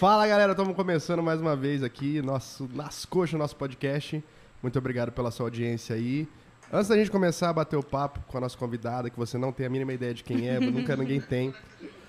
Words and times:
Fala 0.00 0.26
galera, 0.26 0.52
estamos 0.52 0.74
começando 0.74 1.22
mais 1.22 1.42
uma 1.42 1.54
vez 1.54 1.82
aqui, 1.82 2.22
nosso 2.22 2.66
Nas 2.72 3.04
Coxas, 3.04 3.38
nosso 3.38 3.54
podcast. 3.54 4.24
Muito 4.62 4.78
obrigado 4.78 5.12
pela 5.12 5.30
sua 5.30 5.44
audiência 5.44 5.94
aí. 5.94 6.26
Antes 6.72 6.88
da 6.88 6.96
gente 6.96 7.10
começar 7.10 7.50
a 7.50 7.52
bater 7.52 7.76
o 7.76 7.82
papo 7.82 8.18
com 8.26 8.38
a 8.38 8.40
nossa 8.40 8.56
convidada, 8.56 9.10
que 9.10 9.18
você 9.18 9.36
não 9.36 9.52
tem 9.52 9.66
a 9.66 9.68
mínima 9.68 9.92
ideia 9.92 10.14
de 10.14 10.24
quem 10.24 10.48
é, 10.48 10.58
nunca 10.58 10.96
ninguém 10.96 11.20
tem. 11.20 11.52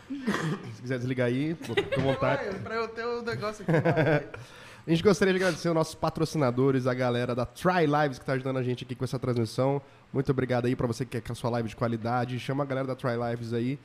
Se 0.07 0.81
quiser 0.83 0.99
desligar 0.99 1.27
aí, 1.27 1.53
fica 1.53 1.99
à 1.99 2.01
vontade. 2.01 2.59
Pra 2.59 2.75
eu 2.75 2.87
ter 2.87 3.03
o 3.03 3.23
negócio 3.23 3.65
aqui. 3.67 4.25
A 4.87 4.89
gente 4.89 5.03
gostaria 5.03 5.33
de 5.33 5.37
agradecer 5.37 5.67
os 5.67 5.75
nossos 5.75 5.93
patrocinadores, 5.93 6.87
a 6.87 6.93
galera 6.93 7.35
da 7.35 7.45
Try 7.45 7.85
Lives 7.85 8.17
que 8.17 8.23
está 8.23 8.33
ajudando 8.33 8.57
a 8.57 8.63
gente 8.63 8.85
aqui 8.85 8.95
com 8.95 9.03
essa 9.03 9.19
transmissão. 9.19 9.81
Muito 10.13 10.31
obrigado 10.31 10.65
aí 10.65 10.77
para 10.77 10.87
você 10.87 11.03
que 11.03 11.11
quer 11.11 11.21
com 11.21 11.33
a 11.33 11.35
sua 11.35 11.49
live 11.51 11.67
de 11.67 11.75
qualidade. 11.75 12.39
Chama 12.39 12.63
a 12.63 12.65
galera 12.65 12.87
da 12.87 12.95
Try 12.95 13.11
Lives 13.29 13.53
aí, 13.53 13.77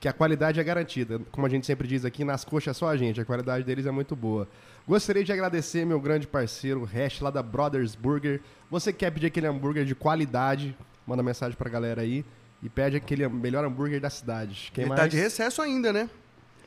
que 0.00 0.08
a 0.08 0.12
qualidade 0.12 0.60
é 0.60 0.64
garantida. 0.64 1.20
Como 1.32 1.46
a 1.46 1.50
gente 1.50 1.66
sempre 1.66 1.88
diz 1.88 2.04
aqui, 2.04 2.24
nas 2.24 2.44
coxas 2.44 2.76
é 2.76 2.78
só 2.78 2.88
a 2.88 2.96
gente, 2.96 3.20
a 3.20 3.24
qualidade 3.24 3.64
deles 3.64 3.86
é 3.86 3.90
muito 3.90 4.14
boa. 4.14 4.48
Gostaria 4.86 5.24
de 5.24 5.32
agradecer 5.32 5.84
meu 5.84 6.00
grande 6.00 6.26
parceiro, 6.26 6.82
o 6.82 6.84
Hash, 6.84 7.20
lá 7.20 7.30
da 7.30 7.42
Brothers 7.42 7.94
Burger. 7.94 8.40
Você 8.70 8.92
quer 8.92 9.10
pedir 9.10 9.26
aquele 9.26 9.46
hambúrguer 9.46 9.84
de 9.84 9.94
qualidade, 9.94 10.76
manda 11.06 11.22
mensagem 11.22 11.56
pra 11.56 11.68
galera 11.68 12.02
aí 12.02 12.24
e 12.62 12.68
pede 12.68 12.96
aquele 12.96 13.28
melhor 13.28 13.64
hambúrguer 13.64 14.00
da 14.00 14.08
cidade. 14.10 14.70
Quem 14.72 14.82
Ele 14.82 14.88
mais? 14.90 15.00
tá 15.00 15.06
de 15.06 15.16
recesso 15.16 15.60
ainda, 15.60 15.92
né? 15.92 16.08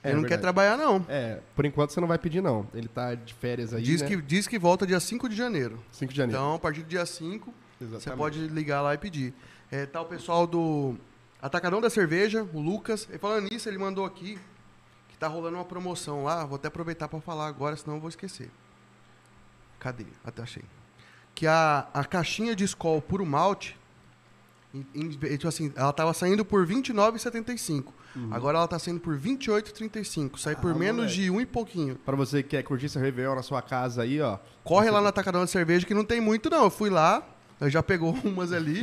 É, 0.03 0.09
Ele 0.09 0.16
não 0.16 0.22
verdade. 0.22 0.27
quer 0.27 0.38
trabalhar, 0.41 0.77
não. 0.77 1.05
É, 1.08 1.39
por 1.55 1.66
enquanto 1.66 1.91
você 1.91 2.02
não 2.02 2.08
vai 2.08 2.17
pedir 2.17 2.41
não. 2.41 2.67
Ele 2.73 2.88
tá 2.88 3.13
de 3.16 3.34
férias 3.34 3.73
aí, 3.73 3.84
Diz, 3.84 4.02
né? 4.02 4.08
que, 4.08 4.17
diz 4.22 4.48
que 4.48 4.58
volta 4.58 4.86
dia 4.86 5.00
5 5.00 5.30
de 5.30 5.36
janeiro. 5.36 5.80
5 5.91 6.11
de 6.11 6.17
janeiro. 6.17 6.41
Então, 6.41 6.55
a 6.55 6.59
partir 6.59 6.81
do 6.81 6.88
dia 6.88 7.05
5, 7.05 7.53
você 7.80 8.11
pode 8.11 8.39
ligar 8.48 8.81
lá 8.81 8.94
e 8.94 8.98
pedir. 8.98 9.34
É, 9.72 9.86
tá 9.86 10.02
o 10.02 10.05
pessoal 10.05 10.45
do 10.45 10.95
Atacadão 11.41 11.81
da 11.81 11.90
Cerveja, 11.90 12.48
o 12.54 12.59
Lucas. 12.59 13.08
E 13.12 13.18
falando 13.18 13.50
nisso, 13.52 13.68
ele 13.68 13.77
mandou 13.77 14.05
aqui 14.05 14.38
que 15.09 15.18
tá 15.18 15.27
rolando 15.27 15.58
uma 15.58 15.66
promoção 15.66 16.23
lá. 16.23 16.45
Vou 16.45 16.55
até 16.55 16.67
aproveitar 16.67 17.08
para 17.08 17.20
falar 17.22 17.48
agora, 17.48 17.76
senão 17.76 17.95
eu 17.95 18.00
vou 18.02 18.09
esquecer. 18.09 18.50
Cadê? 19.80 20.05
Até 20.23 20.44
achei. 20.44 20.64
Que 21.34 21.47
a, 21.47 21.88
a 21.94 22.03
caixinha 22.03 22.56
de 22.56 22.64
Skol 22.66 23.02
puro 23.02 23.25
malte, 23.25 23.78
em- 24.73 24.86
em- 24.94 25.09
tipo 25.09 25.47
assim, 25.47 25.72
ela 25.75 25.92
tava 25.92 26.14
saindo 26.14 26.45
por 26.45 26.66
R$ 26.67 26.75
29,75. 26.75 27.86
Agora 28.30 28.58
ela 28.58 28.67
tá 28.67 28.78
saindo 28.78 29.00
por 29.00 29.16
R$ 29.16 29.22
28,35. 29.22 30.38
Sai 30.38 30.53
por 30.56 30.72
Ah, 30.72 30.75
menos 30.75 31.03
moleque. 31.06 31.16
de 31.22 31.31
um 31.31 31.39
e 31.39 31.45
pouquinho. 31.45 31.95
Pra 32.06 32.16
você 32.16 32.44
que 32.44 32.50
quer 32.50 32.64
curtir 32.64 32.89
seu 32.89 33.02
Réveillon 33.02 33.36
na 33.36 33.42
sua 33.42 33.62
casa 33.62 34.03
aí, 34.03 34.19
ó. 34.22 34.38
Corre 34.66 34.92
lá 34.92 35.00
no 35.02 35.08
Atacadão 35.08 35.39
da 35.42 35.47
Cerveja, 35.47 35.86
que 35.88 35.94
não 35.94 36.03
tem 36.03 36.19
muito, 36.19 36.50
não. 36.50 36.66
Eu 36.66 36.69
fui 36.69 36.89
lá, 36.89 37.23
já 37.70 37.84
pegou 37.84 38.12
umas 38.23 38.52
ali. 38.52 38.81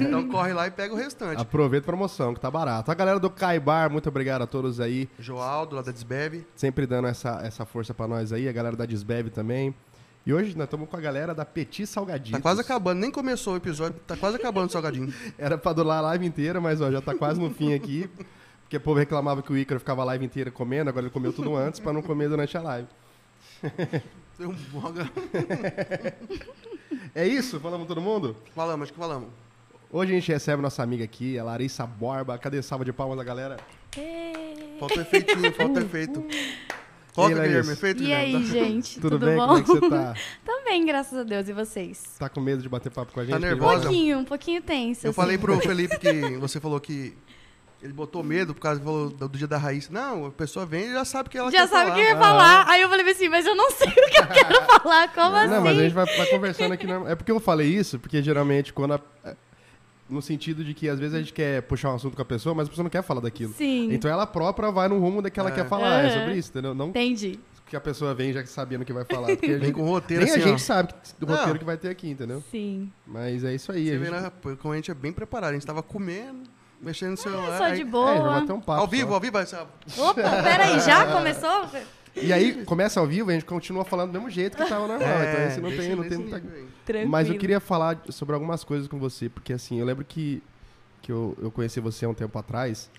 então 0.00 0.28
corre 0.28 0.52
lá 0.52 0.66
e 0.66 0.70
pega 0.70 0.94
o 0.94 0.96
restante. 0.96 1.40
Aproveita 1.40 1.84
a 1.84 1.88
promoção, 1.88 2.34
que 2.34 2.40
tá 2.40 2.50
barato. 2.50 2.90
A 2.90 2.94
galera 2.94 3.18
do 3.18 3.30
Caibar, 3.30 3.90
muito 3.90 4.08
obrigado 4.08 4.42
a 4.42 4.46
todos 4.46 4.80
aí. 4.80 5.08
Joaldo, 5.18 5.76
lá 5.76 5.82
da 5.82 5.92
Desbebe. 5.92 6.46
Sempre 6.54 6.86
dando 6.86 7.08
essa, 7.08 7.40
essa 7.42 7.64
força 7.64 7.92
pra 7.92 8.06
nós 8.06 8.32
aí. 8.32 8.48
A 8.48 8.52
galera 8.52 8.76
da 8.76 8.86
Disbev 8.86 9.28
também. 9.30 9.74
E 10.26 10.34
hoje 10.34 10.54
nós 10.54 10.64
estamos 10.64 10.88
com 10.88 10.96
a 10.96 11.00
galera 11.00 11.34
da 11.34 11.44
Petit 11.44 11.86
Salgadinho. 11.86 12.36
Tá 12.36 12.42
quase 12.42 12.60
acabando, 12.60 13.00
nem 13.00 13.10
começou 13.10 13.54
o 13.54 13.56
episódio, 13.56 13.98
tá 14.06 14.16
quase 14.16 14.36
acabando 14.36 14.68
o 14.68 14.72
salgadinho. 14.72 15.12
Era 15.38 15.56
pra 15.56 15.72
durar 15.72 15.98
a 15.98 16.00
live 16.02 16.26
inteira, 16.26 16.60
mas 16.60 16.80
ó, 16.80 16.90
já 16.90 17.00
tá 17.00 17.14
quase 17.14 17.40
no 17.40 17.50
fim 17.50 17.72
aqui. 17.72 18.08
Porque 18.62 18.76
o 18.76 18.80
povo 18.80 18.98
reclamava 18.98 19.42
que 19.42 19.50
o 19.52 19.56
Ícaro 19.56 19.80
ficava 19.80 20.02
a 20.02 20.04
live 20.04 20.24
inteira 20.24 20.50
comendo, 20.50 20.90
agora 20.90 21.06
ele 21.06 21.12
comeu 21.12 21.32
tudo 21.32 21.56
antes 21.56 21.80
pra 21.80 21.92
não 21.92 22.02
comer 22.02 22.28
durante 22.28 22.56
a 22.56 22.60
live. 22.60 22.88
Deu 24.40 24.48
um 24.48 24.54
boga. 24.72 25.10
É 27.14 27.26
isso? 27.26 27.58
Falamos 27.60 27.86
todo 27.88 28.00
mundo? 28.00 28.36
Falamos, 28.54 28.84
acho 28.84 28.92
que 28.92 28.98
falamos. 28.98 29.28
Hoje 29.92 30.12
a 30.12 30.14
gente 30.14 30.30
recebe 30.32 30.62
nossa 30.62 30.80
amiga 30.82 31.02
aqui, 31.04 31.38
a 31.38 31.44
Larissa 31.44 31.84
Borba. 31.84 32.38
Cadê 32.38 32.62
salva 32.62 32.84
de 32.84 32.92
palmas 32.92 33.18
da 33.18 33.24
galera? 33.24 33.56
Falta 34.78 34.98
o 34.98 35.00
efeitinho, 35.02 35.52
falta 35.52 35.80
efeito. 35.80 36.24
Coloca, 37.14 37.34
Guilherme, 37.34 37.72
efeito, 37.72 38.00
E 38.02 38.06
Guilherme. 38.06 38.36
aí, 38.36 38.46
gente? 38.46 38.94
Tudo, 39.00 39.18
Tudo, 39.18 39.26
bem? 39.26 39.36
bom? 39.36 39.46
Como 39.46 39.58
é 39.58 39.62
que 39.62 39.68
você 39.68 39.88
tá? 39.90 40.14
Também, 40.46 40.86
graças 40.86 41.18
a 41.18 41.22
Deus. 41.24 41.48
E 41.48 41.52
vocês? 41.52 42.02
Tá 42.18 42.28
com 42.28 42.40
medo 42.40 42.62
de 42.62 42.68
bater 42.68 42.90
papo 42.92 43.12
com 43.12 43.20
a 43.20 43.24
gente? 43.24 43.32
Tá 43.32 43.38
Porque 43.40 43.52
Um 43.54 43.58
nervosa? 43.58 43.80
pouquinho, 43.82 44.18
um 44.18 44.24
pouquinho 44.24 44.62
tenso. 44.62 45.06
Eu 45.06 45.10
assim. 45.10 45.16
falei 45.16 45.36
pro 45.36 45.58
Felipe 45.60 45.98
que 45.98 46.36
você 46.38 46.60
falou 46.60 46.80
que 46.80 47.14
ele 47.82 47.92
botou 47.92 48.22
medo 48.22 48.54
por 48.54 48.60
causa 48.60 48.80
falou 48.80 49.10
do, 49.10 49.28
do 49.28 49.38
dia 49.38 49.46
da 49.46 49.56
raiz. 49.58 49.88
Não, 49.88 50.26
a 50.26 50.30
pessoa 50.30 50.66
vem 50.66 50.86
e 50.88 50.92
já 50.92 51.04
sabe 51.04 51.28
que 51.30 51.38
ela 51.38 51.50
Já 51.50 51.60
quer 51.62 51.68
sabe 51.68 51.90
o 51.90 51.94
que 51.94 52.00
eu 52.00 52.04
ia 52.04 52.16
falar. 52.16 52.68
Aí 52.68 52.82
eu 52.82 52.88
falei 52.88 53.10
assim, 53.10 53.28
mas 53.28 53.46
eu 53.46 53.54
não 53.56 53.70
sei 53.72 53.88
o 53.88 53.92
que 53.94 54.20
eu 54.20 54.26
quero 54.26 54.62
falar. 54.66 55.08
Como 55.14 55.34
assim? 55.36 55.48
Não, 55.54 55.60
mas 55.62 55.78
a 55.78 55.82
gente 55.82 55.92
vai, 55.94 56.04
vai 56.04 56.26
conversando 56.26 56.72
aqui. 56.72 56.86
Né? 56.86 57.02
É 57.08 57.14
porque 57.14 57.32
eu 57.32 57.40
falei 57.40 57.68
isso, 57.68 57.98
porque 57.98 58.22
geralmente 58.22 58.72
quando. 58.72 58.94
a- 58.94 59.00
é, 59.24 59.34
no 60.08 60.20
sentido 60.20 60.64
de 60.64 60.74
que 60.74 60.88
às 60.88 60.98
vezes 60.98 61.14
a 61.14 61.18
gente 61.20 61.32
quer 61.32 61.62
puxar 61.62 61.92
um 61.92 61.94
assunto 61.94 62.16
com 62.16 62.22
a 62.22 62.24
pessoa, 62.24 62.52
mas 62.52 62.66
a 62.66 62.70
pessoa 62.70 62.82
não 62.82 62.90
quer 62.90 63.00
falar 63.02 63.20
daquilo. 63.20 63.52
Sim. 63.54 63.92
Então 63.92 64.10
ela 64.10 64.26
própria 64.26 64.68
vai 64.72 64.88
no 64.88 64.98
rumo 64.98 65.22
da 65.22 65.30
que 65.30 65.38
ela 65.38 65.50
É. 65.50 65.52
quer 65.52 65.68
falar. 65.68 66.02
É 66.02 66.06
Aham. 66.08 66.18
sobre 66.18 66.34
isso, 66.36 66.50
entendeu? 66.50 66.74
Não 66.74 66.88
Entendi. 66.88 67.38
que 67.68 67.76
a 67.76 67.80
pessoa 67.80 68.12
vem 68.12 68.32
já 68.32 68.44
sabendo 68.44 68.82
o 68.82 68.84
que 68.84 68.92
vai 68.92 69.04
falar. 69.04 69.28
Porque 69.28 69.46
a 69.46 69.50
Vem 69.50 69.66
gente, 69.66 69.72
com 69.74 69.82
o 69.82 69.86
roteiro 69.86 70.24
nem 70.24 70.32
assim, 70.32 70.42
a 70.42 70.46
gente 70.48 70.54
ó. 70.56 70.58
sabe 70.58 70.92
do 71.16 71.26
Não. 71.28 71.36
roteiro 71.36 71.58
que 71.60 71.64
vai 71.64 71.76
ter 71.76 71.90
aqui, 71.90 72.10
entendeu? 72.10 72.42
Sim. 72.50 72.90
Mas 73.06 73.44
é 73.44 73.54
isso 73.54 73.70
aí. 73.70 73.86
Você 73.86 73.94
a 73.94 73.98
vê, 74.00 74.04
gente- 74.06 74.20
né? 74.22 74.56
Como 74.60 74.74
a 74.74 74.76
gente 74.76 74.90
é 74.90 74.94
bem 74.94 75.12
preparado. 75.12 75.50
A 75.50 75.54
gente 75.54 75.64
tava 75.64 75.80
comendo, 75.80 76.40
mexendo 76.80 77.10
no 77.12 77.16
celular. 77.16 77.58
Só 77.58 77.64
aí- 77.64 77.74
de 77.76 77.80
É, 77.82 77.84
vai 77.84 77.90
boa. 77.92 78.40
bater 78.40 78.52
um 78.52 78.60
papo. 78.60 78.80
Ao 78.80 78.86
vivo, 78.86 79.08
só. 79.08 79.14
ao 79.14 79.20
vivo. 79.20 79.38
Essa... 79.38 79.66
Opa, 79.98 80.42
peraí, 80.42 80.80
já 80.80 81.06
começou? 81.12 81.68
E 82.16 82.32
aí, 82.32 82.64
começa 82.64 82.98
ao 82.98 83.06
vivo, 83.06 83.30
a 83.30 83.32
gente 83.32 83.44
continua 83.44 83.84
falando 83.84 84.10
do 84.10 84.14
mesmo 84.14 84.28
jeito 84.30 84.56
que 84.56 84.64
tava 84.64 84.86
normal. 84.88 85.08
então 85.08 85.46
esse 85.46 85.60
não 85.60 85.70
É, 85.70 85.76
tem, 85.76 85.94
não 85.96 86.08
tem 86.08 86.18
muita 86.18 86.36
aí. 86.36 86.66
Tranquilo. 86.84 87.10
Mas 87.10 87.28
eu 87.28 87.38
queria 87.38 87.60
falar 87.60 88.00
sobre 88.08 88.34
algumas 88.34 88.64
coisas 88.64 88.88
com 88.88 88.98
você, 88.98 89.28
porque 89.28 89.52
assim, 89.52 89.78
eu 89.78 89.86
lembro 89.86 90.04
que, 90.04 90.42
que 91.02 91.12
eu, 91.12 91.36
eu 91.40 91.50
conheci 91.52 91.78
você 91.78 92.04
há 92.04 92.08
um 92.08 92.14
tempo 92.14 92.36
atrás, 92.36 92.90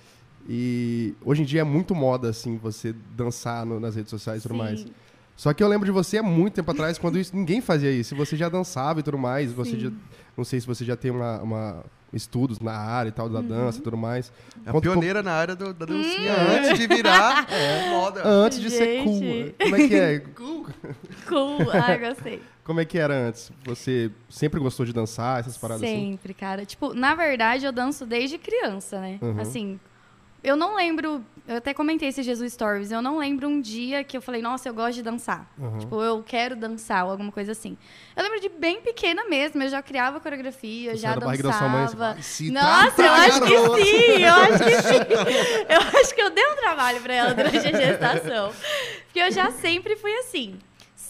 e 0.48 1.14
hoje 1.24 1.42
em 1.42 1.46
dia 1.46 1.62
é 1.62 1.64
muito 1.64 1.94
moda, 1.94 2.30
assim, 2.30 2.58
você 2.58 2.94
dançar 3.16 3.66
no- 3.66 3.80
nas 3.80 3.96
redes 3.96 4.10
sociais 4.10 4.40
e 4.40 4.44
tudo 4.44 4.56
mais. 4.56 4.80
Sim. 4.82 4.94
Só 5.42 5.52
que 5.56 5.64
eu 5.64 5.68
lembro 5.68 5.88
de 5.88 5.92
você 5.92 6.20
há 6.20 6.24
muito 6.24 6.54
tempo 6.54 6.70
atrás, 6.70 7.00
quando 7.00 7.18
isso, 7.18 7.36
ninguém 7.36 7.62
fazia 7.62 7.92
isso. 7.92 8.14
E 8.14 8.18
você 8.18 8.38
já 8.38 8.48
dançava 8.48 9.00
e 9.00 9.04
tudo 9.04 9.18
mais, 9.18 9.52
você 9.52 9.76
já, 9.80 9.90
não 10.38 10.44
sei 10.44 10.60
se 10.62 10.68
você 10.68 10.86
já 10.86 10.96
tem 10.96 11.10
uma, 11.10 11.42
uma- 11.42 11.84
estudos 12.14 12.60
na 12.60 12.74
área 12.78 13.10
e 13.10 13.12
tal, 13.12 13.28
da 13.28 13.42
dança 13.42 13.80
e 13.80 13.82
tudo 13.82 13.98
mais. 13.98 14.32
Conta 14.66 14.78
um 14.78 14.82
pioneira 14.82 15.24
na 15.24 15.32
área 15.32 15.56
do- 15.56 15.74
da 15.74 15.86
dancinha 15.88 16.32
Hum. 16.34 16.58
antes 16.60 16.78
de 16.80 16.86
virar 16.86 17.48
moda. 17.90 18.22
pouco- 18.22 18.28
Antes 18.28 18.60
de 18.60 18.70
ser 18.70 19.04
cool. 19.04 19.18
Gente. 19.20 19.56
Como 19.64 19.76
é 19.76 19.88
que 19.88 19.96
é? 19.96 20.20
Cool. 21.28 21.72
Ai, 21.74 21.98
gostei. 21.98 22.40
Como 22.64 22.80
é 22.80 22.86
que 22.86 23.00
era 23.00 23.16
antes? 23.16 23.52
Você 23.66 24.12
sempre 24.30 24.60
gostou 24.60 24.86
de 24.86 24.94
dançar, 24.94 25.40
essas 25.40 25.58
paradas 25.58 25.82
assim? 25.84 26.12
Sempre, 26.12 26.36
cara. 26.36 26.66
Tipo, 26.68 26.94
na 26.94 27.16
verdade, 27.16 27.66
eu 27.66 27.72
danço 27.72 28.06
desde 28.06 28.38
criança, 28.38 29.02
né? 29.02 29.18
Uhum. 29.20 29.40
Assim, 29.42 29.80
eu 30.44 30.56
não 30.56 30.76
lembro. 30.76 31.24
Eu 31.48 31.58
até 31.58 31.74
comentei 31.74 32.08
esses 32.08 32.26
Jesus 32.26 32.54
Stories. 32.54 32.92
Eu 32.92 33.02
não 33.02 33.18
lembro 33.18 33.48
um 33.48 33.60
dia 33.60 34.04
que 34.04 34.16
eu 34.16 34.22
falei, 34.22 34.42
nossa, 34.42 34.70
eu 34.70 34.74
gosto 34.74 34.94
de 34.96 35.04
dançar. 35.04 35.50
Uhum. 35.58 35.80
Tipo, 35.80 36.02
eu 36.02 36.24
quero 36.24 36.56
dançar 36.56 37.04
ou 37.06 37.12
alguma 37.12 37.32
coisa 37.32 37.52
assim. 37.52 37.78
Eu 38.16 38.24
lembro 38.24 38.40
de 38.40 38.50
bem 38.50 38.82
pequena 38.82 39.28
mesmo. 39.28 39.62
Eu 39.62 39.70
já 39.70 39.82
criava 39.82 40.20
coreografia, 40.20 40.92
Você 40.92 40.98
já 40.98 41.12
era 41.12 41.20
da 41.20 41.52
sua 41.54 41.68
mãe, 41.68 41.86
dançava. 41.86 42.22
se 42.22 42.52
Nossa, 42.52 43.02
eu 43.02 43.12
acho 43.12 43.42
que 43.42 43.84
sim, 43.84 44.24
eu 44.24 44.34
acho 44.34 44.64
que 44.64 44.82
sim. 44.82 45.66
Eu 45.70 46.00
acho 46.00 46.16
que 46.16 46.22
eu 46.22 46.30
dei 46.30 46.46
um 46.46 46.56
trabalho 46.56 47.02
pra 47.02 47.14
ela 47.14 47.34
durante 47.34 47.58
a 47.58 47.72
gestação. 47.72 48.54
Porque 49.06 49.20
eu 49.20 49.32
já 49.32 49.52
sempre 49.52 49.96
fui 49.96 50.14
assim. 50.20 50.60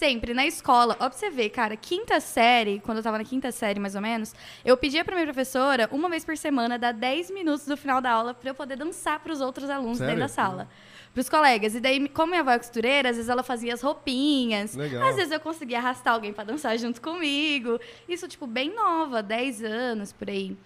Sempre, 0.01 0.33
na 0.33 0.47
escola. 0.47 0.97
Ó, 0.99 1.07
pra 1.07 1.11
você 1.11 1.29
ver, 1.29 1.49
cara, 1.49 1.75
quinta 1.75 2.19
série, 2.19 2.79
quando 2.79 2.97
eu 2.97 3.03
tava 3.03 3.19
na 3.19 3.23
quinta 3.23 3.51
série, 3.51 3.79
mais 3.79 3.93
ou 3.93 4.01
menos, 4.01 4.33
eu 4.65 4.75
pedia 4.75 5.05
pra 5.05 5.13
minha 5.13 5.27
professora, 5.27 5.87
uma 5.91 6.09
vez 6.09 6.25
por 6.25 6.35
semana, 6.35 6.79
dar 6.79 6.91
10 6.91 7.29
minutos 7.29 7.67
do 7.67 7.77
final 7.77 8.01
da 8.01 8.09
aula 8.09 8.33
pra 8.33 8.49
eu 8.49 8.55
poder 8.55 8.75
dançar 8.75 9.19
pros 9.19 9.41
outros 9.41 9.69
alunos 9.69 9.99
Sério? 9.99 10.15
dentro 10.15 10.27
da 10.27 10.27
sala. 10.27 10.67
Pros 11.13 11.29
colegas. 11.29 11.75
E 11.75 11.79
daí, 11.79 12.09
como 12.09 12.31
minha 12.31 12.41
avó 12.41 12.49
é 12.49 12.57
costureira, 12.57 13.11
às 13.11 13.15
vezes 13.15 13.29
ela 13.29 13.43
fazia 13.43 13.75
as 13.75 13.83
roupinhas. 13.83 14.73
Legal. 14.73 15.07
Às 15.07 15.17
vezes 15.17 15.31
eu 15.31 15.39
conseguia 15.39 15.77
arrastar 15.77 16.15
alguém 16.15 16.33
pra 16.33 16.43
dançar 16.43 16.75
junto 16.79 16.99
comigo. 16.99 17.79
Isso, 18.09 18.27
tipo, 18.27 18.47
bem 18.47 18.73
nova, 18.73 19.21
10 19.21 19.63
anos, 19.63 20.11
por 20.11 20.31
aí. 20.31 20.57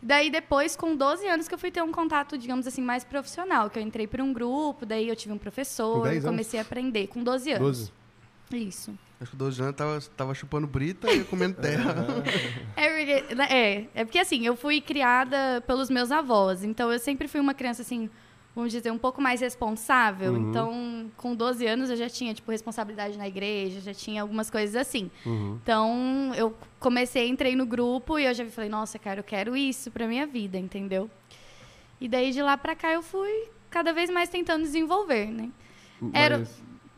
Daí, 0.00 0.30
depois, 0.30 0.76
com 0.76 0.94
12 0.94 1.26
anos, 1.26 1.48
que 1.48 1.54
eu 1.54 1.58
fui 1.58 1.72
ter 1.72 1.82
um 1.82 1.90
contato, 1.90 2.38
digamos 2.38 2.68
assim, 2.68 2.82
mais 2.82 3.02
profissional. 3.02 3.68
Que 3.68 3.80
eu 3.80 3.82
entrei 3.82 4.06
por 4.06 4.20
um 4.20 4.32
grupo, 4.32 4.86
daí 4.86 5.08
eu 5.08 5.16
tive 5.16 5.34
um 5.34 5.38
professor, 5.38 6.04
10 6.04 6.18
anos? 6.18 6.24
comecei 6.24 6.60
a 6.60 6.62
aprender. 6.62 7.08
Com 7.08 7.24
12 7.24 7.50
anos. 7.50 7.66
12. 7.66 8.05
Isso. 8.52 8.96
Acho 9.20 9.30
que 9.30 9.36
12 9.36 9.62
anos 9.62 9.74
tava, 9.76 10.00
tava 10.16 10.34
chupando 10.34 10.66
brita 10.66 11.10
e 11.12 11.24
comendo 11.24 11.54
terra. 11.60 11.94
É 12.76 12.88
porque, 13.22 13.34
né, 13.34 13.46
é, 13.50 13.86
é 13.94 14.04
porque 14.04 14.18
assim, 14.18 14.44
eu 14.46 14.54
fui 14.54 14.80
criada 14.80 15.62
pelos 15.66 15.88
meus 15.88 16.12
avós, 16.12 16.62
então 16.62 16.92
eu 16.92 16.98
sempre 16.98 17.26
fui 17.26 17.40
uma 17.40 17.54
criança 17.54 17.80
assim, 17.82 18.10
vamos 18.54 18.70
dizer, 18.72 18.90
um 18.90 18.98
pouco 18.98 19.20
mais 19.20 19.40
responsável. 19.40 20.32
Uhum. 20.34 20.50
Então, 20.50 21.10
com 21.16 21.34
12 21.34 21.66
anos 21.66 21.88
eu 21.90 21.96
já 21.96 22.08
tinha, 22.10 22.34
tipo, 22.34 22.50
responsabilidade 22.50 23.16
na 23.16 23.26
igreja, 23.26 23.80
já 23.80 23.94
tinha 23.94 24.20
algumas 24.22 24.50
coisas 24.50 24.76
assim. 24.76 25.10
Uhum. 25.24 25.58
Então, 25.62 26.32
eu 26.36 26.54
comecei, 26.78 27.26
entrei 27.28 27.56
no 27.56 27.64
grupo 27.66 28.18
e 28.18 28.26
eu 28.26 28.34
já 28.34 28.44
falei, 28.46 28.68
nossa, 28.70 28.98
cara, 28.98 29.20
eu 29.20 29.24
quero 29.24 29.56
isso 29.56 29.90
pra 29.90 30.06
minha 30.06 30.26
vida, 30.26 30.58
entendeu? 30.58 31.10
E 32.00 32.06
daí 32.06 32.30
de 32.32 32.42
lá 32.42 32.56
pra 32.58 32.76
cá 32.76 32.92
eu 32.92 33.02
fui 33.02 33.48
cada 33.70 33.92
vez 33.94 34.10
mais 34.10 34.28
tentando 34.28 34.62
desenvolver, 34.62 35.26
né? 35.26 35.50
Era- 36.12 36.46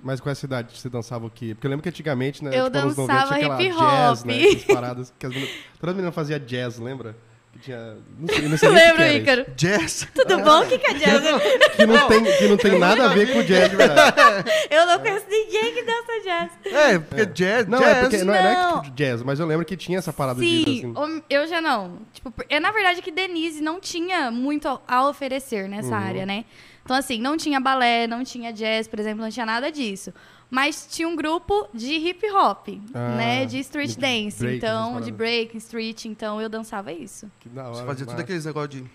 Mas, 0.02 0.20
com 0.20 0.30
essa 0.30 0.46
idade 0.46 0.78
você 0.78 0.88
dançava 0.88 1.26
o 1.26 1.30
quê? 1.30 1.54
Porque 1.54 1.66
eu 1.66 1.70
lembro 1.70 1.82
que 1.82 1.88
antigamente, 1.88 2.44
né? 2.44 2.50
Eu 2.56 2.66
tipo, 2.70 2.78
90, 2.86 2.94
dançava 3.06 3.34
tinha 3.34 3.38
aquela 3.54 3.62
hip 3.62 3.76
jazz, 3.76 4.20
hop. 4.20 4.26
né? 4.26 4.42
Essas 4.42 4.64
paradas. 4.64 5.14
Que 5.18 5.26
as 5.26 5.32
meninas, 5.32 5.54
todas 5.80 5.90
as 5.90 5.94
meninas 5.96 6.14
faziam 6.14 6.38
jazz, 6.38 6.78
lembra? 6.78 7.16
Que 7.52 7.58
tinha. 7.60 7.96
Não 8.18 8.28
sei, 8.28 8.48
não 8.48 8.58
sei 8.58 8.68
lembro. 8.68 9.02
Ícaro. 9.06 9.46
Jazz. 9.56 10.06
Tudo 10.14 10.38
bom? 10.38 10.60
O 10.62 10.66
que, 10.66 10.78
que 10.78 10.86
é 10.86 10.94
jazz? 10.94 11.22
Que 11.78 11.86
não 11.86 12.08
tem, 12.08 12.24
que 12.24 12.48
não 12.48 12.56
tem 12.56 12.78
nada 12.78 13.04
a 13.04 13.08
ver 13.08 13.32
com 13.32 13.42
jazz, 13.42 13.70
de 13.70 13.76
verdade. 13.76 14.16
Eu 14.70 14.86
não 14.86 14.98
conheço 14.98 15.26
ninguém 15.30 15.72
que 15.74 15.82
dança 15.82 16.12
jazz. 16.24 16.50
É, 16.66 16.98
porque 16.98 17.26
jazz, 17.26 17.66
Não, 17.66 17.78
jazz. 17.78 17.96
é 17.96 18.00
porque 18.02 18.24
não, 18.24 18.34
era 18.34 18.52
Não. 18.72 18.82
tipo 18.82 18.94
jazz, 18.96 19.22
mas 19.22 19.38
eu 19.40 19.46
lembro 19.46 19.64
que 19.64 19.76
tinha 19.76 19.98
essa 19.98 20.12
parada 20.12 20.40
de 20.40 20.46
Sim, 20.64 20.94
assim. 20.96 21.22
eu 21.30 21.46
já 21.46 21.60
não. 21.60 21.98
Tipo, 22.12 22.32
é 22.48 22.58
na 22.60 22.70
verdade 22.72 23.00
que 23.00 23.10
Denise 23.12 23.60
não 23.62 23.80
tinha 23.80 24.30
muito 24.30 24.66
a- 24.68 24.80
a 24.86 25.08
oferecer 25.08 25.68
nessa 25.68 25.88
Uhum. 25.88 25.94
área, 25.94 26.26
né? 26.26 26.44
Então, 26.88 26.96
assim, 26.96 27.20
não 27.20 27.36
tinha 27.36 27.60
balé, 27.60 28.06
não 28.06 28.24
tinha 28.24 28.50
jazz, 28.50 28.88
por 28.88 28.98
exemplo, 28.98 29.22
não 29.22 29.30
tinha 29.30 29.44
nada 29.44 29.70
disso. 29.70 30.10
Mas 30.50 30.86
tinha 30.90 31.06
um 31.06 31.14
grupo 31.14 31.68
de 31.74 31.92
hip 31.96 32.24
hop, 32.30 32.66
Ah, 32.94 33.14
né? 33.14 33.44
De 33.44 33.58
street 33.58 33.90
de 33.90 33.98
dance. 33.98 34.38
break, 34.38 34.56
então, 34.56 34.98
de 35.02 35.12
break, 35.12 35.54
street. 35.58 36.06
Então, 36.06 36.40
eu 36.40 36.48
dançava 36.48 36.90
isso. 36.90 37.30
Que 37.40 37.48
da 37.50 37.64
hora. 37.64 37.74
Você 37.74 37.84
fazia 37.84 38.06
tudo 38.06 38.18
aqueles 38.22 38.46
negócios 38.46 38.70
de. 38.82 38.90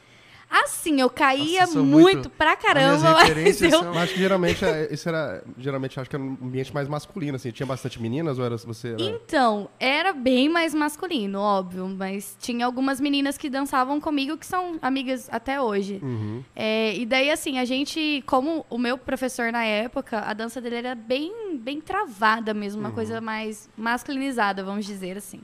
Assim, 0.64 1.02
eu 1.02 1.10
caía 1.10 1.62
Nossa, 1.62 1.80
muito, 1.82 2.02
muito- 2.16 2.30
pra 2.30 2.56
caramba, 2.56 3.14
mas 3.36 3.60
eu... 3.60 3.72
são- 3.72 3.92
Mas 3.94 4.12
que 4.12 4.20
geralmente 4.20 4.64
é- 4.64 4.88
isso 4.94 5.10
era. 5.10 5.44
Geralmente 5.58 6.00
acho 6.00 6.08
que 6.08 6.16
era 6.16 6.24
um 6.24 6.38
ambiente 6.42 6.72
mais 6.72 6.88
masculino, 6.88 7.38
assim. 7.38 7.50
Tinha 7.50 7.66
bastante 7.66 8.00
meninas 8.00 8.38
ou 8.38 8.46
era 8.46 8.56
você. 8.58 8.90
Era... 8.90 9.02
Então, 9.02 9.68
era 9.80 10.14
bem 10.14 10.48
mais 10.50 10.74
masculino, 10.76 11.40
óbvio, 11.40 11.88
mas 11.88 12.38
tinha 12.40 12.66
algumas 12.68 13.02
meninas 13.02 13.36
que 13.36 13.50
dançavam 13.50 14.00
comigo 14.00 14.38
que 14.38 14.46
são 14.46 14.78
amigas 14.80 15.28
até 15.32 15.60
hoje. 15.60 16.00
Uhum. 16.04 16.44
É, 16.56 16.96
e 16.96 17.06
daí, 17.06 17.32
assim, 17.32 17.58
a 17.58 17.66
gente, 17.66 18.24
como 18.28 18.64
o 18.70 18.78
meu 18.78 18.96
professor 18.98 19.52
na 19.52 19.64
época, 19.66 20.20
a 20.20 20.34
dança 20.34 20.62
dele 20.62 20.76
era 20.76 20.94
bem, 20.94 21.58
bem 21.58 21.82
travada 21.82 22.54
mesmo, 22.54 22.80
uma 22.80 22.92
coisa 22.92 23.20
mais 23.20 23.68
masculinizada, 23.76 24.64
vamos 24.64 24.86
dizer 24.86 25.18
assim. 25.18 25.42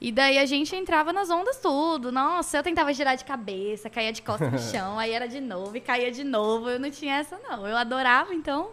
E 0.00 0.12
daí 0.12 0.38
a 0.38 0.46
gente 0.46 0.74
entrava 0.76 1.12
nas 1.12 1.28
ondas 1.28 1.56
tudo. 1.56 2.12
Nossa, 2.12 2.56
eu 2.56 2.62
tentava 2.62 2.92
girar 2.92 3.16
de 3.16 3.24
cabeça, 3.24 3.90
caía 3.90 4.12
de 4.12 4.22
costas 4.22 4.52
no 4.52 4.58
chão, 4.58 4.98
aí 4.98 5.12
era 5.12 5.26
de 5.26 5.40
novo 5.40 5.76
e 5.76 5.80
caía 5.80 6.10
de 6.10 6.22
novo. 6.22 6.70
Eu 6.70 6.78
não 6.78 6.90
tinha 6.90 7.16
essa, 7.16 7.38
não. 7.38 7.66
Eu 7.66 7.76
adorava, 7.76 8.34
então 8.34 8.70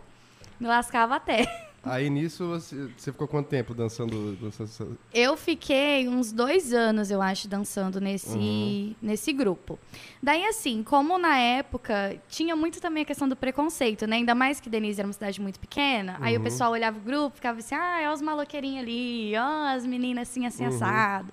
me 0.60 0.68
lascava 0.68 1.16
até. 1.16 1.72
Aí 1.86 2.10
nisso 2.10 2.48
você, 2.48 2.90
você 2.98 3.12
ficou 3.12 3.28
quanto 3.28 3.48
tempo 3.48 3.74
dançando? 3.76 4.36
dançando- 4.38 4.98
Eu 5.14 5.38
fiquei 5.38 6.08
uns 6.08 6.32
dois 6.32 6.74
anos, 6.74 7.12
eu 7.12 7.22
acho, 7.22 7.48
dançando 7.48 8.02
nesse, 8.02 8.38
Uhum. 8.38 8.96
nesse 9.02 9.32
grupo. 9.32 9.78
Daí, 10.22 10.46
assim, 10.46 10.82
como 10.84 11.18
na 11.20 11.38
época 11.38 12.20
tinha 12.28 12.56
muito 12.56 12.82
também 12.82 13.04
a 13.04 13.06
questão 13.06 13.30
do 13.30 13.36
preconceito, 13.36 14.08
né? 14.08 14.16
Ainda 14.18 14.34
mais 14.34 14.60
que 14.60 14.70
Denise 14.70 15.00
era 15.00 15.08
uma 15.08 15.14
cidade 15.14 15.40
muito 15.40 15.60
pequena. 15.60 16.18
Aí 16.22 16.36
o 16.36 16.40
Uhum. 16.40 16.44
pessoal 16.44 16.72
olhava 16.72 16.98
o 16.98 17.02
grupo, 17.02 17.36
ficava 17.36 17.60
assim, 17.60 17.76
ah, 17.76 18.02
é 18.02 18.12
os 18.12 18.22
maloqueirinhos 18.22 18.82
ali, 18.82 19.34
ó, 19.38 19.68
as 19.76 19.86
meninas 19.86 20.28
assim, 20.28 20.46
assim, 20.48 20.64
Uhum. 20.64 20.70
assado. 20.70 21.32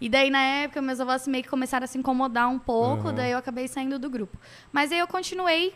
E 0.00 0.08
daí, 0.08 0.30
na 0.30 0.40
época, 0.40 0.80
meus 0.80 0.98
avós 1.00 1.26
meio 1.26 1.42
que 1.44 1.50
começaram 1.50 1.84
a 1.84 1.86
se 1.86 1.98
incomodar 1.98 2.48
um 2.48 2.58
pouco, 2.58 3.08
Uhum. 3.08 3.14
daí 3.14 3.32
eu 3.32 3.38
acabei 3.38 3.66
saindo 3.68 3.98
do 3.98 4.08
grupo. 4.08 4.38
Mas 4.72 4.92
aí 4.92 4.98
eu 4.98 5.06
continuei 5.08 5.74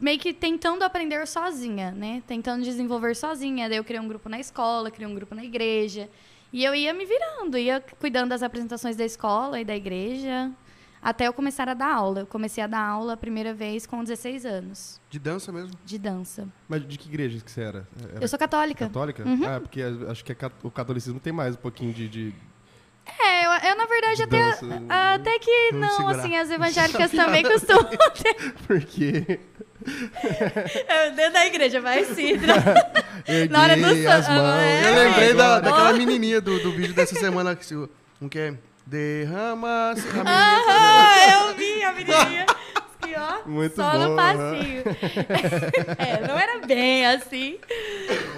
meio 0.00 0.18
que 0.18 0.32
tentando 0.32 0.82
aprender 0.82 1.26
sozinha, 1.26 1.90
né? 1.92 2.22
Tentando 2.26 2.62
desenvolver 2.64 3.14
sozinha. 3.14 3.68
Daí 3.68 3.78
eu 3.78 3.84
criei 3.84 4.00
um 4.00 4.08
grupo 4.08 4.28
na 4.28 4.38
escola, 4.40 4.90
criei 4.90 5.08
um 5.10 5.14
grupo 5.14 5.34
na 5.34 5.44
igreja. 5.44 6.08
E 6.52 6.64
eu 6.64 6.74
ia 6.74 6.92
me 6.92 7.04
virando, 7.04 7.56
ia 7.58 7.80
cuidando 8.00 8.30
das 8.30 8.42
apresentações 8.42 8.96
da 8.96 9.04
escola 9.04 9.60
e 9.60 9.64
da 9.64 9.76
igreja, 9.76 10.50
até 11.00 11.28
eu 11.28 11.32
começar 11.32 11.68
a 11.68 11.74
dar 11.74 11.94
aula. 11.94 12.20
Eu 12.20 12.26
comecei 12.26 12.62
a 12.64 12.66
dar 12.66 12.80
aula 12.82 13.12
a 13.12 13.16
primeira 13.16 13.54
vez 13.54 13.86
com 13.86 14.02
16 14.02 14.44
anos, 14.44 15.00
De 15.08 15.18
dança 15.18 15.52
mesmo. 15.52 15.70
de 15.84 15.96
dança. 15.98 16.48
Mas 16.68 16.86
de 16.86 16.98
que 16.98 17.08
igreja 17.08 17.38
que 17.40 17.50
você 17.50 17.60
era? 17.60 17.86
Era 18.12 18.24
Eu 18.24 18.26
sou 18.28 18.38
católica. 18.38 18.86
católica? 18.86 19.22
Uhum. 19.24 19.46
Ah, 19.46 19.60
porque 19.60 19.80
acho 20.08 20.24
que 20.24 20.34
cat- 20.34 20.52
o 20.64 20.70
catolicismo 20.70 21.20
tem 21.20 21.32
mais 21.32 21.54
um 21.54 21.58
pouquinho 21.58 21.92
de, 21.92 22.08
de 22.08 22.34
É, 23.18 23.46
eu, 23.46 23.70
eu, 23.70 23.76
na 23.76 23.86
verdade 23.86 24.22
até, 24.22 24.38
dança. 24.50 24.82
até 24.88 25.38
que 25.38 25.72
não, 25.72 25.88
segurar. 25.96 26.18
assim, 26.18 26.36
as 26.36 26.50
evangélicas 26.52 27.10
também 27.10 27.42
costumam 27.42 27.84
ter. 28.22 28.52
Porque 28.66 29.40
É, 30.88 31.10
Dentro 31.10 31.32
da 31.32 31.46
igreja, 31.46 31.80
vai 31.80 32.04
sim. 32.04 32.34
Na 33.50 33.62
hora 33.62 33.76
do 33.76 33.84
as 33.86 34.28
mãos. 34.28 34.54
é. 34.60 34.90
Eu 34.90 34.94
lembrei 35.08 35.34
da, 35.34 35.56
agora. 35.56 35.60
daquela 35.62 35.92
menininha 35.94 36.40
do, 36.40 36.58
do 36.60 36.72
vídeo 36.72 36.94
dessa 36.94 37.14
semana, 37.18 37.54
que 37.56 37.64
se- 37.66 37.74
um 38.20 38.28
que 38.28 38.38
é 38.38 38.54
Derrama... 38.86 39.94
se- 39.96 40.08
a 40.08 40.12
menina- 40.12 40.30
Ah, 40.68 41.48
eu 41.48 41.54
vi 41.56 41.82
a 41.82 41.92
menininha. 41.92 42.46
Aqui, 43.10 43.14
ó. 43.16 43.48
Muito 43.48 43.76
só 43.76 43.92
bom, 43.92 44.08
no 44.08 44.16
passinho. 44.16 44.82
é, 45.98 46.26
não 46.26 46.38
era 46.38 46.66
bem 46.66 47.06
assim. 47.06 47.58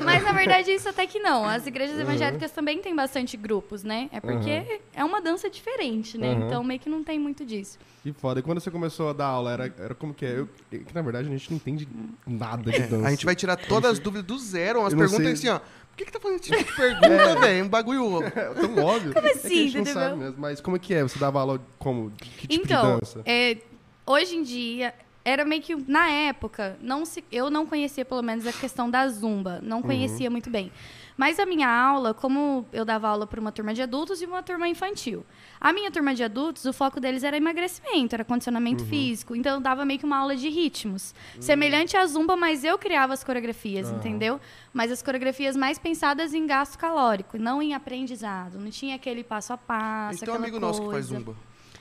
Mas, 0.05 0.23
na 0.23 0.33
verdade, 0.33 0.71
isso 0.71 0.89
até 0.89 1.07
que 1.07 1.19
não. 1.19 1.45
As 1.45 1.67
igrejas 1.67 1.99
evangélicas 1.99 2.51
também 2.51 2.81
têm 2.81 2.95
bastante 2.95 3.37
grupos, 3.37 3.83
né? 3.83 4.09
É 4.13 4.21
porque 4.21 4.81
é 4.95 5.05
uma 5.05 5.21
dança 5.21 5.49
diferente, 5.49 6.17
né? 6.19 6.33
Aham. 6.33 6.47
Então, 6.47 6.65
meio 6.65 6.81
que 6.81 6.89
não 6.89 7.03
tem 7.05 7.19
muito 7.19 7.45
disso. 7.45 7.79
Que 8.03 8.13
foda. 8.13 8.41
E 8.41 8.43
quando 8.43 8.61
você 8.61 8.71
começou 8.71 9.11
a 9.11 9.13
dar 9.13 9.27
aula, 9.27 9.53
era, 9.53 9.75
era 9.79 9.95
como 9.95 10.13
que 10.13 10.25
é? 10.25 10.39
Eu, 10.39 10.49
que 10.71 10.93
na 10.95 11.03
verdade 11.03 11.29
a 11.29 11.31
gente 11.31 11.51
não 11.51 11.57
entende 11.57 11.89
nada 12.27 12.71
de 12.71 12.81
dança. 12.81 13.07
A 13.07 13.11
gente 13.11 13.25
vai 13.25 13.37
tirar 13.37 13.57
todas 13.57 13.93
as 13.93 13.99
dúvidas 13.99 14.27
do 14.27 14.39
zero, 14.39 14.81
umas 14.81 14.93
não 14.93 15.01
perguntas 15.01 15.39
sei. 15.39 15.51
assim, 15.51 15.61
ó. 15.61 15.83
Por 15.93 15.97
que, 15.99 16.05
que 16.07 16.13
tá 16.13 16.19
fazendo 16.19 16.41
esse 16.41 16.51
tipo 16.51 16.65
de 16.65 16.77
pergunta, 16.77 17.41
velho? 17.41 17.65
Um 17.65 17.69
bagulho. 17.69 18.23
É 18.35 18.55
tão 18.55 18.77
óbvio. 18.83 19.13
Como 19.13 19.27
é 19.27 19.31
que 19.31 19.37
a 19.37 19.41
assim, 19.41 19.49
gente 19.69 19.75
não 19.75 19.83
entendeu? 19.83 20.03
sabe 20.03 20.17
mesmo. 20.17 20.37
Mas 20.39 20.61
como 20.61 20.77
é 20.77 20.79
que 20.79 20.95
é? 20.95 21.03
Você 21.03 21.19
dava 21.19 21.41
aula 21.41 21.61
como? 21.79 22.11
Que 22.13 22.49
tipo 22.49 22.65
então, 22.65 22.95
de 22.95 23.01
dança? 23.01 23.23
é, 23.27 23.59
hoje 24.07 24.37
em 24.37 24.43
dia, 24.43 24.95
era 25.25 25.45
meio 25.45 25.63
que. 25.63 25.75
Na 25.91 26.09
época, 26.11 26.77
não 26.81 27.05
se, 27.05 27.25
eu 27.31 27.49
não 27.51 27.65
conhecia, 27.67 28.05
pelo 28.05 28.23
menos, 28.23 28.47
a 28.47 28.53
questão 28.53 28.91
da 28.91 29.07
zumba. 29.09 29.61
Não 29.63 29.77
Uhum. 29.79 29.83
conhecia 29.85 30.29
muito 30.31 30.51
bem. 30.51 30.73
Mas 31.17 31.39
a 31.39 31.45
minha 31.47 31.69
aula, 31.69 32.15
como 32.15 32.67
eu 32.73 32.85
dava 32.87 33.07
aula 33.07 33.27
para 33.27 33.39
uma 33.39 33.53
turma 33.53 33.73
de 33.75 33.83
adultos 33.83 34.21
e 34.23 34.25
uma 34.27 34.43
turma 34.43 34.67
infantil. 34.67 35.25
A 35.61 35.71
minha 35.73 35.91
turma 35.91 36.15
de 36.15 36.25
adultos, 36.25 36.65
o 36.65 36.73
foco 36.73 36.99
deles 36.99 37.23
era 37.23 37.37
emagrecimento, 37.37 38.15
era 38.17 38.23
Uhum. 38.23 38.29
condicionamento 38.29 38.85
físico. 38.87 39.37
Então 39.37 39.55
eu 39.57 39.61
dava 39.61 39.85
meio 39.85 40.01
que 40.01 40.07
uma 40.07 40.17
aula 40.17 40.35
de 40.35 40.49
ritmos. 40.49 41.15
Semelhante 41.39 41.97
à 41.97 42.05
zumba, 42.07 42.35
mas 42.35 42.65
eu 42.65 42.77
criava 42.79 43.13
as 43.13 43.23
coreografias, 43.23 43.91
entendeu? 43.91 44.41
Mas 44.73 44.91
as 44.91 45.03
coreografias 45.03 45.55
mais 45.55 45.79
pensadas 45.79 46.33
em 46.35 46.47
gasto 46.47 46.77
calórico, 46.79 47.37
não 47.39 47.63
em 47.63 47.75
aprendizado. 47.75 48.59
Não 48.59 48.71
tinha 48.71 48.97
aquele 48.97 49.23
passo 49.23 49.53
a 49.53 49.59
passo. 49.59 50.21
um 50.21 50.23
aquela 50.23 50.39
amigo 50.39 50.59
nosso 50.59 50.81
que 50.81 50.87
faz 50.91 51.07
coisa. 51.07 51.19
zumba. 51.19 51.37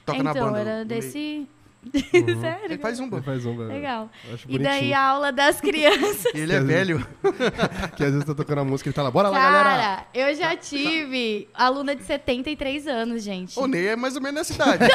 Toca 0.05 0.19
então, 0.19 0.23
na 0.25 0.33
banda. 0.33 0.59
era 0.59 0.85
desse. 0.85 1.47
Uhum. 1.83 1.91
Sério? 2.41 2.65
Ele 2.65 2.77
faz 2.77 2.97
zumba. 2.97 3.17
Você 3.17 3.23
faz 3.23 3.45
um, 3.45 3.57
velho. 3.57 3.69
Legal. 3.69 4.09
E 4.47 4.59
daí 4.59 4.93
a 4.93 5.01
aula 5.01 5.31
das 5.31 5.59
crianças. 5.61 6.31
E 6.33 6.39
ele 6.39 6.53
é 6.53 6.59
velho. 6.61 7.05
Que 7.95 8.03
às 8.03 8.11
vezes 8.11 8.25
tá 8.25 8.33
tocando 8.35 8.59
a 8.59 8.63
música 8.63 8.87
e 8.87 8.89
ele 8.89 8.95
tá 8.95 9.03
lá, 9.03 9.11
bora 9.11 9.29
lá, 9.29 9.39
galera! 9.39 9.63
Cara, 9.63 10.07
eu 10.13 10.35
já 10.35 10.55
tive 10.55 11.49
aluna 11.53 11.95
de 11.95 12.03
73 12.03 12.87
anos, 12.87 13.23
gente. 13.23 13.59
O 13.59 13.67
Ney 13.67 13.87
é 13.89 13.95
mais 13.95 14.15
ou 14.15 14.21
menos 14.21 14.49
nessa 14.49 14.53
idade. 14.53 14.85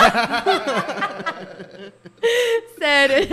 Sério. 2.79 3.29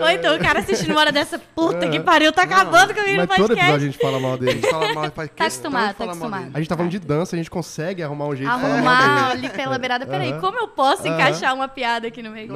Ou 0.00 0.08
então 0.10 0.36
o 0.36 0.38
cara 0.38 0.60
assistindo 0.60 0.90
uma 0.92 1.00
hora 1.00 1.12
dessa 1.12 1.38
puta 1.38 1.88
que 1.88 2.00
pariu, 2.00 2.32
tá 2.32 2.42
acabando 2.42 2.94
comigo 2.94 3.20
no 3.22 3.26
Mas 3.26 3.36
todo 3.36 3.48
podcast. 3.48 3.60
episódio 3.60 3.88
a 3.88 3.90
gente 3.90 3.98
fala 4.00 4.20
mal 4.20 4.32
A 4.32 4.36
dele. 4.36 4.52
gente 4.52 4.70
fala 4.70 4.94
mal, 4.94 5.10
faz 5.10 5.30
Tá 5.30 5.44
acostumado, 5.44 5.96
tá 5.96 6.04
acostumado. 6.04 6.50
A 6.54 6.58
gente 6.58 6.68
tá 6.68 6.76
falando 6.76 6.90
de 6.90 6.98
dança, 6.98 7.36
a 7.36 7.38
gente 7.38 7.50
consegue 7.50 8.02
arrumar 8.02 8.26
um 8.26 8.36
jeito 8.36 8.50
de 8.52 8.60
falar 8.60 8.82
mal 8.82 8.94
Arrumar 8.94 9.30
ali 9.30 9.48
pela 9.50 9.78
beirada. 9.78 10.06
Peraí, 10.06 10.38
como 10.40 10.58
eu 10.58 10.68
posso 10.68 11.06
encaixar 11.06 11.54
uma 11.54 11.68
piada 11.68 12.08
aqui 12.08 12.22
no 12.22 12.30
meio? 12.30 12.52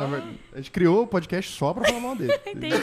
A 0.53 0.57
gente 0.57 0.71
criou 0.71 1.03
o 1.03 1.07
podcast 1.07 1.51
só 1.57 1.73
pra 1.75 1.85
falar 1.85 2.01
mal 2.01 2.17
dele. 2.17 2.33
Entendi. 2.47 2.77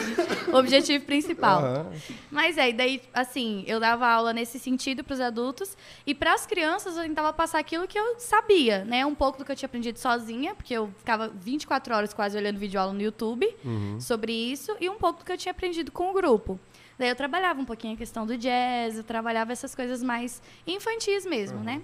O 0.52 0.56
objetivo 0.56 1.04
principal. 1.04 1.86
Mas 2.30 2.58
é, 2.58 2.70
e 2.70 2.72
daí, 2.72 3.02
assim, 3.12 3.64
eu 3.66 3.80
dava 3.80 4.06
aula 4.06 4.32
nesse 4.32 4.58
sentido 4.58 5.02
para 5.04 5.14
os 5.14 5.20
adultos 5.20 5.76
e 6.06 6.14
para 6.14 6.34
as 6.34 6.46
crianças 6.46 6.96
eu 6.96 7.02
tentava 7.02 7.32
passar 7.32 7.58
aquilo 7.58 7.86
que 7.88 7.98
eu 7.98 8.16
sabia, 8.18 8.84
né? 8.84 9.04
Um 9.06 9.14
pouco 9.14 9.38
do 9.38 9.44
que 9.44 9.52
eu 9.52 9.56
tinha 9.56 9.66
aprendido 9.66 9.98
sozinha, 9.98 10.54
porque 10.54 10.74
eu 10.74 10.90
ficava 10.98 11.28
24 11.28 11.94
horas 11.94 12.12
quase 12.14 12.36
olhando 12.36 12.58
vídeo 12.58 12.80
aula 12.80 12.92
no 12.92 13.00
YouTube 13.00 13.48
Uhum. 13.64 13.98
Sobre 14.02 14.32
isso 14.32 14.76
e 14.80 14.88
um 14.90 14.96
pouco 14.96 15.20
do 15.20 15.24
que 15.24 15.32
eu 15.32 15.38
tinha 15.38 15.52
aprendido 15.52 15.90
com 15.92 16.10
o 16.10 16.12
grupo. 16.12 16.58
Daí 16.98 17.08
eu 17.08 17.16
trabalhava 17.16 17.60
um 17.60 17.64
pouquinho 17.64 17.94
a 17.94 17.96
questão 17.96 18.26
do 18.26 18.36
jazz, 18.36 18.96
eu 18.98 19.04
trabalhava 19.04 19.52
essas 19.52 19.74
coisas 19.74 20.02
mais 20.02 20.42
infantis 20.66 21.24
mesmo, 21.26 21.58
né? 21.60 21.80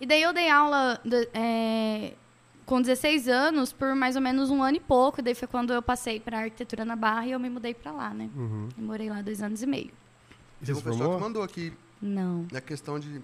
E 0.00 0.06
daí 0.06 0.20
eu 0.22 0.32
dei 0.32 0.50
aula 0.50 1.00
de- 1.04 1.28
é, 1.32 2.14
com 2.66 2.80
16 2.82 3.28
anos 3.28 3.72
por 3.72 3.94
mais 3.94 4.16
ou 4.16 4.22
menos 4.22 4.50
um 4.50 4.62
ano 4.62 4.76
e 4.76 4.80
pouco. 4.80 5.22
Daí 5.22 5.34
foi 5.34 5.46
quando 5.46 5.72
eu 5.72 5.80
passei 5.80 6.18
para 6.18 6.40
arquitetura 6.40 6.84
na 6.84 6.96
Barra 6.96 7.26
e 7.26 7.30
eu 7.32 7.38
me 7.40 7.48
mudei 7.48 7.72
para 7.74 7.92
lá, 7.92 8.10
né? 8.12 8.28
Uhum. 8.34 8.68
Eu 8.76 8.84
morei 8.84 9.08
lá 9.08 9.22
dois 9.22 9.40
anos 9.42 9.62
e 9.62 9.66
meio. 9.66 9.90
E 10.60 10.70
um 10.72 10.74
se 10.74 10.82
pessoal 10.82 11.16
que 11.16 11.20
mandou 11.22 11.42
aqui 11.42 11.72
Não, 12.00 12.46
na 12.52 12.60
questão 12.60 12.98
de. 12.98 13.22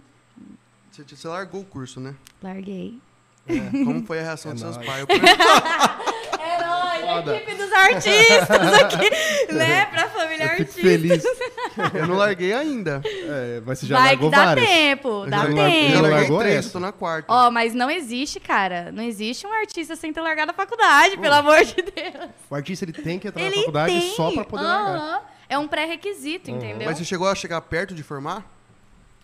Você, 0.90 1.02
você 1.04 1.28
largou 1.28 1.60
o 1.62 1.64
curso, 1.64 2.00
né? 2.00 2.14
larguei. 2.42 2.98
Como 3.84 4.04
foi 4.06 4.20
a 4.20 4.22
reação 4.24 4.50
É 4.52 4.54
dos 4.54 4.62
seus 4.62 4.76
nóis. 4.76 4.86
pais? 4.86 5.06
Herói, 6.98 7.14
Foda. 7.14 7.36
equipe 7.36 7.54
dos 7.54 7.72
artistas 7.72 8.72
aqui, 8.82 9.10
né? 9.54 9.86
Pra 9.86 10.08
família 10.08 10.44
Eu 10.44 10.48
fico 10.50 10.62
artista. 10.62 10.80
feliz. 10.80 11.24
Eu 11.94 12.06
não 12.06 12.16
larguei 12.16 12.52
ainda. 12.52 13.00
É, 13.04 13.62
mas 13.64 13.78
você 13.78 13.86
já 13.86 13.96
Vai 13.98 14.08
largou 14.10 14.30
que 14.30 14.36
dá 14.36 14.44
várias. 14.46 14.66
tempo, 14.68 15.26
dá 15.28 15.36
já, 15.38 15.42
larguei- 15.44 15.58
eu 15.58 15.62
já 15.62 15.88
tempo. 15.88 16.02
larguei- 16.02 16.10
largou 16.20 16.38
três, 16.40 16.56
essa? 16.56 16.70
tô 16.70 16.80
na 16.80 16.92
quarta. 16.92 17.32
Ó, 17.32 17.50
mas 17.50 17.74
não 17.74 17.90
existe, 17.90 18.40
cara. 18.40 18.90
Não 18.92 19.02
existe 19.04 19.46
um 19.46 19.52
artista 19.52 19.94
sem 19.96 20.12
ter 20.12 20.20
largado 20.20 20.50
a 20.50 20.54
faculdade, 20.54 21.16
pelo 21.18 21.34
amor 21.34 21.64
de 21.64 21.74
Deus. 21.82 22.30
O 22.50 22.54
artista 22.54 22.84
ele 22.84 22.92
tem 22.92 23.18
que 23.18 23.28
entrar 23.28 23.40
na 23.42 23.46
Ele 23.48 23.56
faculdade 23.58 23.92
tem. 24.00 24.14
só 24.14 24.30
pra 24.32 24.44
poder 24.44 24.64
largar. 24.64 25.36
É 25.48 25.56
um 25.56 25.66
pré-requisito, 25.68 26.50
entendeu? 26.50 26.86
Mas 26.86 26.98
você 26.98 27.04
chegou 27.04 27.28
a 27.28 27.34
chegar 27.34 27.60
perto 27.62 27.94
de 27.94 28.02
formar? 28.02 28.44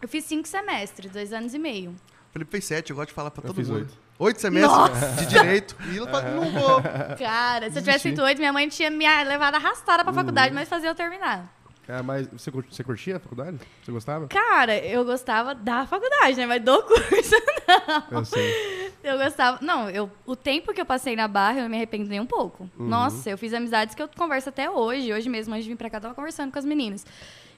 Eu 0.01 0.09
fiz 0.09 0.25
cinco 0.25 0.47
semestres, 0.49 1.11
dois 1.11 1.33
anos 1.33 1.55
e 1.55 1.59
meio. 1.59 1.95
Felipe 2.33 2.51
fez 2.51 2.65
sete, 2.65 2.91
eu 2.91 2.97
gosto 2.97 3.09
de 3.09 3.15
falar 3.15 3.31
pra 3.31 3.43
Eu 3.43 3.47
todo 3.49 3.57
fiz 3.57 3.69
mundo. 3.69 3.79
oito. 3.81 4.04
Oito 4.19 4.41
semestres 4.41 5.17
de 5.17 5.27
direito. 5.27 5.77
E 5.93 5.99
ela 5.99 6.09
fala, 6.09 6.31
não 6.31 6.51
vou. 6.51 6.83
Cara, 7.19 7.71
se 7.71 7.79
eu 7.79 7.83
tivesse 7.83 8.05
feito 8.05 8.23
oito, 8.23 8.39
minha 8.39 8.53
mãe 8.53 8.69
tinha 8.69 8.91
me 8.91 9.05
levado 9.25 9.57
arrastada 9.57 10.05
pra 10.05 10.13
faculdade, 10.13 10.55
mas 10.55 10.69
fazia 10.69 10.89
eu 10.89 10.95
terminar. 10.95 11.53
É, 11.87 12.01
mas 12.01 12.27
você, 12.29 12.51
você 12.51 12.83
curtia 12.83 13.17
a 13.17 13.21
faculdade? 13.21 13.59
Você 13.85 13.93
gostava? 13.93 14.27
Cara, 14.29 14.75
eu 14.79 15.05
gostava 15.05 15.55
da 15.55 15.85
faculdade, 15.87 16.37
né? 16.37 16.47
Mas 16.47 16.63
do 16.63 16.81
curso, 16.85 17.35
não. 17.69 18.19
Eu 18.19 18.25
sei. 18.25 18.93
Eu 19.03 19.19
gostava. 19.19 19.59
Não, 19.61 19.91
eu, 19.91 20.11
o 20.25 20.35
tempo 20.35 20.73
que 20.73 20.81
eu 20.81 20.87
passei 20.87 21.15
na 21.15 21.29
barra, 21.29 21.59
eu 21.59 21.63
não 21.65 21.69
me 21.69 21.77
arrependo 21.77 22.09
nem 22.09 22.21
um 22.21 22.27
pouco. 22.27 22.71
Uhum. 22.79 22.89
Nossa, 22.89 23.29
eu 23.29 23.37
fiz 23.37 23.53
amizades 23.53 23.95
que 23.95 24.03
eu 24.03 24.09
converso 24.09 24.49
até 24.49 24.71
hoje. 24.71 25.13
Hoje 25.13 25.29
mesmo, 25.29 25.53
antes 25.53 25.65
de 25.65 25.71
vir 25.71 25.77
pra 25.77 25.91
cá, 25.91 25.99
eu 25.99 26.03
tava 26.03 26.15
conversando 26.15 26.51
com 26.51 26.59
as 26.59 26.65
meninas. 26.65 27.05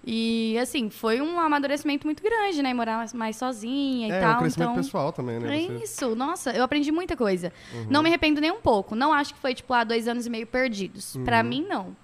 E, 0.08 0.56
assim, 0.58 0.88
foi 0.88 1.20
um 1.20 1.40
amadurecimento 1.40 2.06
muito 2.06 2.22
grande, 2.22 2.62
né? 2.62 2.72
Morar 2.72 2.98
mais- 2.98 3.12
mais 3.12 3.34
sozinha 3.36 4.06
e 4.06 4.10
É, 4.12 4.20
tal. 4.20 4.36
um 4.36 4.38
crescimento 4.38 4.70
então, 4.70 4.82
pessoal 4.82 5.12
também, 5.12 5.40
né? 5.40 5.48
É 5.56 5.60
Você- 5.66 5.72
Uhum. 5.72 5.78
isso, 5.82 6.14
nossa, 6.16 6.50
eu 6.52 6.62
aprendi 6.62 6.92
muita 6.92 7.16
coisa. 7.16 7.52
Não 7.90 8.02
me 8.04 8.08
arrependo 8.08 8.40
nem 8.40 8.52
um 8.52 8.60
pouco. 8.60 8.94
Não 8.94 9.12
acho 9.12 9.34
que 9.34 9.40
foi, 9.40 9.52
tipo, 9.52 9.72
há 9.75 9.82
dois 9.82 10.06
anos 10.06 10.25
e 10.25 10.30
meio 10.30 10.46
perdidos. 10.46 11.16
Uhum. 11.16 11.25
Pra 11.25 11.42
mim, 11.42 11.66
não. 11.68 11.96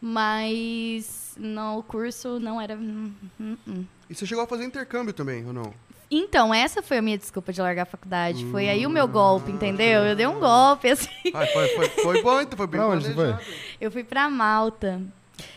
Mas 0.00 1.34
no 1.38 1.82
curso 1.84 2.38
não 2.38 2.60
era. 2.60 2.74
hum, 2.74 3.12
hum, 3.40 3.56
hum. 3.66 3.84
E 4.08 4.14
você 4.14 4.26
chegou 4.26 4.44
a 4.44 4.46
fazer 4.46 4.64
intercâmbio 4.64 5.12
também, 5.14 5.46
ou 5.46 5.52
não? 5.52 5.72
Então, 6.10 6.54
essa 6.54 6.82
foi 6.82 6.98
a 6.98 7.02
minha 7.02 7.18
desculpa 7.18 7.52
de 7.52 7.60
largar 7.60 7.82
a 7.82 7.86
faculdade. 7.86 8.44
Foi 8.52 8.68
aí 8.68 8.86
o 8.86 8.88
Hum. 8.88 8.92
meu 8.92 9.08
golpe, 9.08 9.50
entendeu? 9.50 10.02
Eu 10.04 10.14
dei 10.14 10.26
um 10.26 10.38
golpe, 10.38 10.88
assim. 10.90 11.08
Ah, 11.34 11.44
foi, 11.46 11.68
foi, 11.70 11.88
foi 11.88 12.22
bom, 12.22 12.40
então 12.40 12.56
foi 12.56 12.66
bem 12.68 12.80
Pra 12.80 12.88
onde 12.88 13.12
planejado. 13.12 13.42
Eu 13.80 13.90
fui 13.90 14.04
pra 14.04 14.30
Malta. 14.30 15.02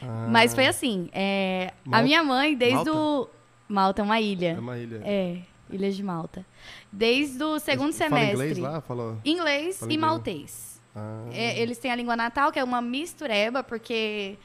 Ah, 0.02 0.28
Mas 0.30 0.54
foi 0.54 0.68
assim, 0.68 1.10
é, 1.14 1.72
a 1.92 2.02
minha 2.02 2.24
mãe, 2.24 2.56
desde 2.56 2.76
Malta? 2.76 2.94
o... 2.94 3.30
Malta 3.68 4.02
é 4.02 4.06
uma 4.06 4.20
ilha. 4.20 4.54
É 4.58 4.60
uma 4.60 4.78
ilha. 4.78 5.02
É, 5.06 5.38
Ilha 5.72 5.92
de 5.92 6.02
Malta. 6.04 6.46
Desde 6.92 7.44
o 7.44 7.60
segundo 7.60 7.94
Fala 7.94 8.10
semestre. 8.10 8.34
inglês 8.34 8.58
lá? 8.58 8.82
Fala... 8.82 9.18
Inglês 9.24 9.78
Fala 9.80 9.92
e 9.92 9.96
inglês. 9.96 10.12
maltês. 10.12 10.82
Ah, 10.96 11.26
É, 11.32 11.60
eles 11.62 11.78
têm 11.78 11.92
a 11.92 11.96
língua 11.96 12.16
natal, 12.16 12.52
que 12.52 12.58
é 12.58 12.64
uma 12.64 12.82
mistureba, 12.82 13.64
porque 13.64 14.38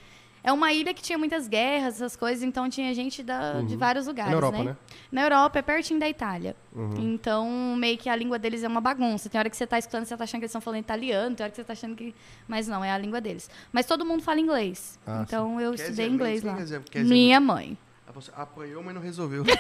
é 0.45 0.53
uma 0.53 0.73
ilha 0.73 0.93
que 0.95 1.03
tinha 1.03 1.19
muitas 1.19 1.49
guerras, 1.49 1.95
essas 1.95 2.15
coisas, 2.15 2.45
então 2.45 2.69
tinha 2.71 2.93
gente 2.95 3.23
da- 3.23 3.63
de 3.63 3.75
vários 3.77 4.07
é 4.07 4.11
lugares, 4.11 4.31
na 4.31 4.37
Europa, 4.37 4.59
né? 4.59 4.65
né? 4.65 4.77
Na 5.11 5.23
Europa, 5.23 5.59
é 5.59 5.63
pertinho 5.63 5.99
da 5.99 6.09
Itália. 6.09 6.55
Uhum. 6.73 6.95
Então, 7.15 7.75
meio 7.77 7.97
que 7.99 8.09
a 8.09 8.15
língua 8.15 8.39
deles 8.39 8.63
é 8.63 8.69
uma 8.69 8.81
bagunça. 8.81 9.29
Tem 9.31 9.39
hora 9.39 9.49
que 9.51 9.57
você 9.57 9.67
tá 9.67 9.79
escutando, 9.79 10.05
você 10.05 10.17
tá 10.17 10.23
achando 10.23 10.41
que 10.41 10.45
eles 10.45 10.51
estão 10.51 10.61
falando 10.61 10.81
italiano, 10.81 11.35
tem 11.35 11.43
hora 11.45 11.51
que 11.51 11.57
você 11.57 11.65
tá 11.65 11.73
achando 11.73 11.97
que... 11.97 12.15
Mas 12.47 12.69
não, 12.69 12.85
é 12.85 12.93
a 12.93 12.99
língua 12.99 13.21
deles. 13.21 13.49
Mas 13.73 13.87
todo 13.87 14.05
mundo 14.05 14.23
fala 14.23 14.39
inglês. 14.39 14.99
Ah, 15.07 15.25
então, 15.27 15.61
eu 15.61 15.71
Quer 15.73 15.83
estudei 15.83 16.05
dizer, 16.07 16.15
inglês 16.15 16.43
lá. 16.43 16.55
quer 16.55 16.63
dizer- 16.63 16.83
quer 16.91 17.03
dizer- 17.03 17.15
Minha 17.15 17.41
mãe. 17.41 17.77
Você 18.15 18.31
apanhou, 18.37 18.83
mas 18.83 18.95
não 18.95 19.03
resolveu. 19.03 19.43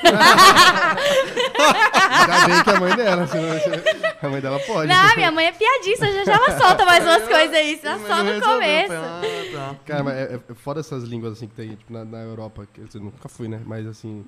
Ainda 2.11 2.47
bem 2.47 2.63
que 2.63 2.71
a 2.71 2.81
mãe 2.81 2.97
dela, 2.97 3.27
senão 3.27 3.49
a 4.23 4.29
mãe 4.29 4.41
dela 4.41 4.61
pode. 4.61 4.89
Não, 4.89 5.17
minha 5.17 5.33
mãe 5.33 5.47
é 5.47 5.53
piadista, 5.53 6.07
já, 6.13 6.25
já 6.25 6.33
ela 6.35 6.59
solta 6.59 6.85
mais 6.85 7.05
umas 7.05 7.29
coisas 7.29 7.55
aí, 7.55 7.81
só, 7.83 7.99
só 7.99 8.23
no 8.23 8.31
resolveu. 8.31 8.55
começo. 8.55 8.93
Ah, 8.95 9.21
tá. 9.53 9.77
Cara, 9.85 10.05
mas 10.05 10.15
é, 10.15 10.41
é 10.49 10.55
foda 10.55 10.81
essas 10.81 11.03
línguas 11.05 11.33
assim 11.33 11.49
que 11.49 11.55
tem 11.55 11.71
tipo, 11.75 11.93
na, 11.93 12.05
na 12.05 12.19
Europa. 12.23 12.67
Que 12.73 12.81
eu 12.81 13.01
nunca 13.01 13.29
fui, 13.29 13.49
né? 13.49 13.61
Mas 13.67 13.87
assim, 13.87 14.25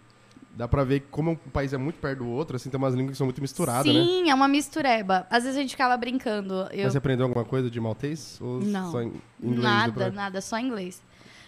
dá 0.55 0.67
pra 0.67 0.83
ver 0.85 1.07
como 1.11 1.31
um 1.33 1.37
país 1.37 1.73
é 1.73 1.77
muito 1.79 2.01
perto 2.01 2.19
do 2.19 2.29
outro, 2.29 2.57
assim, 2.57 2.69
tem 2.69 2.79
umas 2.79 2.95
línguas 2.95 3.13
que 3.13 3.19
são 3.19 3.27
muito 3.27 3.41
misturadas, 3.41 3.87
né? 3.87 4.03
Sim, 4.03 4.31
é 4.31 4.35
uma 4.35 4.49
mistureba. 4.49 5.27
Às 5.31 5.45
vezes 5.45 5.57
a 5.57 5.61
gente 5.61 5.71
ficava 5.71 5.97
brincando. 5.97 6.67
Eu... 6.73 6.85
Mas 6.85 6.93
você 6.93 6.99
aprendeu 6.99 7.27
alguma 7.27 7.45
coisa 7.45 7.71
de 7.71 7.81
maltês? 7.81 8.39
Ou 8.41 8.61
Não. 8.61 8.91
só 8.91 9.03
inglês? 9.03 9.23
nada, 9.43 9.93
pra- 9.93 10.11
nada, 10.11 10.41
só 10.41 10.59
inglês. 10.59 11.01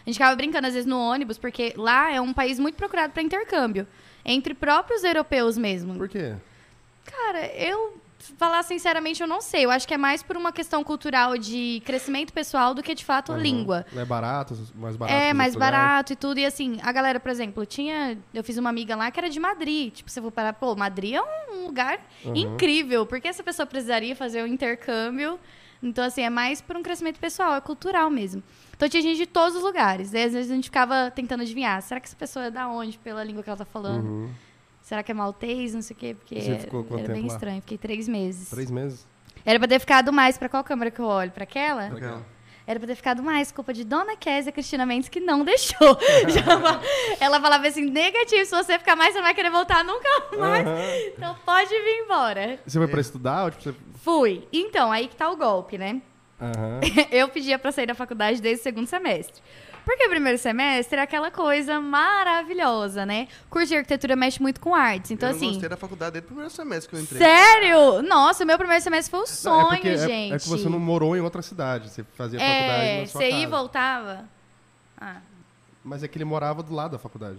A 0.08 0.10
gente 0.10 0.14
ficava 0.16 0.34
brincando 0.34 0.66
às 0.66 0.72
vezes 0.72 0.86
no 0.86 0.98
ônibus, 0.98 1.36
porque 1.36 1.74
lá 1.76 2.10
é 2.10 2.18
um 2.18 2.32
país 2.32 2.58
muito 2.58 2.76
procurado 2.76 3.12
para 3.12 3.22
intercâmbio. 3.22 3.86
Entre 4.24 4.54
próprios 4.54 5.04
europeus 5.04 5.58
mesmo. 5.58 5.98
Por 5.98 6.08
quê? 6.08 6.34
Cara, 7.04 7.44
eu 7.54 8.00
falar 8.38 8.62
sinceramente, 8.62 9.20
eu 9.20 9.26
não 9.28 9.42
sei. 9.42 9.66
Eu 9.66 9.70
acho 9.70 9.86
que 9.86 9.92
é 9.92 9.98
mais 9.98 10.22
por 10.22 10.34
uma 10.34 10.50
questão 10.50 10.82
cultural 10.82 11.36
de 11.36 11.82
crescimento 11.84 12.32
pessoal 12.32 12.72
do 12.72 12.82
que 12.82 12.94
de 12.94 13.04
fato 13.04 13.32
Aham. 13.32 13.42
língua. 13.42 13.84
É 13.94 14.02
barato, 14.02 14.56
mais 14.76 14.96
barato. 14.96 15.18
É, 15.18 15.34
mais 15.34 15.52
lugares? 15.52 15.76
barato 15.78 16.12
e 16.14 16.16
tudo. 16.16 16.40
E 16.40 16.46
assim, 16.46 16.78
a 16.82 16.90
galera, 16.90 17.20
por 17.20 17.30
exemplo, 17.30 17.66
tinha. 17.66 18.16
Eu 18.32 18.42
fiz 18.42 18.56
uma 18.56 18.70
amiga 18.70 18.96
lá 18.96 19.10
que 19.10 19.20
era 19.20 19.28
de 19.28 19.38
Madrid. 19.38 19.92
Tipo, 19.92 20.10
você 20.10 20.22
for 20.22 20.32
parar, 20.32 20.54
pô, 20.54 20.74
Madrid 20.74 21.16
é 21.16 21.20
um 21.52 21.66
lugar 21.66 22.00
Uhum. 22.24 22.34
incrível. 22.34 23.04
Por 23.04 23.20
que 23.20 23.28
essa 23.28 23.42
pessoa 23.42 23.66
precisaria 23.66 24.16
fazer 24.16 24.42
um 24.42 24.46
intercâmbio? 24.46 25.38
Então, 25.82 26.02
assim, 26.02 26.22
é 26.22 26.30
mais 26.30 26.62
por 26.62 26.78
um 26.78 26.82
crescimento 26.82 27.20
pessoal, 27.20 27.54
é 27.54 27.60
cultural 27.60 28.08
mesmo. 28.08 28.42
Então 28.78 28.88
tinha 28.88 29.02
gente 29.02 29.16
de 29.16 29.26
todos 29.26 29.56
os 29.56 29.62
lugares. 29.64 30.12
Daí, 30.12 30.22
às 30.22 30.32
vezes 30.32 30.52
a 30.52 30.54
gente 30.54 30.66
ficava 30.66 31.10
tentando 31.10 31.42
adivinhar. 31.42 31.82
Será 31.82 31.98
que 31.98 32.06
essa 32.06 32.14
pessoa 32.14 32.44
é 32.44 32.50
da 32.50 32.68
onde, 32.68 32.96
pela 32.96 33.24
língua 33.24 33.42
que 33.42 33.50
ela 33.50 33.56
tá 33.56 33.64
falando? 33.64 34.06
Uhum. 34.06 34.30
Será 34.80 35.02
que 35.02 35.10
é 35.10 35.14
maltês? 35.14 35.74
Não 35.74 35.82
sei 35.82 35.96
o 35.96 35.98
quê. 35.98 36.14
Porque 36.16 36.40
Você 36.40 36.58
ficou 36.60 36.84
quanto 36.84 37.02
era 37.02 37.12
bem 37.12 37.22
lá? 37.26 37.34
estranho. 37.34 37.60
Fiquei 37.60 37.76
três 37.76 38.06
meses. 38.06 38.48
Três 38.48 38.70
meses? 38.70 39.04
Era 39.44 39.58
pra 39.58 39.66
ter 39.66 39.80
ficado 39.80 40.12
mais. 40.12 40.38
Pra 40.38 40.48
qual 40.48 40.62
câmera 40.62 40.92
que 40.92 41.00
eu 41.00 41.06
olho? 41.06 41.32
Pra 41.32 41.42
aquela? 41.42 41.86
Aquela. 41.86 42.24
Era 42.68 42.78
pra 42.78 42.86
ter 42.86 42.94
ficado 42.94 43.20
mais, 43.22 43.50
culpa 43.50 43.72
de 43.72 43.82
Dona 43.82 44.14
Késia 44.14 44.52
Cristina 44.52 44.86
Mendes, 44.86 45.08
que 45.08 45.18
não 45.20 45.42
deixou. 45.42 45.98
Ela 47.18 47.40
falava 47.40 47.66
assim, 47.66 47.88
negativo, 47.90 48.44
se 48.44 48.50
você 48.54 48.78
ficar 48.78 48.94
mais, 48.94 49.12
você 49.12 49.18
não 49.18 49.24
vai 49.24 49.34
querer 49.34 49.50
voltar 49.50 49.82
nunca 49.82 50.08
mais. 50.38 50.66
Aham. 50.66 50.78
Então 51.16 51.36
pode 51.46 51.70
vir 51.70 52.04
embora. 52.04 52.60
Você 52.66 52.78
foi 52.78 52.86
pra 52.86 53.00
estudar? 53.00 53.44
Ou, 53.44 53.50
tipo, 53.50 53.62
você... 53.62 53.74
Fui. 54.02 54.46
Então, 54.52 54.92
aí 54.92 55.08
que 55.08 55.16
tá 55.16 55.30
o 55.30 55.36
golpe, 55.36 55.78
né? 55.78 56.02
Aham. 56.40 56.80
Eu 57.10 57.28
pedia 57.28 57.58
pra 57.58 57.72
sair 57.72 57.86
da 57.86 57.94
faculdade 57.94 58.40
desde 58.40 58.60
o 58.60 58.62
segundo 58.62 58.86
semestre. 58.86 59.42
Porque 59.84 60.04
o 60.06 60.10
primeiro 60.10 60.36
semestre 60.38 60.98
é 60.98 61.02
aquela 61.02 61.30
coisa 61.30 61.80
maravilhosa, 61.80 63.06
né? 63.06 63.26
Curso 63.48 63.68
de 63.68 63.76
arquitetura 63.76 64.14
mexe 64.14 64.40
muito 64.40 64.60
com 64.60 64.74
artes. 64.74 65.10
Então, 65.10 65.30
eu 65.30 65.32
não 65.32 65.38
assim. 65.38 65.48
gostei 65.52 65.68
da 65.68 65.76
faculdade 65.78 66.12
desde 66.12 66.26
o 66.26 66.28
primeiro 66.28 66.50
semestre 66.50 66.90
que 66.90 66.96
eu 66.96 67.00
entrei. 67.00 67.18
Sério? 67.22 68.02
Nossa, 68.02 68.44
meu 68.44 68.58
primeiro 68.58 68.82
semestre 68.84 69.10
foi 69.10 69.20
um 69.20 69.22
Não, 69.22 69.26
sonho, 69.28 69.66
é 69.68 69.76
porque, 69.76 69.88
é- 69.88 69.96
gente. 70.06 70.34
É, 70.34 70.38
que 70.38 70.48
você 70.48 70.68
não 70.68 70.78
morou 70.78 71.16
em 71.16 71.20
outra 71.20 71.40
cidade. 71.40 71.88
Você 71.88 72.04
fazia 72.16 72.38
faculdade 72.38 72.84
É, 72.84 73.00
na 73.00 73.06
sua 73.06 73.18
você 73.20 73.24
casa. 73.30 73.36
ia 73.38 73.42
e 73.42 73.46
voltava. 73.46 74.24
Ah. 75.00 75.16
Mas 75.82 76.02
é 76.02 76.08
que 76.08 76.18
ele 76.18 76.24
morava 76.26 76.62
do 76.62 76.74
lado 76.74 76.92
da 76.92 76.98
faculdade. 76.98 77.38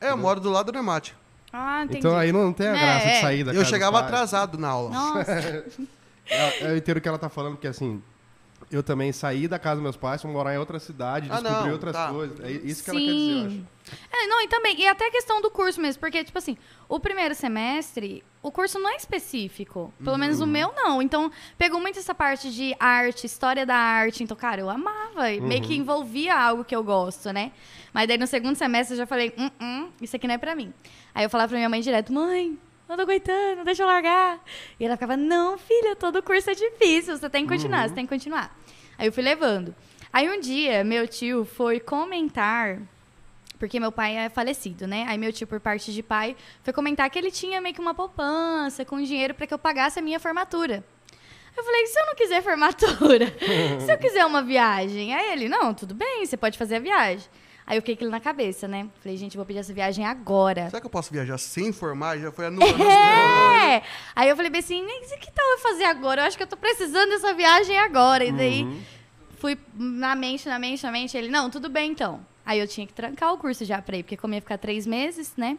É, 0.00 0.10
eu 0.10 0.16
moro 0.16 0.38
do 0.40 0.48
lado 0.48 0.70
do 0.70 0.76
Nemate. 0.78 1.14
Ah, 1.52 1.82
entendi. 1.84 1.98
Então 1.98 2.16
aí 2.16 2.30
não 2.30 2.52
tem 2.52 2.68
a 2.68 2.76
É, 2.76 2.80
graça 2.80 3.06
é. 3.08 3.14
de 3.14 3.20
sair 3.20 3.44
da 3.44 3.52
Eu 3.52 3.64
chegava 3.64 3.98
atrasado 3.98 4.56
na 4.56 4.68
aula. 4.68 4.90
Nossa. 4.90 5.64
É, 6.30 6.70
Eu 6.72 6.76
entendo 6.76 6.96
o 6.98 7.00
que 7.00 7.08
ela 7.08 7.18
tá 7.18 7.28
falando, 7.28 7.54
porque 7.54 7.68
assim, 7.68 8.02
eu 8.70 8.82
também 8.82 9.10
saí 9.10 9.48
da 9.48 9.58
casa 9.58 9.76
dos 9.76 9.82
meus 9.82 9.96
pais, 9.96 10.22
fui 10.22 10.30
morar 10.30 10.54
em 10.54 10.58
outra 10.58 10.78
cidade, 10.78 11.28
Ah, 11.30 11.40
descobri 11.40 11.64
não, 11.66 11.72
outras 11.72 11.92
tá. 11.96 12.08
coisas. 12.10 12.38
É 12.40 12.50
isso 12.50 12.84
que 12.84 12.90
ela 12.90 13.00
quer 13.00 13.06
dizer, 13.06 13.32
eu 13.40 13.46
acho. 13.46 13.66
É, 14.12 14.26
não, 14.28 14.40
e 14.42 14.46
também, 14.48 14.80
e 14.80 14.86
até 14.86 15.08
a 15.08 15.10
questão 15.10 15.40
do 15.40 15.50
curso 15.50 15.80
mesmo, 15.80 15.98
porque, 15.98 16.22
tipo 16.22 16.38
assim, 16.38 16.56
o 16.88 17.00
primeiro 17.00 17.34
semestre, 17.34 18.22
o 18.42 18.52
curso 18.52 18.78
não 18.78 18.88
é 18.90 18.96
específico. 18.96 19.92
Pelo 20.04 20.16
menos 20.16 20.38
Uhum. 20.38 20.44
o 20.46 20.48
meu, 20.48 20.72
não. 20.76 21.02
Então, 21.02 21.32
pegou 21.58 21.80
muito 21.80 21.98
essa 21.98 22.14
parte 22.14 22.52
de 22.52 22.76
arte, 22.78 23.26
história 23.26 23.66
da 23.66 23.74
arte. 23.74 24.22
Então, 24.22 24.36
cara, 24.36 24.60
eu 24.60 24.70
amava. 24.70 25.30
e 25.32 25.40
Meio 25.40 25.62
Uhum. 25.62 25.66
que 25.66 25.74
envolvia 25.76 26.38
algo 26.38 26.64
que 26.64 26.76
eu 26.76 26.84
gosto, 26.84 27.32
né? 27.32 27.50
Mas 27.92 28.06
daí 28.06 28.16
no 28.18 28.26
segundo 28.28 28.54
semestre 28.54 28.94
eu 28.94 28.98
já 28.98 29.06
falei, 29.06 29.34
hum, 29.36 29.50
hum, 29.60 29.88
isso 30.00 30.14
aqui 30.14 30.28
não 30.28 30.34
é 30.34 30.38
pra 30.38 30.54
mim. 30.54 30.72
Aí 31.12 31.24
eu 31.24 31.30
falava 31.30 31.48
pra 31.48 31.56
minha 31.58 31.68
mãe 31.68 31.80
direto, 31.80 32.12
mãe, 32.12 32.56
não 32.90 32.96
tô 32.96 33.02
aguentando, 33.02 33.64
deixa 33.64 33.82
eu 33.82 33.86
largar. 33.86 34.40
E 34.78 34.84
ela 34.84 34.96
ficava, 34.96 35.16
não, 35.16 35.56
filha, 35.56 35.96
todo 35.96 36.22
curso 36.22 36.50
é 36.50 36.54
difícil, 36.54 37.16
você 37.16 37.30
tem 37.30 37.46
que 37.46 37.52
continuar, 37.52 37.88
você 37.88 37.94
tem 37.94 38.04
que 38.04 38.12
continuar. 38.12 38.54
Aí 38.98 39.06
eu 39.06 39.12
fui 39.12 39.22
levando. 39.22 39.74
Aí 40.12 40.28
um 40.28 40.40
dia, 40.40 40.82
meu 40.82 41.06
tio 41.06 41.44
foi 41.44 41.78
comentar 41.78 42.80
porque 43.60 43.78
meu 43.78 43.92
pai 43.92 44.16
é 44.16 44.30
falecido, 44.30 44.86
né? 44.86 45.04
Aí 45.06 45.18
meu 45.18 45.30
tio, 45.30 45.46
por 45.46 45.60
parte 45.60 45.92
de 45.92 46.02
pai, 46.02 46.34
foi 46.62 46.72
comentar 46.72 47.08
que 47.10 47.18
ele 47.18 47.30
tinha 47.30 47.60
meio 47.60 47.74
que 47.74 47.80
uma 47.80 47.92
poupança 47.92 48.86
com 48.86 49.00
dinheiro 49.02 49.34
para 49.34 49.46
que 49.46 49.52
eu 49.52 49.58
pagasse 49.58 49.98
a 49.98 50.02
minha 50.02 50.18
formatura. 50.18 50.82
Eu 51.54 51.62
falei, 51.62 51.86
se 51.86 52.00
eu 52.00 52.06
não 52.06 52.14
quiser 52.14 52.42
formatura, 52.42 53.26
se 53.84 53.92
eu 53.92 53.98
quiser 53.98 54.24
uma 54.24 54.42
viagem? 54.42 55.14
Aí 55.14 55.32
ele, 55.32 55.46
não, 55.46 55.74
tudo 55.74 55.94
bem, 55.94 56.24
você 56.24 56.38
pode 56.38 56.56
fazer 56.56 56.76
a 56.76 56.78
viagem. 56.78 57.28
Aí 57.70 57.76
eu 57.76 57.82
fiquei 57.82 57.94
aquilo 57.94 58.10
na 58.10 58.18
cabeça, 58.18 58.66
né? 58.66 58.88
Falei, 59.00 59.16
gente, 59.16 59.36
vou 59.36 59.46
pedir 59.46 59.60
essa 59.60 59.72
viagem 59.72 60.04
agora. 60.04 60.68
Será 60.70 60.80
que 60.80 60.86
eu 60.86 60.90
posso 60.90 61.12
viajar 61.12 61.38
sem 61.38 61.72
formar? 61.72 62.18
Já 62.18 62.32
foi 62.32 62.46
anulando. 62.46 62.74
É! 63.70 63.80
Aí 64.16 64.28
eu 64.28 64.34
falei 64.34 64.50
bem 64.50 64.58
assim, 64.58 64.84
"Mas 64.84 65.12
que 65.12 65.30
tal 65.30 65.46
eu 65.52 65.58
fazer 65.60 65.84
agora? 65.84 66.22
Eu 66.22 66.26
acho 66.26 66.36
que 66.36 66.42
eu 66.42 66.46
tô 66.48 66.56
precisando 66.56 67.10
dessa 67.10 67.32
viagem 67.32 67.78
agora. 67.78 68.24
E 68.24 68.32
daí 68.32 68.64
Uhum. 68.64 68.80
fui 69.38 69.56
na 69.76 70.16
mente, 70.16 70.48
na 70.48 70.58
mente, 70.58 70.82
na 70.82 70.90
mente. 70.90 71.16
Ele, 71.16 71.28
não, 71.28 71.48
tudo 71.48 71.68
bem 71.68 71.92
então. 71.92 72.26
Aí 72.44 72.58
eu 72.58 72.66
tinha 72.66 72.84
que 72.88 72.92
trancar 72.92 73.32
o 73.32 73.38
curso 73.38 73.64
já 73.64 73.80
pra 73.80 73.96
ir, 73.96 74.02
porque 74.02 74.16
como 74.16 74.34
ia 74.34 74.40
ficar 74.40 74.58
três 74.58 74.84
meses, 74.84 75.32
né? 75.36 75.56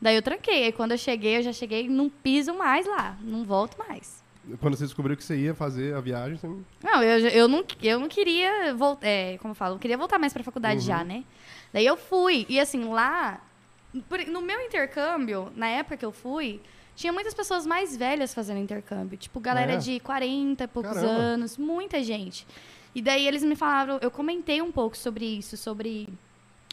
Daí 0.00 0.16
eu 0.16 0.22
tranquei. 0.22 0.64
Aí 0.64 0.72
quando 0.72 0.92
eu 0.92 0.98
cheguei, 0.98 1.36
eu 1.36 1.42
já 1.42 1.52
cheguei, 1.52 1.86
não 1.86 2.08
piso 2.08 2.54
mais 2.54 2.86
lá, 2.86 3.14
não 3.20 3.44
volto 3.44 3.76
mais. 3.78 4.24
Quando 4.60 4.76
você 4.76 4.84
descobriu 4.84 5.16
que 5.16 5.24
você 5.24 5.36
ia 5.36 5.54
fazer 5.54 5.94
a 5.94 6.00
viagem, 6.00 6.36
você... 6.36 6.46
Não, 6.82 7.02
eu, 7.02 7.28
eu, 7.28 7.48
não, 7.48 7.64
eu 7.82 7.98
não 7.98 8.08
queria 8.08 8.74
voltar, 8.74 9.06
é, 9.06 9.38
como 9.38 9.52
eu 9.52 9.54
falo, 9.56 9.74
eu 9.74 9.78
queria 9.78 9.98
voltar 9.98 10.18
mais 10.18 10.32
pra 10.32 10.42
faculdade 10.44 10.80
já, 10.80 11.02
né? 11.02 11.24
Daí 11.72 11.84
eu 11.84 11.96
fui, 11.96 12.46
e 12.48 12.60
assim, 12.60 12.84
lá, 12.84 13.40
no 14.28 14.40
meu 14.40 14.60
intercâmbio, 14.60 15.52
na 15.56 15.66
época 15.68 15.96
que 15.96 16.04
eu 16.04 16.12
fui, 16.12 16.60
tinha 16.94 17.12
muitas 17.12 17.34
pessoas 17.34 17.66
mais 17.66 17.96
velhas 17.96 18.32
fazendo 18.32 18.58
intercâmbio. 18.60 19.18
Tipo, 19.18 19.40
galera 19.40 19.72
É? 19.74 19.76
de 19.76 20.00
40 20.00 20.64
e 20.64 20.66
poucos 20.66 20.92
Caramba. 20.92 21.12
anos, 21.12 21.58
muita 21.58 22.02
gente. 22.02 22.46
E 22.94 23.02
daí 23.02 23.26
eles 23.26 23.42
me 23.42 23.54
falaram, 23.56 23.98
eu 24.00 24.10
comentei 24.10 24.62
um 24.62 24.72
pouco 24.72 24.96
sobre 24.96 25.24
isso, 25.24 25.56
sobre 25.56 26.08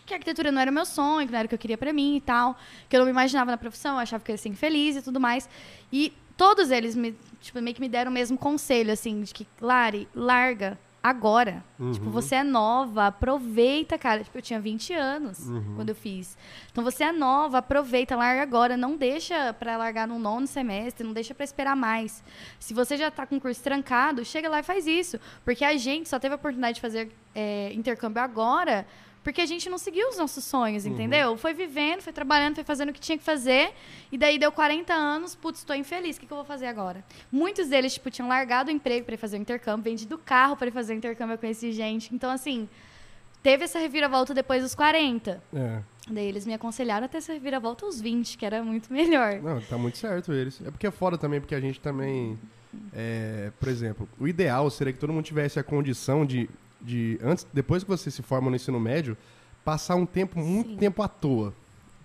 que 0.06 0.14
a 0.14 0.18
arquitetura 0.18 0.52
não 0.52 0.62
era 0.62 0.70
o 0.72 0.74
meu 0.74 0.86
sonho, 0.86 1.26
que 1.26 1.32
não 1.32 1.40
era 1.40 1.46
o 1.46 1.50
que 1.50 1.56
eu 1.56 1.60
queria 1.60 1.78
pra 1.78 1.92
mim 1.92 2.18
e 2.18 2.22
tal, 2.22 2.58
que 2.88 2.96
eu 2.96 3.00
não 3.00 3.06
me 3.06 3.12
imaginava 3.12 3.52
na 3.52 3.58
profissão, 3.58 3.96
eu 3.96 4.00
achava 4.00 4.24
que 4.24 4.32
eu 4.32 4.34
ia 4.34 4.38
ser 4.38 4.50
infeliz 4.50 4.96
e 4.96 5.02
tudo 5.02 5.20
mais. 5.20 5.50
E 5.92 6.14
todos 6.38 6.72
eles 6.72 6.96
me, 6.96 7.16
tipo, 7.44 7.62
meio 7.62 7.76
que 7.76 7.82
me 7.82 7.90
deram 7.90 8.10
o 8.10 8.14
mesmo 8.14 8.38
conselho, 8.38 8.92
assim, 8.92 9.22
de 9.22 9.34
que, 9.34 9.46
Lari, 9.62 10.08
larga 10.16 10.80
agora. 11.04 11.62
Tipo, 11.92 12.10
você 12.10 12.36
é 12.36 12.44
nova, 12.44 13.08
aproveita, 13.08 13.98
cara. 13.98 14.24
Tipo, 14.24 14.38
eu 14.38 14.42
tinha 14.42 14.60
20 14.60 14.94
anos 14.94 15.50
quando 15.76 15.90
eu 15.90 15.96
fiz. 15.96 16.38
Então, 16.72 16.82
você 16.82 17.04
é 17.04 17.12
nova, 17.12 17.58
aproveita, 17.58 18.16
larga 18.16 18.42
agora. 18.42 18.78
Não 18.78 18.96
deixa 18.96 19.54
pra 19.54 19.76
largar 19.76 20.08
no 20.08 20.18
nono 20.18 20.48
semestre, 20.48 21.06
não 21.06 21.12
deixa 21.12 21.36
pra 21.36 21.44
esperar 21.44 21.76
mais. 21.76 22.24
Se 22.58 22.74
você 22.74 22.96
já 22.96 23.12
tá 23.12 23.28
com 23.28 23.36
o 23.36 23.42
curso 23.42 23.62
trancado, 23.62 24.24
chega 24.24 24.48
lá 24.48 24.62
e 24.62 24.64
faz 24.64 24.88
isso. 24.88 25.20
Porque 25.44 25.66
a 25.66 25.76
gente 25.76 26.08
só 26.08 26.18
teve 26.18 26.36
a 26.36 26.38
oportunidade 26.38 26.76
de 26.76 26.82
fazer 26.82 27.12
é, 27.36 27.74
intercâmbio 27.74 28.24
agora 28.24 28.88
porque 29.24 29.40
a 29.40 29.46
gente 29.46 29.70
não 29.70 29.78
seguiu 29.78 30.10
os 30.10 30.18
nossos 30.18 30.44
sonhos, 30.44 30.86
entendeu? 30.86 31.38
Foi 31.38 31.54
vivendo, 31.54 32.02
foi 32.02 32.12
trabalhando, 32.12 32.56
foi 32.56 32.64
fazendo 32.64 32.90
o 32.90 32.94
que 32.94 33.00
tinha 33.00 33.18
que 33.18 33.24
fazer. 33.24 33.72
E 34.12 34.18
daí 34.18 34.38
deu 34.38 34.52
40 34.52 34.94
anos, 34.94 35.34
putz, 35.34 35.60
estou 35.60 35.76
infeliz. 35.76 36.18
O 36.18 36.20
que, 36.20 36.26
que 36.26 36.34
eu 36.34 36.38
vou 36.38 36.46
fazer 36.46 36.68
agora? 36.68 37.04
Muitos 37.32 37.70
deles, 37.70 37.94
tipo, 37.94 38.12
tinham 38.12 38.28
largado 38.28 38.70
o 38.70 38.74
emprego 38.74 39.06
para 39.06 39.18
fazer 39.18 39.38
o 39.38 39.40
intercâmbio, 39.40 39.84
vendido 39.84 40.18
carro 40.18 40.58
para 40.58 40.70
fazer 40.72 40.94
o 40.94 40.98
intercâmbio. 40.98 41.36
Eu 41.36 41.38
conheci 41.38 41.72
gente. 41.72 42.14
Então, 42.14 42.30
assim, 42.30 42.68
teve 43.42 43.64
essa 43.64 43.80
reviravolta 43.80 44.34
depois 44.34 44.62
dos 44.62 44.76
40. 44.76 45.42
É. 45.54 45.80
Daí 46.10 46.28
eles 46.28 46.46
me 46.46 46.54
aconselharam 46.54 47.06
a 47.06 47.08
ter 47.08 47.20
essa 47.20 47.32
reviravolta 47.32 47.86
aos 47.86 48.02
20, 48.02 48.38
que 48.38 48.46
era 48.46 48.62
muito 48.62 48.92
melhor. 48.92 49.40
Não, 49.42 49.62
tá 49.62 49.78
muito 49.78 49.98
certo 49.98 50.34
eles. 50.34 50.62
É 50.66 50.70
porque 50.70 50.86
é 50.86 50.92
foda 50.92 51.18
também, 51.18 51.40
porque 51.40 51.56
a 51.56 51.62
gente 51.62 51.80
também. 51.80 52.38
é, 52.94 53.52
por 53.58 53.70
exemplo, 53.70 54.10
o 54.20 54.28
ideal 54.28 54.70
seria 54.70 54.92
que 54.92 55.00
todo 55.00 55.14
mundo 55.14 55.24
tivesse 55.24 55.60
a 55.60 55.64
condição 55.64 56.26
de, 56.26 56.50
de. 56.84 57.18
Antes, 57.24 57.48
depois 57.54 57.84
que 57.84 57.90
você 57.90 58.12
se 58.12 58.22
forma 58.22 58.50
no 58.50 58.56
ensino 58.56 58.80
médio, 58.80 59.18
passar 59.64 59.96
um 59.96 60.06
tempo, 60.06 60.40
muito 60.40 60.72
Sim. 60.72 60.78
tempo 60.78 61.02
à 61.02 61.08
toa. 61.08 61.54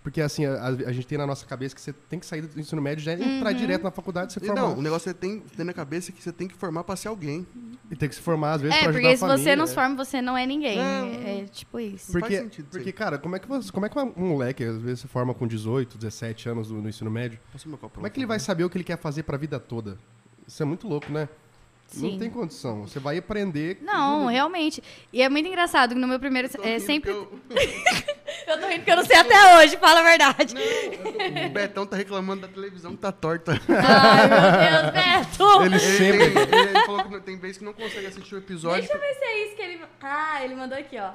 Porque 0.01 0.23
assim, 0.23 0.47
a, 0.47 0.65
a 0.69 0.93
gente 0.93 1.07
tem 1.07 1.19
na 1.19 1.27
nossa 1.27 1.45
cabeça 1.45 1.75
que 1.75 1.83
você 1.83 1.93
tem 1.93 2.19
que 2.19 2.25
sair 2.25 2.41
do 2.41 2.59
ensino 2.59 2.81
médio 2.81 3.03
e 3.03 3.05
já 3.05 3.13
entrar 3.13 3.51
Uhum. 3.53 3.57
direto 3.59 3.83
na 3.83 3.91
faculdade 3.91 4.31
e 4.31 4.33
se 4.33 4.39
E 4.43 4.47
formar. 4.47 4.63
não, 4.63 4.79
o 4.79 4.81
negócio 4.81 5.03
que 5.03 5.11
você 5.11 5.15
tem, 5.15 5.41
tem 5.41 5.67
na 5.67 5.75
cabeça 5.75 6.11
é 6.11 6.15
que 6.15 6.23
você 6.23 6.33
tem 6.33 6.49
que 6.49 6.55
formar 6.55 6.83
pra 6.85 6.97
ser 6.97 7.09
alguém. 7.09 7.47
E 7.91 7.97
tem 7.97 8.09
que 8.09 8.15
se 8.15 8.21
formar, 8.23 8.53
às 8.53 8.63
vezes, 8.63 8.77
É, 8.77 8.81
pra 8.81 8.89
ajudar 8.91 9.03
porque 9.03 9.13
a 9.15 9.17
se 9.17 9.21
família. 9.21 9.43
você 9.45 9.57
não 9.57 9.65
é. 9.65 9.67
se 9.67 9.75
forma, 9.75 9.97
você 9.97 10.23
não 10.23 10.37
é 10.39 10.47
ninguém. 10.47 10.79
É, 10.79 11.41
é 11.43 11.45
tipo 11.47 11.79
isso. 11.79 12.11
Faz 12.13 12.23
Porque, 12.23 12.39
sentido 12.39 12.67
isso 12.69 12.79
porque 12.79 12.93
cara, 12.93 13.19
como 13.19 13.37
é, 13.37 13.39
que 13.39 13.47
você, 13.49 13.71
como 13.71 13.85
é 13.85 13.89
que 13.91 13.99
um 13.99 14.13
moleque, 14.29 14.65
às 14.65 14.81
vezes, 14.81 15.01
se 15.01 15.09
forma 15.09 15.35
com 15.35 15.47
18, 15.47 15.99
17 15.99 16.49
anos 16.49 16.71
no, 16.71 16.81
no 16.81 16.89
ensino 16.89 17.11
médio, 17.11 17.39
como 17.93 18.07
é 18.07 18.09
que 18.11 18.19
ele 18.19 18.27
vai 18.27 18.39
saber 18.39 18.65
o 18.65 18.71
que 18.71 18.79
ele 18.79 18.85
quer 18.85 18.99
fazer 18.99 19.25
pra 19.25 19.37
vida 19.37 19.61
toda? 19.61 19.99
Isso 20.47 20.63
é 20.63 20.65
muito 20.67 20.89
louco, 20.89 21.13
né? 21.13 21.29
Não 21.97 22.11
Sim. 22.11 22.19
tem 22.19 22.29
condição. 22.29 22.83
Você 22.87 22.99
vai 23.01 23.17
aprender... 23.17 23.79
Não, 23.81 24.27
realmente. 24.27 24.83
E 25.11 25.23
é 25.23 25.29
muito 25.29 25.47
engraçado 25.49 25.95
que 25.95 26.01
no 26.01 26.07
meu 26.07 26.21
primeiro. 26.21 26.47
Tô 26.49 26.63
É, 26.63 26.79
sempre. 26.79 27.11
eu- 27.11 27.33
Eu 28.47 28.61
tô 28.61 28.67
rindo 28.67 28.77
porque 28.79 28.91
eu 28.93 28.97
não 28.97 29.05
sei 29.05 29.17
até 29.17 29.57
hoje, 29.57 29.77
fala 29.79 30.01
a 30.01 30.03
verdade. 30.03 30.55
O 31.47 31.49
Betão 31.51 31.87
tá 31.87 31.97
reclamando 31.97 32.43
da 32.43 32.49
televisão 32.49 32.93
que 32.93 32.99
tá 32.99 33.11
torta. 33.13 33.53
Ai, 33.69 34.29
meu 34.29 34.83
Deus, 34.83 34.93
Beto! 34.93 35.63
Ele 35.63 35.75
Ele, 35.75 35.79
sempre... 35.79 36.47
tem- 36.47 36.59
ele 36.61 36.81
falou 36.87 37.05
que 37.05 37.11
não- 37.11 37.21
tem 37.21 37.39
vezes 37.39 37.59
que 37.59 37.65
não 37.65 37.73
consegue 37.75 38.07
assistir 38.07 38.35
o 38.35 38.39
episódio. 38.39 38.81
Deixa 38.81 38.95
eu 38.95 39.01
ver 39.01 39.15
se 39.15 39.25
é 39.25 39.47
isso 39.47 39.57
que 39.57 39.63
ele. 39.63 39.81
Ah, 40.03 40.45
ele 40.45 40.55
mandou 40.55 40.79
aqui, 40.79 40.99
ó. 40.99 41.11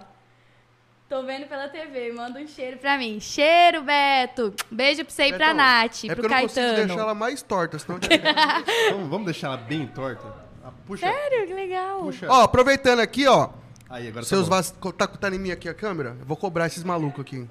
Tô 1.10 1.24
vendo 1.24 1.48
pela 1.48 1.68
TV, 1.70 2.12
manda 2.14 2.40
um 2.40 2.48
cheiro 2.48 2.78
pra 2.78 2.98
mim. 2.98 3.20
Cheiro, 3.20 3.82
Beto! 3.84 4.54
Beijo 4.72 5.04
pra 5.06 5.14
você 5.14 5.24
e 5.28 5.34
pra 5.34 5.54
Nath, 5.54 6.06
é 6.06 6.08
pro 6.08 6.16
porque 6.16 6.26
eu 6.26 6.30
não 6.38 6.42
consigo 6.42 6.66
Caetano. 6.66 6.88
deixar 6.88 7.02
ela 7.02 7.14
mais 7.16 7.42
torta, 7.42 7.78
senão... 7.80 8.00
vamos, 8.92 9.10
vamos 9.10 9.26
deixar 9.26 9.48
ela 9.48 9.58
bem 9.58 9.86
torta? 9.88 10.43
Ah, 10.64 10.72
puxa, 10.88 11.06
Sério, 11.12 11.48
que 11.48 11.54
legal. 11.54 12.02
puxa. 12.04 12.28
ó, 12.30 12.44
aproveitando 12.44 13.00
aqui, 13.00 13.28
ó. 13.28 13.50
Aí, 13.90 14.08
agora 14.08 14.26
Seus 14.26 14.48
tá 14.48 14.56
vas... 14.56 14.72
Tá, 14.98 15.08
tá 15.08 15.30
em 15.30 15.38
mim 15.38 15.52
aqui 15.52 15.68
a 15.70 15.74
câmera? 15.74 16.16
Eu 16.20 16.26
vou 16.26 16.38
cobrar 16.38 16.68
esses 16.68 16.84
malucos 16.84 17.22
aqui. 17.22 17.48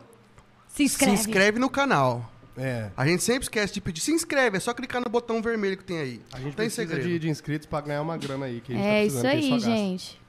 Se 0.69 0.83
inscreve. 0.85 1.17
Se 1.17 1.29
inscreve 1.29 1.59
no 1.59 1.69
canal. 1.71 2.29
É. 2.57 2.91
A 2.97 3.07
gente 3.07 3.23
sempre 3.23 3.45
esquece 3.45 3.73
de 3.75 3.81
pedir. 3.81 4.01
Se 4.01 4.13
inscreve, 4.13 4.57
é 4.57 4.61
só 4.61 4.75
clicar 4.75 5.01
no 5.03 5.09
botão 5.11 5.41
vermelho 5.41 5.77
que 5.77 5.85
tem 5.85 5.99
aí. 5.99 6.21
A 6.33 6.37
gente 6.37 6.47
não 6.47 6.53
tem 6.53 6.67
precisa 6.67 6.83
segredo. 6.87 7.09
de, 7.09 7.19
de 7.19 7.29
inscritos 7.29 7.67
pra 7.67 7.81
ganhar 7.81 8.03
uma 8.03 8.17
grana 8.17 8.47
aí. 8.47 8.61
Que 8.61 8.73
a 8.73 8.77
gente 8.77 8.85
tá 8.85 8.91
É 8.91 9.01
precisando, 9.03 9.35
isso 9.39 9.49
que 9.49 9.53
aí, 9.71 9.77
gente. 9.77 10.23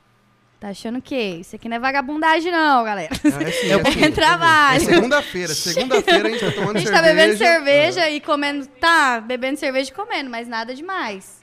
Tá 0.59 0.69
achando 0.69 0.99
o 0.99 1.01
quê? 1.01 1.37
Isso 1.41 1.55
aqui 1.57 1.67
não 1.67 1.75
é 1.75 1.79
vagabundagem, 1.79 2.49
não, 2.51 2.83
galera. 2.85 3.09
Ah, 3.13 3.43
é 3.43 3.51
sim, 3.51 3.67
é 3.71 3.83
sim. 3.91 4.01
É 4.01 4.05
É 4.05 4.11
trabalho. 4.11 4.85
segunda-feira. 4.85 5.53
Segunda-feira 5.53 6.27
a 6.29 6.31
gente 6.31 6.45
tá 6.45 6.51
tomando 6.55 6.77
A 6.77 6.79
gente 6.79 6.89
cerveja. 6.89 7.01
tá 7.01 7.01
bebendo 7.01 7.37
cerveja 7.37 8.09
e 8.09 8.21
comendo. 8.21 8.65
Tá, 8.67 9.19
bebendo 9.19 9.59
cerveja 9.59 9.89
e 9.91 9.93
comendo, 9.93 10.29
mas 10.29 10.47
nada 10.47 10.73
demais. 10.73 11.42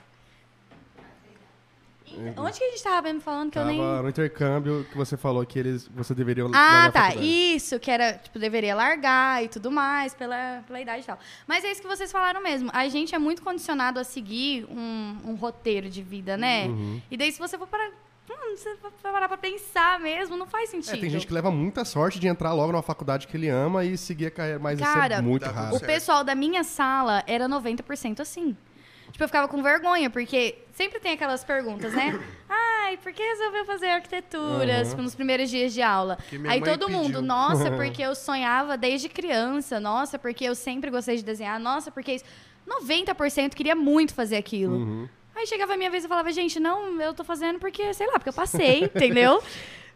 Onde 2.36 2.58
que 2.58 2.64
a 2.64 2.70
gente 2.70 2.82
tava 2.82 3.02
mesmo 3.02 3.20
falando 3.20 3.50
que 3.50 3.58
eu 3.58 3.62
Tava 3.62 3.72
nem. 3.72 4.02
no 4.02 4.08
intercâmbio 4.08 4.86
que 4.90 4.96
você 4.96 5.16
falou 5.16 5.44
que 5.44 5.58
eles, 5.58 5.88
você 5.88 6.14
deveria 6.14 6.44
Ah, 6.52 6.90
tá. 6.92 7.14
Isso, 7.14 7.78
que 7.78 7.90
era, 7.90 8.14
tipo, 8.14 8.38
deveria 8.38 8.74
largar 8.74 9.44
e 9.44 9.48
tudo 9.48 9.70
mais, 9.70 10.14
pela, 10.14 10.62
pela 10.66 10.80
idade 10.80 11.02
e 11.02 11.06
tal. 11.06 11.18
Mas 11.46 11.64
é 11.64 11.70
isso 11.70 11.80
que 11.80 11.88
vocês 11.88 12.10
falaram 12.10 12.42
mesmo. 12.42 12.70
A 12.72 12.88
gente 12.88 13.14
é 13.14 13.18
muito 13.18 13.42
condicionado 13.42 13.98
a 13.98 14.04
seguir 14.04 14.66
um, 14.70 15.16
um 15.24 15.34
roteiro 15.34 15.88
de 15.88 16.02
vida, 16.02 16.36
né? 16.36 16.66
Uhum. 16.66 17.00
E 17.10 17.16
daí, 17.16 17.30
se 17.32 17.38
você 17.38 17.56
for 17.58 17.66
parar. 17.66 17.90
Hum, 18.32 18.56
você 18.56 18.76
for 18.76 18.92
parar 19.02 19.26
pra 19.26 19.36
pensar 19.36 19.98
mesmo, 19.98 20.36
não 20.36 20.46
faz 20.46 20.70
sentido. 20.70 20.94
É, 20.94 21.00
tem 21.00 21.10
gente 21.10 21.26
que 21.26 21.32
leva 21.32 21.50
muita 21.50 21.84
sorte 21.84 22.20
de 22.20 22.28
entrar 22.28 22.52
logo 22.52 22.70
numa 22.70 22.82
faculdade 22.82 23.26
que 23.26 23.36
ele 23.36 23.48
ama 23.48 23.84
e 23.84 23.98
seguir 23.98 24.26
a 24.26 24.30
carreira, 24.30 24.58
mas 24.60 24.78
isso 24.78 24.88
Cara, 24.88 25.16
é 25.16 25.20
muito 25.20 25.44
Tá 25.44 25.50
raro. 25.50 25.74
O 25.74 25.80
pessoal 25.80 26.22
da 26.22 26.32
minha 26.32 26.62
sala 26.62 27.24
era 27.26 27.48
90% 27.48 28.20
assim. 28.20 28.56
Tipo, 29.12 29.24
eu 29.24 29.28
ficava 29.28 29.48
com 29.48 29.62
vergonha, 29.62 30.08
porque 30.10 30.56
sempre 30.72 30.98
tem 31.00 31.12
aquelas 31.12 31.42
perguntas, 31.44 31.92
né? 31.92 32.18
Ai, 32.48 32.96
por 32.98 33.12
que 33.12 33.22
resolveu 33.22 33.64
fazer 33.64 33.88
arquitetura 33.88 34.78
Uhum. 34.82 34.88
tipo, 34.88 35.02
nos 35.02 35.14
primeiros 35.14 35.50
dias 35.50 35.72
de 35.72 35.82
aula? 35.82 36.18
Aí 36.48 36.60
todo 36.60 36.88
mundo, 36.88 37.06
pediu. 37.06 37.22
nossa, 37.22 37.70
porque 37.76 38.02
eu 38.02 38.14
sonhava 38.14 38.76
desde 38.76 39.08
criança, 39.08 39.78
nossa, 39.80 40.18
porque 40.18 40.44
eu 40.44 40.54
sempre 40.54 40.90
gostei 40.90 41.16
de 41.16 41.22
desenhar, 41.24 41.58
nossa, 41.60 41.90
porque 41.90 42.12
isso. 42.12 42.24
90% 42.68 43.54
queria 43.54 43.74
muito 43.74 44.14
fazer 44.14 44.36
aquilo. 44.36 44.76
Uhum. 44.76 45.08
Aí 45.34 45.46
chegava 45.46 45.74
a 45.74 45.76
minha 45.76 45.90
vez 45.90 46.04
e 46.04 46.08
falava, 46.08 46.30
gente, 46.32 46.60
não, 46.60 47.00
eu 47.00 47.12
tô 47.14 47.24
fazendo 47.24 47.58
porque, 47.58 47.92
sei 47.94 48.06
lá, 48.06 48.12
porque 48.14 48.28
eu 48.28 48.32
passei, 48.34 48.84
entendeu? 48.84 49.42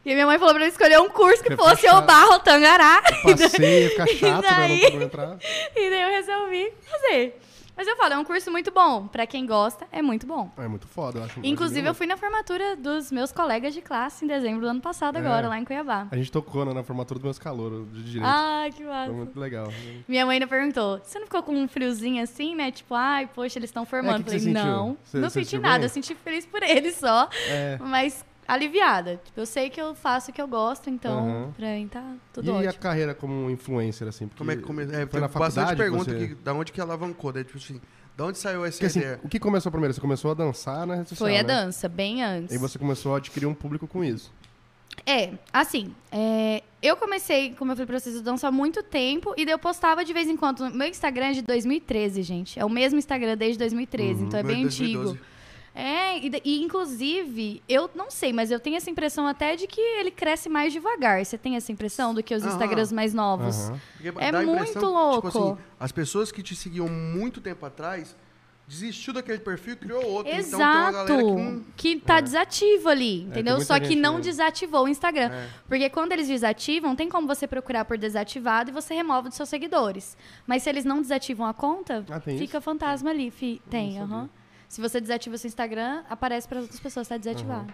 E 0.07 0.11
a 0.11 0.14
minha 0.14 0.27
mãe 0.27 0.38
falou 0.38 0.53
pra 0.53 0.64
eu 0.64 0.68
escolher 0.68 1.00
um 1.00 1.09
curso 1.09 1.42
que 1.42 1.57
fosse 1.57 1.88
o. 1.88 2.03
Barro 2.03 2.38
Tangará. 2.40 3.00
Passei, 3.22 3.85
ia 3.85 3.88
ficar 3.90 4.07
chato, 4.12 4.42
né? 4.42 4.50
daí- 4.68 4.96
Não 4.96 5.03
entrar. 5.03 5.38
E 5.74 5.88
daí 5.90 6.03
eu 6.03 6.09
resolvi 6.11 6.70
fazer. 6.90 7.40
Mas 7.76 7.88
eu 7.88 7.96
falo, 7.96 8.14
é 8.14 8.18
um 8.18 8.24
curso 8.24 8.50
muito 8.52 8.70
bom. 8.70 9.08
Pra 9.08 9.26
quem 9.26 9.44
gosta, 9.46 9.87
é 9.90 10.00
muito 10.00 10.26
bom. 10.26 10.48
É 10.56 10.68
muito 10.68 10.87
foda, 10.87 11.18
eu 11.18 11.24
acho. 11.24 11.40
Inclusive, 11.42 11.87
eu 11.88 11.94
fui 11.94 12.06
na 12.06 12.16
formatura 12.16 12.76
dos 12.76 13.10
meus 13.10 13.32
colegas 13.32 13.74
de 13.74 13.80
classe 13.82 14.24
em 14.24 14.28
dezembro 14.28 14.60
do 14.60 14.68
ano 14.68 14.80
passado, 14.80 15.16
É. 15.16 15.20
agora, 15.20 15.48
lá 15.48 15.58
em 15.58 15.64
Cuiabá. 15.64 16.06
A 16.10 16.16
gente 16.16 16.30
tocou 16.30 16.64
né, 16.64 16.72
na 16.72 16.82
formatura 16.84 17.18
dos 17.18 17.24
meus 17.24 17.38
calouros 17.38 17.87
de 17.92 18.04
direito. 18.04 18.26
Ah, 18.32 18.64
que 18.70 18.76
Foi 18.84 18.87
massa. 18.87 19.12
muito 19.12 19.40
legal. 19.40 19.68
Minha 20.06 20.24
mãe 20.24 20.34
ainda 20.34 20.46
perguntou: 20.46 21.00
você 21.02 21.18
não 21.18 21.26
ficou 21.26 21.42
com 21.42 21.52
um 21.52 21.66
friozinho 21.66 22.22
assim, 22.22 22.54
né? 22.54 22.70
Tipo, 22.70 22.94
ai, 22.94 23.26
poxa, 23.34 23.58
eles 23.58 23.70
estão 23.70 23.84
formando. 23.84 24.20
É, 24.20 24.22
que 24.24 24.30
que 24.30 24.37
eu 24.37 24.40
falei, 24.40 24.52
não, 24.54 24.96
Você- 25.02 25.18
não 25.18 25.28
você 25.30 25.44
senti 25.44 25.58
nada, 25.58 25.78
bem? 25.78 25.84
eu 25.87 25.88
senti 25.88 26.14
feliz 26.14 26.46
por 26.46 26.62
eles 26.62 26.94
só, 26.96 27.28
É. 27.48 27.76
mas 27.80 28.24
aliviada. 28.46 29.20
Tipo, 29.24 29.40
eu 29.40 29.46
sei 29.46 29.70
que 29.70 29.80
eu 29.80 29.94
faço 29.94 30.30
o 30.30 30.35
que 30.35 30.40
eu 30.40 30.48
gosto, 30.48 30.88
então, 30.90 31.18
Aham. 31.18 31.52
pra 31.57 31.66
mim 31.68 31.88
tá 31.88 32.14
tudo 32.33 32.46
E 32.46 32.50
a 32.50 32.54
ótimo. 32.54 32.74
carreira 32.83 33.14
como 33.14 33.50
influencer, 33.50 34.07
assim? 34.09 34.26
Porque 34.26 34.38
Como 34.38 34.50
é 34.50 34.57
que 34.57 34.62
começou? 34.62 34.94
É, 34.94 35.07
foi 35.07 35.20
na 35.20 35.28
bastante 35.28 35.54
faculdade 35.54 35.76
pergunta 35.76 36.04
que 36.12 36.18
você... 36.18 36.24
aqui. 36.24 36.35
Da 36.37 36.52
onde 36.54 36.72
que 36.72 36.80
alavancou? 36.80 37.33
Daí, 37.33 37.44
tipo 37.44 37.59
assim, 37.59 37.80
da 38.16 38.24
onde 38.26 38.38
saiu 38.38 38.64
essa 38.64 38.76
Porque, 38.76 38.87
assim, 38.87 39.00
ideia? 39.00 39.20
o 39.22 39.28
que 39.28 39.38
começou 39.38 39.70
primeiro? 39.72 39.92
Você 39.94 40.00
começou 40.00 40.30
a 40.30 40.35
dançar 40.35 40.87
na 40.87 40.94
rede 40.96 41.09
social, 41.09 41.26
Foi 41.28 41.37
a 41.38 41.42
né? 41.42 41.48
dança, 41.48 41.88
bem 41.88 42.22
antes. 42.22 42.54
E 42.54 42.59
você 42.59 42.78
começou 42.78 43.14
a 43.14 43.18
adquirir 43.18 43.46
um 43.46 43.54
público 43.54 43.87
com 43.87 44.04
isso. 44.04 44.33
É, 45.07 45.33
assim, 45.52 45.92
é, 46.12 46.62
eu 46.80 46.96
comecei, 46.96 47.52
como 47.54 47.72
eu 47.72 47.76
falei 47.76 47.87
pra 47.87 47.98
vocês, 47.98 48.14
eu 48.14 48.22
danço 48.22 48.46
há 48.46 48.52
muito 48.52 48.80
tempo 48.83 49.35
e 49.37 49.44
daí 49.44 49.52
eu 49.52 49.59
postava 49.59 50.04
de 50.04 50.12
vez 50.12 50.28
em 50.28 50.37
quando. 50.37 50.70
Meu 50.70 50.87
Instagram 50.87 51.26
é 51.26 51.33
de 51.33 51.42
2013, 51.42 52.22
gente. 52.22 52.61
É 52.61 52.64
o 52.64 52.70
mesmo 52.70 52.98
Instagram 52.98 53.37
desde 53.37 53.59
2013, 53.59 54.22
então 54.24 54.38
é 54.38 54.42
bem 54.44 54.62
2012. 54.62 55.11
antigo. 55.11 55.24
É, 55.74 56.18
e, 56.18 56.30
e, 56.44 56.62
inclusive, 56.62 57.60
eu 57.68 57.90
não 57.96 58.08
sei, 58.10 58.32
mas 58.32 58.50
eu 58.52 58.60
tenho 58.60 58.76
essa 58.76 58.88
impressão 58.88 59.26
até 59.26 59.56
de 59.56 59.66
que 59.66 59.80
ele 59.80 60.10
cresce 60.12 60.48
mais 60.48 60.72
devagar. 60.72 61.24
Você 61.24 61.37
tem 61.37 61.56
essa 61.56 61.72
impressão 61.72 62.14
do 62.14 62.22
que 62.22 62.32
os. 62.34 62.44
Instagrams 62.44 62.92
mais 62.92 63.12
novos? 63.12 63.70
É 64.18 64.30
muito 64.30 64.87
louco. 64.87 65.28
Tipo 65.28 65.38
assim, 65.38 65.58
as 65.80 65.90
pessoas 65.90 66.30
que 66.30 66.42
te 66.42 66.54
seguiam 66.54 66.88
muito 66.88 67.40
tempo 67.40 67.66
atrás 67.66 68.14
desistiu 68.66 69.12
daquele 69.12 69.38
perfil 69.40 69.74
e 69.74 69.76
criou 69.76 70.04
outro. 70.06 70.32
Então 70.32 70.58
tem 70.58 70.66
uma 70.68 70.88
Exato. 70.88 70.92
galera 70.92 71.22
que 71.24 71.32
não... 71.42 71.64
que 71.76 71.96
tá 71.96 72.20
desativo 72.20 72.88
ali, 72.88 73.22
entendeu? 73.24 73.56
muita 73.56 73.66
Só 73.66 73.78
que 73.80 73.94
não 73.96 74.14
né? 74.14 74.20
desativou 74.20 74.84
o 74.84 74.88
Instagram. 74.88 75.30
É. 75.32 75.48
Porque 75.68 75.90
quando 75.90 76.12
eles 76.12 76.28
desativam, 76.28 76.94
tem 76.96 77.08
como 77.08 77.26
você 77.26 77.46
procurar 77.46 77.84
por 77.84 77.98
desativado 77.98 78.70
e 78.70 78.72
você 78.72 78.94
remove 78.94 79.28
dos 79.28 79.37
seus 79.37 79.48
seguidores. 79.48 80.16
Mas 80.46 80.62
se 80.62 80.70
eles 80.70 80.84
não 80.84 81.02
desativam 81.02 81.46
a 81.46 81.52
conta, 81.52 82.04
Ah, 82.08 82.20
fica 82.20 82.60
fantasma 82.60 83.10
ali. 83.10 83.30
fi- 83.30 83.60
tem, 83.68 83.98
aham. 84.00 84.30
Se 84.74 84.80
você 84.80 85.00
desativa 85.00 85.37
o 85.37 85.38
seu 85.38 85.46
Instagram, 85.46 86.02
aparece 86.10 86.48
para 86.48 86.58
outras 86.58 86.80
pessoas, 86.80 87.06
tá 87.06 87.16
desativado. 87.16 87.72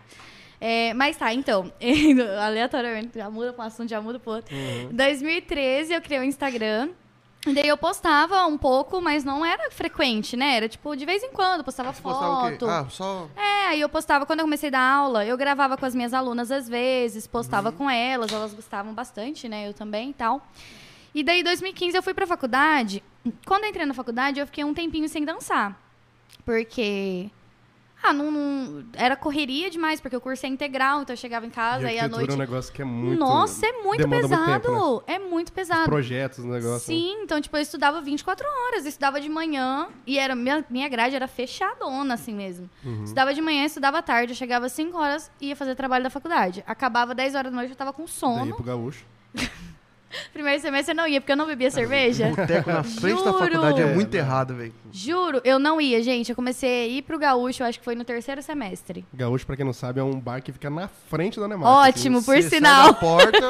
É, 0.60 0.92
mas 0.92 1.16
tá, 1.16 1.32
então, 1.32 1.72
aleatoriamente, 2.44 3.18
já 3.18 3.30
muda 3.30 3.54
para 3.54 3.64
um 3.64 3.66
assunto, 3.66 3.88
já 3.88 4.02
muda 4.02 4.18
pro 4.18 4.32
outro. 4.32 4.54
Uhum. 4.54 4.90
Em 4.90 4.94
2013, 4.94 5.94
eu 5.94 6.02
criei 6.02 6.20
o 6.20 6.24
Instagram. 6.24 6.90
E 7.46 7.54
daí 7.54 7.66
eu 7.66 7.78
postava 7.78 8.44
um 8.44 8.58
pouco, 8.58 9.00
mas 9.00 9.24
não 9.24 9.46
era 9.46 9.70
frequente, 9.70 10.36
né? 10.36 10.58
Era 10.58 10.68
tipo, 10.68 10.94
de 10.94 11.06
vez 11.06 11.22
em 11.22 11.30
quando, 11.32 11.64
postava 11.64 11.90
Você 11.90 12.02
postava 12.02 12.50
foto. 12.50 12.68
Ah, 12.68 12.86
só. 12.90 13.30
É, 13.34 13.68
aí 13.68 13.80
eu 13.80 13.88
postava 13.88 14.26
quando 14.26 14.40
eu 14.40 14.44
comecei 14.44 14.68
a 14.68 14.72
dar 14.72 14.82
aula, 14.82 15.24
eu 15.24 15.38
gravava 15.38 15.78
com 15.78 15.86
as 15.86 15.94
minhas 15.94 16.12
alunas 16.12 16.52
às 16.52 16.68
vezes, 16.68 17.24
Uhum. 17.24 17.30
postava 17.30 17.72
com 17.72 17.88
elas, 17.88 18.30
elas 18.30 18.52
gostavam 18.52 18.92
bastante, 18.92 19.48
né? 19.48 19.66
Eu 19.66 19.72
também 19.72 20.10
e 20.10 20.12
tal. 20.12 20.46
E 21.14 21.24
daí, 21.24 21.40
em 21.40 21.44
2015, 21.44 21.96
eu 21.96 22.02
fui 22.02 22.12
pra 22.12 22.26
faculdade. 22.26 23.02
Quando 23.46 23.64
eu 23.64 23.70
entrei 23.70 23.86
na 23.86 23.94
faculdade, 23.94 24.38
eu 24.38 24.44
fiquei 24.44 24.64
um 24.64 24.74
tempinho 24.74 25.08
sem 25.08 25.24
dançar. 25.24 25.80
Porque. 26.44 27.30
Ah, 28.02 28.14
não, 28.14 28.30
não- 28.30 28.82
era 28.94 29.14
correria 29.14 29.68
demais, 29.68 30.00
porque 30.00 30.16
o 30.16 30.20
curso 30.22 30.46
é 30.46 30.48
integral, 30.48 31.02
então 31.02 31.12
eu 31.12 31.18
chegava 31.18 31.44
em 31.44 31.50
casa 31.50 31.92
e 31.92 31.98
à 31.98 32.08
noite. 32.08 32.30
é 32.30 32.32
um 32.32 32.36
negócio 32.38 32.72
que 32.72 32.80
é 32.80 32.84
muito... 32.84 33.18
Nossa, 33.20 33.66
é 33.66 33.72
muito 33.82 33.98
demanda 33.98 34.26
muito 34.26 34.38
pesado. 34.40 34.62
tempo, 34.62 35.04
né? 35.06 35.14
É 35.14 35.18
muito 35.18 35.48
Os 35.48 35.54
pesado. 35.54 35.84
projetos, 35.84 36.38
o 36.38 36.46
negócio. 36.48 36.70
né? 36.72 36.78
Sim, 36.98 37.12
então, 37.22 37.38
tipo, 37.42 37.54
eu 37.58 37.60
estudava 37.60 38.00
24 38.00 38.46
horas. 38.48 38.84
Eu 38.84 38.88
estudava 38.88 39.20
de 39.20 39.28
manhã 39.28 39.88
e 40.06 40.18
era 40.18 40.34
minha, 40.34 40.64
minha 40.70 40.88
grade 40.88 41.14
era 41.14 41.28
fechadona, 41.28 42.14
assim 42.14 42.32
mesmo. 42.34 42.70
Uhum. 42.82 43.04
Estudava 43.04 43.34
de 43.34 43.42
manhã, 43.42 43.66
estudava 43.66 43.98
à 43.98 44.02
tarde. 44.02 44.32
Eu 44.32 44.36
chegava 44.36 44.64
às 44.64 44.72
5 44.72 44.96
horas 44.96 45.30
e 45.38 45.48
ia 45.48 45.56
fazer 45.56 45.74
trabalho 45.74 46.02
da 46.04 46.08
faculdade. 46.08 46.64
Acabava 46.66 47.14
10 47.14 47.34
horas 47.34 47.52
da 47.52 47.56
noite, 47.56 47.72
eu 47.72 47.76
tava 47.76 47.92
com 47.92 48.04
Daí 48.04 48.10
sono. 48.10 48.54
pro 48.54 48.64
gaúcho. 48.64 49.04
Primeiro 50.32 50.60
semestre 50.60 50.92
eu 50.92 50.96
não 50.96 51.06
ia, 51.06 51.20
porque 51.20 51.32
eu 51.32 51.36
não 51.36 51.46
bebia 51.46 51.70
cerveja. 51.70 52.28
Boteco 52.30 52.70
na 52.70 52.82
frente 52.82 53.16
da 53.22 53.30
Juro. 53.30 53.38
faculdade 53.38 53.80
é 53.82 53.94
muito 53.94 54.14
errado, 54.14 54.54
velho. 54.54 54.74
Juro, 54.92 55.40
eu 55.44 55.58
não 55.58 55.80
ia, 55.80 56.02
gente. 56.02 56.30
Eu 56.30 56.36
comecei 56.36 56.84
a 56.84 56.86
ir 56.88 57.02
pro 57.02 57.18
gaúcho, 57.18 57.62
eu 57.62 57.66
acho 57.68 57.78
que 57.78 57.84
foi 57.84 57.94
no 57.94 58.04
terceiro 58.04 58.42
semestre. 58.42 59.04
Gaúcho, 59.14 59.46
pra 59.46 59.56
quem 59.56 59.64
não 59.64 59.72
sabe, 59.72 60.00
é 60.00 60.02
um 60.02 60.18
bar 60.18 60.42
que 60.42 60.50
fica 60.52 60.68
na 60.68 60.88
frente 60.88 61.38
da 61.38 61.46
Neymar. 61.46 61.68
Ótimo, 61.70 62.22
por 62.24 62.34
Você 62.36 62.42
sai 62.42 62.50
sinal. 62.58 62.86
da 62.88 62.92
porta 62.94 63.40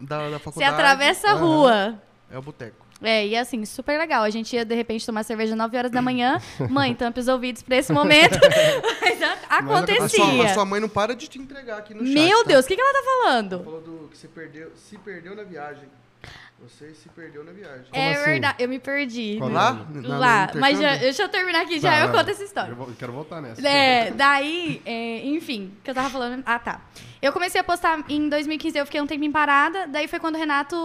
da, 0.00 0.18
da 0.30 0.38
Você 0.38 0.38
faculdade. 0.40 0.74
atravessa 0.74 1.28
a 1.30 1.32
rua. 1.34 1.94
É 2.30 2.38
o 2.38 2.42
boteco. 2.42 2.89
É, 3.02 3.26
e 3.26 3.36
assim, 3.36 3.64
super 3.64 3.98
legal. 3.98 4.22
A 4.22 4.30
gente 4.30 4.54
ia, 4.54 4.64
de 4.64 4.74
repente, 4.74 5.06
tomar 5.06 5.22
cerveja 5.22 5.52
às 5.54 5.58
9 5.58 5.76
horas 5.76 5.90
da 5.90 6.02
manhã. 6.02 6.40
Mãe, 6.68 6.94
tampa 6.94 7.18
os 7.20 7.28
ouvidos 7.28 7.62
pra 7.62 7.76
esse 7.76 7.92
momento. 7.92 8.38
Mas 9.00 9.22
a- 9.22 9.36
A 9.48 9.58
acontecia. 9.58 10.08
sua, 10.08 10.44
a 10.44 10.54
sua 10.54 10.64
mãe 10.64 10.80
não 10.80 10.88
para 10.88 11.14
de 11.14 11.26
te 11.28 11.38
entregar 11.38 11.78
aqui 11.78 11.94
no 11.94 12.04
chat. 12.04 12.12
Meu 12.14 12.38
tá? 12.42 12.48
Deus, 12.48 12.64
o 12.64 12.68
que, 12.68 12.76
que 12.76 12.82
ela 12.82 12.92
tá 12.92 13.02
falando? 13.04 13.64
Falou 13.64 13.80
do 13.80 14.08
que 14.10 14.18
você 14.18 14.28
perdeu, 14.28 14.70
se 14.76 14.98
perdeu 14.98 15.34
na 15.34 15.42
viagem. 15.42 15.88
Você 16.62 16.92
se 16.92 17.08
perdeu 17.08 17.42
na 17.42 17.52
viagem. 17.52 17.86
é 17.90 18.12
assim? 18.12 18.24
verdade, 18.24 18.62
eu 18.62 18.68
me 18.68 18.78
perdi. 18.78 19.36
Qual 19.38 19.50
Lá? 19.50 19.86
Lá, 20.04 20.50
mas 20.56 20.78
já, 20.78 20.94
deixa 20.96 21.22
eu 21.22 21.28
terminar 21.30 21.62
aqui, 21.62 21.80
já 21.80 21.90
Tá, 21.90 22.00
eu 22.00 22.10
conto 22.12 22.28
essa 22.30 22.44
história. 22.44 22.70
Eu 22.70 22.76
vou- 22.76 22.92
quero 22.98 23.12
voltar 23.12 23.40
nessa. 23.40 23.66
É, 23.66 24.10
daí, 24.10 24.82
é, 24.84 25.24
enfim, 25.26 25.72
que 25.82 25.90
eu 25.90 25.94
tava 25.94 26.10
falando. 26.10 26.42
Ah, 26.44 26.58
tá. 26.58 26.82
Eu 27.22 27.32
comecei 27.32 27.58
a 27.58 27.64
postar 27.64 28.04
em 28.10 28.28
2015, 28.28 28.76
eu 28.78 28.84
fiquei 28.84 29.00
um 29.00 29.06
tempo 29.06 29.24
em 29.24 29.32
parada. 29.32 29.86
Daí 29.86 30.06
foi 30.06 30.18
quando 30.20 30.34
o 30.34 30.38
Renato 30.38 30.76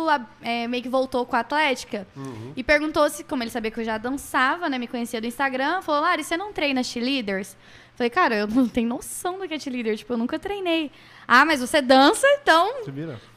é, 0.41 0.65
meio 0.65 0.81
que 0.81 0.87
voltou 0.89 1.25
com 1.25 1.35
a 1.35 1.39
Atlética 1.39 2.07
Uhum. 2.15 2.53
e 2.55 2.63
perguntou 2.63 3.09
se, 3.09 3.25
como 3.25 3.43
ele 3.43 3.51
sabia 3.51 3.69
que 3.69 3.79
eu 3.79 3.83
já 3.85 3.97
dançava, 3.97 4.69
né? 4.69 4.77
Me 4.77 4.87
conhecia 4.87 5.19
do 5.19 5.27
Instagram, 5.27 5.81
falou: 5.81 6.01
Lari, 6.01 6.23
você 6.23 6.37
não 6.37 6.53
treina 6.53 6.81
cheerleaders? 6.83 7.57
Falei, 7.95 8.09
cara, 8.09 8.35
eu 8.35 8.47
não 8.47 8.67
tenho 8.67 8.87
noção 8.87 9.37
do 9.39 9.45
que 9.47 9.53
é 9.53 9.59
cheerleader, 9.59 9.97
tipo, 9.97 10.13
eu 10.13 10.17
nunca 10.17 10.39
treinei. 10.39 10.89
Ah, 11.27 11.43
mas 11.43 11.59
você 11.59 11.81
dança, 11.81 12.25
então 12.41 12.73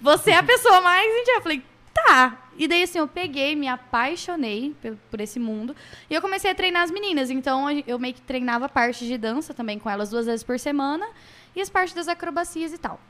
você 0.00 0.30
é 0.30 0.36
a 0.36 0.42
pessoa 0.42 0.80
mais. 0.80 1.28
Eu 1.28 1.40
falei, 1.42 1.62
tá. 2.06 2.48
E 2.56 2.66
daí, 2.66 2.82
assim, 2.82 2.98
eu 2.98 3.06
peguei, 3.06 3.54
me 3.54 3.68
apaixonei 3.68 4.74
por, 4.82 4.96
por 5.10 5.20
esse 5.20 5.38
mundo. 5.38 5.76
E 6.10 6.14
eu 6.14 6.20
comecei 6.20 6.50
a 6.50 6.54
treinar 6.54 6.82
as 6.82 6.90
meninas. 6.90 7.30
Então, 7.30 7.66
eu 7.86 7.98
meio 7.98 8.14
que 8.14 8.20
treinava 8.20 8.68
parte 8.68 9.06
de 9.06 9.16
dança 9.16 9.54
também 9.54 9.78
com 9.78 9.88
elas 9.88 10.10
duas 10.10 10.26
vezes 10.26 10.42
por 10.42 10.58
semana. 10.58 11.06
E 11.54 11.60
as 11.60 11.70
partes 11.70 11.94
das 11.94 12.08
acrobacias 12.08 12.72
e 12.72 12.78
tal. 12.78 13.00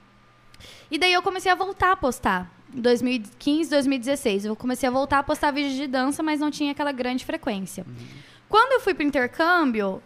E 0.90 0.98
daí, 0.98 1.12
eu 1.12 1.22
comecei 1.22 1.51
a 1.51 1.55
voltar 1.55 1.92
a 1.92 1.96
postar. 1.96 2.51
Em 2.74 2.81
2015, 2.81 3.70
2016. 3.70 4.44
Eu 4.44 4.55
comecei 4.55 4.87
a 4.87 4.92
voltar 4.92 5.20
a 5.20 5.22
postar 5.22 5.51
vídeos 5.51 5.74
de 5.74 5.87
dança, 5.87 6.22
mas 6.22 6.40
não 6.40 6.51
tinha 6.51 6.72
aquela 6.72 6.92
grande 6.92 7.24
frequência. 7.24 7.87
Quando 8.48 8.72
eu 8.72 8.81
fui 8.81 8.92
pro 8.92 9.03
intercâmbio, 9.03 10.03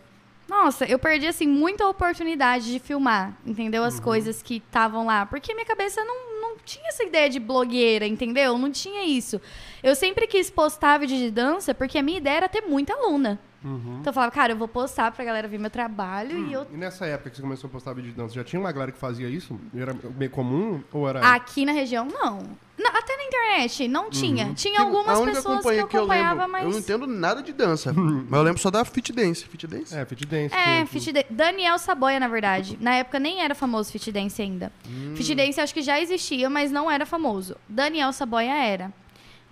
nossa, 0.48 0.84
eu 0.84 0.98
perdi, 0.98 1.26
assim, 1.26 1.48
muita 1.48 1.88
oportunidade 1.88 2.70
de 2.70 2.78
filmar, 2.78 3.36
entendeu? 3.44 3.82
As 3.82 3.98
coisas 3.98 4.42
que 4.42 4.56
estavam 4.56 5.04
lá. 5.04 5.26
Porque 5.26 5.54
minha 5.54 5.66
cabeça 5.66 6.04
não 6.04 6.31
tinha 6.64 6.88
essa 6.88 7.04
ideia 7.04 7.28
de 7.28 7.38
blogueira, 7.38 8.06
entendeu? 8.06 8.56
Não 8.56 8.70
tinha 8.70 9.04
isso. 9.04 9.40
Eu 9.82 9.94
sempre 9.94 10.26
quis 10.26 10.50
postar 10.50 10.98
vídeo 10.98 11.16
de 11.16 11.30
dança 11.30 11.74
porque 11.74 11.98
a 11.98 12.02
minha 12.02 12.18
ideia 12.18 12.36
era 12.36 12.48
ter 12.48 12.62
muita 12.62 12.94
aluna. 12.94 13.40
Uhum. 13.64 13.98
Então 14.00 14.10
eu 14.10 14.14
falava, 14.14 14.32
cara, 14.32 14.52
eu 14.52 14.56
vou 14.56 14.68
postar 14.68 15.12
pra 15.12 15.24
galera 15.24 15.46
ver 15.48 15.58
meu 15.58 15.70
trabalho 15.70 16.46
e 16.48 16.52
eu. 16.52 16.66
E 16.72 16.76
nessa 16.76 17.06
época 17.06 17.30
que 17.30 17.36
você 17.36 17.42
começou 17.42 17.68
a 17.68 17.70
postar 17.70 17.92
vídeo 17.92 18.10
de 18.10 18.16
dança, 18.16 18.34
já 18.34 18.42
tinha 18.44 18.58
uma 18.60 18.72
galera 18.72 18.90
que 18.92 18.98
fazia 18.98 19.28
isso? 19.28 19.58
Era 19.76 19.94
meio 20.16 20.30
comum? 20.30 20.82
Ou 20.92 21.08
era... 21.08 21.20
Aqui 21.34 21.64
na 21.64 21.72
região, 21.72 22.04
não. 22.06 22.40
Na- 22.78 22.98
até 22.98 23.16
na 23.16 23.24
internet, 23.24 23.86
não 23.86 24.10
tinha. 24.10 24.52
Tinha 24.54 24.76
Que- 24.76 24.80
algumas 24.80 25.20
pessoas 25.20 25.44
que 25.44 25.48
eu 25.50 25.56
companhia 25.56 25.86
que 25.86 25.96
eu 25.96 26.00
acompanhava, 26.00 26.42
lembro, 26.46 26.52
mas. 26.52 26.64
eu 26.64 26.70
não 26.70 26.78
entendo 26.78 27.06
nada 27.06 27.42
de 27.42 27.52
dança, 27.52 27.92
mas 27.92 28.32
eu 28.32 28.42
lembro 28.42 28.60
só 28.60 28.70
da 28.70 28.84
Fit 28.84 29.12
Dance. 29.12 29.44
Fit 29.46 29.66
Dance? 29.66 29.94
É, 29.94 30.04
fit 30.04 30.26
dance. 30.26 30.54
É, 30.54 30.64
tinha- 30.64 30.86
Fit 30.86 31.12
Dance. 31.12 31.26
Daniel 31.30 31.78
Saboia, 31.78 32.18
na 32.18 32.28
verdade. 32.28 32.76
Na 32.80 32.94
época 32.94 33.18
nem 33.20 33.42
era 33.42 33.54
famoso 33.54 33.92
Fit 33.92 34.10
Dance 34.10 34.40
ainda. 34.42 34.72
Hum. 34.88 35.14
Fit 35.14 35.34
Dance 35.34 35.60
acho 35.60 35.72
que 35.74 35.82
já 35.82 36.00
existia, 36.00 36.48
mas 36.50 36.72
não 36.72 36.90
era 36.90 37.04
famoso. 37.06 37.56
Daniel 37.68 38.12
Saboia 38.12 38.52
era. 38.64 38.92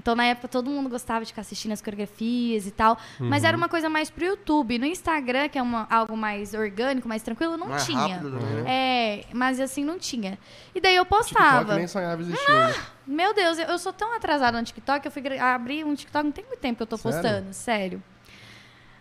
Então, 0.01 0.17
na 0.17 0.25
época, 0.25 0.49
todo 0.49 0.71
mundo 0.71 0.89
gostava 0.89 1.21
de 1.21 1.27
ficar 1.31 1.43
assistindo 1.43 1.73
as 1.73 1.83
coreografias 1.83 2.67
e 2.67 2.71
tal. 2.71 2.97
Mas 3.19 3.43
Uhum. 3.43 3.49
era 3.49 3.57
uma 3.59 3.69
coisa 3.69 3.91
mais 3.91 4.09
pro 4.09 4.25
YouTube. 4.25 4.79
No 4.79 4.87
Instagram, 4.87 5.47
que 5.51 5.59
é 5.59 5.63
uma- 5.63 5.87
algo 5.91 6.17
mais 6.17 6.55
orgânico, 6.55 7.07
mais 7.07 7.23
tranquilo, 7.23 7.59
não 7.59 7.69
Mais 7.69 7.85
tinha. 7.85 7.99
rápido 7.99 8.31
né? 8.31 8.65
É, 8.67 9.25
mas 9.35 9.61
assim, 9.61 9.85
não 9.85 9.99
tinha. 9.99 10.39
E 10.75 10.81
daí 10.81 10.97
eu 10.97 11.05
TikTok 11.05 11.23
postava. 11.35 11.77
nem 11.77 11.87
sonhava 11.87 12.23
existir. 12.23 12.51
né? 12.51 12.75
Meu 13.07 13.35
Deus, 13.35 13.59
eu, 13.59 13.67
eu 13.67 13.79
sou 13.79 13.93
tão 13.93 14.15
atrasada 14.17 14.57
no 14.59 14.65
TikTok, 14.65 15.05
eu 15.05 15.13
fui 15.13 15.23
abrir 15.39 15.85
um 15.85 15.95
TikTok, 15.95 16.25
não 16.25 16.33
tem 16.33 16.45
muito 16.47 16.61
tempo 16.61 16.79
que 16.79 16.83
eu 16.83 16.87
tô 16.87 16.97
Sério? 16.97 17.21
postando, 17.21 17.53
sério. 17.53 18.03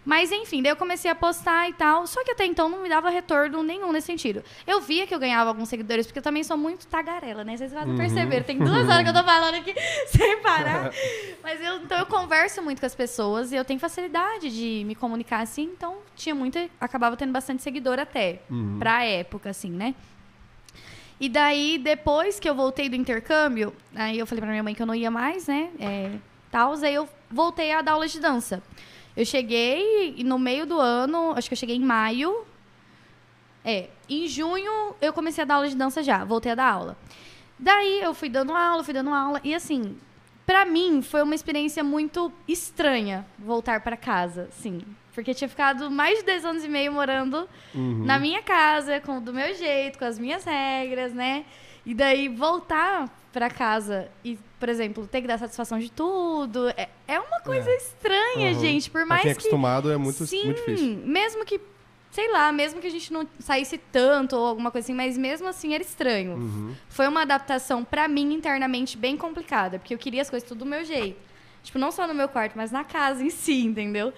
Mas 0.06 0.32
enfim, 0.32 0.64
daí 0.64 0.72
eu 0.72 0.76
comecei 0.76 1.12
a 1.12 1.14
postar 1.14 1.70
e 1.70 1.74
tal, 1.74 2.08
só 2.08 2.24
que 2.24 2.32
até 2.32 2.46
então 2.46 2.68
não 2.70 2.82
me 2.82 2.90
dava 2.90 3.10
retorno 3.10 3.62
nenhum 3.62 3.92
nesse 3.92 4.08
sentido. 4.08 4.44
Eu 4.66 4.80
via 4.82 5.06
que 5.06 5.14
eu 5.14 5.20
ganhava 5.20 5.50
alguns 5.50 5.70
seguidores, 5.70 6.08
porque 6.08 6.18
eu 6.20 6.24
também 6.24 6.44
sou 6.44 6.58
muito 6.58 6.88
tagarela, 6.88 7.44
né? 7.44 7.56
Vocês 7.58 7.72
podem 7.74 7.96
perceber, 7.96 8.44
tem 8.44 8.58
duas 8.58 8.88
horas 8.88 9.04
que 9.04 9.10
eu 9.10 9.14
tô 9.14 9.24
falando 9.24 9.56
aqui 9.56 9.76
sem 10.08 10.40
parar. 10.42 10.92
Mas 11.44 11.62
eu, 11.62 11.76
então 11.78 12.00
eu 12.00 12.06
converso 12.06 12.62
muito 12.62 12.80
com 12.80 12.86
as 12.86 12.96
pessoas 12.96 13.52
e 13.52 13.56
eu 13.56 13.64
tenho 13.66 13.80
facilidade 13.80 14.50
de 14.50 14.84
me 14.86 14.96
comunicar 14.96 15.42
assim, 15.42 15.64
então 15.64 15.98
tinha 16.16 16.34
muita, 16.34 16.68
acabava 16.80 17.16
tendo 17.18 17.32
bastante 17.34 17.62
seguidor 17.62 18.00
até, 18.00 18.40
Uhum. 18.50 18.78
pra 18.80 19.04
época, 19.06 19.50
assim, 19.50 19.70
né? 19.70 19.94
E 21.20 21.28
daí, 21.28 21.78
depois 21.78 22.40
que 22.40 22.50
eu 22.50 22.56
voltei 22.56 22.88
do 22.88 22.96
intercâmbio, 22.96 23.76
aí 23.94 24.18
eu 24.18 24.26
falei 24.26 24.42
pra 24.42 24.50
minha 24.50 24.64
mãe 24.64 24.74
que 24.74 24.82
eu 24.82 24.86
não 24.88 24.96
ia 24.96 25.12
mais, 25.12 25.48
né? 25.48 25.70
É, 25.80 26.12
tals, 26.50 26.82
aí 26.82 26.94
eu 26.96 27.08
voltei 27.30 27.74
a 27.74 27.82
dar 27.82 27.92
aula 27.92 28.08
de 28.08 28.20
dança. 28.20 28.64
Eu 29.20 29.26
cheguei 29.26 30.14
e 30.18 30.24
no 30.24 30.40
meio 30.40 30.66
do 30.66 30.80
ano, 30.80 31.34
acho 31.36 31.50
que 31.50 31.54
eu 31.54 31.58
cheguei 31.58 31.76
em 31.76 31.82
maio. 31.84 32.46
É, 33.66 33.90
em 34.10 34.26
junho 34.30 34.96
eu 35.02 35.12
comecei 35.12 35.42
a 35.44 35.46
dar 35.46 35.56
aula 35.56 35.68
de 35.68 35.76
dança 35.76 36.02
já, 36.02 36.24
voltei 36.24 36.54
a 36.54 36.56
dar 36.56 36.72
aula. 36.72 36.98
Daí 37.60 38.00
eu 38.02 38.14
fui 38.14 38.30
dando 38.30 38.54
aula, 38.54 38.82
fui 38.82 38.94
dando 38.94 39.10
aula 39.10 39.42
e 39.44 39.54
assim, 39.54 39.98
pra 40.46 40.64
mim 40.64 41.02
foi 41.02 41.22
uma 41.22 41.36
experiência 41.36 41.84
muito 41.84 42.32
estranha 42.48 43.26
voltar 43.38 43.82
pra 43.82 43.98
casa, 43.98 44.48
sim, 44.54 44.82
porque 45.14 45.34
tinha 45.34 45.50
ficado 45.50 45.92
mais 45.92 46.20
de 46.20 46.24
10 46.24 46.46
anos 46.46 46.64
e 46.64 46.70
meio 46.70 46.94
morando 46.94 47.46
Uhum. 47.76 48.06
na 48.06 48.18
minha 48.18 48.42
casa, 48.42 49.02
com 49.02 49.22
do 49.22 49.34
meu 49.34 49.54
jeito, 49.54 50.00
com 50.00 50.06
as 50.06 50.18
minhas 50.18 50.46
regras, 50.46 51.14
né? 51.14 51.44
E 51.86 51.94
daí 51.94 52.30
voltar 52.30 53.10
pra 53.34 53.50
casa 53.50 54.08
e, 54.24 54.40
por 54.60 54.70
exemplo, 54.70 55.08
ter 55.08 55.22
que 55.22 55.28
dar 55.28 55.38
satisfação 55.40 55.80
de 55.80 55.90
tudo, 55.92 56.68
é, 56.70 56.90
é 57.08 57.20
uma 57.20 57.40
coisa 57.42 57.70
É. 57.70 57.78
estranha, 57.78 58.52
Uhum. 58.54 58.60
gente. 58.60 58.90
Por 58.92 59.00
Pra 59.00 59.06
mais 59.06 59.22
quem 59.22 59.32
é 59.32 59.34
que. 59.34 59.40
acostumado 59.40 59.92
é 59.92 59.98
muito, 59.98 60.26
Sim, 60.26 60.46
muito 60.46 60.58
difícil. 60.58 60.98
mesmo 61.06 61.46
que, 61.46 61.62
sei 62.12 62.32
lá, 62.32 62.52
mesmo 62.52 62.82
que 62.82 62.88
a 62.88 62.92
gente 62.92 63.12
não 63.14 63.26
saísse 63.40 63.78
tanto 63.78 64.36
ou 64.36 64.46
alguma 64.46 64.70
coisa 64.72 64.86
assim, 64.86 64.94
mas 64.94 65.18
mesmo 65.18 65.48
assim 65.48 65.74
era 65.74 65.82
estranho. 65.84 66.34
Uhum. 66.34 66.76
Foi 66.90 67.08
uma 67.08 67.22
adaptação 67.22 67.84
pra 67.84 68.08
mim 68.08 68.34
internamente 68.34 68.98
bem 68.98 69.16
complicada, 69.16 69.80
porque 69.80 69.94
eu 69.94 69.98
queria 69.98 70.22
as 70.22 70.30
coisas 70.30 70.48
tudo 70.48 70.60
do 70.60 70.66
meu 70.66 70.84
jeito. 70.84 71.18
Tipo, 71.64 71.78
não 71.80 71.92
só 71.92 72.08
no 72.08 72.14
meu 72.14 72.28
quarto, 72.30 72.54
mas 72.56 72.72
na 72.72 72.84
casa 72.84 73.24
em 73.24 73.30
si, 73.30 73.62
entendeu? 73.66 74.14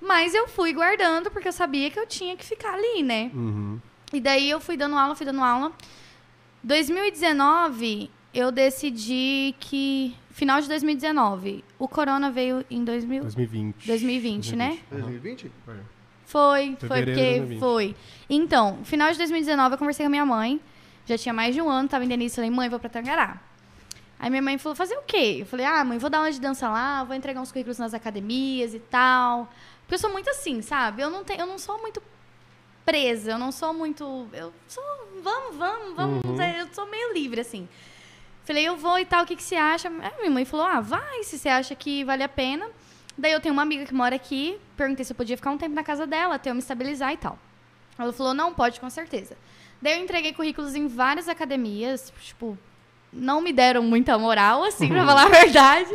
Mas 0.00 0.34
eu 0.34 0.48
fui 0.48 0.72
guardando 0.72 1.30
porque 1.30 1.46
eu 1.48 1.52
sabia 1.52 1.90
que 1.90 1.98
eu 1.98 2.06
tinha 2.06 2.36
que 2.36 2.44
ficar 2.44 2.74
ali, 2.74 3.02
né? 3.02 3.30
Uhum. 3.32 3.78
E 4.12 4.20
daí 4.20 4.50
eu 4.50 4.58
fui 4.60 4.76
dando 4.76 4.96
aula, 4.96 5.14
fui 5.14 5.24
dando 5.24 5.40
aula. 5.42 5.70
2019, 6.64 8.10
eu 8.34 8.50
decidi 8.50 9.54
que. 9.60 10.14
Final 10.30 10.60
de 10.60 10.68
2019. 10.68 11.62
O 11.78 11.86
corona 11.86 12.30
veio 12.30 12.64
em 12.70 12.82
2000, 12.82 13.22
2020. 13.22 13.86
2020, 13.86 14.56
né? 14.56 14.78
2020? 14.90 15.52
Foi. 15.64 15.74
Foi, 16.24 16.76
foi 16.80 16.88
Fevereiro 16.88 17.12
porque 17.12 17.38
2020. 17.38 17.60
foi. 17.60 17.96
Então, 18.30 18.78
final 18.84 19.12
de 19.12 19.18
2019 19.18 19.74
eu 19.74 19.78
conversei 19.78 20.04
com 20.04 20.08
a 20.08 20.10
minha 20.10 20.24
mãe. 20.24 20.58
Já 21.04 21.18
tinha 21.18 21.34
mais 21.34 21.54
de 21.54 21.60
um 21.60 21.68
ano, 21.68 21.88
tava 21.88 22.04
entendendo 22.04 22.26
isso. 22.26 22.36
Falei, 22.36 22.50
mãe, 22.50 22.68
vou 22.68 22.78
pra 22.78 22.88
Tangará. 22.88 23.40
Aí 24.18 24.30
minha 24.30 24.40
mãe 24.40 24.56
falou, 24.56 24.76
fazer 24.76 24.96
o 24.96 25.02
quê? 25.02 25.38
Eu 25.40 25.46
falei, 25.46 25.66
ah, 25.66 25.84
mãe, 25.84 25.98
vou 25.98 26.08
dar 26.08 26.18
aula 26.18 26.30
de 26.30 26.40
dança 26.40 26.68
lá, 26.68 27.02
vou 27.02 27.14
entregar 27.14 27.40
uns 27.40 27.50
currículos 27.50 27.76
nas 27.78 27.92
academias 27.92 28.72
e 28.72 28.78
tal. 28.78 29.52
Porque 29.80 29.96
eu 29.96 29.98
sou 29.98 30.12
muito 30.12 30.30
assim, 30.30 30.62
sabe? 30.62 31.02
Eu 31.02 31.10
não, 31.10 31.24
tenho, 31.24 31.40
eu 31.40 31.46
não 31.46 31.58
sou 31.58 31.78
muito 31.80 32.00
presa, 32.84 33.32
eu 33.32 33.38
não 33.38 33.52
sou 33.52 33.74
muito. 33.74 34.28
Eu 34.32 34.52
sou. 34.68 34.82
Vamos, 35.22 35.56
vamos, 35.56 35.96
vamos. 35.96 36.24
Uhum. 36.24 36.40
Eu 36.40 36.68
sou 36.72 36.88
meio 36.88 37.12
livre, 37.12 37.40
assim. 37.40 37.68
Falei, 38.44 38.66
eu 38.66 38.76
vou 38.76 38.98
e 38.98 39.04
tal, 39.04 39.22
o 39.22 39.26
que, 39.26 39.36
que 39.36 39.42
você 39.42 39.54
acha? 39.54 39.88
Aí 39.88 40.12
minha 40.18 40.30
mãe 40.30 40.44
falou, 40.44 40.66
ah, 40.66 40.80
vai, 40.80 41.22
se 41.22 41.38
você 41.38 41.48
acha 41.48 41.74
que 41.74 42.04
vale 42.04 42.22
a 42.22 42.28
pena. 42.28 42.66
Daí 43.16 43.32
eu 43.32 43.40
tenho 43.40 43.52
uma 43.52 43.62
amiga 43.62 43.84
que 43.84 43.94
mora 43.94 44.16
aqui, 44.16 44.58
perguntei 44.76 45.04
se 45.04 45.12
eu 45.12 45.16
podia 45.16 45.36
ficar 45.36 45.50
um 45.50 45.58
tempo 45.58 45.74
na 45.74 45.82
casa 45.82 46.06
dela, 46.06 46.34
até 46.34 46.50
eu 46.50 46.54
me 46.54 46.60
estabilizar 46.60 47.12
e 47.12 47.16
tal. 47.16 47.38
Ela 47.98 48.12
falou, 48.12 48.34
não, 48.34 48.52
pode, 48.52 48.80
com 48.80 48.88
certeza. 48.88 49.36
Daí 49.80 49.98
eu 49.98 50.02
entreguei 50.02 50.32
currículos 50.32 50.74
em 50.74 50.86
várias 50.88 51.28
academias, 51.28 52.12
tipo, 52.20 52.58
não 53.12 53.40
me 53.40 53.52
deram 53.52 53.82
muita 53.82 54.16
moral, 54.18 54.64
assim, 54.64 54.88
pra 54.88 55.04
falar 55.06 55.26
a 55.26 55.28
verdade. 55.28 55.90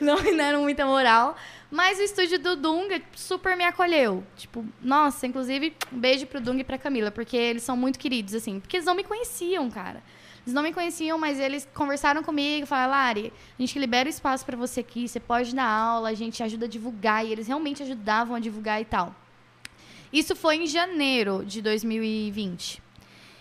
Não 0.00 0.22
me 0.22 0.36
deram 0.36 0.62
muita 0.62 0.84
moral. 0.84 1.36
Mas 1.70 1.98
o 1.98 2.02
estúdio 2.02 2.38
do 2.38 2.56
Dunga 2.56 3.00
super 3.14 3.56
me 3.56 3.64
acolheu. 3.64 4.24
Tipo, 4.36 4.64
nossa, 4.82 5.26
inclusive, 5.26 5.74
um 5.92 5.98
beijo 5.98 6.26
pro 6.26 6.40
Dunga 6.40 6.60
e 6.60 6.64
pra 6.64 6.78
Camila, 6.78 7.10
porque 7.10 7.36
eles 7.36 7.62
são 7.62 7.76
muito 7.76 7.98
queridos, 7.98 8.34
assim. 8.34 8.60
Porque 8.60 8.76
eles 8.76 8.86
não 8.86 8.94
me 8.94 9.04
conheciam, 9.04 9.70
cara. 9.70 10.02
Eles 10.48 10.54
não 10.54 10.62
me 10.62 10.72
conheciam, 10.72 11.18
mas 11.18 11.38
eles 11.38 11.68
conversaram 11.74 12.22
comigo, 12.22 12.66
falaram, 12.66 12.92
Lari, 12.92 13.30
a 13.58 13.60
gente 13.60 13.78
libera 13.78 14.06
o 14.06 14.10
espaço 14.10 14.46
para 14.46 14.56
você 14.56 14.80
aqui, 14.80 15.06
você 15.06 15.20
pode 15.20 15.54
dar 15.54 15.66
aula, 15.66 16.08
a 16.08 16.14
gente 16.14 16.42
ajuda 16.42 16.64
a 16.64 16.68
divulgar. 16.68 17.26
E 17.26 17.30
eles 17.30 17.46
realmente 17.46 17.82
ajudavam 17.82 18.34
a 18.34 18.40
divulgar 18.40 18.80
e 18.80 18.86
tal. 18.86 19.14
Isso 20.10 20.34
foi 20.34 20.56
em 20.56 20.66
janeiro 20.66 21.44
de 21.44 21.60
2020. 21.60 22.82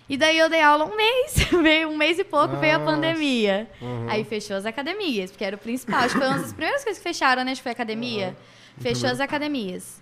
E 0.10 0.18
daí 0.18 0.38
eu 0.38 0.50
dei 0.50 0.60
aula 0.60 0.84
um 0.84 0.98
mês, 0.98 1.36
veio 1.64 1.88
um 1.88 1.96
mês 1.96 2.20
e 2.20 2.26
pouco, 2.26 2.58
veio 2.58 2.76
a 2.76 2.80
Nossa. 2.80 2.92
pandemia. 2.92 3.72
Uhum. 3.82 4.10
Aí 4.10 4.26
fechou 4.26 4.58
as 4.58 4.66
academias, 4.66 5.32
porque 5.32 5.46
era 5.46 5.56
o 5.56 5.60
principal. 5.60 6.00
Acho 6.00 6.14
que 6.14 6.20
foi 6.20 6.28
uma 6.28 6.40
das 6.40 6.52
primeiras 6.52 6.84
coisas 6.84 7.02
que 7.02 7.08
fecharam, 7.08 7.46
né? 7.46 7.54
Acho 7.54 7.62
que 7.62 7.64
foi 7.64 7.72
a 7.72 7.74
academia. 7.74 8.36
Fechou 8.82 9.10
as 9.10 9.22
academias. 9.22 10.02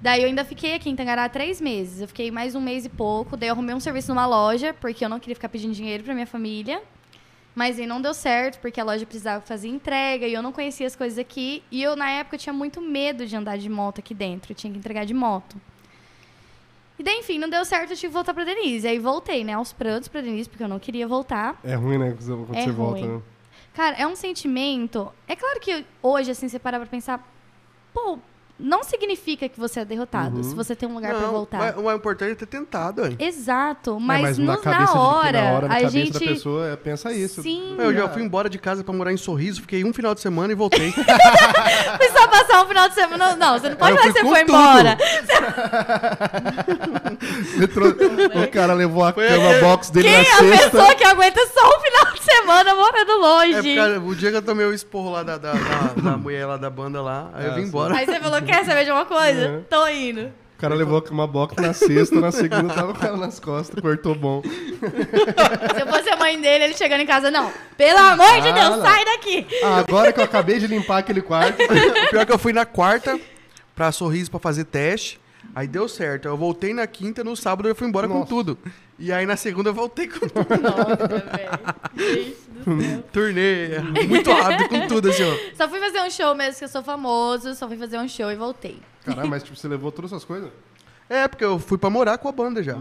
Daí 0.00 0.22
eu 0.22 0.28
ainda 0.28 0.44
fiquei 0.44 0.74
aqui 0.74 0.88
em 0.88 0.94
Tangará 0.96 1.28
três 1.28 1.60
meses. 1.60 2.00
Eu 2.00 2.08
fiquei 2.08 2.30
mais 2.30 2.54
um 2.54 2.60
mês 2.60 2.84
e 2.84 2.88
pouco. 2.88 3.36
Daí 3.36 3.48
eu 3.48 3.52
arrumei 3.54 3.74
um 3.74 3.80
serviço 3.80 4.08
numa 4.14 4.26
loja, 4.26 4.72
porque 4.74 5.04
eu 5.04 5.08
não 5.08 5.18
queria 5.18 5.34
ficar 5.34 5.48
pedindo 5.48 5.72
dinheiro 5.74 6.04
pra 6.04 6.14
minha 6.14 6.26
família. 6.26 6.80
Mas 7.54 7.80
aí 7.80 7.86
não 7.86 8.00
deu 8.00 8.14
certo, 8.14 8.60
porque 8.60 8.80
a 8.80 8.84
loja 8.84 9.04
precisava 9.04 9.40
fazer 9.44 9.66
entrega 9.66 10.26
e 10.28 10.32
eu 10.32 10.40
não 10.40 10.52
conhecia 10.52 10.86
as 10.86 10.94
coisas 10.94 11.18
aqui. 11.18 11.64
E 11.72 11.82
eu, 11.82 11.96
na 11.96 12.08
época, 12.10 12.38
tinha 12.38 12.52
muito 12.52 12.80
medo 12.80 13.26
de 13.26 13.34
andar 13.34 13.58
de 13.58 13.68
moto 13.68 13.98
aqui 13.98 14.14
dentro. 14.14 14.52
Eu 14.52 14.56
tinha 14.56 14.72
que 14.72 14.78
entregar 14.78 15.04
de 15.04 15.12
moto. 15.12 15.56
E 16.96 17.02
daí, 17.02 17.18
enfim, 17.18 17.38
não 17.38 17.48
deu 17.48 17.64
certo, 17.64 17.90
eu 17.90 17.96
tive 17.96 18.08
que 18.08 18.12
voltar 18.14 18.32
pra 18.34 18.44
Denise. 18.44 18.86
Aí 18.86 18.98
voltei, 19.00 19.42
né, 19.42 19.54
aos 19.54 19.72
prantos 19.72 20.08
pra 20.08 20.20
Denise, 20.20 20.48
porque 20.48 20.62
eu 20.62 20.68
não 20.68 20.78
queria 20.78 21.06
voltar. 21.08 21.58
É 21.64 21.74
ruim, 21.74 21.98
né? 21.98 22.16
Quando 22.16 22.54
É 22.56 22.62
você 22.64 22.70
volta, 22.70 23.00
ruim. 23.00 23.16
né? 23.16 23.22
Cara, 23.74 23.96
é 23.96 24.06
um 24.06 24.14
sentimento. 24.16 25.12
É 25.26 25.34
claro 25.34 25.58
que 25.60 25.84
hoje, 26.02 26.30
assim, 26.30 26.48
você 26.48 26.58
parar 26.60 26.78
pra 26.78 26.86
pensar, 26.88 27.28
pô, 27.92 28.18
não 28.58 28.82
significa 28.82 29.48
que 29.48 29.58
você 29.58 29.80
é 29.80 29.84
derrotado, 29.84 30.38
Uhum. 30.38 30.42
se 30.42 30.54
você 30.54 30.74
tem 30.74 30.88
um 30.88 30.94
lugar 30.94 31.12
pra 31.14 31.20
Não, 31.26 31.32
voltar. 31.32 31.58
mas 31.58 31.76
O 31.76 31.82
mais 31.84 31.96
importante 31.98 32.32
é 32.32 32.34
ter 32.34 32.46
tentado, 32.46 33.06
hein? 33.06 33.16
Exato, 33.18 33.96
É, 33.96 34.00
mas, 34.00 34.38
na 34.38 34.56
no- 34.56 34.60
cabeça 34.60 34.80
na, 34.84 34.92
de- 34.92 34.98
hora, 34.98 35.42
na 35.42 35.52
hora, 35.52 35.68
na 35.68 35.74
a 35.74 35.76
cabeça 35.78 35.90
gente. 35.90 36.12
da 36.12 36.18
pessoa, 36.20 36.68
é, 36.68 36.76
pensa 36.76 37.12
isso. 37.12 37.42
Sim. 37.42 37.76
Eu 37.78 37.94
já 37.94 38.08
fui 38.08 38.22
embora 38.22 38.48
de 38.50 38.58
casa 38.58 38.82
pra 38.82 38.92
morar 38.94 39.12
em 39.12 39.16
Sorriso, 39.16 39.60
fiquei 39.60 39.84
um 39.84 39.92
final 39.92 40.14
de 40.14 40.20
semana 40.20 40.52
e 40.52 40.56
voltei. 40.56 40.92
Só 42.12 42.26
passar 42.28 42.64
um 42.64 42.66
final 42.68 42.88
de 42.88 42.94
semana. 42.94 43.36
Não, 43.36 43.58
você 43.58 43.68
não 43.68 43.76
pode 43.76 43.96
falar 43.96 44.12
que 44.12 44.18
você 44.20 44.24
foi 44.26 44.44
tudo. 44.44 44.58
embora. 44.58 44.98
O 48.44 48.48
cara 48.50 48.72
levou 48.74 49.04
a 49.04 49.12
cama 49.12 49.60
box 49.60 49.90
dele 49.90 50.08
Quem 50.08 50.16
na 50.16 50.22
é 50.24 50.32
a 50.32 50.36
sexta. 50.38 50.70
pessoa 50.70 50.94
que 50.94 51.04
aguenta 51.04 51.40
só 51.46 51.68
um 51.68 51.80
final 51.80 52.12
de 52.14 52.22
semana 52.22 52.74
morando 52.74 53.10
É, 53.10 53.14
longe? 53.14 53.74
cara, 53.76 54.00
o 54.00 54.14
dia 54.14 54.30
que 54.30 54.36
eu 54.36 54.42
tomei 54.42 54.66
o 54.66 54.72
esporro 54.74 55.10
lá 55.10 55.22
da, 55.22 55.36
da, 55.38 55.52
da- 55.52 55.92
da 56.10 56.16
mulher 56.16 56.46
lá 56.46 56.56
da 56.56 56.70
banda 56.70 57.00
lá, 57.02 57.30
aí 57.34 57.46
eu 57.46 57.52
Ah, 57.52 57.54
vim 57.54 57.62
sim. 57.62 57.68
embora. 57.68 57.94
Aí 57.96 58.06
você 58.06 58.20
falou, 58.20 58.40
quer 58.48 58.64
saber 58.64 58.84
de 58.84 58.90
uma 58.90 59.04
coisa? 59.04 59.46
É. 59.46 59.58
Tô 59.68 59.86
indo. 59.88 60.22
O 60.56 60.60
cara 60.60 60.74
levou 60.74 60.98
a 60.98 61.02
cama 61.02 61.24
box 61.24 61.54
na 61.62 61.72
sexta, 61.72 62.20
na 62.20 62.32
segunda 62.32 62.74
tava 62.74 62.92
com 62.92 63.06
ela 63.06 63.16
nas 63.16 63.38
costas, 63.38 63.80
cortou 63.80 64.12
bom. 64.16 64.42
Se 64.42 65.80
eu 65.82 65.86
fosse 65.86 66.10
a 66.10 66.16
mãe 66.16 66.40
dele, 66.40 66.64
ele 66.64 66.74
chegando 66.74 67.00
em 67.00 67.06
casa, 67.06 67.30
não. 67.30 67.52
Pelo 67.76 67.98
amor 67.98 68.40
de 68.42 68.48
Ah, 68.48 68.52
Deus, 68.52 68.70
não. 68.76 68.82
sai 68.82 69.04
daqui. 69.04 69.46
Ah, 69.62 69.78
agora 69.78 70.12
que 70.12 70.18
eu 70.18 70.24
acabei 70.24 70.58
de 70.58 70.66
limpar 70.66 70.98
aquele 70.98 71.22
quarto. 71.22 71.62
O 71.62 72.10
pior 72.10 72.22
é 72.22 72.26
que 72.26 72.32
eu 72.32 72.38
fui 72.38 72.52
na 72.52 72.66
quarta 72.66 73.20
pra 73.74 73.92
Sorriso 73.92 74.30
pra 74.32 74.40
fazer 74.40 74.64
teste. 74.64 75.20
Aí 75.54 75.68
deu 75.68 75.88
certo. 75.88 76.26
Eu 76.26 76.36
voltei 76.36 76.74
na 76.74 76.88
quinta, 76.88 77.22
no 77.22 77.36
sábado 77.36 77.68
eu 77.68 77.74
fui 77.76 77.86
embora 77.86 78.08
com 78.08 78.14
Nossa. 78.14 78.28
tudo. 78.28 78.58
E 78.98 79.12
aí 79.12 79.24
na 79.24 79.36
segunda 79.36 79.70
eu 79.70 79.74
voltei 79.74 80.08
com 80.08 80.26
tudo. 80.28 80.60
Nossa, 80.60 81.06
velho. 81.06 81.24
Gente 81.96 82.36
do 82.50 82.82
céu. 82.82 83.02
Turnê 83.12 83.78
muito 84.08 84.30
rápido 84.32 84.68
com 84.68 84.88
tudo, 84.88 85.08
assim, 85.10 85.22
ó. 85.22 85.54
Só 85.56 85.68
fui 85.68 85.78
fazer 85.78 86.00
um 86.00 86.10
show 86.10 86.34
mesmo, 86.34 86.58
que 86.58 86.64
eu 86.64 86.68
sou 86.68 86.82
famoso. 86.82 87.54
Só 87.54 87.68
fui 87.68 87.76
fazer 87.76 87.98
um 87.98 88.08
show 88.08 88.30
e 88.30 88.34
voltei. 88.36 88.78
Caralho, 89.04 89.28
mas 89.28 89.42
tipo, 89.42 89.56
você 89.56 89.68
levou 89.68 89.92
todas 89.92 90.12
essas 90.12 90.24
coisas? 90.24 90.50
É, 91.08 91.26
porque 91.28 91.44
eu 91.44 91.58
fui 91.58 91.78
pra 91.78 91.88
morar 91.88 92.18
com 92.18 92.28
a 92.28 92.32
banda 92.32 92.62
já. 92.62 92.76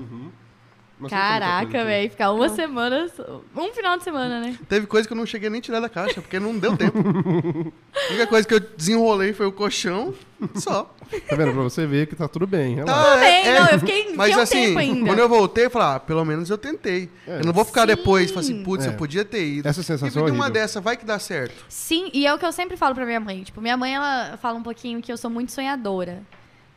Mas 1.00 1.12
não 1.12 1.18
Caraca, 1.20 1.86
velho. 1.86 2.10
Ficar 2.10 2.32
uma 2.32 2.50
semana... 2.50 3.08
Um 3.56 3.72
final 3.72 3.98
de 3.98 4.04
semana, 4.04 4.40
né? 4.42 4.58
Teve 4.68 4.88
coisa 4.88 5.08
que 5.08 5.14
eu 5.14 5.18
não 5.18 5.26
cheguei 5.28 5.48
nem 5.50 5.60
a 5.60 5.62
tirar 5.62 5.80
da 5.80 5.88
caixa, 5.90 6.22
porque 6.22 6.40
não 6.40 6.58
deu 6.58 6.76
tempo. 6.76 6.98
A 6.98 8.10
única 8.10 8.26
coisa 8.28 8.48
que 8.48 8.54
eu 8.54 8.60
desenrolei 8.60 9.32
foi 9.32 9.46
o 9.46 9.52
colchão, 9.52 10.14
só. 10.56 10.92
Tá 11.30 11.36
vendo? 11.36 11.54
Pra 11.54 11.62
você 11.62 11.86
ver 11.86 12.08
que 12.08 12.16
tá 12.16 12.28
tudo 12.28 12.48
bem. 12.48 12.76
relaxa. 12.76 13.00
Tá, 13.00 13.12
Tudo 13.12 13.20
bem, 13.22 13.54
não, 13.54 13.68
eu 13.68 13.80
fiquei- 13.80 14.14
Mas 14.16 14.36
um 14.36 14.40
assim, 14.40 14.66
tempo 14.68 14.80
ainda. 14.80 15.06
quando 15.06 15.20
eu 15.20 15.30
voltei, 15.30 15.66
eu 15.66 15.70
falei, 15.70 15.88
ah, 15.96 16.00
pelo 16.00 16.26
menos 16.26 16.50
eu 16.50 16.58
tentei. 16.58 17.10
É. 17.28 17.40
Eu 17.42 17.46
não 17.46 17.54
vou 17.54 17.64
ficar 17.64 17.82
Sim. 17.82 17.88
depois, 17.96 18.30
falar 18.32 18.42
assim, 18.42 18.64
putz, 18.64 18.86
É. 18.86 18.90
eu 18.90 18.94
podia 18.94 19.24
ter 19.24 19.46
ido. 19.46 19.68
Essa 19.68 19.84
sensação 19.84 20.28
e 20.28 20.30
é 20.32 20.34
uma 20.34 20.50
dessa, 20.50 20.82
vai 20.82 20.98
que 20.98 21.06
dá 21.06 21.20
certo. 21.20 21.64
Sim, 21.70 22.10
e 22.14 22.26
é 22.26 22.34
o 22.34 22.38
que 22.40 22.46
eu 22.46 22.52
sempre 22.52 22.76
falo 22.76 22.96
pra 22.96 23.06
minha 23.06 23.20
mãe. 23.20 23.44
Tipo, 23.44 23.62
minha 23.62 23.78
mãe, 23.78 23.94
ela 23.96 24.36
fala 24.42 24.58
um 24.58 24.64
pouquinho 24.64 25.00
que 25.02 25.12
eu 25.12 25.18
sou 25.18 25.30
muito 25.30 25.52
sonhadora, 25.52 26.24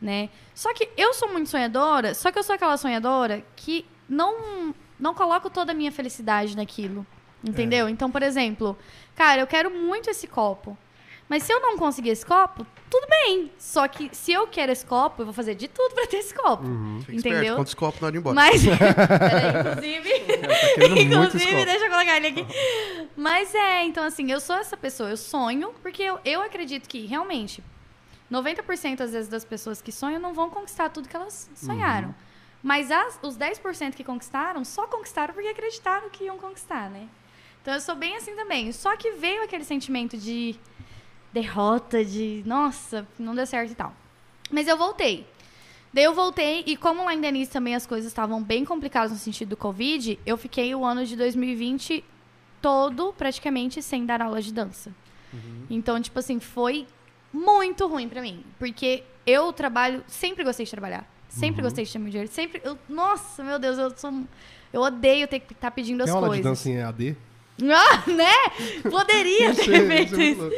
né? 0.00 0.28
Só 0.54 0.72
que 0.74 0.88
eu 0.96 1.12
sou 1.14 1.28
muito 1.32 1.48
sonhadora, 1.48 2.14
só 2.14 2.30
que 2.30 2.38
eu 2.38 2.42
sou 2.42 2.54
aquela 2.54 2.76
sonhadora 2.76 3.42
que 3.56 3.84
não, 4.10 4.74
não 4.98 5.14
coloco 5.14 5.48
toda 5.48 5.70
a 5.70 5.74
minha 5.74 5.92
felicidade 5.92 6.56
naquilo, 6.56 7.06
entendeu? 7.42 7.86
É. 7.86 7.90
Então, 7.90 8.10
por 8.10 8.22
exemplo, 8.22 8.76
cara, 9.14 9.40
eu 9.40 9.46
quero 9.46 9.70
muito 9.70 10.10
esse 10.10 10.26
copo. 10.26 10.76
Mas 11.28 11.44
se 11.44 11.52
eu 11.52 11.60
não 11.60 11.78
conseguir 11.78 12.08
esse 12.08 12.26
copo, 12.26 12.66
tudo 12.90 13.06
bem. 13.08 13.52
Só 13.56 13.86
que 13.86 14.10
se 14.12 14.32
eu 14.32 14.48
quero 14.48 14.72
esse 14.72 14.84
copo, 14.84 15.22
eu 15.22 15.26
vou 15.26 15.32
fazer 15.32 15.54
de 15.54 15.68
tudo 15.68 15.94
pra 15.94 16.04
ter 16.08 16.16
esse 16.16 16.34
copo. 16.34 16.66
Uhum. 16.66 16.98
Fica 17.02 17.14
esperto, 17.14 17.36
Entendeu? 17.36 17.54
quantos 17.54 17.74
copos 17.74 18.00
não 18.00 18.08
embora. 18.08 18.34
Mas. 18.34 18.62
Peraí, 18.64 19.94
inclusive. 19.94 20.10
Tá 20.26 21.00
Inclusive, 21.00 21.64
deixa 21.64 21.84
eu 21.84 21.90
colocar 21.90 22.16
ele 22.16 22.26
aqui. 22.26 22.46
Mas 23.16 23.54
é, 23.54 23.84
então 23.84 24.02
assim, 24.02 24.28
eu 24.32 24.40
sou 24.40 24.56
essa 24.56 24.76
pessoa, 24.76 25.08
eu 25.08 25.16
sonho, 25.16 25.72
porque 25.80 26.02
eu, 26.02 26.18
eu 26.24 26.42
acredito 26.42 26.88
que 26.88 27.06
realmente 27.06 27.62
90% 28.28 29.00
às 29.00 29.12
vezes 29.12 29.28
das 29.28 29.44
pessoas 29.44 29.80
que 29.80 29.92
sonham 29.92 30.18
não 30.18 30.34
vão 30.34 30.50
conquistar 30.50 30.88
tudo 30.88 31.08
que 31.08 31.14
elas 31.14 31.48
sonharam. 31.54 32.12
Mas 32.62 32.90
as, 32.90 33.18
os 33.22 33.36
10% 33.36 33.94
que 33.94 34.04
conquistaram, 34.04 34.64
só 34.64 34.86
conquistaram 34.86 35.32
porque 35.32 35.48
acreditaram 35.48 36.10
que 36.10 36.24
iam 36.24 36.38
conquistar, 36.38 36.90
né? 36.90 37.08
Então 37.62 37.74
eu 37.74 37.80
sou 37.80 37.94
bem 37.94 38.16
assim 38.16 38.34
também. 38.34 38.70
Só 38.72 38.96
que 38.96 39.12
veio 39.12 39.42
aquele 39.42 39.64
sentimento 39.64 40.16
de 40.16 40.56
derrota, 41.32 42.04
de 42.04 42.42
nossa, 42.44 43.06
não 43.18 43.34
deu 43.34 43.46
certo 43.46 43.72
e 43.72 43.74
tal. 43.74 43.94
Mas 44.50 44.66
eu 44.66 44.76
voltei. 44.76 45.26
Daí 45.92 46.04
eu 46.04 46.14
voltei 46.14 46.62
e 46.66 46.76
como 46.76 47.04
lá 47.04 47.14
em 47.14 47.20
Denise 47.20 47.50
também 47.50 47.74
as 47.74 47.86
coisas 47.86 48.10
estavam 48.10 48.42
bem 48.42 48.64
complicadas 48.64 49.10
no 49.10 49.18
sentido 49.18 49.50
do 49.50 49.56
Covid, 49.56 50.18
eu 50.24 50.36
fiquei 50.36 50.74
o 50.74 50.84
ano 50.84 51.04
de 51.04 51.16
2020 51.16 52.04
todo 52.62 53.12
praticamente 53.12 53.82
sem 53.82 54.06
dar 54.06 54.22
aula 54.22 54.40
de 54.40 54.52
dança. 54.52 54.94
Então, 55.68 56.00
tipo 56.00 56.18
assim, 56.18 56.38
foi 56.40 56.86
muito 57.32 57.86
ruim 57.86 58.08
pra 58.08 58.20
mim. 58.20 58.44
Porque 58.58 59.02
eu 59.26 59.52
trabalho, 59.52 60.04
sempre 60.06 60.44
gostei 60.44 60.64
de 60.64 60.70
trabalhar. 60.70 61.08
Sempre 61.30 61.62
gostei 61.62 61.84
de 61.84 61.92
ter 61.92 61.98
meu 61.98 62.10
dinheiro. 62.10 62.30
Sempre. 62.30 62.60
Eu, 62.64 62.76
nossa, 62.88 63.42
meu 63.42 63.58
Deus, 63.58 63.78
eu 63.78 63.96
sou. 63.96 64.12
Eu 64.72 64.82
odeio 64.82 65.26
ter 65.26 65.40
que 65.40 65.52
estar 65.52 65.70
pedindo 65.70 66.04
Tem 66.04 66.10
as 66.10 66.14
aula 66.14 66.28
de 66.28 66.42
coisas. 66.42 66.44
dança 66.44 66.68
em 66.68 66.76
EAD? 66.76 67.16
Ah, 67.62 68.02
né? 68.10 68.80
Poderia 68.90 69.54
ter 69.54 69.64
sei, 69.64 69.86
feito 69.86 70.16
você 70.16 70.24
isso. 70.30 70.50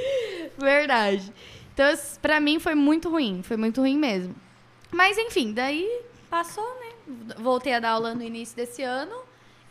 Verdade. 0.59 1.33
Então, 1.75 1.87
pra 2.21 2.41
mim 2.41 2.59
foi 2.59 2.75
muito 2.75 3.09
ruim, 3.09 3.43
foi 3.43 3.57
muito 3.57 3.81
ruim 3.81 3.97
mesmo. 3.97 4.35
Mas 4.91 5.17
enfim, 5.19 5.53
daí 5.53 5.89
passou, 6.29 6.65
né? 6.81 7.35
Voltei 7.39 7.75
a 7.75 7.81
dar 7.81 7.91
aula 7.91 8.15
no 8.15 8.23
início 8.23 8.57
desse 8.57 8.83
ano 8.83 9.15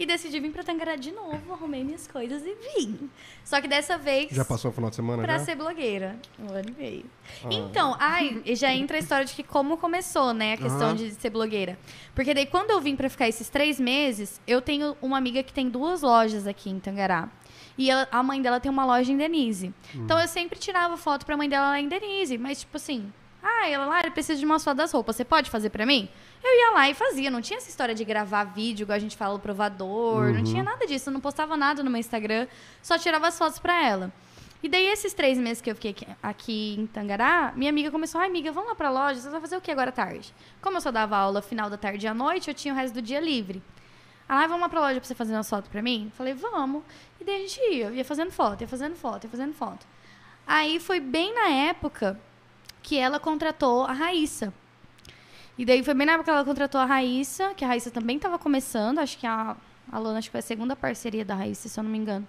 e 0.03 0.05
decidi 0.05 0.39
vir 0.39 0.51
pra 0.51 0.63
Tangará 0.63 0.95
de 0.95 1.11
novo, 1.11 1.53
arrumei 1.53 1.83
minhas 1.83 2.07
coisas 2.07 2.43
e 2.45 2.55
vim. 2.55 3.09
Só 3.43 3.59
que 3.61 3.67
dessa 3.67 3.97
vez 3.97 4.29
Já 4.31 4.43
passou 4.45 4.71
o 4.71 4.73
final 4.73 4.89
de 4.89 4.95
semana 4.95 5.23
pra 5.23 5.37
já? 5.37 5.45
ser 5.45 5.55
blogueira. 5.55 6.17
Um 6.39 6.51
ano 6.53 6.69
e 6.69 6.81
meio. 6.81 7.05
Ah. 7.43 7.47
Então, 7.51 7.95
ai, 7.99 8.41
já 8.55 8.73
entra 8.73 8.97
a 8.97 8.99
história 8.99 9.25
de 9.25 9.33
que 9.33 9.43
como 9.43 9.77
começou, 9.77 10.33
né, 10.33 10.53
a 10.53 10.57
questão 10.57 10.95
de 10.95 11.11
ser 11.11 11.29
blogueira. 11.29 11.77
Porque 12.15 12.33
daí, 12.33 12.45
quando 12.45 12.71
eu 12.71 12.81
vim 12.81 12.95
pra 12.95 13.09
ficar 13.09 13.27
esses 13.27 13.49
três 13.49 13.79
meses, 13.79 14.39
eu 14.47 14.61
tenho 14.61 14.95
uma 15.01 15.17
amiga 15.17 15.43
que 15.43 15.53
tem 15.53 15.69
duas 15.69 16.01
lojas 16.01 16.47
aqui 16.47 16.69
em 16.69 16.79
Tangará. 16.79 17.29
E 17.77 17.89
ela- 17.89 18.07
a 18.11 18.21
mãe 18.21 18.41
dela 18.41 18.59
tem 18.59 18.69
uma 18.71 18.85
loja 18.85 19.11
em 19.11 19.17
Denise. 19.17 19.73
Então, 19.95 20.19
eu 20.19 20.27
sempre 20.27 20.59
tirava 20.59 20.97
foto 20.97 21.25
pra 21.25 21.37
mãe 21.37 21.47
dela 21.47 21.69
lá 21.69 21.79
em 21.79 21.87
Denise. 21.87 22.37
Mas, 22.37 22.59
tipo 22.61 22.75
assim, 22.77 23.11
ah, 23.43 23.67
ela 23.67 23.85
lá, 23.85 24.01
eu 24.03 24.11
preciso 24.11 24.39
de 24.39 24.45
uma 24.45 24.59
foto 24.59 24.77
das 24.77 24.91
roupas. 24.91 25.15
Você 25.15 25.25
pode 25.25 25.49
fazer 25.49 25.69
pra 25.69 25.85
mim? 25.85 26.07
Eu 26.43 26.51
ia 26.51 26.71
lá 26.73 26.89
e 26.89 26.93
fazia. 26.93 27.31
Não 27.31 27.41
tinha 27.41 27.57
essa 27.57 27.69
história 27.69 27.95
de 27.95 28.05
gravar 28.05 28.43
vídeo, 28.43 28.83
igual 28.83 28.95
a 28.95 28.99
gente 28.99 29.17
fala, 29.17 29.35
o 29.35 29.39
provador. 29.39 30.33
Não 30.33 30.43
tinha 30.43 30.63
nada 30.63 30.85
disso. 30.85 31.09
Eu 31.09 31.13
não 31.13 31.19
postava 31.19 31.57
nada 31.57 31.81
no 31.81 31.89
meu 31.89 31.99
Instagram. 31.99 32.47
Só 32.81 32.97
tirava 32.97 33.27
as 33.27 33.37
fotos 33.37 33.57
pra 33.57 33.83
ela. 33.83 34.11
E 34.63 34.69
daí, 34.69 34.85
esses 34.85 35.13
três 35.13 35.39
meses 35.39 35.59
que 35.59 35.71
eu 35.71 35.75
fiquei 35.75 35.91
aqui, 35.91 36.07
aqui 36.21 36.75
em 36.77 36.85
Tangará, 36.85 37.51
minha 37.55 37.71
amiga 37.71 37.89
começou, 37.89 38.21
ai, 38.21 38.27
amiga, 38.27 38.51
vamos 38.51 38.69
lá 38.69 38.75
pra 38.75 38.91
loja, 38.91 39.19
você 39.19 39.27
vai 39.27 39.41
fazer 39.41 39.57
o 39.57 39.61
que 39.61 39.71
agora 39.71 39.89
à 39.89 39.91
tarde? 39.91 40.31
Como 40.61 40.77
eu 40.77 40.81
só 40.81 40.91
dava 40.91 41.17
aula 41.17 41.41
final 41.41 41.67
da 41.67 41.77
tarde 41.77 42.05
e 42.05 42.07
à 42.07 42.13
noite, 42.13 42.47
eu 42.47 42.53
tinha 42.53 42.71
o 42.71 42.77
resto 42.77 42.93
do 42.93 43.01
dia 43.01 43.19
livre. 43.19 43.59
Ah, 44.29 44.45
vamos 44.45 44.61
lá 44.61 44.69
pra 44.69 44.79
loja 44.79 44.99
pra 44.99 45.07
você 45.07 45.15
fazer 45.15 45.33
uma 45.33 45.43
foto 45.43 45.67
pra 45.67 45.81
mim? 45.81 46.11
Falei, 46.15 46.35
vamos. 46.35 46.83
E 47.19 47.23
daí 47.23 47.37
a 47.37 47.39
gente 47.39 47.59
ia, 47.71 47.89
ia 47.89 48.05
fazendo 48.05 48.31
foto, 48.31 48.61
ia 48.61 48.67
fazendo 48.67 48.95
foto, 48.95 49.23
ia 49.23 49.29
fazendo 49.31 49.53
foto. 49.53 49.87
Aí 50.45 50.79
foi 50.79 50.99
bem 50.99 51.33
na 51.33 51.49
época 51.49 52.19
que 52.81 52.97
ela 52.97 53.19
contratou 53.19 53.85
a 53.85 53.93
Raíssa. 53.93 54.53
E 55.57 55.65
daí 55.65 55.83
foi 55.83 55.93
bem 55.93 56.05
na 56.07 56.13
época 56.13 56.25
que 56.25 56.29
ela 56.31 56.43
contratou 56.45 56.79
a 56.81 56.85
Raíssa, 56.85 57.53
que 57.55 57.63
a 57.63 57.67
Raíssa 57.67 57.91
também 57.91 58.15
estava 58.17 58.39
começando, 58.39 58.99
acho 58.99 59.17
que 59.17 59.27
a, 59.27 59.55
a 59.91 59.99
Lana 59.99 60.17
acho 60.19 60.27
que 60.27 60.31
foi 60.31 60.39
a 60.39 60.43
segunda 60.43 60.75
parceria 60.75 61.23
da 61.23 61.35
Raíssa, 61.35 61.69
se 61.69 61.79
eu 61.79 61.83
não 61.83 61.91
me 61.91 61.97
engano. 61.97 62.25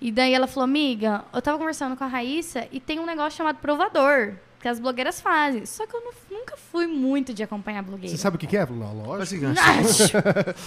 E 0.00 0.12
daí 0.12 0.34
ela 0.34 0.46
falou, 0.46 0.64
amiga, 0.64 1.24
eu 1.32 1.40
tava 1.40 1.56
conversando 1.56 1.96
com 1.96 2.04
a 2.04 2.06
Raíssa 2.06 2.68
e 2.70 2.78
tem 2.80 2.98
um 3.00 3.06
negócio 3.06 3.38
chamado 3.38 3.56
provador, 3.56 4.34
que 4.60 4.68
as 4.68 4.78
blogueiras 4.78 5.20
fazem. 5.20 5.64
Só 5.64 5.86
que 5.86 5.94
eu 5.96 6.00
não- 6.02 6.12
nunca 6.38 6.56
fui 6.56 6.86
muito 6.86 7.32
de 7.32 7.42
acompanhar 7.42 7.82
blogueira. 7.82 8.14
Você 8.14 8.20
sabe 8.20 8.36
o 8.36 8.38
que 8.38 8.46
que 8.46 8.56
é? 8.58 8.66
Não, 8.66 8.92
lógico. 9.06 9.46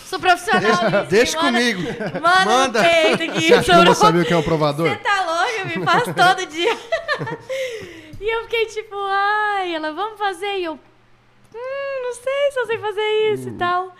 Sou 0.08 0.19
profissional 0.19 1.06
Deixa 1.08 1.38
comigo. 1.38 1.82
Manda, 2.21 2.45
Manda. 2.45 2.82
no 2.82 2.89
peito 2.89 3.23
aqui. 3.32 3.47
Você 3.49 3.54
acha 3.54 3.71
que 3.73 3.78
eu 3.80 3.84
não 3.86 3.93
sabia 3.93 4.21
o 4.21 4.25
que 4.25 4.34
é 4.34 4.38
um 4.38 4.41
provador? 4.43 4.89
Você 4.89 4.95
tá 4.95 5.25
louca? 5.25 5.65
Me 5.80 5.86
faz 5.86 6.04
todo 6.06 6.45
dia. 6.47 6.75
e 8.19 8.36
eu 8.36 8.43
fiquei 8.43 8.65
tipo, 8.67 8.95
ai, 8.95 9.73
ela, 9.73 9.93
vamos 9.93 10.17
fazer? 10.17 10.60
E 10.60 10.65
eu, 10.65 10.73
hum, 10.73 12.03
não 12.03 12.13
sei 12.13 12.51
se 12.51 12.60
eu 12.60 12.65
sei 12.65 12.77
fazer 12.77 13.34
isso 13.34 13.49
e 13.49 13.53
tal. 13.53 13.95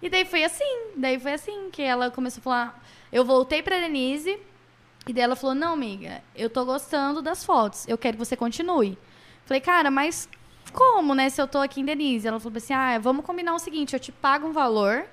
E 0.00 0.08
daí 0.08 0.24
foi 0.24 0.44
assim, 0.44 0.92
daí 0.96 1.18
foi 1.18 1.32
assim 1.32 1.70
que 1.70 1.82
ela 1.82 2.10
começou 2.10 2.40
a 2.40 2.44
falar. 2.44 2.84
Eu 3.12 3.24
voltei 3.24 3.62
pra 3.62 3.78
Denise 3.78 4.38
e 5.06 5.12
daí 5.12 5.22
ela 5.24 5.36
falou: 5.36 5.54
Não, 5.54 5.72
amiga, 5.72 6.22
eu 6.36 6.48
tô 6.48 6.64
gostando 6.64 7.20
das 7.20 7.44
fotos, 7.44 7.86
eu 7.88 7.98
quero 7.98 8.16
que 8.16 8.24
você 8.24 8.36
continue. 8.36 8.96
Falei, 9.44 9.60
cara, 9.60 9.90
mas 9.90 10.28
como, 10.72 11.14
né, 11.14 11.30
se 11.30 11.40
eu 11.40 11.48
tô 11.48 11.58
aqui 11.58 11.80
em 11.80 11.84
Denise? 11.84 12.28
Ela 12.28 12.38
falou 12.38 12.56
assim: 12.56 12.72
Ah, 12.72 12.98
vamos 12.98 13.24
combinar 13.24 13.54
o 13.54 13.58
seguinte, 13.58 13.94
eu 13.94 14.00
te 14.00 14.12
pago 14.12 14.46
um 14.46 14.52
valor 14.52 15.04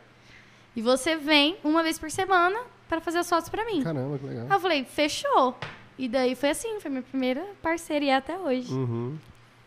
e 0.76 0.82
você 0.82 1.16
vem 1.16 1.58
uma 1.64 1.82
vez 1.82 1.98
por 1.98 2.12
semana 2.12 2.60
pra 2.90 3.00
fazer 3.00 3.20
as 3.20 3.30
fotos 3.30 3.50
pra 3.50 3.66
mim. 3.66 3.82
Caramba, 3.82 4.18
que 4.18 4.26
legal. 4.26 4.46
Aí 4.50 4.52
eu 4.56 4.60
falei, 4.60 4.84
fechou. 4.84 5.58
E 5.98 6.08
daí 6.10 6.36
foi 6.36 6.50
assim, 6.50 6.80
foi 6.80 6.90
minha 6.92 7.04
primeira 7.04 7.46
parceria 7.62 8.18
até 8.18 8.38
hoje. 8.38 8.72
Uhum. 8.74 9.18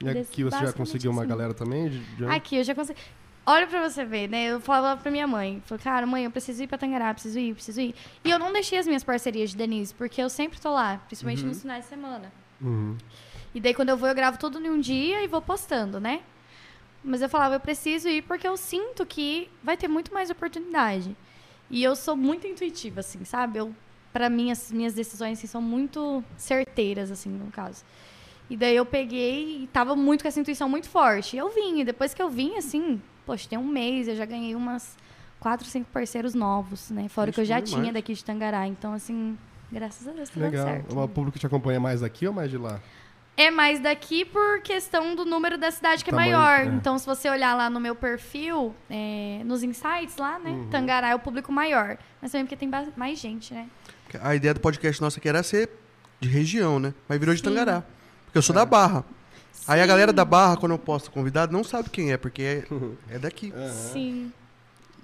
E 0.01 0.09
aqui 0.09 0.45
você 0.45 0.59
já 0.59 0.73
conseguiu 0.73 1.11
uma 1.11 1.23
assim. 1.23 1.29
galera 1.31 1.55
também? 1.55 1.89
de- 1.89 2.25
Aqui 2.27 2.57
eu 2.57 2.65
já 2.65 2.75
consegui. 2.75 2.99
Olha 3.47 3.67
pra 3.67 3.89
você 3.89 4.05
ver, 4.05 4.29
né? 4.29 4.45
Eu 4.49 4.61
falava 4.61 5.01
pra 5.01 5.11
minha 5.11 5.27
mãe. 5.27 5.63
Falei, 5.65 5.83
cara, 5.83 6.07
mãe, 6.07 6.25
eu 6.25 6.31
preciso 6.31 6.63
ir 6.63 6.67
pra 6.67 6.77
Tangará, 6.77 7.13
preciso 7.15 7.39
ir, 7.39 7.55
preciso 7.55 7.81
ir. 7.81 7.95
E 8.23 8.31
eu 8.31 8.39
não 8.39 8.53
deixei 8.53 8.79
as 8.79 8.87
minhas 8.87 9.03
parcerias 9.03 9.51
de 9.51 9.57
Denise, 9.57 9.95
porque 9.95 10.21
eu 10.23 10.29
sempre 10.29 10.61
tô 10.61 10.71
lá, 10.71 10.99
principalmente 11.07 11.43
nos 11.45 11.63
finais 11.63 11.85
de 11.85 11.89
semana. 11.89 12.31
Uhum. 12.61 12.97
E 13.55 13.59
daí 13.61 13.73
quando 13.73 13.89
eu 13.89 13.97
vou, 13.97 14.07
eu 14.09 14.15
gravo 14.15 14.39
tudo 14.39 14.61
em 14.61 14.69
um 14.71 14.79
dia 14.79 15.25
e 15.25 15.27
vou 15.27 15.41
postando, 15.41 15.99
né? 15.99 16.21
Mas 17.03 17.23
eu 17.23 17.29
falava, 17.29 17.55
eu 17.55 17.61
preciso 17.61 18.07
ir 18.09 18.23
porque 18.23 18.47
eu 18.47 18.57
sinto 18.57 19.07
que 19.07 19.49
vai 19.65 19.79
ter 19.79 19.89
muito 19.89 20.13
mais 20.13 20.29
oportunidade. 20.29 21.17
E 21.71 21.83
eu 21.83 21.97
sou 21.97 22.15
muito 22.15 22.47
intuitiva, 22.47 23.01
assim, 23.01 23.25
sabe? 23.25 23.59
Eu, 23.59 23.75
pra 24.13 24.29
mim, 24.31 24.51
as 24.51 24.73
minhas 24.73 24.95
decisões 24.95 25.39
assim, 25.39 25.47
são 25.47 25.63
muito 25.63 26.23
certeiras, 26.37 27.11
assim, 27.11 27.31
no 27.31 27.51
caso. 27.51 27.85
E 28.51 28.57
daí 28.57 28.75
eu 28.75 28.87
peguei 28.87 29.65
e 29.65 29.67
tava 29.69 29.95
muito 29.95 30.23
com 30.23 30.29
essa 30.29 30.41
intuição 30.41 30.69
muito 30.69 30.89
forte. 30.89 31.37
E 31.37 31.39
eu 31.39 31.51
vim, 31.51 31.81
e 31.81 31.85
depois 31.85 32.15
que 32.15 32.23
eu 32.23 32.31
vim, 32.31 32.57
assim, 32.57 33.01
poxa, 33.27 33.47
tem 33.49 33.59
um 33.59 33.67
mês, 33.67 34.09
eu 34.09 34.17
já 34.17 34.25
ganhei 34.25 34.55
umas 34.55 34.97
quatro, 35.39 35.67
cinco 35.67 35.91
parceiros 35.93 36.35
novos, 36.35 36.91
né? 36.91 37.09
Fora 37.09 37.31
o 37.31 37.33
que 37.33 37.41
eu 37.41 37.45
já 37.45 37.61
demais. 37.61 37.83
tinha 37.83 37.93
daqui 37.93 38.15
de 38.15 38.25
Tangará. 38.25 38.67
Então, 38.67 38.93
assim, 38.95 39.37
graças 39.71 40.09
a 40.09 40.13
Deus, 40.13 40.31
tá 40.31 40.41
Legal. 40.41 40.67
certo. 40.67 40.99
O 40.99 41.09
público 41.09 41.39
te 41.39 41.47
acompanha 41.47 41.79
mais 41.79 42.01
daqui 42.01 42.27
ou 42.27 42.33
mais 42.33 42.51
de 42.51 42.57
lá? 42.57 42.81
É 43.37 43.53
mais 43.53 43.79
daqui 43.79 44.25
por 44.25 44.61
questão 44.63 45.15
do 45.15 45.25
número 45.25 45.57
da 45.57 45.71
cidade 45.71 46.03
que 46.03 46.11
é 46.11 46.13
Tamanho, 46.13 46.37
maior. 46.37 46.61
é. 46.61 46.65
Então, 46.65 46.99
se 46.99 47.07
você 47.07 47.31
olhar 47.31 47.55
lá 47.55 47.71
no 47.71 47.79
meu 47.79 47.95
perfil, 47.95 48.75
é, 48.91 49.43
nos 49.45 49.63
insights 49.63 50.17
lá, 50.17 50.41
né? 50.41 50.51
Uhum. 50.51 50.71
Tangará 50.71 51.11
é 51.11 51.15
o 51.15 51.21
público 51.21 51.53
maior. 51.53 51.97
Mas 52.21 52.33
também 52.33 52.47
porque 52.47 52.57
tem 52.57 52.69
mais 52.97 53.17
gente, 53.19 53.55
né? 53.55 53.69
A 54.23 54.35
ideia 54.35 54.55
do 54.55 54.61
podcast 54.61 55.01
nossa 55.01 55.19
aqui 55.19 55.29
era 55.29 55.43
ser 55.43 55.69
de 56.21 56.29
região, 56.29 56.79
né? 56.79 56.95
Mas 57.09 57.19
virou 57.19 57.35
de 57.35 57.41
Sim. 57.41 57.49
Tangará. 57.49 57.83
Porque 58.25 58.39
eu 58.39 58.43
sou 58.43 58.55
da 58.55 58.65
Barra. 58.65 59.05
Aí 59.67 59.81
a 59.81 59.83
Sim. 59.83 59.89
galera 59.89 60.13
da 60.13 60.25
Barra, 60.25 60.57
quando 60.57 60.73
eu 60.73 60.79
posto 60.79 61.11
convidado, 61.11 61.53
não 61.53 61.63
sabe 61.63 61.91
quem 61.91 62.13
é, 62.13 62.17
porque 62.17 62.43
é, 62.43 62.65
é 63.15 63.19
daqui. 63.19 63.53
Sim. 63.93 64.33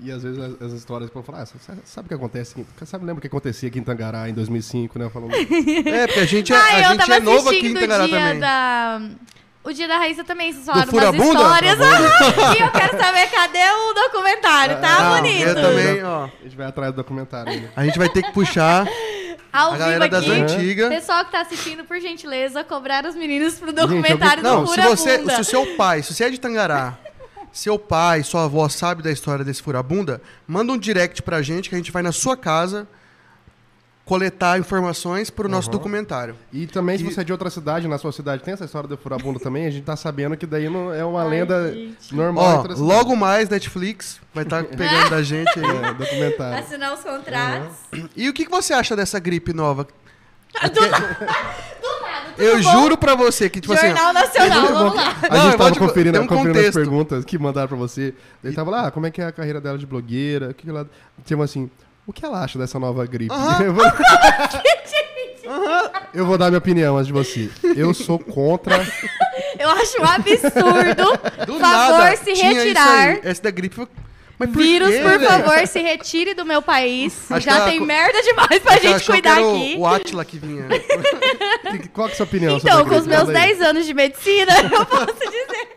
E 0.01 0.11
às 0.11 0.23
vezes 0.23 0.39
as, 0.41 0.61
as 0.61 0.73
histórias 0.73 1.09
vão 1.11 1.23
falar, 1.23 1.43
ah, 1.43 1.47
sabe, 1.85 2.07
o 2.07 2.09
que 2.09 2.15
acontece? 2.15 2.67
Sabe, 2.85 3.05
lembra 3.05 3.19
o 3.19 3.21
que 3.21 3.29
acontecia 3.29 3.69
aqui 3.69 3.79
em 3.79 3.83
Tangará 3.85 4.29
em 4.29 4.35
2005, 4.35 4.99
né? 4.99 5.09
Falando, 5.09 5.33
É, 5.87 6.07
porque 6.07 6.21
a 6.21 6.25
gente 6.27 6.53
é, 6.53 6.57
Ah, 6.57 6.65
a 6.65 6.83
eu 6.83 6.91
gente 6.99 7.13
é 7.13 7.21
novo 7.21 7.49
aqui 7.49 7.67
em 7.69 7.75
Tangará 7.75 8.07
dia 8.07 8.19
também. 8.19 8.41
da... 8.41 9.03
O 9.65 9.73
dia 9.73 9.89
da 9.89 9.97
Raíssa 9.97 10.23
também, 10.23 10.53
vocês 10.53 10.67
falaram 10.67 10.93
umas 10.93 11.05
Furabunda? 11.17 11.41
histórias. 11.41 11.79
e 12.59 12.63
eu 12.63 12.71
quero 12.71 12.99
saber 12.99 13.27
cadê 13.31 13.59
o 13.71 13.95
documentário, 13.95 14.79
tá 14.79 15.03
Não, 15.05 15.17
bonito? 15.17 15.43
Eu 15.49 15.55
também, 15.55 16.05
ó. 16.05 16.25
a 16.25 16.31
gente 16.43 16.55
vai 16.57 16.67
atrás 16.67 16.93
do 16.93 16.97
documentário 16.97 17.51
ainda. 17.51 17.73
A 17.75 17.85
gente 17.85 17.99
vai 17.99 18.09
ter 18.11 18.23
que 18.23 18.33
puxar 18.33 18.87
Ao 19.51 19.73
a 19.73 19.77
galera 19.79 20.01
vivo 20.07 20.11
das 20.11 20.25
aqui. 20.25 20.33
antigas. 20.33 20.89
Pessoal 20.91 21.25
que 21.25 21.33
tá 21.33 21.41
assistindo, 21.41 21.83
por 21.85 21.99
gentileza, 21.99 22.63
cobrar 22.63 23.07
os 23.07 23.15
meninos 23.15 23.55
pro 23.55 23.73
documentário 23.73 24.43
Não, 24.43 24.65
do 24.65 24.71
se 24.71 24.83
você, 24.83 25.11
Furabunda. 25.13 25.35
se 25.37 25.41
o 25.41 25.45
seu 25.45 25.67
pai, 25.77 26.03
se 26.03 26.13
você 26.13 26.25
é 26.25 26.31
de 26.31 26.39
Tangará, 26.39 26.99
seu 27.51 27.79
pai, 27.79 28.23
sua 28.23 28.45
avó 28.45 28.69
sabe 28.69 29.03
da 29.03 29.11
história 29.11 29.45
desse 29.45 29.63
furabunda, 29.63 30.21
manda 30.47 30.73
um 30.75 30.79
direct 30.79 31.23
pra 31.23 31.41
gente 31.41 31.71
que 31.71 31.75
a 31.75 31.79
gente 31.79 31.91
vai 31.91 32.03
na 32.03 32.13
sua 32.13 32.37
casa 32.37 32.87
coletar 34.05 34.59
informações 34.59 35.31
pro 35.31 35.49
nosso 35.49 35.69
Uhum. 35.69 35.73
documentário. 35.73 36.35
E 36.53 36.67
também, 36.67 36.99
se 36.99 37.05
E- 37.05 37.11
você 37.11 37.23
é 37.23 37.25
de 37.25 37.33
outra 37.33 37.49
cidade, 37.49 37.89
na 37.89 37.97
sua 37.97 38.13
cidade 38.13 38.43
tem 38.43 38.53
essa 38.53 38.67
história 38.67 38.87
do 38.87 38.99
furabundo 38.99 39.41
também, 39.41 39.65
a 39.67 39.71
gente 39.71 39.83
tá 39.85 39.97
sabendo 39.97 40.37
que 40.37 40.45
daí 40.47 40.69
não 40.69 40.93
é 40.93 41.03
uma 41.05 41.23
Ai, 41.23 41.29
lenda 41.31 41.73
gente. 41.73 42.15
normal. 42.15 42.67
Ó, 42.69 42.75
logo 42.83 43.17
mais 43.17 43.49
Netflix 43.49 44.21
vai 44.35 44.45
estar 44.45 44.63
pegando 44.77 45.09
da 45.11 45.23
gente 45.23 45.49
aí. 45.59 45.65
É, 45.65 45.95
documentário. 45.95 46.59
Assinar 46.59 46.93
os 46.93 47.01
contratos. 47.01 47.77
E 48.15 48.29
o 48.29 48.33
que, 48.35 48.45
que 48.45 48.51
você 48.51 48.75
acha 48.75 48.95
dessa 48.95 49.19
gripe 49.19 49.55
nova? 49.55 49.85
Do 50.73 50.89
nada, 50.89 51.19
tudo 52.37 52.43
Eu 52.43 52.63
bom? 52.63 52.73
juro 52.73 52.97
pra 52.99 53.15
você 53.15 53.49
que, 53.51 53.61
tipo 53.61 53.73
assim, 53.73 53.87
Jornal 53.89 54.13
Nacional, 54.13 54.61
Muito 54.61 54.73
bom 54.73 54.79
vamos 54.79 54.95
lá. 54.97 55.03
A 55.23 55.29
Não, 55.35 55.43
gente 55.43 55.53
eu 55.53 55.59
tava 55.59 55.71
te- 55.73 55.79
conferindo, 55.81 56.21
um 56.21 56.27
conferindo 56.27 56.59
as 56.61 56.75
perguntas 56.75 57.25
que 57.25 57.39
mandaram 57.39 57.69
pra 57.69 57.77
você. 57.77 58.15
Ele 58.43 58.55
tava 58.55 58.71
lá, 58.71 58.87
ah, 58.87 58.91
como 58.91 59.07
é 59.07 59.11
que 59.11 59.21
é 59.21 59.27
a 59.27 59.33
carreira 59.33 59.61
dela 59.61 59.77
de 59.79 59.87
blogueira? 59.87 60.51
O 60.51 60.55
que 60.55 60.63
que 60.65 60.71
ela... 60.71 60.89
Tipo 61.25 61.43
assim, 61.43 61.69
o 62.07 62.13
que 62.13 62.25
ela 62.25 62.43
acha 62.43 62.59
dessa 62.59 62.79
nova 62.79 63.05
gripe? 63.07 63.33
Aham. 63.35 63.63
Eu, 63.65 63.75
vou... 63.75 63.85
Eu 66.15 66.27
vou 66.27 66.39
dar 66.39 66.47
minha 66.47 66.59
opinião 66.59 66.97
antes 66.97 67.09
de 67.09 67.13
você. 67.13 67.51
Eu 67.77 67.93
sou 67.93 68.19
contra. 68.19 68.77
Eu 69.59 69.69
acho 69.71 70.01
um 70.01 70.05
absurdo. 70.05 71.47
do 71.47 71.59
favor, 71.59 71.99
nada 71.99 72.17
se 72.17 72.33
tinha 72.33 72.53
retirar. 72.53 73.11
Isso 73.13 73.21
aí. 73.25 73.31
Essa 73.31 73.43
da 73.43 73.51
gripe 73.51 73.75
foi... 73.75 73.87
Mas 74.39 74.51
por 74.51 74.63
Vírus, 74.63 74.89
quê, 74.91 74.99
por 75.01 75.19
velho? 75.19 75.27
favor, 75.31 75.67
se 75.67 75.81
retire 75.81 76.35
do 76.35 76.45
meu 76.45 76.61
país. 76.61 77.31
Acho 77.31 77.45
Já 77.47 77.65
tem 77.67 77.79
co- 77.79 77.85
merda 77.87 78.21
demais 78.23 78.59
pra 78.61 78.73
Ela 78.73 78.81
gente 78.81 79.07
cuidar 79.07 79.35
que 79.37 79.39
era 79.41 79.47
o- 79.47 79.55
aqui. 79.57 79.75
O 79.79 79.87
Atila 79.87 80.25
que 80.25 80.39
vinha. 80.39 80.65
Que- 81.81 81.89
Qual 81.89 82.07
que 82.09 82.13
é 82.13 82.15
a 82.15 82.17
sua 82.17 82.25
opinião 82.27 82.57
Então, 82.57 82.79
sobre 82.79 82.93
com 82.95 83.01
os 83.01 83.07
meus 83.07 83.25
Manda 83.27 83.39
aí. 83.39 83.49
10 83.57 83.61
anos 83.63 83.87
de 83.87 83.95
medicina, 83.95 84.53
eu 84.73 84.87
posso 84.87 85.07
dizer. 85.31 85.69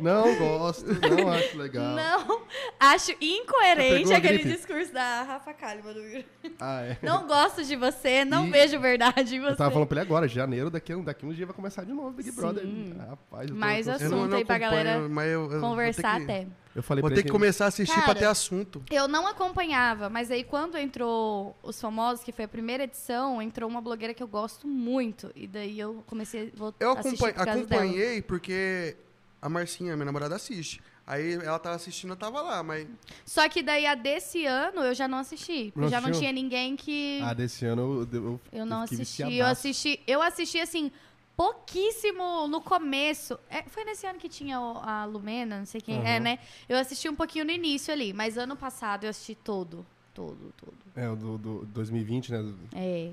Não 0.00 0.34
gosto, 0.36 0.86
não 0.86 1.30
acho 1.30 1.56
legal. 1.58 1.94
Não. 1.94 2.42
Acho 2.78 3.12
incoerente 3.20 4.12
a 4.12 4.16
aquele 4.16 4.38
gripe? 4.38 4.56
discurso 4.56 4.92
da 4.92 5.22
Rafa 5.22 5.52
Kalimann. 5.52 5.92
do- 5.94 6.24
Ah, 6.58 6.82
é. 6.82 6.98
Não 7.02 7.26
gosto 7.26 7.62
de 7.64 7.76
você, 7.76 8.24
não 8.24 8.46
E- 8.46 8.50
vejo 8.50 8.80
verdade 8.80 9.36
em 9.36 9.40
você. 9.40 9.52
Eu 9.52 9.56
tava 9.56 9.70
falando 9.70 9.88
pra 9.88 10.00
ele 10.00 10.06
agora, 10.06 10.26
janeiro, 10.28 10.70
daqui, 10.70 10.92
a- 10.92 10.96
daqui 10.96 11.26
uns 11.26 11.36
dias 11.36 11.46
vai 11.46 11.54
começar 11.54 11.84
de 11.84 11.92
novo 11.92 12.10
Big 12.12 12.30
Sim. 12.30 12.36
Brother. 12.40 12.64
Rapaz, 13.08 13.48
eu 13.48 13.54
tô, 13.54 13.60
Mais 13.60 13.86
tô- 13.86 13.92
assunto 13.92 14.34
aí 14.34 14.44
pra 14.44 14.58
galera 14.58 15.08
mas 15.08 15.28
eu, 15.30 15.52
eu 15.52 15.60
Conversar 15.60 16.16
que, 16.16 16.22
até. 16.24 16.46
Eu 16.74 16.82
falei 16.84 17.02
Vou 17.02 17.10
pra 17.10 17.16
ter 17.16 17.24
que 17.24 17.30
começar 17.30 17.64
a 17.64 17.68
assistir 17.68 17.94
pra 17.96 18.02
Cara, 18.06 18.18
ter 18.20 18.24
assunto. 18.26 18.80
Eu 18.90 19.08
não 19.08 19.26
acompanhava, 19.26 20.08
mas 20.08 20.30
aí 20.30 20.44
quando 20.44 20.78
entrou 20.78 21.56
Os 21.64 21.80
Famosos, 21.80 22.22
que 22.24 22.30
foi 22.32 22.44
a 22.44 22.48
primeira 22.48 22.84
edição, 22.84 23.42
entrou 23.42 23.68
uma 23.68 23.80
blogueira 23.80 24.14
que 24.14 24.22
eu 24.22 24.28
gosto 24.28 24.68
muito. 24.68 25.30
E 25.34 25.46
daí 25.48 25.78
eu 25.80 26.02
comecei 26.06 26.52
vou 26.54 26.72
Eu 26.78 26.92
assistir 26.92 27.08
acompanhei, 27.24 27.34
por 27.34 27.44
causa 27.44 27.66
dela. 27.66 27.82
acompanhei 27.82 28.22
porque 28.22 28.96
a 29.42 29.48
Marcinha, 29.48 29.94
minha 29.96 30.04
namorada, 30.06 30.36
assiste. 30.36 30.82
Aí 31.06 31.32
ela 31.34 31.58
tava 31.58 31.74
assistindo, 31.76 32.10
eu 32.10 32.16
tava 32.16 32.40
lá, 32.40 32.62
mas. 32.62 32.86
Só 33.24 33.48
que 33.48 33.62
daí 33.62 33.86
a 33.86 33.94
desse 33.94 34.44
ano 34.46 34.80
eu 34.82 34.94
já 34.94 35.08
não 35.08 35.18
assisti. 35.18 35.72
Não 35.74 35.88
já 35.88 36.00
não 36.00 36.12
tinha 36.12 36.30
ninguém 36.30 36.76
que 36.76 37.20
Ah, 37.22 37.34
desse 37.34 37.64
ano 37.64 38.06
eu, 38.12 38.20
eu, 38.22 38.40
eu 38.52 38.66
não 38.66 38.86
fiquei 38.86 39.02
assisti. 39.02 39.22
Eu 39.36 39.46
assisti, 39.46 40.00
eu 40.06 40.22
assisti 40.22 40.58
assim 40.60 40.92
pouquíssimo 41.36 42.46
no 42.48 42.60
começo. 42.60 43.38
É, 43.48 43.62
foi 43.62 43.84
nesse 43.84 44.06
ano 44.06 44.18
que 44.18 44.28
tinha 44.28 44.60
o- 44.60 44.78
a 44.78 45.04
Lumena, 45.06 45.58
não 45.58 45.66
sei 45.66 45.80
quem 45.80 45.96
é, 46.06 46.14
Aham. 46.16 46.20
né? 46.20 46.38
Eu 46.68 46.76
assisti 46.78 47.08
um 47.08 47.14
pouquinho 47.16 47.44
no 47.44 47.50
início 47.50 47.92
ali, 47.92 48.12
mas 48.12 48.36
ano 48.38 48.54
passado 48.56 49.04
eu 49.04 49.10
assisti 49.10 49.34
todo, 49.34 49.84
todo, 50.14 50.52
todo. 50.56 50.74
É, 50.94 51.08
o 51.08 51.16
do, 51.16 51.38
do 51.38 51.66
2020, 51.66 52.30
né? 52.30 52.54
É. 52.74 53.12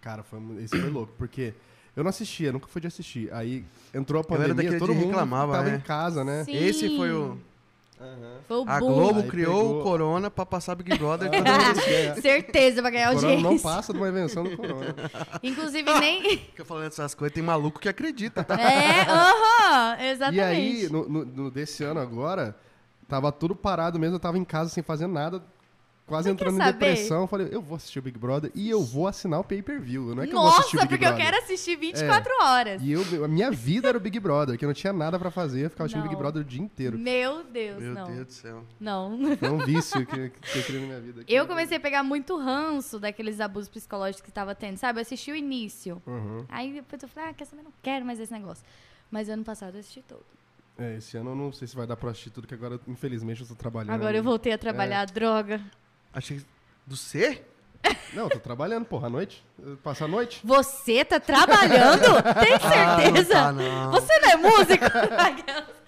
Cara, 0.00 0.22
foi, 0.22 0.40
esse 0.62 0.78
foi 0.78 0.90
louco, 0.90 1.12
porque 1.16 1.54
eu 1.98 2.04
não 2.04 2.10
assistia, 2.10 2.52
nunca 2.52 2.66
fui 2.68 2.80
de 2.80 2.86
assistir. 2.86 3.28
Aí 3.32 3.64
entrou 3.92 4.20
a 4.20 4.24
Eu 4.34 4.40
era 4.42 4.54
pandemia, 4.54 4.78
todo 4.78 4.94
mundo 4.94 5.06
reclamava, 5.08 5.52
tava 5.52 5.68
né? 5.70 5.76
em 5.76 5.80
casa, 5.80 6.24
né? 6.24 6.44
Sim. 6.44 6.52
Esse 6.56 6.96
foi 6.96 7.12
o. 7.12 7.38
Foi 8.46 8.56
o 8.58 8.64
A 8.68 8.78
boom. 8.78 8.94
Globo 8.94 9.20
Aí 9.22 9.28
criou 9.28 9.60
pegou- 9.60 9.80
o 9.80 9.82
Corona 9.82 10.30
pra 10.30 10.46
passar 10.46 10.76
Big 10.76 10.96
Brother. 10.96 11.28
É, 11.88 12.14
Certeza 12.20 12.80
pra 12.80 12.90
ganhar 12.90 13.10
o 13.10 13.14
corona 13.16 13.32
audiência. 13.34 13.50
não 13.50 13.58
passa 13.58 13.92
de 13.92 13.98
uma 13.98 14.08
invenção 14.08 14.44
do 14.44 14.56
corona. 14.56 14.94
Inclusive, 15.42 15.98
nem. 15.98 16.38
Fica 16.54 16.64
falando 16.64 16.86
essas 16.86 17.12
coisas, 17.14 17.34
tem 17.34 17.42
maluco 17.42 17.80
que 17.80 17.88
acredita, 17.88 18.44
tá? 18.44 18.54
É, 18.54 19.02
aham, 19.02 20.00
exatamente. 20.04 20.36
E 20.36 20.40
aí, 20.40 20.88
no, 20.88 21.08
no- 21.08 21.24
no- 21.24 21.50
desse 21.50 21.82
ano 21.84 22.00
agora, 22.00 22.56
Tava 23.08 23.32
tudo 23.32 23.56
parado 23.56 23.98
mesmo, 23.98 24.16
eu 24.16 24.20
tava 24.20 24.36
em 24.36 24.44
casa 24.44 24.68
sem 24.68 24.82
fazer 24.82 25.06
nada, 25.06 25.42
quase 26.08 26.30
entrando 26.30 26.60
em 26.60 26.64
depressão. 26.64 27.20
Eu 27.20 27.26
falei, 27.28 27.48
eu 27.52 27.60
vou 27.62 27.76
assistir 27.76 27.98
o 27.98 28.02
Big 28.02 28.18
Brother 28.18 28.50
e 28.54 28.68
eu 28.68 28.82
vou 28.82 29.06
assinar 29.06 29.38
o 29.38 29.44
pay-per-view. 29.44 30.14
Não 30.14 30.22
é 30.22 30.26
que 30.26 30.32
eu 30.34 30.38
vou 30.40 30.48
assistir 30.48 30.76
o 30.76 30.80
Nossa, 30.80 30.88
Big 30.88 30.88
porque 30.88 31.04
eu 31.04 31.08
Brother. 31.10 31.26
É. 31.26 31.30
quero 31.30 31.44
assistir 31.44 31.76
24 31.76 32.32
horas. 32.42 32.82
E 32.82 32.90
eu, 32.90 33.24
a 33.24 33.28
minha 33.28 33.50
vida 33.50 33.88
era 33.88 33.96
o 33.96 34.00
Big 34.00 34.18
Brother, 34.18 34.58
que 34.58 34.64
eu 34.64 34.66
não 34.68 34.74
tinha 34.74 34.92
nada 34.92 35.18
pra 35.18 35.30
fazer, 35.30 35.66
eu 35.66 35.70
ficava 35.70 35.84
assistindo 35.86 36.02
Não. 36.02 36.08
Big 36.10 36.18
Brother 36.18 36.42
o 36.42 36.44
dia 36.44 36.62
inteiro. 36.62 36.98
Meu 36.98 37.44
Deus, 37.44 37.82
Meu 37.82 37.94
não. 37.94 38.06
Deus 38.06 38.26
do 38.26 38.32
céu. 38.32 38.64
Não. 38.80 39.18
Foi 39.36 39.50
um 39.50 39.58
vício 39.58 40.04
que, 40.06 40.30
que 40.30 40.58
eu 40.58 40.62
criei 40.64 40.80
na 40.80 40.86
minha 40.86 41.00
vida. 41.00 41.24
Eu 41.28 41.46
comecei 41.46 41.76
a 41.76 41.80
pegar 41.80 42.02
muito 42.02 42.36
ranço 42.36 42.98
daqueles 42.98 43.38
abusos 43.40 43.68
psicológicos 43.68 44.22
que 44.24 44.32
tava 44.32 44.54
tendo, 44.54 44.76
sabe? 44.78 44.98
Eu 44.98 45.02
assisti 45.02 45.30
o 45.30 45.36
início. 45.36 46.02
Uhum. 46.06 46.44
Aí 46.48 46.72
depois 46.72 47.02
eu 47.02 47.08
falei, 47.08 47.30
ah, 47.30 47.34
quer 47.34 47.44
saber? 47.44 47.62
Não 47.62 47.72
quero 47.82 48.04
mais 48.04 48.18
esse 48.18 48.32
negócio. 48.32 48.64
Mas 49.10 49.28
ano 49.28 49.44
passado 49.44 49.74
eu 49.74 49.80
assisti 49.80 50.02
todo. 50.06 50.24
É, 50.80 50.96
esse 50.98 51.16
ano 51.16 51.30
eu 51.30 51.34
não 51.34 51.50
sei 51.52 51.66
se 51.66 51.74
vai 51.74 51.88
dar 51.88 51.96
pra 51.96 52.10
assistir 52.12 52.30
tudo, 52.30 52.46
que 52.46 52.54
agora, 52.54 52.78
infelizmente, 52.86 53.40
eu 53.40 53.46
tô 53.48 53.54
trabalhando. 53.56 53.90
Agora 53.90 54.16
eu 54.16 54.22
voltei 54.22 54.52
a 54.52 54.54
É. 54.54 54.58
trabalhar, 54.58 55.06
droga. 55.06 55.60
Achei. 56.12 56.42
Do 56.86 56.96
C? 56.96 57.44
Não, 58.12 58.24
eu 58.24 58.30
tô 58.30 58.40
trabalhando, 58.40 58.84
porra, 58.84 59.06
à 59.06 59.10
noite. 59.10 59.44
Eu 59.58 59.76
passo 59.76 60.04
a 60.04 60.08
noite. 60.08 60.40
Você 60.42 61.04
tá 61.04 61.20
trabalhando? 61.20 62.22
Tem 62.40 62.58
certeza? 62.58 63.38
Ah, 63.38 63.52
não 63.52 63.64
tá, 63.64 63.70
não. 63.70 63.90
Você 63.92 64.18
não 64.18 64.30
é 64.30 64.36
músico? 64.36 64.84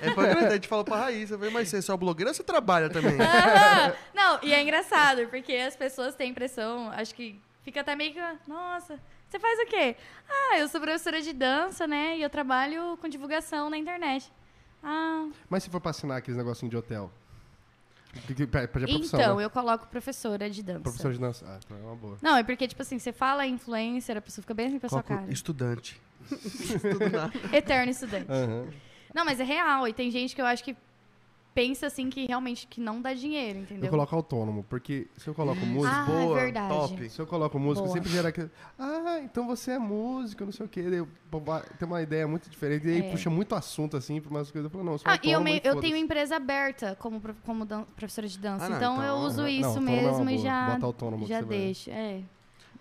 É 0.00 0.10
pra 0.10 0.26
grande, 0.26 0.46
a 0.46 0.54
gente 0.54 0.68
falou 0.68 0.84
pra 0.84 0.96
Raíssa, 0.96 1.38
falei, 1.38 1.52
mas 1.52 1.68
você 1.68 1.78
é 1.78 1.80
só 1.80 1.96
blogueira 1.96 2.30
ou 2.30 2.34
você 2.34 2.42
trabalha 2.42 2.90
também? 2.90 3.16
Não, 4.12 4.40
e 4.42 4.52
é 4.52 4.60
engraçado, 4.60 5.26
porque 5.28 5.52
as 5.52 5.76
pessoas 5.76 6.14
têm 6.14 6.26
a 6.26 6.30
impressão, 6.30 6.90
acho 6.90 7.14
que 7.14 7.40
fica 7.62 7.80
até 7.80 7.94
meio 7.94 8.12
que, 8.12 8.20
nossa, 8.46 8.98
você 9.28 9.38
faz 9.38 9.58
o 9.60 9.66
quê? 9.66 9.96
Ah, 10.28 10.58
eu 10.58 10.68
sou 10.68 10.80
professora 10.80 11.22
de 11.22 11.32
dança, 11.32 11.86
né? 11.86 12.18
E 12.18 12.22
eu 12.22 12.28
trabalho 12.28 12.98
com 13.00 13.08
divulgação 13.08 13.70
na 13.70 13.78
internet. 13.78 14.30
Ah, 14.82 15.28
Mas 15.48 15.62
se 15.62 15.70
for 15.70 15.80
pra 15.80 15.90
assinar 15.90 16.18
aqueles 16.18 16.36
negocinhos 16.36 16.70
de 16.70 16.76
hotel? 16.76 17.10
Que, 17.10 17.10
que, 17.10 17.94
pede 17.94 17.95
a 17.95 17.95
profissão, 18.70 19.20
então, 19.20 19.36
né? 19.36 19.44
eu 19.44 19.50
coloco 19.50 19.86
professora 19.88 20.48
de 20.48 20.62
dança. 20.62 20.80
Professor 20.80 21.12
de 21.12 21.18
dança. 21.18 21.44
Ah, 21.46 21.58
então 21.64 21.76
é 21.76 21.80
uma 21.80 21.96
boa. 21.96 22.18
Não, 22.22 22.36
é 22.36 22.42
porque, 22.42 22.66
tipo 22.66 22.80
assim, 22.82 22.98
você 22.98 23.12
fala 23.12 23.46
influencer, 23.46 24.16
a 24.16 24.20
pessoa 24.20 24.42
fica 24.42 24.54
bem 24.54 24.66
assim 24.68 24.78
pra 24.78 24.88
sua 24.88 25.02
Coloco 25.02 25.22
cara. 25.22 25.32
estudante. 25.32 26.00
Estudo 26.30 27.10
nada. 27.10 27.32
Eterno 27.52 27.90
estudante. 27.90 28.30
Aham. 28.30 28.68
Não, 29.14 29.24
mas 29.24 29.40
é 29.40 29.44
real. 29.44 29.86
E 29.88 29.92
tem 29.92 30.10
gente 30.10 30.34
que 30.34 30.40
eu 30.40 30.46
acho 30.46 30.62
que 30.62 30.76
pensa 31.56 31.86
assim 31.86 32.10
que 32.10 32.26
realmente 32.26 32.66
que 32.66 32.78
não 32.82 33.00
dá 33.00 33.14
dinheiro, 33.14 33.60
entendeu? 33.60 33.86
Eu 33.86 33.90
coloco 33.90 34.14
autônomo, 34.14 34.62
porque 34.68 35.06
se 35.16 35.26
eu 35.26 35.32
coloco 35.32 35.64
músico, 35.64 35.94
Ah, 35.96 36.04
boa, 36.04 36.38
é 36.38 36.42
verdade. 36.44 36.68
top. 36.68 37.08
se 37.08 37.18
eu 37.18 37.26
coloco 37.26 37.58
músico, 37.58 37.86
Boa. 37.86 37.96
sempre 37.96 38.10
gera 38.12 38.28
aquele. 38.28 38.50
Ah, 38.78 39.20
então 39.24 39.46
você 39.46 39.70
é 39.70 39.78
músico, 39.78 40.44
não 40.44 40.52
sei 40.52 40.66
o 40.66 40.68
quê. 40.68 40.80
Eu- 40.80 41.08
tem 41.78 41.88
uma 41.88 42.02
ideia 42.02 42.28
muito 42.28 42.50
diferente. 42.50 42.86
E 42.86 42.90
aí 42.90 42.98
É. 43.06 43.10
puxa 43.10 43.30
muito 43.30 43.54
assunto 43.54 43.96
assim 43.96 44.20
pra 44.20 44.30
umas 44.30 44.50
coisas. 44.50 44.66
Eu 44.66 44.70
falo, 44.70 44.84
não, 44.84 44.92
eu 44.92 44.98
sou 44.98 45.10
Ah, 45.10 45.14
e 45.14 45.30
eu, 45.32 45.38
autônomo 45.38 45.44
me- 45.44 45.62
e 45.64 45.66
eu 45.66 45.80
tenho 45.80 45.96
empresa 45.96 46.36
aberta 46.36 46.94
como, 47.00 47.22
como 47.46 47.64
dan- 47.64 47.84
professora 47.96 48.28
de 48.28 48.38
dança. 48.38 48.66
Ah, 48.66 48.68
não, 48.68 48.76
então, 48.76 48.92
então, 48.96 49.04
eu 49.06 49.14
uso 49.26 49.40
Não, 49.40 49.48
isso 49.48 49.66
autônomo 49.68 49.88
é 49.90 50.02
mesmo 50.02 50.30
e 50.30 50.34
boa. 50.34 50.44
já, 50.44 50.70
Bota 50.70 50.86
autônomo 50.86 51.22
que 51.24 51.28
já 51.30 51.40
deixo. 51.40 51.88
É. 51.90 52.20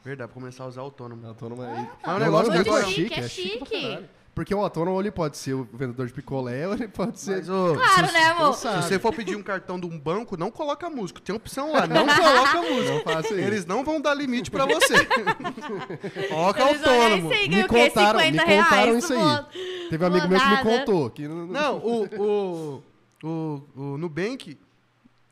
Verdade, 0.03 0.32
vou 0.34 0.41
começar 0.41 0.65
a 0.65 0.67
usar 0.67 0.82
autônomo. 0.82 1.26
Autônomo 1.26 1.63
é. 1.63 1.67
Mas 2.05 2.07
Não, 2.07 2.15
o 2.15 2.19
negócio 2.19 2.53
não, 2.53 2.63
que 2.63 2.69
muito 2.69 2.88
chique, 2.89 3.13
é 3.13 3.17
pra 3.19 3.28
chique. 3.30 4.05
Porque 4.36 4.53
o 4.53 4.59
autônomo 4.59 4.99
ele 5.01 5.11
pode 5.11 5.38
ser 5.38 5.53
o 5.53 5.63
vendedor 5.71 6.05
de 6.07 6.11
picolé 6.13 6.67
ou 6.67 6.73
ele 6.73 6.89
pode 6.89 7.17
ser. 7.21 7.38
Mas, 7.38 7.49
ô, 7.49 7.73
Claro, 7.73 8.07
se, 8.07 8.13
né, 8.13 8.25
amor? 8.25 8.53
se 8.53 8.67
você 8.67 8.99
for 8.99 9.13
pedir 9.15 9.38
um 9.38 9.41
cartão 9.41 9.79
de 9.79 9.86
um 9.88 9.97
banco, 9.97 10.36
não 10.36 10.51
coloca 10.51 10.89
músico. 10.89 11.21
Tem 11.21 11.33
opção 11.33 11.71
lá, 11.71 11.88
não 11.88 12.05
coloca 12.05 12.61
músico. 12.61 13.09
Não. 13.31 13.38
Eles 13.39 13.65
não 13.65 13.81
vão 13.86 14.01
dar 14.01 14.13
limite 14.13 14.51
pra 14.51 14.65
você. 14.65 15.05
coloca 16.29 16.61
Eles 16.69 16.83
autônomo. 16.86 17.29
sei, 17.29 17.47
Me 17.47 17.63
contaram- 17.67 18.19
me 18.19 18.25
50 18.25 18.43
contaram 18.43 18.75
reais. 18.86 19.03
isso 19.05 19.13
aí. 19.13 19.89
Teve 19.89 20.03
um 20.03 20.07
amigo 20.07 20.27
meu 20.27 20.39
que 20.39 20.49
me 20.49 20.63
contou. 20.63 21.09
Que 21.09 21.27
não, 21.29 21.47
Não, 21.47 21.77
o, 21.77 22.03
o, 22.03 22.83
o, 23.23 23.61
o 23.75 23.97
Nubank 23.97 24.57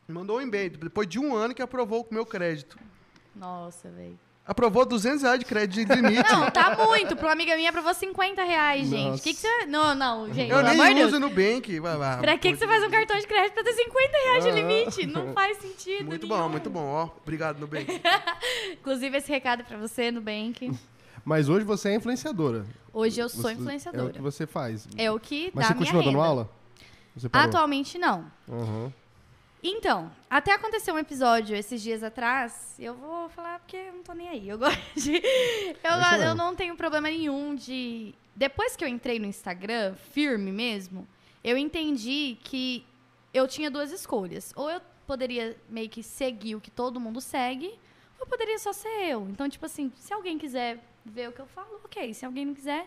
mandou 0.08 0.38
um 0.38 0.40
e-mail 0.40 0.70
depois 0.70 1.06
de 1.06 1.18
um 1.18 1.34
ano 1.36 1.54
que 1.54 1.60
aprovou 1.60 2.06
o 2.10 2.14
meu 2.14 2.24
crédito. 2.24 2.78
Nossa, 3.36 3.90
velho. 3.90 4.18
Aprovou 4.46 4.84
200 4.84 5.22
reais 5.22 5.38
de 5.38 5.46
crédito 5.46 5.88
de 5.88 5.94
limite. 6.02 6.30
Não, 6.30 6.50
tá 6.50 6.76
muito. 6.86 7.16
Pra 7.16 7.28
uma 7.28 7.32
amiga 7.32 7.56
minha 7.56 7.70
aprovou 7.70 7.94
50 7.94 8.44
reais, 8.44 8.86
gente. 8.88 9.10
Nossa. 9.12 9.22
Que 9.22 9.32
que 9.32 9.40
você... 9.40 9.64
Não, 9.66 9.94
não, 9.94 10.30
gente. 10.34 10.50
Eu 10.50 10.62
nem 10.62 10.94
Deus. 10.94 11.08
uso 11.12 11.18
Nubank. 11.20 11.80
Vai, 11.80 11.96
vai. 11.96 12.18
Pra 12.20 12.36
que, 12.36 12.52
que 12.52 12.58
você 12.58 12.66
faz 12.66 12.84
um 12.84 12.90
cartão 12.90 13.18
de 13.18 13.26
crédito 13.26 13.54
pra 13.54 13.64
ter 13.64 13.72
50 13.72 14.08
reais 14.24 14.44
de 14.44 14.50
Ah. 14.50 14.52
limite? 14.52 15.06
Não 15.06 15.32
faz 15.32 15.56
sentido 15.56 16.04
Muito 16.04 16.26
nenhum. 16.26 16.38
bom, 16.42 16.48
muito 16.50 16.68
bom. 16.68 16.84
Ó, 16.84 17.08
obrigado, 17.22 17.58
Nubank. 17.58 17.86
Inclusive, 18.72 19.16
esse 19.16 19.32
recado 19.32 19.60
é 19.60 19.64
pra 19.64 19.78
você, 19.78 20.10
Nubank. 20.10 20.70
Mas 21.24 21.48
hoje 21.48 21.64
você 21.64 21.88
é 21.88 21.94
influenciadora. 21.94 22.66
Hoje 22.92 23.18
eu 23.20 23.30
sou 23.30 23.42
Você- 23.44 23.48
É 23.48 23.52
influenciadora. 23.54 24.10
o 24.10 24.12
que 24.12 24.20
você 24.20 24.46
faz. 24.46 24.86
É 24.98 25.10
o 25.10 25.18
que 25.18 25.50
Mas 25.54 25.68
dá 25.68 25.68
você 25.68 25.74
minha 25.74 25.84
continua 25.86 26.02
dando 26.04 26.16
renda. 26.18 26.28
aula? 26.28 26.50
Você 27.16 27.28
parou? 27.30 27.48
Atualmente, 27.48 27.96
não. 27.96 28.26
Aham. 28.46 28.92
Então, 29.66 30.12
até 30.28 30.52
aconteceu 30.52 30.94
um 30.94 30.98
episódio 30.98 31.56
esses 31.56 31.80
dias 31.80 32.02
atrás. 32.02 32.74
Eu 32.78 32.92
vou 32.92 33.30
falar 33.30 33.58
porque 33.60 33.78
eu 33.78 33.94
não 33.94 34.02
tô 34.02 34.12
nem 34.12 34.28
aí. 34.28 34.46
Eu 34.46 34.58
gosto 34.60 34.78
de. 34.94 35.16
Eu, 35.16 36.22
eu 36.22 36.34
não 36.34 36.54
tenho 36.54 36.76
problema 36.76 37.08
nenhum 37.08 37.54
de. 37.54 38.14
Depois 38.36 38.76
que 38.76 38.84
eu 38.84 38.88
entrei 38.88 39.18
no 39.18 39.24
Instagram, 39.24 39.94
firme 39.94 40.52
mesmo, 40.52 41.08
eu 41.42 41.56
entendi 41.56 42.36
que 42.44 42.84
eu 43.32 43.48
tinha 43.48 43.70
duas 43.70 43.90
escolhas. 43.90 44.52
Ou 44.54 44.70
eu 44.70 44.82
poderia 45.06 45.56
meio 45.70 45.88
que 45.88 46.02
seguir 46.02 46.56
o 46.56 46.60
que 46.60 46.70
todo 46.70 47.00
mundo 47.00 47.22
segue, 47.22 47.72
ou 48.20 48.26
poderia 48.26 48.58
só 48.58 48.70
ser 48.70 49.08
eu. 49.08 49.26
Então, 49.30 49.48
tipo 49.48 49.64
assim, 49.64 49.90
se 49.96 50.12
alguém 50.12 50.36
quiser 50.36 50.78
ver 51.06 51.30
o 51.30 51.32
que 51.32 51.40
eu 51.40 51.46
falo, 51.46 51.80
ok. 51.82 52.12
Se 52.12 52.26
alguém 52.26 52.44
não 52.44 52.54
quiser. 52.54 52.86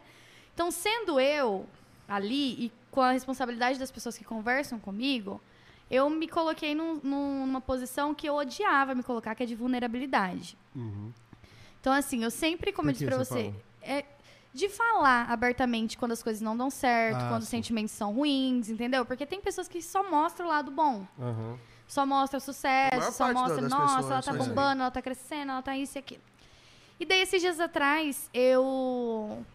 Então, 0.53 0.69
sendo 0.69 1.19
eu 1.19 1.65
ali 2.07 2.65
e 2.65 2.71
com 2.91 3.01
a 3.01 3.13
responsabilidade 3.13 3.79
das 3.79 3.89
pessoas 3.89 4.15
que 4.15 4.23
conversam 4.23 4.77
comigo, 4.77 5.41
eu 5.89 6.09
me 6.09 6.27
coloquei 6.27 6.73
num- 6.75 6.99
num- 7.03 7.45
numa 7.45 7.61
posição 7.61 8.13
que 8.13 8.27
eu 8.27 8.35
odiava 8.35 8.93
me 8.95 9.03
colocar, 9.03 9.33
que 9.35 9.43
é 9.43 9.45
de 9.45 9.55
vulnerabilidade. 9.55 10.57
Uhum. 10.75 11.11
Então, 11.79 11.93
assim, 11.93 12.23
eu 12.23 12.31
sempre, 12.31 12.71
como 12.73 12.87
Por 12.87 12.89
eu 12.89 12.93
disse 12.93 13.05
pra 13.05 13.17
você 13.17 13.53
é 13.81 14.03
de 14.53 14.67
falar 14.69 15.29
abertamente 15.29 15.97
quando 15.97 16.13
as 16.13 16.23
coisas 16.23 16.41
não 16.41 16.57
dão 16.57 16.69
certo, 16.69 17.17
Ah, 17.21 17.29
quando 17.29 17.41
os 17.43 17.47
sim. 17.47 17.57
sentimentos 17.57 17.91
são 17.93 18.11
ruins, 18.13 18.69
entendeu? 18.69 19.05
Porque 19.05 19.25
tem 19.25 19.39
pessoas 19.39 19.67
que 19.67 19.81
só 19.81 20.09
mostram 20.09 20.47
o 20.47 20.49
lado 20.49 20.71
bom. 20.71 21.05
Aham. 21.19 21.57
Só 21.87 22.05
mostra 22.05 22.37
o 22.37 22.41
sucesso, 22.41 23.11
só 23.13 23.27
da- 23.27 23.33
mostra, 23.33 23.61
das 23.61 23.71
nossa, 23.71 23.85
pessoas 23.97 24.11
ela 24.11 24.15
tá 24.17 24.21
são 24.23 24.35
assim. 24.35 24.49
bombando, 24.49 24.81
ela 24.81 24.91
tá 24.91 25.01
crescendo, 25.01 25.51
ela 25.51 25.61
tá 25.61 25.77
isso 25.77 25.97
e 25.97 25.99
aquilo. 25.99 26.21
E 26.99 27.05
daí, 27.05 27.21
esses 27.21 27.39
dias 27.39 27.59
atrás, 27.61 28.29
eu 28.33 29.45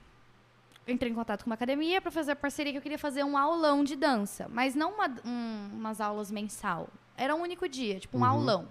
entrei 0.87 1.11
em 1.11 1.15
contato 1.15 1.45
com 1.45 1.51
uma 1.51 1.55
academia 1.55 2.01
para 2.01 2.11
fazer 2.11 2.33
a 2.33 2.37
parceria 2.37 2.73
que 2.73 2.79
eu 2.79 2.83
queria 2.83 2.99
fazer 2.99 3.23
um 3.25 3.37
aulão 3.39 3.85
de 3.85 3.95
dança. 3.97 4.49
Mas 4.49 4.75
não 4.75 4.93
uma- 4.95 5.15
um- 5.25 5.71
umas 5.75 6.01
aulas 6.01 6.31
mensal. 6.31 6.89
Era 7.17 7.35
um 7.35 7.41
único 7.43 7.69
dia, 7.69 8.01
tipo 8.01 8.17
um 8.19 8.21
Uhum. 8.21 8.27
aulão. 8.27 8.69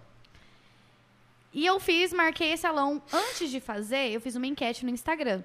E 1.53 1.65
eu 1.65 1.79
fiz, 1.79 2.13
marquei 2.13 2.51
esse 2.53 2.65
aulão. 2.65 3.01
Antes 3.11 3.49
de 3.49 3.59
fazer, 3.59 4.11
eu 4.11 4.21
fiz 4.21 4.35
uma 4.35 4.47
enquete 4.47 4.85
no 4.85 4.91
Instagram. 4.91 5.43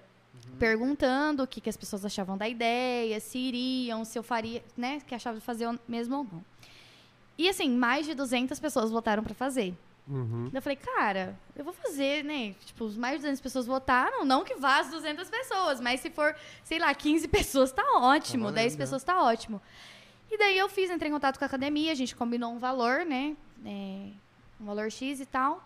Perguntando 0.58 1.42
o 1.42 1.46
que, 1.46 1.60
que 1.60 1.68
as 1.68 1.76
pessoas 1.76 2.04
achavam 2.04 2.36
da 2.36 2.48
ideia, 2.48 3.18
se 3.20 3.38
iriam, 3.38 4.04
se 4.04 4.18
eu 4.18 4.22
faria, 4.22 4.62
né? 4.76 5.00
Que 5.06 5.14
achavam 5.14 5.38
de 5.38 5.44
fazer 5.44 5.66
mesmo 5.88 6.16
ou 6.16 6.24
não. 6.24 6.44
E 7.36 7.48
assim, 7.48 7.68
mais 7.70 8.06
de 8.06 8.14
200 8.14 8.58
pessoas 8.60 8.90
votaram 8.90 9.22
pra 9.22 9.34
fazer. 9.34 9.74
Uhum. 10.08 10.50
Eu 10.52 10.62
falei, 10.62 10.76
cara, 10.76 11.38
eu 11.56 11.64
vou 11.64 11.72
fazer, 11.72 12.22
né? 12.22 12.54
Tipo, 12.64 12.84
os 12.84 12.96
mais 12.96 13.14
de 13.16 13.22
200 13.22 13.40
pessoas 13.40 13.66
votaram, 13.66 14.24
não 14.24 14.44
que 14.44 14.54
vá 14.54 14.78
as 14.78 14.90
200 14.90 15.28
pessoas, 15.28 15.80
mas 15.80 16.00
se 16.00 16.10
for, 16.10 16.34
sei 16.62 16.78
lá, 16.78 16.94
15 16.94 17.26
pessoas, 17.28 17.72
tá 17.72 17.82
ótimo. 17.96 18.44
valendo, 18.44 18.56
10 18.56 18.72
né? 18.72 18.78
pessoas, 18.78 19.02
tá 19.02 19.22
ótimo. 19.22 19.60
E 20.30 20.38
daí 20.38 20.56
eu 20.58 20.68
fiz, 20.68 20.90
entrei 20.90 21.10
em 21.10 21.12
contato 21.12 21.38
com 21.38 21.44
a 21.44 21.46
academia, 21.46 21.92
a 21.92 21.94
gente 21.94 22.14
combinou 22.14 22.52
um 22.52 22.58
valor, 22.58 23.04
né? 23.04 23.36
É, 23.64 24.10
um 24.60 24.64
valor 24.64 24.90
X 24.90 25.20
e 25.20 25.26
tal. 25.26 25.64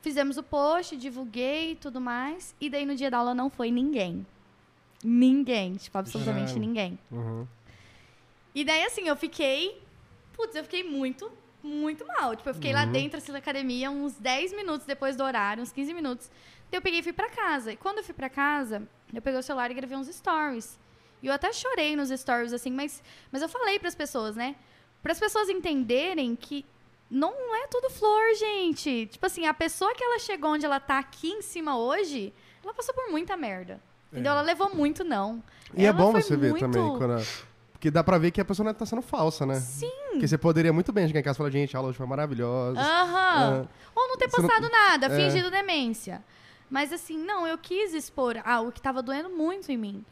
Fizemos 0.00 0.36
o 0.36 0.42
post, 0.42 0.96
divulguei 0.96 1.72
e 1.72 1.76
tudo 1.76 2.00
mais. 2.00 2.54
E 2.60 2.68
daí 2.68 2.84
no 2.84 2.94
dia 2.94 3.10
da 3.10 3.18
aula 3.18 3.34
não 3.34 3.48
foi 3.48 3.70
ninguém. 3.70 4.26
Ninguém, 5.02 5.74
tipo, 5.74 5.96
absolutamente 5.96 6.58
ninguém. 6.58 6.98
Uhum. 7.10 7.46
E 8.54 8.64
daí, 8.64 8.84
assim, 8.84 9.08
eu 9.08 9.16
fiquei. 9.16 9.82
Putz, 10.34 10.54
eu 10.54 10.62
fiquei 10.64 10.82
muito, 10.82 11.30
muito 11.66 12.06
mal. 12.06 12.36
Tipo, 12.36 12.50
eu 12.50 12.54
fiquei 12.54 12.72
lá 12.72 12.84
Uhum. 12.84 12.92
dentro 12.92 13.18
assim, 13.18 13.32
da 13.32 13.38
academia 13.38 13.90
uns 13.90 14.14
10 14.14 14.52
minutos 14.52 14.86
depois 14.86 15.16
do 15.16 15.24
horário, 15.24 15.62
uns 15.62 15.72
15 15.72 15.92
minutos. 15.94 16.30
Daí 16.70 16.78
eu 16.78 16.82
peguei 16.82 17.00
e 17.00 17.02
fui 17.02 17.12
pra 17.12 17.28
casa. 17.30 17.72
E 17.72 17.76
quando 17.76 17.98
eu 17.98 18.04
fui 18.04 18.14
pra 18.14 18.28
casa, 18.28 18.86
eu 19.12 19.22
peguei 19.22 19.38
o 19.38 19.42
celular 19.42 19.70
e 19.70 19.74
gravei 19.74 19.96
uns 19.96 20.08
stories. 20.08 20.78
E 21.22 21.26
eu 21.26 21.32
até 21.32 21.52
chorei 21.52 21.96
nos 21.96 22.10
stories, 22.10 22.52
assim, 22.52 22.70
mas, 22.70 23.02
mas 23.32 23.40
eu 23.42 23.48
falei 23.48 23.78
pras 23.78 23.94
pessoas, 23.94 24.36
né? 24.36 24.54
Para 25.02 25.12
as 25.12 25.18
pessoas 25.18 25.48
entenderem 25.48 26.36
que 26.36 26.64
não 27.10 27.32
é 27.54 27.66
tudo 27.68 27.88
flor, 27.90 28.34
gente. 28.38 29.06
Tipo 29.06 29.26
assim, 29.26 29.46
a 29.46 29.54
pessoa 29.54 29.94
que 29.94 30.02
ela 30.04 30.18
chegou 30.18 30.50
onde 30.52 30.66
ela 30.66 30.80
tá 30.80 30.98
aqui 30.98 31.30
em 31.30 31.40
cima 31.42 31.78
hoje, 31.78 32.32
ela 32.62 32.74
passou 32.74 32.94
por 32.94 33.10
muita 33.10 33.36
merda. 33.36 33.80
Entendeu? 34.12 34.30
É. 34.32 34.34
Ela 34.34 34.42
levou 34.42 34.74
muito 34.74 35.02
não. 35.02 35.42
E 35.74 35.82
é 35.84 35.88
Ela 35.88 35.96
bom 35.98 36.12
foi 36.12 36.22
você 36.22 36.36
ver 36.36 36.50
muito- 36.50 36.60
também. 36.60 36.98
Quando 36.98 37.14
a- 37.14 37.22
Porque 37.84 37.90
dá 37.90 38.02
pra 38.02 38.16
ver 38.16 38.30
que 38.30 38.40
a 38.40 38.44
pessoa 38.46 38.64
não 38.64 38.72
tá 38.72 38.86
sendo 38.86 39.02
falsa, 39.02 39.44
né? 39.44 39.56
Sim. 39.60 39.90
Porque 40.12 40.26
você 40.26 40.38
poderia 40.38 40.72
muito 40.72 40.90
bem 40.90 41.06
chegar 41.06 41.20
em 41.20 41.22
casa 41.22 41.36
e 41.36 41.38
falar, 41.38 41.50
gente, 41.50 41.76
a 41.76 41.78
aula 41.78 41.90
hoje 41.90 41.98
foi 41.98 42.06
maravilhosa. 42.06 42.80
Aham. 42.80 43.68
Ou 43.94 44.08
não 44.08 44.16
ter 44.16 44.30
Você 44.30 44.40
não- 44.40 44.48
postado 44.48 44.70
nada, 44.72 45.06
É. 45.08 45.10
fingido 45.10 45.50
demência. 45.50 46.24
Mas 46.70 46.94
assim, 46.94 47.18
não, 47.18 47.46
eu 47.46 47.58
quis 47.58 47.92
expor 47.92 48.40
algo 48.42 48.72
que 48.72 48.80
tava 48.80 49.02
doendo 49.02 49.28
muito 49.28 49.70
em 49.70 49.76
mim. 49.76 50.02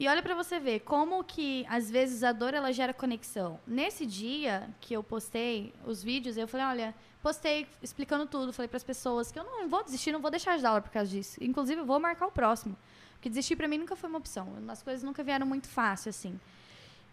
E 0.00 0.08
olha 0.08 0.22
pra 0.22 0.34
você 0.34 0.58
ver 0.58 0.80
como 0.80 1.22
que 1.22 1.66
às 1.68 1.90
vezes 1.90 2.24
a 2.24 2.32
dor 2.32 2.54
ela 2.54 2.72
gera 2.72 2.94
conexão. 2.94 3.60
Nesse 3.66 4.06
dia 4.06 4.70
que 4.80 4.94
eu 4.94 5.02
postei 5.02 5.74
os 5.86 6.02
vídeos, 6.02 6.38
eu 6.38 6.48
falei, 6.48 6.64
olha, 6.66 6.94
postei 7.22 7.66
explicando 7.82 8.24
tudo, 8.24 8.54
falei 8.54 8.68
pras 8.70 8.82
pessoas 8.82 9.30
que 9.30 9.38
eu 9.38 9.44
não 9.44 9.68
vou 9.68 9.84
desistir, 9.84 10.12
não 10.12 10.20
vou 10.22 10.30
deixar 10.30 10.56
de 10.56 10.62
dar 10.62 10.70
aula 10.70 10.80
por 10.80 10.90
causa 10.90 11.10
disso. 11.10 11.36
Inclusive, 11.44 11.82
eu 11.82 11.84
vou 11.84 12.00
marcar 12.00 12.26
o 12.26 12.32
próximo. 12.32 12.74
Porque 13.16 13.28
desistir 13.28 13.54
pra 13.54 13.68
mim 13.68 13.76
nunca 13.76 13.94
foi 13.96 14.08
uma 14.08 14.18
opção. 14.18 14.48
As 14.66 14.82
coisas 14.82 15.02
nunca 15.02 15.22
vieram 15.22 15.44
muito 15.46 15.68
fácil 15.68 16.08
assim. 16.08 16.40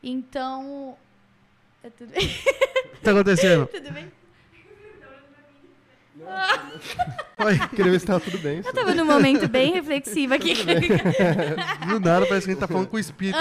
Então, 0.01 0.97
é 1.83 1.89
tudo 1.89 2.11
bem? 2.11 2.25
O 2.25 2.29
que 2.95 3.01
tá 3.01 3.11
acontecendo? 3.11 3.67
tudo 3.71 3.91
bem? 3.91 4.11
Oi. 7.45 7.67
Queria 7.69 7.91
ver 7.91 7.99
se 7.99 8.05
tava 8.05 8.19
tudo 8.19 8.37
bem. 8.39 8.61
Eu 8.63 8.73
tava 8.73 8.93
num 8.93 9.05
momento 9.05 9.47
bem 9.47 9.73
reflexivo 9.73 10.33
aqui. 10.33 10.53
Do 11.87 11.99
nada 11.99 12.25
parece 12.25 12.45
que 12.45 12.51
a 12.51 12.53
gente 12.53 12.59
tá 12.59 12.67
falando 12.67 12.87
com 12.87 12.97
o 12.97 12.99
espírito. 12.99 13.39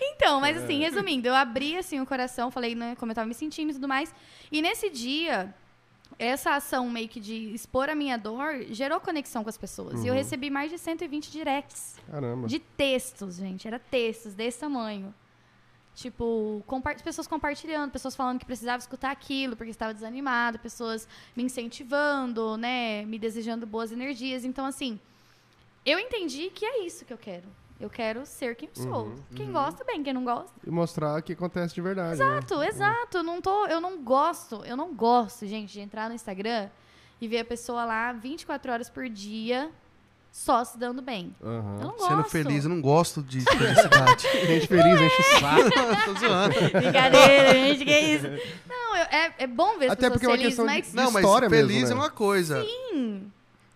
Então, 0.00 0.40
mas 0.40 0.56
assim, 0.56 0.78
resumindo, 0.80 1.26
eu 1.26 1.34
abri 1.34 1.76
assim 1.76 2.00
o 2.00 2.06
coração, 2.06 2.50
falei 2.50 2.76
né, 2.76 2.94
como 2.98 3.10
eu 3.10 3.16
tava 3.16 3.26
me 3.26 3.34
sentindo 3.34 3.70
e 3.70 3.74
tudo 3.74 3.88
mais. 3.88 4.14
E 4.50 4.62
nesse 4.62 4.88
dia, 4.88 5.52
essa 6.18 6.54
ação 6.54 6.88
meio 6.90 7.08
que 7.08 7.20
de 7.20 7.52
expor 7.54 7.88
a 7.88 7.94
minha 7.94 8.16
dor 8.16 8.64
gerou 8.70 9.00
conexão 9.00 9.42
com 9.42 9.48
as 9.50 9.56
pessoas. 9.58 10.04
E 10.04 10.08
eu 10.08 10.14
recebi 10.14 10.50
mais 10.50 10.70
de 10.70 10.78
120 10.78 11.30
directs 11.30 11.96
Caramba. 12.10 12.46
de 12.48 12.58
textos, 12.58 13.36
gente. 13.36 13.66
Era 13.66 13.78
textos 13.78 14.34
desse 14.34 14.58
tamanho. 14.60 15.14
Tipo, 15.94 16.62
compa- 16.66 16.94
pessoas 16.94 17.26
compartilhando, 17.26 17.90
pessoas 17.90 18.16
falando 18.16 18.38
que 18.38 18.46
precisava 18.46 18.78
escutar 18.78 19.10
aquilo 19.10 19.54
porque 19.56 19.70
estava 19.70 19.92
desanimado, 19.92 20.58
pessoas 20.58 21.06
me 21.36 21.42
incentivando, 21.42 22.56
né? 22.56 23.04
Me 23.04 23.18
desejando 23.18 23.66
boas 23.66 23.92
energias. 23.92 24.44
Então, 24.44 24.64
assim, 24.64 24.98
eu 25.84 25.98
entendi 25.98 26.48
que 26.50 26.64
é 26.64 26.86
isso 26.86 27.04
que 27.04 27.12
eu 27.12 27.18
quero. 27.18 27.44
Eu 27.82 27.90
quero 27.90 28.24
ser 28.24 28.54
quem 28.54 28.68
eu 28.76 28.82
sou. 28.82 29.12
Quem 29.34 29.50
gosta, 29.50 29.84
bem. 29.84 30.02
Quem 30.02 30.12
não 30.14 30.24
gosta, 30.24 30.50
E 30.66 30.70
mostrar 30.70 31.18
o 31.18 31.22
que 31.22 31.32
acontece 31.32 31.74
de 31.74 31.80
verdade. 31.80 32.16
né? 32.18 32.24
Exato, 32.24 32.62
exato. 32.62 33.18
Eu 33.18 33.22
não 33.24 33.40
tô, 33.40 33.66
eu 33.66 33.80
não 33.80 33.98
gosto, 34.02 34.62
eu 34.64 34.76
não 34.76 34.94
gosto, 34.94 35.46
gente, 35.46 35.72
de 35.72 35.80
entrar 35.80 36.08
no 36.08 36.14
Instagram 36.14 36.68
e 37.20 37.26
ver 37.28 37.40
a 37.40 37.44
pessoa 37.44 37.84
lá 37.84 38.12
24 38.12 38.72
horas 38.72 38.88
por 38.88 39.08
dia 39.08 39.70
só 40.30 40.64
se 40.64 40.78
dando 40.78 41.02
bem. 41.02 41.34
Aham. 41.42 41.76
Eu 41.80 41.84
não 41.84 41.90
gosto. 41.96 42.08
Sendo 42.08 42.24
feliz, 42.24 42.64
eu 42.64 42.70
não 42.70 42.80
gosto 42.80 43.22
de 43.22 43.40
felicidade. 43.44 44.28
Gente 44.46 44.66
feliz, 44.66 45.00
enche 45.00 45.20
o 45.20 45.40
saco. 45.40 45.70
Tô 46.06 46.20
zoando. 46.20 46.54
Brincadeira, 46.80 47.52
gente, 47.52 47.84
que 47.84 47.98
isso? 47.98 48.26
Não, 48.68 48.96
eu- 48.96 49.04
é, 49.10 49.34
é 49.40 49.46
bom 49.46 49.78
ver 49.78 49.86
as 49.86 49.92
Até 49.92 50.08
pessoas 50.08 50.12
porque 50.12 50.26
é 50.26 50.28
uma 50.28 50.36
felizes, 50.38 50.56
questão 50.56 50.66
de- 50.66 50.72
mas 50.72 50.94
Não, 50.94 51.10
mas 51.12 51.22
história 51.24 51.50
feliz 51.50 51.66
mesmo, 51.68 51.88
né? 51.88 51.92
é 51.92 51.96
uma 51.96 52.10
coisa. 52.10 52.64
sim, 52.64 53.30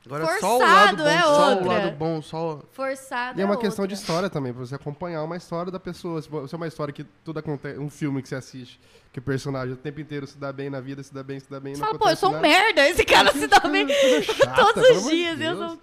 Agora 0.06 0.38
só 0.38 0.56
o 0.56 0.60
Forçado 0.60 0.72
lado 0.74 0.96
bom, 1.02 1.08
é 1.08 1.22
só 1.22 1.28
o 1.28 1.50
outra. 1.50 1.66
lado 1.66 1.96
bom, 1.96 2.22
só... 2.22 2.62
forçado 2.72 3.38
E 3.38 3.42
é 3.42 3.44
uma 3.44 3.54
outra. 3.54 3.68
questão 3.68 3.86
de 3.86 3.94
história 3.94 4.30
também, 4.30 4.52
pra 4.52 4.64
você 4.64 4.74
acompanhar 4.76 5.22
uma 5.24 5.36
história 5.36 5.70
da 5.70 5.80
pessoa. 5.80 6.22
Se 6.22 6.28
você 6.28 6.54
é 6.54 6.56
uma 6.56 6.68
história 6.68 6.94
que 6.94 7.04
tudo 7.24 7.40
acontece, 7.40 7.78
um 7.80 7.90
filme 7.90 8.22
que 8.22 8.28
você 8.28 8.36
assiste, 8.36 8.80
que 9.12 9.18
o 9.18 9.22
personagem 9.22 9.74
o 9.74 9.76
tempo 9.76 10.00
inteiro 10.00 10.26
se 10.26 10.38
dá 10.38 10.52
bem 10.52 10.70
na 10.70 10.80
vida, 10.80 11.02
se 11.02 11.12
dá 11.12 11.24
bem, 11.24 11.40
se 11.40 11.50
dá 11.50 11.58
bem, 11.58 11.74
Você 11.74 11.80
não 11.80 11.88
fala, 11.88 11.98
pô, 11.98 12.08
eu 12.08 12.16
sou 12.16 12.34
um 12.34 12.40
merda, 12.40 12.88
esse 12.88 13.02
cara 13.06 13.32
se 13.32 13.48
dá 13.48 13.60
bem 13.60 13.88
chata, 14.22 14.54
todos 14.62 14.96
os 14.98 15.10
dias. 15.10 15.40
Eu 15.40 15.56
sou... 15.56 15.80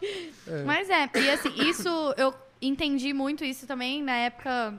Mas 0.65 0.89
é, 0.89 1.09
e 1.15 1.29
assim, 1.29 1.51
isso 1.67 2.13
eu 2.17 2.33
entendi 2.61 3.13
muito 3.13 3.43
isso 3.43 3.67
também 3.67 4.01
na 4.01 4.13
época 4.13 4.73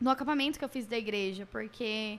no 0.00 0.10
acampamento 0.10 0.58
que 0.58 0.64
eu 0.64 0.68
fiz 0.68 0.86
da 0.86 0.98
igreja, 0.98 1.46
porque 1.52 2.18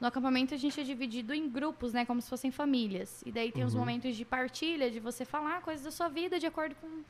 no 0.00 0.06
acampamento 0.06 0.54
a 0.54 0.56
gente 0.56 0.80
é 0.80 0.82
dividido 0.84 1.34
em 1.34 1.48
grupos, 1.48 1.92
né, 1.92 2.04
como 2.06 2.20
se 2.22 2.28
fossem 2.28 2.50
famílias. 2.50 3.22
E 3.26 3.30
daí 3.30 3.52
tem 3.52 3.64
os 3.64 3.74
momentos 3.80 4.16
de 4.16 4.24
partilha, 4.24 4.90
de 4.90 4.98
você 5.00 5.24
falar 5.24 5.60
coisas 5.60 5.84
da 5.84 5.90
sua 5.90 6.08
vida 6.08 6.38
de 6.38 6.46
acordo 6.46 6.74
com 6.76 7.02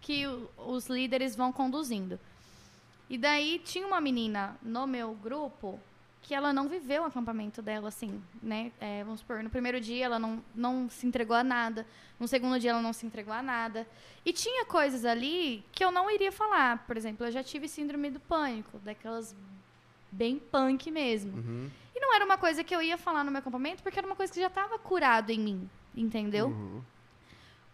que 0.00 0.26
o- 0.26 0.48
os 0.68 0.86
líderes 0.86 1.34
vão 1.34 1.52
conduzindo. 1.52 2.18
E 3.10 3.18
daí 3.18 3.58
tinha 3.64 3.86
uma 3.86 4.00
menina 4.00 4.56
no 4.62 4.86
meu 4.86 5.14
grupo 5.14 5.80
que 6.22 6.34
ela 6.34 6.52
não 6.52 6.68
viveu 6.68 7.02
o 7.02 7.06
acampamento 7.06 7.62
dela, 7.62 7.86
assim, 7.88 8.20
né? 8.42 8.72
É, 8.80 9.04
vamos 9.04 9.20
supor, 9.20 9.44
no 9.44 9.50
primeiro 9.50 9.80
dia 9.80 10.04
ela 10.06 10.18
não, 10.18 10.42
não 10.54 10.88
se 10.90 11.06
entregou 11.06 11.36
a 11.36 11.44
nada, 11.44 11.86
no 12.18 12.26
segundo 12.26 12.58
dia 12.58 12.70
ela 12.70 12.82
não 12.82 12.92
se 12.92 13.06
entregou 13.06 13.32
a 13.32 13.40
nada. 13.42 13.86
E 14.24 14.32
tinha 14.32 14.64
coisas 14.64 15.04
ali 15.04 15.64
que 15.70 15.84
eu 15.84 15.92
não 15.92 16.10
iria 16.10 16.32
falar. 16.32 16.84
Por 16.84 16.96
exemplo, 16.96 17.24
eu 17.26 17.30
já 17.30 17.44
tive 17.44 17.68
síndrome 17.68 18.10
do 18.10 18.18
pânico, 18.18 18.78
daquelas 18.80 19.36
bem 20.10 20.36
punk 20.38 20.90
mesmo. 20.90 21.36
Uhum. 21.36 21.70
E 21.96 22.00
não 22.00 22.14
era 22.14 22.26
uma 22.26 22.36
coisa 22.36 22.62
que 22.62 22.76
eu 22.76 22.82
ia 22.82 22.98
falar 22.98 23.24
no 23.24 23.30
meu 23.30 23.38
acampamento, 23.38 23.82
porque 23.82 23.98
era 23.98 24.06
uma 24.06 24.14
coisa 24.14 24.30
que 24.30 24.38
já 24.38 24.48
estava 24.48 24.78
curado 24.78 25.30
em 25.30 25.40
mim, 25.40 25.70
entendeu? 25.96 26.48
Uhum. 26.48 26.82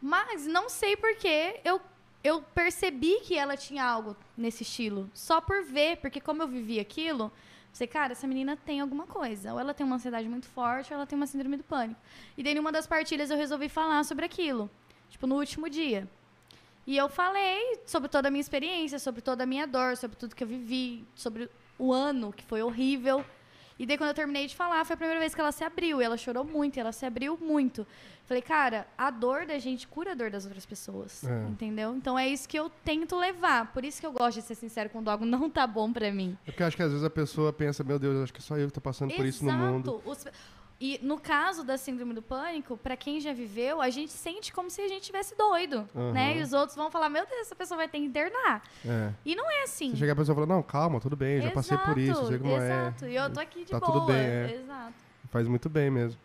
Mas 0.01 0.47
não 0.47 0.69
sei 0.69 0.97
porquê 0.97 1.61
eu, 1.65 1.81
eu 2.23 2.41
percebi 2.41 3.19
que 3.23 3.37
ela 3.37 3.57
tinha 3.57 3.85
algo 3.85 4.17
nesse 4.37 4.63
estilo. 4.63 5.11
Só 5.13 5.41
por 5.41 5.65
ver, 5.65 5.97
porque 5.97 6.21
como 6.21 6.41
eu 6.41 6.47
vivi 6.47 6.79
aquilo, 6.79 7.33
você, 7.73 7.85
cara, 7.85 8.13
essa 8.13 8.29
menina 8.29 8.57
tem 8.57 8.79
alguma 8.81 9.09
coisa. 9.09 9.55
Ou 9.55 9.59
ela 9.59 9.75
tem 9.75 9.85
uma 9.85 9.97
ansiedade 9.97 10.29
muito 10.29 10.47
forte, 10.47 10.93
ou 10.93 10.99
ela 10.99 11.07
tem 11.07 11.17
uma 11.17 11.27
síndrome 11.27 11.57
do 11.57 11.65
pânico. 11.65 12.01
E 12.39 12.45
daí, 12.45 12.55
numa 12.55 12.71
das 12.71 12.87
partilhas, 12.87 13.29
eu 13.29 13.37
resolvi 13.37 13.69
falar 13.69 14.05
sobre 14.05 14.25
aquilo. 14.25 14.71
Tipo, 15.11 15.27
no 15.27 15.35
último 15.35 15.69
dia. 15.69 16.09
E 16.87 16.97
eu 16.97 17.09
falei 17.09 17.81
sobre 17.87 18.09
toda 18.09 18.29
a 18.29 18.31
minha 18.31 18.41
experiência, 18.41 19.01
sobre 19.01 19.21
toda 19.21 19.43
a 19.43 19.47
minha 19.47 19.67
dor, 19.67 19.97
sobre 19.97 20.17
tudo 20.17 20.37
que 20.37 20.45
eu 20.45 20.49
vivi, 20.49 21.05
sobre 21.15 21.51
o 21.77 21.93
ano, 21.93 22.33
que 22.33 22.45
foi 22.45 22.63
horrível. 22.63 23.25
E 23.83 23.87
daí, 23.87 23.99
quando 23.99 24.11
eu 24.11 24.15
terminei 24.15 24.47
de 24.47 24.55
falar, 24.55 24.85
foi 24.85 24.95
a 24.95 24.97
primeira 24.97 25.19
vez 25.19 25.35
que 25.35 25.41
ela 25.41 25.51
se 25.51 25.65
abriu. 25.65 26.01
E 26.01 26.05
ela 26.05 26.17
chorou 26.17 26.45
muito, 26.45 26.77
e 26.77 26.81
ela 26.81 26.93
se 26.93 27.05
abriu 27.05 27.37
muito. 27.43 27.85
Falei, 28.27 28.41
cara, 28.41 28.87
a 28.97 29.11
dor 29.11 29.45
da 29.45 29.59
gente 29.59 29.89
cura 29.89 30.13
a 30.13 30.15
dor 30.15 30.31
das 30.31 30.45
outras 30.45 30.65
pessoas. 30.65 31.25
É. 31.25 31.49
Entendeu? 31.49 31.93
Então 31.97 32.17
é 32.17 32.29
isso 32.29 32.49
que 32.49 32.57
eu 32.57 32.71
tento 32.85 33.19
levar. 33.19 33.73
Por 33.73 33.85
isso 33.85 34.01
que 34.01 34.07
eu 34.07 34.13
gosto 34.13 34.37
de 34.41 34.43
ser 34.47 34.55
sincero 34.55 34.89
quando 34.89 35.09
algo 35.11 35.25
não 35.27 35.51
tá 35.51 35.67
bom 35.67 35.93
pra 35.93 36.13
mim. 36.13 36.39
É 36.47 36.53
porque 36.53 36.63
eu 36.63 36.67
acho 36.69 36.77
que 36.77 36.83
às 36.85 36.91
vezes 36.93 37.05
a 37.05 37.11
pessoa 37.11 37.53
pensa, 37.53 37.83
meu 37.83 37.99
Deus, 37.99 38.23
acho 38.23 38.33
que 38.33 38.41
só 38.41 38.57
eu 38.57 38.69
que 38.69 38.73
tô 38.73 38.81
passando 38.81 39.13
por 39.13 39.27
isso 39.27 39.45
no 39.45 39.53
mundo. 39.53 40.01
Os- 40.07 40.27
E 40.85 40.99
no 41.01 41.17
caso 41.17 41.63
da 41.63 41.79
síndrome 41.79 42.13
do 42.13 42.21
pânico, 42.21 42.77
pra 42.77 42.97
quem 42.97 43.21
já 43.21 43.33
viveu, 43.33 43.81
a 43.81 43.89
gente 43.89 44.11
sente 44.11 44.53
como 44.53 44.69
se 44.69 44.81
a 44.81 44.89
gente 44.89 45.03
tivesse 45.05 45.37
doido, 45.37 45.89
Aham. 45.95 46.13
né? 46.13 46.39
E 46.39 46.43
os 46.43 46.53
outros 46.53 46.75
vão 46.77 46.91
falar, 46.91 47.09
meu 47.09 47.25
Deus, 47.25 47.43
essa 47.43 47.55
pessoa 47.55 47.77
vai 47.79 47.87
ter 47.87 47.99
que 47.99 48.05
internar. 48.05 48.61
É. 48.85 49.13
E 49.25 49.37
não 49.37 49.49
é 49.49 49.63
assim. 49.63 49.91
Você 49.91 49.99
chega 49.99 50.13
a 50.13 50.17
pessoa 50.17 50.35
e 50.35 50.37
fala, 50.37 50.47
não, 50.49 50.61
calma, 50.61 50.99
tudo 50.99 51.15
bem, 51.15 51.41
já 51.41 51.53
passei 51.53 51.79
por 51.79 51.97
isso, 51.97 52.11
Exato, 52.11 52.27
sei 52.27 52.39
como 52.39 52.57
Exato. 52.57 53.05
é. 53.05 53.11
E 53.11 53.15
eu 53.15 53.33
tô 53.33 53.39
aqui 53.39 53.65
de 53.65 53.71
Tá 53.71 53.79
boa. 53.79 53.93
tudo 53.93 54.07
bem, 54.07 54.17
é. 54.17 54.61
Exato. 54.61 54.95
Faz 55.31 55.47
muito 55.47 55.69
bem 55.71 55.89
mesmo. 55.89 56.19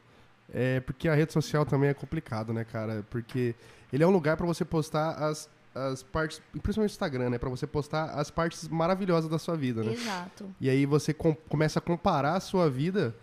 É 0.52 0.80
porque 0.80 1.08
a 1.08 1.14
rede 1.14 1.32
social 1.34 1.64
também 1.64 1.90
é 1.92 1.94
complicado, 1.94 2.52
né, 2.52 2.64
cara? 2.64 3.06
Porque 3.12 3.54
ele 3.94 4.04
é 4.04 4.08
um 4.08 4.12
lugar 4.12 4.38
pra 4.38 4.46
você 4.48 4.66
postar 4.66 5.12
as, 5.24 5.48
as 5.76 6.02
partes, 6.02 6.42
principalmente 6.64 6.90
o 6.90 6.94
Instagram, 6.94 7.30
né? 7.30 7.38
Pra 7.38 7.50
você 7.50 7.68
postar 7.68 8.06
as 8.06 8.32
partes 8.32 8.68
maravilhosas 8.68 9.30
da 9.30 9.38
sua 9.38 9.56
vida, 9.56 9.84
né? 9.84 9.94
Exato. 9.94 10.50
E 10.60 10.68
aí 10.68 10.86
você 10.88 11.14
com- 11.14 11.36
começa 11.36 11.78
a 11.78 11.82
comparar 11.82 12.34
a 12.36 12.40
sua 12.40 12.70
vida, 12.70 13.14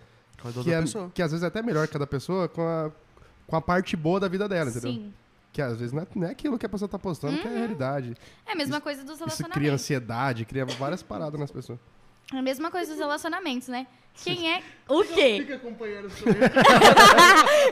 que, 0.52 0.70
da 0.70 0.76
é, 0.76 0.80
pessoa. 0.80 1.10
que 1.14 1.22
às 1.22 1.30
vezes 1.30 1.42
é 1.44 1.46
até 1.46 1.62
melhor 1.62 1.88
que 1.88 1.96
a 1.96 2.00
da 2.00 2.06
pessoa, 2.06 2.48
com 2.48 2.62
a, 2.66 2.90
com 3.46 3.56
a 3.56 3.60
parte 3.60 3.96
boa 3.96 4.20
da 4.20 4.28
vida 4.28 4.48
dela, 4.48 4.70
entendeu? 4.70 4.92
Sim. 4.92 5.12
Que 5.52 5.62
às 5.62 5.76
vezes 5.76 5.92
não 5.92 6.02
é, 6.02 6.06
não 6.14 6.26
é 6.26 6.30
aquilo 6.32 6.58
que 6.58 6.66
a 6.66 6.68
pessoa 6.68 6.88
tá 6.88 6.98
postando, 6.98 7.38
que 7.38 7.46
é 7.46 7.50
a 7.50 7.54
realidade. 7.54 8.16
É 8.44 8.52
a 8.52 8.56
mesma 8.56 8.80
coisa 8.80 9.02
dos 9.04 9.12
Isso 9.14 9.20
relacionamentos. 9.24 9.60
cria 9.60 9.72
ansiedade, 9.72 10.44
cria 10.44 10.64
várias 10.66 11.02
paradas 11.02 11.38
nas 11.38 11.50
pessoas. 11.50 11.78
É 12.32 12.38
a 12.38 12.42
mesma 12.42 12.70
coisa 12.70 12.90
dos 12.90 12.98
relacionamentos, 12.98 13.68
né? 13.68 13.86
Quem 14.22 14.52
é. 14.52 14.62
O 14.88 15.04
quê? 15.04 15.38
Fica 15.40 15.56
acompanhando 15.56 16.06
isso 16.08 16.24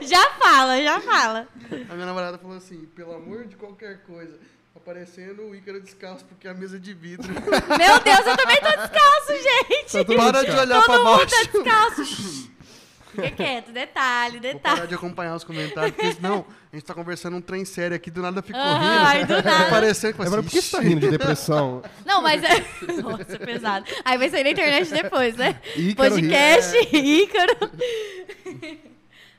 já 0.03 0.31
fala, 0.33 0.83
já 0.83 1.01
fala. 1.01 1.49
A 1.89 1.95
minha 1.95 2.07
namorada 2.07 2.39
falou 2.39 2.57
assim, 2.57 2.85
pelo 2.95 3.15
amor 3.15 3.47
de 3.47 3.57
qualquer 3.57 4.03
coisa, 4.03 4.39
aparecendo 4.77 5.43
o 5.43 5.55
Ícaro 5.55 5.81
descalço 5.81 6.25
porque 6.25 6.47
a 6.49 6.55
mesa 6.55 6.77
é 6.77 6.81
de 6.81 6.93
vidro. 6.93 7.33
Meu 7.33 8.01
Deus, 8.01 8.27
eu 8.27 8.37
também 8.37 8.57
tô 8.61 8.69
descalço, 8.69 9.33
gente. 9.43 9.93
Tá 9.93 10.05
todo 10.05 10.17
Para 10.17 10.45
de 10.45 10.51
olhar 10.51 10.83
pra 10.83 10.95
Todo 10.95 11.05
mundo 11.05 11.19
baixo. 11.19 11.35
tá 11.37 11.53
descalço. 11.53 12.53
Fica 13.15 13.31
quieto, 13.31 13.73
detalhe, 13.73 14.33
Vou 14.33 14.41
detalhe. 14.41 14.75
parar 14.77 14.87
de 14.87 14.95
acompanhar 14.95 15.35
os 15.37 15.45
comentários, 15.45 15.95
porque 15.95 16.13
senão 16.15 16.45
a 16.73 16.77
gente 16.77 16.85
tá 16.85 16.95
conversando 16.95 17.37
um 17.37 17.41
trem 17.41 17.65
sério 17.65 17.95
aqui, 17.95 18.11
do 18.11 18.23
nada 18.23 18.41
fica 18.43 18.59
Aham, 18.59 19.07
aí 19.07 19.25
do 19.27 19.35
rindo. 19.37 19.45
nada. 19.49 19.71
Parecendo 19.71 20.15
que 20.15 20.23
Agora, 20.23 20.41
assim, 20.41 20.49
por 20.49 20.53
que 20.53 20.63
você 20.63 20.77
tá 20.77 20.83
rindo 20.83 21.01
de 21.01 21.11
depressão? 21.17 21.83
Não, 22.07 22.23
mas 22.23 22.43
é. 22.43 22.65
Nossa, 23.03 23.39
pesado. 23.39 23.87
Aí 24.05 24.17
vai 24.19 24.29
sair 24.31 24.45
na 24.45 24.51
internet 24.51 24.91
depois, 24.91 25.37
né? 25.37 25.61
Ícaro. 25.77 26.11
Podcast, 26.11 26.77
Ícaro. 26.97 27.57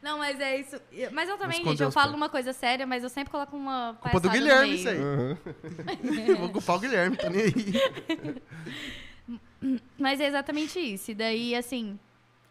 Não, 0.01 0.17
mas 0.17 0.39
é 0.39 0.57
isso. 0.59 0.75
Mas 1.11 1.29
eu 1.29 1.37
também, 1.37 1.63
gente, 1.63 1.81
eu 1.81 1.89
falo 1.91 2.09
pés. 2.09 2.17
uma 2.17 2.27
coisa 2.29 2.51
séria, 2.53 2.85
mas 2.85 3.03
eu 3.03 3.09
sempre 3.09 3.31
coloco 3.31 3.55
uma 3.55 3.97
Culpa 4.01 4.19
do 4.19 4.29
Guilherme 4.29 4.67
meio. 4.67 4.75
isso 4.75 4.89
aí. 4.89 4.97
Aham. 4.97 5.37
Vou 6.39 6.49
culpar 6.49 6.75
o 6.75 6.79
Guilherme, 6.79 7.15
tá 7.15 7.29
nem 7.29 7.41
aí. 7.43 7.73
Mas 9.97 10.19
é 10.19 10.27
exatamente 10.27 10.77
isso. 10.79 11.11
E 11.11 11.15
daí, 11.15 11.55
assim, 11.55 11.97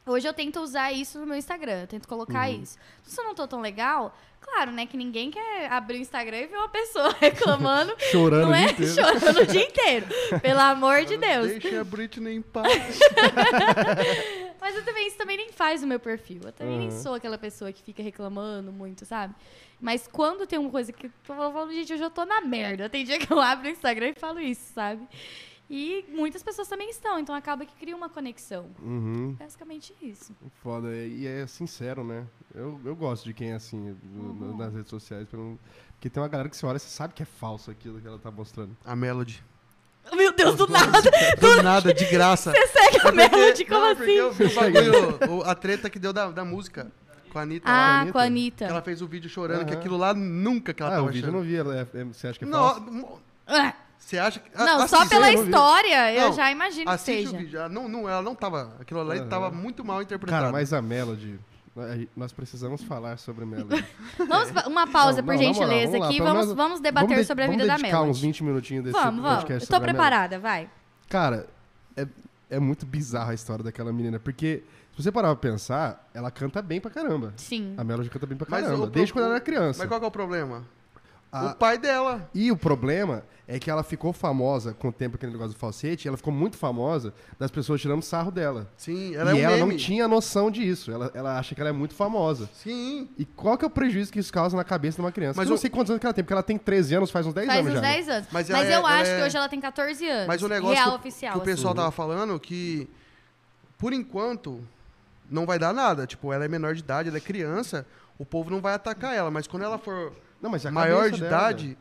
hoje 0.06 0.26
eu 0.28 0.32
tento 0.34 0.60
usar 0.60 0.92
isso 0.92 1.18
no 1.18 1.26
meu 1.26 1.36
Instagram, 1.36 1.82
eu 1.82 1.86
tento 1.86 2.08
colocar 2.08 2.48
Uhum. 2.48 2.62
isso. 2.62 2.76
Se 3.04 3.20
eu 3.20 3.24
não 3.24 3.34
tô 3.34 3.46
tão 3.46 3.60
legal, 3.60 4.16
claro, 4.40 4.70
né, 4.72 4.86
que 4.86 4.96
ninguém 4.96 5.30
quer 5.30 5.70
abrir 5.70 5.98
o 5.98 6.00
Instagram 6.00 6.38
e 6.38 6.46
ver 6.46 6.56
uma 6.56 6.68
pessoa 6.68 7.14
reclamando, 7.20 7.94
Chorando 8.10 8.42
não 8.42 8.50
o 8.50 8.54
dia 8.54 8.66
é? 8.66 8.70
inteiro. 8.70 8.94
Chorando 8.94 9.40
o 9.40 9.46
dia 9.46 9.64
inteiro. 9.66 10.06
Pelo 10.40 10.60
amor 10.60 11.04
de 11.04 11.16
Deus. 11.16 11.46
Deixa 11.60 11.80
a 11.80 11.84
Britney 11.84 12.36
em 12.36 12.42
paz. 12.42 12.98
Mas 14.60 14.76
eu 14.76 14.84
também, 14.84 15.08
isso 15.08 15.16
também 15.18 15.36
nem 15.36 15.50
faz 15.52 15.82
o 15.82 15.86
meu 15.86 15.98
perfil. 15.98 16.40
Eu 16.44 16.52
também 16.52 16.78
nem 16.78 16.88
Uhum. 16.88 17.02
sou 17.02 17.14
aquela 17.14 17.36
pessoa 17.38 17.72
que 17.72 17.82
fica 17.82 18.02
reclamando 18.02 18.70
muito, 18.72 19.04
sabe? 19.04 19.34
Mas 19.80 20.06
quando 20.06 20.46
tem 20.46 20.58
uma 20.58 20.70
coisa 20.70 20.92
que 20.92 21.06
eu 21.06 21.12
falo, 21.24 21.72
gente, 21.72 21.92
eu 21.92 21.98
já 21.98 22.08
tô 22.08 22.24
na 22.24 22.40
merda. 22.42 22.88
Tem 22.88 23.04
dia 23.04 23.18
que 23.18 23.32
eu 23.32 23.40
abro 23.40 23.66
o 23.66 23.70
Instagram 23.70 24.10
e 24.10 24.14
falo 24.14 24.38
isso, 24.40 24.72
sabe? 24.72 25.06
E 25.74 26.04
muitas 26.10 26.42
pessoas 26.42 26.68
também 26.68 26.90
estão, 26.90 27.18
então 27.18 27.34
acaba 27.34 27.64
que 27.64 27.74
cria 27.76 27.96
uma 27.96 28.10
conexão. 28.10 28.66
Uhum. 28.82 29.34
Basicamente 29.38 29.94
isso. 30.02 30.36
Foda. 30.62 30.94
E 30.94 31.26
é 31.26 31.46
sincero, 31.46 32.04
né? 32.04 32.26
Eu, 32.54 32.78
eu 32.84 32.94
gosto 32.94 33.24
de 33.24 33.32
quem 33.32 33.52
é 33.52 33.54
assim 33.54 33.96
Uhum. 34.14 34.54
nas 34.58 34.74
redes 34.74 34.90
sociais. 34.90 35.26
Porque 35.28 36.10
tem 36.10 36.22
uma 36.22 36.28
galera 36.28 36.50
que 36.50 36.56
você 36.58 36.66
olha 36.66 36.76
e 36.76 36.80
você 36.80 36.88
sabe 36.90 37.14
que 37.14 37.22
é 37.22 37.26
falso 37.26 37.70
aquilo 37.70 38.00
que 38.02 38.06
ela 38.06 38.18
tá 38.18 38.30
mostrando. 38.30 38.76
A 38.84 38.94
Melody. 38.94 39.42
Meu 40.14 40.32
Deus, 40.34 40.56
do 40.56 40.66
nada! 40.66 41.00
Do 41.40 41.62
nada, 41.62 41.94
de 41.94 42.04
graça. 42.06 42.50
Você 42.52 42.66
segue 42.66 43.06
a 43.06 43.12
Melody, 43.12 43.64
como 43.64 43.80
não, 43.80 43.86
é 43.86 43.92
assim? 43.92 44.10
eu 44.10 44.32
vi 44.32 44.44
o 44.44 44.54
bagulho, 44.54 45.32
o- 45.38 45.42
a 45.44 45.54
treta 45.54 45.88
que 45.88 45.98
deu 45.98 46.12
da, 46.12 46.28
da 46.30 46.44
música 46.44 46.90
com 47.32 47.38
a 47.38 47.42
Anitta. 47.42 47.66
Ah, 47.70 48.00
Anitta? 48.00 48.12
com 48.12 48.18
a 48.18 48.22
Anitta. 48.24 48.64
Que 48.66 48.70
ela 48.72 48.82
fez 48.82 49.00
o 49.00 49.06
vídeo 49.06 49.30
chorando, 49.30 49.64
que 49.64 49.70
Aham. 49.72 49.78
aquilo 49.80 49.96
lá 49.96 50.12
nunca 50.12 50.74
que 50.74 50.82
ela 50.82 50.90
ah, 50.92 50.96
tava 50.96 51.06
o 51.06 51.10
vídeo 51.12 51.20
eu 51.26 51.28
achando. 51.30 51.38
não 51.38 51.46
vi. 51.46 51.56
ela 51.56 51.76
é- 51.78 52.00
é- 52.00 52.04
você 52.04 52.26
acha 52.26 52.38
que 52.38 52.44
é 52.44 52.48
falso? 52.48 52.80
Não, 52.80 53.18
Ah, 53.46 53.74
você 54.04 54.18
acha 54.18 54.40
que. 54.40 54.50
Não, 54.56 54.82
a- 54.82 54.88
só 54.88 54.96
assiste, 54.98 55.10
pela 55.10 55.32
eu 55.32 55.44
história, 55.44 56.12
eu 56.14 56.28
Não, 56.28 56.32
já 56.34 56.50
imagino 56.50 56.90
que 56.90 56.98
seja. 56.98 57.30
o 57.34 57.38
vídeo. 57.38 57.58
Ela 57.58 57.68
não, 57.68 57.88
não, 57.88 58.08
ela 58.08 58.22
não 58.22 58.34
tava. 58.34 58.76
Aquilo 58.80 59.02
lá 59.02 59.14
Aham. 59.14 59.28
tava 59.28 59.50
muito 59.50 59.84
mal 59.84 60.02
interpretado. 60.02 60.40
Cara, 60.42 60.52
mas 60.52 60.72
a 60.72 60.82
Melody... 60.82 61.38
nós- 61.74 62.06
Nós 62.16 62.32
precisamos 62.32 62.82
falar 62.82 63.16
sobre 63.18 63.44
a 63.44 63.46
Melody. 63.46 63.84
Vamos, 64.28 64.50
uma 64.66 64.86
pausa, 64.86 65.22
Não, 65.22 65.26
por 65.26 65.34
não, 65.34 65.42
na 65.42 65.48
moral, 65.48 65.54
gentileza, 65.54 65.92
vamos 65.92 66.00
lá, 66.00 66.06
aqui. 66.08 66.18
Vamos, 66.20 66.40
menos- 66.42 66.54
vamos 66.56 66.80
debater 66.80 67.08
Vamos 67.08 67.22
de- 67.22 67.26
sobre 67.26 67.44
a 67.44 67.46
vamos 67.46 67.62
vida 67.62 67.66
da 67.72 67.76
dedicar 67.78 68.00
uns 68.02 68.04
Melody. 68.04 68.20
20 68.26 68.44
minutinhos 68.44 68.84
desse 68.84 68.98
Vamos, 68.98 69.22
vamos. 69.22 69.38
podcast 69.40 69.70
Melody. 69.70 69.90
preparada, 69.92 70.38
vai. 70.38 70.70
Cara, 71.08 71.46
é, 71.96 72.06
é 72.50 72.58
muito 72.60 72.84
bizarra 72.84 73.30
a 73.30 73.34
história 73.34 73.64
daquela 73.64 73.92
menina, 73.92 74.18
porque 74.20 74.62
se 74.94 75.02
você 75.02 75.10
parar 75.10 75.28
pra 75.34 75.50
pensar, 75.50 76.06
ela 76.12 76.30
canta 76.30 76.60
bem 76.60 76.78
pra 76.80 76.90
caramba. 76.90 77.32
Sim. 77.36 77.74
A 77.78 77.84
Melody 77.84 78.10
canta 78.10 78.26
bem 78.26 78.36
pra 78.36 78.46
caramba, 78.46 78.86
desde 78.88 79.12
quando 79.12 79.24
ela 79.24 79.34
era 79.36 79.40
criança. 79.44 79.78
Mas 79.78 79.88
qual 79.88 79.98
que 79.98 80.04
é 80.04 80.08
o 80.08 80.12
problema? 80.12 80.66
A- 81.32 81.46
O 81.46 81.54
pai 81.54 81.78
dela. 81.78 82.28
E 82.34 82.52
o 82.52 82.56
problema 82.56 83.24
é 83.48 83.58
que 83.58 83.70
ela 83.70 83.82
ficou 83.82 84.12
famosa 84.12 84.74
com 84.74 84.88
o 84.88 84.92
tempo 84.92 85.16
aquele 85.16 85.32
negócio 85.32 85.54
do 85.54 85.58
falsete, 85.58 86.06
ela 86.06 86.16
ficou 86.16 86.32
muito 86.32 86.56
famosa 86.58 87.12
das 87.38 87.50
pessoas 87.50 87.80
tirando 87.80 88.02
sarro 88.02 88.30
dela. 88.30 88.70
Sim, 88.76 89.14
ela 89.14 89.34
e 89.34 89.40
é 89.40 89.42
um 89.42 89.44
ela 89.50 89.56
meme. 89.56 89.70
não 89.72 89.76
tinha 89.78 90.06
noção 90.06 90.50
disso. 90.50 90.92
Ela, 90.92 91.10
ela 91.14 91.38
acha 91.38 91.54
que 91.54 91.60
ela 91.60 91.70
é 91.70 91.72
muito 91.72 91.94
famosa. 91.94 92.48
Sim. 92.54 93.08
E 93.18 93.24
qual 93.24 93.56
que 93.56 93.64
é 93.64 93.66
o 93.68 93.70
prejuízo 93.70 94.12
que 94.12 94.18
isso 94.20 94.32
causa 94.32 94.54
na 94.56 94.62
cabeça 94.64 94.96
de 94.96 95.00
uma 95.02 95.10
criança? 95.10 95.38
Mas 95.40 95.48
eu 95.48 95.50
não 95.52 95.56
sei 95.58 95.70
quantos 95.70 95.90
anos 95.90 96.00
que 96.00 96.06
ela 96.06 96.12
tem, 96.14 96.22
porque 96.22 96.32
ela 96.34 96.42
tem 96.42 96.58
13 96.58 96.94
anos, 96.96 97.10
faz 97.10 97.26
uns 97.26 97.32
10 97.34 97.46
Faz 97.46 97.58
anos 97.60 97.70
uns 97.72 97.74
já. 97.76 97.80
né? 97.80 97.92
10 97.94 98.08
anos. 98.10 98.28
Mas 98.30 98.50
Mas, 98.50 98.68
é- 98.68 98.76
eu 98.76 98.86
acho 98.86 98.94
ela 98.96 99.04
que 99.04 99.10
é- 99.22 99.24
hoje 99.26 99.36
ela 99.38 99.48
tem 99.48 99.60
14 99.60 100.06
anos. 100.08 100.26
Mas 100.28 100.42
o 100.42 100.48
negócio 100.48 100.74
Real 100.74 100.86
que, 100.88 100.92
o- 100.92 100.98
oficial. 100.98 101.32
que 101.32 101.38
o 101.38 101.42
pessoal 101.42 101.72
assim. 101.72 101.80
tava 101.80 101.90
falando 101.90 102.38
que, 102.38 102.88
por 103.78 103.92
enquanto, 103.92 104.60
não 105.30 105.46
vai 105.46 105.58
dar 105.58 105.72
nada. 105.72 106.06
Tipo, 106.06 106.32
ela 106.32 106.44
é 106.44 106.48
menor 106.48 106.74
de 106.74 106.80
idade, 106.80 107.08
ela 107.08 107.16
é 107.18 107.20
criança, 107.20 107.86
o 108.18 108.24
povo 108.24 108.50
não 108.50 108.60
vai 108.60 108.74
atacar 108.74 109.14
ela. 109.14 109.30
Mas 109.30 109.46
quando 109.46 109.62
ela 109.62 109.78
for 109.78 110.12
Não, 110.42 110.50
mas 110.50 110.64
é 110.64 110.68
a 110.68 110.72
maior 110.72 111.08
de 111.10 111.20
dela. 111.20 111.26
idade, 111.34 111.78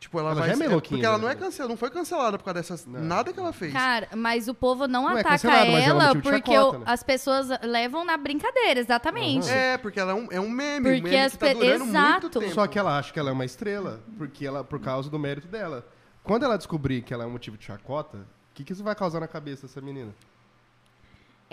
tipo, 0.00 0.18
ela, 0.18 0.32
Ela 0.32 0.40
vai 0.40 0.48
já 0.48 0.54
é 0.54 0.56
meio 0.56 0.68
ser- 0.70 0.74
louquinha, 0.74 0.96
Porque 0.98 1.06
ela 1.06 1.16
né? 1.18 1.22
não 1.22 1.30
é 1.30 1.34
cancelada, 1.36 1.68
não 1.72 1.76
foi 1.78 1.90
cancelada 1.90 2.36
por 2.38 2.44
causa 2.44 2.54
dessas. 2.60 2.84
Não. 2.84 3.00
Nada 3.00 3.32
que 3.32 3.38
ela 3.38 3.52
fez. 3.52 3.72
Cara, 3.72 4.08
mas 4.16 4.48
o 4.48 4.54
povo 4.54 4.88
não, 4.88 5.02
Não 5.04 5.16
é 5.16 5.20
ataca 5.20 5.46
ela 5.48 5.78
é 5.78 5.82
ela 5.84 6.12
porque 6.14 6.30
chacota, 6.52 6.76
o- 6.76 6.80
né? 6.80 6.84
as 6.88 7.02
pessoas 7.04 7.46
levam 7.62 8.04
na 8.04 8.16
brincadeira, 8.16 8.80
exatamente. 8.80 9.48
É, 9.48 9.78
porque 9.78 10.00
ela 10.00 10.10
é 10.10 10.14
um, 10.14 10.28
é 10.32 10.40
um 10.40 10.50
meme, 10.50 10.90
um 10.90 10.92
Porque 10.94 11.10
meme 11.10 11.22
as 11.24 11.32
que 11.32 11.38
tá 11.38 11.46
pe- 11.46 11.54
durando 11.54 11.84
Exato. 11.84 12.10
muito 12.22 12.40
tempo. 12.40 12.52
Só 12.54 12.66
que 12.66 12.78
ela 12.78 12.98
acha 12.98 13.12
que 13.12 13.18
ela 13.20 13.30
é 13.30 13.32
uma 13.32 13.44
estrela, 13.44 14.00
porque 14.18 14.44
ela, 14.44 14.64
por 14.64 14.80
causa 14.80 15.08
do 15.08 15.18
mérito 15.18 15.46
dela. 15.46 15.86
Quando 16.24 16.44
ela 16.44 16.56
descobrir 16.58 17.02
que 17.02 17.14
ela 17.14 17.24
é 17.24 17.26
um 17.26 17.30
motivo 17.30 17.56
de 17.56 17.64
chacota, 17.64 18.18
o 18.18 18.54
que, 18.54 18.64
que 18.64 18.72
isso 18.72 18.82
vai 18.84 18.94
causar 18.96 19.20
na 19.20 19.28
cabeça 19.28 19.66
dessa 19.66 19.80
menina? 19.80 20.12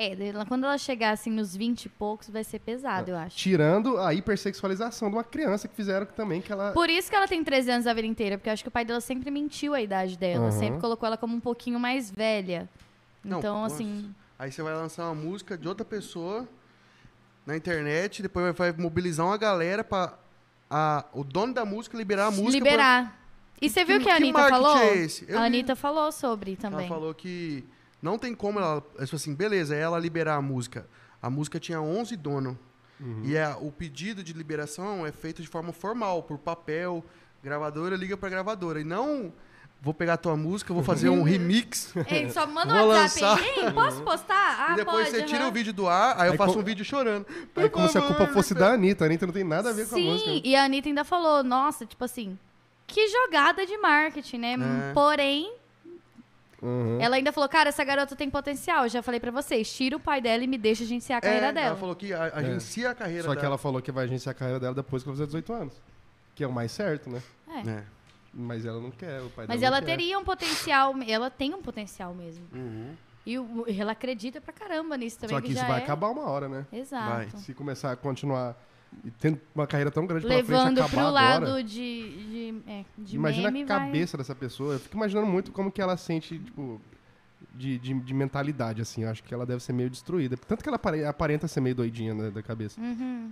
É, 0.02 0.28
ela- 0.30 0.45
quando 0.45 0.64
ela 0.66 0.78
chegar 0.78 1.12
assim 1.12 1.30
nos 1.30 1.56
20 1.56 1.86
e 1.86 1.89
poucos, 1.89 2.30
vai 2.30 2.43
ser 2.43 2.60
pesado, 2.60 3.12
eu 3.12 3.18
acho. 3.18 3.36
Tirando 3.36 3.97
a 3.97 4.14
hipersexualização 4.14 5.10
de 5.10 5.16
uma 5.18 5.24
criança 5.24 5.68
que 5.68 5.76
fizeram 5.76 6.06
também 6.06 6.41
que 6.41 6.52
ela. 6.52 6.72
Por 6.72 6.89
isso 6.89 7.10
que 7.10 7.16
ela 7.16 7.28
tem 7.28 7.43
13 7.43 7.70
anos 7.72 7.86
a 7.88 7.93
vida 7.93 8.08
inteira, 8.08 8.38
porque 8.38 8.50
eu 8.50 8.54
acho 8.54 8.64
que 8.64 8.70
o 8.70 8.72
pai 8.72 8.86
dela 8.86 9.02
sempre 9.02 9.30
mentiu 9.30 9.74
a 9.74 9.82
idade 9.82 10.18
dela, 10.18 10.45
Aham. 10.47 10.52
sempre 10.60 10.80
colocou 10.80 11.06
ela 11.08 11.18
como 11.18 11.36
um 11.36 11.39
pouquinho 11.39 11.80
mais 11.80 12.10
velha. 12.10 12.70
Não, 13.24 13.39
Então, 13.39 13.62
nossa. 13.62 13.76
assim, 13.76 14.14
Aí 14.38 14.50
você 14.52 14.62
vai 14.64 14.74
lançar 14.74 15.04
uma 15.04 15.16
música 15.16 15.58
de 15.58 15.68
outra 15.68 15.84
pessoa 15.84 16.47
na 17.45 17.58
internet, 17.58 18.22
depois 18.22 18.56
vai 18.56 18.72
mobilizar 18.72 19.26
uma 19.26 19.38
galera 19.38 19.84
pra 19.84 20.14
a, 20.70 21.04
o 21.14 21.24
dono 21.26 21.54
da 21.54 21.66
música 21.66 21.97
liberar 21.97 22.28
a 22.28 22.32
música. 22.32 22.52
pra- 22.52 22.58
liberar. 22.72 23.20
E 23.62 23.70
você 23.70 23.84
viu 23.84 23.97
Que- 23.97 24.06
que 24.06 24.10
a 24.12 24.16
que 24.16 24.24
Anitta 24.24 24.47
falou? 24.50 24.78
é 24.78 24.91
a 24.91 24.95
vi. 24.95 25.34
Anitta 25.36 25.76
falou 25.76 26.10
sobre 26.12 26.52
Ela 26.52 26.62
também. 26.62 26.88
falou 26.88 27.14
que 27.14 27.66
não 28.02 28.18
tem 28.18 28.34
como 28.36 28.60
ela. 28.60 28.84
ela 28.97 29.08
falou 29.08 29.16
assim, 29.16 29.34
beleza, 29.36 29.76
é 29.76 29.80
ela 29.80 30.00
liberar 30.00 30.36
a 30.36 30.41
música. 30.41 30.88
A 31.22 31.30
música 31.30 31.60
tinha 31.60 31.82
11 31.82 32.16
donos. 32.16 32.56
Uhum. 33.00 33.22
E 33.24 33.36
é, 33.36 33.56
o 33.62 33.72
pedido 33.72 34.24
de 34.24 34.34
liberação 34.34 35.06
é 35.06 35.12
feito 35.12 35.41
de 35.41 35.47
forma 35.47 35.72
formal, 35.72 36.24
por 36.24 36.38
papel. 36.38 37.04
Gravadora 37.43 37.95
liga 37.95 38.18
pra 38.18 38.30
gravadora. 38.30 38.82
E 38.82 38.84
não. 38.84 39.32
Vou 39.82 39.93
pegar 39.93 40.16
a 40.16 40.18
tua 40.18 40.36
música, 40.36 40.74
vou 40.74 40.84
fazer 40.84 41.08
um 41.08 41.24
remix. 41.24 41.93
Ei, 42.12 42.30
só 42.30 42.45
manda 42.45 42.74
um 42.84 42.88
WhatsApp 42.89 43.22
lançar. 43.22 43.39
aí. 43.41 43.66
Ei, 43.66 43.72
posso 43.72 44.02
postar? 44.04 44.68
Ah, 44.70 44.74
e 44.74 44.76
depois 44.76 45.08
pode. 45.08 45.12
você 45.18 45.24
tira 45.24 45.39
aham. 45.43 45.50
o 45.50 45.54
vídeo 45.54 45.72
do 45.72 45.88
ar, 45.88 46.20
aí 46.20 46.28
eu 46.28 46.32
Aí 46.34 46.38
faço 46.38 46.54
co- 46.56 46.60
um 46.60 46.64
vídeo 46.64 46.84
chorando. 46.84 47.26
Aí 47.56 47.70
como 47.70 47.88
se 47.88 47.97
a 47.97 48.02
culpa 48.02 48.28
fosse 48.28 48.54
da 48.54 48.74
Anitta. 48.74 49.06
A 49.06 49.08
Anitta 49.08 49.26
não 49.26 49.34
tem 49.34 49.45
nada 49.45 49.70
a 49.70 49.74
ver 49.74 49.88
com 49.88 49.95
a 49.95 49.97
Sim, 49.97 50.12
música. 50.12 50.32
e 50.43 50.54
a 50.54 50.66
Anitta 50.66 50.89
ainda 50.89 51.06
falou, 51.06 51.45
nossa, 51.45 51.86
tipo 51.86 52.04
assim, 52.04 52.38
que 52.86 53.08
jogada 53.08 53.66
de 53.66 53.78
marketing, 53.78 54.38
né? 54.38 54.58
É. 54.89 54.93
Porém, 54.93 55.54
Uhum. 56.62 56.99
ela 57.01 57.16
ainda 57.16 57.32
falou, 57.32 57.47
cara, 57.49 57.70
essa 57.70 57.84
garota 57.84 58.16
tem 58.16 58.30
potencial. 58.30 58.84
Eu 58.84 58.89
já 58.89 59.01
falei 59.01 59.20
pra 59.20 59.32
vocês, 59.32 59.72
tira 59.74 59.95
o 59.95 59.99
pai 59.99 60.20
dela 60.22 60.43
e 60.43 60.47
me 60.47 60.57
deixa 60.57 60.84
agenciar 60.84 61.20
a 61.20 61.22
carreira 61.22 61.47
É, 61.47 61.51
dela. 61.53 61.68
Ela 61.68 61.76
falou 61.78 61.95
que 61.95 62.14
a- 62.14 62.32
agencia 62.36 62.89
a 62.91 62.95
carreira 62.95 63.24
Só 63.24 63.30
que 63.30 63.36
dela. 63.38 63.47
ela 63.47 63.57
falou 63.57 63.82
que 63.82 63.91
vai 63.91 64.05
agenciar 64.05 64.36
a 64.36 64.38
carreira 64.38 64.60
dela 64.60 64.76
depois 64.76 65.01
que 65.03 65.10
ela 65.10 65.16
fizer 65.16 65.26
18 65.28 65.53
anos. 65.53 65.74
Que 66.36 66.43
é 66.43 66.47
o 66.47 66.51
mais 66.51 66.72
certo, 66.72 67.10
né? 67.10 67.22
É. 67.47 67.70
É. 67.70 67.84
Mas 68.34 68.66
ela 68.66 68.80
não 68.80 68.91
quer, 68.91 69.22
o 69.22 69.30
pai 69.30 69.45
Mas 69.47 69.60
dela 69.62 69.78
ela 69.78 69.86
teria 69.86 70.18
um 70.20 70.24
potencial, 70.24 70.93
ela 71.07 71.30
tem 71.32 71.53
um 71.53 71.62
potencial 71.62 72.14
mesmo. 72.14 72.45
Uhum. 72.53 72.93
E 73.26 73.38
o- 73.39 73.66
ela 73.68 73.91
acredita 73.93 74.39
pra 74.39 74.53
caramba 74.53 74.95
nisso 74.97 75.18
também. 75.20 75.36
Só 75.36 75.41
que 75.41 75.51
isso 75.51 75.62
já 75.62 75.68
vai 75.68 75.80
é... 75.80 75.84
acabar 75.84 76.10
uma 76.10 76.24
hora, 76.30 76.47
né? 76.47 76.66
Exato. 76.72 77.10
Vai. 77.10 77.30
Se 77.41 77.53
começar 77.53 77.91
a 77.91 77.95
continuar 77.95 78.55
e 79.05 79.11
tendo 79.11 79.39
uma 79.55 79.65
carreira 79.67 79.91
tão 79.91 80.05
grande 80.05 80.25
pela 80.27 80.43
frente 80.43 80.49
Levando 80.57 80.79
acabar 80.79 80.89
pro 80.89 80.99
agora. 81.17 81.45
lado 81.49 81.63
de, 81.63 81.71
de, 81.73 82.61
é, 82.67 82.85
de 82.97 83.15
imagina 83.15 83.49
meme, 83.51 83.63
a 83.63 83.65
vai- 83.77 83.85
cabeça 83.87 84.17
dessa 84.17 84.35
pessoa. 84.35 84.73
Eu 84.73 84.79
fico 84.79 84.95
imaginando 84.97 85.27
muito 85.27 85.51
como 85.51 85.71
que 85.71 85.81
ela 85.81 85.95
sente, 85.95 86.37
tipo, 86.39 86.81
de, 87.55 87.77
de, 87.77 87.93
de 87.93 88.13
mentalidade, 88.13 88.81
assim. 88.81 89.03
Eu 89.03 89.09
acho 89.09 89.23
que 89.23 89.33
ela 89.33 89.45
deve 89.45 89.63
ser 89.63 89.73
meio 89.73 89.89
destruída. 89.89 90.35
Tanto 90.37 90.61
que 90.63 90.69
ela 90.69 90.75
apare- 90.77 91.05
aparenta 91.05 91.47
ser 91.47 91.61
meio 91.61 91.75
doidinha 91.75 92.13
né, 92.13 92.29
da 92.31 92.41
cabeça. 92.43 92.79
Uhum. 92.81 93.31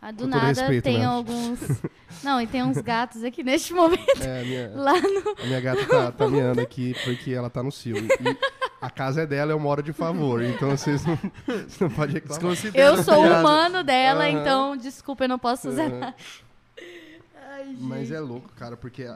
Ah, 0.00 0.10
do 0.12 0.26
nada 0.26 0.46
respeito, 0.46 0.84
tem 0.84 0.98
né? 0.98 1.04
alguns. 1.06 1.58
Não, 2.22 2.40
e 2.40 2.46
tem 2.46 2.62
uns 2.62 2.78
gatos 2.78 3.24
aqui 3.24 3.42
neste 3.42 3.72
momento. 3.72 4.22
É, 4.22 4.40
a 4.40 4.44
minha, 4.44 4.70
Lá 4.76 4.92
no. 5.00 5.34
a 5.42 5.46
minha 5.46 5.60
gata 5.60 5.84
tá, 5.86 6.12
tá 6.12 6.28
miando 6.28 6.60
aqui 6.60 6.94
porque 7.04 7.32
ela 7.32 7.50
tá 7.50 7.62
no 7.62 7.72
cio. 7.72 7.96
E, 7.98 8.06
e 8.06 8.36
a 8.80 8.90
casa 8.90 9.22
é 9.22 9.26
dela, 9.26 9.52
eu 9.52 9.58
moro 9.58 9.82
de 9.82 9.92
favor. 9.92 10.42
Então 10.42 10.70
vocês 10.70 11.04
não, 11.04 11.16
vocês 11.46 11.78
não 11.80 11.90
podem 11.90 12.14
reclamar. 12.14 12.56
Eu 12.74 13.02
sou 13.02 13.22
piada. 13.22 13.40
humano 13.40 13.82
dela, 13.82 14.26
Aham. 14.28 14.40
então, 14.40 14.76
desculpa, 14.76 15.24
eu 15.24 15.28
não 15.28 15.38
posso 15.38 15.68
fazer 15.68 15.82
Aham. 15.82 15.98
nada. 15.98 16.14
Ai, 17.52 17.76
Mas 17.78 18.10
é 18.10 18.20
louco, 18.20 18.50
cara, 18.56 18.76
porque 18.76 19.06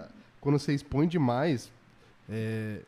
quando 0.41 0.59
você 0.59 0.74
expõe 0.74 1.07
demais, 1.07 1.70
é, 2.28 2.81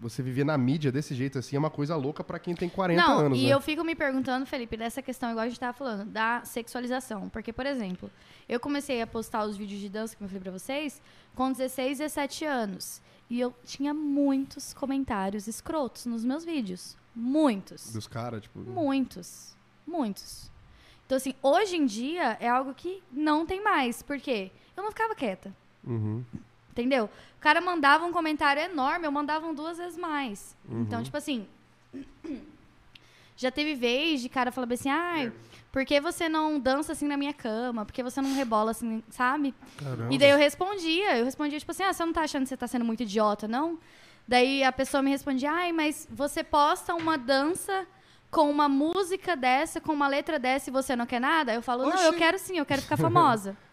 você 0.00 0.22
viver 0.22 0.44
na 0.44 0.56
mídia 0.58 0.92
desse 0.92 1.14
jeito 1.14 1.38
assim 1.38 1.56
é 1.56 1.58
uma 1.58 1.70
coisa 1.70 1.96
louca 1.96 2.22
pra 2.22 2.38
quem 2.38 2.54
tem 2.54 2.68
40 2.68 3.02
não, 3.02 3.18
anos, 3.18 3.38
e 3.38 3.44
né? 3.44 3.48
eu 3.48 3.60
fico 3.60 3.82
me 3.82 3.94
perguntando, 3.94 4.44
Felipe, 4.46 4.76
dessa 4.76 5.00
questão, 5.02 5.30
igual 5.30 5.44
a 5.44 5.48
gente 5.48 5.58
tava 5.58 5.76
falando, 5.76 6.04
da 6.10 6.42
sexualização. 6.44 7.28
Porque, 7.28 7.52
por 7.52 7.66
exemplo, 7.66 8.10
eu 8.48 8.60
comecei 8.60 9.00
a 9.00 9.06
postar 9.06 9.44
os 9.44 9.56
vídeos 9.56 9.80
de 9.80 9.88
dança, 9.88 10.14
como 10.16 10.26
eu 10.26 10.28
falei 10.28 10.42
pra 10.42 10.52
vocês, 10.52 11.00
com 11.34 11.50
16, 11.50 11.98
17 11.98 12.44
anos. 12.44 13.00
E 13.28 13.40
eu 13.40 13.54
tinha 13.64 13.92
muitos 13.92 14.72
comentários 14.72 15.48
escrotos 15.48 16.06
nos 16.06 16.24
meus 16.24 16.44
vídeos. 16.44 16.96
Muitos. 17.14 17.92
Dos 17.92 18.06
caras, 18.06 18.42
tipo... 18.42 18.58
Muitos. 18.60 19.56
Muitos. 19.86 20.50
Então, 21.06 21.16
assim, 21.16 21.34
hoje 21.42 21.76
em 21.76 21.86
dia 21.86 22.36
é 22.40 22.48
algo 22.48 22.74
que 22.74 23.02
não 23.10 23.46
tem 23.46 23.62
mais. 23.62 24.02
Por 24.02 24.18
quê? 24.20 24.50
Eu 24.76 24.82
não 24.82 24.90
ficava 24.90 25.14
quieta. 25.14 25.54
Uhum. 25.84 26.24
Entendeu? 26.76 27.06
O 27.38 27.40
cara 27.40 27.58
mandava 27.58 28.04
um 28.04 28.12
comentário 28.12 28.62
enorme, 28.62 29.06
eu 29.06 29.10
mandava 29.10 29.46
um 29.46 29.54
duas 29.54 29.78
vezes 29.78 29.96
mais. 29.96 30.54
Uhum. 30.68 30.82
Então, 30.82 31.02
tipo 31.02 31.16
assim. 31.16 31.46
Já 33.38 33.50
teve 33.50 33.74
vez 33.74 34.22
de 34.22 34.30
cara 34.30 34.50
falar 34.50 34.66
assim, 34.72 34.88
ai, 34.88 35.30
por 35.70 35.84
que 35.84 36.00
você 36.00 36.26
não 36.26 36.58
dança 36.58 36.92
assim 36.92 37.06
na 37.06 37.18
minha 37.18 37.34
cama? 37.34 37.84
Por 37.84 37.92
que 37.92 38.02
você 38.02 38.20
não 38.22 38.34
rebola 38.34 38.70
assim, 38.70 39.02
sabe? 39.10 39.54
Caramba. 39.76 40.12
E 40.12 40.16
daí 40.16 40.30
eu 40.30 40.38
respondia, 40.38 41.18
eu 41.18 41.24
respondia, 41.26 41.58
tipo 41.58 41.70
assim, 41.70 41.82
ah, 41.82 41.92
você 41.92 42.02
não 42.02 42.14
tá 42.14 42.22
achando 42.22 42.44
que 42.44 42.48
você 42.48 42.56
tá 42.56 42.66
sendo 42.66 42.84
muito 42.84 43.02
idiota, 43.02 43.46
não? 43.46 43.78
Daí 44.26 44.64
a 44.64 44.72
pessoa 44.72 45.02
me 45.02 45.10
respondia, 45.10 45.52
ai, 45.52 45.72
mas 45.72 46.08
você 46.10 46.42
posta 46.42 46.94
uma 46.94 47.18
dança 47.18 47.86
com 48.30 48.50
uma 48.50 48.70
música 48.70 49.36
dessa, 49.36 49.78
com 49.78 49.92
uma 49.92 50.08
letra 50.08 50.38
dessa 50.38 50.70
e 50.70 50.72
você 50.72 50.96
não 50.96 51.04
quer 51.04 51.20
nada? 51.20 51.52
Eu 51.52 51.60
falo, 51.60 51.84
não, 51.84 52.00
eu 52.02 52.10
Oxi. 52.10 52.18
quero 52.18 52.38
sim, 52.38 52.56
eu 52.56 52.64
quero 52.64 52.80
ficar 52.80 52.96
famosa. 52.96 53.54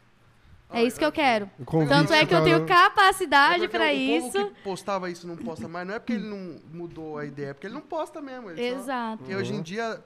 é 0.74 0.84
isso 0.84 0.97
que 0.99 1.05
eu 1.05 1.11
quero. 1.11 1.49
O 1.59 1.86
Tanto 1.88 2.13
é 2.13 2.26
que 2.26 2.34
eu 2.34 2.39
tá- 2.39 2.43
tenho 2.43 2.63
É 2.63 2.65
capacidade 2.65 3.67
pra 3.67 3.86
o 3.86 3.91
isso. 3.91 4.32
povo 4.32 4.51
que 4.51 4.61
postava 4.63 5.09
isso 5.09 5.28
não 5.28 5.36
posta 5.38 5.67
mais, 5.67 5.88
não 5.88 5.95
é 5.95 5.99
porque 5.99 6.13
ele 6.13 6.28
não 6.28 6.59
mudou 6.74 7.17
a 7.17 7.26
ideia, 7.26 7.47
é 7.49 7.53
porque 7.53 7.67
ele 7.67 7.74
não 7.74 7.82
posta 7.82 8.21
mesmo. 8.21 8.49
Ele 8.51 8.57
só- 8.71 8.78
Exato. 8.80 9.17
Porque 9.19 9.36
hoje 9.36 9.53
em 9.53 9.61
dia 9.61 10.01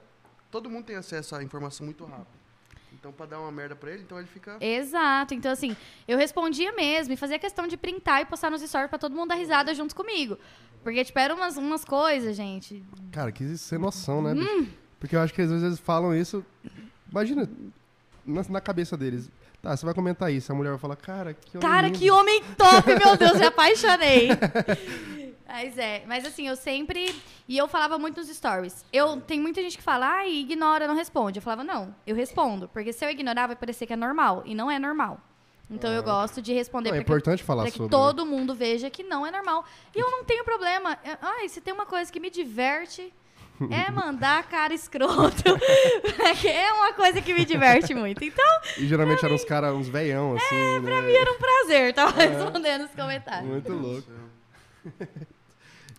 todo 0.50 0.68
mundo 0.70 0.84
tem 0.84 0.96
acesso 0.96 1.34
à 1.34 1.42
informação 1.42 1.84
muito 1.84 2.04
rápido. 2.04 2.38
Então, 2.92 3.12
pra 3.12 3.26
dar 3.26 3.38
uma 3.40 3.52
merda 3.52 3.76
pra 3.76 3.92
ele, 3.92 4.02
então 4.02 4.18
ele 4.18 4.26
fica. 4.26 4.56
Exato. 4.60 5.32
Então, 5.32 5.52
assim, 5.52 5.76
eu 6.08 6.18
respondia 6.18 6.72
mesmo 6.72 7.14
e 7.14 7.16
fazia 7.16 7.38
questão 7.38 7.68
de 7.68 7.76
printar 7.76 8.22
e 8.22 8.24
postar 8.24 8.50
nos 8.50 8.60
stories 8.60 8.88
pra 8.90 8.98
todo 8.98 9.14
mundo 9.14 9.28
dar 9.28 9.36
risada 9.36 9.72
junto 9.72 9.94
comigo. 9.94 10.36
Porque, 10.82 11.04
tipo, 11.04 11.16
eram 11.18 11.36
umas, 11.36 11.56
umas 11.56 11.84
coisas, 11.84 12.36
gente. 12.36 12.82
Cara, 13.12 13.30
que 13.30 13.56
sem 13.56 13.78
noção, 13.78 14.20
né? 14.22 14.32
Hum. 14.34 14.66
Porque 14.98 15.14
eu 15.14 15.20
acho 15.20 15.32
que 15.32 15.40
às 15.40 15.48
vezes 15.48 15.64
eles 15.64 15.78
falam 15.78 16.12
isso. 16.12 16.44
Imagina, 17.08 17.48
na, 18.26 18.42
na 18.48 18.60
cabeça 18.60 18.96
deles. 18.96 19.30
Tá, 19.60 19.76
você 19.76 19.84
vai 19.84 19.94
comentar 19.94 20.32
isso. 20.32 20.52
A 20.52 20.54
mulher 20.54 20.70
vai 20.70 20.78
falar, 20.78 20.96
cara, 20.96 21.34
que 21.34 21.58
homem 21.58 21.68
Cara, 21.68 21.86
lindo." 21.88 21.98
que 21.98 22.10
homem 22.10 22.42
top, 22.56 22.94
meu 23.04 23.16
Deus, 23.16 23.32
me 23.38 23.46
apaixonei. 23.46 24.28
Mas 25.46 25.78
é, 25.78 26.04
mas 26.06 26.24
assim, 26.26 26.46
eu 26.46 26.54
sempre. 26.56 27.14
E 27.48 27.56
eu 27.56 27.66
falava 27.66 27.98
muito 27.98 28.20
nos 28.20 28.28
stories. 28.28 28.84
Eu 28.92 29.18
tem 29.20 29.40
muita 29.40 29.62
gente 29.62 29.76
que 29.78 29.82
fala, 29.82 30.06
ai, 30.06 30.30
ignora, 30.32 30.86
não 30.86 30.94
responde. 30.94 31.38
Eu 31.38 31.42
falava, 31.42 31.64
não, 31.64 31.94
eu 32.06 32.14
respondo. 32.14 32.68
Porque 32.68 32.92
se 32.92 33.04
eu 33.04 33.10
ignorar, 33.10 33.46
vai 33.46 33.56
parecer 33.56 33.86
que 33.86 33.92
é 33.92 33.96
normal. 33.96 34.42
E 34.44 34.54
não 34.54 34.70
é 34.70 34.78
normal. 34.78 35.18
Então 35.70 35.90
eu 35.92 36.02
gosto 36.02 36.40
de 36.40 36.52
responder 36.54 36.90
Não, 36.90 36.96
é 36.96 37.00
importante 37.00 37.42
falar 37.42 37.64
para 37.64 37.70
que 37.72 37.76
sobre. 37.76 37.90
todo 37.90 38.24
mundo 38.24 38.54
veja 38.54 38.88
que 38.88 39.02
não 39.02 39.26
é 39.26 39.30
normal. 39.30 39.64
E 39.94 39.98
eu 39.98 40.10
não 40.10 40.24
tenho 40.24 40.42
problema. 40.44 40.98
Ai, 41.20 41.48
se 41.48 41.60
tem 41.60 41.74
uma 41.74 41.84
coisa 41.84 42.10
que 42.10 42.18
me 42.20 42.30
diverte, 42.30 43.12
é 43.70 43.90
mandar 43.90 44.42
cara 44.48 44.72
escroto. 44.74 45.42
É 46.46 46.72
uma 46.72 46.92
coisa 46.92 47.20
que 47.20 47.32
me 47.34 47.44
diverte 47.44 47.94
muito. 47.94 48.22
Então, 48.24 48.60
E 48.76 48.86
geralmente 48.86 49.24
eram 49.24 49.34
uns 49.34 49.44
caras, 49.44 49.74
uns 49.74 49.88
veião, 49.88 50.36
assim. 50.36 50.54
É, 50.76 50.80
pra 50.80 51.02
mim 51.02 51.12
era 51.12 51.32
um 51.32 51.38
prazer 51.38 51.90
estar 51.90 52.06
respondendo 52.08 52.84
os 52.84 52.90
comentários. 52.92 53.48
Muito 53.48 53.72
louco. 53.72 54.08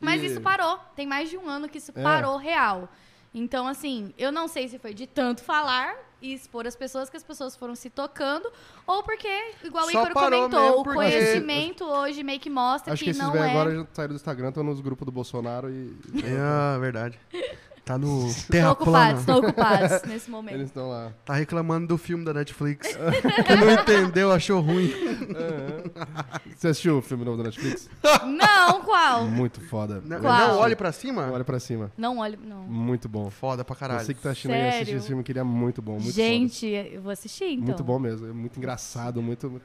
Mas 0.01 0.21
E- 0.21 0.27
isso 0.27 0.41
parou. 0.41 0.77
Tem 0.95 1.05
mais 1.05 1.29
de 1.29 1.37
um 1.37 1.47
ano 1.47 1.67
que 1.67 1.77
isso 1.77 1.91
É. 1.95 2.01
parou 2.01 2.37
real. 2.37 2.89
Então, 3.33 3.67
assim, 3.67 4.13
eu 4.17 4.31
não 4.31 4.47
sei 4.47 4.67
se 4.67 4.79
foi 4.79 4.93
de 4.93 5.05
tanto 5.07 5.43
falar 5.43 5.93
e 6.21 6.33
expor 6.33 6.67
as 6.67 6.75
pessoas 6.75 7.09
que 7.09 7.17
as 7.17 7.23
pessoas 7.23 7.55
foram 7.55 7.75
se 7.75 7.89
tocando, 7.89 8.51
ou 8.85 9.03
porque, 9.03 9.27
igual 9.63 9.85
o 9.85 9.89
Ícaro 9.91 10.13
comentou, 10.13 10.81
o 10.81 10.83
conhecimento 10.83 11.85
hoje 11.85 12.23
meio 12.23 12.39
que 12.39 12.49
mostra 12.49 12.93
Acho 12.93 12.99
que 12.99 13.05
que, 13.05 13.11
esses 13.11 13.21
não 13.21 13.35
é. 13.35 13.49
agora 13.49 13.75
já 13.75 13.87
saíram 13.93 14.13
do 14.13 14.17
Instagram, 14.17 14.49
estão 14.49 14.63
nos 14.63 14.81
grupos 14.81 15.05
do 15.05 15.11
Bolsonaro 15.11 15.69
e 15.69 15.95
É, 16.23 16.79
verdade. 16.79 17.19
Tá 17.89 17.97
no 17.97 18.27
Estão 18.27 18.51
Terra 18.51 18.71
ocupados, 18.73 19.25
Plana. 19.25 19.39
estão 19.39 19.49
ocupados 19.49 20.01
nesse 20.07 20.29
momento. 20.29 20.53
eles 20.53 20.67
estão 20.67 20.89
lá. 20.89 21.11
Tá 21.25 21.33
reclamando 21.33 21.87
do 21.87 21.97
filme 21.97 22.23
da 22.23 22.31
Netflix. 22.31 22.87
que 22.95 23.55
não 23.55 23.71
entendeu, 23.71 24.31
achou 24.31 24.61
ruim. 24.61 24.93
Você 26.55 26.67
assistiu 26.67 26.99
o 26.99 27.01
filme 27.01 27.25
novo 27.25 27.37
da 27.37 27.45
Netflix? 27.45 27.89
Não, 28.27 28.83
qual? 28.83 29.25
Muito 29.25 29.59
foda. 29.61 30.03
Não, 30.05 30.19
Qual? 30.21 30.37
não 30.49 30.57
olhe 30.59 30.75
pra 30.75 30.91
cima? 30.91 31.31
Olha 31.31 31.43
pra 31.43 31.59
cima. 31.59 31.91
Não 31.97 32.19
olho, 32.19 32.37
não. 32.45 32.61
Muito 32.61 33.09
bom. 33.09 33.27
Foda 33.31 33.65
pra 33.65 33.75
caralho. 33.75 34.05
Você 34.05 34.13
que 34.13 34.21
tá 34.21 34.29
assistindo 34.29 34.51
aí, 34.51 34.67
assistir 34.67 34.85
Sério? 34.85 34.97
esse 34.99 35.07
filme, 35.07 35.23
que 35.23 35.31
ele 35.31 35.39
é 35.39 35.43
muito 35.43 35.81
bom. 35.81 35.93
Muito 35.93 36.11
Gente, 36.11 36.67
eu 36.67 37.01
vou 37.01 37.11
assistir 37.11 37.39
foda. 37.45 37.53
então. 37.53 37.65
Muito 37.65 37.83
bom 37.83 37.97
mesmo. 37.97 38.27
É 38.27 38.31
muito 38.31 38.55
engraçado, 38.57 39.19
muito, 39.19 39.59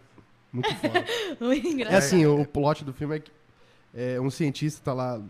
muito 0.50 0.74
foda. 0.76 1.04
Muito 1.38 1.66
É 1.66 1.70
engraçado. 1.70 1.98
assim, 1.98 2.24
o, 2.24 2.40
o 2.40 2.46
plot 2.46 2.86
do 2.86 2.94
filme 2.94 3.16
é 3.16 3.18
que 3.18 3.30
é, 3.94 4.18
um 4.18 4.30
cientista 4.30 4.80
tá 4.82 4.94
lá. 4.94 5.20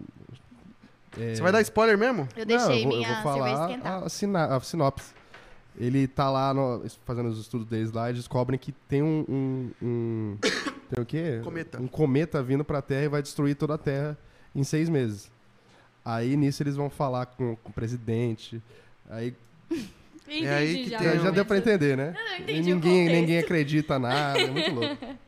É, 1.19 1.35
Você 1.35 1.43
vai 1.43 1.53
dar 1.53 1.61
spoiler 1.63 1.97
mesmo? 1.99 2.29
Eu 2.37 2.41
Não, 2.41 2.47
deixei 2.47 2.81
eu 2.85 2.89
vou, 2.89 2.97
minha 2.99 3.09
eu 3.09 3.15
vou 3.23 3.33
cerveja 3.33 3.45
falar 3.55 3.71
esquentar. 3.71 4.03
a, 4.05 4.09
sina- 4.09 4.57
a 4.57 4.61
sinopse. 4.61 5.13
Ele 5.77 6.07
tá 6.07 6.31
lá 6.31 6.55
no- 6.55 6.85
fazendo 7.05 7.29
os 7.29 7.41
estudos 7.41 7.67
deles 7.67 7.91
lá 7.93 8.09
e 8.11 8.15
descobrem 8.15 8.59
que 8.59 8.71
tem 8.73 9.03
um, 9.03 9.25
um- 9.29 9.71
um- 9.83 10.37
tem 10.95 11.03
o 11.03 11.07
quê? 11.07 11.41
Cometa. 11.43 11.81
Um 11.83 11.89
cometa 11.89 12.43
vindo 12.43 12.65
pra 12.65 12.81
Terra 12.81 13.05
e 13.05 13.09
vai 13.09 13.21
destruir 13.23 13.57
toda 13.57 13.75
a 13.75 13.79
Terra 13.79 14.17
em 14.55 14.63
seis 14.63 14.89
meses. 14.89 15.31
Aí 16.05 16.37
nisso 16.37 16.63
eles 16.63 16.77
vão 16.77 16.89
falar 16.91 17.27
com, 17.27 17.57
com 17.57 17.71
o 17.71 17.73
presidente. 17.73 18.63
Aí 19.11 19.35
Entendi 20.27 20.47
É 20.47 20.55
aí 20.55 20.85
que 20.85 20.91
já. 20.91 20.99
tem 20.99 21.19
já, 21.21 21.31
deu 21.31 21.45
pra 21.45 21.59
entender, 21.59 21.97
né? 21.99 22.15
Eu 22.17 22.39
E 22.39 22.43
entendi 22.43 22.75
ninguém, 22.75 23.09
ninguém 23.11 23.39
acredita 23.39 23.99
nada. 23.99 24.41
É 24.41 24.47
muito 24.51 24.71
louco. 24.73 24.97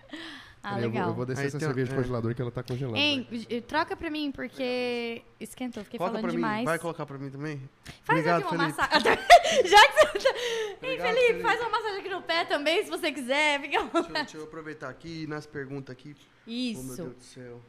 Ah, 0.69 0.81
eu, 0.81 0.83
vou, 0.83 0.91
legal. 0.91 1.09
eu 1.11 1.15
vou 1.15 1.25
descer 1.27 1.43
Aí 1.43 1.47
essa 1.47 1.59
tem- 1.59 1.69
cerveja 1.69 1.93
do 1.93 1.95
é. 1.95 2.03
congelador 2.03 2.35
que 2.35 2.43
ela 2.43 2.51
tá 2.51 2.63
congelando. 2.63 2.97
Hein, 2.97 3.29
j- 3.31 3.61
troca 3.61 3.97
pra 3.97 4.11
mim, 4.11 4.33
porque 4.33 5.23
esquentou. 5.39 5.85
Fiquei 5.85 5.97
Coloca 5.97 6.15
falando 6.17 6.25
pra 6.25 6.33
demais. 6.33 6.59
mim. 6.59 6.65
Vai 6.65 6.79
colocar 6.81 7.07
pra 7.07 7.17
mim 7.19 7.31
também? 7.31 7.71
Faz 8.03 8.19
Obrigado, 8.19 8.43
aqui 8.45 8.55
uma 8.55 8.65
Felipe. 8.65 8.79
massagem. 8.81 9.13
Já 9.71 9.89
que 9.89 9.93
você 9.93 10.33
tá... 10.33 10.39
Hein, 10.39 10.75
Obrigado, 10.77 11.07
Felipe, 11.07 11.27
Felipe. 11.29 11.43
faz 11.43 11.61
uma 11.61 11.71
massagem 11.71 12.01
aqui 12.01 12.09
no 12.09 12.23
pé 12.23 12.45
também, 12.47 12.83
se 12.83 12.91
você 12.91 13.13
quiser. 13.13 13.61
Fica 13.61 13.79
à 13.79 13.83
Deixa 13.83 13.97
eu, 13.97 14.03
vontade. 14.03 14.25
deixa 14.25 14.37
eu 14.39 14.45
aproveitar 14.45 14.89
aqui 14.89 15.27
nas 15.29 15.47
perguntas 15.47 15.93
aqui. 15.93 16.17
Oh, 16.19 16.51
meu 16.51 16.55
Isso. 16.57 16.97
Deus 16.97 17.15
do 17.15 17.23
céu. 17.23 17.63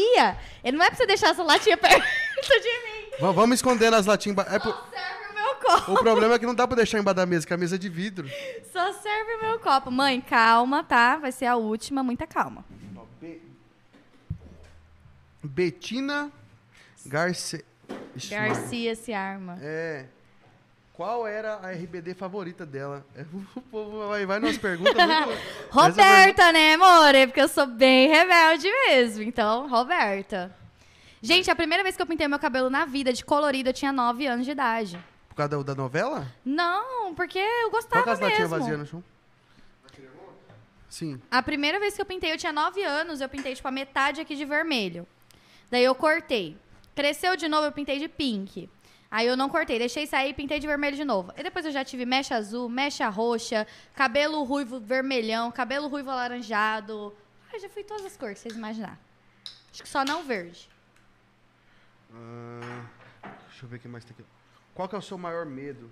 Ia, 0.00 0.38
Ele 0.64 0.76
não 0.76 0.84
é 0.84 0.88
pra 0.88 0.96
você 0.96 1.06
deixar 1.06 1.28
essa 1.30 1.42
latinha 1.42 1.76
perto 1.76 2.00
de 2.00 2.68
mim. 2.84 3.10
Va- 3.20 3.32
Vamos 3.32 3.56
esconder 3.56 3.90
nas 3.90 4.06
latinhas. 4.06 4.38
É 4.46 4.58
o 4.58 4.64
meu 4.64 4.74
copo. 5.60 5.92
O 5.92 6.02
problema 6.02 6.34
é 6.34 6.38
que 6.38 6.46
não 6.46 6.54
dá 6.54 6.66
pra 6.66 6.76
deixar 6.76 6.98
embaixo 6.98 7.16
da 7.16 7.26
mesa, 7.26 7.46
que 7.46 7.54
a 7.54 7.56
mesa 7.56 7.76
é 7.76 7.78
de 7.78 7.88
vidro. 7.88 8.28
Só 8.72 8.92
serve 8.94 9.34
o 9.36 9.40
meu 9.42 9.58
copo. 9.60 9.90
Mãe, 9.90 10.20
calma, 10.20 10.82
tá? 10.82 11.16
Vai 11.16 11.30
ser 11.32 11.46
a 11.46 11.56
última, 11.56 12.02
muita 12.02 12.26
calma. 12.26 12.64
Be- 13.20 13.40
Betina 15.42 16.30
Garcia. 17.06 17.64
Ixi. 18.14 18.30
Garcia 18.30 18.94
se 18.94 19.12
arma. 19.12 19.58
É. 19.62 20.06
Qual 20.92 21.26
era 21.26 21.54
a 21.62 21.70
RBD 21.72 22.12
favorita 22.14 22.66
dela? 22.66 23.04
É, 23.16 23.22
O 23.56 23.60
povo 23.62 24.08
vai, 24.08 24.26
vai 24.26 24.38
nas 24.38 24.58
perguntas 24.58 24.94
muito. 24.94 25.38
Roberta, 25.72 26.52
né, 26.52 26.74
amor? 26.74 27.14
É 27.14 27.26
porque 27.26 27.40
eu 27.40 27.48
sou 27.48 27.66
bem 27.66 28.08
rebelde 28.08 28.68
mesmo. 28.86 29.22
Então, 29.22 29.66
Roberta. 29.68 30.54
Gente, 31.22 31.50
a 31.50 31.54
primeira 31.56 31.82
vez 31.82 31.96
que 31.96 32.02
eu 32.02 32.06
pintei 32.06 32.26
meu 32.28 32.38
cabelo 32.38 32.68
na 32.70 32.84
vida 32.84 33.12
de 33.12 33.24
colorido, 33.24 33.68
eu 33.70 33.72
tinha 33.74 33.92
9 33.92 34.26
anos 34.26 34.44
de 34.44 34.52
idade. 34.52 34.98
Causa 35.48 35.64
da, 35.64 35.74
da 35.74 35.74
novela? 35.74 36.26
Não, 36.44 37.14
porque 37.14 37.38
eu 37.38 37.70
gostava 37.70 38.02
Coloca 38.02 38.12
as 38.12 38.20
latinhas 38.20 38.50
mesmo. 38.50 38.58
vazias 38.58 38.78
no 38.78 38.86
chão. 38.86 39.04
Sim. 40.88 41.20
A 41.30 41.40
primeira 41.42 41.78
vez 41.78 41.94
que 41.94 42.02
eu 42.02 42.06
pintei, 42.06 42.32
eu 42.32 42.36
tinha 42.36 42.52
9 42.52 42.82
anos, 42.82 43.20
eu 43.20 43.28
pintei 43.28 43.54
tipo 43.54 43.66
a 43.68 43.70
metade 43.70 44.20
aqui 44.20 44.34
de 44.34 44.44
vermelho. 44.44 45.06
Daí 45.70 45.84
eu 45.84 45.94
cortei. 45.94 46.58
Cresceu 46.96 47.36
de 47.36 47.48
novo, 47.48 47.64
eu 47.66 47.72
pintei 47.72 47.98
de 48.00 48.08
pink. 48.08 48.68
Aí 49.08 49.26
eu 49.26 49.36
não 49.36 49.48
cortei, 49.48 49.78
deixei 49.78 50.06
sair 50.06 50.30
e 50.30 50.34
pintei 50.34 50.58
de 50.58 50.66
vermelho 50.66 50.96
de 50.96 51.04
novo. 51.04 51.32
E 51.36 51.42
depois 51.42 51.64
eu 51.64 51.70
já 51.72 51.84
tive 51.84 52.04
mecha 52.04 52.34
azul, 52.36 52.68
mecha 52.68 53.08
roxa, 53.08 53.66
cabelo 53.94 54.42
ruivo 54.42 54.78
vermelhão, 54.80 55.50
cabelo 55.50 55.88
ruivo 55.88 56.10
alaranjado. 56.10 57.14
Ah, 57.52 57.58
já 57.58 57.68
fui 57.68 57.82
todas 57.84 58.04
as 58.04 58.16
cores, 58.16 58.34
que 58.38 58.42
vocês 58.42 58.56
imaginar. 58.56 58.98
Acho 59.72 59.82
que 59.82 59.88
só 59.88 60.04
não 60.04 60.24
verde. 60.24 60.68
Ah, 62.12 62.84
deixa 63.48 63.64
eu 63.64 63.68
ver 63.68 63.76
o 63.76 63.78
que 63.80 63.88
mais 63.88 64.04
tem 64.04 64.12
aqui. 64.12 64.24
Qual 64.74 64.88
que 64.88 64.94
é 64.94 64.98
o 64.98 65.02
seu 65.02 65.18
maior 65.18 65.46
medo? 65.46 65.90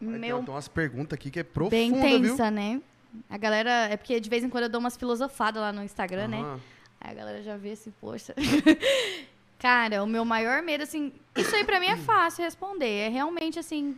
Meu 0.00 0.42
tem 0.42 0.54
umas 0.54 0.68
perguntas 0.68 1.14
aqui 1.16 1.30
que 1.30 1.40
é 1.40 1.44
profunda, 1.44 1.76
bem 1.76 1.92
viu? 1.92 2.30
tensa, 2.32 2.50
né? 2.50 2.80
A 3.30 3.36
galera. 3.36 3.70
É 3.88 3.96
porque 3.96 4.18
de 4.18 4.28
vez 4.28 4.42
em 4.42 4.48
quando 4.48 4.64
eu 4.64 4.70
dou 4.70 4.80
umas 4.80 4.96
filosofadas 4.96 5.62
lá 5.62 5.72
no 5.72 5.84
Instagram, 5.84 6.28
né? 6.28 6.60
Aí 7.00 7.12
a 7.12 7.14
galera 7.14 7.42
já 7.42 7.56
vê 7.56 7.72
assim, 7.72 7.92
poxa. 8.00 8.34
Cara, 9.58 10.02
o 10.02 10.06
meu 10.06 10.24
maior 10.24 10.60
medo, 10.62 10.82
assim. 10.82 11.12
Isso 11.36 11.54
aí 11.54 11.64
pra 11.64 11.78
mim 11.78 11.86
é 11.86 11.96
fácil 11.96 12.42
responder. 12.44 13.06
É 13.06 13.08
realmente 13.08 13.58
assim. 13.58 13.96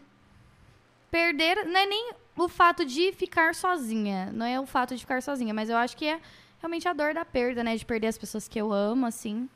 Perder. 1.11 1.65
Não 1.65 1.81
é 1.81 1.87
nem 1.87 2.13
o 2.37 2.49
fato 2.49 2.85
de 2.85 3.13
ficar 3.13 3.55
sozinha. 3.55 4.31
Não 4.33 4.45
é 4.45 4.61
o 4.61 4.67
fato 4.67 4.95
de 4.95 5.01
ficar 5.01 5.23
sozinha, 5.23 5.55
mas 5.55 5.71
eu 5.71 5.77
acho 5.77 5.97
que 5.97 6.07
é 6.07 6.21
realmente 6.61 6.87
a 6.87 6.93
dor 6.93 7.15
da 7.15 7.25
perda, 7.25 7.65
né? 7.65 7.77
De 7.77 7.85
perder 7.87 8.09
as 8.09 8.19
pessoas 8.19 8.47
que 8.47 8.61
eu 8.61 8.73
amo, 8.73 9.07
assim. 9.07 9.49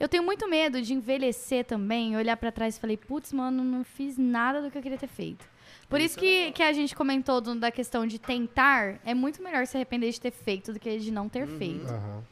Eu 0.00 0.08
tenho 0.08 0.22
muito 0.24 0.48
medo 0.48 0.80
de 0.80 0.94
envelhecer 0.94 1.64
também, 1.64 2.16
olhar 2.16 2.36
pra 2.36 2.50
trás 2.50 2.76
e 2.76 2.80
falei, 2.80 2.96
putz, 2.96 3.32
mano, 3.34 3.62
não 3.62 3.84
fiz 3.84 4.16
nada 4.16 4.62
do 4.62 4.70
que 4.70 4.78
eu 4.78 4.82
queria 4.82 4.96
ter 4.98 5.06
feito. 5.06 5.44
Por 5.90 6.00
isso 6.00 6.18
que, 6.18 6.52
que 6.52 6.62
a 6.62 6.72
gente 6.72 6.96
comentou 6.96 7.40
do- 7.40 7.54
da 7.54 7.70
questão 7.70 8.06
de 8.06 8.18
tentar, 8.18 8.98
é 9.04 9.12
muito 9.12 9.42
melhor 9.42 9.66
se 9.66 9.76
arrepender 9.76 10.10
de 10.10 10.20
ter 10.20 10.30
feito 10.30 10.72
do 10.72 10.80
que 10.80 10.98
de 10.98 11.10
não 11.10 11.28
ter 11.28 11.46
feito. 11.46 11.86
Aham. 11.86 12.22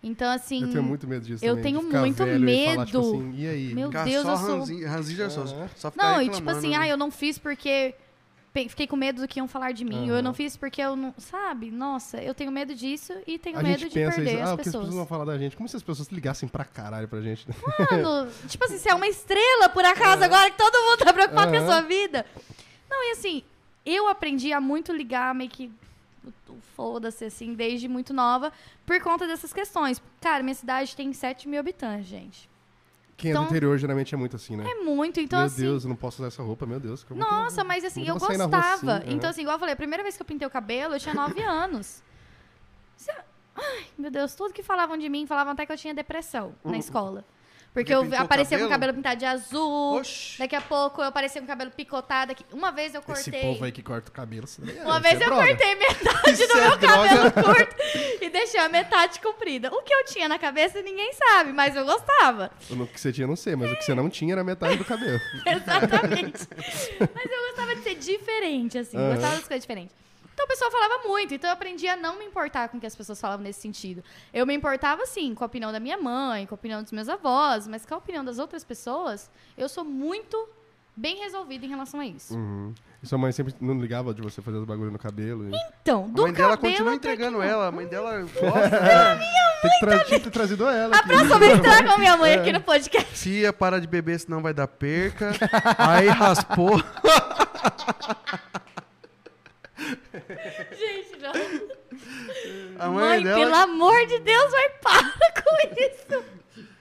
Então, 0.00 0.30
assim. 0.30 0.62
Eu 0.62 0.70
tenho 0.70 0.82
muito 0.84 1.08
medo 1.08 1.26
disso 1.26 1.44
eu 1.44 1.56
também, 1.56 1.62
tenho 1.74 1.82
muito 1.82 2.24
velho 2.24 2.48
e 2.48 2.66
falar, 2.66 2.86
tipo 2.86 2.98
medo. 2.98 3.16
assim, 3.16 3.34
e 3.36 3.48
aí? 3.48 3.74
Meu 3.74 3.88
Ficar 3.88 4.04
Deus, 4.04 4.22
só 4.22 4.32
eu 4.32 4.36
sou. 4.36 4.58
ranzi- 4.60 4.84
ranzinza 4.84 5.30
só. 5.30 5.40
Aham. 5.42 5.68
Só 5.74 5.90
ficar 5.90 6.12
Não, 6.12 6.22
e 6.22 6.28
tipo 6.28 6.48
assim, 6.50 6.70
né? 6.70 6.76
ah, 6.76 6.86
eu 6.88 6.96
não 6.96 7.10
fiz 7.10 7.36
porque 7.36 7.94
fiquei 8.66 8.86
com 8.86 8.96
medo 8.96 9.20
do 9.20 9.28
que 9.28 9.38
iam 9.38 9.46
falar 9.46 9.72
de 9.72 9.84
mim. 9.84 10.10
Ou 10.10 10.16
eu 10.16 10.22
não 10.22 10.32
fiz 10.32 10.56
porque 10.56 10.80
eu 10.80 10.96
não. 10.96 11.12
Sabe? 11.18 11.70
Nossa, 11.70 12.16
eu 12.22 12.34
tenho 12.34 12.50
medo 12.50 12.74
disso 12.74 13.12
e 13.26 13.38
tenho 13.38 13.58
A 13.58 13.62
medo 13.62 13.80
de 13.80 13.90
perder 13.90 14.34
isso, 14.34 14.42
as 14.42 14.50
ah, 14.50 14.54
que 14.54 14.60
as 14.60 14.66
pessoas. 14.66 14.84
pessoas 14.84 14.94
vão 14.94 15.06
falar 15.06 15.24
da 15.26 15.36
gente? 15.36 15.56
Como 15.56 15.68
se 15.68 15.76
as 15.76 15.82
pessoas 15.82 16.08
ligassem 16.08 16.48
pra 16.48 16.64
caralho 16.64 17.06
pra 17.06 17.20
gente. 17.20 17.46
né? 17.48 17.54
Mano, 17.90 18.30
tipo 18.48 18.64
assim, 18.64 18.78
você 18.78 18.90
é 18.90 18.94
uma 18.94 19.06
estrela, 19.06 19.68
por 19.68 19.84
acaso, 19.84 20.24
agora 20.24 20.50
que 20.50 20.56
todo 20.56 20.74
mundo 20.74 21.04
tá 21.04 21.12
preocupado 21.12 21.50
com 21.52 21.58
a 21.58 21.66
sua 21.66 21.80
vida. 21.82 22.24
Não, 22.88 23.10
e 23.10 23.12
assim, 23.12 23.42
eu 23.84 24.08
aprendi 24.08 24.52
a 24.52 24.60
muito 24.60 24.92
ligar 24.92 25.34
meio 25.34 25.50
que 25.50 25.70
foda-se, 26.74 27.24
assim, 27.24 27.54
desde 27.54 27.88
muito 27.88 28.14
nova, 28.14 28.52
por 28.86 29.00
conta 29.00 29.26
dessas 29.26 29.52
questões. 29.52 30.00
Cara, 30.20 30.42
minha 30.42 30.54
cidade 30.54 30.94
tem 30.94 31.12
7 31.12 31.48
mil 31.48 31.58
habitantes, 31.58 32.06
gente. 32.06 32.48
Quem 33.18 33.30
é 33.30 33.34
Então- 33.34 33.44
do 33.44 33.50
interior 33.50 33.76
geralmente 33.76 34.14
é 34.14 34.16
muito 34.16 34.36
assim, 34.36 34.56
né? 34.56 34.64
É 34.66 34.74
muito, 34.76 35.18
então 35.20 35.40
meu 35.40 35.46
assim. 35.46 35.60
Deus, 35.62 35.82
eu 35.84 35.88
não 35.88 35.96
posso 35.96 36.22
usar 36.22 36.28
essa 36.28 36.40
roupa, 36.42 36.64
meu 36.64 36.78
Deus. 36.78 37.04
Nossa, 37.10 37.64
mas 37.64 37.84
assim, 37.84 38.06
eu 38.08 38.14
gostava. 38.16 38.56
assim? 38.56 38.86
Então, 39.08 39.18
Aham. 39.24 39.30
assim, 39.30 39.40
igual 39.42 39.56
eu 39.56 39.58
falei, 39.58 39.72
a 39.74 39.76
primeira 39.76 40.04
vez 40.04 40.16
que 40.16 40.22
eu 40.22 40.26
pintei 40.26 40.46
o 40.46 40.50
cabelo, 40.50 40.94
eu 40.94 41.00
tinha 41.00 41.14
9 41.14 41.42
anos. 41.42 42.00
Ai, 43.56 43.86
meu 43.98 44.10
Deus, 44.10 44.34
tudo 44.36 44.54
que 44.54 44.62
falavam 44.62 44.96
de 44.96 45.08
mim, 45.08 45.26
falavam 45.26 45.52
até 45.52 45.66
que 45.66 45.72
eu 45.72 45.76
tinha 45.76 45.92
depressão 45.92 46.54
Uhum. 46.64 46.70
na 46.70 46.78
escola. 46.78 47.24
Porque 47.84 47.94
eu 47.94 48.20
aparecia 48.20 48.58
com 48.58 48.64
o 48.64 48.68
cabelo? 48.68 48.92
cabelo 48.92 48.94
pintado 48.94 49.18
de 49.18 49.24
azul. 49.26 49.96
Oxi. 49.98 50.38
Daqui 50.38 50.56
a 50.56 50.60
pouco 50.60 51.00
eu 51.02 51.06
aparecia 51.06 51.40
com 51.40 51.44
o 51.44 51.48
cabelo 51.48 51.70
picotado 51.70 52.32
aqui. 52.32 52.44
Uma 52.52 52.70
vez 52.72 52.94
eu 52.94 53.02
cortei. 53.02 53.22
Esse 53.38 53.46
povo 53.46 53.64
aí 53.64 53.72
que 53.72 53.82
corta 53.82 54.08
o 54.10 54.12
cabelo. 54.12 54.46
é- 54.76 54.82
Uma 54.84 55.00
vez 55.00 55.20
é 55.20 55.24
eu 55.24 55.28
droga. 55.28 55.46
cortei 55.46 55.74
metade 55.74 56.30
Isso 56.32 56.46
do 56.48 56.58
é 56.58 56.68
meu 56.68 56.76
droga. 56.78 57.08
cabelo 57.32 57.32
curto 57.54 57.76
e 58.22 58.30
deixei 58.30 58.60
a 58.60 58.68
metade 58.68 59.20
comprida. 59.20 59.68
O 59.74 59.82
que 59.82 59.92
eu 59.92 60.04
tinha 60.04 60.28
na 60.28 60.38
cabeça 60.38 60.80
ninguém 60.82 61.12
sabe, 61.12 61.52
mas 61.52 61.74
eu 61.76 61.84
gostava. 61.84 62.50
O 62.70 62.86
que 62.86 63.00
você 63.00 63.12
tinha, 63.12 63.26
não 63.26 63.36
sei, 63.36 63.54
mas 63.56 63.70
o 63.72 63.76
que 63.76 63.84
você 63.84 63.94
não 63.94 64.08
tinha 64.10 64.34
era 64.34 64.44
metade 64.44 64.76
do 64.76 64.84
cabelo. 64.84 65.20
Exatamente. 65.46 66.46
Mas 67.14 67.30
eu 67.32 67.46
gostava 67.48 67.74
de 67.76 67.82
ser 67.82 67.94
diferente, 67.96 68.78
assim. 68.78 68.96
Aham. 68.96 69.12
Gostava 69.14 69.36
das 69.36 69.48
coisas 69.48 69.62
diferentes. 69.64 69.94
Então 70.38 70.46
o 70.46 70.48
pessoal 70.50 70.70
falava 70.70 71.08
muito, 71.08 71.34
então 71.34 71.50
eu 71.50 71.54
aprendi 71.54 71.88
a 71.88 71.96
não 71.96 72.16
me 72.16 72.24
importar 72.24 72.68
com 72.68 72.76
o 72.76 72.80
que 72.80 72.86
as 72.86 72.94
pessoas 72.94 73.20
falavam 73.20 73.42
nesse 73.42 73.60
sentido. 73.60 74.04
Eu 74.32 74.46
me 74.46 74.54
importava, 74.54 75.04
sim, 75.04 75.34
com 75.34 75.42
a 75.42 75.48
opinião 75.48 75.72
da 75.72 75.80
minha 75.80 75.98
mãe, 75.98 76.46
com 76.46 76.54
a 76.54 76.56
opinião 76.56 76.80
dos 76.80 76.92
meus 76.92 77.08
avós, 77.08 77.66
mas 77.66 77.84
com 77.84 77.92
a 77.92 77.98
opinião 77.98 78.24
das 78.24 78.38
outras 78.38 78.62
pessoas, 78.62 79.28
eu 79.56 79.68
sou 79.68 79.84
muito 79.84 80.48
bem 80.94 81.16
resolvida 81.16 81.66
em 81.66 81.68
relação 81.68 81.98
a 81.98 82.06
isso. 82.06 82.36
Uhum. 82.36 82.72
E 83.02 83.06
sua 83.08 83.18
mãe 83.18 83.32
sempre 83.32 83.52
não 83.60 83.80
ligava 83.80 84.14
de 84.14 84.22
você 84.22 84.40
fazer 84.40 84.58
os 84.58 84.64
bagulho 84.64 84.92
no 84.92 84.98
cabelo? 84.98 85.48
E... 85.48 85.58
Então, 85.82 86.08
do 86.08 86.22
A 86.22 86.26
mãe 86.26 86.32
dela 86.32 86.56
cabelo 86.56 86.72
continua 86.72 86.94
entregando 86.94 87.42
ela. 87.42 87.66
A 87.66 87.72
mãe 87.72 87.88
dela 87.88 88.20
gosta. 88.20 89.18
Tem 89.60 89.70
que 89.72 89.78
tra 89.80 90.04
tinha 90.04 90.20
que 90.20 90.24
ter 90.26 90.30
trazido 90.30 90.68
ela. 90.68 90.94
A 90.94 91.00
aqui. 91.00 91.08
próxima 91.08 91.38
vez 91.40 91.60
traga 91.60 91.94
a 91.94 91.98
minha 91.98 92.16
mãe 92.16 92.30
É. 92.30 92.34
aqui 92.36 92.52
no 92.52 92.60
podcast. 92.60 93.12
Tia, 93.20 93.52
para 93.52 93.80
de 93.80 93.88
beber, 93.88 94.20
senão 94.20 94.40
vai 94.40 94.54
dar 94.54 94.68
perca. 94.68 95.32
Aí 95.76 96.06
raspou. 96.06 96.80
Gente, 100.78 101.18
não. 101.20 101.32
A 102.78 102.88
mãe, 102.88 103.08
Mãe, 103.08 103.22
dela. 103.24 103.38
pelo 103.40 103.54
amor 103.54 104.06
de 104.06 104.18
Deus, 104.20 104.50
vai 104.50 104.68
para 104.70 105.42
com 105.42 105.74
isso. 105.80 106.24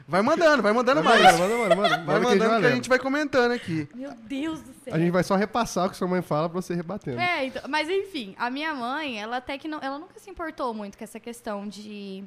Vai 0.09 0.21
mandando, 0.21 0.63
vai 0.63 0.71
mandando 0.71 1.03
Vai 1.03 1.21
mais. 1.21 1.37
mandando, 1.37 1.57
manda, 1.57 1.75
manda, 1.75 1.89
manda. 1.97 2.05
Vai 2.05 2.19
Manda 2.19 2.19
que 2.19 2.25
a 2.27 2.47
mandando 2.47 2.61
que 2.61 2.67
a 2.67 2.75
gente 2.75 2.87
vai 2.89 2.97
comentando 2.99 3.51
aqui. 3.51 3.89
Meu 3.93 4.11
Deus 4.13 4.61
do 4.61 4.73
céu. 4.73 4.93
A 4.95 4.97
gente 4.99 5.11
vai 5.11 5.21
só 5.23 5.35
repassar 5.35 5.85
o 5.87 5.89
que 5.89 5.97
sua 5.97 6.07
mãe 6.07 6.21
fala 6.21 6.47
pra 6.49 6.61
você 6.61 6.73
rebatendo. 6.73 7.19
É, 7.19 7.45
então, 7.47 7.61
mas 7.67 7.89
enfim, 7.89 8.33
a 8.39 8.49
minha 8.49 8.73
mãe, 8.73 9.21
ela 9.21 9.37
até 9.37 9.57
que 9.57 9.67
não, 9.67 9.79
ela 9.81 9.99
nunca 9.99 10.17
se 10.17 10.29
importou 10.29 10.73
muito 10.73 10.97
com 10.97 11.03
essa 11.03 11.19
questão 11.19 11.67
de, 11.67 12.23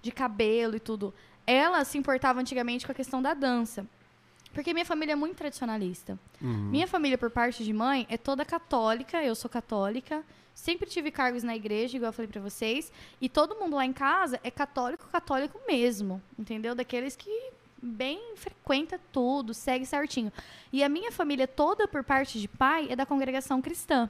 de 0.00 0.12
cabelo 0.12 0.76
e 0.76 0.80
tudo. 0.80 1.12
Ela 1.44 1.84
se 1.84 1.98
importava 1.98 2.38
antigamente 2.40 2.86
com 2.86 2.92
a 2.92 2.94
questão 2.94 3.20
da 3.20 3.34
dança. 3.34 3.84
Porque 4.52 4.72
minha 4.72 4.84
família 4.84 5.12
é 5.12 5.16
muito 5.16 5.36
tradicionalista. 5.36 6.18
Uhum. 6.40 6.70
Minha 6.70 6.86
família, 6.86 7.16
por 7.16 7.30
parte 7.30 7.64
de 7.64 7.72
mãe, 7.72 8.06
é 8.10 8.16
toda 8.16 8.44
católica, 8.44 9.22
eu 9.22 9.34
sou 9.34 9.50
católica. 9.50 10.22
Sempre 10.54 10.88
tive 10.88 11.10
cargos 11.10 11.42
na 11.42 11.56
igreja, 11.56 11.96
igual 11.96 12.10
eu 12.10 12.12
falei 12.12 12.30
pra 12.30 12.40
vocês. 12.40 12.92
E 13.20 13.28
todo 13.28 13.56
mundo 13.56 13.76
lá 13.76 13.86
em 13.86 13.92
casa 13.92 14.38
é 14.44 14.50
católico, 14.50 15.08
católico 15.08 15.58
mesmo. 15.66 16.22
Entendeu? 16.38 16.74
Daqueles 16.74 17.16
que 17.16 17.30
bem 17.82 18.36
frequenta 18.36 19.00
tudo, 19.10 19.54
segue 19.54 19.84
certinho. 19.84 20.32
E 20.72 20.84
a 20.84 20.88
minha 20.88 21.10
família 21.10 21.48
toda, 21.48 21.88
por 21.88 22.04
parte 22.04 22.38
de 22.38 22.46
pai, 22.46 22.86
é 22.90 22.94
da 22.94 23.06
congregação 23.06 23.60
cristã. 23.60 24.08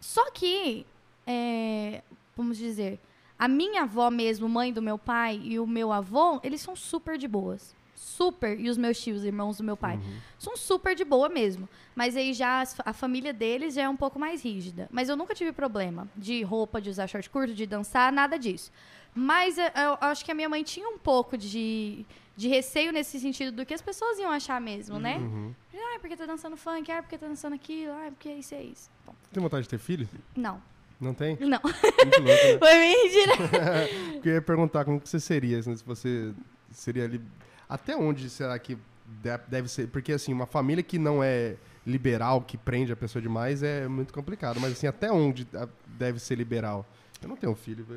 Só 0.00 0.30
que, 0.32 0.84
é, 1.26 2.02
vamos 2.36 2.58
dizer, 2.58 2.98
a 3.38 3.46
minha 3.46 3.82
avó 3.82 4.10
mesmo, 4.10 4.48
mãe 4.48 4.72
do 4.72 4.82
meu 4.82 4.98
pai, 4.98 5.40
e 5.44 5.58
o 5.60 5.66
meu 5.66 5.92
avô, 5.92 6.40
eles 6.42 6.60
são 6.60 6.74
super 6.74 7.16
de 7.16 7.28
boas. 7.28 7.74
Super. 8.04 8.60
E 8.60 8.68
os 8.68 8.76
meus 8.76 9.00
tios, 9.00 9.24
irmãos 9.24 9.56
do 9.56 9.64
meu 9.64 9.76
pai. 9.76 9.98
São 10.38 10.56
super 10.56 10.94
de 10.94 11.04
boa 11.04 11.28
mesmo. 11.28 11.66
Mas 11.96 12.16
aí 12.16 12.34
já 12.34 12.62
a 12.84 12.92
família 12.92 13.32
deles 13.32 13.74
já 13.74 13.82
é 13.82 13.88
um 13.88 13.96
pouco 13.96 14.18
mais 14.18 14.42
rígida. 14.44 14.88
Mas 14.92 15.08
eu 15.08 15.16
nunca 15.16 15.34
tive 15.34 15.52
problema 15.52 16.06
de 16.14 16.42
roupa, 16.42 16.80
de 16.80 16.90
usar 16.90 17.06
short 17.06 17.28
curto, 17.30 17.54
de 17.54 17.66
dançar, 17.66 18.12
nada 18.12 18.38
disso. 18.38 18.70
Mas 19.14 19.56
eu, 19.56 19.64
eu 19.64 19.98
acho 20.02 20.24
que 20.24 20.30
a 20.30 20.34
minha 20.34 20.48
mãe 20.48 20.62
tinha 20.62 20.86
um 20.88 20.98
pouco 20.98 21.38
de, 21.38 22.04
de 22.36 22.46
receio 22.48 22.92
nesse 22.92 23.18
sentido 23.18 23.52
do 23.52 23.64
que 23.64 23.72
as 23.72 23.80
pessoas 23.80 24.18
iam 24.18 24.30
achar 24.30 24.60
mesmo, 24.60 24.98
né? 24.98 25.16
Uhum. 25.16 25.54
Ah, 25.74 25.98
porque 25.98 26.16
tá 26.16 26.26
dançando 26.26 26.56
funk, 26.56 26.90
ah, 26.92 27.02
porque 27.02 27.16
tá 27.16 27.26
dançando 27.26 27.54
aquilo, 27.54 27.92
ah, 27.92 28.10
porque 28.10 28.28
isso 28.28 28.54
é 28.54 28.62
isso. 28.62 28.90
Bom, 29.06 29.14
Tem 29.32 29.42
vontade 29.42 29.62
de 29.62 29.68
ter 29.70 29.78
filho? 29.78 30.08
não. 30.36 30.60
Não 31.00 31.12
tem? 31.12 31.36
Não. 31.40 31.60
Muito 31.60 32.22
louco, 32.22 32.22
né? 32.22 32.58
Foi 32.58 32.78
mentira. 32.78 33.32
Porque 34.14 34.28
eu 34.28 34.34
ia 34.34 34.42
perguntar 34.42 34.84
como 34.84 35.00
que 35.00 35.08
você 35.08 35.18
seria, 35.18 35.58
assim, 35.58 35.76
se 35.76 35.84
você 35.84 36.32
seria 36.70 37.04
ali... 37.04 37.20
Até 37.68 37.96
onde 37.96 38.28
será 38.30 38.58
que 38.58 38.74
de- 39.06 39.38
deve 39.48 39.68
ser? 39.68 39.88
Porque, 39.88 40.12
assim, 40.12 40.32
uma 40.32 40.46
família 40.46 40.82
que 40.82 40.98
não 40.98 41.22
é 41.22 41.56
liberal, 41.86 42.40
que 42.40 42.56
prende 42.56 42.92
a 42.92 42.96
pessoa 42.96 43.20
demais, 43.20 43.62
é 43.62 43.86
muito 43.88 44.12
complicado. 44.12 44.58
Mas, 44.60 44.72
assim, 44.72 44.86
até 44.86 45.10
onde 45.12 45.46
ah, 45.54 45.68
deve 45.86 46.18
ser 46.18 46.34
liberal? 46.36 46.86
Eu 47.22 47.28
não 47.28 47.36
tenho 47.36 47.54
filho, 47.54 47.84
você 47.84 47.94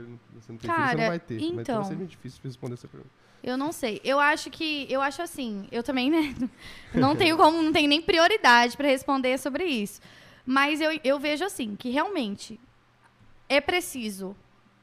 não 0.51 0.57
tem 0.57 0.59
filho, 0.59 0.59
você 0.59 0.68
Cara, 0.68 0.97
não 0.97 1.07
vai 1.09 1.20
ter. 1.20 1.36
Mas 1.36 1.43
então 1.43 1.61
então- 1.61 1.76
vai 1.82 1.86
ser 1.86 1.95
muito 1.95 2.09
difícil 2.09 2.39
responder 2.43 2.74
essa 2.76 2.88
pergunta. 2.88 3.11
Eu 3.43 3.55
não 3.57 3.72
sei. 3.72 4.01
Eu 4.03 4.20
acho 4.20 4.49
que. 4.49 4.88
Eu 4.89 4.99
acho 5.01 5.22
assim. 5.22 5.68
Eu 5.72 5.84
também, 5.84 6.09
né? 6.09 6.34
Não 6.93 7.15
tenho 7.15 7.38
como, 7.38 7.61
não 7.61 7.72
tenho 7.72 7.88
nem 7.88 8.01
prioridade 8.01 8.76
pra 8.76 8.88
responder 8.88 9.38
sobre 9.38 9.63
isso. 9.63 10.01
Mas 10.43 10.82
eu, 10.82 10.99
eu 11.03 11.20
vejo 11.20 11.45
assim, 11.45 11.76
que 11.76 11.89
realmente 11.89 12.59
é 13.47 13.61
preciso. 13.61 14.36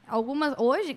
Algumas. 0.06 0.54
Hoje. 0.56 0.96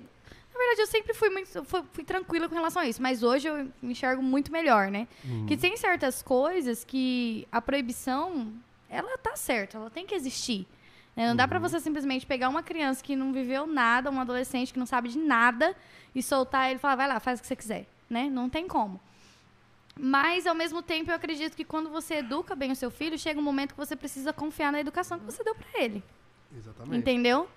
Na 0.58 0.64
verdade, 0.66 0.82
eu 0.82 0.88
sempre 0.88 1.14
fui 1.14 1.30
muito. 1.30 1.64
Fui, 1.66 1.84
fui 1.94 2.04
tranquila 2.04 2.50
com 2.50 2.56
relação 2.56 2.82
a 2.82 2.88
isso. 2.88 3.00
Mas 3.02 3.22
hoje 3.22 3.48
eu 3.48 3.66
me 3.82 3.92
enxergo 3.92 4.24
muito 4.24 4.52
melhor, 4.52 4.90
né? 4.90 5.08
Que 5.48 5.56
tem 5.56 5.78
certas 5.78 6.24
coisas 6.24 6.84
que 6.84 7.48
a 7.52 7.62
proibição. 7.62 8.52
Ela 8.90 9.18
tá 9.18 9.36
certa, 9.36 9.78
ela 9.78 9.90
tem 9.90 10.06
que 10.06 10.16
existir. 10.16 10.66
né? 11.16 11.28
Não 11.28 11.36
dá 11.36 11.48
pra 11.48 11.60
você 11.60 11.80
simplesmente 11.80 12.26
pegar 12.26 12.48
uma 12.50 12.64
criança 12.64 13.04
que 13.04 13.16
não 13.16 13.34
viveu 13.34 13.68
nada, 13.68 14.10
um 14.10 14.20
adolescente 14.20 14.72
que 14.72 14.80
não 14.80 14.86
sabe 14.86 15.10
de 15.10 15.20
nada, 15.20 15.76
e 16.16 16.24
soltar 16.24 16.68
ele 16.70 16.78
e 16.78 16.80
falar, 16.80 16.96
vai 16.96 17.08
lá, 17.08 17.20
faz 17.20 17.40
o 17.40 17.42
que 17.42 17.48
você 17.48 17.56
quiser. 17.56 17.86
Né? 18.10 18.30
Não 18.30 18.50
tem 18.50 18.66
como. 18.68 19.00
Mas, 20.00 20.48
ao 20.48 20.56
mesmo 20.56 20.82
tempo, 20.82 21.12
eu 21.12 21.16
acredito 21.16 21.56
que 21.56 21.66
quando 21.66 21.90
você 21.90 22.16
educa 22.16 22.56
bem 22.56 22.72
o 22.72 22.76
seu 22.76 22.90
filho, 22.90 23.18
chega 23.18 23.40
um 23.40 23.44
momento 23.44 23.74
que 23.74 23.78
você 23.78 23.96
precisa 23.96 24.32
confiar 24.32 24.72
na 24.72 24.80
educação 24.80 25.20
que 25.20 25.26
você 25.26 25.44
deu 25.44 25.54
pra 25.56 25.68
ele. 25.76 26.04
Exatamente. 26.56 26.98
Entendeu? 26.98 27.50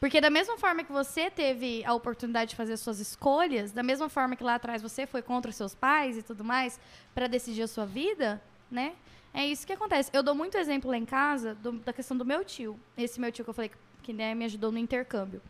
Porque 0.00 0.20
da 0.20 0.30
mesma 0.30 0.56
forma 0.56 0.84
que 0.84 0.92
você 0.92 1.28
teve 1.28 1.84
a 1.84 1.92
oportunidade 1.92 2.50
de 2.50 2.56
fazer 2.56 2.74
as 2.74 2.80
suas 2.80 3.00
escolhas, 3.00 3.72
da 3.72 3.82
mesma 3.82 4.08
forma 4.08 4.36
que 4.36 4.44
lá 4.44 4.54
atrás 4.54 4.80
você 4.80 5.06
foi 5.06 5.22
contra 5.22 5.50
os 5.50 5.56
seus 5.56 5.74
pais 5.74 6.16
e 6.16 6.22
tudo 6.22 6.44
mais 6.44 6.78
pra 7.14 7.26
decidir 7.26 7.62
a 7.62 7.66
sua 7.68 7.84
vida, 7.84 8.40
né? 8.70 8.94
É 9.34 9.44
isso 9.44 9.66
que 9.66 9.72
acontece. 9.72 10.08
Eu 10.12 10.22
dou 10.22 10.34
muito 10.34 10.56
exemplo 10.56 10.90
lá 10.90 10.96
em 10.96 11.04
casa 11.04 11.54
do- 11.56 11.72
da 11.72 11.92
questão 11.92 12.16
do 12.16 12.24
meu 12.24 12.44
tio. 12.44 12.78
Esse 12.96 13.20
meu 13.20 13.30
tio 13.32 13.44
que 13.44 13.50
eu 13.50 13.54
falei 13.54 13.68
que, 13.70 13.76
que 14.04 14.12
né, 14.12 14.34
me 14.34 14.44
ajudou 14.44 14.70
no 14.70 14.78
intercâmbio. 14.78 15.42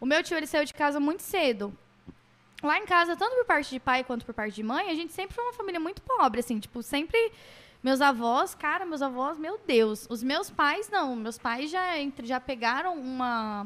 O 0.00 0.04
meu 0.04 0.22
tio, 0.22 0.36
ele 0.36 0.46
saiu 0.46 0.64
de 0.64 0.74
casa 0.74 0.98
muito 1.00 1.22
cedo. 1.22 1.72
Lá 2.62 2.78
em 2.78 2.86
casa, 2.86 3.16
tanto 3.16 3.36
por 3.36 3.44
parte 3.44 3.70
de 3.70 3.78
pai 3.80 4.02
quanto 4.02 4.26
por 4.26 4.34
parte 4.34 4.54
de 4.54 4.62
mãe, 4.62 4.90
a 4.90 4.94
gente 4.94 5.12
sempre 5.12 5.34
foi 5.34 5.44
uma 5.44 5.52
família 5.52 5.78
muito 5.78 6.02
pobre, 6.02 6.40
assim, 6.40 6.58
tipo, 6.58 6.82
sempre 6.82 7.32
meus 7.86 8.00
avós, 8.00 8.52
cara, 8.52 8.84
meus 8.84 9.00
avós, 9.00 9.38
meu 9.38 9.60
Deus. 9.64 10.08
Os 10.10 10.20
meus 10.20 10.50
pais 10.50 10.90
não, 10.90 11.14
meus 11.14 11.38
pais 11.38 11.70
já 11.70 11.84
já 12.24 12.40
pegaram 12.40 12.98
uma 12.98 13.64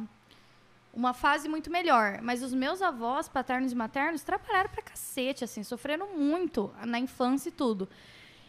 uma 0.92 1.14
fase 1.14 1.48
muito 1.48 1.70
melhor, 1.70 2.20
mas 2.20 2.42
os 2.42 2.52
meus 2.52 2.82
avós, 2.82 3.30
paternos 3.30 3.72
e 3.72 3.74
maternos, 3.74 4.22
trabalharam 4.22 4.68
pra 4.68 4.82
cacete, 4.82 5.42
assim, 5.42 5.62
sofreram 5.62 6.08
muito 6.14 6.70
na 6.84 6.98
infância 6.98 7.48
e 7.48 7.52
tudo. 7.52 7.88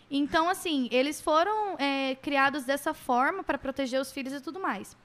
Então, 0.09 0.49
assim, 0.49 0.89
eles 0.91 1.21
foram 1.21 1.77
é, 1.79 2.15
criados 2.15 2.65
dessa 2.65 2.93
forma 2.93 3.41
para 3.41 3.57
proteger 3.57 4.01
os 4.01 4.11
filhos 4.11 4.33
e 4.33 4.41
tudo 4.41 4.59
mais. 4.59 4.97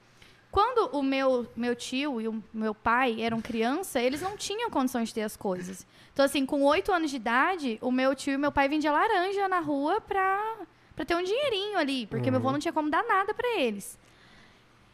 Quando 0.57 0.89
o 0.97 1.03
meu, 1.03 1.47
meu 1.55 1.77
tio 1.77 2.19
e 2.19 2.27
o 2.27 2.43
meu 2.51 2.75
pai 2.75 3.21
eram 3.21 3.43
criança, 3.43 4.01
eles 4.01 4.23
não 4.23 4.39
tinham 4.39 4.71
condições 4.71 5.09
de 5.09 5.15
ter 5.17 5.21
as 5.21 5.37
coisas. 5.37 5.87
Então, 6.15 6.25
assim, 6.25 6.47
com 6.47 6.63
oito 6.63 6.91
anos 6.91 7.11
de 7.11 7.17
idade, 7.17 7.79
o 7.83 7.93
meu 7.93 8.15
tio 8.15 8.33
e 8.33 8.39
meu 8.39 8.51
pai 8.51 8.67
vendiam 8.67 8.95
laranja 8.95 9.47
na 9.51 9.61
rua 9.61 10.01
pra, 10.01 10.57
pra 10.95 11.05
ter 11.05 11.15
um 11.15 11.23
dinheirinho 11.23 11.77
ali, 11.77 12.07
porque 12.07 12.31
meu 12.31 12.41
avô 12.41 12.51
não 12.51 12.59
tinha 12.59 12.73
como 12.73 12.89
dar 12.89 13.05
nada 13.05 13.35
pra 13.35 13.61
eles. 13.61 13.99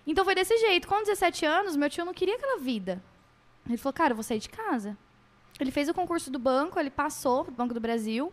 Então 0.04 0.24
foi 0.24 0.34
desse 0.34 0.58
jeito. 0.58 0.88
Com 0.88 1.00
17 1.00 1.46
anos, 1.46 1.76
meu 1.76 1.88
tio 1.88 2.04
não 2.04 2.12
queria 2.12 2.34
aquela 2.34 2.58
vida. 2.58 3.00
Ele 3.64 3.76
falou, 3.76 3.92
cara, 3.92 4.10
eu 4.10 4.16
vou 4.16 4.24
sair 4.24 4.40
de 4.40 4.48
casa. 4.48 4.98
Ele 5.60 5.70
fez 5.70 5.88
o 5.88 5.94
concurso 5.94 6.28
do 6.28 6.40
banco, 6.40 6.80
ele 6.80 6.90
passou 6.90 7.44
pro 7.44 7.54
Banco 7.54 7.72
do 7.72 7.78
Brasil. 7.78 8.32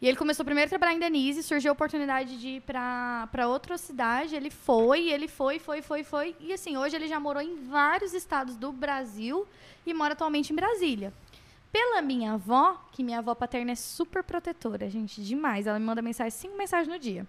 E 0.00 0.08
ele 0.08 0.16
começou 0.16 0.44
primeiro 0.44 0.68
a 0.68 0.70
trabalhar 0.70 0.92
em 0.92 0.98
Denise, 0.98 1.42
surgiu 1.42 1.70
a 1.70 1.72
oportunidade 1.72 2.38
de 2.38 2.48
ir 2.48 2.60
pra 2.60 3.46
outra 3.46 3.78
cidade. 3.78 4.34
Ele 4.34 4.50
foi, 4.50 5.08
ele 5.08 5.28
foi, 5.28 5.58
foi, 5.58 5.80
foi, 5.80 6.04
foi. 6.04 6.36
E 6.40 6.52
assim, 6.52 6.76
hoje 6.76 6.96
ele 6.96 7.08
já 7.08 7.18
morou 7.18 7.42
em 7.42 7.56
vários 7.68 8.12
estados 8.12 8.56
do 8.56 8.70
Brasil 8.70 9.46
e 9.86 9.94
mora 9.94 10.12
atualmente 10.12 10.52
em 10.52 10.56
Brasília. 10.56 11.12
Pela 11.72 12.02
minha 12.02 12.34
avó, 12.34 12.80
que 12.92 13.02
minha 13.02 13.18
avó 13.18 13.34
paterna 13.34 13.72
é 13.72 13.74
super 13.74 14.22
protetora, 14.22 14.88
gente, 14.90 15.22
demais. 15.22 15.66
Ela 15.66 15.78
me 15.78 15.86
manda 15.86 16.02
mensagem, 16.02 16.30
cinco 16.30 16.56
mensagens 16.56 16.88
no 16.88 16.98
dia. 16.98 17.26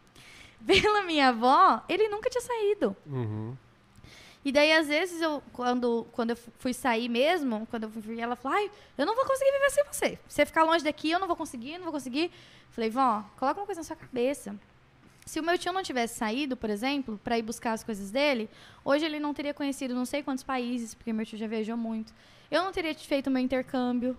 Pela 0.65 1.03
minha 1.03 1.29
avó, 1.29 1.81
ele 1.87 2.07
nunca 2.09 2.29
tinha 2.29 2.41
saído. 2.41 2.95
Uhum. 3.05 3.55
E 4.45 4.51
daí, 4.51 4.71
às 4.73 4.87
vezes, 4.87 5.19
eu, 5.19 5.41
quando, 5.51 6.05
quando 6.11 6.29
eu 6.29 6.35
fui 6.35 6.71
sair 6.71 7.09
mesmo, 7.09 7.65
quando 7.71 7.85
eu 7.85 7.89
fui, 7.89 8.21
ela 8.21 8.35
falou, 8.35 8.55
ai, 8.55 8.69
eu 8.95 9.03
não 9.03 9.15
vou 9.15 9.25
conseguir 9.25 9.51
viver 9.51 9.71
sem 9.71 9.83
você. 9.85 10.09
Se 10.27 10.35
você 10.35 10.45
ficar 10.45 10.63
longe 10.63 10.83
daqui, 10.83 11.09
eu 11.09 11.17
não 11.17 11.25
vou 11.25 11.35
conseguir, 11.35 11.79
não 11.79 11.85
vou 11.85 11.91
conseguir. 11.91 12.31
Falei, 12.69 12.91
vó, 12.91 13.25
coloca 13.37 13.59
uma 13.59 13.65
coisa 13.65 13.81
na 13.81 13.85
sua 13.85 13.95
cabeça. 13.95 14.55
Se 15.25 15.39
o 15.39 15.43
meu 15.43 15.57
tio 15.57 15.73
não 15.73 15.81
tivesse 15.81 16.19
saído, 16.19 16.55
por 16.55 16.69
exemplo, 16.69 17.19
para 17.23 17.39
ir 17.39 17.41
buscar 17.41 17.71
as 17.71 17.83
coisas 17.83 18.11
dele, 18.11 18.47
hoje 18.83 19.03
ele 19.03 19.19
não 19.19 19.33
teria 19.33 19.51
conhecido 19.51 19.95
não 19.95 20.05
sei 20.05 20.21
quantos 20.21 20.43
países, 20.43 20.93
porque 20.93 21.11
meu 21.11 21.25
tio 21.25 21.39
já 21.39 21.47
viajou 21.47 21.75
muito. 21.75 22.13
Eu 22.51 22.63
não 22.63 22.71
teria 22.71 22.93
feito 22.93 23.31
meu 23.31 23.41
intercâmbio. 23.41 24.15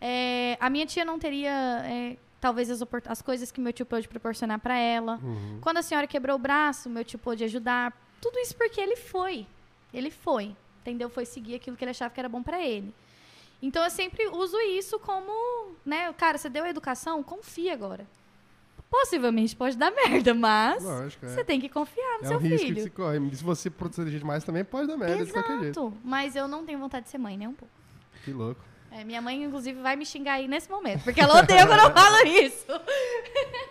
É, 0.00 0.56
a 0.60 0.70
minha 0.70 0.86
tia 0.86 1.04
não 1.04 1.18
teria, 1.18 1.82
é, 1.84 2.16
talvez, 2.40 2.70
as, 2.70 2.80
as 3.08 3.20
coisas 3.20 3.50
que 3.50 3.60
meu 3.60 3.72
tio 3.72 3.84
pôde 3.84 4.06
proporcionar 4.06 4.60
para 4.60 4.78
ela. 4.78 5.18
Uhum. 5.20 5.58
Quando 5.60 5.78
a 5.78 5.82
senhora 5.82 6.06
quebrou 6.06 6.36
o 6.36 6.38
braço, 6.38 6.88
meu 6.88 7.04
tio 7.04 7.18
pôde 7.18 7.42
ajudar. 7.42 7.92
Tudo 8.20 8.38
isso 8.38 8.54
porque 8.56 8.80
ele 8.80 8.96
foi. 8.96 9.46
Ele 9.92 10.10
foi. 10.10 10.54
Entendeu? 10.82 11.08
Foi 11.10 11.24
seguir 11.24 11.56
aquilo 11.56 11.76
que 11.76 11.84
ele 11.84 11.90
achava 11.90 12.12
que 12.12 12.20
era 12.20 12.28
bom 12.28 12.42
para 12.42 12.60
ele. 12.64 12.94
Então 13.60 13.82
eu 13.82 13.90
sempre 13.90 14.26
uso 14.28 14.58
isso 14.60 14.98
como, 15.00 15.32
né, 15.84 16.12
cara, 16.12 16.38
você 16.38 16.48
deu 16.48 16.64
a 16.64 16.70
educação, 16.70 17.22
confia 17.22 17.72
agora. 17.72 18.06
Possivelmente 18.90 19.54
pode 19.54 19.76
dar 19.76 19.90
merda, 19.90 20.32
mas 20.32 20.82
Lógico, 20.82 21.26
é. 21.26 21.28
você 21.28 21.44
tem 21.44 21.60
que 21.60 21.68
confiar 21.68 22.18
no 22.20 22.24
É 22.24 22.28
seu 22.28 22.36
um 22.38 22.40
risco 22.40 22.58
que 22.58 22.72
filho. 22.72 22.82
se 22.82 22.90
corre. 22.90 23.36
Se 23.36 23.44
você 23.44 23.68
proteger 23.68 24.18
demais 24.18 24.44
também, 24.44 24.64
pode 24.64 24.86
dar 24.86 24.96
merda 24.96 25.26
de 25.26 25.32
qualquer 25.32 25.60
jeito. 25.60 25.78
Exato. 25.80 25.92
Mas 26.02 26.34
eu 26.36 26.48
não 26.48 26.64
tenho 26.64 26.78
vontade 26.78 27.04
de 27.04 27.10
ser 27.10 27.18
mãe, 27.18 27.36
nem 27.36 27.48
um 27.48 27.52
pouco. 27.52 27.74
Que 28.24 28.32
louco. 28.32 28.60
É, 28.90 29.04
minha 29.04 29.20
mãe, 29.20 29.42
inclusive, 29.44 29.78
vai 29.82 29.94
me 29.96 30.06
xingar 30.06 30.34
aí 30.34 30.48
nesse 30.48 30.70
momento, 30.70 31.04
porque 31.04 31.20
ela 31.20 31.38
odeia 31.40 31.66
quando 31.66 31.80
eu 31.80 31.92
falo 31.92 32.26
isso. 32.26 32.64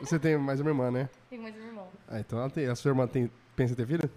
Você 0.01 0.19
tem 0.19 0.37
mais 0.37 0.59
uma 0.59 0.69
irmã, 0.69 0.91
né? 0.91 1.09
Tem 1.29 1.39
mais 1.39 1.55
um 1.55 1.65
irmão. 1.65 1.87
Ah, 2.07 2.19
então 2.19 2.37
ela 2.37 2.49
tem, 2.51 2.67
a 2.67 2.75
sua 2.75 2.89
irmã 2.89 3.07
tem, 3.07 3.31
pensa 3.55 3.73
em 3.73 3.75
ter 3.75 3.87
filho? 3.87 4.07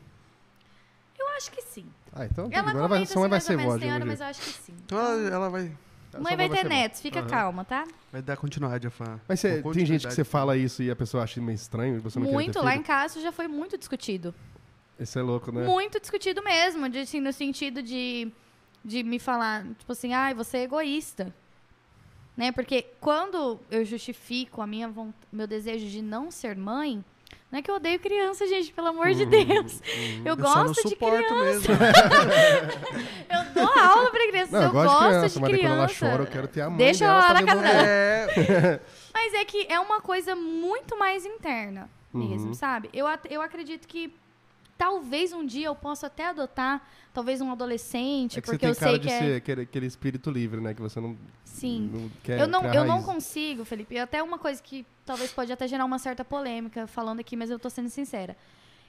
Eu 1.41 1.43
acho 1.43 1.51
que 1.53 1.63
sim. 1.63 1.87
Ah, 2.13 2.27
então 2.27 2.49
Ela 2.53 2.71
ela 2.71 2.87
vai, 2.89 3.07
sua 3.07 3.21
mãe 3.21 3.29
vai 3.31 3.39
mais 3.39 3.45
ou 3.45 3.47
ser 3.49 3.57
vó 3.57 3.63
menos, 3.63 3.75
de 3.75 3.81
tem 3.81 3.89
hora, 3.91 3.99
algum 4.01 4.11
mas 4.11 4.21
eu 4.21 4.27
acho 4.27 4.41
que 4.43 4.51
sim. 4.51 4.75
Então 4.85 4.99
ela, 4.99 5.29
ela 5.35 5.49
vai, 5.49 5.73
Sua 6.11 6.21
Mãe 6.21 6.37
vai 6.37 6.49
ter 6.51 6.65
netos, 6.69 7.01
fica 7.01 7.21
Aham. 7.21 7.29
calma, 7.29 7.65
tá? 7.65 7.87
vai 8.13 8.21
dar 8.21 8.37
continuidade 8.37 8.87
a 8.87 8.91
fã. 8.91 9.19
Mas 9.29 9.43
Com 9.63 9.73
tem 9.73 9.87
gente 9.87 10.07
que 10.07 10.13
você 10.13 10.25
fala 10.25 10.57
isso 10.57 10.83
e 10.83 10.91
a 10.91 10.97
pessoa 10.97 11.23
acha 11.25 11.41
meio 11.41 11.55
estranho 11.55 11.97
e 11.97 11.99
você 12.01 12.19
não 12.19 12.27
Muito. 12.27 12.53
filho? 12.53 12.65
Lá 12.65 12.77
em 12.77 12.83
casa 12.83 13.21
já 13.21 13.33
foi 13.33 13.49
muito 13.49 13.79
discutido. 13.79 14.35
Isso 14.99 15.19
é 15.19 15.23
louco, 15.23 15.51
né? 15.51 15.65
Muito 15.65 15.99
discutido 15.99 16.43
mesmo, 16.43 16.89
de, 16.91 16.99
assim, 16.99 17.21
no 17.21 17.33
sentido 17.33 17.83
de, 17.83 18.31
de 18.85 19.03
me 19.03 19.19
falar, 19.19 19.65
tipo 19.79 19.93
assim, 19.93 20.13
ai, 20.13 20.35
você 20.35 20.59
é 20.59 20.63
egoísta. 20.65 21.35
Né? 22.37 22.53
Porque 22.53 22.83
quando 23.01 23.59
eu 23.71 23.85
justifico 23.85 24.61
a 24.61 24.67
minha 24.67 24.89
vont- 24.89 25.15
meu 25.33 25.47
desejo 25.47 25.87
de 25.87 26.03
não 26.03 26.31
ser 26.31 26.55
mãe, 26.57 27.03
não 27.51 27.59
é 27.59 27.63
que 27.63 27.71
eu 27.71 27.75
odeio 27.77 27.99
criança, 27.99 28.47
gente, 28.47 28.73
pelo 28.73 28.89
amor 28.89 29.09
Uhum, 29.09 29.15
de 29.15 29.27
Deus. 29.27 29.83
Eu, 30.25 30.33
Eu 30.33 30.37
não 30.37 30.45
gosto 30.67 30.89
de 30.89 30.97
criança. 30.97 31.73
Eu 33.31 33.55
dou 33.55 33.73
aula 33.73 34.11
pra 34.11 34.27
crianças, 34.29 34.51
Não, 34.53 34.61
eu, 34.61 34.67
eu 34.67 34.73
gosto 34.73 34.93
de 34.93 34.99
criança, 35.09 35.29
de 35.29 35.41
mas 35.41 35.51
daí 35.51 35.61
quando 35.61 35.73
ela 35.73 35.87
criança. 35.87 36.07
chora, 36.11 36.23
eu 36.23 36.27
quero 36.27 36.49
ter 36.49 36.61
a 36.63 36.69
mãe 36.69 36.79
Deixa 36.79 37.05
dela 37.07 37.25
ela 37.25 37.35
na 37.35 37.43
casa 37.43 37.67
É, 37.67 38.81
Mas 39.15 39.35
é 39.35 39.45
que 39.45 39.67
é 39.69 39.79
uma 39.81 40.01
coisa 40.01 40.35
muito 40.35 40.99
mais 40.99 41.25
interna 41.27 41.89
mesmo, 42.13 42.49
Uhum. 42.49 42.55
sabe? 42.55 42.91
Eu, 42.93 43.07
eu 43.29 43.41
acredito 43.43 43.87
que 43.87 44.13
talvez 44.77 45.33
um 45.33 45.45
dia 45.45 45.67
eu 45.67 45.75
possa 45.77 46.07
até 46.09 46.27
adotar, 46.27 46.81
talvez 47.13 47.41
um 47.41 47.51
adolescente, 47.51 48.39
É 48.39 48.41
que 48.41 48.47
você 48.47 48.53
porque 48.53 48.67
tem 48.67 48.71
eu 48.75 48.79
cara 48.79 48.91
sei 48.93 48.99
de 48.99 49.07
que 49.09 49.13
é... 49.13 49.19
ser 49.19 49.35
aquele, 49.37 49.87
espírito 49.87 50.31
livre, 50.31 50.61
né? 50.61 50.75
Que 50.75 50.81
você 50.81 51.01
não, 51.01 51.17
Sim. 51.45 51.91
não 51.93 52.11
quer 52.23 52.41
eu 52.41 52.47
não, 52.49 52.63
eu 52.65 52.85
não 52.85 52.97
raiz. 52.97 53.05
consigo, 53.07 53.65
Felipe. 53.65 53.99
Até 53.99 54.23
uma 54.23 54.39
coisa 54.39 54.63
que 54.63 54.87
talvez 55.05 55.33
pode 55.33 55.53
até 55.53 55.67
gerar 55.67 55.85
uma 55.85 55.99
certa 55.99 56.25
polêmica 56.25 56.87
falando 56.87 57.21
aqui, 57.21 57.37
mas 57.37 57.51
eu 57.51 57.59
tô 57.59 57.69
sendo 57.69 57.89
sincera. 57.89 58.37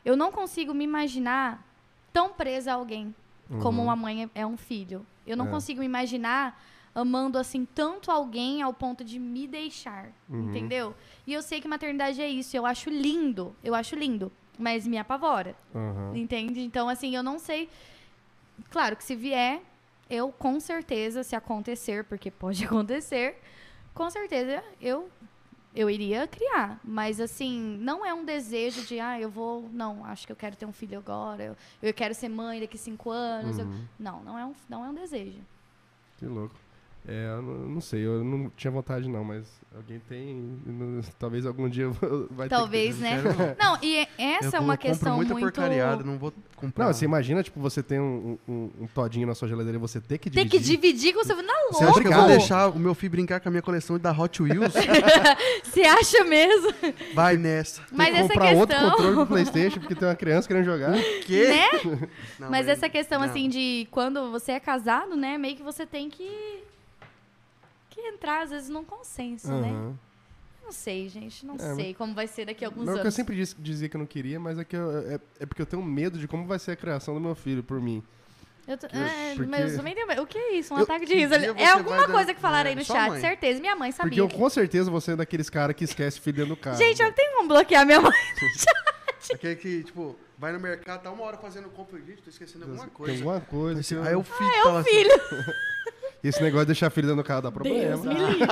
Eu 0.03 0.15
não 0.15 0.31
consigo 0.31 0.73
me 0.73 0.83
imaginar 0.83 1.65
tão 2.13 2.33
presa 2.33 2.71
a 2.71 2.75
alguém 2.75 3.13
como 3.61 3.79
Uhum. 3.79 3.85
uma 3.85 3.95
mãe 3.95 4.23
é 4.35 4.41
é 4.41 4.45
um 4.45 4.57
filho. 4.57 5.05
Eu 5.25 5.35
não 5.37 5.47
É. 5.47 5.49
consigo 5.49 5.79
me 5.81 5.85
imaginar 5.85 6.61
amando 6.93 7.37
assim 7.37 7.65
tanto 7.65 8.11
alguém 8.11 8.61
ao 8.61 8.73
ponto 8.73 9.03
de 9.03 9.17
me 9.17 9.47
deixar, 9.47 10.11
Uhum. 10.29 10.49
entendeu? 10.49 10.95
E 11.25 11.33
eu 11.33 11.41
sei 11.41 11.61
que 11.61 11.67
maternidade 11.67 12.21
é 12.21 12.27
isso, 12.27 12.55
eu 12.57 12.65
acho 12.65 12.89
lindo, 12.89 13.55
eu 13.63 13.73
acho 13.73 13.95
lindo, 13.95 14.29
mas 14.59 14.85
me 14.85 14.97
apavora, 14.97 15.55
Aham. 15.73 16.11
entende? 16.17 16.59
Então 16.61 16.89
assim, 16.89 17.15
eu 17.15 17.23
não 17.23 17.39
sei. 17.39 17.69
Claro 18.69 18.95
que 18.95 19.03
se 19.03 19.15
vier, 19.15 19.61
eu 20.09 20.31
com 20.31 20.59
certeza, 20.59 21.23
se 21.23 21.35
acontecer, 21.35 22.03
porque 22.05 22.29
pode 22.31 22.63
acontecer, 22.65 23.37
com 23.93 24.09
certeza 24.09 24.63
eu 24.79 25.09
eu 25.73 25.89
iria 25.89 26.27
criar, 26.27 26.81
mas 26.83 27.21
assim, 27.21 27.77
não 27.79 28.05
é 28.05 28.13
um 28.13 28.25
desejo 28.25 28.81
de, 28.85 28.99
ah, 28.99 29.17
eu 29.17 29.29
vou, 29.29 29.69
não, 29.71 30.03
acho 30.03 30.25
que 30.27 30.31
eu 30.33 30.35
quero 30.35 30.53
ter 30.53 30.65
um 30.65 30.73
filho 30.73 30.97
agora, 30.97 31.43
eu, 31.45 31.55
eu 31.81 31.93
quero 31.93 32.13
ser 32.13 32.27
mãe 32.27 32.59
daqui 32.59 32.77
cinco 32.77 33.09
anos. 33.09 33.57
eu- 33.57 33.63
Uhum. 33.65 33.85
não, 33.97 34.21
não 34.21 34.37
é 34.37 34.45
um, 34.45 34.53
não 34.67 34.83
é 34.85 34.89
um 34.89 34.93
desejo. 34.93 35.39
Que 36.17 36.25
louco. 36.25 36.53
É, 37.07 37.29
eu 37.35 37.41
não, 37.41 37.81
sei, 37.81 38.05
eu 38.05 38.23
não 38.23 38.51
tinha 38.55 38.69
vontade 38.69 39.09
não, 39.09 39.23
mas 39.23 39.47
alguém 39.75 39.99
tem. 40.07 40.59
Talvez 41.17 41.47
algum 41.47 41.67
dia 41.67 41.89
vai 42.29 42.47
Talvez, 42.47 42.95
ter 42.97 43.01
né? 43.01 43.21
quero 43.23 43.55
Não, 43.59 43.77
e 43.81 44.07
essa 44.19 44.57
é 44.57 44.59
eu 44.59 44.61
uma 44.63 44.77
compro 44.77 44.91
questão 44.91 45.15
muita 45.15 45.33
muito 45.33 45.43
porcariada, 45.45 46.03
não 46.03 46.19
vou 46.19 46.31
que... 46.31 46.37
comprar. 46.55 46.85
Não, 46.85 46.93
você 46.93 47.03
imagina, 47.05 47.41
tipo, 47.41 47.59
você 47.59 47.81
tem 47.81 47.99
um, 47.99 48.37
um, 48.47 48.69
um 48.81 48.87
todinho 48.87 49.25
na 49.25 49.33
sua 49.33 49.47
geladeira 49.47 49.77
e 49.77 49.81
você 49.81 49.99
ter 49.99 50.19
que 50.19 50.29
dividir. 50.29 50.51
que 50.51 50.59
dividir 50.63 51.13
com 51.13 51.21
o 51.21 51.23
seu 51.25 51.35
filho. 51.35 51.47
Não, 51.47 51.71
Você 51.71 51.83
acha 51.85 52.01
que 52.01 52.07
eu 52.07 52.13
vou 52.13 52.27
deixar 52.27 52.67
o 52.69 52.77
meu 52.77 52.93
filho 52.93 53.11
brincar 53.11 53.39
com 53.39 53.49
a 53.49 53.51
minha 53.51 53.63
coleção 53.63 53.97
da 53.97 54.11
Hot 54.11 54.41
Wheels? 54.43 54.71
Você 55.65 55.81
acha 55.81 56.23
mesmo? 56.23 56.71
Vai 57.15 57.35
nessa. 57.35 57.81
Tem 57.81 57.97
Mas 57.97 58.09
que 58.09 58.15
essa 58.17 58.27
comprar 58.33 58.53
outro 58.53 58.75
questão- 58.77 58.91
controle 58.91 59.15
pro 59.15 59.25
Playstation 59.25 59.79
porque 59.79 59.95
tem 59.95 60.07
uma 60.07 60.15
criança 60.15 60.47
querendo 60.47 60.65
jogar. 60.65 60.93
Quê? 61.25 61.47
Né? 61.47 62.07
Não, 62.39 62.49
Mas 62.51 62.67
essa 62.67 62.87
questão, 62.87 63.19
não. 63.21 63.27
assim, 63.27 63.49
de 63.49 63.87
quando 63.89 64.29
você 64.29 64.51
é 64.51 64.59
casado, 64.59 65.15
né? 65.15 65.37
Meio 65.39 65.55
que 65.55 65.63
você 65.63 65.83
tem 65.85 66.07
que. 66.09 66.29
Entrar, 68.07 68.43
às 68.43 68.49
vezes, 68.51 68.69
num 68.69 68.83
consenso, 68.83 69.47
né? 69.51 69.69
Aham. 69.69 69.99
Não 70.63 70.71
sei, 70.71 71.09
gente. 71.09 71.45
Não 71.45 71.55
É, 71.55 71.75
sei 71.75 71.93
como 71.93 72.13
vai 72.13 72.27
ser 72.27 72.45
daqui 72.45 72.63
a 72.63 72.67
alguns 72.69 72.85
Não, 72.85 72.93
é 72.93 72.95
que 72.95 72.99
eu 72.99 73.03
anos. 73.03 73.15
sempre 73.15 73.35
disse- 73.35 73.55
dizia 73.59 73.89
que 73.89 73.95
eu 73.95 73.99
não 73.99 74.05
queria, 74.05 74.39
mas 74.39 74.57
é 74.57 74.63
que 74.63 74.75
eu- 74.75 74.99
é, 74.99 75.19
é 75.39 75.45
porque 75.45 75.61
eu 75.61 75.65
tenho 75.65 75.83
medo 75.83 76.17
de 76.17 76.27
como 76.27 76.45
vai 76.45 76.59
ser 76.59 76.71
a 76.71 76.75
criação 76.75 77.13
do 77.13 77.19
meu 77.19 77.35
filho 77.35 77.61
por 77.61 77.81
mim. 77.81 78.01
Eu 78.67 78.77
tô- 78.77 78.87
que- 78.87 78.95
é, 78.95 79.33
porque- 79.35 79.49
mas 79.49 79.71
eu 79.71 79.77
também 79.77 79.93
tenho 79.95 80.07
medo. 80.07 80.21
O 80.21 80.27
que 80.27 80.37
é 80.37 80.53
isso? 80.53 80.73
Um 80.73 80.77
Eu- 80.77 80.83
ataque 80.83 81.05
de 81.05 81.13
riso. 81.15 81.33
você 81.33 81.45
É 81.47 81.69
alguma 81.71 81.97
vai 81.97 82.07
dar- 82.07 82.13
coisa 82.13 82.33
que 82.33 82.39
falaram 82.39 82.69
aí 82.69 82.73
É, 82.75 82.79
no 82.79 82.85
sua 82.85 82.95
chat, 82.95 83.09
mãe. 83.09 83.19
certeza. 83.19 83.59
Minha 83.59 83.75
mãe 83.75 83.91
sabia. 83.91 84.09
Porque 84.09 84.21
eu 84.21 84.27
que- 84.29 84.37
com 84.37 84.49
certeza 84.49 84.89
vou 84.89 85.01
ser 85.01 85.15
daqueles 85.17 85.49
caras 85.49 85.75
que 85.75 85.83
esquece 85.83 86.19
o 86.19 86.21
filho 86.21 86.37
dentro 86.37 86.55
do 86.55 86.61
carro. 86.61 86.77
Gente, 86.77 87.01
eu 87.01 87.11
tenho 87.11 87.35
como 87.37 87.49
bloquear 87.49 87.85
minha 87.85 87.99
mãe. 87.99 88.13
Aquele 89.33 89.55
que, 89.57 89.83
tipo, 89.83 90.15
vai 90.37 90.53
no 90.53 90.59
mercado, 90.59 91.01
tá 91.03 91.11
uma 91.11 91.23
hora 91.23 91.37
fazendo 91.37 91.69
compra. 91.69 91.99
Gente, 91.99 92.21
tô 92.21 92.29
esquecendo 92.29 92.65
alguma 92.65 92.83
Tem 92.85 92.93
coisa. 92.93 93.13
alguma 93.15 93.41
coisa. 93.41 93.81
Aí, 93.81 93.97
eu- 93.99 94.03
aí 94.09 94.15
o 94.15 94.23
filho 94.23 94.49
É 94.53 94.65
o 94.67 94.77
assim, 94.77 94.89
filho. 94.89 95.11
E 95.11 95.11
esse 96.29 96.41
negócio 96.41 96.65
de 96.65 96.73
deixar 96.73 96.89
filho 96.89 97.07
dentro 97.07 97.23
do 97.23 97.27
carro 97.27 97.41
dá 97.41 97.51
problema. 97.51 97.97
Deus 97.97 98.05
me 98.05 98.13
livre. 98.13 98.47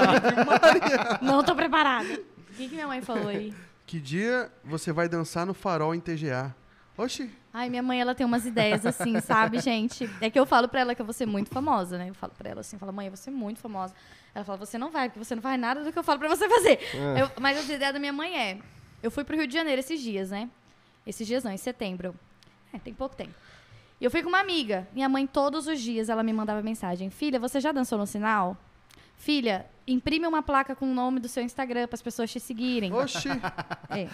Não 1.22 1.44
tô 1.44 1.56
preparada. 1.56 2.08
O 2.14 2.54
que, 2.56 2.68
que 2.68 2.74
minha 2.76 2.88
mãe 2.88 3.02
falou 3.02 3.28
aí? 3.28 3.54
que 3.86 4.00
dia 4.00 4.52
você 4.64 4.92
vai 4.94 5.10
dançar 5.10 5.48
no 5.48 5.54
farol 5.54 5.96
em 5.96 6.00
TGA? 6.00 6.56
Oxi, 6.96 7.32
Ai, 7.52 7.70
minha 7.70 7.82
mãe, 7.82 8.00
ela 8.00 8.14
tem 8.14 8.26
umas 8.26 8.46
ideias 8.46 8.86
assim, 8.86 9.20
sabe, 9.22 9.58
gente? 9.62 10.08
É 10.22 10.30
que 10.30 10.40
eu 10.40 10.46
falo 10.46 10.68
pra 10.68 10.82
ela 10.82 10.94
que 10.94 11.02
eu 11.02 11.06
vou 11.06 11.14
ser 11.14 11.26
muito 11.26 11.50
famosa, 11.50 11.98
né? 11.98 12.10
Eu 12.10 12.14
falo 12.14 12.34
pra 12.38 12.50
ela 12.50 12.62
assim, 12.62 12.78
falo, 12.78 12.94
mãe, 12.94 13.08
eu 13.08 13.12
vou 13.12 13.18
ser 13.18 13.32
muito 13.32 13.60
famosa. 13.60 13.96
Ela 14.36 14.46
fala, 14.46 14.60
você 14.60 14.78
não 14.78 14.92
vai, 14.92 15.10
porque 15.10 15.24
você 15.24 15.34
não 15.34 15.42
faz 15.42 15.60
nada 15.60 15.84
do 15.84 15.92
que 15.92 15.98
eu 15.98 16.04
falo 16.04 16.20
pra 16.20 16.30
você 16.30 16.48
fazer. 16.48 16.80
É. 16.94 17.22
Eu- 17.24 17.32
mas 17.40 17.58
a 17.58 17.74
ideia 17.74 17.92
da 17.92 17.98
minha 18.00 18.14
mãe 18.14 18.38
é, 18.38 18.60
eu 19.02 19.10
fui 19.10 19.24
pro 19.24 19.36
Rio 19.36 19.48
de 19.48 19.54
Janeiro 19.54 19.80
esses 19.80 20.00
dias, 20.02 20.30
né? 20.30 20.50
Esses 21.08 21.26
dias 21.26 21.44
não, 21.44 21.52
em 21.52 21.58
setembro. 21.58 22.14
É, 22.72 22.78
tem 22.78 22.94
pouco 22.94 23.16
tempo. 23.16 23.34
E 24.00 24.06
eu 24.06 24.12
fui 24.12 24.24
com 24.24 24.30
uma 24.30 24.40
amiga. 24.40 24.88
Minha 24.94 25.10
mãe, 25.10 25.28
todos 25.28 25.68
os 25.68 25.80
dias, 25.80 26.10
ela 26.10 26.24
me 26.24 26.32
mandava 26.32 26.62
mensagem. 26.62 27.10
Filha, 27.10 27.40
você 27.40 27.60
já 27.60 27.72
dançou 27.72 27.98
no 27.98 28.08
sinal? 28.08 28.58
Filha, 29.16 29.66
imprime 29.86 30.26
uma 30.26 30.42
placa 30.42 30.74
com 30.76 30.90
o 30.90 30.94
nome 30.94 31.20
do 31.20 31.28
seu 31.28 31.44
Instagram 31.44 31.88
para 31.88 31.96
as 31.96 32.02
pessoas 32.02 32.32
te 32.32 32.40
seguirem. 32.40 32.94
oxi. 32.94 33.28
É, 33.90 34.08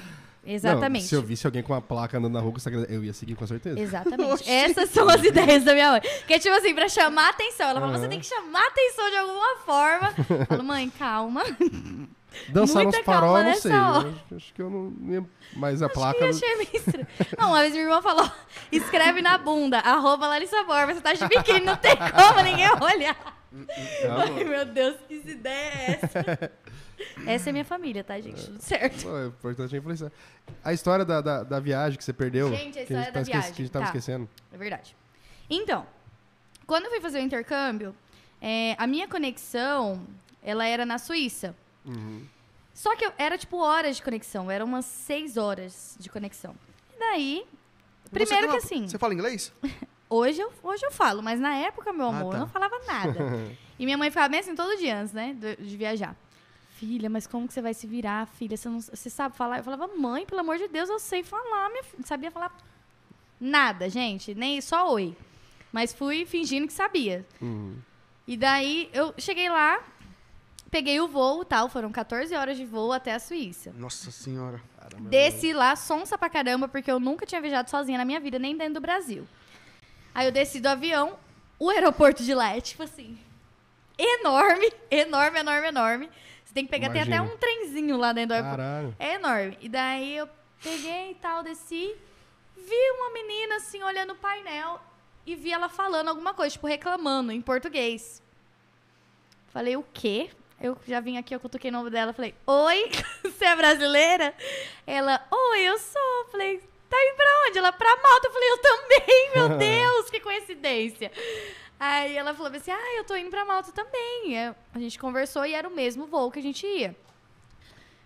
Não, 0.46 0.54
exatamente. 0.54 1.06
se 1.06 1.16
eu 1.16 1.22
visse 1.22 1.46
alguém 1.46 1.64
com 1.64 1.74
uma 1.74 1.82
placa 1.82 2.18
andando 2.18 2.34
na 2.34 2.39
rua, 2.39 2.54
eu 2.88 3.04
ia 3.04 3.14
seguir 3.14 3.36
com 3.36 3.48
certeza. 3.48 3.80
Exatamente. 3.80 4.34
Oxi. 4.34 4.50
Essas 4.50 4.89
são 4.91 5.10
as 5.10 5.24
ideias 5.24 5.64
da 5.64 5.74
minha 5.74 5.91
mãe. 5.91 6.02
Que 6.28 6.36
é 6.36 6.39
tipo 6.39 6.56
assim, 6.56 6.76
pra 6.76 6.88
chamar 6.88 7.30
atenção. 7.30 7.70
Ela 7.70 7.80
fala, 7.80 7.93
Aham. 7.93 8.02
você 8.02 8.08
tem 8.08 8.20
que 8.20 8.28
chamar 8.28 8.68
atenção 8.68 9.10
de 9.10 9.18
alguma 9.18 9.56
forma. 9.66 10.14
Eu 10.39 10.46
falo, 10.46 10.64
mãe, 10.64 10.89
calma. 10.98 11.43
Dançar 12.50 12.84
Muita 12.84 12.98
nos 12.98 13.06
farol, 13.06 13.43
não 13.43 13.56
sei. 13.56 13.72
acho, 13.72 14.36
acho 14.36 14.54
que 14.54 14.62
eu 14.62 14.70
não 14.70 14.93
ia. 15.10 15.26
Mas 15.56 15.82
a 15.82 15.88
placa. 15.89 16.20
Eu 16.20 16.30
achei 16.30 16.56
meio 16.58 16.70
estranho. 16.74 17.08
Não, 17.38 17.48
uma 17.50 17.62
vez 17.62 17.72
minha 17.72 17.86
irmã 17.86 18.02
falou, 18.02 18.30
escreve 18.72 19.22
na 19.22 19.38
bunda, 19.38 19.80
arroba 19.80 20.28
Larissa 20.28 20.62
Borba, 20.64 20.93
você 20.93 21.00
tá 21.02 21.14
de 21.14 21.26
biquíni, 21.28 21.62
não 21.62 21.78
tem 21.78 21.96
como 21.96 22.41
ninguém 22.41 22.70
olhar. 22.82 23.36
Ai, 24.10 24.43
meu 24.43 24.66
Deus, 24.66 24.98
que 25.08 25.16
ideia 25.16 25.54
é 25.54 26.00
essa? 26.02 26.52
Essa 27.28 27.50
é 27.50 27.52
minha 27.52 27.66
família, 27.66 28.04
tá, 28.04 28.20
gente? 28.20 28.46
Tudo 28.46 28.62
certo. 28.62 29.04
Pô, 29.04 29.18
é 29.18 29.28
importante 29.28 29.76
influenciar. 29.76 30.12
A 30.64 30.74
história 30.74 31.04
da, 31.06 31.22
da, 31.22 31.43
da 31.43 31.60
viagem 31.60 31.98
que 31.98 32.04
você 32.04 32.14
perdeu. 32.14 32.50
Gente, 32.50 32.80
a 32.80 32.86
que 32.86 32.93
gente 32.93 32.93
história 32.93 33.06
tá 33.06 33.12
da 33.12 33.22
esque- 33.22 33.32
viagem, 33.34 33.54
Que 33.54 33.62
a 33.62 33.66
gente 33.66 33.72
tava 33.74 33.86
tá. 33.86 33.89
esquecendo. 33.89 34.30
É 34.54 34.58
verdade. 34.58 34.96
Então, 35.50 35.86
quando 36.66 36.86
eu 36.86 36.91
fui 36.91 37.02
fazer 37.02 37.20
o 37.20 37.22
intercâmbio, 37.22 37.96
é, 38.41 38.76
a 38.78 38.88
minha 38.88 39.08
conexão, 39.08 40.06
ela 40.43 40.66
era 40.66 40.86
na 40.86 40.98
Suíça. 40.98 41.56
Uhum. 41.86 42.26
Só 42.74 42.96
que 42.96 43.06
eu- 43.06 43.14
era 43.18 43.38
tipo 43.38 43.58
horas 43.58 43.98
de 43.98 44.04
conexão, 44.04 44.50
eram 44.52 44.66
umas 44.66 44.86
seis 44.86 45.38
horas 45.38 45.96
de 46.00 46.10
conexão. 46.10 46.56
E 46.96 47.00
daí, 47.00 47.46
primeiro 48.12 48.50
que 48.50 48.58
assim, 48.58 48.88
Você 48.88 48.98
fala 48.98 49.14
inglês? 49.14 49.52
hoje 50.10 50.39
eu, 50.41 50.52
hoje 50.64 50.86
eu 50.86 50.91
falo, 50.91 51.22
mas 51.24 51.39
na 51.39 51.56
época, 51.56 51.91
meu 51.93 52.06
Ah, 52.08 52.10
amor, 52.10 52.32
tá. 52.32 52.38
eu 52.38 52.39
não 52.41 52.48
falava 52.48 52.78
nada. 52.88 53.16
e 53.80 53.86
minha 53.86 53.98
mãe 53.98 54.10
ficava 54.10 54.28
bem 54.30 54.39
assim 54.39 54.56
todo 54.56 54.78
dia 54.78 55.00
antes, 55.00 55.14
né, 55.14 55.34
de, 55.39 55.56
de 55.58 55.78
viajar. 55.78 56.16
Filha, 56.80 57.10
mas 57.10 57.26
como 57.26 57.48
que 57.48 57.54
você 57.54 57.62
vai 57.62 57.74
se 57.74 57.88
virar, 57.88 58.28
filha? 58.28 58.56
Você, 58.56 58.70
não, 58.70 58.80
você 58.80 59.10
sabe 59.10 59.36
falar? 59.36 59.58
Eu 59.58 59.64
falava, 59.64 59.88
mãe, 59.88 60.26
pelo 60.26 60.42
amor 60.42 60.58
de 60.58 60.68
Deus, 60.68 60.90
eu 60.90 61.00
sei 61.00 61.24
falar, 61.24 61.70
minha 61.70 61.84
filha. 61.84 61.98
Não 62.00 62.08
sabia 62.08 62.32
falar 62.32 62.56
nada, 63.40 63.90
gente, 63.90 64.34
nem 64.36 64.60
só 64.62 64.92
oi. 64.92 65.16
Mas 65.72 65.94
fui 65.94 66.26
fingindo 66.26 66.68
que 66.68 66.74
sabia. 66.74 67.26
Uhum. 67.42 67.78
E 68.28 68.38
daí 68.38 68.90
eu 68.94 69.14
cheguei 69.18 69.50
lá, 69.50 69.84
peguei 70.72 71.00
o 71.00 71.08
voo 71.08 71.42
e 71.42 71.46
tal, 71.46 71.70
foram 71.70 71.92
14 71.92 72.34
horas 72.36 72.58
de 72.58 72.66
voo 72.66 72.92
até 72.92 73.14
a 73.14 73.20
Suíça. 73.20 73.74
Nossa 73.78 74.12
senhora. 74.12 74.62
Caramba, 74.80 75.10
Desci 75.10 75.54
lá, 75.54 75.76
sonsa 75.76 76.18
pra 76.18 76.30
caramba, 76.30 76.68
porque 76.68 76.92
eu 76.92 77.00
nunca 77.00 77.26
tinha 77.26 77.42
viajado 77.42 77.70
sozinha 77.70 77.98
na 77.98 78.06
minha 78.06 78.20
vida, 78.20 78.40
nem 78.40 78.56
dentro 78.56 78.76
do 78.76 78.82
Brasil. 78.82 79.28
Aí 80.14 80.28
eu 80.28 80.32
desci 80.32 80.60
do 80.60 80.68
avião, 80.68 81.18
o 81.60 81.70
aeroporto 81.70 82.24
de 82.24 82.34
lá 82.34 82.56
é 82.56 82.62
tipo 82.62 82.84
assim, 82.84 83.18
enorme, 83.98 84.72
enorme, 84.90 85.40
enorme, 85.40 85.68
enorme. 85.68 86.10
Você 86.46 86.54
tem 86.54 86.66
que 86.66 86.72
pegar, 86.72 86.89
tem 86.91 87.02
até 87.02 87.22
um 87.22 87.36
trenzinho 87.38 87.98
lá 87.98 88.14
dentro 88.14 88.30
do 88.30 88.34
aeroporto. 88.36 88.96
É 89.00 89.14
enorme. 89.16 89.58
E 89.60 89.68
daí 89.68 90.16
eu 90.16 90.30
peguei 90.62 91.12
e 91.12 91.16
tal, 91.16 91.43
desci, 91.43 91.93
vi 92.56 92.91
uma 92.98 93.10
menina 93.12 93.56
assim 93.56 93.84
olhando 93.84 94.14
o 94.14 94.16
painel 94.16 94.80
e 95.26 95.36
vi 95.36 95.52
ela 95.52 95.68
falando 95.68 96.08
alguma 96.10 96.34
coisa, 96.34 96.52
tipo 96.54 96.68
reclamando 96.68 97.32
em 97.32 97.41
português. 97.41 98.22
Falei, 99.50 99.76
o 99.76 99.84
quê? 99.93 100.30
Eu 100.62 100.78
já 100.88 101.00
vim 101.00 101.18
aqui, 101.18 101.36
eu 101.36 101.39
cutuquei 101.39 101.70
o 101.70 101.74
nome 101.74 101.89
dela, 101.89 102.14
falei, 102.14 102.34
oi, 102.46 102.91
você 103.24 103.46
é 103.46 103.56
brasileira? 103.56 104.34
Ela, 104.86 105.26
oi, 105.32 105.62
eu 105.62 105.78
sou. 105.80 106.26
Falei, 106.32 106.60
tá 106.89 106.98
indo 106.98 107.16
pra 107.16 107.26
onde? 107.48 107.58
Ela, 107.58 107.72
pra 107.72 107.96
Malta. 107.98 108.28
Eu 108.28 108.32
falei, 108.32 108.50
eu 108.52 108.58
também, 108.60 109.32
meu 109.36 109.50
Deus, 109.58 110.10
que 110.10 110.20
coincidência. 110.20 111.12
Aí 111.80 112.16
ela 112.16 112.34
falou 112.34 112.52
assim, 112.56 112.72
ah, 112.72 112.98
eu 112.98 113.04
tô 113.04 113.16
indo 113.16 113.30
pra 113.30 113.44
Malta 113.46 113.72
também. 113.72 114.38
É, 114.38 114.56
A 114.74 114.80
gente 114.80 114.98
conversou 114.98 115.46
e 115.46 115.54
era 115.54 115.68
o 115.68 115.72
mesmo 115.76 116.06
voo 116.08 116.32
que 116.32 116.40
a 116.40 116.42
gente 116.42 116.66
ia. 116.66 116.96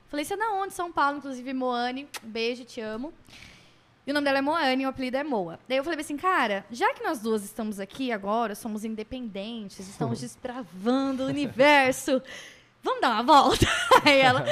Falei, 0.07 0.25
você 0.25 0.33
é 0.33 0.37
da 0.37 0.51
onde? 0.53 0.73
São 0.73 0.91
Paulo, 0.91 1.17
inclusive, 1.19 1.53
Moane. 1.53 2.07
Beijo, 2.23 2.65
te 2.65 2.81
amo. 2.81 3.13
E 4.07 4.11
o 4.11 4.13
nome 4.13 4.25
dela 4.25 4.39
é 4.39 4.41
Moane, 4.41 4.85
o 4.87 4.89
apelido 4.89 5.17
é 5.17 5.23
Moa. 5.23 5.59
Daí 5.67 5.77
eu 5.77 5.83
falei 5.83 5.99
assim, 5.99 6.17
cara, 6.17 6.65
já 6.71 6.91
que 6.95 7.03
nós 7.03 7.19
duas 7.19 7.43
estamos 7.43 7.79
aqui 7.79 8.11
agora, 8.11 8.55
somos 8.55 8.83
independentes, 8.83 9.87
estamos 9.87 10.19
desbravando 10.21 11.23
o 11.23 11.27
universo, 11.27 12.19
vamos 12.81 13.01
dar 13.01 13.09
uma 13.11 13.21
volta? 13.23 13.67
Aí 14.03 14.19
ela, 14.19 14.43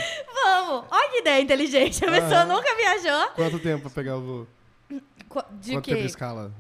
vamos. 0.43 0.85
Olha 0.91 1.09
que 1.09 1.17
ideia 1.21 1.41
inteligente, 1.41 2.05
a 2.05 2.11
pessoa 2.11 2.45
nunca 2.45 2.75
viajou. 2.75 3.29
Quanto 3.31 3.57
tempo 3.57 3.81
pra 3.81 3.89
pegar 3.89 4.17
o 4.17 4.21
voo? 4.21 4.47
De 4.91 5.01
Quanto 5.27 5.49
tempo 5.63 5.81
de 5.81 5.95
quê? 5.95 5.99
escala? 6.01 6.51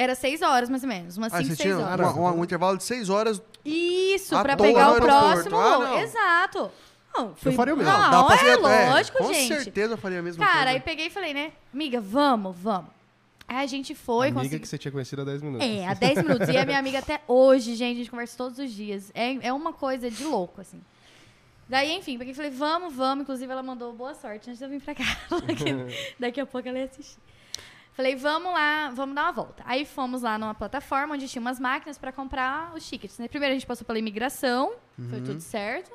Era 0.00 0.14
seis 0.14 0.42
horas, 0.42 0.70
mais 0.70 0.84
ou 0.84 0.88
menos. 0.88 1.16
Umas 1.16 1.34
Ah, 1.34 1.42
cinco, 1.42 1.56
seis 1.56 1.74
horas. 1.76 2.06
uma- 2.14 2.30
uma- 2.30 2.32
um 2.32 2.44
intervalo 2.44 2.76
de 2.76 2.84
seis 2.84 3.08
horas. 3.10 3.42
Isso, 3.64 4.30
pra 4.40 4.56
pegar 4.56 4.92
o 4.92 4.96
próximo 5.00 5.56
Ah. 5.58 6.00
Exato. 6.00 6.70
Não, 7.12 7.34
fui... 7.34 7.50
faria 7.52 7.74
o 7.74 7.76
mesmo. 7.76 7.90
Não, 7.92 8.10
Dá 8.10 8.22
pra 8.24 8.46
é 8.46 8.90
lógico, 8.90 9.18
com 9.18 9.32
gente. 9.32 9.48
certeza 9.62 9.94
eu 9.94 9.98
faria 9.98 10.20
a 10.20 10.22
mesma 10.22 10.46
Cara, 10.46 10.70
aí 10.70 10.74
coisa. 10.74 10.84
peguei 10.84 11.06
e 11.06 11.10
falei, 11.10 11.34
né? 11.34 11.50
Amiga, 11.74 12.00
vamos, 12.00 12.56
vamos. 12.56 12.90
Aí 13.48 13.56
a 13.64 13.66
gente 13.66 13.92
foi, 13.94 14.28
Amiga 14.28 14.40
consegui... 14.42 14.60
que 14.60 14.68
você 14.68 14.78
tinha 14.78 14.92
conhecido 14.92 15.22
há 15.22 15.24
10 15.24 15.42
minutos. 15.42 15.66
É, 15.66 15.88
há 15.88 15.94
10 15.94 16.18
minutos. 16.22 16.48
E 16.48 16.56
é 16.56 16.64
minha 16.64 16.78
amiga 16.78 16.98
até 17.00 17.20
hoje, 17.26 17.74
gente. 17.74 17.94
A 17.96 17.98
gente 17.98 18.10
conversa 18.10 18.36
todos 18.36 18.58
os 18.58 18.70
dias. 18.70 19.10
É, 19.14 19.48
é 19.48 19.52
uma 19.52 19.72
coisa 19.72 20.08
de 20.10 20.22
louco, 20.22 20.60
assim. 20.60 20.80
Daí, 21.68 21.92
enfim, 21.96 22.16
peguei 22.18 22.32
e 22.32 22.36
falei, 22.36 22.50
vamos, 22.52 22.94
vamos. 22.94 23.22
Inclusive, 23.22 23.50
ela 23.50 23.62
mandou 23.64 23.92
boa 23.92 24.14
sorte 24.14 24.48
antes 24.48 24.58
de 24.58 24.64
eu 24.64 24.68
vir 24.70 24.80
pra 24.80 24.94
cá. 24.94 25.02
Daqui 26.20 26.40
a 26.40 26.46
pouco 26.46 26.68
ela 26.68 26.78
ia 26.78 26.84
assistir. 26.84 27.18
Falei, 27.98 28.14
vamos 28.14 28.52
lá, 28.52 28.90
vamos 28.90 29.12
dar 29.16 29.24
uma 29.24 29.32
volta. 29.32 29.60
Aí 29.66 29.84
fomos 29.84 30.22
lá 30.22 30.38
numa 30.38 30.54
plataforma 30.54 31.16
onde 31.16 31.26
tinha 31.26 31.40
umas 31.40 31.58
máquinas 31.58 31.98
pra 31.98 32.12
comprar 32.12 32.72
os 32.72 32.88
tickets. 32.88 33.18
Né? 33.18 33.26
Primeiro 33.26 33.50
a 33.50 33.58
gente 33.58 33.66
passou 33.66 33.84
pela 33.84 33.98
imigração, 33.98 34.74
foi 35.10 35.20
tudo 35.20 35.40
certo. 35.40 35.90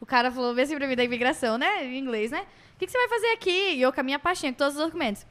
O 0.00 0.04
cara 0.04 0.32
falou, 0.32 0.52
vê 0.52 0.62
assim 0.62 0.74
pra 0.74 0.88
mim 0.88 0.96
da 0.96 1.04
imigração, 1.04 1.56
né? 1.56 1.84
Em 1.84 1.96
inglês, 1.96 2.32
né? 2.32 2.44
O 2.74 2.76
que, 2.76 2.86
que 2.86 2.90
você 2.90 2.98
vai 2.98 3.08
fazer 3.08 3.28
aqui? 3.28 3.74
E 3.74 3.80
eu 3.80 3.92
com 3.92 4.00
a 4.00 4.02
minha 4.02 4.18
pastinha, 4.18 4.50
com 4.50 4.58
todos 4.58 4.74
os 4.74 4.82
documentos. 4.82 5.24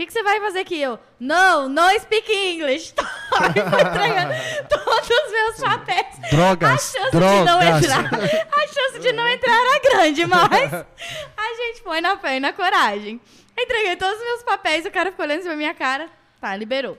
O 0.00 0.02
que, 0.02 0.06
que 0.06 0.14
você 0.14 0.22
vai 0.22 0.40
fazer 0.40 0.60
aqui? 0.60 0.80
Eu, 0.80 0.98
não, 1.18 1.68
não 1.68 1.90
speak 1.98 2.32
English. 2.32 2.94
Foi 2.96 3.48
entregando 3.48 4.32
todos 4.66 5.10
os 5.10 5.30
meus 5.30 5.56
papéis. 5.60 6.06
A 6.24 6.28
Drogas, 6.30 6.96
chance 6.96 7.10
de 7.10 7.44
não 7.44 7.62
entrar. 7.62 8.06
A 8.10 8.66
chance 8.66 8.98
de 8.98 9.12
não 9.12 9.28
entrar 9.28 9.52
era 9.52 9.78
grande, 9.90 10.24
mas 10.24 10.72
a 10.72 11.54
gente 11.54 11.82
foi 11.82 12.00
na 12.00 12.16
fé 12.16 12.38
e 12.38 12.40
na 12.40 12.50
coragem. 12.50 13.20
Entreguei 13.54 13.94
todos 13.96 14.16
os 14.16 14.24
meus 14.24 14.42
papéis, 14.42 14.86
o 14.86 14.90
cara 14.90 15.10
ficou 15.10 15.26
olhando 15.26 15.42
pra 15.42 15.54
minha 15.54 15.74
cara. 15.74 16.08
Tá, 16.40 16.56
liberou. 16.56 16.96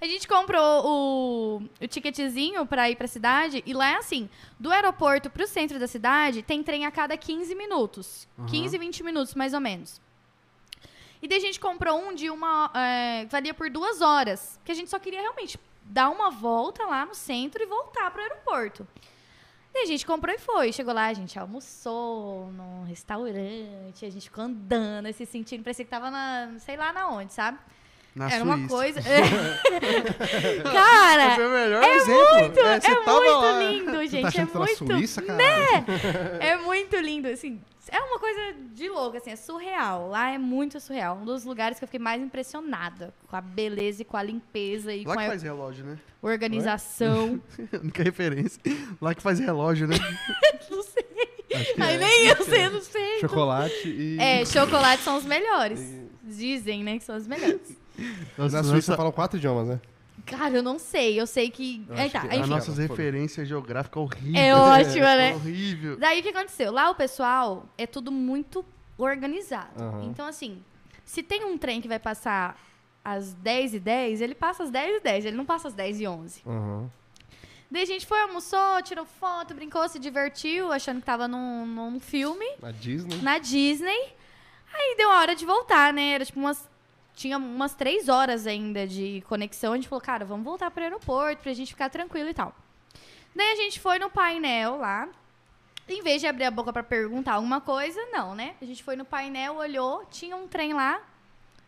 A 0.00 0.06
gente 0.06 0.28
comprou 0.28 0.86
o, 0.86 1.62
o 1.82 1.88
ticketzinho 1.88 2.64
pra 2.66 2.88
ir 2.88 2.94
pra 2.94 3.08
cidade 3.08 3.64
e 3.66 3.74
lá 3.74 3.90
é 3.90 3.96
assim: 3.96 4.30
do 4.60 4.70
aeroporto 4.70 5.28
pro 5.28 5.44
centro 5.48 5.76
da 5.76 5.88
cidade 5.88 6.40
tem 6.40 6.62
trem 6.62 6.86
a 6.86 6.90
cada 6.92 7.16
15 7.16 7.52
minutos. 7.56 8.28
15, 8.48 8.78
20 8.78 9.02
minutos, 9.02 9.34
mais 9.34 9.52
ou 9.52 9.60
menos. 9.60 10.05
E 11.26 11.28
daí 11.28 11.38
a 11.38 11.40
gente 11.40 11.58
comprou 11.58 11.98
um 11.98 12.14
de 12.14 12.30
uma. 12.30 12.70
É, 12.72 13.26
valia 13.26 13.52
por 13.52 13.68
duas 13.68 14.00
horas. 14.00 14.60
Que 14.64 14.70
a 14.70 14.74
gente 14.76 14.88
só 14.88 14.96
queria 14.96 15.20
realmente 15.20 15.58
dar 15.82 16.08
uma 16.08 16.30
volta 16.30 16.84
lá 16.86 17.04
no 17.04 17.16
centro 17.16 17.60
e 17.60 17.66
voltar 17.66 18.12
pro 18.12 18.22
aeroporto. 18.22 18.86
Daí 19.74 19.82
a 19.82 19.86
gente 19.86 20.06
comprou 20.06 20.32
e 20.32 20.38
foi. 20.38 20.72
Chegou 20.72 20.94
lá, 20.94 21.06
a 21.06 21.12
gente 21.14 21.36
almoçou 21.36 22.52
num 22.52 22.84
restaurante, 22.84 24.06
a 24.06 24.08
gente 24.08 24.22
ficou 24.30 24.44
andando, 24.44 25.12
se 25.12 25.26
sentindo, 25.26 25.64
parecia 25.64 25.84
que 25.84 25.90
tava 25.90 26.12
na. 26.12 26.52
sei 26.60 26.76
lá 26.76 26.92
na 26.92 27.08
onde, 27.08 27.32
sabe? 27.32 27.58
Na 28.14 28.26
Era 28.26 28.44
Suíça. 28.44 28.44
uma 28.44 28.68
coisa. 28.68 29.00
Cara, 30.72 31.34
Foi 31.34 31.46
o 31.46 31.50
melhor 31.50 31.82
é 31.82 31.96
exemplo. 31.96 32.38
muito, 32.38 32.60
É, 32.60 32.76
é, 32.76 32.94
muito 32.94 33.30
lá. 33.40 33.58
lindo, 33.58 33.90
Você 33.96 34.06
gente. 34.06 34.32
tá 34.32 34.42
é 34.42 34.46
tá 34.46 34.58
muito. 34.60 34.76
Suíça, 34.76 35.22
cara? 35.22 35.42
É 36.38 36.56
muito 36.56 36.96
lindo, 36.96 37.26
assim. 37.26 37.60
É 37.90 37.98
uma 38.00 38.18
coisa 38.18 38.54
de 38.74 38.88
louco, 38.88 39.16
assim, 39.16 39.30
é 39.30 39.36
surreal. 39.36 40.08
Lá 40.08 40.30
é 40.30 40.38
muito 40.38 40.80
surreal. 40.80 41.18
Um 41.18 41.24
dos 41.24 41.44
lugares 41.44 41.78
que 41.78 41.84
eu 41.84 41.88
fiquei 41.88 42.00
mais 42.00 42.20
impressionada 42.20 43.14
com 43.28 43.36
a 43.36 43.40
beleza 43.40 44.02
e 44.02 44.04
com 44.04 44.16
a 44.16 44.22
limpeza 44.22 44.92
e 44.92 45.04
Lá 45.04 45.14
com 45.14 45.20
que 45.20 45.26
a 45.26 45.28
faz 45.28 45.42
relógio, 45.42 45.84
né? 45.84 45.98
organização. 46.22 47.40
Única 47.82 48.02
referência. 48.04 48.60
Lá 49.00 49.14
que 49.14 49.22
faz 49.22 49.38
relógio, 49.38 49.86
né? 49.86 49.96
não 50.70 50.82
sei. 50.82 51.06
Acho 51.54 51.74
que 51.74 51.82
Ai, 51.82 51.94
é. 51.94 51.98
nem 51.98 52.26
eu 52.26 52.44
sei, 52.44 52.66
eu 52.66 52.70
não 52.72 52.82
sei. 52.82 53.20
Chocolate 53.20 53.88
e... 53.88 54.18
É, 54.20 54.44
chocolates 54.46 55.04
são 55.04 55.16
os 55.16 55.24
melhores. 55.24 55.80
Dizem, 56.22 56.82
né, 56.82 56.98
que 56.98 57.04
são 57.04 57.16
os 57.16 57.26
melhores. 57.26 57.76
Na 58.36 58.62
Suíça 58.64 58.96
falam 58.96 59.12
quatro 59.12 59.38
idiomas, 59.38 59.68
né? 59.68 59.80
Cara, 60.26 60.54
eu 60.56 60.62
não 60.62 60.78
sei. 60.78 61.18
Eu 61.20 61.26
sei 61.26 61.50
que. 61.50 61.84
Eu 61.88 61.94
É, 61.96 62.08
tá, 62.08 62.20
que- 62.20 62.26
enfim. 62.28 62.40
As 62.40 62.48
nossas 62.48 62.76
referências 62.78 63.46
geográficas 63.48 64.02
horríveis. 64.02 64.36
É 64.36 64.54
ótimo, 64.54 65.00
né? 65.04 65.34
Horrível. 65.36 65.96
Daí 65.96 66.20
o 66.20 66.22
que 66.22 66.28
aconteceu? 66.30 66.72
Lá 66.72 66.90
o 66.90 66.94
pessoal 66.94 67.66
é 67.78 67.86
tudo 67.86 68.10
muito 68.12 68.64
organizado. 68.98 69.82
Aham. 69.82 70.04
Então, 70.04 70.26
assim, 70.26 70.62
se 71.04 71.22
tem 71.22 71.44
um 71.44 71.56
trem 71.56 71.80
que 71.80 71.88
vai 71.88 71.98
passar 71.98 72.60
às 73.04 73.32
10 73.34 73.74
e 73.74 73.78
10, 73.80 74.20
ele 74.20 74.34
passa 74.34 74.64
às 74.64 74.70
10 74.70 74.96
e 74.96 75.00
10, 75.00 75.24
ele 75.26 75.36
não 75.36 75.44
passa 75.46 75.68
às 75.68 75.74
10 75.74 76.00
e 76.00 76.06
11. 76.08 76.42
Uhum. 76.44 76.90
Daí 77.70 77.82
a 77.82 77.86
gente 77.86 78.06
foi, 78.06 78.20
almoçou, 78.20 78.80
tirou 78.82 79.04
foto, 79.04 79.54
brincou, 79.54 79.88
se 79.88 79.98
divertiu, 79.98 80.72
achando 80.72 81.00
que 81.00 81.06
tava 81.06 81.26
num, 81.28 81.66
num 81.66 81.98
filme 82.00 82.46
A 82.62 82.70
Disney. 82.70 83.16
na 83.22 83.38
Disney. 83.38 84.14
Aí 84.72 84.94
deu 84.96 85.10
a 85.10 85.18
hora 85.20 85.34
de 85.36 85.44
voltar, 85.46 85.92
né? 85.92 86.10
Era 86.12 86.24
tipo 86.24 86.38
umas. 86.38 86.68
Tinha 87.16 87.38
umas 87.38 87.74
três 87.74 88.08
horas 88.08 88.46
ainda 88.46 88.86
de 88.86 89.24
conexão. 89.26 89.72
A 89.72 89.76
gente 89.76 89.88
falou, 89.88 90.02
cara, 90.02 90.24
vamos 90.24 90.44
voltar 90.44 90.70
pro 90.70 90.84
aeroporto 90.84 91.42
pra 91.42 91.52
gente 91.54 91.72
ficar 91.72 91.88
tranquilo 91.88 92.28
e 92.28 92.34
tal. 92.34 92.54
Daí 93.34 93.52
a 93.52 93.56
gente 93.56 93.80
foi 93.80 93.98
no 93.98 94.08
painel 94.08 94.76
lá. 94.76 95.08
Em 95.88 96.02
vez 96.02 96.20
de 96.20 96.26
abrir 96.26 96.44
a 96.44 96.50
boca 96.50 96.72
pra 96.72 96.82
perguntar 96.82 97.34
alguma 97.34 97.60
coisa, 97.60 97.98
não, 98.12 98.34
né? 98.34 98.54
A 98.60 98.64
gente 98.66 98.82
foi 98.82 98.96
no 98.96 99.04
painel, 99.04 99.56
olhou, 99.56 100.04
tinha 100.10 100.36
um 100.36 100.46
trem 100.46 100.74
lá 100.74 101.00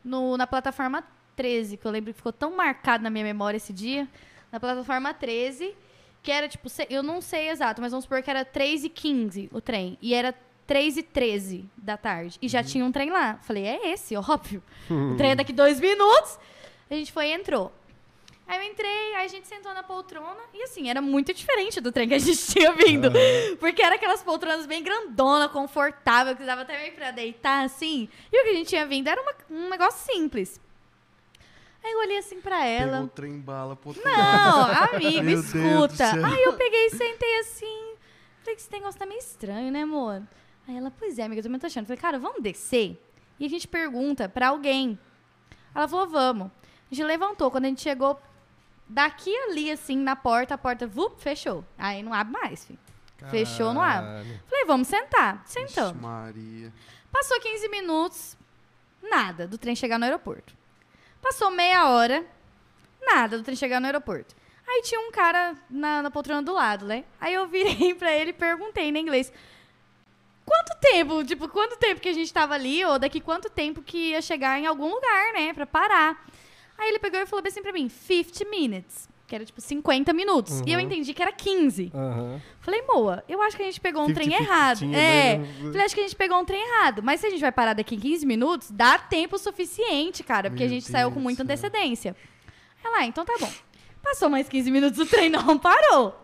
no, 0.05 0.37
na 0.37 0.47
plataforma 0.47 1.03
13, 1.35 1.79
que 1.79 1.87
eu 1.87 1.91
lembro 1.91 2.13
que 2.13 2.19
ficou 2.19 2.33
tão 2.33 2.55
marcado 2.55 3.03
na 3.03 3.11
minha 3.11 3.25
memória 3.25 3.57
esse 3.57 3.73
dia. 3.73 4.07
Na 4.53 4.61
plataforma 4.61 5.15
13, 5.15 5.75
que 6.23 6.31
era 6.31 6.49
tipo, 6.49 6.69
eu 6.91 7.03
não 7.03 7.23
sei 7.23 7.49
exato, 7.49 7.81
mas 7.81 7.91
vamos 7.91 8.05
supor 8.05 8.23
que 8.23 8.29
era 8.29 8.45
3 8.45 8.85
e 8.85 8.89
15 8.91 9.49
o 9.53 9.61
trem. 9.63 9.97
E 10.03 10.13
era 10.13 10.35
3 10.69 10.99
e 10.99 11.03
13 11.03 11.64
da 11.77 11.97
tarde. 11.97 12.39
E 12.41 12.47
já 12.49 12.62
tinha 12.62 12.85
um 12.85 12.93
trem 12.93 13.11
lá. 13.11 13.39
Falei, 13.43 13.64
é 13.66 13.89
esse, 13.93 14.14
óbvio. 14.16 14.62
O 14.89 15.16
trem 15.16 15.33
é 15.33 15.35
daqui 15.35 15.53
dois 15.53 15.81
minutos. 15.81 16.39
A 16.90 16.95
gente 16.95 17.11
foi 17.11 17.27
e 17.28 17.32
entrou. 17.32 17.73
Aí 18.47 18.59
eu 18.59 18.70
entrei, 18.73 19.15
aí 19.16 19.24
a 19.24 19.28
gente 19.28 19.47
sentou 19.49 19.74
na 19.74 19.82
poltrona. 19.82 20.40
E 20.55 20.62
assim, 20.62 20.89
era 20.89 21.03
muito 21.03 21.35
diferente 21.35 21.81
do 21.81 21.90
trem 21.93 22.07
que 22.09 22.15
a 22.15 22.19
gente 22.19 22.39
tinha 22.53 22.73
vindo. 22.73 23.11
Porque 23.59 23.82
era 23.82 23.97
aquelas 23.97 24.23
poltronas 24.23 24.65
bem 24.66 24.82
grandona, 24.82 25.49
confortável, 25.49 26.36
que 26.36 26.45
dava 26.45 26.62
até 26.62 26.78
meio 26.78 26.93
pra 26.95 27.11
deitar, 27.11 27.65
assim. 27.65 28.09
E 28.32 28.39
o 28.40 28.45
que 28.45 28.51
a 28.51 28.55
gente 28.55 28.69
tinha 28.69 28.86
vindo 28.86 29.09
era 29.09 29.20
uma- 29.20 29.35
um 29.51 29.69
negócio 29.69 30.05
simples. 30.12 30.61
Aí 31.85 31.93
eu 31.93 31.99
olhei 32.01 32.19
assim 32.19 32.40
pra 32.40 32.59
Pegou 32.61 32.73
ela. 32.95 33.03
o 33.05 33.09
trem 33.09 33.39
bala 33.39 33.74
pro 33.77 33.95
Não, 34.05 34.65
amigo, 34.95 35.28
escuta. 35.31 36.27
Aí 36.27 36.43
eu 36.45 36.53
peguei 36.55 36.86
e 36.86 36.90
sentei 36.90 37.39
assim. 37.40 37.95
Falei 38.40 38.55
que 38.57 38.61
esse 38.62 38.73
negócio 38.73 38.99
tá 38.99 39.07
meio 39.07 39.19
estranho, 39.19 39.70
né, 39.70 39.82
amor? 39.82 40.23
Aí 40.69 40.77
ela, 40.77 40.90
pois 40.90 41.19
é, 41.19 41.23
amiga, 41.23 41.40
eu 41.40 41.43
também 41.43 41.59
tô 41.59 41.66
achando. 41.66 41.86
Falei, 41.86 41.99
cara, 42.01 42.19
vamos 42.19 42.43
descer? 42.43 43.03
E 43.40 43.47
a 43.47 43.49
gente 43.49 43.66
pergunta 43.66 44.28
pra 44.28 44.49
alguém. 44.49 44.99
Ela 45.74 45.89
falou, 45.89 46.07
vamos. 46.07 46.51
A 46.90 46.95
gente 46.95 47.07
levantou. 47.07 47.51
Quando 47.51 47.65
a 47.65 47.69
gente 47.69 47.81
chegou 47.81 48.20
daqui 48.86 49.35
ali, 49.45 49.70
assim, 49.70 49.97
na 49.97 50.15
porta, 50.15 50.55
a 50.55 50.59
porta, 50.59 50.86
vup, 50.86 51.19
fechou. 51.19 51.65
Aí 51.78 52.03
não 52.03 52.12
abre 52.12 52.32
mais, 52.32 52.66
filho. 52.66 52.78
Fechou 53.31 53.73
no 53.73 53.81
ar. 53.81 54.03
Caralho. 54.03 54.40
Falei, 54.47 54.65
vamos 54.66 54.89
sentar. 54.89 55.43
Ixi, 55.45 55.53
Sentamos. 55.53 56.03
Maria. 56.03 56.73
Passou 57.11 57.40
15 57.40 57.69
minutos, 57.69 58.36
nada 59.03 59.49
do 59.49 59.57
trem 59.59 59.74
chegar 59.74 59.99
no 59.99 60.05
aeroporto. 60.05 60.55
Passou 61.20 61.51
meia 61.51 61.89
hora, 61.89 62.24
nada 63.01 63.39
do 63.39 63.43
trem 63.43 63.57
chegar 63.57 63.81
no 63.81 63.86
aeroporto. 63.86 64.36
Aí 64.69 64.82
tinha 64.82 65.01
um 65.01 65.11
cara 65.11 65.57
na, 65.70 66.03
na 66.03 66.11
poltrona 66.11 66.43
do 66.43 66.53
lado, 66.53 66.85
né? 66.86 67.05
Aí 67.19 67.32
eu 67.35 67.49
virei 67.49 67.95
pra 67.97 68.12
ele 68.12 68.31
e 68.31 68.35
perguntei 68.35 68.85
em 68.85 68.99
inglês. 68.99 69.32
Quanto 70.49 70.81
tempo, 70.81 71.25
tipo, 71.25 71.49
quanto 71.49 71.77
tempo 71.79 72.01
que 72.01 72.09
a 72.09 72.12
gente 72.12 72.33
tava 72.33 72.55
ali, 72.55 72.85
ou 72.85 72.99
daqui 72.99 73.20
quanto 73.20 73.51
tempo 73.51 73.83
que 73.83 74.11
ia 74.11 74.23
chegar 74.23 74.59
em 74.59 74.66
algum 74.66 74.89
lugar, 74.93 75.33
né, 75.35 75.53
pra 75.53 75.66
parar. 75.66 76.25
Aí 76.77 76.89
ele 76.89 76.99
pegou 76.99 77.20
e 77.20 77.27
falou 77.27 77.45
assim 77.47 77.61
pra 77.62 77.73
mim, 77.73 77.89
50 77.89 78.45
minutes, 78.49 79.09
que 79.27 79.35
era 79.35 79.45
tipo 79.45 79.61
50 79.61 80.12
minutos. 80.12 80.61
E 80.65 80.73
eu 80.73 80.79
Uhum. 80.79 80.87
entendi 80.87 81.12
que 81.12 81.20
era 81.20 81.33
15. 81.33 81.91
Aham. 81.95 82.41
Falei, 82.61 82.83
Moa, 82.83 83.25
eu 83.29 83.43
acho 83.43 83.57
que 83.57 83.62
a 83.62 83.66
gente 83.66 83.81
pegou 83.81 84.03
um 84.03 84.07
50, 84.07 84.20
trem 84.20 84.31
50 84.39 84.53
errado. 84.53 84.79
tinha, 84.79 84.97
É. 84.99 85.39
né? 85.39 85.49
Falei, 85.73 85.83
acho 85.83 85.95
que 85.95 86.01
a 86.01 86.05
gente 86.05 86.16
pegou 86.16 86.39
um 86.39 86.45
trem 86.45 86.62
errado. 86.62 87.03
Mas 87.03 87.20
se 87.20 87.27
a 87.27 87.31
gente 87.31 87.41
vai 87.41 87.51
parar 87.53 87.73
daqui 87.75 87.95
em 87.97 87.99
15 88.01 88.25
minutos, 88.25 88.70
dá 88.70 88.97
tempo 88.99 89.37
suficiente, 89.39 90.23
cara. 90.23 90.49
Porque 90.51 90.62
Meu 90.65 90.70
a 90.70 90.75
gente 90.75 90.87
saiu 90.91 91.09
Deus 91.09 91.15
com 91.15 91.20
muita 91.20 91.43
antecedência. 91.43 92.15
Ela, 92.85 92.99
ah, 92.99 93.05
então 93.07 93.25
tá 93.25 93.35
bom. 93.41 93.51
Passou 94.03 94.31
mais 94.31 94.49
15 94.49 94.70
minutos, 94.70 94.99
o 95.01 95.05
trem 95.07 95.29
não 95.29 95.59
parou. 95.59 96.16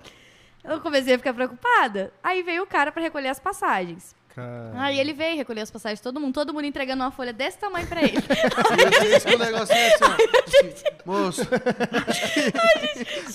Eu 0.65 0.81
comecei 0.81 1.15
a 1.15 1.19
ficar 1.19 1.35
preocupada. 1.35 2.12
Aí 2.23 2.43
veio 2.43 2.62
o 2.62 2.66
cara 2.66 2.91
pra 2.91 3.03
recolher 3.03 3.28
as 3.28 3.39
passagens. 3.39 4.15
Cara. 4.35 4.73
Aí 4.74 4.99
ele 4.99 5.12
veio 5.12 5.36
recolher 5.36 5.61
as 5.61 5.70
passagens 5.70 6.01
de 6.01 6.03
todo 6.03 6.19
mundo, 6.19 6.35
todo 6.35 6.53
mundo 6.53 6.65
entregando 6.65 7.05
uma 7.05 7.12
folha 7.12 7.32
desse 7.32 7.57
tamanho 7.59 7.86
pra 7.86 8.03
ele. 8.03 8.16
É 9.05 9.16
assim, 9.16 10.85
Moço. 11.05 11.43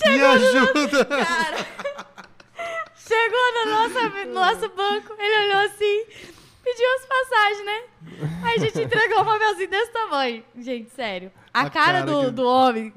Me 0.06 0.20
ajuda. 0.22 1.04
Cara, 1.06 1.66
chegou 2.96 3.54
no 3.54 3.70
nosso, 3.70 4.26
no 4.26 4.34
nosso 4.34 4.68
banco, 4.70 5.14
ele 5.18 5.44
olhou 5.46 5.62
assim, 5.66 6.04
pediu 6.62 6.86
as 6.96 7.06
passagens, 7.06 7.64
né? 7.64 7.82
Aí 8.44 8.56
a 8.56 8.58
gente 8.58 8.82
entregou 8.82 9.22
um 9.22 9.24
papelzinho 9.24 9.70
desse 9.70 9.92
tamanho. 9.92 10.44
Gente, 10.58 10.90
sério. 10.90 11.32
A, 11.52 11.62
A 11.62 11.70
cara, 11.70 11.70
cara 11.70 12.02
do, 12.06 12.24
que- 12.26 12.30
do 12.30 12.46
homem 12.46 12.92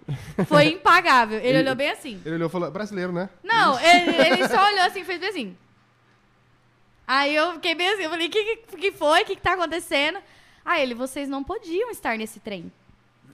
foi 0.47 0.65
impagável. 0.67 1.39
Ele 1.39 1.47
Ele- 1.49 1.59
olhou 1.59 1.75
bem 1.75 1.89
assim. 1.89 2.21
Ele 2.25 2.35
olhou 2.35 2.47
e 2.47 2.51
falou, 2.51 2.69
brasileiro, 2.71 3.11
né? 3.11 3.29
Não, 3.43 3.79
ele, 3.79 4.15
ele 4.15 4.47
só 4.49 4.65
olhou 4.67 4.83
assim 4.85 4.99
e 5.01 5.05
fez 5.05 5.19
bem 5.19 5.29
assim. 5.29 5.57
Aí 7.07 7.35
eu 7.35 7.53
fiquei 7.53 7.75
bem 7.75 7.89
assim, 7.89 8.03
eu 8.03 8.09
falei, 8.09 8.27
o 8.27 8.29
que, 8.29 8.43
que, 8.55 8.77
que 8.77 8.91
foi? 8.91 9.23
O 9.23 9.25
que, 9.25 9.35
que 9.35 9.41
tá 9.41 9.53
acontecendo? 9.53 10.19
Aí 10.63 10.81
ele, 10.81 10.93
vocês 10.93 11.27
não 11.27 11.43
podiam 11.43 11.89
estar 11.91 12.17
nesse 12.17 12.39
trem. 12.39 12.71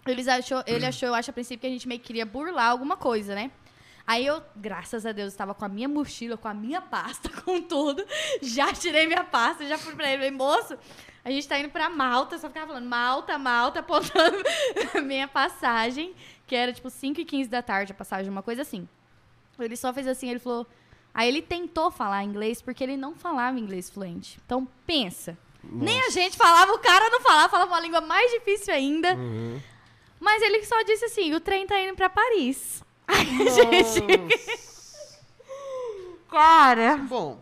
Eles 0.08 0.28
achou, 0.28 0.64
ele 0.66 0.86
achou, 0.86 1.08
eu 1.10 1.14
acho, 1.14 1.30
a 1.30 1.34
princípio, 1.34 1.60
que 1.62 1.68
a 1.68 1.70
gente 1.70 1.88
meio 1.88 2.00
que 2.00 2.08
queria 2.08 2.26
burlar 2.26 2.70
alguma 2.72 2.98
coisa, 2.98 3.36
né? 3.36 3.52
Aí 4.08 4.26
eu, 4.26 4.42
graças 4.56 5.06
a 5.06 5.12
Deus, 5.12 5.32
estava 5.32 5.54
com 5.54 5.64
a 5.66 5.70
minha 5.70 5.88
mochila, 5.88 6.36
com 6.36 6.48
a 6.48 6.54
minha 6.54 6.82
pasta, 6.82 7.30
com 7.46 7.62
tudo. 7.62 8.04
Já 8.42 8.74
tirei 8.74 9.06
minha 9.06 9.24
pasta, 9.24 9.68
já 9.68 9.78
fui 9.78 9.94
pra 9.94 10.08
ele. 10.08 10.18
Falei, 10.18 10.32
moço, 10.32 10.76
a 11.30 11.36
gente 11.36 11.48
tá 11.48 11.60
indo 11.60 11.70
pra 11.70 11.90
Malta. 11.90 12.38
Só 12.38 12.48
ficava 12.48 12.68
falando, 12.68 12.88
Malta, 12.88 13.38
Malta, 13.38 13.80
apontando 13.80 14.38
minha 15.04 15.28
passagem, 15.28 16.14
que 16.46 16.56
era 16.56 16.74
tipo 16.74 16.90
5 16.90 17.22
e 17.22 17.26
15 17.26 17.50
da 17.50 17.62
tarde 17.62 17.92
a 17.92 17.96
passagem, 17.96 18.32
uma 18.32 18.44
coisa 18.44 18.62
assim. 18.62 18.88
Ele 19.58 19.76
só 19.76 19.94
fez 19.94 20.08
assim, 20.08 20.30
ele 20.30 20.40
falou... 20.40 20.66
Aí 21.14 21.28
ele 21.28 21.42
tentou 21.42 21.90
falar 21.90 22.24
inglês 22.24 22.62
porque 22.62 22.84
ele 22.84 22.96
não 22.96 23.16
falava 23.16 23.60
inglês 23.60 23.90
fluente. 23.90 24.40
Então, 24.46 24.68
pensa. 24.86 25.38
Nem 25.64 26.00
a 26.02 26.10
gente 26.10 26.38
falava, 26.38 26.72
o 26.74 26.80
cara 26.80 27.10
não 27.10 27.20
falava, 27.20 27.50
falava 27.50 27.72
uma 27.72 27.80
língua 27.80 28.00
mais 28.00 28.32
difícil 28.32 28.74
ainda. 28.74 29.16
Uhum. 29.16 29.60
Mas 30.20 30.42
ele 30.42 30.64
só 30.66 30.82
disse 30.84 31.06
assim, 31.06 31.34
o 31.34 31.40
trem 31.40 31.66
tá 31.66 31.80
indo 31.80 31.96
pra 31.96 32.10
Paris. 32.10 32.84
Ai, 33.08 33.26
gente, 33.26 34.04
cara, 36.30 36.98
Bom, 36.98 37.42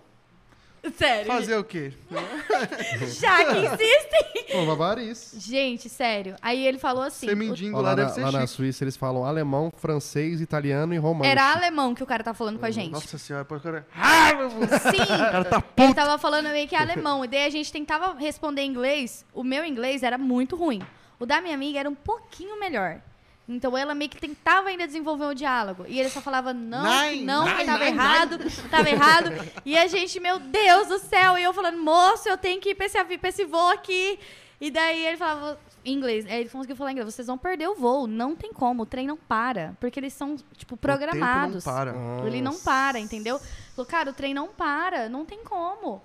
sério, 0.95 1.27
fazer 1.27 1.57
o 1.57 1.63
quê? 1.63 1.93
já 3.19 3.45
que 3.45 3.57
insistem. 3.65 4.45
Pô, 4.51 4.65
Bavaris. 4.65 5.35
Gente, 5.37 5.89
sério. 5.89 6.35
Aí 6.41 6.65
ele 6.65 6.77
falou 6.79 7.03
assim, 7.03 7.27
Ser 7.27 7.35
o- 7.35 7.81
lá 7.81 7.89
lá 7.89 7.95
deve 7.95 8.07
na, 8.09 8.13
ser 8.13 8.21
lá 8.21 8.31
na 8.31 8.39
chique. 8.41 8.51
Suíça 8.53 8.83
eles 8.83 8.95
falam 8.97 9.25
alemão, 9.25 9.71
francês, 9.75 10.41
italiano 10.41 10.93
e 10.93 10.97
romano. 10.97 11.29
era 11.29 11.53
alemão 11.53 11.93
que 11.93 12.03
o 12.03 12.05
cara 12.05 12.23
tá 12.23 12.33
falando 12.33 12.59
com 12.59 12.65
a 12.65 12.71
gente. 12.71 12.91
Nossa 12.91 13.17
senhora, 13.17 13.45
pode 13.45 13.63
cara. 13.63 13.85
Sim. 13.91 14.97
O 15.07 15.31
cara 15.31 15.45
tá 15.45 15.57
Ele 15.57 15.87
puto. 15.87 15.95
tava 15.95 16.17
falando 16.17 16.49
meio 16.49 16.67
que 16.67 16.75
alemão. 16.75 17.23
E 17.23 17.27
daí 17.27 17.45
a 17.45 17.49
gente 17.49 17.71
tentava 17.71 18.13
responder 18.17 18.61
em 18.61 18.69
inglês. 18.69 19.25
O 19.33 19.43
meu 19.43 19.63
inglês 19.65 20.03
era 20.03 20.17
muito 20.17 20.55
ruim. 20.55 20.81
O 21.19 21.25
da 21.25 21.41
minha 21.41 21.55
amiga 21.55 21.79
era 21.79 21.89
um 21.89 21.95
pouquinho 21.95 22.59
melhor. 22.59 23.01
Então 23.47 23.77
ela 23.77 23.95
meio 23.95 24.11
que 24.11 24.19
tentava 24.19 24.67
ainda 24.67 24.85
desenvolver 24.85 25.25
o 25.25 25.33
diálogo. 25.33 25.85
E 25.87 25.99
ele 25.99 26.09
só 26.09 26.19
falava 26.19 26.53
não, 26.53 26.83
Nein, 26.83 27.23
não, 27.23 27.45
nein, 27.45 27.65
tava 27.65 27.79
nein, 27.79 27.93
errado, 27.93 28.37
tava 28.69 28.89
errado. 28.89 29.29
E 29.65 29.77
a 29.77 29.87
gente, 29.87 30.19
meu 30.19 30.37
Deus 30.37 30.87
do 30.87 30.99
céu. 30.99 31.37
E 31.37 31.43
eu 31.43 31.53
falando, 31.53 31.77
moço, 31.77 32.27
eu 32.27 32.37
tenho 32.37 32.59
que 32.59 32.69
ir 32.69 32.75
pra 32.75 32.85
esse, 32.87 33.17
pra 33.17 33.29
esse 33.29 33.45
voo 33.45 33.69
aqui. 33.69 34.19
E 34.59 34.69
daí 34.69 35.05
ele 35.05 35.17
falava 35.17 35.57
inglês. 35.85 36.25
Aí 36.25 36.41
ele 36.41 36.49
conseguiu 36.49 36.75
falar 36.75 36.91
inglês. 36.91 37.13
Vocês 37.13 37.27
vão 37.27 37.37
perder 37.37 37.69
o 37.69 37.75
voo. 37.75 38.05
Não 38.05 38.35
tem 38.35 38.51
como. 38.51 38.83
O 38.83 38.85
trem 38.85 39.07
não 39.07 39.15
para. 39.15 39.77
Porque 39.79 39.99
eles 39.99 40.13
são, 40.13 40.35
tipo, 40.57 40.75
programados. 40.75 41.63
O 41.63 41.65
tempo 41.65 41.85
não 41.85 42.17
para. 42.17 42.27
Ele 42.27 42.41
não 42.41 42.59
para, 42.59 42.99
entendeu? 42.99 43.39
Falou, 43.75 43.85
cara, 43.89 44.09
o 44.09 44.13
trem 44.13 44.33
não 44.33 44.47
para, 44.47 45.07
não 45.07 45.23
tem 45.23 45.43
como. 45.43 46.01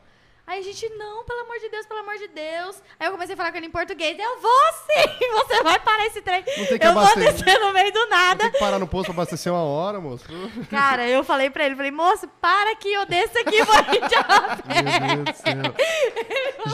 Aí 0.52 0.58
a 0.60 0.62
gente, 0.62 0.86
não, 0.90 1.24
pelo 1.24 1.40
amor 1.40 1.58
de 1.60 1.68
Deus, 1.70 1.86
pelo 1.86 2.00
amor 2.00 2.14
de 2.18 2.28
Deus. 2.28 2.82
Aí 3.00 3.06
eu 3.06 3.12
comecei 3.12 3.32
a 3.32 3.36
falar 3.38 3.50
com 3.52 3.56
ele 3.56 3.68
em 3.68 3.70
português. 3.70 4.18
Eu 4.18 4.38
vou 4.38 4.50
sim, 4.86 5.08
você 5.48 5.62
vai 5.62 5.80
parar 5.80 6.04
esse 6.06 6.20
trem. 6.20 6.44
Não 6.58 6.66
tem 6.66 6.78
que 6.78 6.86
Eu 6.86 6.92
vou 6.92 7.02
abastecer. 7.02 7.32
descer 7.44 7.58
no 7.58 7.72
meio 7.72 7.90
do 7.90 8.06
nada. 8.10 8.42
Tem 8.44 8.52
que 8.52 8.58
parar 8.58 8.78
no 8.78 8.86
posto 8.86 9.06
pra 9.06 9.22
abastecer 9.22 9.50
uma 9.50 9.62
hora, 9.62 9.98
moço. 9.98 10.26
Cara, 10.68 11.08
eu 11.08 11.24
falei 11.24 11.48
pra 11.48 11.64
ele, 11.64 11.74
falei, 11.74 11.90
moço, 11.90 12.28
para 12.38 12.72
aqui, 12.72 12.92
eu 12.92 13.06
desço 13.06 13.38
aqui 13.38 13.56
e 13.56 13.64
vou 13.64 13.74
a. 13.80 13.86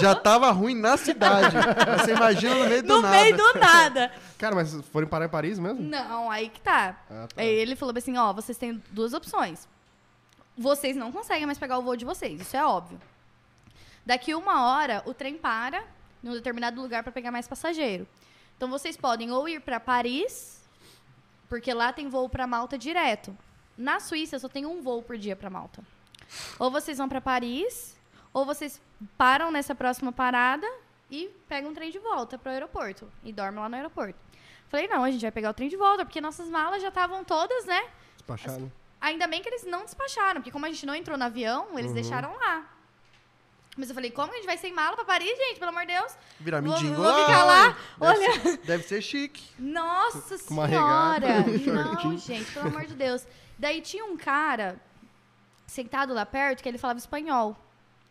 Já 0.00 0.14
tava 0.14 0.50
ruim 0.50 0.74
na 0.74 0.96
cidade. 0.96 1.54
Você 2.00 2.12
imagina 2.12 2.54
no 2.56 2.64
meio 2.68 2.82
do 2.82 2.88
No 2.88 3.00
nada. 3.02 3.22
meio 3.22 3.36
do 3.36 3.54
nada. 3.60 4.12
Cara, 4.38 4.54
mas 4.56 4.74
foram 4.92 5.06
parar 5.06 5.26
em 5.26 5.30
Paris 5.30 5.58
mesmo? 5.58 5.80
Não, 5.80 6.30
aí 6.30 6.48
que 6.48 6.60
tá. 6.60 6.96
Ah, 7.10 7.26
tá. 7.32 7.40
Aí 7.42 7.48
ele 7.48 7.76
falou 7.76 7.94
assim, 7.96 8.16
ó, 8.18 8.32
vocês 8.32 8.58
têm 8.58 8.82
duas 8.90 9.12
opções. 9.14 9.68
Vocês 10.56 10.96
não 10.96 11.12
conseguem 11.12 11.46
mais 11.46 11.58
pegar 11.58 11.78
o 11.78 11.82
voo 11.82 11.94
de 11.96 12.04
vocês, 12.04 12.40
isso 12.40 12.56
é 12.56 12.64
óbvio. 12.64 12.98
Daqui 14.08 14.34
uma 14.34 14.64
hora, 14.64 15.02
o 15.04 15.12
trem 15.12 15.36
para 15.36 15.84
em 16.24 16.30
um 16.30 16.32
determinado 16.32 16.80
lugar 16.80 17.02
para 17.02 17.12
pegar 17.12 17.30
mais 17.30 17.46
passageiro. 17.46 18.08
Então 18.56 18.66
vocês 18.70 18.96
podem 18.96 19.30
ou 19.30 19.46
ir 19.46 19.60
para 19.60 19.78
Paris, 19.78 20.66
porque 21.46 21.74
lá 21.74 21.92
tem 21.92 22.08
voo 22.08 22.26
para 22.26 22.46
Malta 22.46 22.78
direto. 22.78 23.36
Na 23.76 24.00
Suíça 24.00 24.38
só 24.38 24.48
tem 24.48 24.64
um 24.64 24.80
voo 24.80 25.02
por 25.02 25.18
dia 25.18 25.36
para 25.36 25.50
Malta. 25.50 25.84
Ou 26.58 26.70
vocês 26.70 26.96
vão 26.96 27.06
para 27.06 27.20
Paris, 27.20 27.98
ou 28.32 28.46
vocês 28.46 28.80
param 29.18 29.50
nessa 29.50 29.74
próxima 29.74 30.10
parada 30.10 30.66
e 31.10 31.28
pegam 31.46 31.72
um 31.72 31.74
trem 31.74 31.90
de 31.90 31.98
volta 31.98 32.38
para 32.38 32.48
o 32.48 32.52
aeroporto 32.54 33.12
e 33.22 33.30
dormem 33.30 33.60
lá 33.60 33.68
no 33.68 33.76
aeroporto. 33.76 34.18
Falei, 34.70 34.88
não, 34.88 35.04
a 35.04 35.10
gente 35.10 35.20
vai 35.20 35.32
pegar 35.32 35.50
o 35.50 35.54
trem 35.54 35.68
de 35.68 35.76
volta, 35.76 36.06
porque 36.06 36.18
nossas 36.18 36.48
malas 36.48 36.80
já 36.80 36.88
estavam 36.88 37.22
todas, 37.24 37.66
né? 37.66 37.90
Despachado. 38.16 38.72
Ainda 39.02 39.26
bem 39.26 39.42
que 39.42 39.50
eles 39.50 39.64
não 39.64 39.84
despacharam, 39.84 40.40
porque 40.40 40.50
como 40.50 40.64
a 40.64 40.70
gente 40.70 40.86
não 40.86 40.94
entrou 40.94 41.18
no 41.18 41.24
avião, 41.24 41.78
eles 41.78 41.92
deixaram 41.92 42.34
lá. 42.38 42.77
Mas 43.78 43.88
eu 43.88 43.94
falei, 43.94 44.10
como 44.10 44.32
a 44.32 44.36
gente 44.36 44.46
vai 44.46 44.58
sem 44.58 44.72
mala 44.72 44.96
pra 44.96 45.04
Paris, 45.04 45.28
gente? 45.38 45.58
Pelo 45.60 45.70
amor 45.70 45.82
de 45.86 45.92
Deus. 45.92 46.16
Virar 46.40 46.60
Vou- 46.60 46.72
mendigo 46.74 46.94
vou 46.96 47.14
ficar 47.24 47.44
lá, 47.44 47.68
Deve 47.68 47.78
olha. 48.00 48.40
ser- 48.40 48.56
deve 48.58 48.82
ser 48.82 49.00
chique. 49.02 49.44
Nossa 49.58 50.36
Com 50.46 50.54
uma 50.54 50.68
senhora! 50.68 51.26
regata, 51.42 51.50
um 52.08 52.10
Não, 52.10 52.18
gente, 52.18 52.50
pelo 52.52 52.66
amor 52.66 52.86
de 52.86 52.94
Deus. 52.94 53.24
Daí 53.58 53.80
tinha 53.80 54.04
um 54.04 54.16
cara 54.16 54.80
sentado 55.66 56.12
lá 56.12 56.26
perto 56.26 56.62
que 56.62 56.68
ele 56.68 56.76
falava 56.78 56.98
espanhol. 56.98 57.56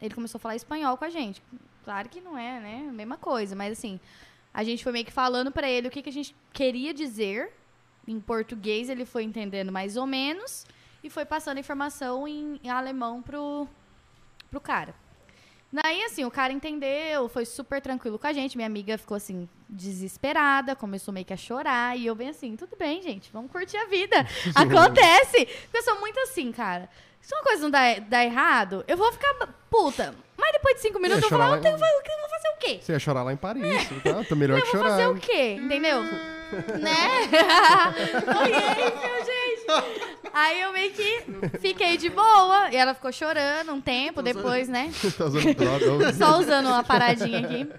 Ele 0.01 0.13
começou 0.15 0.37
a 0.37 0.41
falar 0.41 0.55
espanhol 0.55 0.95
com 0.95 1.03
a 1.05 1.09
gente. 1.09 1.41
Claro 1.83 2.07
que 2.07 2.21
não 2.21 2.37
é, 2.37 2.59
né? 2.59 2.85
A 2.89 2.93
mesma 2.93 3.17
coisa, 3.17 3.55
mas 3.55 3.73
assim, 3.77 3.99
a 4.53 4.63
gente 4.63 4.83
foi 4.83 4.91
meio 4.93 5.05
que 5.05 5.11
falando 5.11 5.51
pra 5.51 5.69
ele 5.69 5.87
o 5.87 5.91
que, 5.91 6.01
que 6.01 6.09
a 6.09 6.13
gente 6.13 6.33
queria 6.53 6.93
dizer. 6.93 7.51
Em 8.07 8.21
português 8.21 8.87
ele 8.89 9.03
foi 9.05 9.23
entendendo 9.23 9.69
mais 9.69 9.97
ou 9.97 10.05
menos 10.07 10.65
e 11.03 11.09
foi 11.09 11.25
passando 11.25 11.59
informação 11.59 12.25
em, 12.25 12.57
em 12.63 12.69
alemão 12.69 13.21
pro, 13.21 13.67
pro 14.49 14.61
cara. 14.61 14.95
Daí, 15.71 16.03
assim, 16.03 16.23
o 16.23 16.31
cara 16.31 16.53
entendeu, 16.53 17.27
foi 17.27 17.45
super 17.45 17.81
tranquilo 17.81 18.17
com 18.17 18.25
a 18.27 18.33
gente. 18.33 18.55
Minha 18.55 18.67
amiga 18.67 18.97
ficou, 18.97 19.17
assim, 19.17 19.49
desesperada, 19.67 20.75
começou 20.75 21.13
meio 21.13 21.25
que 21.25 21.33
a 21.33 21.37
chorar. 21.37 21.97
E 21.97 22.05
eu 22.05 22.15
bem 22.15 22.29
assim, 22.29 22.55
tudo 22.55 22.75
bem, 22.77 23.01
gente, 23.01 23.29
vamos 23.33 23.51
curtir 23.51 23.77
a 23.77 23.85
vida. 23.85 24.15
Acontece. 24.55 25.45
Porque 25.45 25.77
eu 25.77 25.83
sou 25.83 25.99
muito 25.99 26.19
assim, 26.21 26.51
cara. 26.51 26.89
Se 27.21 27.35
uma 27.35 27.43
coisa 27.43 27.61
não 27.63 27.69
dá, 27.69 27.99
dá 27.99 28.23
errado, 28.23 28.85
eu 28.87 28.95
vou 28.95 29.11
ficar 29.11 29.33
puta. 29.69 30.15
Mas 30.37 30.51
depois 30.53 30.75
de 30.75 30.81
cinco 30.81 30.99
minutos 30.99 31.23
eu 31.23 31.29
vou 31.29 31.37
falar, 31.37 31.49
lá 31.49 31.57
eu 31.57 31.61
tenho, 31.61 31.73
eu 31.73 31.79
vou 31.79 32.29
fazer 32.29 32.47
o 32.47 32.57
quê? 32.59 32.79
Você 32.81 32.93
ia 32.93 32.99
chorar 32.99 33.23
lá 33.23 33.33
em 33.33 33.37
Paris. 33.37 33.89
Tá, 34.03 34.23
tá 34.23 34.35
melhor 34.35 34.59
Eu 34.59 34.63
que 34.63 34.71
vou 34.71 34.81
chorar. 34.81 34.91
fazer 34.91 35.07
o 35.07 35.15
quê? 35.15 35.57
Entendeu? 35.59 36.03
né? 36.79 37.27
Foi 38.23 38.49
isso, 38.49 39.25
gente. 39.25 39.46
Aí 40.33 40.61
eu 40.61 40.71
meio 40.71 40.91
que 40.93 41.23
fiquei 41.59 41.97
de 41.97 42.09
boa. 42.09 42.69
E 42.71 42.75
ela 42.75 42.93
ficou 42.93 43.11
chorando 43.11 43.73
um 43.73 43.81
tempo 43.81 44.21
depois, 44.21 44.67
né? 44.67 44.91
tá 45.17 45.25
usando 45.25 45.53
droga. 45.53 46.13
Só 46.13 46.39
usando 46.39 46.67
uma 46.67 46.83
paradinha 46.83 47.39
aqui. 47.39 47.69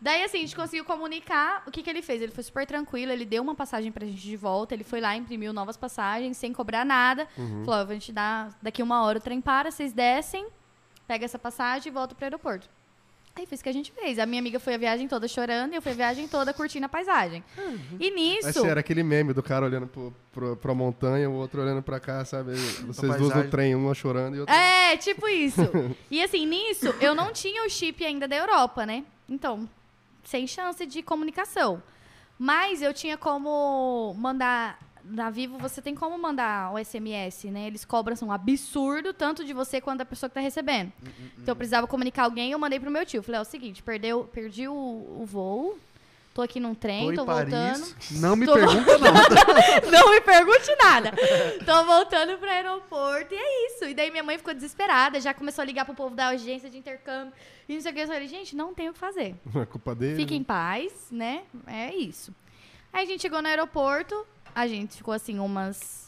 Daí, 0.00 0.22
assim, 0.22 0.38
a 0.38 0.40
gente 0.40 0.54
conseguiu 0.54 0.84
comunicar. 0.84 1.62
O 1.66 1.70
que, 1.70 1.82
que 1.82 1.88
ele 1.88 2.02
fez? 2.02 2.20
Ele 2.20 2.30
foi 2.30 2.44
super 2.44 2.66
tranquilo, 2.66 3.10
ele 3.10 3.24
deu 3.24 3.42
uma 3.42 3.54
passagem 3.54 3.90
pra 3.90 4.04
gente 4.06 4.20
de 4.20 4.36
volta, 4.36 4.74
ele 4.74 4.84
foi 4.84 5.00
lá, 5.00 5.16
imprimiu 5.16 5.50
novas 5.50 5.78
passagens, 5.78 6.36
sem 6.36 6.52
cobrar 6.52 6.84
nada. 6.84 7.26
Uhum. 7.38 7.64
Falou, 7.64 7.80
"Ó, 7.80 7.84
vou 7.86 7.98
te 7.98 8.12
dar 8.12 8.50
daqui 8.60 8.82
uma 8.82 9.02
hora 9.02 9.18
o 9.18 9.20
trem 9.22 9.40
para, 9.40 9.70
vocês 9.70 9.94
descem, 9.94 10.46
pega 11.06 11.24
essa 11.24 11.38
passagem 11.38 11.90
e 11.90 11.94
volta 11.94 12.14
pro 12.14 12.24
aeroporto. 12.26 12.68
Aí 13.36 13.46
foi 13.46 13.54
isso 13.56 13.64
que 13.64 13.68
a 13.68 13.72
gente 13.72 13.90
fez. 13.90 14.18
A 14.18 14.26
minha 14.26 14.40
amiga 14.40 14.60
foi 14.60 14.74
a 14.74 14.78
viagem 14.78 15.08
toda 15.08 15.26
chorando 15.26 15.72
e 15.72 15.76
eu 15.76 15.82
fui 15.82 15.90
a 15.90 15.94
viagem 15.94 16.28
toda 16.28 16.52
curtindo 16.52 16.86
a 16.86 16.88
paisagem. 16.88 17.42
E 17.98 18.10
nisso. 18.12 18.48
Esse 18.48 18.64
era 18.66 18.78
aquele 18.78 19.02
meme 19.02 19.32
do 19.32 19.42
cara 19.42 19.66
olhando 19.66 19.88
pro, 19.88 20.14
pro, 20.32 20.56
pra 20.56 20.72
montanha, 20.72 21.28
o 21.28 21.34
outro 21.34 21.60
olhando 21.60 21.82
pra 21.82 21.98
cá, 21.98 22.24
sabe? 22.24 22.54
Vocês 22.54 23.16
duas 23.16 23.34
no 23.34 23.50
trem, 23.50 23.74
uma 23.74 23.92
chorando 23.92 24.36
e 24.36 24.40
outra. 24.40 24.54
É, 24.54 24.96
tipo 24.96 25.26
isso. 25.26 25.62
e 26.08 26.22
assim, 26.22 26.46
nisso, 26.46 26.94
eu 27.00 27.12
não 27.14 27.32
tinha 27.32 27.66
o 27.66 27.68
chip 27.68 28.04
ainda 28.04 28.28
da 28.28 28.36
Europa, 28.36 28.86
né? 28.86 29.04
Então, 29.28 29.68
sem 30.22 30.46
chance 30.46 30.86
de 30.86 31.02
comunicação. 31.02 31.82
Mas 32.38 32.82
eu 32.82 32.94
tinha 32.94 33.16
como 33.16 34.14
mandar. 34.16 34.78
Na 35.06 35.28
Vivo, 35.28 35.58
você 35.58 35.82
tem 35.82 35.94
como 35.94 36.16
mandar 36.18 36.72
o 36.72 36.78
SMS, 36.82 37.44
né? 37.44 37.66
Eles 37.66 37.84
cobram 37.84 38.14
assim, 38.14 38.24
um 38.24 38.32
absurdo, 38.32 39.12
tanto 39.12 39.44
de 39.44 39.52
você 39.52 39.80
quanto 39.80 39.98
da 39.98 40.04
pessoa 40.04 40.30
que 40.30 40.34
tá 40.34 40.40
recebendo. 40.40 40.90
Então 41.36 41.52
eu 41.52 41.56
precisava 41.56 41.86
comunicar 41.86 42.24
alguém, 42.24 42.52
eu 42.52 42.58
mandei 42.58 42.80
pro 42.80 42.90
meu 42.90 43.04
tio. 43.04 43.22
Falei, 43.22 43.38
é 43.38 43.42
o 43.42 43.44
seguinte, 43.44 43.82
perdeu, 43.82 44.24
perdi 44.32 44.66
o, 44.66 44.72
o 44.72 45.24
voo, 45.26 45.78
tô 46.32 46.40
aqui 46.40 46.58
num 46.58 46.74
trem, 46.74 47.10
Tô 47.10 47.16
tô, 47.16 47.26
Paris. 47.26 47.52
voltando. 47.52 47.96
Não 48.12 48.34
me 48.34 48.46
Tô- 48.46 48.54
pergunta 48.54 48.98
nada. 48.98 49.34
Não 49.92 50.10
me 50.10 50.20
pergunte 50.22 50.74
nada. 50.82 51.12
Tô 51.66 51.84
voltando 51.84 52.38
pro 52.38 52.48
aeroporto 52.48 53.34
e 53.34 53.36
é 53.36 53.66
isso. 53.68 53.84
E 53.84 53.94
daí 53.94 54.10
minha 54.10 54.22
mãe 54.24 54.38
ficou 54.38 54.54
desesperada, 54.54 55.20
já 55.20 55.34
começou 55.34 55.60
a 55.60 55.64
ligar 55.66 55.84
pro 55.84 55.94
povo 55.94 56.14
da 56.16 56.28
agência 56.28 56.70
de 56.70 56.78
intercâmbio. 56.78 57.32
E 57.68 57.74
não 57.74 57.80
sei 57.82 57.92
o 57.92 57.94
que. 57.94 58.00
Eu 58.00 58.06
falei, 58.06 58.26
gente, 58.26 58.56
não 58.56 58.72
tem 58.72 58.88
o 58.88 58.92
que 58.94 58.98
fazer. 58.98 59.34
É 59.54 59.66
culpa 59.66 59.94
dele. 59.94 60.16
Fique 60.16 60.34
em 60.34 60.42
paz, 60.42 60.92
né? 61.10 61.42
É 61.66 61.94
isso. 61.94 62.34
Aí 62.92 63.04
a 63.04 63.06
gente 63.06 63.20
chegou 63.22 63.42
no 63.42 63.48
aeroporto, 63.48 64.26
a 64.54 64.66
gente 64.66 64.96
ficou 64.96 65.12
assim 65.14 65.38
umas 65.38 66.04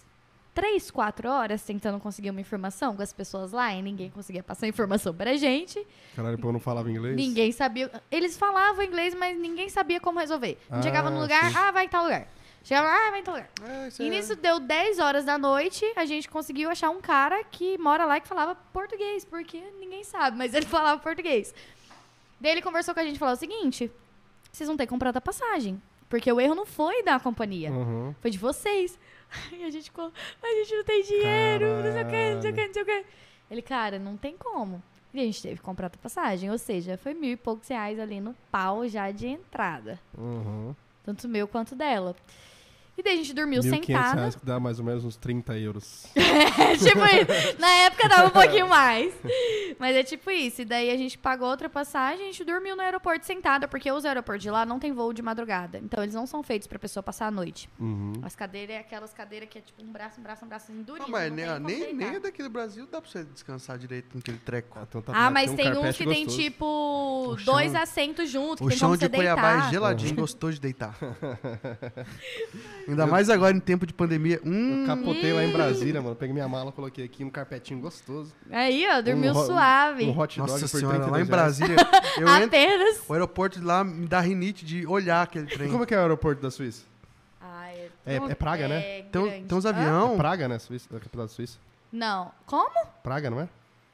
três, 0.54 0.90
quatro 0.90 1.28
horas 1.28 1.62
tentando 1.62 2.00
conseguir 2.00 2.30
uma 2.30 2.40
informação 2.40 2.96
com 2.96 3.02
as 3.02 3.12
pessoas 3.12 3.52
lá 3.52 3.74
e 3.74 3.82
ninguém 3.82 4.08
conseguia 4.10 4.42
passar 4.42 4.66
informação 4.66 5.14
pra 5.14 5.36
gente. 5.36 5.84
Caralho, 6.14 6.36
o 6.36 6.38
povo 6.38 6.52
não 6.54 6.60
falava 6.60 6.90
inglês? 6.90 7.14
Ninguém 7.14 7.52
sabia. 7.52 7.90
Eles 8.10 8.38
falavam 8.38 8.82
inglês, 8.82 9.14
mas 9.14 9.38
ninguém 9.38 9.68
sabia 9.68 10.00
como 10.00 10.18
resolver. 10.18 10.58
Ah, 10.70 10.80
chegava 10.80 11.10
no 11.10 11.20
lugar, 11.20 11.50
sim. 11.50 11.56
ah, 11.58 11.70
vai 11.70 11.84
em 11.84 11.88
tal 11.88 12.04
lugar. 12.04 12.26
Chegava, 12.64 12.88
ah, 12.88 13.10
vai 13.10 13.20
em 13.20 13.22
tal 13.22 13.34
lugar. 13.34 13.50
É, 13.62 13.88
isso 13.88 14.02
E 14.02 14.06
é- 14.06 14.08
nisso 14.10 14.34
deu 14.34 14.58
10 14.58 14.98
horas 14.98 15.24
da 15.24 15.36
noite, 15.38 15.84
a 15.94 16.04
gente 16.06 16.28
conseguiu 16.28 16.70
achar 16.70 16.90
um 16.90 17.00
cara 17.02 17.44
que 17.44 17.76
mora 17.78 18.04
lá 18.06 18.16
e 18.16 18.20
que 18.22 18.26
falava 18.26 18.54
português, 18.72 19.24
porque 19.24 19.62
ninguém 19.78 20.02
sabe, 20.04 20.36
mas 20.38 20.54
ele 20.54 20.64
falava 20.66 21.00
português. 21.00 21.54
Daí 22.40 22.52
ele 22.52 22.62
conversou 22.62 22.92
com 22.94 23.00
a 23.00 23.04
gente 23.04 23.16
e 23.16 23.18
falou 23.18 23.34
o 23.34 23.38
seguinte: 23.38 23.90
vocês 24.50 24.66
vão 24.66 24.76
ter 24.76 24.86
que 24.86 24.90
comprar 24.90 25.14
a 25.16 25.20
passagem. 25.20 25.80
Porque 26.08 26.30
o 26.32 26.40
erro 26.40 26.54
não 26.54 26.66
foi 26.66 27.02
da 27.02 27.18
companhia, 27.18 27.70
Uhum. 27.70 28.14
foi 28.20 28.30
de 28.30 28.38
vocês. 28.38 28.98
E 29.52 29.64
a 29.64 29.70
gente 29.70 29.84
ficou, 29.86 30.12
a 30.42 30.46
gente 30.46 30.76
não 30.76 30.84
tem 30.84 31.02
dinheiro, 31.02 31.66
não 31.82 31.92
sei 31.92 32.02
o 32.02 32.06
que, 32.06 32.34
não 32.34 32.42
sei 32.42 32.50
o 32.50 32.54
que, 32.54 32.66
não 32.66 32.72
sei 32.74 32.82
o 32.82 32.86
que. 32.86 33.04
Ele, 33.50 33.62
cara, 33.62 33.98
não 33.98 34.16
tem 34.16 34.36
como. 34.36 34.80
E 35.12 35.20
a 35.20 35.24
gente 35.24 35.42
teve 35.42 35.56
que 35.56 35.62
comprar 35.62 35.86
a 35.86 35.90
passagem, 35.90 36.50
ou 36.50 36.58
seja, 36.58 36.96
foi 36.96 37.12
mil 37.14 37.30
e 37.32 37.36
poucos 37.36 37.66
reais 37.68 37.98
ali 37.98 38.20
no 38.20 38.34
pau 38.52 38.86
já 38.86 39.10
de 39.10 39.26
entrada. 39.26 39.98
Uhum. 40.16 40.74
Tanto 41.02 41.28
meu 41.28 41.48
quanto 41.48 41.74
dela. 41.74 42.14
E 42.98 43.02
daí 43.02 43.12
a 43.12 43.16
gente 43.16 43.34
dormiu 43.34 43.60
1.500 43.62 43.68
sentada. 43.86 44.14
reais 44.16 44.34
que 44.36 44.46
dá 44.46 44.58
mais 44.58 44.78
ou 44.78 44.84
menos 44.84 45.04
uns 45.04 45.16
30 45.16 45.58
euros. 45.58 46.06
É 46.16 46.76
tipo 46.76 46.98
isso. 47.04 47.58
Na 47.60 47.68
época 47.84 48.08
dava 48.08 48.26
um 48.28 48.30
pouquinho 48.30 48.68
mais. 48.68 49.12
Mas 49.78 49.94
é 49.94 50.02
tipo 50.02 50.30
isso. 50.30 50.62
E 50.62 50.64
daí 50.64 50.90
a 50.90 50.96
gente 50.96 51.18
pagou 51.18 51.48
outra 51.48 51.68
passagem 51.68 52.20
e 52.20 52.28
a 52.28 52.32
gente 52.32 52.44
dormiu 52.44 52.74
no 52.74 52.82
aeroporto 52.82 53.26
sentada, 53.26 53.68
porque 53.68 53.90
os 53.92 54.04
aeroportos 54.04 54.42
de 54.42 54.50
lá 54.50 54.64
não 54.64 54.78
tem 54.78 54.92
voo 54.92 55.12
de 55.12 55.20
madrugada. 55.22 55.78
Então 55.78 56.02
eles 56.02 56.14
não 56.14 56.26
são 56.26 56.42
feitos 56.42 56.66
pra 56.66 56.78
pessoa 56.78 57.02
passar 57.02 57.26
a 57.26 57.30
noite. 57.30 57.68
Uhum. 57.78 58.14
As 58.22 58.34
cadeiras 58.34 58.76
é 58.76 58.78
aquelas 58.80 59.12
cadeiras 59.12 59.48
que 59.50 59.58
é 59.58 59.60
tipo 59.60 59.82
um 59.82 59.92
braço, 59.92 60.18
um 60.18 60.22
braço, 60.22 60.44
um 60.44 60.48
braço 60.48 60.72
assim, 60.72 60.82
durinho. 60.82 61.04
Não, 61.06 61.10
mas 61.12 61.30
nem, 61.32 61.44
tem 61.44 61.54
como 61.54 61.66
nem, 61.68 61.94
nem 61.94 62.20
daqui 62.20 62.42
do 62.42 62.50
Brasil 62.50 62.86
dá 62.90 63.00
pra 63.00 63.10
você 63.10 63.24
descansar 63.24 63.76
direito 63.78 64.14
naquele 64.16 64.38
treco. 64.38 64.78
então 64.88 65.02
tá- 65.02 65.12
Ah, 65.14 65.30
mas 65.30 65.50
um 65.50 65.56
tem 65.56 65.68
uns 65.70 65.74
carpete 65.74 65.98
que 65.98 66.04
tem 66.08 66.24
gostoso. 66.24 66.42
tipo 66.42 66.64
O 67.28 67.38
chão- 67.38 67.54
dois 67.54 67.74
assentos 67.74 68.30
juntos, 68.30 68.58
que 68.58 68.64
O 68.64 68.68
tem 68.68 68.78
chão 68.78 68.88
como 68.88 68.98
de 68.98 69.06
você 69.06 69.10
Cuiabá 69.16 69.52
deitar. 69.52 69.68
é 69.68 69.70
geladinho, 69.70 70.14
gostou 70.16 70.50
de 70.50 70.60
deitar. 70.60 70.96
Ainda 72.88 73.06
mais 73.06 73.28
agora 73.30 73.56
em 73.56 73.60
tempo 73.60 73.86
de 73.86 73.92
pandemia. 73.92 74.40
Hum, 74.44 74.82
Eu 74.82 74.86
capotei 74.86 75.32
lá 75.32 75.44
em 75.44 75.50
Brasília, 75.52 76.00
mano. 76.00 76.14
Peguei 76.16 76.32
minha 76.32 76.48
mala, 76.48 76.70
coloquei 76.72 77.04
aqui 77.04 77.24
um 77.24 77.30
carpetinho 77.30 77.80
gostoso. 77.80 78.32
Aí, 78.50 78.86
ó, 78.90 79.00
dormiu 79.00 79.32
Um 79.32 79.44
suave. 79.46 80.04
Um 80.04 80.18
hot 80.18 80.38
dog 80.38 80.50
nossa 80.50 80.68
por 80.68 80.78
senhora, 80.78 80.98
32 81.00 81.10
lá 81.12 81.20
em. 81.20 81.24
Brasília, 81.24 81.76
eu 82.18 82.28
entro, 82.28 82.46
Apenas. 82.46 83.02
o 83.08 83.12
aeroporto 83.12 83.58
de 83.58 83.64
lá 83.64 83.82
me 83.82 84.06
dá 84.06 84.20
rinite 84.20 84.64
de 84.64 84.86
olhar 84.86 85.22
aquele 85.22 85.46
trem. 85.46 85.70
Como 85.70 85.82
é 85.82 85.86
que 85.86 85.94
é 85.94 85.98
o 85.98 86.00
aeroporto 86.00 86.40
da 86.42 86.50
Suíça? 86.50 86.84
Ai, 87.40 87.90
É- 88.04 88.18
tão- 88.18 88.30
é 88.30 88.34
Praga, 88.34 88.68
né? 88.68 88.78
é 88.78 89.02
Tem, 89.02 89.22
grande. 89.22 89.44
tem 89.46 89.58
uns 89.58 89.64
Hã? 89.66 89.68
É 89.70 89.72
avião. 89.72 90.16
Praga, 90.16 90.48
né? 90.48 90.58
Suíça, 90.58 90.88
a 90.96 91.00
capital 91.00 91.26
da 91.26 91.28
Suíça. 91.32 91.58
Não. 91.92 92.30
Como? 92.46 92.86
Praga, 93.02 93.30
não 93.30 93.40
é? 93.40 93.48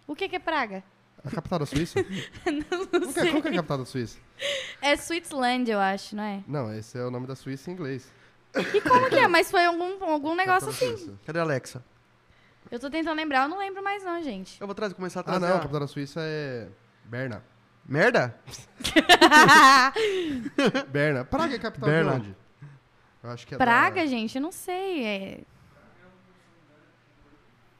O 0.06 0.14
que 0.16 0.28
que 0.28 0.36
é 0.36 0.38
praga? 0.38 0.82
A 1.24 1.30
capital 1.30 1.60
da 1.60 1.66
Suíça? 1.66 2.04
Não 2.44 2.86
Como 2.86 3.12
que, 3.14 3.20
é, 3.20 3.26
como 3.30 3.42
que 3.42 3.48
é 3.48 3.50
a 3.52 3.54
capital 3.54 3.78
da 3.78 3.84
Suíça? 3.84 4.18
É 4.80 4.96
Switzerland, 4.96 5.70
eu 5.70 5.78
acho, 5.78 6.16
não 6.16 6.24
é? 6.24 6.42
Não, 6.48 6.74
esse 6.74 6.98
é 6.98 7.04
o 7.04 7.12
nome 7.12 7.28
da 7.28 7.36
Suíça 7.36 7.70
em 7.70 7.74
inglês. 7.74 8.10
E 8.74 8.80
como 8.82 9.08
que 9.08 9.16
é? 9.16 9.26
Mas 9.28 9.50
foi 9.50 9.64
algum, 9.64 10.04
algum 10.04 10.34
negócio 10.34 10.66
da 10.68 10.74
assim. 10.74 10.96
Suíça. 10.96 11.18
Cadê 11.24 11.38
a 11.38 11.42
Alexa? 11.42 11.82
Eu 12.70 12.78
tô 12.80 12.90
tentando 12.90 13.16
lembrar, 13.16 13.44
eu 13.44 13.48
não 13.48 13.58
lembro 13.58 13.82
mais 13.82 14.02
não, 14.02 14.22
gente. 14.22 14.60
Eu 14.60 14.66
vou 14.66 14.74
trazer, 14.74 14.94
começar 14.94 15.20
a 15.20 15.22
Ah, 15.22 15.24
trazer. 15.24 15.46
não, 15.46 15.54
a 15.54 15.56
a- 15.56 15.60
capital 15.60 15.80
da 15.80 15.86
Suíça 15.86 16.20
é 16.22 16.68
Berna. 17.04 17.42
Merda? 17.84 18.38
Berna. 20.88 21.24
Praga 21.24 21.54
é 21.54 21.58
capital 21.58 21.88
Berna. 21.88 22.10
de 22.12 22.16
onde? 22.18 22.36
Eu 23.22 23.30
acho 23.30 23.46
que 23.46 23.54
é 23.54 23.58
Praga, 23.58 24.00
da... 24.02 24.06
gente, 24.06 24.36
eu 24.36 24.42
não 24.42 24.52
sei. 24.52 25.04
É... 25.04 25.40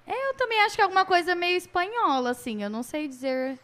É, 0.07 0.29
eu 0.31 0.35
também 0.35 0.61
acho 0.63 0.75
que 0.75 0.81
é 0.81 0.85
alguma 0.85 1.05
coisa 1.05 1.35
meio 1.35 1.57
espanhola, 1.57 2.31
assim. 2.31 2.63
Eu 2.63 2.71
não 2.71 2.83
sei 2.83 3.09
dizer. 3.09 3.59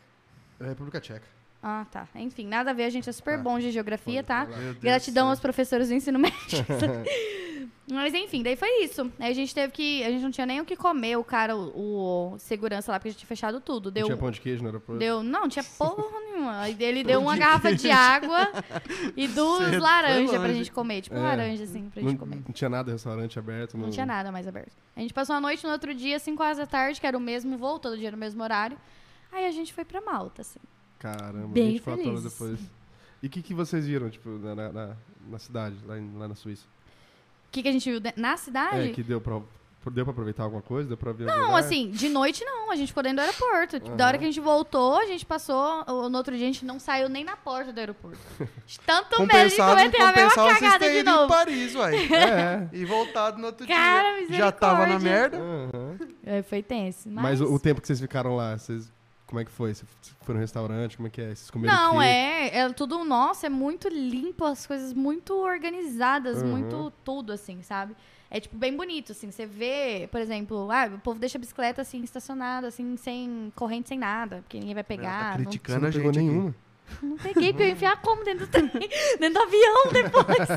é 0.61 0.65
República 0.67 1.01
Tcheca. 1.01 1.27
Ah, 1.63 1.85
tá. 1.91 2.07
Enfim, 2.15 2.47
nada 2.47 2.71
a 2.71 2.73
ver, 2.75 2.85
a 2.85 2.91
gente 2.91 3.09
é 3.09 3.13
super 3.13 3.37
Tá. 3.37 3.43
bom 3.43 3.59
de 3.59 3.71
geografia, 3.71 4.23
tá? 4.23 4.47
Gratidão 4.81 5.29
aos 5.29 5.41
professores 5.41 5.89
do 5.89 5.95
ensino 5.95 6.19
médio. 6.19 6.39
Mas 7.91 8.13
enfim, 8.13 8.43
daí 8.43 8.55
foi 8.55 8.85
isso. 8.85 9.11
Aí 9.19 9.31
a 9.31 9.35
gente 9.35 9.55
teve 9.55 9.73
que. 9.73 10.05
A 10.05 10.11
gente 10.11 10.23
não 10.23 10.31
tinha 10.31 10.47
nem 10.47 10.61
o 10.61 10.65
que 10.65 10.77
comer, 10.77 11.17
o 11.17 11.25
cara, 11.25 11.57
o, 11.57 12.35
o 12.35 12.39
segurança 12.39 12.93
lá, 12.93 12.99
porque 12.99 13.09
a 13.09 13.11
gente 13.13 13.21
tinha 13.21 13.29
fechado 13.29 13.61
tudo. 13.63 13.87
Não 13.87 13.93
Deu, 13.93 14.05
tinha 14.07 14.17
pão 14.17 14.31
de 14.31 14.41
queijo 14.43 14.61
no 14.63 14.69
aeroporto? 14.69 14.99
deu. 14.99 15.23
Não, 15.23 15.49
tinha 15.49 15.65
porra 15.79 16.21
nenhuma. 16.21 16.61
Aí 16.61 16.77
ele 16.79 17.03
deu 17.03 17.19
uma 17.21 17.35
garrafa 17.37 17.75
de 17.75 17.91
água 17.91 18.53
e 19.17 19.27
duas 19.27 19.71
Cê 19.71 19.79
laranjas 19.79 20.39
pra 20.39 20.53
gente 20.53 20.71
comer. 20.71 21.01
Tipo, 21.01 21.17
É. 21.17 21.21
laranja, 21.21 21.65
assim, 21.65 21.89
pra 21.89 22.03
Não, 22.03 22.11
gente 22.11 22.19
comer. 22.19 22.37
não 22.47 22.53
tinha 22.53 22.69
nada, 22.69 22.93
restaurante 22.93 23.39
aberto. 23.39 23.79
Não 23.79 23.89
tinha 23.91 24.05
nada 24.07 24.31
mais 24.31 24.47
aberto. 24.47 24.77
A 24.95 25.01
gente 25.01 25.15
passou 25.15 25.35
a 25.35 25.41
noite 25.41 25.65
no 25.65 25.73
outro 25.73 25.95
dia, 25.95 26.19
5 26.19 26.43
horas 26.43 26.59
da 26.59 26.67
tarde, 26.67 27.01
que 27.01 27.07
era 27.07 27.17
o 27.17 27.21
mesmo 27.21 27.57
voo, 27.57 27.79
todo 27.79 27.97
dia 27.97 28.11
no 28.11 28.19
mesmo 28.19 28.43
horário. 28.43 28.77
Aí 29.33 29.47
a 29.47 29.51
gente 29.51 29.73
foi 29.73 29.85
pra 29.87 30.01
Malta, 30.03 30.43
assim. 30.43 30.61
Caramba, 30.99 31.49
Bem 31.49 31.73
24 31.73 32.01
horas 32.01 32.09
felizes. 32.23 32.33
depois. 32.33 32.61
E 33.23 33.27
o 33.27 33.31
que, 33.31 33.43
que 33.43 33.55
vocês 33.55 33.87
viram, 33.87 34.09
tipo, 34.11 34.29
na, 34.31 34.55
na, 34.55 34.97
na- 35.29 35.39
cidade, 35.39 35.77
lá, 35.87 35.99
em- 35.99 36.16
lá 36.16 36.29
na 36.29 36.35
Suíça? 36.35 36.65
O 37.49 37.51
que, 37.51 37.62
que 37.62 37.69
a 37.69 37.73
gente 37.73 37.91
viu 37.91 38.01
na 38.16 38.37
cidade? 38.37 38.91
É, 38.91 38.93
que 38.93 39.03
deu 39.03 39.20
pra, 39.20 39.41
deu 39.91 40.05
pra 40.05 40.12
aproveitar 40.12 40.43
alguma 40.45 40.61
coisa? 40.62 40.87
Deu 40.89 40.97
pra 40.99 41.12
ver 41.12 41.25
Não, 41.27 41.57
assim, 41.57 41.91
de 41.91 42.09
noite 42.09 42.45
não. 42.45 42.70
A 42.70 42.77
gente 42.77 42.89
ficou 42.89 43.03
dentro 43.03 43.16
do 43.16 43.20
aeroporto. 43.23 43.79
Da 43.81 43.87
Aham. 44.05 44.07
hora 44.09 44.19
que 44.19 44.25
a 44.25 44.27
gente 44.27 44.39
voltou, 44.41 44.99
a 44.99 45.07
gente 45.07 45.25
passou. 45.25 45.85
No 46.11 46.16
outro 46.19 46.37
dia 46.37 46.45
a 46.47 46.53
gente 46.53 46.65
não 46.65 46.79
saiu 46.79 47.09
nem 47.09 47.25
na 47.25 47.37
porta 47.37 47.73
do 47.73 47.79
aeroporto. 47.81 48.19
Tanto 48.87 49.20
medo 49.23 49.33
de 49.33 49.57
Compensado, 49.57 49.77
cometer 49.79 50.03
a 50.03 50.07
mesma 50.12 50.31
compensado 50.31 50.49
vocês 50.49 50.59
cagada 50.61 50.91
de 50.91 50.99
ido 50.99 51.11
em 51.11 51.12
novo. 51.12 51.29
Paris, 51.33 51.75
uai. 51.75 51.95
É. 52.12 52.69
E 52.73 52.85
voltado 52.85 53.39
no 53.39 53.47
outro 53.47 53.66
Cara, 53.66 54.27
dia. 54.27 54.37
Já 54.39 54.53
tava 54.53 54.87
na 54.87 54.99
merda. 54.99 55.39
Aham. 55.39 55.99
É, 56.23 56.43
foi 56.43 56.62
tenso. 56.62 57.09
Mas, 57.09 57.23
Mas 57.25 57.41
o, 57.41 57.55
o 57.55 57.59
tempo 57.59 57.81
que 57.81 57.87
vocês 57.87 57.99
ficaram 58.01 58.37
lá, 58.37 58.59
vocês, 58.59 58.93
como 59.29 59.39
é 59.41 59.45
que 59.45 59.51
foi? 59.53 59.73
Vocês 59.75 59.87
foram 60.23 60.39
no 60.39 60.41
restaurante? 60.41 60.97
Como 60.97 61.07
é 61.07 61.11
que 61.11 61.21
é? 61.21 61.27
Vocês 61.27 61.51
comeram 61.51 61.73
o 61.75 61.77
Não, 61.79 61.93
quê? 62.01 62.07
é, 62.07 62.59
é 62.59 62.69
tudo, 62.73 63.05
nossa, 63.05 63.47
é 63.47 63.51
muito 63.51 63.89
limpo, 63.89 64.45
as 64.45 64.67
coisas 64.67 64.93
muito 64.93 65.35
organizadas, 65.35 66.43
Uhum. 66.43 66.49
muito 66.49 66.93
tudo, 67.05 67.33
assim, 67.33 67.63
sabe? 67.63 67.95
É, 68.31 68.41
tipo, 68.41 68.57
bem 68.57 68.77
bonito, 68.77 69.13
assim, 69.13 69.31
você 69.31 69.47
vê, 69.47 70.09
por 70.11 70.21
exemplo, 70.21 70.71
ah, 70.71 70.87
o 70.95 70.99
povo 70.99 71.19
deixa 71.19 71.39
a 71.39 71.41
bicicleta, 71.41 71.81
assim, 71.83 72.03
estacionada, 72.03 72.67
assim, 72.69 72.97
sem 72.97 73.53
corrente, 73.55 73.89
sem 73.89 73.99
nada, 73.99 74.39
porque 74.43 74.59
ninguém 74.59 74.75
vai 74.75 74.83
Tá 74.85 74.89
pegar. 74.89 75.31
não, 75.31 75.37
Você 75.39 75.45
criticando 75.45 75.81
não 75.83 75.89
a 75.89 75.93
pegou 75.93 76.13
gente. 76.13 76.49
aqui. 76.51 76.55
Não 77.02 77.16
peguei, 77.16 77.52
porque 77.52 77.62
eu 77.62 77.66
ia 77.69 77.73
enfiar 77.73 78.01
como 78.01 78.24
dentro 78.24 78.47
do 78.47 78.51
trem, 78.51 78.69
dentro 79.20 79.35
do 79.35 79.40
avião 79.40 79.93
depois. 79.93 80.48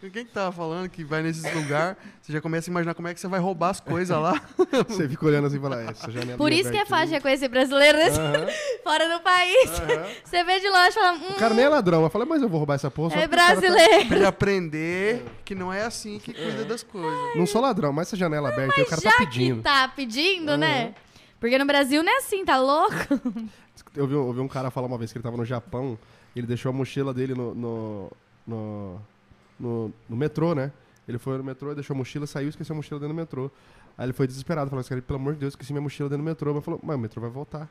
Quem 0.12 0.24
que 0.24 0.32
tava 0.32 0.50
falando 0.52 0.88
que 0.88 1.04
vai 1.04 1.22
nesses 1.22 1.42
lugares, 1.54 1.96
você 2.22 2.32
já 2.32 2.40
começa 2.40 2.68
a 2.68 2.72
imaginar 2.72 2.94
como 2.94 3.08
é 3.08 3.14
que 3.14 3.20
você 3.20 3.28
vai 3.28 3.38
roubar 3.40 3.70
as 3.70 3.80
coisas 3.80 4.16
lá. 4.18 4.40
Você 4.88 5.08
fica 5.08 5.26
olhando 5.26 5.46
assim 5.46 5.56
e 5.58 5.60
fala, 5.60 5.82
"É, 5.82 5.90
essa 5.90 6.10
janela 6.10 6.36
Por 6.38 6.52
isso 6.52 6.70
que 6.70 6.76
é 6.78 6.84
fácil 6.84 7.10
reconhecer 7.14 7.48
brasileiro 7.48 7.98
nesse- 7.98 8.18
fora 8.82 9.08
do 9.08 9.20
país. 9.22 9.70
Você 10.24 10.42
vê 10.44 10.58
de 10.60 10.68
longe 10.68 10.88
e 10.88 10.92
fala, 10.92 11.12
hum, 11.12 11.28
O 11.30 11.34
cara 11.34 11.54
nem 11.54 11.64
é 11.64 11.68
ladrão. 11.68 12.02
Eu 12.02 12.10
falei, 12.10 12.26
mas 12.26 12.42
eu 12.42 12.48
vou 12.48 12.58
roubar 12.58 12.74
essa 12.74 12.90
porra. 12.90 13.16
é 13.16 13.22
tá- 13.22 13.28
brasileiro. 13.28 14.06
pra 14.06 14.16
ele 14.16 14.26
aprender 14.26 15.22
que 15.44 15.54
não 15.54 15.72
é 15.72 15.82
assim 15.82 16.18
que 16.18 16.32
cuida 16.32 16.64
das 16.64 16.82
coisas. 16.82 17.36
Não 17.36 17.46
sou 17.46 17.60
ladrão, 17.60 17.92
mas 17.92 18.08
essa 18.08 18.16
janela 18.16 18.48
aberta 18.48 18.74
aí 18.76 18.82
o 18.82 18.86
cara 18.86 19.00
Já 19.00 19.10
tá 19.10 19.16
que 19.18 19.26
pedindo. 19.26 19.62
tá 19.62 19.88
pedindo, 19.94 20.56
né? 20.56 20.94
Porque 21.38 21.58
no 21.58 21.64
Brasil 21.66 22.02
não 22.02 22.12
é 22.12 22.16
assim, 22.18 22.44
tá 22.44 22.58
louco? 22.58 22.94
Eu 23.94 24.06
vi, 24.06 24.14
eu 24.14 24.32
vi 24.32 24.40
um 24.40 24.48
cara 24.48 24.70
falar 24.70 24.86
uma 24.86 24.98
vez 24.98 25.12
que 25.12 25.18
ele 25.18 25.22
tava 25.22 25.36
no 25.36 25.44
Japão 25.44 25.98
Ele 26.34 26.46
deixou 26.46 26.70
a 26.70 26.72
mochila 26.72 27.12
dele 27.12 27.34
no, 27.34 27.54
no, 27.54 28.12
no, 28.46 29.00
no, 29.58 29.92
no 30.08 30.16
metrô, 30.16 30.54
né? 30.54 30.72
Ele 31.08 31.18
foi 31.18 31.36
no 31.38 31.44
metrô, 31.44 31.74
deixou 31.74 31.94
a 31.94 31.98
mochila, 31.98 32.26
saiu 32.26 32.46
e 32.46 32.50
esqueceu 32.50 32.72
a 32.72 32.76
mochila 32.76 33.00
dentro 33.00 33.14
do 33.14 33.16
metrô. 33.18 33.50
Aí 33.98 34.06
ele 34.06 34.12
foi 34.12 34.26
desesperado, 34.26 34.70
falou 34.70 34.80
assim, 34.80 35.00
pelo 35.00 35.18
amor 35.18 35.34
de 35.34 35.40
Deus, 35.40 35.52
esqueci 35.52 35.72
minha 35.72 35.82
mochila 35.82 36.08
dentro 36.08 36.22
do 36.22 36.26
metrô. 36.28 36.54
Mas 36.54 36.64
falou, 36.64 36.80
mas 36.82 36.96
o 36.96 36.98
metrô 36.98 37.20
vai 37.20 37.30
voltar. 37.30 37.68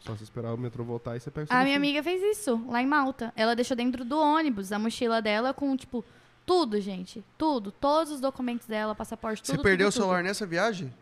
Só 0.00 0.14
você 0.14 0.22
esperar 0.22 0.54
o 0.54 0.56
metrô 0.58 0.84
voltar 0.84 1.16
e 1.16 1.20
você 1.20 1.30
pega 1.30 1.46
A 1.50 1.64
minha 1.64 1.76
mochila. 1.76 1.76
amiga 1.76 2.02
fez 2.04 2.38
isso, 2.38 2.64
lá 2.68 2.80
em 2.80 2.86
Malta. 2.86 3.32
Ela 3.34 3.56
deixou 3.56 3.76
dentro 3.76 4.04
do 4.04 4.16
ônibus 4.16 4.70
a 4.70 4.78
mochila 4.78 5.20
dela 5.20 5.52
com, 5.52 5.76
tipo, 5.76 6.04
tudo, 6.46 6.80
gente. 6.80 7.24
Tudo. 7.36 7.72
Todos 7.72 8.12
os 8.12 8.20
documentos 8.20 8.66
dela, 8.66 8.94
passaporte, 8.94 9.42
tudo. 9.42 9.56
Você 9.56 9.62
perdeu 9.62 9.88
tudo, 9.88 9.94
o 9.94 10.00
celular 10.00 10.18
tudo. 10.18 10.26
nessa 10.28 10.46
viagem? 10.46 10.92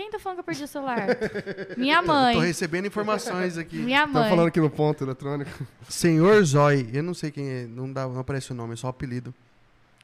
Quem 0.00 0.10
tá 0.10 0.18
falando 0.18 0.36
que 0.36 0.40
eu 0.40 0.44
perdi 0.44 0.64
o 0.64 0.66
celular? 0.66 1.08
minha 1.76 2.00
mãe. 2.00 2.34
Tô 2.34 2.40
recebendo 2.40 2.86
informações 2.86 3.58
aqui. 3.58 3.76
Minha 3.76 4.06
mãe. 4.06 4.30
falando 4.30 4.48
aqui 4.48 4.58
no 4.58 4.70
ponto 4.70 5.04
eletrônico. 5.04 5.50
Senhor 5.90 6.42
Zói, 6.42 6.88
eu 6.90 7.02
não 7.02 7.12
sei 7.12 7.30
quem 7.30 7.46
é, 7.46 7.66
não, 7.66 7.92
dá, 7.92 8.08
não 8.08 8.18
aparece 8.18 8.50
o 8.50 8.54
nome, 8.54 8.72
é 8.72 8.76
só 8.76 8.86
o 8.86 8.90
apelido. 8.90 9.34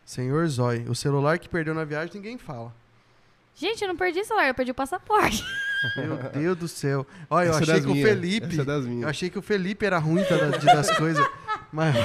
Senhor 0.05 0.47
Zói, 0.49 0.85
o 0.87 0.95
celular 0.95 1.39
que 1.39 1.49
perdeu 1.49 1.73
na 1.73 1.83
viagem 1.83 2.15
ninguém 2.17 2.37
fala. 2.37 2.75
Gente, 3.55 3.81
eu 3.81 3.89
não 3.89 3.97
perdi 3.97 4.21
o 4.21 4.25
celular, 4.27 4.49
eu 4.49 4.55
perdi 4.55 4.71
o 4.71 4.75
passaporte. 4.75 5.43
Meu 5.97 6.19
Deus 6.43 6.59
do 6.59 6.69
céu. 6.69 7.07
Olha, 7.31 7.47
eu 7.47 7.51
Essa 7.53 7.61
é 7.61 7.63
achei 7.63 7.75
das 7.77 7.85
que 7.87 7.91
o 7.91 7.95
Felipe. 7.95 8.47
essa 8.49 8.61
é 8.61 8.65
das 8.67 8.85
Eu 8.85 9.09
achei 9.09 9.31
que 9.31 9.39
o 9.39 9.43
Felipe 9.43 9.87
era 9.87 9.97
ruim 9.99 10.23
da- 10.25 10.59
de- 10.59 10.67
das 10.67 10.91
coisas. 10.91 11.27
Mas 11.73 11.97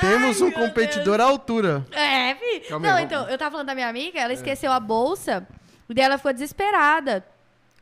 temos 0.00 0.40
um 0.40 0.48
meu 0.48 0.54
competidor 0.58 1.20
à 1.20 1.24
altura. 1.24 1.86
É, 1.90 2.34
fi. 2.36 2.60
Calma 2.70 2.86
aí, 2.86 2.90
não, 2.90 2.98
vamos- 2.98 3.02
então, 3.02 3.28
eu 3.28 3.36
tava 3.36 3.50
falando 3.50 3.66
da 3.66 3.74
minha 3.74 3.88
amiga, 3.88 4.18
ela 4.18 4.32
esqueceu 4.32 4.72
a 4.72 4.80
bolsa, 4.80 5.46
e 5.88 5.94
daí 5.94 6.04
ela 6.04 6.18
ficou 6.18 6.32
desesperada. 6.32 7.26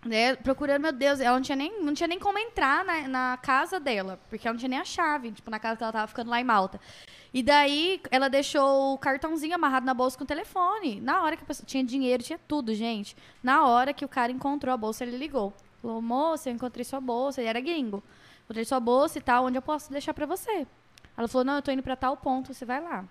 Né, 0.04 0.36
procurando, 0.36 0.82
meu 0.82 0.92
Deus, 0.92 1.18
ela 1.18 1.34
não 1.34 1.42
tinha 1.42 1.56
nem, 1.56 1.82
não 1.82 1.94
tinha 1.94 2.06
nem 2.06 2.18
como 2.18 2.38
entrar 2.38 2.84
na, 2.84 3.08
na 3.08 3.38
casa 3.38 3.80
dela, 3.80 4.20
porque 4.28 4.46
ela 4.46 4.52
não 4.52 4.58
tinha 4.58 4.68
nem 4.68 4.78
a 4.78 4.84
chave, 4.84 5.32
tipo, 5.32 5.50
na 5.50 5.58
casa 5.58 5.78
que 5.78 5.82
ela 5.82 5.92
tava 5.94 6.06
ficando 6.06 6.28
lá 6.28 6.38
em 6.38 6.44
Malta. 6.44 6.78
E 7.32 7.42
daí, 7.42 8.02
ela 8.10 8.28
deixou 8.28 8.92
o 8.92 8.98
cartãozinho 8.98 9.54
amarrado 9.54 9.86
na 9.86 9.94
bolsa 9.94 10.18
com 10.18 10.24
o 10.24 10.26
telefone. 10.26 11.00
Na 11.00 11.22
hora 11.22 11.38
que 11.38 11.42
a 11.42 11.46
pessoa 11.46 11.66
tinha 11.66 11.82
dinheiro, 11.82 12.22
tinha 12.22 12.38
tudo, 12.38 12.74
gente. 12.74 13.16
Na 13.42 13.66
hora 13.66 13.94
que 13.94 14.04
o 14.04 14.08
cara 14.08 14.30
encontrou 14.30 14.74
a 14.74 14.76
bolsa, 14.76 15.04
ele 15.04 15.16
ligou. 15.16 15.54
Falou, 15.80 16.02
moça, 16.02 16.50
eu 16.50 16.54
encontrei 16.54 16.84
sua 16.84 17.00
bolsa, 17.00 17.40
ele 17.40 17.48
era 17.48 17.60
gringo. 17.60 18.02
Encontrei 18.44 18.64
sua 18.66 18.78
bolsa 18.78 19.18
e 19.18 19.22
tal, 19.22 19.46
onde 19.46 19.56
eu 19.56 19.62
posso 19.62 19.90
deixar 19.90 20.12
pra 20.12 20.26
você? 20.26 20.66
Ela 21.16 21.26
falou, 21.28 21.44
não, 21.44 21.56
eu 21.56 21.62
tô 21.62 21.70
indo 21.72 21.82
pra 21.82 21.96
tal 21.96 22.14
ponto, 22.16 22.52
você 22.52 22.66
vai 22.66 22.80
lá. 22.80 23.04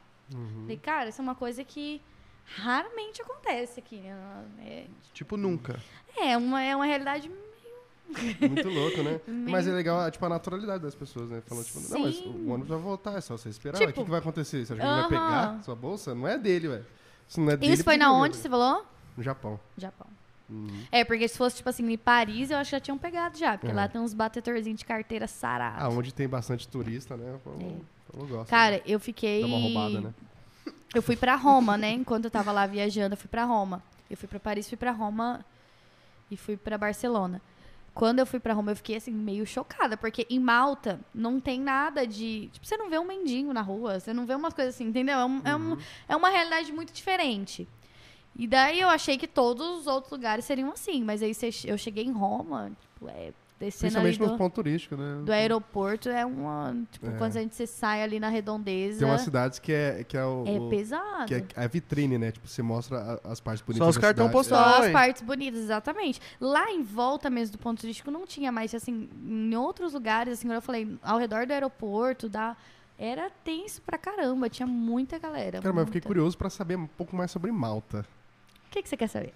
Falei, 0.62 0.78
cara, 0.78 1.10
isso 1.10 1.22
é 1.22 1.24
uma 1.24 1.36
coisa 1.36 1.64
que 1.64 2.02
raramente 2.46 3.22
acontece 3.22 3.80
aqui, 3.80 3.98
né? 3.98 4.46
É, 4.66 4.86
Tipo, 5.14 5.38
nunca. 5.38 5.80
é 6.18 6.38
uma, 6.38 6.62
é 6.62 6.76
uma 6.76 6.86
realidade. 6.86 7.30
Muito 8.40 8.70
louco, 8.70 9.02
né? 9.02 9.20
Meio- 9.26 9.50
Mas 9.50 9.68
é 9.68 9.72
legal, 9.72 10.10
tipo, 10.12 10.24
a 10.26 10.30
naturalidade 10.30 10.84
das 10.84 10.94
pessoas, 10.94 11.30
né? 11.30 11.42
Falando, 11.48 11.66
tipo, 11.66 11.80
não, 11.80 12.00
mas 12.02 12.16
Sim. 12.16 12.30
o 12.46 12.50
ônibus 12.52 12.70
vai 12.70 12.78
voltar, 12.80 13.18
é 13.18 13.22
só 13.22 13.36
você 13.38 13.50
esperar. 13.50 13.78
Tipo, 13.78 13.90
o 13.90 13.94
que, 13.94 14.04
que 14.04 14.10
vai 14.10 14.20
acontecer? 14.20 14.66
Você 14.66 14.74
acha 14.74 14.82
que 14.82 14.88
ele 14.88 15.00
vai 15.02 15.10
pegar 15.10 15.64
sua 15.64 15.76
bolsa? 15.76 16.14
Não 16.14 16.28
é 16.28 16.38
dele, 16.38 16.68
velho. 16.68 16.86
Isso 17.28 17.40
não 17.42 17.50
é 17.52 17.58
dele. 17.58 17.74
Isso 17.74 17.84
foi 17.84 17.98
na 17.98 18.14
onde 18.14 18.36
você 18.38 18.48
falou? 18.50 18.86
No 19.18 19.24
Japão. 19.24 19.60
Japão. 19.78 20.08
Uhum. 20.50 20.68
É, 20.92 21.04
porque 21.04 21.28
se 21.28 21.38
fosse, 21.38 21.56
tipo 21.58 21.70
assim, 21.70 21.90
em 21.92 21.98
Paris, 21.98 22.52
eu 22.52 22.58
acho 22.58 22.70
que 22.70 22.76
já 22.76 22.80
tinham 22.80 22.98
pegado 22.98 23.38
já. 23.38 23.58
Porque 23.58 23.72
É. 23.72 23.74
lá 23.74 23.88
tem 23.88 24.00
uns 24.00 24.14
batetorzinhos 24.14 24.80
de 24.80 24.86
carteira 24.86 25.26
sarados. 25.26 25.82
Ah, 25.82 25.90
onde 25.90 26.14
tem 26.14 26.28
bastante 26.28 26.68
turista, 26.68 27.16
né? 27.18 27.40
Eu, 27.46 27.52
É. 27.60 28.20
eu 28.22 28.28
gosto. 28.28 28.50
Cara, 28.50 28.82
eu 28.86 29.00
fiquei. 29.00 29.42
Dá 29.42 29.48
uma 29.48 29.58
roubada, 29.60 30.02
né? 30.02 30.14
Eu 30.94 31.02
fui 31.02 31.16
pra 31.16 31.36
Roma, 31.36 31.78
né? 31.78 31.92
Enquanto 31.92 32.26
eu 32.26 32.32
tava 32.32 32.52
lá 32.52 32.66
viajando, 32.68 33.14
eu 33.14 33.18
fui 33.18 33.28
pra 33.30 33.46
Roma. 33.46 33.82
Eu 34.10 34.16
fui 34.18 34.28
pra 34.28 34.40
Paris, 34.40 34.68
fui 34.68 34.78
pra 34.78 34.92
Roma 34.92 35.44
e 36.30 36.38
fui 36.38 36.56
pra 36.56 36.78
Barcelona. 36.78 37.42
Quando 37.94 38.20
eu 38.20 38.26
fui 38.26 38.40
pra 38.40 38.54
Roma, 38.54 38.72
eu 38.72 38.76
fiquei 38.76 38.96
assim, 38.96 39.12
meio 39.12 39.46
chocada, 39.46 39.96
porque 39.96 40.26
em 40.30 40.40
Malta 40.40 41.00
não 41.14 41.40
tem 41.40 41.60
nada 41.60 42.06
de. 42.08 42.50
Tipo, 42.52 42.66
você 42.66 42.76
não 42.76 42.90
vê 42.90 42.98
um 42.98 43.06
mendigo 43.06 43.54
na 43.54 43.62
rua, 43.62 44.00
você 44.00 44.14
não 44.14 44.26
vê 44.26 44.34
umas 44.36 44.54
coisas 44.54 44.74
assim, 44.76 44.86
entendeu? 44.86 45.18
É, 45.20 45.26
um- 45.26 45.42
é, 45.46 45.56
Uhum. 45.56 45.74
um- 45.74 45.78
é 46.10 46.16
uma 46.16 46.30
realidade 46.30 46.72
muito 46.72 46.92
diferente. 46.92 47.68
E 48.36 48.48
daí 48.48 48.80
eu 48.80 48.90
achei 48.90 49.16
que 49.16 49.28
todos 49.28 49.66
os 49.82 49.86
outros 49.88 50.12
lugares 50.12 50.44
seriam 50.46 50.72
assim, 50.72 51.04
mas 51.04 51.22
aí 51.22 51.34
eu 51.66 51.78
cheguei 51.78 52.04
em 52.04 52.12
Roma, 52.12 52.72
tipo, 52.82 53.08
é, 53.10 53.32
descendo 53.66 53.98
ali 53.98 54.08
Principalmente 54.08 54.20
nos 54.20 54.32
do, 54.32 54.38
pontos 54.38 54.56
turísticos, 54.56 54.98
né? 55.00 55.22
do 55.26 55.32
aeroporto, 55.32 56.10
é 56.10 56.26
uma. 56.26 56.76
Tipo, 56.92 57.08
É. 57.08 57.12
quando 57.18 57.38
a 57.38 57.42
gente 57.42 57.68
sai 57.68 58.04
ali 58.04 58.20
na 58.20 58.30
redondeza. 58.30 59.00
Tem 59.00 59.08
umas 59.08 59.22
cidades 59.22 59.60
que 59.60 59.72
é, 59.72 60.04
que 60.04 60.18
é 60.18 60.26
o. 60.26 60.44
É 60.46 60.60
o- 60.60 60.70
pesado. 60.70 61.26
que 61.28 61.36
é 61.36 61.46
a 61.56 61.68
vitrine, 61.68 62.18
né? 62.18 62.32
Tipo, 62.32 62.48
você 62.48 62.62
mostra 62.62 63.20
a- 63.24 63.32
as 63.32 63.40
partes 63.40 63.62
bonitas 63.66 63.86
Só 63.86 63.90
os 63.90 63.98
cartão 63.98 64.30
postal. 64.30 64.64
Só 64.64 64.84
as 64.86 64.92
partes 64.92 65.22
bonitas, 65.22 65.60
exatamente. 65.62 66.20
Lá 66.40 66.72
em 66.72 66.84
volta 66.84 67.30
mesmo 67.30 67.54
do 67.54 67.60
ponto 67.60 67.80
turístico 67.82 68.12
não 68.12 68.26
tinha 68.26 68.52
mais, 68.52 68.74
assim, 68.76 69.10
em 69.26 69.56
outros 69.56 69.94
lugares, 69.94 70.34
assim, 70.34 70.44
como 70.48 70.58
eu 70.58 70.62
falei, 70.62 70.98
ao 71.02 71.18
redor 71.18 71.46
do 71.46 71.54
aeroporto, 71.54 72.28
da... 72.30 72.56
era 72.98 73.30
tenso 73.44 73.82
pra 73.82 73.98
caramba, 73.98 74.50
tinha 74.50 74.68
muita 74.68 75.18
galera. 75.18 75.60
Cara, 75.62 75.74
mas 75.74 75.82
eu 75.82 75.86
fiquei 75.88 76.00
muita. 76.00 76.08
curioso 76.08 76.38
pra 76.38 76.50
saber 76.50 76.78
um 76.78 76.88
pouco 76.88 77.16
mais 77.16 77.32
sobre 77.32 77.52
Malta. 77.52 78.06
O 78.68 78.72
que, 78.72 78.82
que 78.84 78.90
você 78.90 78.96
quer 78.98 79.08
saber? 79.08 79.34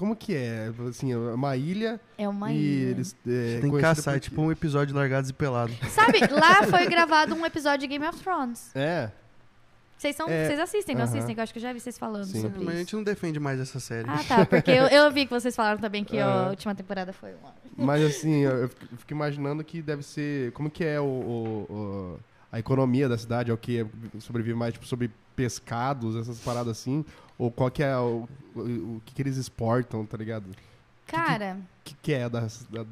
Como 0.00 0.16
que 0.16 0.34
é? 0.34 0.72
Assim, 0.88 1.12
é 1.12 1.16
uma 1.16 1.54
ilha 1.56 2.00
É 2.16 2.26
uma 2.26 2.50
e 2.50 2.56
ilha. 2.56 2.90
eles. 2.90 3.14
É, 3.28 3.58
Tem 3.60 3.70
que 3.70 3.78
caçar, 3.80 4.16
é 4.16 4.18
tipo 4.18 4.40
um 4.40 4.50
episódio 4.50 4.88
de 4.88 4.94
Largados 4.94 5.28
e 5.28 5.32
Pelados. 5.34 5.76
Sabe, 5.90 6.20
lá 6.32 6.62
foi 6.64 6.86
gravado 6.88 7.34
um 7.34 7.44
episódio 7.44 7.80
de 7.80 7.86
Game 7.86 8.06
of 8.06 8.18
Thrones. 8.18 8.70
É. 8.74 9.10
Vocês, 9.98 10.16
são, 10.16 10.26
É, 10.30 10.46
vocês 10.46 10.58
assistem, 10.58 10.94
não 10.94 11.02
aham. 11.02 11.10
assistem? 11.12 11.34
Que 11.34 11.40
eu 11.40 11.42
acho 11.42 11.52
que 11.52 11.58
eu 11.58 11.62
já 11.62 11.72
vi 11.74 11.78
vocês 11.80 11.98
falando 11.98 12.24
Sim. 12.24 12.40
sobre 12.40 12.60
Mas 12.60 12.68
a 12.68 12.70
isso. 12.70 12.78
gente 12.78 12.96
não 12.96 13.02
defende 13.04 13.38
mais 13.38 13.60
essa 13.60 13.78
série. 13.78 14.08
Ah, 14.08 14.24
tá, 14.26 14.46
porque 14.46 14.70
eu, 14.70 14.86
eu 14.86 15.12
vi 15.12 15.26
que 15.26 15.30
vocês 15.30 15.54
falaram 15.54 15.78
também 15.78 16.02
que 16.02 16.16
É. 16.16 16.22
a 16.22 16.48
última 16.48 16.74
temporada 16.74 17.12
foi 17.12 17.34
uma... 17.34 17.52
Mas 17.76 18.02
assim, 18.02 18.40
eu 18.40 18.50
eu 18.62 18.68
fico 18.70 19.12
imaginando 19.12 19.62
que 19.62 19.82
deve 19.82 20.02
ser. 20.02 20.52
Como 20.52 20.70
que 20.70 20.82
é 20.82 20.98
o, 20.98 21.04
o- 21.04 21.66
o- 21.74 22.20
a 22.50 22.58
economia 22.58 23.06
da 23.10 23.18
cidade? 23.18 23.50
É 23.50 23.54
o 23.54 23.58
que 23.58 23.86
sobrevive 24.20 24.54
mais 24.56 24.72
tipo, 24.72 24.86
sobre 24.86 25.10
pescados, 25.36 26.16
essas 26.16 26.38
paradas 26.40 26.78
assim? 26.78 27.04
Ou 27.40 27.50
qual 27.50 27.70
que 27.70 27.82
é 27.82 27.96
o, 27.96 28.28
o, 28.54 28.60
o 28.60 29.02
que, 29.06 29.14
que 29.14 29.22
eles 29.22 29.38
exportam, 29.38 30.04
tá 30.04 30.14
ligado? 30.18 30.44
O 30.50 30.54
Cara, 31.06 31.56
que, 31.82 31.94
que 31.94 32.12
é 32.12 32.28
das, 32.28 32.66
da, 32.70 32.84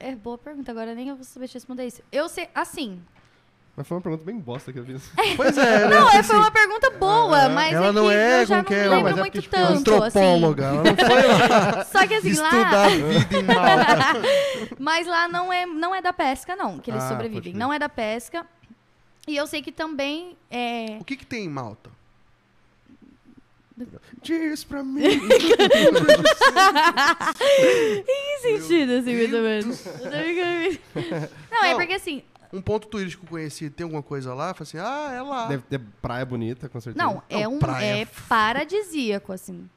é 0.00 0.16
boa 0.16 0.36
pergunta, 0.36 0.72
agora 0.72 0.92
nem 0.92 1.08
eu 1.08 1.14
vou 1.14 1.24
saber 1.24 1.46
te 1.46 1.54
responder 1.54 1.86
isso. 1.86 2.02
Eu 2.10 2.28
sei, 2.28 2.48
assim, 2.52 3.00
Mas 3.76 3.86
foi 3.86 3.96
uma 3.96 4.00
pergunta 4.02 4.24
bem 4.24 4.40
bosta 4.40 4.72
que 4.72 4.80
eu 4.80 4.84
fiz. 4.84 5.08
Pois 5.36 5.56
é, 5.56 5.88
né? 5.88 6.00
Não, 6.00 6.10
é, 6.10 6.18
Assim, 6.18 6.30
foi 6.30 6.38
uma 6.38 6.50
pergunta 6.50 6.90
boa, 6.90 7.48
mas 7.50 7.72
Ela 7.72 7.86
é 7.86 7.92
não 7.92 8.08
que 8.08 8.12
é 8.12 8.42
eu 8.42 8.46
já 8.46 8.56
como 8.56 8.56
não 8.56 8.64
que 8.64 8.74
é, 8.74 8.82
me 8.82 8.88
não, 8.88 8.96
lembro 8.96 9.04
mas 9.04 9.18
é 9.18 9.20
muito 9.20 9.32
porque, 9.34 9.40
tipo, 9.42 9.56
tanto, 9.56 9.94
antropóloga. 9.94 10.64
Ela 10.64 10.82
não 10.82 10.96
foi 10.96 11.26
lá 11.28 11.80
assim. 11.80 11.92
Só 11.96 12.06
que 12.08 12.14
assim, 12.14 12.28
estudar 12.30 12.72
lá... 12.72 14.12
Mas 14.80 15.06
lá 15.06 15.28
não 15.28 15.52
é, 15.52 15.64
não 15.64 15.94
é 15.94 16.02
da 16.02 16.12
pesca, 16.12 16.56
não, 16.56 16.78
que 16.80 16.90
eles 16.90 17.04
Ah, 17.04 17.08
sobrevivem. 17.08 17.54
Não 17.54 17.72
é 17.72 17.78
da 17.78 17.88
pesca. 17.88 18.44
E 19.28 19.36
eu 19.36 19.46
sei 19.46 19.62
que 19.62 19.70
também 19.70 20.36
é... 20.50 20.98
O 21.00 21.04
que 21.04 21.16
que 21.16 21.24
tem 21.24 21.44
em 21.44 21.48
Malta? 21.48 21.99
Diz 24.22 24.64
pra 24.64 24.82
mim! 24.82 25.02
Que 28.04 28.38
sentido, 28.42 28.92
assim, 28.92 29.14
mais 29.16 29.34
ou 29.34 29.40
menos. 29.42 29.84
Não, 31.50 31.64
é 31.64 31.70
Não. 31.70 31.76
porque 31.78 31.94
assim... 31.94 32.22
Um 32.52 32.60
ponto 32.60 32.88
turístico 32.88 33.26
conhecido, 33.26 33.72
tem 33.74 33.84
alguma 33.84 34.02
coisa 34.02 34.34
lá? 34.34 34.52
Fala 34.52 34.62
assim, 34.62 34.78
ah, 34.78 35.12
é 35.14 35.22
lá. 35.22 35.46
Deve 35.46 35.62
ter 35.62 35.80
praia 36.02 36.24
bonita, 36.26 36.68
com 36.68 36.80
certeza. 36.80 37.04
Não, 37.04 37.22
é 37.28 37.44
Não, 37.44 37.54
um 37.54 37.58
praia. 37.60 38.02
é 38.02 38.06
paradisíaco, 38.28 39.32
assim. 39.32 39.68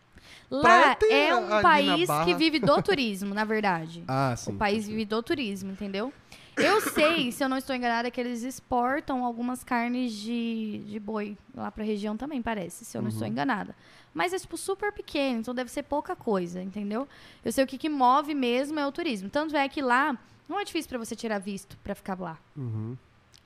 Praia 0.49 0.87
Lá 0.87 0.95
tem 0.95 1.11
é 1.11 1.31
ali 1.31 1.43
um 1.43 1.47
na 1.47 1.61
país 1.61 2.07
Barra. 2.07 2.25
que 2.25 2.33
vive 2.33 2.59
do 2.59 2.81
turismo, 2.81 3.33
na 3.33 3.43
verdade. 3.43 4.03
Ah, 4.07 4.33
sim. 4.35 4.51
o 4.51 4.55
país 4.55 4.87
vive 4.87 5.05
do 5.05 5.21
turismo, 5.21 5.71
entendeu? 5.71 6.11
Eu 6.55 6.81
sei, 6.81 7.31
se 7.31 7.43
eu 7.43 7.49
não 7.49 7.57
estou 7.57 7.75
enganada, 7.75 8.11
que 8.11 8.19
eles 8.21 8.43
exportam 8.43 9.23
algumas 9.25 9.63
carnes 9.63 10.13
de, 10.13 10.83
de 10.87 10.99
boi 10.99 11.37
lá 11.55 11.71
pra 11.71 11.83
região 11.83 12.15
também, 12.15 12.41
parece, 12.41 12.85
se 12.85 12.95
eu 12.97 13.01
não 13.01 13.09
estou 13.09 13.23
Uhum. 13.25 13.31
enganada. 13.33 13.75
Mas 14.13 14.31
é, 14.33 14.37
tipo, 14.37 14.55
super 14.57 14.91
pequeno, 14.93 15.39
então 15.39 15.55
deve 15.55 15.71
ser 15.71 15.83
pouca 15.83 16.15
coisa, 16.15 16.61
entendeu? 16.61 17.07
Eu 17.43 17.51
sei 17.51 17.63
o 17.63 17.67
que, 17.67 17.77
que 17.79 17.89
move 17.89 18.35
mesmo 18.35 18.79
é 18.79 18.85
o 18.85 18.91
turismo. 18.91 19.29
Tanto 19.29 19.55
é 19.57 19.67
que 19.67 19.81
lá 19.81 20.15
não 20.47 20.59
é 20.59 20.63
difícil 20.63 20.89
pra 20.89 20.99
você 20.99 21.15
tirar 21.15 21.39
visto 21.39 21.75
pra 21.83 21.95
ficar 21.95 22.19
lá. 22.19 22.37
Uhum. 22.55 22.95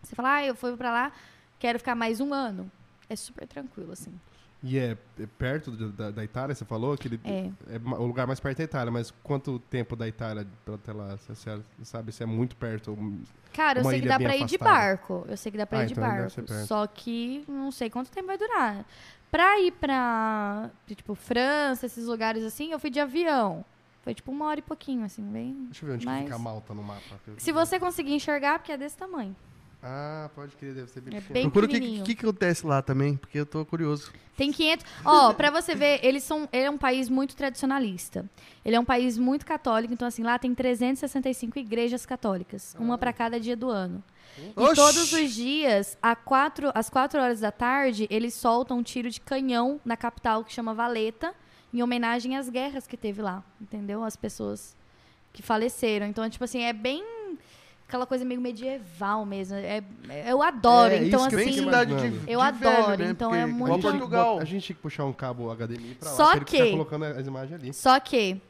Você 0.03 0.13
fala, 0.15 0.35
ah, 0.35 0.45
eu 0.45 0.53
fui 0.55 0.75
pra 0.75 0.91
lá, 0.91 1.11
quero 1.57 1.79
ficar 1.79 1.95
mais 1.95 2.19
um 2.19 2.33
ano. 2.33 2.69
É 3.09 3.15
super 3.15 3.47
tranquilo, 3.47 3.93
assim. 3.93 4.13
E 4.63 4.77
é, 4.79 4.97
é 5.19 5.25
perto 5.37 5.69
da, 5.71 6.09
da 6.09 6.23
Itália, 6.23 6.55
você 6.55 6.65
falou? 6.65 6.97
Que 6.97 7.07
ele, 7.07 7.19
É. 7.23 7.51
é 7.75 7.79
ma- 7.79 7.97
o 7.99 8.05
lugar 8.07 8.25
mais 8.25 8.39
perto 8.39 8.57
da 8.57 8.63
Itália, 8.63 8.91
mas 8.91 9.13
quanto 9.23 9.59
tempo 9.59 9.95
da 9.95 10.07
Itália 10.07 10.47
pra 10.65 10.75
até 10.75 10.91
lá? 10.91 11.15
Você, 11.15 11.61
sabe 11.83 12.11
se 12.11 12.23
é 12.23 12.25
muito 12.25 12.55
perto? 12.55 12.97
Cara, 13.53 13.79
eu 13.79 13.85
sei 13.85 14.01
que 14.01 14.07
dá 14.07 14.17
pra 14.19 14.35
ir 14.35 14.45
de 14.45 14.55
afastada. 14.55 14.71
barco. 14.71 15.25
Eu 15.29 15.37
sei 15.37 15.51
que 15.51 15.57
dá 15.59 15.65
pra 15.67 15.79
Ah, 15.79 15.83
ir 15.83 15.87
de 15.87 15.91
então 15.93 16.03
barco. 16.03 16.41
Só 16.65 16.87
que 16.87 17.43
não 17.47 17.71
sei 17.71 17.89
quanto 17.89 18.09
tempo 18.09 18.27
vai 18.27 18.37
durar. 18.37 18.83
Pra 19.29 19.59
ir 19.59 19.71
pra, 19.73 20.69
tipo, 20.87 21.13
França, 21.13 21.85
esses 21.85 22.05
lugares 22.07 22.43
assim, 22.43 22.71
eu 22.71 22.79
fui 22.79 22.89
de 22.89 22.99
avião. 22.99 23.63
Foi 24.01 24.13
tipo 24.15 24.31
uma 24.31 24.45
hora 24.45 24.59
e 24.59 24.63
pouquinho, 24.63 25.03
assim, 25.03 25.21
bem. 25.21 25.53
Deixa 25.65 25.83
eu 25.85 25.89
ver 25.89 25.95
onde 25.95 26.05
Mas- 26.05 26.19
que 26.19 26.23
fica 26.27 26.39
Malta 26.39 26.73
no 26.73 26.81
mapa. 26.81 27.01
Se 27.37 27.51
você 27.51 27.77
conseguir 27.79 28.13
enxergar, 28.13 28.57
porque 28.57 28.71
é 28.71 28.77
desse 28.77 28.97
tamanho. 28.97 29.35
Ah, 29.89 30.29
pode 30.35 30.53
crer, 30.57 30.73
deve 30.73 30.91
ser 30.91 30.99
bem 30.99 31.17
É 31.17 31.21
bem 31.21 31.43
Procura 31.49 31.65
o 31.65 31.69
que, 31.69 32.01
que, 32.01 32.15
que 32.15 32.25
acontece 32.25 32.67
lá 32.67 32.81
também, 32.81 33.15
porque 33.15 33.39
eu 33.39 33.45
tô 33.45 33.65
curioso. 33.65 34.11
Tem 34.35 34.51
500. 34.51 34.85
Ó, 35.05 35.33
pra 35.33 35.49
você 35.49 35.73
ver, 35.73 36.01
eles 36.03 36.23
são. 36.23 36.47
Ele 36.51 36.65
é 36.65 36.69
um 36.69 36.77
país 36.77 37.09
muito 37.09 37.37
tradicionalista. 37.37 38.29
Ele 38.65 38.75
é 38.75 38.79
um 38.79 38.83
país 38.83 39.17
muito 39.17 39.45
católico, 39.45 39.93
então 39.93 40.05
assim, 40.05 40.23
lá 40.23 40.37
tem 40.37 40.53
365 40.53 41.57
igrejas 41.57 42.05
católicas, 42.05 42.75
uma 42.77 42.97
pra 42.97 43.13
cada 43.13 43.39
dia 43.39 43.55
do 43.55 43.69
ano. 43.69 44.03
E 44.37 44.51
Oxi! 44.59 44.75
todos 44.75 45.13
os 45.13 45.33
dias, 45.33 45.97
a 46.01 46.17
quatro, 46.17 46.69
às 46.75 46.89
4 46.89 47.21
horas 47.21 47.39
da 47.39 47.51
tarde, 47.51 48.07
eles 48.09 48.33
soltam 48.33 48.79
um 48.79 48.83
tiro 48.83 49.09
de 49.09 49.21
canhão 49.21 49.79
na 49.85 49.95
capital 49.95 50.43
que 50.43 50.51
chama 50.51 50.73
Valeta, 50.73 51.33
em 51.73 51.81
homenagem 51.81 52.35
às 52.35 52.49
guerras 52.49 52.85
que 52.85 52.97
teve 52.97 53.21
lá, 53.21 53.41
entendeu? 53.61 54.03
As 54.03 54.17
pessoas 54.17 54.75
que 55.31 55.41
faleceram. 55.41 56.07
Então, 56.07 56.29
tipo 56.29 56.43
assim, 56.43 56.63
é 56.63 56.73
bem 56.73 57.16
aquela 57.87 58.05
coisa 58.05 58.25
meio 58.25 58.41
medieval 58.41 59.25
mesmo. 59.25 59.55
É, 59.57 59.81
é- 60.09 60.31
eu 60.31 60.41
adoro. 60.41 60.93
É, 60.93 61.03
então, 61.05 61.27
que 61.27 61.35
eu 61.35 61.39
assim. 61.39 61.51
de, 61.51 61.59
imaginando. 61.59 61.95
de 61.95 62.31
Eu 62.31 62.39
velho, 62.39 62.41
adoro, 62.41 63.03
né? 63.03 63.09
então 63.11 63.29
Porque 63.29 63.41
é 63.41 63.45
muito- 63.45 63.87
a, 63.87 63.91
gente 63.91 64.07
que 64.09 64.15
a 64.15 64.45
gente 64.45 64.65
tinha 64.65 64.75
que 64.75 64.81
puxar 64.81 65.05
um 65.05 65.13
cabo 65.13 65.49
HDMI 65.51 65.95
pra 65.95 66.09
lá, 66.09 66.15
Só 66.15 66.25
pra 66.27 66.35
ele 66.37 66.45
ficar 66.45 66.63
que- 66.65 66.71
colocando 66.71 67.05
as 67.05 67.25
imagens 67.27 67.59
ali. 67.61 67.73
Só 67.73 67.99
que 67.99 68.41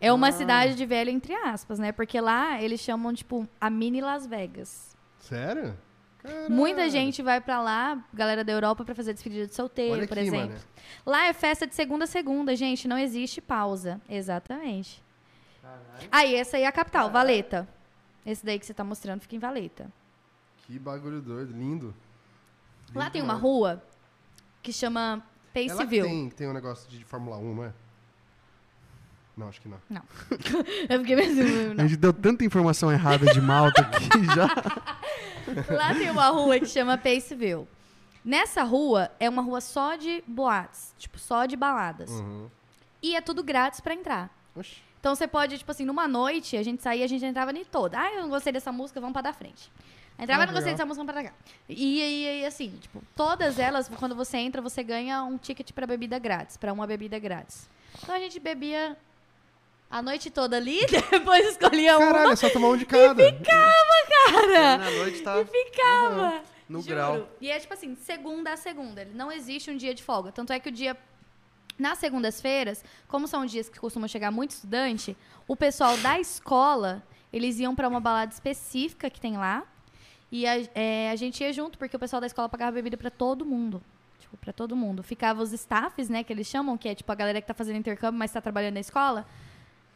é 0.00 0.12
uma 0.12 0.28
Ah. 0.28 0.32
cidade 0.32 0.74
de 0.74 0.86
velho, 0.86 1.10
entre 1.10 1.34
aspas, 1.34 1.78
né? 1.78 1.90
Porque 1.92 2.20
lá 2.20 2.62
eles 2.62 2.80
chamam, 2.80 3.12
tipo, 3.12 3.46
a 3.60 3.68
mini 3.68 4.00
Las 4.00 4.26
Vegas. 4.26 4.96
Sério? 5.18 5.76
Caralho. 6.22 6.50
Muita 6.50 6.88
gente 6.90 7.22
vai 7.22 7.40
pra 7.40 7.60
lá, 7.60 7.98
galera 8.12 8.42
da 8.44 8.52
Europa, 8.52 8.84
pra 8.84 8.94
fazer 8.94 9.12
despedida 9.14 9.46
de 9.46 9.54
solteiro, 9.54 9.94
Olha 9.94 10.08
por 10.08 10.18
aqui, 10.18 10.26
exemplo. 10.28 10.48
mano. 10.48 10.60
Lá 11.04 11.26
é 11.26 11.32
festa 11.32 11.66
de 11.66 11.74
segunda 11.74 12.04
a 12.04 12.06
segunda, 12.06 12.54
gente. 12.56 12.86
Não 12.88 12.98
existe 12.98 13.40
pausa. 13.40 14.00
Exatamente. 14.08 15.02
Aí, 16.10 16.34
essa 16.34 16.56
aí 16.56 16.62
é 16.64 16.66
a 16.66 16.72
capital, 16.72 17.10
Valeta. 17.10 17.66
Esse 18.26 18.44
daí 18.44 18.58
que 18.58 18.66
você 18.66 18.74
tá 18.74 18.82
mostrando 18.82 19.20
fica 19.20 19.36
em 19.36 19.38
Valeta. 19.38 19.90
Que 20.66 20.78
bagulho 20.78 21.20
doido, 21.22 21.52
lindo. 21.52 21.94
Lá 22.94 23.04
Lindo 23.04 23.12
tem 23.12 23.22
uma 23.22 23.34
rua 23.34 23.82
que 24.62 24.72
chama 24.72 25.22
É 25.54 25.60
lá 25.62 25.68
Paceville. 25.76 26.08
tem, 26.08 26.30
tem 26.30 26.48
um 26.48 26.52
negócio 26.52 26.90
de 26.90 27.04
Fórmula 27.04 27.36
1, 27.38 27.54
não 27.54 27.64
é? 27.64 27.72
Não, 29.36 29.48
acho 29.48 29.60
que 29.60 29.68
não. 29.68 29.78
Eu 30.88 31.00
fiquei 31.04 31.14
mesmo. 31.14 31.80
A 31.80 31.86
gente 31.86 31.96
deu 31.96 32.12
tanta 32.12 32.44
informação 32.44 32.90
errada 32.90 33.26
de 33.32 33.40
Malta 33.40 33.82
aqui 33.82 34.24
já. 34.34 35.74
Lá 35.74 35.94
tem 35.94 36.10
uma 36.10 36.28
rua 36.28 36.58
que 36.58 36.66
chama 36.66 36.96
Paceville. 36.96 37.68
Nessa 38.24 38.64
rua 38.64 39.10
é 39.20 39.28
uma 39.28 39.42
rua 39.42 39.60
só 39.60 39.94
de 39.94 40.24
boates, 40.26 40.94
tipo, 40.98 41.18
só 41.18 41.46
de 41.46 41.54
baladas. 41.54 42.10
Uhum. 42.10 42.50
E 43.02 43.14
é 43.14 43.20
tudo 43.20 43.44
grátis 43.44 43.78
pra 43.80 43.94
entrar. 43.94 44.30
Oxi. 44.54 44.82
Então 45.00 45.14
você 45.14 45.26
pode, 45.28 45.58
tipo 45.58 45.70
assim, 45.70 45.84
numa 45.84 46.08
noite, 46.08 46.56
a 46.56 46.62
gente 46.62 46.82
saía, 46.82 47.04
a 47.04 47.08
gente 47.08 47.24
entrava 47.24 47.52
em 47.52 47.64
toda. 47.64 47.98
Ah, 48.00 48.12
eu 48.14 48.22
não 48.22 48.28
gostei 48.28 48.52
dessa 48.52 48.72
música, 48.72 49.00
vamos 49.00 49.12
pra 49.12 49.22
da 49.22 49.32
frente. 49.32 49.70
Entrava, 50.18 50.44
Ah, 50.44 50.46
não 50.46 50.52
gostei 50.54 50.72
legal. 50.72 50.86
dessa 50.86 50.86
música, 50.86 51.04
vamos 51.04 51.12
pra 51.12 51.30
cá. 51.30 51.36
E 51.68 52.02
aí, 52.02 52.46
assim, 52.46 52.70
tipo, 52.80 53.02
todas 53.14 53.58
elas, 53.58 53.88
quando 53.98 54.14
você 54.16 54.38
entra, 54.38 54.62
você 54.62 54.82
ganha 54.82 55.22
um 55.22 55.36
ticket 55.36 55.70
pra 55.72 55.86
bebida 55.86 56.18
grátis, 56.18 56.56
pra 56.56 56.72
uma 56.72 56.86
bebida 56.86 57.18
grátis. 57.18 57.68
Então 58.02 58.14
a 58.14 58.18
gente 58.18 58.40
bebia 58.40 58.96
a 59.90 60.00
noite 60.02 60.30
toda 60.30 60.56
ali, 60.56 60.80
depois 61.10 61.46
escolhia 61.50 61.98
uma 61.98 62.06
Caralho, 62.12 62.32
é 62.32 62.36
só 62.36 62.48
tomar 62.50 62.68
um 62.68 62.76
de 62.76 62.86
cada. 62.86 63.14
cara. 63.32 64.78
Na 64.78 64.90
noite 64.90 65.20
tá 65.22 65.40
E 65.40 65.44
ficava. 65.44 66.42
no 66.68 66.80
Juro. 66.80 66.94
grau. 66.94 67.28
E 67.40 67.50
é 67.50 67.58
tipo 67.60 67.72
assim, 67.74 67.94
segunda 67.96 68.52
a 68.52 68.56
segunda. 68.56 69.02
Ele 69.02 69.12
Não 69.14 69.30
existe 69.30 69.70
um 69.70 69.76
dia 69.76 69.94
de 69.94 70.02
folga. 70.02 70.32
Tanto 70.32 70.52
é 70.52 70.58
que 70.58 70.68
o 70.68 70.72
dia. 70.72 70.96
Nas 71.78 71.98
segundas-feiras, 71.98 72.82
como 73.06 73.28
são 73.28 73.44
dias 73.44 73.68
que 73.68 73.78
costumam 73.78 74.08
chegar 74.08 74.30
muito 74.30 74.52
estudante, 74.52 75.16
o 75.46 75.54
pessoal 75.54 75.96
da 75.98 76.18
escola, 76.18 77.02
eles 77.32 77.58
iam 77.58 77.74
pra 77.74 77.88
uma 77.88 78.00
balada 78.00 78.32
específica 78.32 79.10
que 79.10 79.20
tem 79.20 79.36
lá. 79.36 79.62
E 80.32 80.46
a, 80.46 80.54
é, 80.74 81.10
a 81.10 81.16
gente 81.16 81.42
ia 81.42 81.52
junto, 81.52 81.78
porque 81.78 81.94
o 81.94 81.98
pessoal 81.98 82.20
da 82.20 82.26
escola 82.26 82.48
pagava 82.48 82.72
bebida 82.72 82.96
pra 82.96 83.10
todo 83.10 83.44
mundo. 83.44 83.82
Tipo, 84.18 84.36
pra 84.38 84.52
todo 84.52 84.74
mundo. 84.74 85.02
Ficava 85.02 85.42
os 85.42 85.52
staffs, 85.52 86.08
né, 86.08 86.24
que 86.24 86.32
eles 86.32 86.46
chamam, 86.46 86.76
que 86.76 86.88
é 86.88 86.94
tipo 86.94 87.10
a 87.12 87.14
galera 87.14 87.40
que 87.40 87.46
tá 87.46 87.54
fazendo 87.54 87.76
intercâmbio, 87.76 88.18
mas 88.18 88.32
tá 88.32 88.40
trabalhando 88.40 88.74
na 88.74 88.80
escola. 88.80 89.26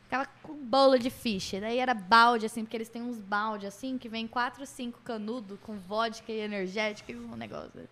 Ficava 0.05 0.29
com 0.43 0.55
bolo 0.55 0.99
de 0.99 1.09
ficha. 1.09 1.61
Daí 1.61 1.79
era 1.79 1.95
balde, 1.95 2.47
assim, 2.47 2.65
porque 2.65 2.77
eles 2.77 2.89
têm 2.89 3.01
uns 3.01 3.19
balde, 3.19 3.67
assim, 3.67 3.97
que 3.97 4.09
vem 4.09 4.27
quatro, 4.27 4.67
cinco 4.67 5.01
canudo 5.03 5.59
com 5.63 5.79
vodka 5.79 6.31
e 6.31 6.41
energética 6.41 7.11
e 7.11 7.17
um 7.17 7.37
negócio. 7.37 7.89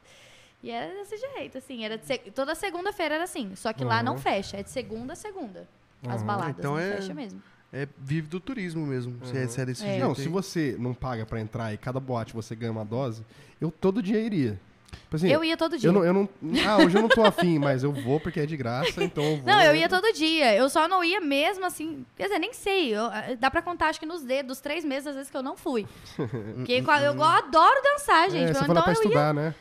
E 0.63 0.71
era 0.71 0.93
desse 0.95 1.17
jeito, 1.17 1.59
assim. 1.59 1.85
Era 1.85 1.97
de 1.99 2.05
se- 2.07 2.19
Toda 2.35 2.55
segunda-feira 2.55 3.15
era 3.17 3.25
assim. 3.25 3.55
Só 3.55 3.73
que 3.73 3.85
lá 3.85 4.03
não 4.03 4.15
Uhum. 4.15 4.19
fecha. 4.19 4.57
É 4.57 4.63
de 4.63 4.71
segunda 4.71 5.13
a 5.13 5.17
segunda. 5.17 5.69
As 6.07 6.21
Uhum. 6.21 6.27
baladas. 6.27 6.57
Então 6.59 6.73
não 6.73 6.79
é- 6.79 6.97
fecha 6.97 7.15
mesmo. 7.15 7.43
É, 7.73 7.87
vive 7.99 8.27
do 8.29 8.41
turismo 8.41 8.87
mesmo. 8.87 9.19
Se 9.27 9.37
é, 9.37 9.47
se 9.47 9.61
é 9.61 9.67
desse 9.67 9.85
É. 9.85 9.89
jeito. 9.91 10.03
Não, 10.07 10.15
se 10.15 10.27
você 10.29 10.75
não 10.79 10.95
paga 10.95 11.27
pra 11.27 11.39
entrar 11.41 11.73
e 11.75 11.77
cada 11.77 12.01
boate 12.01 12.33
você 12.35 12.57
ganha 12.57 12.73
uma 12.73 12.85
dose, 12.85 13.23
eu 13.61 13.71
todo 13.71 14.03
dia 14.03 14.19
iria. 14.21 14.59
Tipo 14.91 15.17
assim, 15.17 15.29
eu 15.29 15.45
ia 15.45 15.55
todo 15.57 15.77
dia. 15.79 15.89
eu 15.89 15.93
não, 15.93 16.03
eu 16.05 16.13
não. 16.15 16.29
Ah, 16.67 16.79
hoje 16.79 16.97
eu 16.97 17.03
não 17.03 17.09
tô 17.11 17.23
afim, 17.23 17.59
mas 17.59 17.83
eu 17.85 17.93
vou 17.93 18.19
porque 18.19 18.41
é 18.41 18.47
de 18.47 18.57
graça, 18.57 19.05
então 19.05 19.23
eu 19.23 19.37
vou. 19.37 19.47
Não, 19.47 19.61
eu 19.63 19.75
ia 19.77 19.87
todo 19.89 20.11
dia. 20.15 20.55
Eu 20.57 20.69
só 20.71 20.89
não 20.89 21.05
ia 21.05 21.21
mesmo 21.21 21.65
assim. 21.67 22.07
Quer 22.17 22.25
dizer, 22.25 22.39
nem 22.39 22.53
sei. 22.55 22.95
eu- 22.97 23.11
eh, 23.13 23.37
dá 23.37 23.51
pra 23.51 23.61
contar, 23.61 23.89
acho 23.89 24.01
que 24.01 24.07
nos 24.07 24.23
dedos, 24.23 24.49
dos 24.49 24.61
três 24.61 24.85
meses, 24.85 25.07
às 25.09 25.15
vezes 25.15 25.31
que 25.31 25.37
eu 25.37 25.43
não 25.43 25.57
fui. 25.59 25.87
Porque 26.57 26.83
qua- 26.83 27.03
eu 27.03 27.23
adoro 27.23 27.81
dançar, 27.83 28.31
gente. 28.31 28.45
É, 28.51 28.55
você 28.55 28.65
então 28.65 28.67
foi 28.67 28.75
lá 28.75 28.83
pra 28.83 28.93
eu 28.93 28.97
ia. 28.97 29.03
estudar, 29.03 29.35
né? 29.35 29.55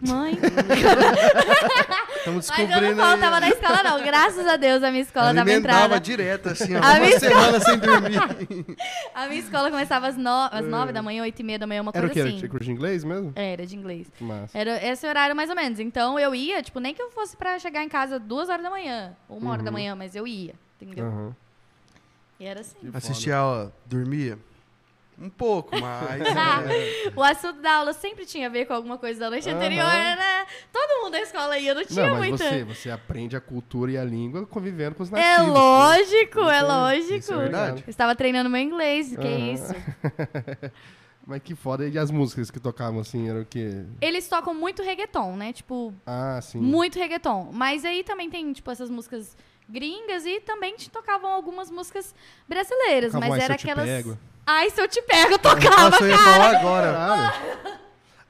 Mãe. 0.00 0.32
Estamos 2.16 2.48
Mas 2.48 2.58
eu 2.58 2.66
descobrindo. 2.66 2.96
não 2.96 3.04
faltava 3.04 3.36
aí. 3.36 3.40
na 3.40 3.48
escola, 3.48 3.82
não. 3.82 4.02
Graças 4.04 4.46
a 4.46 4.56
Deus, 4.56 4.82
a 4.82 4.90
minha 4.90 5.02
escola 5.02 5.32
dava 5.34 5.52
entrada. 5.52 6.00
direto, 6.00 6.48
assim, 6.48 6.74
ó. 6.74 6.78
A 6.78 6.80
Uma 6.92 7.00
minha 7.00 7.18
semana 7.20 7.60
sem 7.60 7.78
dormir. 7.80 8.18
A 9.14 9.26
minha 9.28 9.40
escola 9.40 9.70
começava 9.70 10.08
às, 10.08 10.16
no... 10.16 10.48
às 10.50 10.64
nove 10.66 10.92
da 10.92 11.02
manhã, 11.02 11.22
oito 11.22 11.40
e 11.40 11.42
meia 11.42 11.58
da 11.58 11.66
manhã, 11.66 11.82
uma 11.82 11.92
É. 11.94 11.98
Era 11.98 12.06
o 12.06 12.10
coisa 12.10 12.22
quê? 12.22 12.28
assim. 12.28 12.38
Era 12.38 12.48
curso 12.48 12.64
de 12.64 12.72
inglês 12.72 13.04
mesmo? 13.04 13.32
Era 13.36 13.66
de 13.66 13.76
inglês. 13.76 14.06
Mas. 14.20 14.54
Era 14.54 14.84
esse 14.86 15.06
horário 15.06 15.34
mais 15.36 15.50
ou 15.50 15.56
menos. 15.56 15.78
Então 15.80 16.18
eu 16.18 16.34
ia, 16.34 16.62
tipo, 16.62 16.80
nem 16.80 16.94
que 16.94 17.02
eu 17.02 17.10
fosse 17.10 17.36
pra 17.36 17.58
chegar 17.58 17.82
em 17.84 17.88
casa 17.88 18.18
duas 18.18 18.48
horas 18.48 18.62
da 18.62 18.70
manhã, 18.70 19.12
ou 19.28 19.38
uma 19.38 19.50
hora 19.52 19.62
da 19.62 19.68
Uhum. 19.70 19.74
manhã, 19.74 19.94
mas 19.94 20.14
eu 20.16 20.26
ia, 20.26 20.54
entendeu? 20.80 21.06
Aham. 21.06 21.36
E 22.38 22.46
era 22.46 22.60
assim. 22.60 22.76
Que. 22.90 22.96
Assistia 22.96 23.36
a 23.36 23.38
aula, 23.40 23.72
dormia? 23.86 24.38
Um 25.20 25.28
pouco, 25.28 25.78
mas. 25.78 26.22
é, 26.24 27.12
O 27.14 27.22
assunto 27.22 27.60
da 27.60 27.74
aula 27.76 27.92
sempre 27.92 28.24
tinha 28.24 28.46
a 28.46 28.50
ver 28.50 28.64
com 28.64 28.72
alguma 28.72 28.96
coisa 28.96 29.20
da 29.20 29.28
noite 29.30 29.50
anterior, 29.50 29.84
né? 29.84 30.46
Todo 30.72 31.02
mundo 31.02 31.12
da 31.12 31.20
escola 31.20 31.58
ia, 31.58 31.74
não 31.74 31.84
tinha 31.84 32.06
Não, 32.06 32.18
mas 32.18 32.28
muita. 32.30 32.44
você, 32.48 32.64
você 32.64 32.90
aprende 32.90 33.36
a 33.36 33.40
cultura 33.40 33.92
e 33.92 33.98
a 33.98 34.04
língua 34.04 34.46
convivendo 34.46 34.94
com 34.94 35.02
os 35.02 35.12
É 35.12 35.36
nativos. 35.36 35.52
lógico, 35.54 36.40
Isso 36.40 36.50
é 36.50 36.56
é- 36.58 36.62
lógico. 36.62 37.14
isso 37.14 37.32
é 37.34 37.36
verdade. 37.36 37.84
Eu 37.86 37.90
Estava 37.90 38.16
treinando 38.16 38.48
meu 38.48 38.60
inglês, 38.62 39.10
que 39.14 39.26
Aham. 39.26 39.52
isso. 39.52 39.74
Mas 41.26 41.42
que 41.42 41.54
foda. 41.54 41.86
E 41.86 41.98
as 41.98 42.10
músicas 42.10 42.50
que 42.50 42.58
tocavam 42.58 43.00
assim, 43.00 43.28
eram 43.28 43.42
o 43.42 43.44
quê? 43.44 43.84
Eles 44.00 44.26
tocam 44.26 44.54
muito 44.54 44.82
reggaeton, 44.82 45.36
né? 45.36 45.52
Tipo, 45.52 45.94
Ah, 46.06 46.40
sim. 46.42 46.58
muito 46.58 46.98
reggaeton. 46.98 47.50
Mas 47.52 47.84
aí 47.84 48.02
também 48.02 48.28
tem, 48.30 48.52
tipo, 48.52 48.70
essas 48.70 48.90
músicas 48.90 49.36
gringas 49.68 50.24
e 50.26 50.40
também 50.40 50.74
te 50.74 50.90
tocavam 50.90 51.30
algumas 51.30 51.70
músicas 51.70 52.14
brasileiras. 52.48 53.12
Tocavam 53.12 53.34
mas 53.36 53.44
era 53.44 53.54
aquelas. 53.54 53.84
Pego. 53.86 54.18
Ai, 54.52 54.70
se 54.70 54.80
eu 54.80 54.88
te 54.88 55.00
pego, 55.02 55.32
eu 55.32 55.38
tocava, 55.38 55.90
Nossa, 55.90 56.02
eu 56.04 56.08
ia 56.08 56.16
cara. 56.18 56.32
falar 56.32 56.56
agora. 56.58 56.92
Caralho. 56.92 57.80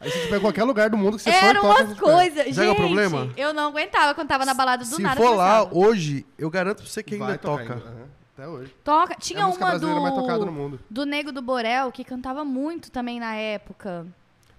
Aí 0.01 0.11
você 0.11 0.19
pega 0.21 0.37
em 0.37 0.41
qualquer 0.41 0.65
lugar 0.65 0.89
do 0.91 0.97
mundo 0.97 1.17
que 1.19 1.23
você 1.25 1.31
Eram 1.31 1.61
for 1.61 1.69
toca 1.69 1.85
umas 1.85 1.99
coisas. 1.99 2.37
Sabe 2.37 2.55
qual 2.55 2.65
é 2.65 2.69
o 2.71 2.73
Gente, 2.73 2.77
problema? 2.77 3.33
eu 3.37 3.53
não 3.53 3.69
aguentava 3.69 4.15
quando 4.15 4.29
tava 4.29 4.47
na 4.47 4.55
balada 4.55 4.83
do 4.85 4.97
Se 4.97 5.03
nada. 5.03 5.17
for 5.21 5.35
lá 5.37 5.63
hoje, 5.71 6.25
eu 6.39 6.49
garanto 6.49 6.79
pra 6.79 6.87
você 6.87 7.03
que 7.03 7.15
ainda 7.15 7.37
tocar 7.37 7.65
toca. 7.67 7.75
ainda. 7.75 7.87
Aham, 7.87 8.09
Até 8.35 8.49
hoje. 8.49 8.75
Toca. 8.83 9.13
é 9.13 9.17
Tinha 9.17 9.45
música 9.47 9.65
uma 9.65 9.71
brasileira 9.73 10.01
mais 10.01 10.15
tocada 10.15 10.39
no 10.39 10.47
do. 10.47 10.53
mundo. 10.53 10.81
Do 10.89 11.05
Nego 11.05 11.31
do 11.33 11.43
Borel, 11.43 11.93
que 11.93 12.03
cantava 12.03 12.45
muito 12.47 12.91
também 12.91 13.21
na 13.21 13.35
época. 13.35 14.07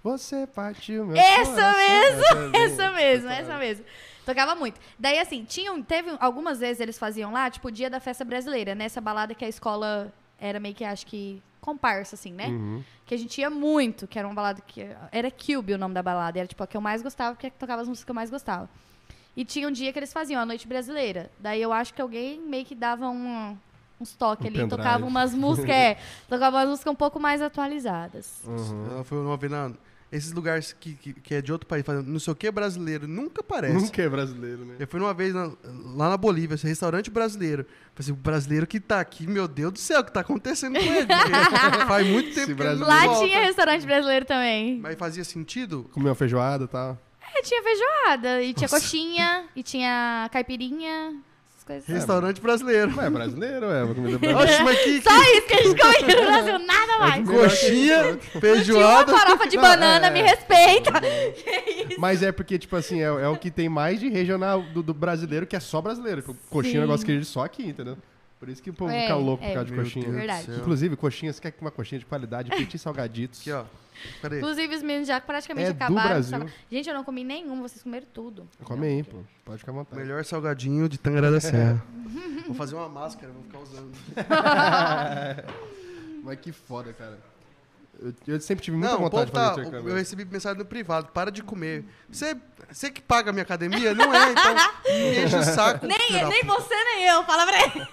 Você 0.04 0.46
partiu 0.46 1.06
meu 1.06 1.16
Essa 1.16 1.50
coração. 1.52 1.78
mesmo, 1.78 2.22
Essa 2.22 2.34
mesmo. 2.34 2.56
Essa 2.56 2.90
mesmo, 2.92 3.22
Tocava. 3.28 3.40
essa 3.42 3.58
mesmo. 3.58 3.84
Tocava 4.24 4.54
muito. 4.54 4.80
Daí, 4.96 5.18
assim, 5.18 5.44
tinham, 5.44 5.82
teve 5.82 6.12
algumas 6.20 6.60
vezes 6.60 6.80
eles 6.80 6.96
faziam 6.98 7.32
lá, 7.32 7.50
tipo, 7.50 7.66
o 7.66 7.70
dia 7.72 7.90
da 7.90 7.98
festa 7.98 8.24
brasileira, 8.24 8.74
nessa 8.76 9.00
balada 9.00 9.34
que 9.34 9.44
a 9.44 9.48
escola 9.48 10.12
era 10.38 10.60
meio 10.60 10.74
que, 10.74 10.84
acho 10.84 11.04
que, 11.06 11.42
comparsa, 11.62 12.16
assim, 12.16 12.32
né? 12.32 12.48
Uhum. 12.48 12.82
Que 13.06 13.14
a 13.14 13.16
gente 13.16 13.40
ia 13.40 13.48
muito, 13.48 14.06
que 14.06 14.18
era 14.18 14.28
uma 14.28 14.34
balada 14.34 14.60
que. 14.60 14.84
Era 15.10 15.30
Cube 15.30 15.72
o 15.72 15.78
nome 15.78 15.94
da 15.94 16.02
balada. 16.02 16.38
Era, 16.38 16.46
tipo, 16.46 16.62
a 16.62 16.66
que 16.66 16.76
eu 16.76 16.80
mais 16.80 17.00
gostava, 17.00 17.34
porque 17.34 17.50
tocava 17.50 17.80
as 17.80 17.88
músicas 17.88 18.04
que 18.04 18.10
eu 18.10 18.14
mais 18.14 18.28
gostava. 18.28 18.68
E 19.34 19.44
tinha 19.44 19.66
um 19.66 19.70
dia 19.70 19.92
que 19.92 19.98
eles 19.98 20.12
faziam, 20.12 20.42
a 20.42 20.44
noite 20.44 20.68
brasileira. 20.68 21.30
Daí 21.38 21.62
eu 21.62 21.72
acho 21.72 21.94
que 21.94 22.02
alguém 22.02 22.38
meio 22.40 22.66
que 22.66 22.74
dava 22.74 23.08
um, 23.08 23.56
uns 23.98 24.12
toques 24.14 24.44
Um 24.44 24.48
ali, 24.48 24.68
tocava 24.68 25.06
umas 25.06 25.34
músicas, 25.34 25.70
é, 25.70 25.96
tocava 26.28 26.58
umas 26.58 26.68
músicas 26.68 26.92
um 26.92 26.96
pouco 26.96 27.18
mais 27.18 27.40
atualizadas. 27.40 28.42
Uhum. 28.44 28.86
Ela 28.90 29.04
foi 29.04 29.18
uma 29.18 29.36
vez 29.36 29.50
na. 29.50 29.70
Esses 30.12 30.30
lugares 30.32 30.74
que, 30.78 30.92
que, 30.94 31.14
que 31.14 31.34
é 31.34 31.40
de 31.40 31.50
outro 31.50 31.66
país, 31.66 31.82
fazendo 31.86 32.06
não 32.06 32.20
sei 32.20 32.32
o 32.34 32.36
que 32.36 32.50
brasileiro, 32.50 33.08
nunca 33.08 33.40
aparece. 33.40 33.72
Nunca 33.74 34.02
é 34.02 34.08
brasileiro, 34.10 34.62
né? 34.66 34.76
Eu 34.78 34.86
fui 34.86 35.00
uma 35.00 35.14
vez 35.14 35.32
na- 35.32 35.50
lá 35.96 36.10
na 36.10 36.16
Bolívia, 36.18 36.54
esse 36.54 36.66
restaurante 36.66 37.10
brasileiro. 37.10 37.64
Falei 37.64 37.98
assim, 37.98 38.12
o 38.12 38.16
brasileiro 38.16 38.66
que 38.66 38.78
tá 38.78 39.00
aqui, 39.00 39.26
meu 39.26 39.48
Deus 39.48 39.72
do 39.72 39.78
céu, 39.78 40.00
o 40.00 40.04
que 40.04 40.12
tá 40.12 40.20
acontecendo 40.20 40.78
com 40.78 40.84
ele? 40.84 41.06
Faz 41.88 42.06
muito 42.06 42.34
tempo 42.34 42.54
que 42.54 42.62
Lá 42.62 43.06
volta. 43.06 43.24
tinha 43.24 43.40
restaurante 43.42 43.86
brasileiro 43.86 44.26
também. 44.26 44.78
Mas 44.80 44.98
fazia 44.98 45.24
sentido? 45.24 45.88
Comeu 45.92 46.10
uma 46.10 46.14
feijoada 46.14 46.64
e 46.64 46.68
tal. 46.68 46.98
É, 47.34 47.40
tinha 47.40 47.62
feijoada, 47.62 48.42
e 48.42 48.52
tinha 48.52 48.68
coxinha, 48.68 49.44
e 49.56 49.62
tinha 49.62 50.28
caipirinha. 50.30 51.14
Essas 51.62 51.84
coisas. 51.84 51.86
Restaurante 51.86 52.40
brasileiro. 52.40 53.00
É 53.00 53.10
brasileiro, 53.10 53.66
é. 53.66 53.84
Uma 53.84 53.94
comida 53.94 54.18
brasileira. 54.18 54.52
Oxe, 54.52 54.62
mas 54.64 54.78
que, 54.80 55.00
Só 55.02 55.22
isso 55.22 55.46
que 55.46 55.54
a 55.54 55.62
gente 55.62 55.80
come 55.80 56.14
no 56.14 56.26
Brasil, 56.26 56.58
nada 56.58 56.98
mais. 56.98 57.28
que- 57.28 57.34
coxinha, 57.34 58.02
uma 58.34 58.40
feijoada. 58.40 59.16
farofa 59.16 59.48
de 59.48 59.56
Não, 59.56 59.62
banana, 59.62 60.06
é. 60.06 60.10
me 60.10 60.22
respeita. 60.22 60.92
Que 61.02 61.92
isso? 61.94 62.00
Mas 62.00 62.22
é 62.22 62.30
porque, 62.32 62.58
tipo 62.58 62.76
assim, 62.76 63.00
é, 63.00 63.04
é 63.04 63.28
o 63.28 63.36
que 63.36 63.50
tem 63.50 63.68
mais 63.68 63.98
de 64.00 64.08
regional 64.08 64.62
do, 64.62 64.82
do 64.82 64.94
brasileiro, 64.94 65.46
que 65.46 65.56
é 65.56 65.60
só 65.60 65.80
brasileiro. 65.80 66.20
Tipo, 66.20 66.36
Coxinha 66.50 66.76
é 66.76 66.78
um 66.78 66.82
negócio 66.82 67.04
que 67.04 67.12
existe 67.12 67.32
só 67.32 67.44
aqui, 67.44 67.64
entendeu? 67.68 67.96
Por 68.42 68.48
isso 68.48 68.60
que 68.60 68.70
o 68.70 68.74
povo 68.74 68.90
É, 68.90 69.02
fica 69.02 69.14
louco 69.14 69.40
por 69.40 69.48
é. 69.48 69.54
causa 69.54 69.70
de 69.70 69.72
coxinha. 69.72 70.10
Verdade. 70.10 70.50
Inclusive, 70.50 70.96
coxinha, 70.96 71.32
você 71.32 71.40
quer 71.40 71.54
uma 71.60 71.70
coxinha 71.70 72.00
de 72.00 72.04
qualidade, 72.04 72.50
petit 72.58 72.76
salgaditos. 72.76 73.38
Aqui, 73.38 73.52
ó. 73.52 73.64
Cadê? 74.20 74.38
Inclusive, 74.38 74.74
os 74.74 74.82
meninos 74.82 75.06
já 75.06 75.20
praticamente 75.20 75.70
É 75.70 75.72
do 75.72 75.76
acabaram. 75.76 76.48
Gente, 76.68 76.88
eu 76.88 76.94
não 76.96 77.04
comi 77.04 77.22
nenhum, 77.22 77.62
vocês 77.62 77.84
comeram 77.84 78.04
tudo. 78.12 78.48
Come 78.64 78.84
aí, 78.84 79.04
pô. 79.04 79.18
Pode 79.44 79.58
ficar 79.58 79.70
à 79.70 79.74
vontade. 79.76 80.02
Melhor 80.02 80.24
salgadinho 80.24 80.88
de 80.88 80.98
Tangará 80.98 81.30
da 81.30 81.38
Serra. 81.38 81.80
Vou 82.44 82.56
fazer 82.56 82.74
uma 82.74 82.88
máscara, 82.88 83.32
vou 83.32 83.44
ficar 83.44 83.60
usando. 83.60 83.92
Mas 86.24 86.40
que 86.40 86.50
foda, 86.50 86.92
cara. 86.92 87.16
Eu, 88.00 88.12
eu 88.26 88.40
sempre 88.40 88.64
tive 88.64 88.76
muita 88.76 88.92
Não, 88.94 89.00
vontade 89.00 89.10
povo 89.10 89.26
de 89.26 89.32
fazer 89.32 89.54
tá. 89.54 89.60
intercâmbio. 89.68 89.90
Eu 89.92 89.96
recebi 89.96 90.24
mensagem 90.24 90.58
no 90.58 90.64
privado, 90.64 91.08
para 91.08 91.30
de 91.30 91.42
comer. 91.42 91.84
Você, 92.10 92.36
você 92.70 92.90
que 92.90 93.00
paga 93.00 93.30
a 93.30 93.32
minha 93.32 93.42
academia? 93.44 93.94
Não 93.94 94.12
é, 94.14 94.32
então 94.32 94.54
me 94.54 94.60
enche 95.24 95.36
o 95.36 95.42
saco. 95.44 95.86
Nem, 95.86 95.98
nem 96.28 96.42
você, 96.44 96.74
nem 96.74 97.04
eu. 97.06 97.22
Fala 97.24 97.46
pra 97.46 97.58
ele. 97.62 97.86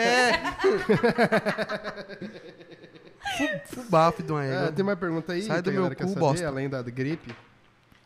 É. 0.00 0.32
Fu- 3.36 3.60
Fubaf 3.82 4.22
de 4.22 4.30
uma 4.32 4.44
É, 4.44 4.70
tem 4.72 4.84
mais 4.84 4.98
pergunta 4.98 5.32
aí? 5.32 5.42
Sai 5.42 5.56
que 5.62 5.70
do 5.70 5.72
meu 5.72 5.94
cu, 5.96 6.06
bosta. 6.14 6.46
Além 6.46 6.68
da 6.68 6.82
gripe. 6.82 7.34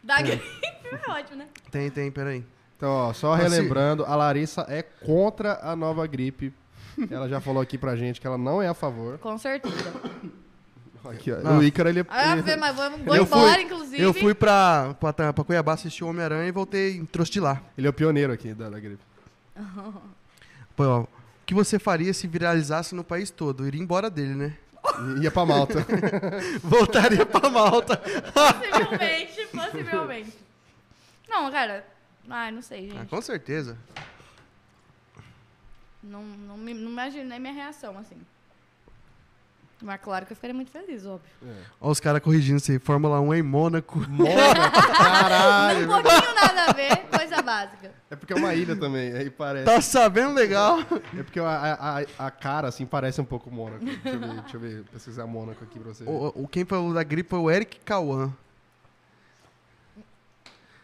Da 0.02 0.20
gripe. 0.22 0.44
É 0.84 1.10
ótimo, 1.10 1.38
né? 1.38 1.48
Tem, 1.70 1.90
tem, 1.90 2.10
peraí. 2.12 2.44
Então, 2.76 2.90
ó, 2.90 3.12
só 3.12 3.32
Assim- 3.32 3.42
relembrando, 3.42 4.04
a 4.04 4.14
Larissa 4.14 4.64
é 4.68 4.82
contra 4.82 5.58
a 5.62 5.74
nova 5.74 6.06
gripe. 6.06 6.54
Ela 7.10 7.28
já 7.28 7.40
falou 7.40 7.62
aqui 7.62 7.76
pra 7.76 7.94
gente 7.96 8.20
que 8.20 8.26
ela 8.26 8.38
não 8.38 8.60
é 8.62 8.68
a 8.68 8.74
favor. 8.74 9.18
Com 9.18 9.36
certeza. 9.38 9.74
Aqui, 11.04 11.30
ó. 11.32 11.58
O 11.58 11.62
Ícaro, 11.62 11.88
ele 11.88 12.00
é... 12.00 12.06
Ah, 12.08 12.42
Fê, 12.42 12.56
mas 12.56 12.74
vou, 12.74 12.90
vou 12.98 13.14
Eu 13.16 13.22
embora, 13.22 13.52
fui- 13.54 13.62
inclusive. 13.62 14.02
Eu 14.02 14.12
fui 14.12 14.34
pra, 14.34 14.94
pra, 14.98 15.32
pra 15.32 15.44
Cuiabá 15.44 15.74
assistir 15.74 16.02
o 16.02 16.08
Homem-Aranha 16.08 16.48
e 16.48 16.52
voltei 16.52 17.00
trouxe 17.12 17.30
de 17.32 17.40
lá. 17.40 17.62
ele 17.78 17.86
é 17.86 17.90
o 17.90 17.92
pioneiro 17.92 18.32
aqui 18.32 18.52
da, 18.54 18.68
da 18.70 18.80
gripe. 18.80 19.02
Pô, 20.74 20.84
ó, 20.84 21.00
o 21.02 21.08
que 21.46 21.54
você 21.54 21.78
faria 21.78 22.12
se 22.12 22.26
viralizasse 22.26 22.94
no 22.94 23.04
país 23.04 23.30
todo? 23.30 23.62
Eu 23.62 23.68
iria 23.68 23.80
embora 23.80 24.10
dele, 24.10 24.34
né? 24.34 24.56
Ia 25.22 25.30
pra 25.30 25.44
Malta. 25.46 25.84
Voltaria 26.62 27.24
pra 27.26 27.48
Malta. 27.50 27.96
Possivelmente, 27.96 29.46
possivelmente. 29.52 30.32
Não, 31.28 31.50
cara. 31.50 31.84
Ai, 32.28 32.50
não 32.50 32.62
sei, 32.62 32.88
Ah, 32.92 32.98
gente. 33.00 33.08
com 33.10 33.20
certeza. 33.22 33.76
Não, 36.08 36.22
não, 36.22 36.56
me, 36.56 36.72
não 36.74 36.90
imaginei 36.90 37.38
minha 37.38 37.52
reação, 37.52 37.96
assim. 37.98 38.16
Mas 39.82 40.00
claro 40.00 40.24
que 40.24 40.32
eu 40.32 40.36
ficaria 40.36 40.54
muito 40.54 40.70
feliz, 40.70 41.04
óbvio. 41.04 41.28
Olha 41.80 41.92
os 41.92 42.00
caras 42.00 42.22
corrigindo 42.22 42.56
isso 42.56 42.72
aí. 42.72 42.78
Fórmula 42.78 43.20
1 43.20 43.34
em 43.34 43.42
Mônaco. 43.42 44.00
Caralho! 44.96 45.84
um 45.84 46.02
pouquinho 46.02 46.34
nada 46.34 46.64
a 46.64 46.72
ver, 46.72 46.96
coisa 47.08 47.42
básica. 47.42 47.92
É 48.10 48.16
porque 48.16 48.32
é 48.32 48.36
uma 48.36 48.54
ilha 48.54 48.74
também, 48.74 49.12
aí 49.12 49.28
parece. 49.28 49.66
Tá 49.66 49.78
sabendo 49.82 50.32
legal? 50.32 50.78
É 51.14 51.22
porque 51.22 51.38
a, 51.40 52.04
a, 52.18 52.26
a 52.26 52.30
cara, 52.30 52.68
assim, 52.68 52.86
parece 52.86 53.20
um 53.20 53.24
pouco 53.24 53.50
Mônaco. 53.50 53.84
Deixa 53.84 54.08
eu 54.08 54.18
ver, 54.18 54.40
deixa 54.40 54.56
eu 54.56 54.60
ver, 54.60 54.84
pesquisar 54.84 55.26
Mônaco 55.26 55.62
aqui 55.62 55.78
pra 55.78 55.92
você. 55.92 56.04
O, 56.04 56.32
o- 56.34 56.48
quem 56.48 56.64
falou 56.64 56.94
da 56.94 57.02
gripe 57.02 57.28
foi 57.28 57.38
o 57.38 57.50
Eric 57.50 57.78
Cauã. 57.80 58.32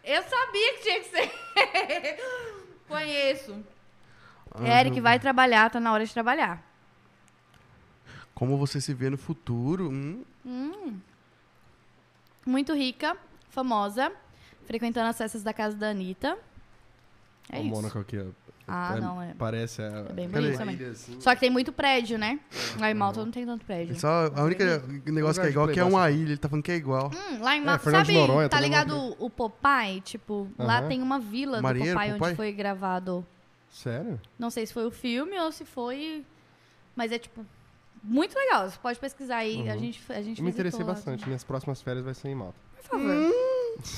Eu 0.03 0.21
sabia 0.21 0.73
que 0.75 0.81
tinha 0.83 0.99
que 1.01 1.09
ser. 1.09 2.17
Conheço. 2.87 3.55
Ah, 4.55 4.79
Eric 4.81 4.99
vai 5.01 5.19
trabalhar, 5.19 5.69
tá 5.69 5.79
na 5.79 5.91
hora 5.91 6.05
de 6.05 6.13
trabalhar. 6.13 6.61
Como 8.35 8.57
você 8.57 8.79
se 8.81 8.93
vê 8.93 9.09
no 9.09 9.17
futuro? 9.17 9.89
Hum, 9.89 10.99
Muito 12.45 12.73
rica, 12.73 13.15
famosa, 13.49 14.11
frequentando 14.65 15.07
as 15.09 15.17
festas 15.17 15.43
da 15.43 15.53
casa 15.53 15.75
da 15.77 15.89
Anitta. 15.89 16.37
É 17.49 17.59
o 17.59 17.61
isso. 17.61 17.69
Mônaco 17.69 17.99
aqui, 17.99 18.17
ó. 18.19 18.25
Ah, 18.65 18.95
não, 18.99 19.21
é. 19.21 19.33
Parece 19.37 19.81
a, 19.81 19.85
É 20.09 20.13
bem 20.13 20.29
bonito 20.29 20.57
também. 20.57 20.75
assim. 20.87 21.19
Só 21.19 21.33
que 21.35 21.41
tem 21.41 21.49
muito 21.49 21.71
prédio, 21.73 22.17
né? 22.17 22.39
Lá 22.79 22.89
em 22.89 22.93
Malta 22.93 23.23
não 23.23 23.31
tem 23.31 23.45
tanto 23.45 23.65
prédio. 23.65 23.99
só 23.99 24.27
a 24.33 24.41
única 24.43 24.81
negócio 25.05 25.41
que 25.41 25.47
é 25.47 25.51
igual 25.51 25.67
que 25.67 25.79
é 25.79 25.83
uma 25.83 26.09
ilha. 26.09 26.29
Ele 26.31 26.37
tá 26.37 26.47
falando 26.47 26.63
que 26.63 26.71
é 26.71 26.75
igual. 26.75 27.11
Hum, 27.13 27.41
lá 27.41 27.55
em 27.57 27.61
É, 27.61 27.65
Malta, 27.65 27.83
Fernando 27.83 28.05
de 28.05 28.13
sabe, 28.13 28.27
Noronha, 28.27 28.47
tá 28.49 28.59
ligado 28.61 29.15
o, 29.19 29.29
Popeye? 29.29 29.99
Tipo, 30.01 30.49
lá 30.57 30.79
Aham. 30.79 30.87
tem 30.87 31.01
uma 31.01 31.19
vila 31.19 31.61
Marinheiro, 31.61 31.93
do 31.93 31.99
Popeye, 31.99 32.13
Popeye? 32.13 32.29
onde 32.31 32.37
foi 32.37 32.51
gravado. 32.53 33.25
Sério? 33.73 34.21
Não 34.37 34.51
sei 34.51 34.67
se 34.67 34.73
foi 34.73 34.85
o 34.85 34.91
filme 34.91 35.37
ou 35.39 35.51
se 35.51 35.65
foi... 35.65 36.23
Mas 36.95 37.11
é, 37.11 37.17
tipo, 37.17 37.43
muito 38.03 38.37
legal. 38.37 38.69
Você 38.69 38.77
pode 38.77 38.99
pesquisar 38.99 39.37
aí. 39.37 39.67
A 39.67 39.75
gente, 39.75 39.99
a 40.11 40.21
gente 40.21 40.37
Eu 40.37 40.45
me 40.45 40.51
interessei 40.51 40.81
lá. 40.81 40.93
bastante. 40.93 41.25
Minhas 41.25 41.43
próximas 41.43 41.81
férias 41.81 42.05
vai 42.05 42.13
ser 42.13 42.29
em 42.29 42.35
Malta. 42.35 42.55
Por 42.75 42.83
favor. 42.83 43.33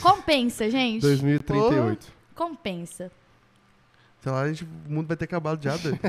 Compensa, 0.02 0.70
gente. 0.70 1.02
2038. 1.02 2.08
Compensa. 2.34 3.12
Sei 4.26 4.32
lá, 4.32 4.42
a 4.42 4.48
gente, 4.48 4.64
o 4.64 4.92
mundo 4.92 5.06
vai 5.08 5.16
ter 5.16 5.26
acabado 5.26 5.62
já, 5.64 5.78
doido. 5.78 6.00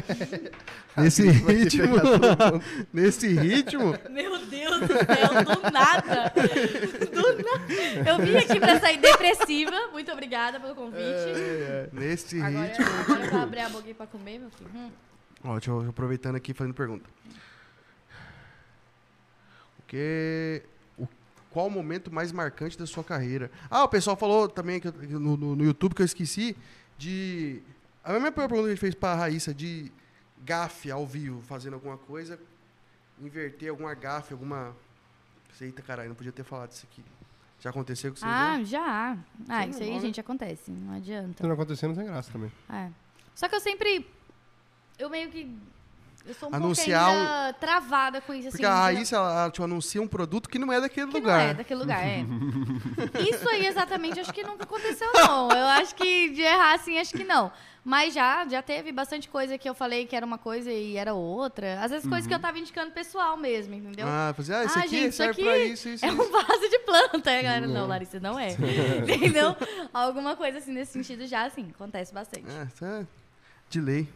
Nesse 0.96 1.28
ritmo. 1.28 1.96
nesse 2.90 3.28
ritmo. 3.28 3.94
Meu 4.08 4.38
Deus 4.46 4.80
do 4.80 4.86
céu, 4.86 5.44
do 5.44 5.70
nada. 5.70 6.32
Do 7.12 7.44
nada. 7.44 8.10
Eu 8.10 8.18
vim 8.24 8.36
aqui 8.38 8.58
pra 8.58 8.80
sair 8.80 8.96
depressiva. 8.98 9.88
Muito 9.92 10.10
obrigada 10.10 10.58
pelo 10.58 10.74
convite. 10.74 11.02
Nesse 11.92 12.40
Agora, 12.40 12.64
ritmo. 12.64 12.86
agora 12.86 13.24
eu 13.26 13.30
vou 13.32 13.40
abrir 13.42 13.60
a 13.60 13.66
aí 13.66 13.92
pra 13.92 14.06
comer, 14.06 14.38
meu 14.38 14.48
filho. 14.48 14.70
Hum. 14.74 14.90
Ó, 15.44 15.52
deixa 15.52 15.70
eu 15.70 15.86
aproveitando 15.90 16.36
aqui 16.36 16.52
e 16.52 16.54
fazendo 16.54 16.72
pergunta. 16.72 17.04
O 19.78 19.82
que. 19.86 20.62
O, 20.96 21.06
qual 21.50 21.66
o 21.66 21.70
momento 21.70 22.10
mais 22.10 22.32
marcante 22.32 22.78
da 22.78 22.86
sua 22.86 23.04
carreira? 23.04 23.50
Ah, 23.70 23.84
o 23.84 23.88
pessoal 23.88 24.16
falou 24.16 24.48
também 24.48 24.80
no, 25.10 25.36
no- 25.36 25.54
no 25.56 25.64
YouTube 25.66 25.94
que 25.94 26.00
eu 26.00 26.06
esqueci 26.06 26.56
de. 26.96 27.60
A 28.06 28.12
mesma 28.12 28.30
pergunta 28.30 28.60
que 28.62 28.66
a 28.66 28.70
gente 28.70 28.78
fez 28.80 28.94
pra 28.94 29.14
Raíssa 29.14 29.52
de 29.52 29.90
gafe 30.44 30.90
ao 30.92 31.04
vivo, 31.04 31.42
fazendo 31.42 31.74
alguma 31.74 31.98
coisa, 31.98 32.38
inverter 33.20 33.70
alguma 33.70 33.92
gafe, 33.94 34.32
alguma. 34.32 34.74
Eita, 35.60 35.82
caralho, 35.82 36.10
não 36.10 36.16
podia 36.16 36.30
ter 36.32 36.44
falado 36.44 36.70
isso 36.70 36.86
aqui. 36.90 37.02
Já 37.58 37.70
aconteceu 37.70 38.12
com 38.12 38.18
você? 38.18 38.24
Ah, 38.26 38.60
já. 38.62 39.16
Ah, 39.48 39.62
Sim, 39.64 39.70
isso 39.70 39.82
aí, 39.82 40.00
gente, 40.00 40.20
acontece. 40.20 40.70
Não 40.70 40.94
adianta. 40.94 41.38
Se 41.38 41.42
não 41.42 41.52
acontecer, 41.54 41.88
não 41.88 41.94
tem 41.96 42.04
graça 42.04 42.30
também. 42.30 42.52
É. 42.70 42.90
Só 43.34 43.48
que 43.48 43.54
eu 43.56 43.60
sempre. 43.60 44.06
Eu 44.98 45.10
meio 45.10 45.30
que. 45.30 45.56
Eu 46.26 46.34
sou 46.34 46.50
um 46.50 46.54
Anunciar 46.54 47.06
pouco 47.06 47.20
ainda 47.20 47.52
travada 47.54 48.20
com 48.20 48.34
isso, 48.34 48.48
assim. 48.48 48.58
Porque 48.58 48.66
a 48.66 48.70
de- 48.74 48.96
Raíssa, 48.96 49.16
ela, 49.16 49.40
ela 49.42 49.50
te 49.50 49.62
anuncia 49.62 50.02
um 50.02 50.08
produto 50.08 50.48
que 50.48 50.58
não 50.58 50.72
é 50.72 50.80
daquele 50.80 51.06
Que 51.10 51.18
lugar. 51.18 51.38
não 51.38 51.50
é 51.50 51.54
daquele 51.54 51.80
lugar, 51.80 52.04
é. 52.04 52.20
Isso 53.32 53.48
aí 53.48 53.66
exatamente 53.66 54.20
acho 54.20 54.32
que 54.32 54.42
nunca 54.42 54.64
aconteceu, 54.64 55.10
não. 55.14 55.50
Eu 55.50 55.66
acho 55.66 55.94
que 55.94 56.30
de 56.30 56.42
errar 56.42 56.74
assim, 56.74 56.98
acho 56.98 57.12
que 57.12 57.24
não. 57.24 57.50
Mas 57.88 58.12
já, 58.14 58.44
já 58.48 58.60
teve 58.62 58.90
bastante 58.90 59.28
coisa 59.28 59.56
que 59.56 59.68
eu 59.70 59.72
falei 59.72 60.06
que 60.06 60.16
era 60.16 60.26
uma 60.26 60.38
coisa 60.38 60.72
e 60.72 60.96
era 60.96 61.14
outra. 61.14 61.80
Às 61.80 61.92
vezes 61.92 62.08
coisas 62.08 62.26
que 62.26 62.34
eu 62.34 62.40
tava 62.40 62.58
indicando 62.58 62.90
pessoal 62.90 63.36
mesmo, 63.36 63.74
entendeu? 63.76 64.08
Ah, 64.08 64.34
fazer, 64.36 64.54
ah, 64.54 64.64
esse 64.64 64.76
Ah, 64.76 64.80
aqui 64.80 64.88
gente, 64.88 65.08
isso 65.10 65.16
serve 65.18 65.30
aqui 65.30 65.42
pra 65.44 65.58
isso, 65.58 65.88
isso, 65.90 66.04
é 66.04 66.08
isso. 66.08 66.20
um 66.20 66.30
vaso 66.32 66.68
de 66.68 66.78
planta. 66.80 67.30
Aí 67.30 67.38
a 67.38 67.42
galera, 67.42 67.68
não, 67.68 67.86
Larissa, 67.86 68.18
não 68.18 68.36
é. 68.36 68.48
entendeu? 69.08 69.54
Alguma 69.94 70.34
coisa 70.34 70.58
assim 70.58 70.72
nesse 70.72 70.94
sentido 70.94 71.28
já, 71.28 71.44
assim, 71.46 71.70
acontece 71.72 72.12
bastante. 72.12 72.50
É, 72.50 72.64
isso 72.64 72.84
é 72.84 73.06
de 73.70 73.80
lei. 73.80 74.08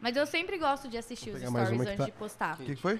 Mas 0.00 0.16
eu 0.16 0.24
sempre 0.24 0.56
gosto 0.56 0.88
de 0.88 0.96
assistir 0.96 1.26
Vou 1.26 1.34
os 1.34 1.40
pegar 1.40 1.50
mais 1.50 1.68
stories 1.68 1.80
uma 1.80 1.84
que 1.84 1.90
antes 1.90 2.06
tá- 2.06 2.10
de 2.10 2.18
postar. 2.18 2.54
O 2.54 2.64
que, 2.64 2.76
que 2.76 2.80
foi? 2.80 2.98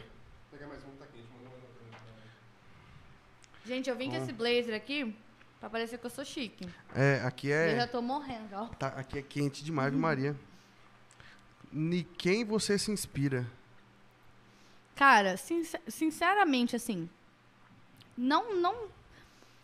Gente, 3.64 3.88
eu 3.88 3.96
vim 3.96 4.10
com 4.10 4.16
esse 4.16 4.32
blazer 4.32 4.74
aqui 4.74 5.16
pra 5.60 5.68
parecer 5.70 5.98
que 5.98 6.06
eu 6.06 6.10
sou 6.10 6.24
chique. 6.24 6.66
É, 6.94 7.20
aqui 7.24 7.48
Eu 7.48 7.76
já 7.76 7.82
é, 7.82 7.86
tô 7.86 8.00
morrendo, 8.02 8.48
ó. 8.54 8.66
tá, 8.66 8.88
aqui 8.88 9.18
é 9.18 9.22
quente 9.22 9.62
demais, 9.62 9.90
viu, 9.90 10.00
Maria. 10.00 10.34
Em 11.72 12.02
quem 12.18 12.44
você 12.44 12.78
se 12.78 12.90
inspira? 12.90 13.46
Cara, 14.96 15.36
sincer- 15.36 15.80
sinceramente, 15.88 16.74
assim, 16.76 17.08
não, 18.16 18.54
não, 18.56 18.88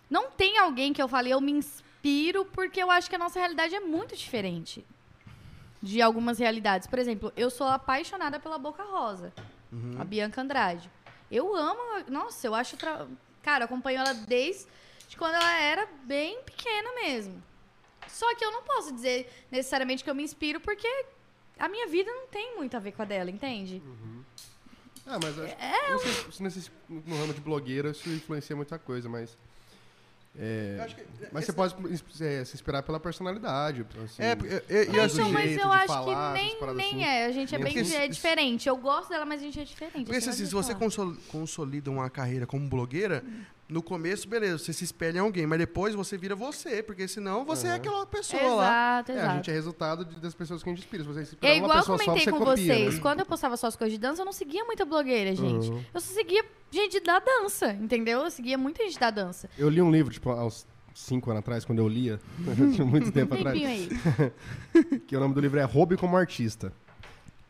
não 0.08 0.30
tem 0.30 0.58
alguém 0.58 0.92
que 0.92 1.02
eu 1.02 1.08
falei, 1.08 1.32
eu 1.32 1.40
me 1.40 1.52
inspiro, 1.52 2.44
porque 2.44 2.82
eu 2.82 2.90
acho 2.90 3.08
que 3.10 3.16
a 3.16 3.18
nossa 3.18 3.38
realidade 3.38 3.74
é 3.74 3.80
muito 3.80 4.16
diferente 4.16 4.84
de 5.82 6.00
algumas 6.00 6.38
realidades. 6.38 6.86
Por 6.86 6.98
exemplo, 6.98 7.32
eu 7.36 7.50
sou 7.50 7.66
apaixonada 7.66 8.38
pela 8.38 8.58
Boca 8.58 8.82
Rosa, 8.84 9.32
Uhum. 9.72 9.96
a 10.00 10.04
Bianca 10.04 10.40
Andrade. 10.40 10.88
Eu 11.30 11.54
amo, 11.56 11.80
nossa, 12.08 12.46
eu 12.46 12.54
acho, 12.54 12.76
tra... 12.76 13.06
cara, 13.42 13.64
acompanho 13.64 13.98
ela 13.98 14.14
desde 14.14 14.66
quando 15.14 15.34
ela 15.34 15.60
era 15.60 15.86
bem 16.04 16.40
pequena 16.42 16.94
mesmo. 16.94 17.42
Só 18.08 18.34
que 18.34 18.42
eu 18.44 18.50
não 18.50 18.62
posso 18.62 18.92
dizer 18.94 19.28
necessariamente 19.50 20.02
que 20.02 20.08
eu 20.08 20.14
me 20.14 20.22
inspiro, 20.22 20.58
porque 20.60 20.88
a 21.58 21.68
minha 21.68 21.86
vida 21.86 22.10
não 22.10 22.26
tem 22.28 22.56
muito 22.56 22.74
a 22.76 22.80
ver 22.80 22.92
com 22.92 23.02
a 23.02 23.04
dela, 23.04 23.30
entende? 23.30 23.82
Ah, 25.06 25.18
mas 25.22 25.38
acho, 25.38 25.54
É, 25.54 25.90
não 25.90 25.98
sei 25.98 26.12
se 26.32 26.42
nesse, 26.42 26.70
no 26.88 27.16
ramo 27.18 27.34
de 27.34 27.40
blogueira 27.40 27.90
isso 27.90 28.08
influencia 28.08 28.56
muita 28.56 28.78
coisa, 28.78 29.08
mas 29.08 29.36
É, 30.38 30.78
acho 30.84 30.94
que- 30.96 31.06
mas 31.32 31.46
você 31.46 31.52
pode 31.52 31.74
é, 32.20 32.44
se 32.44 32.54
inspirar 32.54 32.82
pela 32.82 33.00
personalidade. 33.00 33.86
Assim, 34.04 34.22
É, 34.22 34.34
porque- 34.36 34.54
e- 34.68 34.82
Então, 34.82 35.04
assim, 35.04 35.14
Então, 35.20 35.32
mas 35.32 35.44
jeito 35.48 35.62
eu 35.62 35.68
de 35.70 35.74
acho 35.76 35.86
falar, 35.86 36.34
que 36.34 36.42
nem, 36.42 36.60
nem 36.74 36.86
assim. 36.90 37.04
é. 37.04 37.24
A 37.26 37.32
gente 37.32 37.54
é 37.54 37.58
bem 37.58 37.78
assim. 37.80 37.94
é 37.94 38.06
diferente. 38.08 38.68
Eu 38.68 38.76
gosto 38.76 39.08
dela, 39.08 39.24
mas 39.24 39.40
a 39.40 39.44
gente 39.44 39.58
é 39.60 39.64
diferente. 39.64 40.04
Porque 40.04 40.18
isso 40.18 40.30
se, 40.34 40.44
você 40.44 40.74
falar. 40.74 41.16
consolida 41.30 41.90
uma 41.90 42.10
carreira 42.10 42.46
como 42.46 42.68
blogueira, 42.68 43.24
no 43.68 43.82
começo, 43.82 44.28
beleza, 44.28 44.58
você 44.58 44.72
se 44.72 44.84
espelha 44.84 45.18
em 45.18 45.20
alguém, 45.20 45.44
mas 45.46 45.58
depois 45.58 45.94
você 45.94 46.16
vira 46.16 46.36
você, 46.36 46.82
porque 46.82 47.08
senão 47.08 47.44
você 47.44 47.66
é 47.66 47.70
Uhum. 47.70 47.76
aquela 47.76 48.06
pessoa 48.06 48.42
lá. 48.54 48.64
Exato, 49.00 49.10
É, 49.12 49.14
exato. 49.16 49.30
a 49.30 49.34
gente 49.36 49.50
é 49.50 49.54
resultado 49.54 50.04
de- 50.04 50.20
das 50.20 50.34
pessoas 50.34 50.62
que 50.62 50.68
a 50.68 50.72
gente 50.72 50.82
inspira. 50.84 51.02
Se 51.02 51.08
você 51.08 51.36
É 51.42 51.56
igual 51.56 51.72
eu 51.72 51.76
pessoa 51.78 51.98
só, 51.98 52.04
comentei 52.04 52.24
você 52.24 52.30
com 52.30 52.38
copia, 52.44 52.54
vocês. 52.74 52.94
né? 52.94 53.00
Quando 53.00 53.20
eu 53.20 53.26
postava 53.26 53.56
só 53.56 53.66
as 53.66 53.74
coisas 53.76 53.92
de 53.92 53.98
dança, 54.00 54.22
eu 54.22 54.24
não 54.24 54.32
seguia 54.32 54.64
muita 54.64 54.84
blogueira, 54.84 55.34
gente. 55.34 55.68
Uhum. 55.70 55.84
Eu 55.92 56.00
só 56.00 56.14
seguia 56.14 56.44
gente 56.70 57.00
da 57.00 57.18
dança, 57.18 57.72
entendeu? 57.72 58.20
Eu 58.20 58.30
seguia 58.30 58.56
muita 58.56 58.84
gente 58.84 58.98
da 59.00 59.10
dança. 59.10 59.50
Eu 59.58 59.68
li 59.68 59.82
um 59.82 59.90
livro, 59.90 60.12
tipo, 60.12 60.30
há 60.30 60.44
uns 60.46 60.64
cinco 60.94 61.30
anos 61.30 61.40
atrás, 61.40 61.64
quando 61.64 61.80
eu 61.80 61.88
lia, 61.88 62.20
tinha 62.74 62.86
muito 62.86 63.10
tempo 63.10 63.34
Um 63.34 63.38
atrás, 63.38 63.58
que 65.06 65.16
o 65.16 65.20
nome 65.20 65.34
do 65.34 65.40
livro 65.40 65.58
é 65.58 65.64
Roube 65.64 65.96
como 65.96 66.16
Artista, 66.16 66.72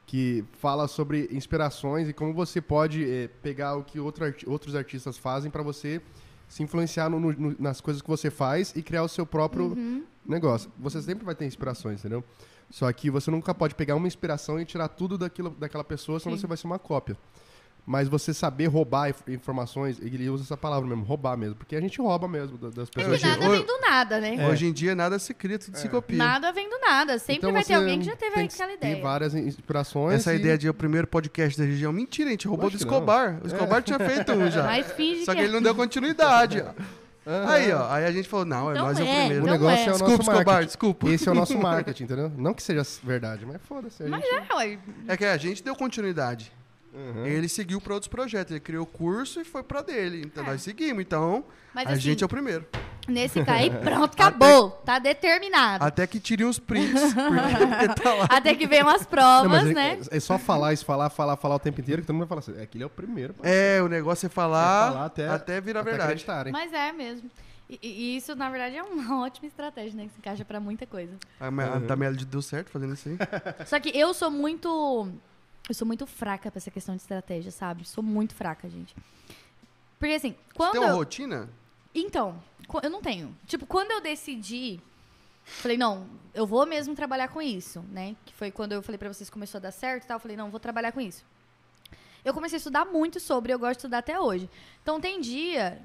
que 0.07 0.45
fala 0.61 0.87
sobre 0.87 1.29
inspirações 1.33 2.09
e 2.09 2.13
como 2.13 2.33
você 2.33 2.61
pode 2.61 3.05
eh, 3.05 3.29
pegar 3.43 3.75
o 3.77 3.83
que 3.83 3.99
outro 3.99 4.25
arti- 4.25 4.49
outros 4.49 4.75
artistas 4.77 5.19
fazem 5.19 5.51
para 5.51 5.63
você 5.65 6.01
se 6.49 6.63
influenciar 6.63 7.11
no- 7.11 7.19
no- 7.19 7.57
nas 7.59 7.81
coisas 7.81 8.01
que 8.01 8.09
você 8.09 8.31
faz 8.31 8.73
e 8.77 8.83
criar 8.83 9.03
o 9.03 9.09
seu 9.09 9.27
próprio 9.27 9.65
Uhum. 9.73 10.05
negócio. 10.25 10.71
Você 10.79 11.03
sempre 11.03 11.25
vai 11.25 11.35
ter 11.35 11.45
inspirações, 11.45 11.99
entendeu? 12.01 12.23
Só 12.71 12.91
que 12.93 13.11
você 13.11 13.31
nunca 13.33 13.53
pode 13.53 13.75
pegar 13.75 13.97
uma 13.97 14.07
inspiração 14.07 14.61
e 14.61 14.65
tirar 14.65 14.87
tudo 14.89 15.19
daquilo, 15.19 15.51
daquela 15.51 15.83
pessoa, 15.85 16.21
senão 16.21 16.37
Sim. 16.37 16.41
você 16.43 16.47
vai 16.47 16.57
ser 16.57 16.67
uma 16.69 16.79
cópia. 16.79 17.17
Mas 17.89 18.09
você 18.09 18.35
saber 18.35 18.67
roubar 18.67 19.11
inf- 19.11 19.29
informações, 19.29 20.01
ele 20.03 20.29
usa 20.29 20.43
essa 20.43 20.57
palavra 20.57 20.89
mesmo, 20.89 21.05
roubar 21.05 21.37
mesmo, 21.37 21.55
porque 21.55 21.77
a 21.77 21.81
gente 21.81 22.01
rouba 22.01 22.27
mesmo 22.27 22.59
da- 22.59 22.69
das 22.71 22.89
É 22.89 22.91
pessoas. 22.91 23.21
que 23.21 23.27
Hoje- 23.27 23.27
nada 23.39 23.49
hoje- 23.49 23.59
vem 23.59 23.67
do 23.67 23.81
nada, 23.81 24.21
né? 24.21 24.49
Hoje 24.49 24.67
em 24.67 24.73
dia 24.73 24.93
nada 24.97 25.19
se 25.21 25.33
cria, 25.33 25.57
tudo 25.57 25.79
se 25.79 25.89
copia. 25.89 26.19
Nada 26.19 26.51
vem 26.51 26.69
do 26.69 26.81
nada. 26.81 27.17
Sempre 27.21 27.37
Então 27.37 27.53
vai 27.53 27.63
ter 27.65 27.75
alguém 27.75 28.01
que 28.01 28.07
já 28.07 28.17
teve 28.17 28.35
tem 28.35 28.49
que 28.49 28.55
aquela 28.55 28.73
ideia. 28.73 29.01
várias 29.01 29.35
inspirações. 29.37 30.17
Essa 30.17 30.35
e- 30.35 30.39
ideia 30.41 30.59
de 30.59 30.69
o 30.69 30.75
primeiro 30.75 31.07
podcast 31.07 31.57
da 31.57 31.65
região, 31.65 31.93
mentira, 31.93 32.29
a 32.29 32.33
gente 32.33 32.49
roubou 32.49 32.69
do. 32.69 32.77
Escobar. 32.77 33.39
O 33.45 33.47
Escobar 33.47 33.81
tinha 33.83 34.01
feito 34.01 34.33
um 34.33 34.51
já. 34.51 34.65
Mas 34.65 34.91
finge 34.93 35.25
Só 35.25 35.31
que 35.33 35.39
que 35.39 35.45
ele 35.45 35.53
não 35.53 35.63
deu 35.63 35.75
continuidade. 35.75 36.61
ó. 36.63 36.73
Aí, 37.49 37.73
ó. 37.73 37.89
Aí 37.91 38.05
a 38.05 38.11
gente 38.11 38.29
falou, 38.29 38.45
não, 38.47 38.69
é 38.71 38.75
Então 38.75 38.87
nós 38.87 38.99
é 38.99 39.03
o 39.03 39.07
é, 39.07 39.19
primeiro. 39.21 39.45
O 39.45 39.49
negócio 39.49 39.77
é. 39.79 39.85
é, 39.85 39.89
o 39.89 39.93
Desculpa, 39.93 40.11
nosso 40.11 40.23
Escobar, 40.23 40.45
marketing. 40.45 40.67
desculpa. 40.67 41.09
Esse 41.09 41.29
é 41.29 41.33
o 41.33 41.35
nosso 41.37 41.59
marketing, 41.59 42.03
entendeu? 42.05 42.33
Não 42.37 42.53
que 42.55 42.63
seja 42.65 42.83
verdade, 43.05 43.47
mas 43.47 43.61
foda-se. 43.63 44.03
Mas 44.05 44.25
gente- 44.25 44.35
é, 44.51 44.55
ué. 44.57 44.79
É 45.07 45.17
que 45.17 45.25
a 45.25 45.37
gente 45.37 45.63
deu 45.63 45.75
continuidade. 45.77 46.53
Uhum. 46.97 47.27
Ele 47.27 47.49
seguiu 47.49 47.79
para 47.81 47.93
outros 47.95 48.09
projetos. 48.09 48.51
Ele 48.53 48.61
criou 48.61 48.85
o 48.85 48.87
curso 48.87 49.41
e 49.41 49.45
foi 49.45 49.63
para 49.63 49.83
dele. 49.83 50.23
Então 50.25 50.43
É. 50.45 50.47
nós 50.49 50.63
seguimos. 50.63 51.03
Então, 51.03 51.45
Mas 51.75 51.87
a 51.87 51.91
assim, 51.93 52.01
gente 52.01 52.23
é 52.23 52.27
o 52.27 52.29
primeiro. 52.29 52.67
nesse 53.07 53.45
caso 53.45 53.59
aí, 53.63 53.69
pronto, 53.71 54.15
acabou. 54.15 54.71
Tá 54.71 54.99
determinado. 54.99 55.85
Até 55.85 56.07
que 56.07 56.19
tirem 56.19 56.47
os 56.47 56.59
prints. 56.59 57.01
Porque 57.13 58.03
tá 58.03 58.15
lá. 58.15 58.25
Até 58.31 58.55
que 58.55 58.67
venham 58.67 58.89
as 58.89 59.03
Não, 59.03 59.09
provas, 59.09 59.51
mas 59.51 59.71
é, 59.71 59.75
né? 59.75 59.99
é 60.11 60.21
só 60.21 60.39
falar 60.39 60.73
isso, 60.73 60.85
falar, 60.87 61.11
falar, 61.11 61.37
falar 61.37 61.57
o 61.57 61.59
tempo 61.59 61.81
inteiro 61.81 62.01
que 62.01 62.07
todo 62.07 62.15
mundo 62.17 62.27
vai 62.27 62.41
falar 62.41 62.41
assim. 62.41 62.63
É 62.63 62.67
que 62.67 62.79
ele 62.79 62.85
é 62.85 62.87
o 62.87 62.91
primeiro. 62.91 63.35
É, 63.43 63.81
o 63.83 63.89
negócio 63.89 64.27
é 64.27 64.31
falar, 64.31 64.89
É 64.89 64.93
falar 64.93 65.05
até- 65.07 65.29
até, 65.29 65.61
virar 65.61 65.81
Até 65.81 65.91
verdade. 65.91 66.11
acreditarem. 66.13 66.53
Mas 66.53 66.73
é 66.73 66.93
mesmo. 66.93 67.31
E, 67.69 67.79
e- 67.83 68.17
isso, 68.17 68.35
na 68.37 68.49
verdade, 68.49 68.77
é 68.77 68.83
uma 68.83 69.21
ótima 69.27 69.47
estratégia, 69.49 69.95
né? 69.97 70.05
Que 70.05 70.13
se 70.13 70.19
encaixa 70.19 70.45
pra 70.45 70.59
muita 70.61 70.87
coisa. 70.87 71.13
A, 71.39 71.47
a 71.49 71.51
Uhum. 71.51 71.87
da 71.87 71.95
Melody 71.97 72.25
deu 72.25 72.41
certo 72.41 72.71
fazendo 72.71 72.95
isso 72.95 73.09
aí. 73.09 73.19
Só 73.67 73.79
que 73.81 73.91
eu 73.97 74.15
sou 74.15 74.31
muito. 74.31 75.09
Eu 75.69 75.75
sou 75.75 75.87
muito 75.87 76.07
fraca 76.07 76.51
pra 76.51 76.59
essa 76.59 76.71
questão 76.71 76.95
de 76.95 77.03
estratégia, 77.03 77.51
sabe? 77.51 77.85
Sou 77.85 78.03
muito 78.03 78.35
fraca, 78.35 78.69
gente. 78.69 78.95
Porque 79.99 80.15
assim, 80.15 80.35
quando. 80.55 80.73
Tem 80.73 80.81
uma 80.81 80.91
eu- 80.91 80.97
rotina? 80.97 81.49
Então, 81.95 82.41
eu 82.83 82.91
não 82.91 83.01
tenho. 83.01 83.35
Tipo, 83.47 83.67
quando 83.67 83.91
eu 83.91 84.01
decidi. 84.01 84.81
Falei, 85.45 85.77
não, 85.77 86.07
eu 86.35 86.45
vou 86.45 86.67
mesmo 86.67 86.95
trabalhar 86.95 87.29
com 87.29 87.41
isso, 87.41 87.81
né? 87.93 88.17
Que 88.27 88.35
foi 88.35 88.51
quando 88.51 88.73
eu 88.73 88.83
falei 88.83 88.99
pra 88.99 89.13
vocês 89.13 89.29
que 89.29 89.33
começou 89.33 89.59
a 89.59 89.63
dar 89.63 89.71
certo 89.71 90.05
e 90.05 90.07
tal. 90.07 90.17
Eu 90.17 90.21
falei, 90.21 90.37
não, 90.37 90.51
vou 90.51 90.59
trabalhar 90.59 90.91
com 90.93 91.01
isso. 91.01 91.25
Eu 92.25 92.35
comecei 92.35 92.57
a 92.57 92.59
estudar 92.59 92.85
muito 92.85 93.21
sobre, 93.21 93.53
eu 93.53 93.59
gosto 93.59 93.75
de 93.75 93.79
estudar 93.79 93.99
até 93.99 94.19
hoje. 94.19 94.51
Então, 94.83 95.01
tem 95.01 95.21
dia 95.21 95.81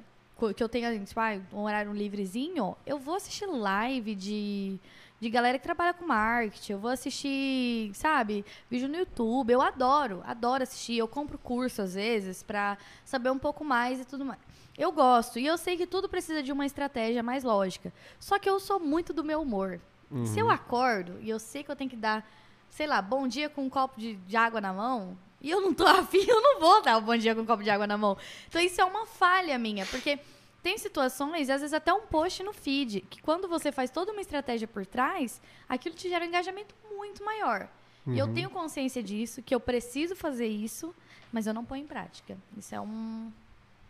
que 0.56 0.64
eu 0.64 0.68
tenho, 0.68 1.06
tipo, 1.06 1.22
um 1.54 1.60
horário 1.60 1.94
livrezinho, 1.94 2.76
eu 2.84 2.98
vou 2.98 3.14
assistir 3.14 3.46
live 3.46 4.16
de, 4.16 4.80
de 5.22 5.30
galera 5.30 5.60
que 5.60 5.64
trabalha 5.64 5.94
com 5.94 6.04
marketing. 6.04 6.74
Eu 6.74 6.80
vou 6.80 6.90
assistir, 6.90 7.92
sabe, 7.94 8.44
vídeo 8.68 8.90
no 8.90 8.98
YouTube. 8.98 9.54
Eu 9.54 9.62
adoro, 9.62 10.24
adoro 10.26 10.64
assistir. 10.64 10.98
Eu 10.98 11.08
compro 11.08 11.38
curso, 11.38 11.84
às 11.84 11.94
vezes, 11.94 12.42
pra 12.42 12.76
saber 13.06 13.30
um 13.30 13.38
pouco 13.38 13.64
mais 13.64 14.00
e 14.00 14.06
tudo 14.06 14.26
mais. 14.26 14.40
Eu 14.76 14.92
gosto. 14.92 15.38
E 15.38 15.46
eu 15.46 15.60
sei 15.60 15.78
que 15.78 15.86
tudo 15.86 16.10
precisa 16.10 16.42
de 16.42 16.52
uma 16.52 16.66
estratégia 16.66 17.22
mais 17.22 17.44
lógica. 17.44 17.94
Só 18.20 18.40
que 18.40 18.50
eu 18.50 18.60
sou 18.60 18.80
muito 18.80 19.14
do 19.14 19.24
meu 19.24 19.44
humor. 19.44 19.80
Se 20.26 20.40
eu 20.40 20.50
acordo 20.50 21.20
e 21.22 21.30
eu 21.30 21.40
sei 21.40 21.64
que 21.64 21.72
eu 21.72 21.76
tenho 21.76 21.90
que 21.90 21.96
dar, 21.96 22.28
sei 22.70 22.86
lá, 22.86 23.02
bom 23.02 23.28
dia 23.28 23.48
com 23.48 23.64
um 23.64 23.70
copo 23.70 23.98
de, 23.98 24.16
de 24.16 24.36
água 24.36 24.60
na 24.60 24.74
mão, 24.74 25.18
e 25.40 25.50
eu 25.50 25.62
não 25.62 25.74
tô 25.74 25.86
afim, 25.88 26.26
eu 26.28 26.42
não 26.42 26.60
vou 26.60 26.82
dar 26.82 26.98
o 26.98 27.02
bom 27.02 27.16
dia 27.16 27.34
com 27.34 27.42
um 27.42 27.46
copo 27.46 27.64
de 27.64 27.70
água 27.70 27.88
na 27.88 27.98
mão. 27.98 28.18
Então 28.50 28.60
isso 28.60 28.82
é 28.82 28.84
uma 28.84 29.06
falha 29.06 29.58
minha, 29.58 29.86
porque 29.86 30.20
tem 30.62 30.78
situações, 30.78 31.50
às 31.50 31.62
vezes 31.62 31.74
até 31.74 31.94
um 31.94 32.02
post 32.02 32.44
no 32.44 32.54
feed, 32.54 33.02
que 33.10 33.22
quando 33.22 33.48
você 33.48 33.72
faz 33.72 33.90
toda 33.90 34.12
uma 34.12 34.22
estratégia 34.22 34.68
por 34.68 34.86
trás, 34.86 35.42
aquilo 35.68 35.96
te 35.96 36.08
gera 36.10 36.24
um 36.24 36.28
engajamento 36.28 36.74
muito 36.96 37.24
maior. 37.24 37.68
E 38.08 38.18
eu 38.18 38.28
tenho 38.34 38.50
consciência 38.50 39.02
disso, 39.04 39.42
que 39.44 39.54
eu 39.54 39.60
preciso 39.60 40.16
fazer 40.16 40.48
isso, 40.48 40.94
mas 41.32 41.46
eu 41.46 41.54
não 41.54 41.64
ponho 41.64 41.84
em 41.84 41.88
prática. 41.88 42.36
Isso 42.58 42.74
é 42.74 42.82
um- 42.82 43.32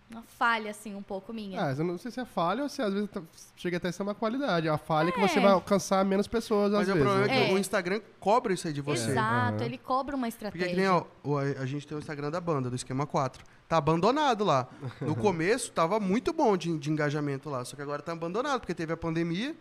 uma 0.09 0.21
falha, 0.23 0.71
assim, 0.71 0.93
um 0.93 1.01
pouco 1.01 1.31
minha. 1.31 1.63
Ah, 1.67 1.71
eu 1.71 1.85
não 1.85 1.97
sei 1.97 2.11
se 2.11 2.19
é 2.19 2.25
falha 2.25 2.63
ou 2.63 2.67
se 2.67 2.81
às 2.81 2.93
vezes 2.93 3.09
tá- 3.09 3.21
chega 3.55 3.77
até 3.77 3.87
a 3.87 3.91
ser 3.93 4.03
uma 4.03 4.13
qualidade. 4.13 4.67
A 4.67 4.77
falha 4.77 5.07
é 5.07 5.11
que 5.13 5.19
você 5.21 5.39
É. 5.39 5.41
vai 5.41 5.53
alcançar 5.53 6.03
menos 6.03 6.27
pessoas 6.27 6.73
Mas 6.73 6.81
às 6.81 6.89
o 6.89 6.93
vezes. 6.93 7.01
problema 7.01 7.25
é 7.25 7.39
né? 7.39 7.45
que 7.45 7.51
É. 7.51 7.53
o 7.53 7.57
Instagram 7.57 8.01
cobra 8.19 8.51
isso 8.53 8.67
aí 8.67 8.73
de 8.73 8.81
você. 8.81 9.11
Exato, 9.11 9.55
Aham. 9.55 9.63
ele 9.65 9.77
cobra 9.77 10.13
uma 10.13 10.27
Porque 10.27 10.35
estratégia. 10.47 10.67
que 10.69 10.75
nem, 10.75 10.89
ó, 10.89 11.05
o- 11.23 11.37
a, 11.37 11.43
a 11.43 11.65
gente 11.65 11.87
tem 11.87 11.97
o 11.97 11.99
Instagram 11.99 12.29
da 12.29 12.41
banda, 12.41 12.69
do 12.69 12.75
Esquema 12.75 13.07
4. 13.07 13.45
Tá 13.71 13.77
abandonado 13.77 14.43
lá. 14.43 14.67
No 14.99 15.15
começo 15.15 15.71
tava 15.71 15.97
muito 15.97 16.33
bom 16.33 16.57
de, 16.57 16.77
de 16.77 16.91
engajamento 16.91 17.49
lá, 17.49 17.63
só 17.63 17.73
que 17.73 17.81
agora 17.81 18.01
tá 18.01 18.11
abandonado, 18.11 18.59
porque 18.59 18.73
teve 18.73 18.91
a 18.91 18.97
pandemia. 18.97 19.55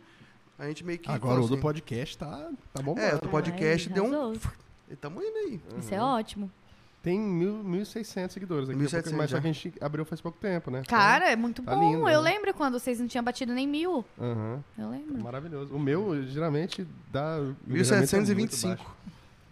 A 0.58 0.66
gente 0.66 0.84
meio 0.84 0.98
que. 0.98 1.08
Agora 1.08 1.40
o 1.40 1.46
do 1.46 1.54
assim, 1.54 1.62
podcast 1.62 2.18
tá, 2.18 2.50
tá 2.74 2.82
bom. 2.82 2.98
É, 2.98 3.14
o 3.14 3.20
do 3.20 3.28
podcast 3.28 3.88
Ai, 3.88 3.94
deu 3.94 4.04
um. 4.04 4.32
E 4.90 4.96
tamo 4.96 5.22
indo 5.22 5.36
aí. 5.36 5.60
Isso 5.78 5.94
é 5.94 6.02
ótimo. 6.02 6.50
Tem 7.00 7.20
mil- 7.20 7.62
1.600 7.62 8.30
seguidores 8.32 8.68
aqui. 8.68 8.80
1.700 8.80 9.12
mas 9.12 9.30
só 9.30 9.36
já. 9.36 9.42
que 9.42 9.48
a 9.48 9.52
gente 9.52 9.72
abriu 9.80 10.04
faz 10.04 10.20
pouco 10.20 10.38
tempo, 10.40 10.72
né? 10.72 10.82
Cara, 10.88 11.30
é 11.30 11.36
muito 11.36 11.62
tá 11.62 11.76
bom. 11.76 11.80
lindo, 11.80 12.08
eu 12.08 12.20
né? 12.20 12.30
lembro 12.32 12.52
quando 12.52 12.80
vocês 12.80 12.98
não 12.98 13.06
tinham 13.06 13.22
batido 13.22 13.54
nem 13.54 13.68
mil. 13.68 14.04
Então, 14.16 14.28
aham, 14.28 14.64
Eu 14.76 14.90
lembro. 14.90 15.22
maravilhoso. 15.22 15.72
O 15.72 15.78
meu, 15.78 16.20
geralmente, 16.26 16.84
dá... 17.12 17.38
o 17.38 17.54
engajamento 17.68 18.16
é 18.16 18.34
muito 18.34 18.54
1725. 18.56 18.74
baixo. 18.76 18.96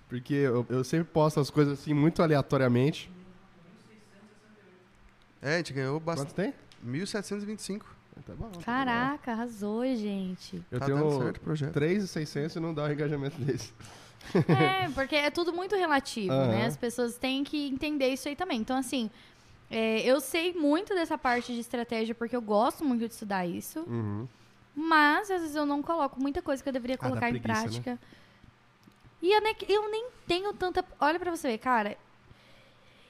Porque 0.09 0.35
eu, 0.35 0.67
eu 0.69 0.83
sempre 0.83 1.07
posto 1.07 1.39
as 1.39 1.49
coisas 1.49 1.79
assim, 1.79 1.95
muito 1.95 2.25
aleatoriamente. 2.25 3.09
É, 5.43 5.55
a 5.55 5.57
gente 5.59 5.73
ganhou 5.73 6.01
Quanto 6.01 6.05
bastante. 6.25 6.35
tem? 6.35 6.55
1725. 6.83 7.87
Tá 8.27 8.35
bom, 8.35 8.49
tá 8.49 8.57
bom. 8.59 8.65
Caraca, 8.65 9.33
arrasou, 9.33 9.85
gente. 9.95 10.63
Eu 10.71 10.81
tá 10.81 10.87
dando 10.87 11.09
tenho 11.09 11.23
certo 11.23 11.37
o 11.37 11.41
projeto. 11.41 11.73
3,600 11.73 12.57
e 12.57 12.61
não 12.61 12.75
dá 12.75 12.85
o 12.85 12.93
engajamento 12.93 13.41
desse. 13.41 13.73
É, 14.49 14.89
porque 14.91 15.15
é 15.15 15.31
tudo 15.31 15.53
muito 15.53 15.77
relativo, 15.77 16.35
né? 16.35 16.67
As 16.67 16.77
pessoas 16.77 17.17
têm 17.17 17.45
que 17.45 17.69
entender 17.69 18.09
isso 18.09 18.29
aí 18.29 18.35
também. 18.35 18.61
Então, 18.61 18.77
assim, 18.77 19.09
é, 19.71 20.01
eu 20.01 20.21
sei 20.21 20.53
muito 20.53 20.95
dessa 20.95 21.17
parte 21.17 21.53
de 21.55 21.61
estratégia 21.61 22.15
porque 22.15 22.35
eu 22.35 22.43
gosto 22.43 22.85
muito 22.85 23.07
de 23.07 23.13
estudar 23.13 23.47
isso. 23.47 23.81
Uhum. 23.87 24.27
Mas, 24.75 25.31
às 25.31 25.41
vezes, 25.41 25.57
eu 25.57 25.65
não 25.65 25.81
coloco 25.83 26.21
muita 26.21 26.43
coisa 26.43 26.63
que 26.63 26.69
eu 26.69 26.73
deveria 26.73 26.97
Ah, 26.97 26.99
colocar 26.99 27.31
em 27.31 27.41
preguiça, 27.41 27.55
né? 27.55 27.69
prática. 27.71 27.99
E 29.23 29.33
eu 29.33 29.41
nem, 29.41 29.57
eu 29.69 29.91
nem 29.91 30.09
tenho 30.27 30.53
tanta. 30.53 30.85
Olha 31.01 31.19
pra 31.19 31.31
você 31.35 31.49
ver, 31.49 31.59
cara. 31.59 31.97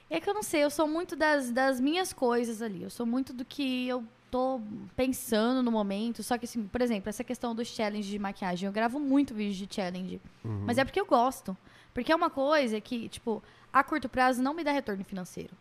É 0.09 0.19
que 0.19 0.29
eu 0.29 0.33
não 0.33 0.41
sei, 0.43 0.63
eu 0.63 0.69
sou 0.69 0.87
muito 0.87 1.15
das, 1.15 1.51
das 1.51 1.79
minhas 1.79 2.11
coisas 2.11 2.61
ali. 2.61 2.81
Eu 2.81 2.89
sou 2.89 3.05
muito 3.05 3.31
do 3.31 3.45
que 3.45 3.87
eu 3.87 4.03
tô 4.31 4.59
pensando 4.95 5.61
no 5.61 5.71
momento. 5.71 6.23
Só 6.23 6.37
que, 6.37 6.45
assim, 6.45 6.65
por 6.67 6.81
exemplo, 6.81 7.09
essa 7.09 7.23
questão 7.23 7.53
dos 7.53 7.67
challenges 7.67 8.07
de 8.07 8.17
maquiagem. 8.17 8.67
Eu 8.67 8.73
gravo 8.73 8.99
muito 8.99 9.33
vídeo 9.33 9.67
de 9.67 9.73
challenge. 9.73 10.19
Uhum. 10.43 10.63
Mas 10.65 10.77
é 10.77 10.85
porque 10.85 10.99
eu 10.99 11.05
gosto. 11.05 11.55
Porque 11.93 12.11
é 12.11 12.15
uma 12.15 12.29
coisa 12.29 12.79
que, 12.81 13.09
tipo, 13.09 13.43
a 13.71 13.83
curto 13.83 14.09
prazo 14.09 14.41
não 14.41 14.53
me 14.53 14.63
dá 14.63 14.71
retorno 14.71 15.03
financeiro. 15.03 15.53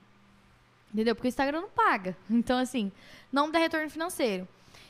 Entendeu? 0.93 1.15
Porque 1.15 1.29
o 1.29 1.31
Instagram 1.31 1.63
não 1.63 1.71
paga. 1.71 2.17
Então, 2.31 2.59
assim, 2.59 2.91
não 3.31 3.47
me 3.47 3.53
dá 3.53 3.59
retorno 3.59 3.91
financeiro. 3.91 4.49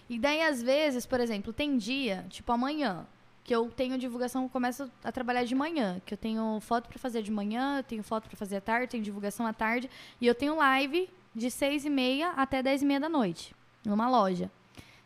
E 0.09 0.18
daí, 0.18 0.43
às 0.43 0.62
vezes, 0.62 1.05
por 1.05 1.20
exemplo, 1.20 1.52
tem 1.52 1.76
dia, 1.76 2.24
tipo 2.30 2.51
amanhã, 2.52 3.06
que 3.48 3.54
eu 3.54 3.70
tenho 3.70 3.96
divulgação, 3.96 4.46
começo 4.46 4.90
a 5.02 5.10
trabalhar 5.10 5.42
de 5.42 5.54
manhã, 5.54 6.02
que 6.04 6.12
eu 6.12 6.18
tenho 6.18 6.58
foto 6.60 6.86
pra 6.86 6.98
fazer 6.98 7.22
de 7.22 7.30
manhã, 7.30 7.78
eu 7.78 7.82
tenho 7.82 8.02
foto 8.02 8.28
pra 8.28 8.36
fazer 8.36 8.56
à 8.56 8.60
tarde, 8.60 8.88
tenho 8.88 9.02
divulgação 9.02 9.46
à 9.46 9.54
tarde, 9.54 9.88
e 10.20 10.26
eu 10.26 10.34
tenho 10.34 10.54
live 10.56 11.08
de 11.34 11.50
seis 11.50 11.86
e 11.86 11.88
meia 11.88 12.32
até 12.32 12.62
dez 12.62 12.82
e 12.82 12.84
meia 12.84 13.00
da 13.00 13.08
noite, 13.08 13.54
numa 13.86 14.06
loja. 14.06 14.50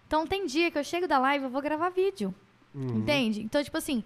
Então, 0.08 0.26
tem 0.26 0.44
dia 0.44 0.72
que 0.72 0.76
eu 0.76 0.82
chego 0.82 1.06
da 1.06 1.20
live, 1.20 1.44
eu 1.44 1.50
vou 1.50 1.62
gravar 1.62 1.90
vídeo. 1.90 2.34
Uhum. 2.74 2.98
Entende? 2.98 3.42
Então, 3.42 3.62
tipo 3.62 3.78
assim, 3.78 4.02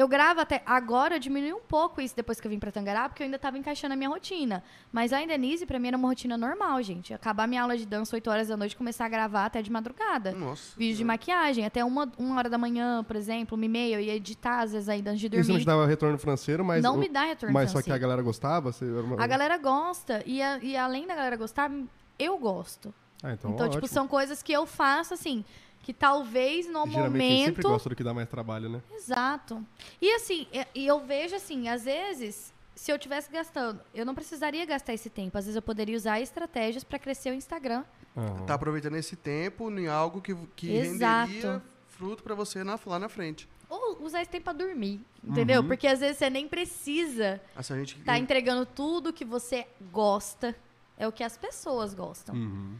Eu 0.00 0.08
gravo 0.08 0.40
até. 0.40 0.62
Agora 0.64 1.16
eu 1.16 1.18
diminui 1.18 1.52
um 1.52 1.60
pouco 1.60 2.00
isso 2.00 2.16
depois 2.16 2.40
que 2.40 2.46
eu 2.46 2.50
vim 2.50 2.58
pra 2.58 2.72
Tangará, 2.72 3.06
porque 3.06 3.22
eu 3.22 3.26
ainda 3.26 3.38
tava 3.38 3.58
encaixando 3.58 3.92
a 3.92 3.96
minha 3.96 4.08
rotina. 4.08 4.64
Mas 4.90 5.12
a 5.12 5.22
Denise, 5.22 5.66
pra 5.66 5.78
mim, 5.78 5.88
era 5.88 5.96
uma 5.98 6.08
rotina 6.08 6.38
normal, 6.38 6.82
gente. 6.82 7.12
Acabar 7.12 7.46
minha 7.46 7.60
aula 7.60 7.76
de 7.76 7.84
dança 7.84 8.16
8 8.16 8.30
horas 8.30 8.48
da 8.48 8.56
noite 8.56 8.72
e 8.72 8.76
começar 8.76 9.04
a 9.04 9.08
gravar 9.10 9.44
até 9.44 9.60
de 9.60 9.70
madrugada. 9.70 10.32
Nossa. 10.32 10.72
Vídeo 10.74 10.96
de 10.96 11.04
maquiagem, 11.04 11.66
até 11.66 11.84
uma, 11.84 12.10
uma 12.16 12.36
hora 12.38 12.48
da 12.48 12.56
manhã, 12.56 13.04
por 13.04 13.14
exemplo, 13.14 13.56
uma 13.56 13.64
e 13.66 13.68
meia, 13.68 13.96
eu 13.96 14.00
ia 14.00 14.14
editar, 14.14 14.60
às 14.62 14.72
vezes, 14.72 14.88
aí 14.88 15.00
antes 15.06 15.20
de 15.20 15.26
Isso 15.26 15.36
não 15.36 15.42
dormir. 15.42 15.60
te 15.60 15.66
dava 15.66 15.86
retorno 15.86 16.16
financeiro, 16.16 16.64
mas. 16.64 16.82
Não 16.82 16.94
o- 16.94 16.98
me 16.98 17.08
dá 17.08 17.24
retorno 17.24 17.52
Mas 17.52 17.70
só 17.70 17.74
que 17.74 17.80
a 17.80 17.82
financeiro. 17.82 18.00
galera 18.00 18.22
gostava? 18.22 18.72
Você 18.72 18.86
era 18.86 19.02
uma- 19.02 19.22
A 19.22 19.26
galera 19.26 19.58
gosta. 19.58 20.22
E, 20.24 20.40
a- 20.40 20.58
e 20.62 20.78
além 20.78 21.06
da 21.06 21.14
galera 21.14 21.36
gostar, 21.36 21.70
eu 22.18 22.38
gosto. 22.38 22.94
Ah, 23.22 23.34
então, 23.34 23.50
Então, 23.50 23.66
tipo, 23.68 23.84
ótimo. 23.84 23.88
são 23.94 24.08
coisas 24.08 24.42
que 24.42 24.50
eu 24.50 24.64
faço, 24.64 25.12
assim, 25.12 25.44
que 25.82 25.92
talvez 25.92 26.66
no 26.66 26.86
Geralmente 26.86 27.18
quem 27.28 27.44
sempre 27.44 27.62
momento. 27.62 27.68
gosta 27.72 27.88
do 27.88 27.96
que 27.96 28.04
dá 28.04 28.12
mais 28.14 28.28
trabalho, 28.28 28.68
né? 28.68 28.82
Exato. 28.92 29.64
E 30.00 30.14
assim, 30.14 30.46
e- 30.52 30.66
e 30.82 30.86
eu 30.86 31.00
vejo 31.00 31.34
assim, 31.34 31.68
às 31.68 31.84
vezes, 31.84 32.52
se 32.74 32.90
eu 32.92 32.98
tivesse 32.98 33.30
gastando, 33.30 33.80
eu 33.94 34.04
não 34.04 34.14
precisaria 34.14 34.64
gastar 34.66 34.92
esse 34.94 35.08
tempo. 35.10 35.36
Às 35.38 35.44
vezes 35.46 35.56
eu 35.56 35.62
poderia 35.62 35.96
usar 35.96 36.20
estratégias 36.20 36.84
pra 36.84 36.98
crescer 36.98 37.30
o 37.30 37.34
Instagram. 37.34 37.84
Aham. 38.16 38.44
Tá 38.46 38.54
aproveitando 38.54 38.96
esse 38.96 39.16
tempo 39.16 39.70
em 39.70 39.86
algo 39.88 40.20
que, 40.20 40.34
que 40.56 40.70
Exato. 40.72 41.30
renderia 41.32 41.62
fruto 41.88 42.22
pra 42.22 42.34
você 42.34 42.62
na, 42.64 42.78
lá 42.86 42.98
na 42.98 43.08
frente. 43.08 43.48
Ou 43.68 44.02
usar 44.02 44.20
esse 44.20 44.30
tempo 44.30 44.44
pra 44.44 44.52
dormir, 44.52 45.00
entendeu? 45.22 45.60
Uhum. 45.62 45.68
Porque 45.68 45.86
às 45.86 46.00
vezes 46.00 46.16
você 46.18 46.28
nem 46.28 46.48
precisa 46.48 47.40
Assim, 47.54 47.72
a 47.74 47.76
gente, 47.78 47.98
estar 47.98 48.18
entregando 48.18 48.66
tudo 48.66 49.12
que 49.12 49.24
você 49.24 49.66
gosta. 49.92 50.56
É 50.98 51.06
o 51.06 51.12
que 51.12 51.22
as 51.22 51.38
pessoas 51.38 51.94
gostam. 51.94 52.34
Uhum. 52.34 52.76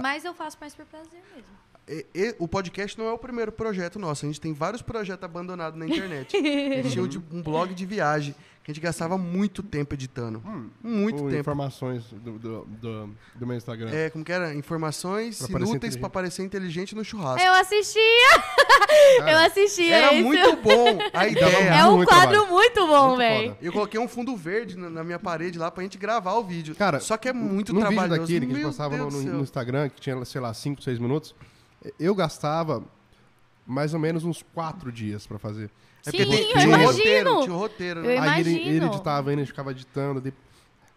Mas 0.00 0.24
eu 0.24 0.32
faço 0.32 0.56
mais 0.60 0.74
por 0.74 0.84
prazer 0.86 1.20
mesmo. 1.34 1.58
E- 1.88 2.06
e- 2.14 2.34
o 2.38 2.46
podcast 2.46 2.98
não 2.98 3.06
é 3.06 3.12
o 3.12 3.18
primeiro 3.18 3.50
projeto 3.52 3.98
nosso. 3.98 4.24
A 4.24 4.28
gente 4.28 4.40
tem 4.40 4.52
vários 4.52 4.82
projetos 4.82 5.24
abandonados 5.24 5.78
na 5.78 5.86
internet. 5.86 6.36
a 6.36 6.82
gente 6.82 6.90
tinha 6.90 7.04
um, 7.04 7.38
um 7.38 7.42
blog 7.42 7.74
de 7.74 7.86
viagem 7.86 8.34
que 8.62 8.70
a 8.70 8.74
gente 8.74 8.82
gastava 8.82 9.16
muito 9.16 9.62
tempo 9.62 9.94
editando. 9.94 10.42
Muito 10.82 11.22
Ou 11.22 11.28
tempo. 11.30 11.40
informações 11.40 12.04
do, 12.12 12.38
do, 12.38 12.64
do, 12.66 13.10
do 13.34 13.46
meu 13.46 13.56
Instagram. 13.56 13.90
É, 13.90 14.10
como 14.10 14.22
que 14.22 14.30
era? 14.30 14.54
Informações 14.54 15.40
Pra 15.46 15.58
inúteis 15.60 15.96
pra 15.96 16.10
parecer 16.10 16.42
inteligente 16.42 16.94
no 16.94 17.02
churrasco. 17.02 17.40
Eu 17.46 17.54
assistia! 17.54 18.02
Cara, 19.18 19.32
eu 19.32 19.38
assistia 19.38 19.94
Era 19.96 20.12
isso. 20.14 20.24
muito 20.24 20.56
bom 20.56 20.98
a 21.14 21.26
ideia. 21.26 21.46
É 21.76 21.86
um 21.86 21.96
muito 21.96 22.08
quadro 22.10 22.30
trabalho. 22.30 22.52
muito 22.52 22.86
bom, 22.86 23.06
Muito 23.08 23.18
velho. 23.18 23.56
Eu 23.62 23.72
coloquei 23.72 23.98
um 23.98 24.06
fundo 24.08 24.36
verde 24.36 24.76
na, 24.76 24.90
na 24.90 25.02
minha 25.04 25.18
parede 25.18 25.58
lá 25.58 25.70
pra 25.70 25.82
gente 25.82 25.96
gravar 25.96 26.34
o 26.34 26.44
vídeo. 26.44 26.74
Cara, 26.74 27.00
Só 27.00 27.16
que 27.16 27.28
é 27.28 27.32
muito 27.32 27.72
no 27.72 27.80
vídeo 27.80 27.94
trabalhoso. 27.94 28.20
daquele 28.20 28.40
que 28.40 28.52
a 28.52 28.54
gente 28.54 28.58
Meu 28.60 28.68
postava 28.68 28.96
no, 28.98 29.10
no 29.10 29.40
Instagram, 29.40 29.88
que 29.88 30.00
tinha, 30.00 30.22
sei 30.26 30.40
lá, 30.42 30.52
5, 30.52 30.82
6 30.82 30.98
minutos, 30.98 31.34
eu 31.98 32.14
gastava 32.14 32.84
mais 33.66 33.92
ou 33.94 34.00
menos 34.00 34.24
uns 34.24 34.42
4 34.54 34.90
dias 34.90 35.26
pra 35.26 35.38
fazer. 35.38 35.70
É 36.06 36.10
porque 36.10 36.24
Sim, 36.24 36.30
tem- 36.30 36.40
eu 36.42 36.48
tinha 36.48 36.58
um 36.58 36.66
imagino. 36.68 36.86
roteiro, 36.92 37.42
tinha 37.42 37.54
um 37.54 37.58
roteiro. 37.58 38.00
né? 38.02 38.06
Eu 38.06 38.10
Aí 38.22 38.40
ele, 38.40 38.50
imagino. 38.50 38.70
ele 38.76 38.86
editava 38.86 39.30
ainda, 39.30 39.42
gente 39.42 39.48
ficava 39.48 39.70
editando. 39.70 40.20
de- 40.20 40.32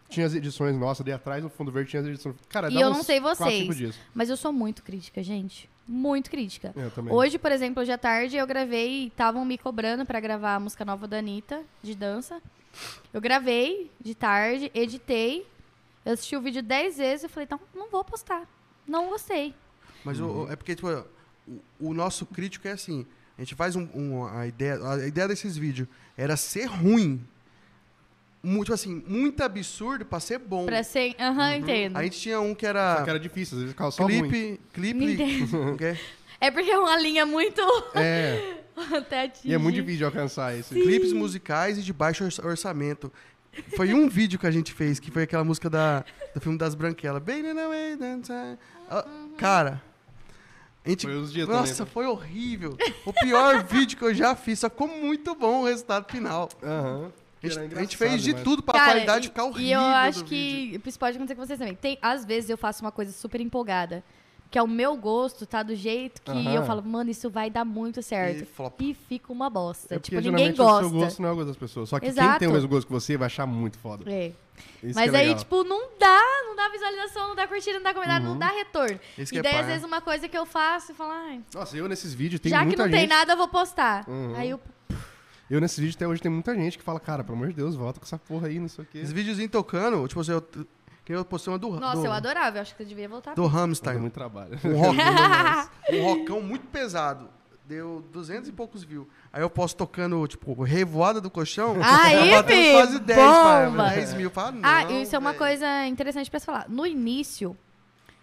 Tinha 0.09 0.25
as 0.25 0.33
edições 0.35 0.75
nossas, 0.77 1.01
ali 1.05 1.13
atrás 1.13 1.41
no 1.41 1.49
fundo 1.49 1.71
verde 1.71 1.89
tinha 1.91 2.01
as 2.01 2.05
edições. 2.07 2.35
Cara, 2.49 2.69
E 2.69 2.75
eu 2.75 2.89
não 2.89 3.01
sei 3.01 3.21
4, 3.21 3.45
vocês. 3.45 3.61
5 3.61 3.73
dias. 3.75 3.95
Mas 4.13 4.29
eu 4.29 4.35
sou 4.35 4.51
muito 4.51 4.83
crítica, 4.83 5.23
gente. 5.23 5.69
Muito 5.87 6.29
crítica. 6.29 6.73
Eu 6.75 6.91
também. 6.91 7.13
Hoje, 7.13 7.37
por 7.39 7.49
exemplo, 7.51 7.81
hoje 7.81 7.91
à 7.93 7.97
tarde 7.97 8.35
eu 8.35 8.45
gravei, 8.45 9.07
estavam 9.07 9.45
me 9.45 9.57
cobrando 9.57 10.05
pra 10.05 10.19
gravar 10.19 10.55
a 10.55 10.59
música 10.59 10.83
nova 10.83 11.07
da 11.07 11.17
Anitta, 11.19 11.63
de 11.81 11.95
dança. 11.95 12.41
Eu 13.13 13.21
gravei 13.21 13.89
de 14.01 14.13
tarde, 14.13 14.69
editei, 14.73 15.47
eu 16.05 16.11
assisti 16.13 16.35
o 16.35 16.41
vídeo 16.41 16.61
10 16.61 16.97
vezes 16.97 17.23
e 17.23 17.27
falei, 17.29 17.45
então 17.45 17.59
não 17.73 17.89
vou 17.89 18.03
postar. 18.03 18.45
Não 18.85 19.07
gostei. 19.09 19.55
Mas 20.03 20.19
o- 20.19 20.25
o- 20.45 20.51
é 20.51 20.55
porque, 20.55 20.75
tipo, 20.75 20.87
o, 21.47 21.61
o 21.79 21.93
nosso 21.93 22.25
crítico 22.25 22.67
é 22.67 22.71
assim. 22.71 23.05
A 23.37 23.41
gente 23.41 23.55
faz 23.55 23.75
um, 23.75 23.87
um- 23.93 24.25
a 24.25 24.47
ideia. 24.47 24.79
A 24.87 25.07
ideia 25.07 25.27
desses 25.27 25.55
vídeos 25.57 25.87
era 26.17 26.35
ser 26.37 26.65
ruim. 26.65 27.25
Muito, 28.43 28.63
tipo 28.65 28.73
assim, 28.73 29.03
muito 29.07 29.41
absurdo 29.43 30.03
pra 30.03 30.19
ser 30.19 30.39
bom. 30.39 30.65
Pra 30.65 30.83
ser. 30.83 31.15
Aham, 31.19 31.55
entendo. 31.57 31.95
A 31.97 32.03
gente 32.03 32.19
tinha 32.19 32.39
um 32.39 32.55
que 32.55 32.65
Só 32.65 32.69
era, 32.69 33.01
que 33.03 33.09
era 33.09 33.19
difícil, 33.19 33.55
às 33.55 33.61
vezes 33.61 33.73
ficava 33.73 33.91
só 33.91 34.03
ruim. 34.03 34.27
clipe. 34.27 34.59
Clipe. 34.73 35.97
É 36.39 36.49
porque 36.49 36.71
é 36.71 36.79
uma 36.79 36.97
linha 36.99 37.23
muito. 37.23 37.61
É, 37.93 38.57
até 38.95 39.25
atingir. 39.25 39.47
e 39.49 39.53
é 39.53 39.57
muito 39.59 39.75
difícil 39.75 39.97
de 39.99 40.05
alcançar 40.05 40.57
isso. 40.57 40.73
Clipes 40.73 41.13
musicais 41.13 41.77
e 41.77 41.83
de 41.83 41.93
baixo 41.93 42.23
orça- 42.23 42.43
orçamento. 42.45 43.11
Foi 43.75 43.93
um 43.93 44.09
vídeo 44.09 44.39
que 44.39 44.47
a 44.47 44.51
gente 44.51 44.73
fez, 44.73 44.99
que 44.99 45.11
foi 45.11 45.23
aquela 45.23 45.43
música 45.43 45.69
da, 45.69 46.03
do 46.33 46.41
filme 46.41 46.57
das 46.57 46.73
Branquelas. 46.73 47.21
Bem, 47.21 47.43
não, 47.43 47.71
é, 47.71 47.95
não, 47.95 48.21
tá. 48.21 48.57
Ah, 48.89 49.05
Cara, 49.37 49.83
a 50.85 50.89
gente. 50.89 51.05
Foi 51.05 51.17
uns 51.17 51.31
dias 51.31 51.47
Nossa, 51.47 51.75
também. 51.77 51.93
foi 51.93 52.05
horrível. 52.07 52.77
O 53.05 53.13
pior 53.13 53.63
vídeo 53.67 53.97
que 53.97 54.03
eu 54.03 54.13
já 54.13 54.35
fiz, 54.35 54.59
só 54.59 54.69
ficou 54.69 54.87
muito 54.87 55.35
bom 55.35 55.61
o 55.61 55.65
resultado 55.65 56.09
final. 56.11 56.49
Aham. 56.63 57.11
A 57.43 57.47
gente, 57.47 57.75
a 57.75 57.81
gente 57.81 57.97
fez 57.97 58.21
de 58.21 58.27
demais. 58.29 58.43
tudo 58.43 58.61
pra 58.61 58.73
Cara, 58.75 58.91
qualidade 58.91 59.25
e- 59.25 59.29
ficar 59.29 59.45
horrível. 59.45 59.65
E 59.67 59.71
eu 59.71 59.79
acho 59.81 60.19
do 60.19 60.25
que 60.25 60.35
vídeo. 60.71 60.81
isso 60.85 60.99
pode 60.99 61.17
acontecer 61.17 61.35
com 61.35 61.43
vocês 61.45 61.57
também. 61.57 61.73
Tem, 61.73 61.97
às 62.01 62.23
vezes 62.23 62.49
eu 62.51 62.57
faço 62.57 62.83
uma 62.83 62.91
coisa 62.91 63.11
super 63.11 63.41
empolgada. 63.41 64.03
Que 64.51 64.59
é 64.59 64.61
o 64.61 64.67
meu 64.67 64.97
gosto, 64.97 65.45
tá 65.45 65.63
do 65.63 65.73
jeito 65.73 66.21
que 66.21 66.29
Aham. 66.29 66.53
eu 66.53 66.65
falo, 66.65 66.83
mano, 66.83 67.09
isso 67.09 67.29
vai 67.29 67.49
dar 67.49 67.63
muito 67.63 68.01
certo. 68.03 68.41
E 68.43 68.45
flop. 68.45 68.81
E 68.81 68.93
fica 68.93 69.31
uma 69.31 69.49
bosta. 69.49 69.95
É 69.95 69.99
tipo, 69.99 70.19
ninguém 70.19 70.53
gosta. 70.53 70.85
o 70.85 70.89
seu 70.89 70.99
gosto 70.99 71.21
não 71.21 71.29
é 71.29 71.31
o 71.31 71.35
gosto 71.35 71.47
das 71.47 71.55
pessoas. 71.57 71.87
Só 71.87 71.95
que 71.99 72.01
quem 72.01 72.09
Exato. 72.09 72.39
tem 72.39 72.47
o 72.49 72.51
mesmo 72.51 72.67
gosto 72.67 72.85
que 72.85 72.91
você 72.91 73.15
vai 73.15 73.27
achar 73.27 73.45
muito 73.47 73.77
foda. 73.79 74.03
É. 74.11 74.33
Isso 74.83 74.95
Mas 74.99 75.13
é 75.13 75.17
aí, 75.17 75.27
legal. 75.27 75.39
tipo, 75.39 75.63
não 75.63 75.89
dá, 75.99 76.21
não 76.45 76.55
dá 76.55 76.69
visualização, 76.69 77.27
não 77.29 77.35
dá 77.35 77.47
curtida, 77.47 77.73
não 77.77 77.83
dá 77.83 77.93
comentário, 77.93 78.25
Uhum. 78.25 78.31
não 78.33 78.39
dá 78.39 78.47
retorno. 78.47 78.99
Esse 79.17 79.35
e 79.35 79.38
é 79.38 79.41
daí, 79.41 79.51
pai, 79.51 79.61
às 79.61 79.67
vezes, 79.67 79.83
uma 79.83 80.01
coisa 80.01 80.27
que 80.27 80.38
eu 80.38 80.45
faço 80.45 80.91
e 80.91 80.95
falo, 80.95 81.11
ai, 81.11 81.41
Nossa, 81.53 81.77
eu 81.77 81.88
nesses 81.88 82.13
vídeos 82.13 82.39
tem 82.41 82.49
já 82.49 82.65
que 82.65 82.75
não 82.75 82.85
gente... 82.85 82.93
tem 82.95 83.07
nada, 83.07 83.33
eu 83.33 83.38
vou 83.38 83.47
postar. 83.47 84.03
Uhum. 84.07 84.33
Aí 84.35 84.49
eu, 84.49 84.59
Eu 85.49 85.59
nesses 85.61 85.77
vídeos 85.77 85.95
até 85.95 86.07
hoje 86.07 86.21
tem 86.21 86.31
muita 86.31 86.55
gente 86.55 86.77
que 86.77 86.83
fala, 86.83 86.99
cara, 86.99 87.23
pelo 87.23 87.35
amor 87.38 87.49
de 87.49 87.53
Deus, 87.55 87.75
volta 87.75 87.99
com 87.99 88.05
essa 88.05 88.17
porra 88.17 88.47
aí, 88.47 88.57
não 88.59 88.67
sei 88.69 88.83
o 88.83 88.88
quê. 88.88 88.99
Esse 88.99 89.13
videozinho 89.13 89.49
tocando, 89.49 90.07
tipo 90.07 90.19
assim, 90.21 90.31
eu, 90.31 90.41
que 91.03 91.13
eu 91.13 91.25
postei 91.25 91.51
uma 91.51 91.59
do 91.59 91.69
nossa, 91.79 91.97
do, 92.01 92.05
eu 92.05 92.11
adorava, 92.11 92.57
eu 92.57 92.61
acho 92.61 92.71
que 92.73 92.83
você 92.83 92.88
devia 92.89 93.07
voltar. 93.09 93.33
do 93.35 93.45
Hamstein. 93.45 93.97
muito 93.99 94.13
trabalho. 94.13 94.57
Um, 94.63 94.77
rock, 94.77 94.97
um 95.93 96.03
rockão 96.03 96.41
muito 96.41 96.65
pesado. 96.67 97.29
Deu 97.72 98.03
200 98.11 98.49
e 98.49 98.52
poucos 98.52 98.84
views. 98.84 99.07
Aí 99.31 99.41
eu 99.41 99.49
posto 99.49 99.77
tocando, 99.77 100.27
tipo, 100.27 100.61
revoada 100.61 101.22
do 101.22 101.30
colchão. 101.30 101.77
Aí, 101.81 102.30
tá 102.31 102.35
batendo 102.43 102.61
fi, 102.61 102.72
quase 102.73 102.99
10, 102.99 103.18
bomba. 103.18 103.77
pai, 103.77 103.95
10 103.95 104.14
mil. 104.15 104.30
Fala, 104.30 104.53
Ah, 104.61 104.91
isso 104.91 105.15
é 105.15 105.19
uma 105.19 105.34
coisa 105.34 105.85
interessante 105.88 106.30
pra 106.30 106.38
se 106.41 106.45
falar. 106.45 106.65
No 106.68 106.85
início, 106.85 107.56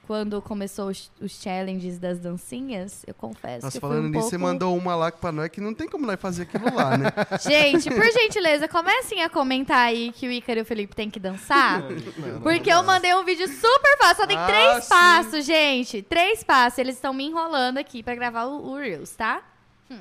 quando 0.09 0.41
começou 0.41 0.89
os, 0.89 1.13
os 1.21 1.33
challenges 1.33 1.99
das 1.99 2.19
dancinhas, 2.19 3.05
eu 3.07 3.13
confesso 3.13 3.67
Nossa, 3.67 3.77
que 3.77 3.81
falando 3.81 3.99
um 3.99 4.09
nisso, 4.09 4.13
pouco... 4.15 4.31
você 4.31 4.39
mandou 4.39 4.75
uma 4.75 4.97
lá 4.97 5.13
pra 5.13 5.31
nós 5.31 5.51
que 5.51 5.61
não 5.61 5.75
tem 5.75 5.87
como 5.87 6.07
nós 6.07 6.19
fazer 6.19 6.45
aquilo 6.45 6.75
lá, 6.75 6.97
né? 6.97 7.09
Gente, 7.47 7.91
por 7.91 8.11
gentileza, 8.11 8.67
comecem 8.67 9.23
a 9.23 9.29
comentar 9.29 9.81
aí 9.89 10.11
que 10.11 10.27
o 10.27 10.33
Ícaro 10.33 10.61
e 10.61 10.63
o 10.63 10.65
Felipe 10.65 10.97
têm 10.97 11.11
que 11.11 11.21
dançar. 11.21 11.83
Não, 11.83 11.91
não, 11.91 12.41
Porque 12.41 12.71
não. 12.71 12.79
eu 12.79 12.83
mandei 12.85 13.15
um 13.15 13.23
vídeo 13.23 13.47
super 13.49 13.99
fácil, 13.99 14.17
só 14.17 14.27
tem 14.27 14.39
Ah, 14.39 14.47
três 14.47 14.85
sim. 14.85 14.89
passos, 14.89 15.45
gente. 15.45 16.01
Três 16.01 16.43
passos. 16.43 16.79
Eles 16.79 16.95
estão 16.95 17.13
me 17.13 17.25
enrolando 17.27 17.77
aqui 17.77 18.03
pra 18.03 18.15
gravar 18.15 18.47
o, 18.47 18.67
o 18.67 18.77
Reels, 18.79 19.11
tá? 19.11 19.43
Hum. 19.91 20.01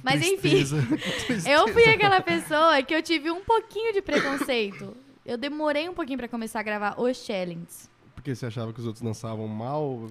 Mas 0.00 0.22
enfim, 0.22 0.62
Tristeza. 1.26 1.50
eu 1.50 1.66
fui 1.72 1.86
aquela 1.86 2.20
pessoa 2.20 2.80
que 2.84 2.94
eu 2.94 3.02
tive 3.02 3.32
um 3.32 3.40
pouquinho 3.40 3.92
de 3.92 4.00
preconceito. 4.00 4.96
Eu 5.26 5.36
demorei 5.36 5.88
um 5.88 5.94
pouquinho 5.94 6.18
pra 6.20 6.28
começar 6.28 6.60
a 6.60 6.62
gravar 6.62 7.00
os 7.00 7.16
challenges. 7.16 7.92
Porque 8.24 8.34
você 8.34 8.46
achava 8.46 8.72
que 8.72 8.80
os 8.80 8.86
outros 8.86 9.02
dançavam 9.02 9.46
mal? 9.46 10.08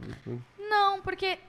Não, 0.59 1.01
porque 1.01 1.25
É 1.25 1.39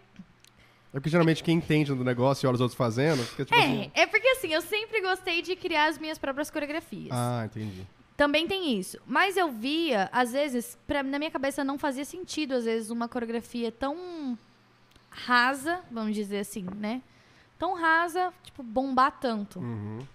porque 0.95 1.11
geralmente 1.11 1.45
quem 1.45 1.59
entende 1.59 1.93
do 1.93 2.03
negócio 2.03 2.47
e 2.47 2.49
olha 2.49 2.55
os 2.55 2.61
outros 2.63 2.75
fazendo, 2.75 3.23
fica 3.23 3.45
tipo 3.45 3.55
assim... 3.55 3.91
É, 3.95 4.01
é 4.01 4.07
porque 4.07 4.27
assim, 4.29 4.49
eu 4.49 4.63
sempre 4.63 5.03
gostei 5.03 5.43
de 5.43 5.55
criar 5.57 5.91
as 5.91 5.99
minhas 5.99 6.17
próprias 6.17 6.51
coreografias. 6.51 7.11
Ah, 7.13 7.43
entendi. 7.45 7.87
Também 8.17 8.49
tem 8.49 8.79
isso. 8.79 8.97
Mas 9.07 9.37
eu 9.37 9.53
via, 9.53 10.09
às 10.11 10.33
vezes, 10.33 10.79
pra, 10.87 11.03
na 11.03 11.19
minha 11.19 11.31
cabeça 11.31 11.63
não 11.63 11.77
fazia 11.79 12.05
sentido, 12.07 12.55
às 12.55 12.65
vezes, 12.65 12.89
uma 12.89 13.09
coreografia 13.09 13.71
tão 13.71 14.39
rasa, 15.11 15.83
vamos 15.91 16.15
dizer 16.15 16.39
assim, 16.39 16.65
né? 16.77 17.03
Tão 17.59 17.75
rasa, 17.75 18.33
tipo, 18.43 18.63
bombar 18.63 19.19
tanto. 19.21 19.59
Uhum. 19.59 19.99
Eu 19.99 20.07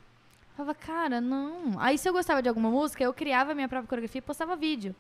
falava, 0.58 0.74
cara, 0.74 1.22
não. 1.22 1.80
Aí 1.80 1.96
se 1.96 2.10
eu 2.10 2.14
gostava 2.14 2.42
de 2.42 2.50
alguma 2.50 2.72
música, 2.72 3.04
eu 3.04 3.14
criava 3.14 3.52
a 3.52 3.56
minha 3.56 3.70
própria 3.70 3.88
coreografia 3.88 4.18
e 4.18 4.24
postava 4.24 4.56
vídeo. 4.56 4.96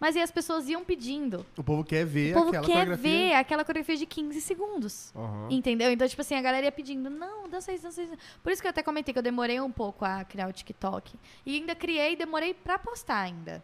Mas 0.00 0.14
aí 0.14 0.22
as 0.22 0.30
pessoas 0.30 0.68
iam 0.68 0.84
pedindo. 0.84 1.44
O 1.56 1.64
povo 1.64 1.82
quer 1.82 2.06
ver 2.06 2.30
o 2.32 2.34
povo 2.34 2.48
aquela 2.50 2.66
quer 2.66 2.72
coreografia. 2.72 3.10
ver 3.10 3.34
aquela 3.34 3.64
coreografia 3.64 3.96
de 3.96 4.06
15 4.06 4.40
segundos. 4.40 5.12
Aham. 5.14 5.48
Entendeu? 5.50 5.90
Então, 5.90 6.06
tipo 6.06 6.22
assim, 6.22 6.36
a 6.36 6.42
galera 6.42 6.66
ia 6.66 6.72
pedindo, 6.72 7.10
não, 7.10 7.48
dança 7.48 7.72
isso, 7.72 7.82
dança 7.82 8.02
isso. 8.02 8.12
Por 8.42 8.52
isso 8.52 8.62
que 8.62 8.68
eu 8.68 8.70
até 8.70 8.82
comentei 8.82 9.12
que 9.12 9.18
eu 9.18 9.22
demorei 9.22 9.60
um 9.60 9.72
pouco 9.72 10.04
a 10.04 10.24
criar 10.24 10.48
o 10.48 10.52
TikTok. 10.52 11.14
E 11.44 11.56
ainda 11.56 11.74
criei 11.74 12.12
e 12.12 12.16
demorei 12.16 12.54
pra 12.54 12.78
postar 12.78 13.20
ainda. 13.22 13.62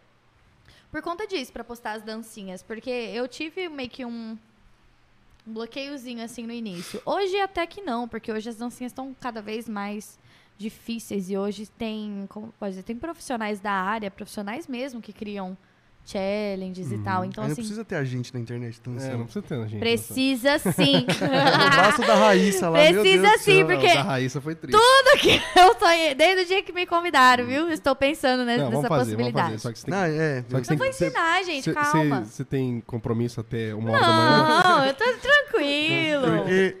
Por 0.91 1.01
conta 1.01 1.25
disso, 1.25 1.53
pra 1.53 1.63
postar 1.63 1.93
as 1.93 2.03
dancinhas. 2.03 2.61
Porque 2.61 2.89
eu 2.89 3.27
tive 3.29 3.69
meio 3.69 3.89
que 3.89 4.03
um, 4.03 4.37
um 5.47 5.53
bloqueiozinho 5.53 6.21
assim 6.23 6.45
no 6.45 6.51
início. 6.53 7.01
Hoje 7.05 7.39
até 7.39 7.65
que 7.65 7.81
não, 7.81 8.09
porque 8.09 8.29
hoje 8.31 8.49
as 8.49 8.57
dancinhas 8.57 8.91
estão 8.91 9.15
cada 9.21 9.41
vez 9.41 9.69
mais 9.69 10.19
difíceis. 10.57 11.29
E 11.29 11.37
hoje 11.37 11.67
tem, 11.77 12.25
como 12.27 12.53
pode 12.59 12.71
dizer, 12.71 12.83
tem 12.83 12.95
profissionais 12.97 13.61
da 13.61 13.71
área, 13.71 14.11
profissionais 14.11 14.67
mesmo, 14.67 15.01
que 15.01 15.13
criam 15.13 15.57
challenges 16.05 16.91
e 16.91 16.97
tal. 16.99 17.25
Então, 17.25 17.43
Aí 17.43 17.47
não 17.49 17.53
assim, 17.53 17.61
precisa 17.61 17.83
ter 17.83 17.95
a 17.95 18.03
gente 18.03 18.33
na 18.33 18.39
internet 18.39 18.79
É, 18.85 18.89
não 18.89 18.95
dançando. 18.95 19.23
precisa 19.23 19.41
ter, 19.41 19.57
né, 19.57 19.67
gente. 19.67 19.79
precisa 19.79 20.59
sim. 20.59 21.05
o 21.09 21.69
braço 21.75 22.01
da 22.01 22.15
Raíssa 22.15 22.69
lá, 22.69 22.79
meu 22.91 23.01
Precisa 23.01 23.37
sim, 23.39 23.43
céu. 23.57 23.65
porque- 23.65 23.87
Não, 23.87 23.95
da 23.95 24.01
Raíssa 24.03 24.39
foi 24.41 24.55
triste. 24.55 24.77
Tudo 24.79 25.19
que 25.19 25.41
eu 25.59 25.75
sonhei, 25.79 26.15
desde 26.15 26.43
o 26.43 26.45
dia 26.45 26.61
que 26.63 26.71
me 26.71 26.85
convidaram, 26.85 27.45
viu? 27.45 27.69
Estou 27.71 27.95
pensando 27.95 28.45
nessa, 28.45 28.63
não, 28.63 28.71
vamos 28.71 28.83
nessa 28.83 28.95
fazer, 28.95 29.15
vamos 29.15 29.31
possibilidade. 29.33 29.47
fazer. 29.47 29.59
Só 29.59 29.71
que 29.71 29.79
você 29.79 29.85
tem 29.85 29.93
Não, 29.93 30.05
que... 30.05 30.19
é. 30.19 30.45
Só 30.49 30.59
que 30.59 30.67
você 30.67 30.73
Eu 30.73 30.77
vou 30.77 30.87
ensinar, 30.87 31.43
gente, 31.43 31.63
você- 31.63 31.73
calma. 31.73 32.19
Você, 32.25 32.31
você 32.31 32.45
tem 32.45 32.83
compromisso 32.85 33.39
até 33.39 33.73
uma 33.73 33.91
hora 33.91 34.01
da 34.01 34.07
manhã? 34.07 34.63
Não, 34.63 34.85
eu 34.85 34.93
tô 34.93 35.03
tranquilo. 35.05 36.37
Porque 36.43 36.77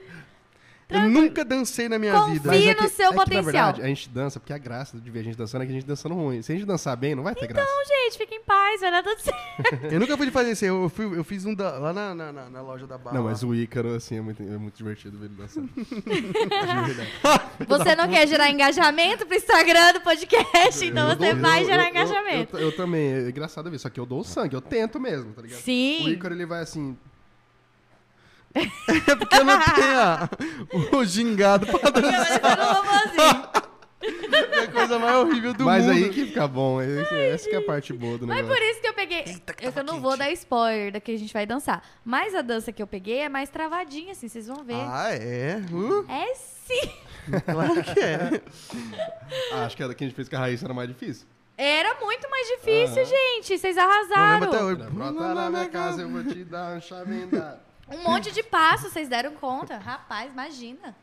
eu 0.95 1.09
nunca 1.09 1.45
dancei 1.45 1.87
na 1.89 1.97
minha 1.99 2.13
Confia 2.13 2.33
vida. 2.33 2.49
Mas- 2.49 2.65
é 2.65 2.73
no 2.81 2.89
seu 2.89 3.05
é 3.05 3.09
que, 3.09 3.15
na 3.15 3.23
potencial. 3.23 3.43
verdade, 3.43 3.81
a 3.81 3.87
gente 3.87 4.09
dança, 4.09 4.39
porque 4.39 4.53
a 4.53 4.57
graça 4.57 4.97
de 4.99 5.11
ver 5.11 5.19
a 5.19 5.23
gente 5.23 5.37
dançando 5.37 5.61
é 5.61 5.65
que 5.65 5.71
a 5.71 5.75
gente 5.75 5.85
dançando 5.85 6.15
ruim. 6.15 6.41
Se 6.41 6.51
a 6.51 6.55
gente 6.55 6.65
dançar 6.67 6.95
bem, 6.97 7.15
não 7.15 7.23
vai 7.23 7.33
ter 7.35 7.47
graça. 7.47 7.67
Então, 7.69 7.85
gente, 8.03 8.17
fica 8.17 8.35
em 8.35 8.41
paz, 8.43 8.81
vai 8.81 8.91
dar 8.91 9.03
tudo 9.03 9.19
certo. 9.19 9.85
Eu 9.93 9.99
nunca 9.99 10.17
pude 10.17 10.31
fazer 10.31 10.51
isso. 10.51 10.65
Eu, 10.65 10.89
fui- 10.89 11.17
eu 11.17 11.23
fiz 11.23 11.45
um 11.45 11.53
da- 11.53 11.77
lá 11.77 11.93
na, 11.93 12.13
na, 12.15 12.31
na- 12.31 12.49
na 12.49 12.61
loja 12.61 12.85
da 12.87 12.97
Barra. 12.97 13.17
Não, 13.17 13.23
mas 13.25 13.43
o 13.43 13.53
Ícaro, 13.53 13.93
assim, 13.95 14.17
é 14.17 14.21
muito, 14.21 14.41
é 14.41 14.57
muito 14.57 14.75
divertido 14.75 15.17
ver 15.17 15.25
ele 15.25 15.35
dançando. 15.35 15.69
Você 17.67 17.95
não 17.95 18.07
quer 18.07 18.27
gerar 18.27 18.49
engajamento 18.49 19.25
pro 19.25 19.35
Instagram 19.35 19.93
do 19.93 20.01
podcast, 20.01 20.85
então 20.85 21.09
Eu 21.11 21.17
você 21.17 21.33
dou- 21.33 21.41
vai 21.41 21.61
eu- 21.61 21.65
gerar 21.65 21.83
eu- 21.83 21.85
eu- 21.85 21.89
engajamento. 21.91 22.57
Eu, 22.57 22.61
eu 22.69 22.75
também, 22.75 23.13
é 23.13 23.29
engraçado 23.29 23.69
ver, 23.69 23.79
só 23.79 23.89
que 23.89 23.99
eu 23.99 24.05
dou 24.05 24.19
o 24.19 24.23
sangue, 24.23 24.55
eu 24.55 24.61
tento 24.61 24.99
mesmo, 24.99 25.33
tá 25.33 25.41
ligado? 25.41 25.59
O 25.59 25.63
Sim. 25.63 26.07
Ícaro, 26.09 26.33
ele 26.33 26.45
vai 26.45 26.61
assim, 26.61 26.97
É 28.55 29.15
porque 29.15 29.35
eu 29.35 29.43
não 29.45 29.59
tenho 29.59 29.99
a- 29.99 30.29
o 30.93 31.05
gingado 31.05 31.65
pra 31.67 31.89
dançar. 31.89 32.57
Eu 32.57 32.73
não 32.73 32.83
vou 32.83 32.93
assim. 32.93 33.65
É 34.01 34.59
a 34.59 34.67
coisa 34.71 34.99
mais 34.99 35.15
horrível 35.15 35.53
do 35.53 35.63
mas 35.65 35.83
mundo. 35.85 35.95
aí 35.95 36.09
que 36.09 36.25
fica 36.27 36.47
bom, 36.47 36.79
esse- 36.81 37.15
essa 37.15 37.49
que 37.49 37.55
é 37.55 37.59
a 37.59 37.61
parte 37.63 37.91
boa 37.91 38.17
do 38.19 38.27
Mas 38.27 38.37
negócio. 38.37 38.55
por 38.57 38.65
isso 38.69 38.81
que 38.81 38.87
eu 38.87 38.93
peguei. 38.93 39.23
que 39.23 39.65
eu 39.65 39.71
tava 39.71 39.83
não 39.83 39.93
quente. 39.95 40.03
vou 40.03 40.15
dar 40.17 40.31
spoiler 40.31 40.91
da 40.91 40.99
que 40.99 41.11
a 41.11 41.17
gente 41.17 41.33
vai 41.33 41.45
dançar. 41.45 41.83
Mas 42.03 42.35
a 42.35 42.41
dança 42.41 42.71
que 42.71 42.81
eu 42.81 42.87
peguei 42.87 43.19
é 43.21 43.29
mais 43.29 43.49
travadinha, 43.49 44.11
assim, 44.11 44.27
vocês 44.27 44.47
vão 44.47 44.63
ver. 44.63 44.75
Ah, 44.75 45.09
é? 45.11 45.59
Uh, 45.71 46.05
É 46.09 46.35
sim. 46.35 46.91
claro 47.51 47.83
que 47.83 47.99
é. 47.99 48.41
Ah, 49.53 49.65
acho 49.65 49.75
que 49.75 49.83
a 49.83 49.93
que 49.93 50.03
a 50.03 50.07
gente 50.07 50.15
fez 50.15 50.29
com 50.29 50.35
a 50.35 50.39
Raíssa 50.39 50.65
era 50.65 50.73
mais 50.73 50.87
difícil. 50.87 51.25
Era 51.57 51.95
muito 51.99 52.29
mais 52.29 52.47
difícil, 52.47 53.05
gente. 53.05 53.57
Vocês 53.57 53.75
Eu 53.77 53.83
arrasaram. 53.83 54.47
até 54.49 54.63
hoje. 54.63 54.83
Brota 54.91 55.33
na 55.33 55.49
minha 55.49 55.67
casa, 55.69 56.01
eu 56.03 56.09
vou 56.09 56.23
te 56.23 56.43
dar 56.43 56.77
um 56.77 56.81
chavenda. 56.81 57.59
Um 57.89 58.03
monte 58.03 58.31
de 58.31 58.41
passos, 58.43 58.91
vocês 58.91 59.07
deram 59.07 59.33
conta. 59.33 59.77
Rapaz, 59.77 60.31
imagina. 60.31 60.95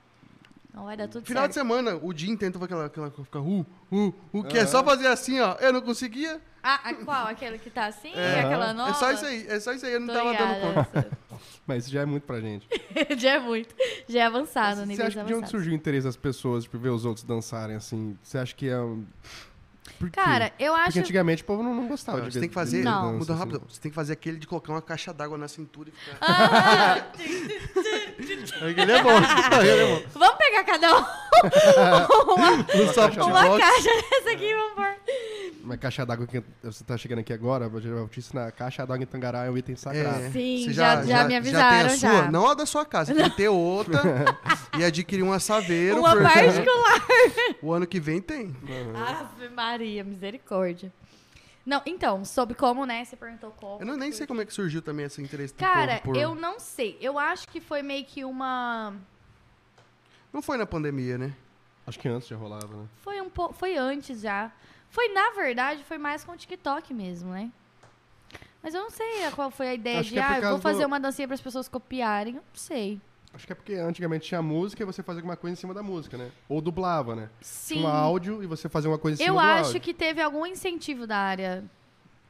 Não 0.75 0.85
vai 0.85 0.97
dar 0.97 1.07
tudo 1.07 1.27
Final 1.27 1.47
de 1.47 1.55
certo. 1.55 1.67
semana, 1.67 1.99
o 2.03 2.13
dia 2.15 2.31
inteiro 2.31 2.55
tava 2.55 2.65
aquela, 2.65 2.87
aquela 2.87 3.11
ficar 3.11 3.41
uh, 3.41 3.67
uh, 3.91 4.15
o 4.33 4.43
que 4.43 4.57
é 4.57 4.67
só 4.67 4.83
fazer 4.83 5.07
assim, 5.07 5.39
ó. 5.39 5.55
Eu 5.61 5.73
não 5.73 5.83
conseguia. 5.83 6.41
Ah, 6.63 6.81
a 6.85 6.95
qual? 6.95 7.27
Aquele 7.27 7.59
que 7.59 7.69
tá 7.69 7.87
assim? 7.87 8.13
É. 8.15 8.41
Aquela 8.41 8.73
nova? 8.73 8.91
É 8.91 8.95
só 8.95 9.13
isso 9.13 9.27
aí, 9.27 9.47
é 9.49 9.61
só 9.61 9.73
isso 9.73 9.85
aí, 9.85 9.93
eu 9.93 10.01
não 10.01 10.07
Tô 10.07 10.15
tava 10.15 10.33
dando 10.33 10.75
conta. 10.75 11.19
Mas 11.67 11.85
isso 11.85 11.93
já 11.93 12.01
é 12.03 12.07
muito 12.07 12.23
pra 12.23 12.41
gente. 12.41 12.67
já 13.19 13.33
é 13.33 13.39
muito. 13.39 13.75
Já 14.09 14.21
é 14.21 14.27
avançado, 14.27 14.87
Você 14.87 15.03
acha 15.03 15.21
que 15.21 15.27
de 15.27 15.35
onde 15.35 15.51
surgiu 15.51 15.73
o 15.73 15.75
interesse 15.75 16.07
das 16.07 16.17
pessoas, 16.17 16.65
tipo, 16.65 16.79
ver 16.79 16.89
os 16.89 17.05
outros 17.05 17.25
dançarem 17.25 17.77
assim? 17.77 18.17
Você 18.23 18.39
acha 18.39 18.55
que 18.55 18.69
é 18.69 18.81
um... 18.81 19.05
Por 20.03 20.11
quê? 20.11 20.21
Cara, 20.21 20.53
eu 20.59 20.75
acho. 20.75 20.87
Porque 20.87 20.99
antigamente 20.99 21.43
o 21.43 21.47
povo 21.47 21.63
não, 21.63 21.73
não 21.75 21.87
gostava 21.87 22.19
Não, 22.19 22.27
de 22.27 22.33
você 22.35 22.41
tem 22.41 22.49
que 22.49 22.55
fazer, 22.55 22.83
Não. 22.83 23.13
muda 23.19 23.33
assim. 23.33 23.41
rápido. 23.41 23.63
Você 23.69 23.81
tem 23.81 23.91
que 23.91 23.95
fazer 23.95 24.15
aquele 24.15 24.37
de 24.39 24.47
colocar 24.49 24.73
uma 24.73 24.83
caixa 24.83 25.13
d'água 25.13 25.39
na 25.39 25.47
cintura 25.47 25.91
e 25.91 25.93
ficar. 25.93 26.19
Ah, 28.63 28.69
Aquele 28.69 28.93
é 28.93 29.03
bom, 29.03 29.11
aquele 29.17 29.71
é 29.71 29.87
bom. 29.97 30.03
vamos 30.15 30.37
pegar 30.39 30.65
cada 30.65 30.99
um 30.99 31.05
uma, 32.35 32.57
No 32.57 32.93
softbox. 32.95 33.27
uma 33.27 33.59
caixa 33.59 33.91
dessa 34.11 34.31
aqui 34.33 34.45
e 34.45 34.55
vamos 34.55 34.75
pôr. 34.75 34.93
Mas 35.65 35.79
caixa 35.79 36.05
d'água 36.05 36.27
que 36.27 36.43
você 36.63 36.83
tá 36.83 36.97
chegando 36.97 37.21
aqui 37.21 37.33
agora, 37.33 37.67
eu 37.67 37.71
vou 37.71 38.09
te 38.09 38.19
ensinar. 38.19 38.51
Caixa 38.53 38.85
d'água 38.85 39.03
em 39.03 39.07
Tangará 39.07 39.45
é 39.45 39.51
um 39.51 39.57
item 39.57 39.77
sagrado. 39.77 40.25
É, 40.25 40.31
Sim, 40.31 40.65
você 40.65 40.73
já- 40.73 41.03
já 41.05 41.23
me 41.23 41.29
tem 41.29 41.37
avisaram, 41.37 41.87
a 41.87 41.89
sua, 41.91 41.97
já. 42.25 42.31
não 42.31 42.49
a 42.51 42.55
da 42.55 42.67
sua 42.67 42.85
casa, 42.85 43.15
tem 43.15 43.31
que 43.31 43.37
ter 43.37 43.49
outra 43.49 44.01
e 44.77 44.85
adquirir 44.85 45.23
uma 45.23 45.39
saveiro. 45.39 45.99
Uma 46.01 46.17
particular. 46.17 47.07
O 47.63 47.73
ano 47.73 47.87
que 47.87 48.01
vem 48.01 48.21
tem. 48.21 48.57
Ave 48.95 49.49
Maria, 49.51 49.92
misericórdia. 50.05 50.93
Não, 51.65 51.81
então, 51.87 52.25
sobre 52.25 52.55
como, 52.57 52.85
né? 52.85 53.05
Você 53.05 53.15
perguntou 53.17 53.51
como. 53.53 53.81
Eu 53.81 53.87
não, 53.87 53.97
nem 53.97 54.11
sei 54.11 54.27
como 54.27 54.41
é 54.41 54.45
que 54.45 54.53
surgiu 54.53 54.83
também 54.83 55.07
esse 55.07 55.23
interesse 55.23 55.55
do 55.55 55.59
Cara, 55.59 56.01
povo 56.01 56.15
por... 56.15 56.17
eu 56.17 56.35
não 56.35 56.59
sei. 56.59 56.99
Eu 57.01 57.19
acho 57.19 57.47
que 57.49 57.61
foi 57.61 57.83
meio 57.83 58.05
que 58.05 58.25
uma. 58.25 58.95
Não 60.33 60.43
foi 60.43 60.57
na 60.57 60.67
pandemia, 60.67 61.17
né? 61.19 61.33
Acho 61.87 61.99
que 61.99 62.09
antes 62.09 62.27
já 62.29 62.37
rolava, 62.37 62.67
né? 62.77 62.87
Foi 63.03 63.21
um 63.21 63.31
pouco. 63.31 63.55
Foi 63.55 63.77
antes 63.77 64.21
já. 64.21 64.51
Foi, 64.91 65.09
na 65.09 65.31
verdade, 65.31 65.85
foi 65.85 65.99
mais 65.99 66.25
com 66.25 66.33
o 66.33 66.37
TikTok 66.37 66.93
mesmo, 66.93 67.31
né? 67.31 67.51
Mas 68.63 68.75
eu 68.75 68.83
não 68.83 68.91
sei 68.91 69.29
qual 69.35 69.51
foi 69.51 69.69
a 69.69 69.75
ideia 69.75 70.01
Acho 70.01 70.11
de, 70.11 70.19
é 70.19 70.23
ah, 70.23 70.39
eu 70.41 70.51
vou 70.51 70.59
fazer 70.61 70.83
do- 70.83 70.87
uma 70.87 71.01
dancinha 71.01 71.27
para 71.27 71.35
as 71.35 71.41
pessoas 71.41 71.69
copiarem. 71.69 72.35
Eu 72.37 72.43
não 72.43 72.55
sei. 72.55 73.01
Acho 73.35 73.47
que 73.47 73.53
é 73.53 73.57
porque 73.57 73.75
antigamente 73.75 74.27
tinha 74.29 74.43
música 74.43 74.83
e 74.83 74.87
você 74.87 75.03
fazia 75.03 75.21
alguma 75.21 75.37
coisa 75.37 75.53
em 75.55 75.57
cima 75.57 75.73
da 75.73 75.83
música, 75.83 76.19
né? 76.19 76.31
Ou 76.49 76.61
dublava, 76.61 77.17
né? 77.17 77.31
Sim. 77.41 77.77
Tinha 77.77 77.87
um 77.87 77.91
áudio 77.91 78.43
e 78.43 78.47
você 78.47 78.69
fazia 78.69 78.91
uma 78.91 78.99
coisa 78.99 79.23
em 79.23 79.27
Eu 79.27 79.33
cima 79.35 79.43
do 79.43 79.49
acho 79.49 79.65
áudio. 79.69 79.81
que 79.81 79.95
teve 79.95 80.21
algum 80.21 80.45
incentivo 80.45 81.07
da 81.07 81.17
área 81.17 81.65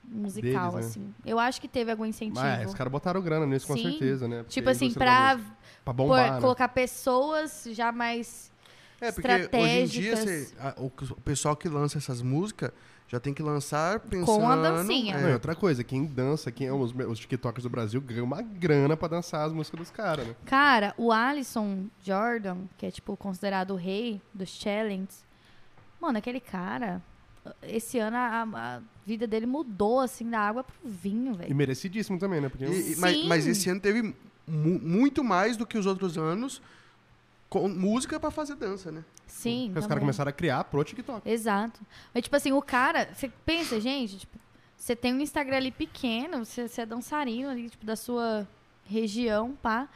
musical, 0.04 0.70
Deles, 0.72 0.84
né? 0.86 0.90
assim. 0.90 1.14
Eu 1.24 1.38
acho 1.38 1.60
que 1.60 1.68
teve 1.68 1.90
algum 1.90 2.04
incentivo. 2.04 2.40
Mas 2.40 2.68
os 2.68 2.74
caras 2.74 2.90
botaram 2.92 3.20
grana 3.20 3.46
nisso, 3.46 3.66
com 3.66 3.74
Sim. 3.76 3.82
certeza, 3.90 4.28
né? 4.28 4.38
Porque 4.38 4.52
tipo 4.52 4.68
assim, 4.68 4.92
pra, 4.92 5.36
música- 5.36 5.56
Pra 5.84 5.92
bombar, 5.92 6.34
né? 6.34 6.40
colocar 6.40 6.68
pessoas 6.68 7.66
já 7.72 7.90
mais. 7.90 8.52
É, 9.00 9.10
porque 9.10 9.28
hoje 9.56 9.80
em 9.82 9.86
dia 9.86 10.14
a- 10.60 10.74
o 10.76 10.88
pessoal 11.24 11.56
que 11.56 11.68
lança 11.68 11.98
essas 11.98 12.22
músicas 12.22 12.70
já 13.12 13.20
tem 13.20 13.34
que 13.34 13.42
lançar 13.42 14.00
pensando... 14.00 14.24
Com 14.38 14.48
a 14.48 14.56
dancinha. 14.56 15.20
E 15.20 15.22
É, 15.30 15.34
outra 15.34 15.54
coisa, 15.54 15.84
quem 15.84 16.06
dança, 16.06 16.50
quem 16.50 16.66
é 16.66 16.72
os, 16.72 16.92
os 16.94 17.18
TikTokers 17.18 17.62
do 17.64 17.68
Brasil 17.68 18.00
ganham 18.00 18.24
uma 18.24 18.40
grana 18.40 18.96
pra 18.96 19.06
dançar 19.06 19.46
as 19.46 19.52
músicas 19.52 19.78
dos 19.80 19.90
caras, 19.90 20.26
né? 20.26 20.34
Cara, 20.46 20.94
o 20.96 21.12
Alisson 21.12 21.84
Jordan, 22.02 22.56
que 22.78 22.86
é 22.86 22.90
tipo 22.90 23.14
considerado 23.14 23.72
o 23.72 23.76
rei 23.76 24.18
dos 24.32 24.48
challenges, 24.48 25.22
mano, 26.00 26.16
aquele 26.16 26.40
cara, 26.40 27.02
esse 27.62 27.98
ano 27.98 28.16
a, 28.16 28.42
a 28.76 28.80
vida 29.04 29.26
dele 29.26 29.44
mudou 29.44 30.00
assim 30.00 30.30
da 30.30 30.40
água 30.40 30.64
pro 30.64 30.74
vinho, 30.82 31.34
E 31.34 31.36
velho. 31.36 31.54
merecidíssimo 31.54 32.18
também, 32.18 32.40
né? 32.40 32.48
Porque 32.48 32.64
E- 32.64 32.92
e- 32.94 32.96
mas, 32.96 33.24
mas 33.26 33.46
esse 33.46 33.68
ano 33.68 33.78
teve 33.80 34.02
mu- 34.48 34.80
muito 34.80 35.22
mais 35.22 35.54
do 35.58 35.66
que 35.66 35.76
os 35.76 35.84
outros 35.84 36.16
anos 36.16 36.62
com 37.52 37.68
música 37.68 38.18
pra 38.18 38.30
fazer 38.30 38.54
dança, 38.54 38.90
né? 38.90 39.04
Sim. 39.26 39.66
porque 39.66 39.80
os 39.80 39.86
caras 39.86 40.00
começaram 40.00 40.30
a 40.30 40.32
criar 40.32 40.64
pro 40.64 40.82
TikTok. 40.82 41.28
Exato. 41.28 41.82
Mas, 42.14 42.22
tipo 42.22 42.34
assim, 42.34 42.50
o 42.50 42.62
cara, 42.62 43.10
você 43.12 43.30
pensa, 43.44 43.78
gente, 43.78 44.20
tipo, 44.20 44.38
você 44.74 44.96
tem 44.96 45.12
um 45.12 45.20
Instagram 45.20 45.58
ali 45.58 45.70
pequeno, 45.70 46.46
você, 46.46 46.66
você 46.66 46.80
é 46.80 46.86
dançarino 46.86 47.50
ali, 47.50 47.68
tipo, 47.68 47.84
da 47.84 47.94
sua 47.94 48.48
região, 48.86 49.54
pá. 49.60 49.86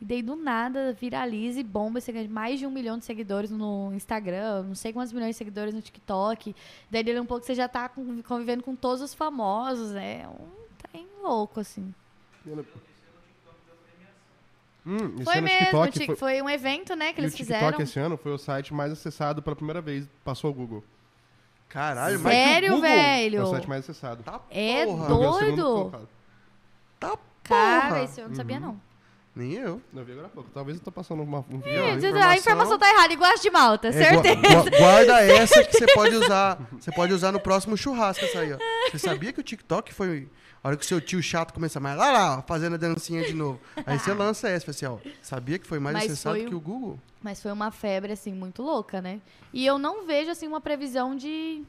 E 0.00 0.04
daí 0.04 0.20
do 0.20 0.34
nada 0.34 0.92
viraliza 0.94 1.60
e 1.60 1.62
bomba, 1.62 2.00
você 2.00 2.10
ganha 2.10 2.28
mais 2.28 2.58
de 2.58 2.66
um 2.66 2.72
milhão 2.72 2.98
de 2.98 3.04
seguidores 3.04 3.52
no 3.52 3.92
Instagram, 3.94 4.64
não 4.64 4.74
sei 4.74 4.92
quantos 4.92 5.12
milhões 5.12 5.30
de 5.30 5.38
seguidores 5.38 5.72
no 5.72 5.80
TikTok. 5.80 6.56
Daí 6.90 7.04
dele 7.04 7.20
um 7.20 7.24
pouco 7.24 7.46
você 7.46 7.54
já 7.54 7.68
tá 7.68 7.88
convivendo 7.88 8.64
com 8.64 8.74
todos 8.74 9.00
os 9.00 9.14
famosos, 9.14 9.94
é 9.94 10.26
um 10.28 10.48
trem 10.76 11.06
louco, 11.22 11.60
assim. 11.60 11.94
Hum, 14.86 15.14
esse 15.16 15.24
foi 15.24 15.40
o 15.40 15.42
mesmo, 15.42 15.58
TikTok 15.58 15.90
Tik- 15.92 16.06
foi, 16.06 16.16
foi... 16.16 16.42
um 16.42 16.48
evento, 16.48 16.94
né, 16.94 17.12
que 17.12 17.20
e 17.20 17.24
o 17.24 17.24
eles 17.24 17.34
TikTok 17.34 17.58
fizeram. 17.60 17.82
esse 17.82 17.98
ano 17.98 18.16
foi 18.16 18.32
o 18.32 18.38
site 18.38 18.72
mais 18.72 18.92
acessado 18.92 19.42
pela 19.42 19.56
primeira 19.56 19.80
vez, 19.80 20.08
passou 20.24 20.50
o 20.50 20.54
Google. 20.54 20.84
Caralho, 21.68 22.20
mas 22.20 22.32
que 22.32 22.40
o 22.40 22.44
Sério, 22.46 22.72
Google- 22.74 22.86
É 22.88 22.92
velho? 23.16 23.42
o 23.42 23.46
site 23.50 23.68
mais 23.68 23.80
acessado. 23.82 24.22
Tá 24.22 24.40
É 24.50 24.84
porra. 24.86 25.14
O 25.14 25.18
doido? 25.18 25.92
Tá 27.00 27.18
Cara, 27.42 27.88
porra. 27.88 28.02
esse 28.04 28.20
eu 28.20 28.28
não 28.28 28.34
sabia, 28.36 28.60
não. 28.60 28.80
Nem 29.34 29.52
eu. 29.52 29.82
Eu 29.94 30.04
vi 30.04 30.12
agora 30.12 30.28
há 30.28 30.30
pouco. 30.30 30.48
Talvez 30.54 30.78
eu 30.78 30.84
tô 30.84 30.90
passando 30.90 31.22
uma, 31.22 31.40
um 31.50 31.58
vídeo. 31.58 31.68
É, 31.68 31.78
aí. 31.80 31.90
A 31.90 31.96
informação- 31.96 32.36
informação 32.36 32.78
tá 32.78 32.88
errada, 32.90 33.12
igual 33.12 33.30
as 33.32 33.42
de 33.42 33.50
Malta, 33.50 33.88
É, 33.88 33.92
certeza. 33.92 34.34
gua- 34.36 34.62
gua- 34.62 34.78
guarda 34.78 35.20
essa 35.26 35.62
que 35.64 35.72
você 35.76 35.86
pode 35.92 36.14
usar. 36.14 36.58
Você 36.80 36.90
pode 36.92 37.12
usar 37.12 37.32
no 37.32 37.40
próximo 37.40 37.76
churrasco 37.76 38.24
essa 38.24 38.38
aí, 38.38 38.52
ó. 38.54 38.58
Você 38.90 38.98
sabia 38.98 39.32
que 39.34 39.40
o 39.40 39.42
TikTok 39.42 39.92
foi. 39.92 40.28
A 40.66 40.70
hora 40.70 40.76
que 40.76 40.84
o 40.84 40.88
seu 40.88 41.00
tio 41.00 41.22
chato 41.22 41.54
começar 41.54 41.78
mais 41.78 41.96
lá, 41.96 42.10
lá, 42.10 42.42
fazendo 42.42 42.74
a 42.74 42.76
dancinha 42.76 43.22
de 43.24 43.32
novo. 43.32 43.60
Aí 43.86 44.00
você 44.00 44.10
lança 44.12 44.48
essa, 44.48 44.68
assim, 44.72 44.84
ó. 44.84 44.98
Sabia 45.22 45.60
que 45.60 45.64
foi 45.66 45.78
mais 45.78 45.94
Mas 45.94 46.06
acessado 46.06 46.34
foi 46.38 46.46
que 46.46 46.54
o- 46.56 46.58
o 46.58 46.60
Google? 46.60 46.98
Mas 47.22 47.40
foi 47.40 47.52
uma 47.52 47.70
febre, 47.70 48.12
assim, 48.12 48.34
muito 48.34 48.62
louca, 48.64 49.00
né? 49.00 49.20
E 49.52 49.64
eu 49.64 49.78
não 49.78 50.04
vejo, 50.04 50.28
assim, 50.28 50.48
uma 50.48 50.60
previsão 50.60 51.14
de. 51.14 51.62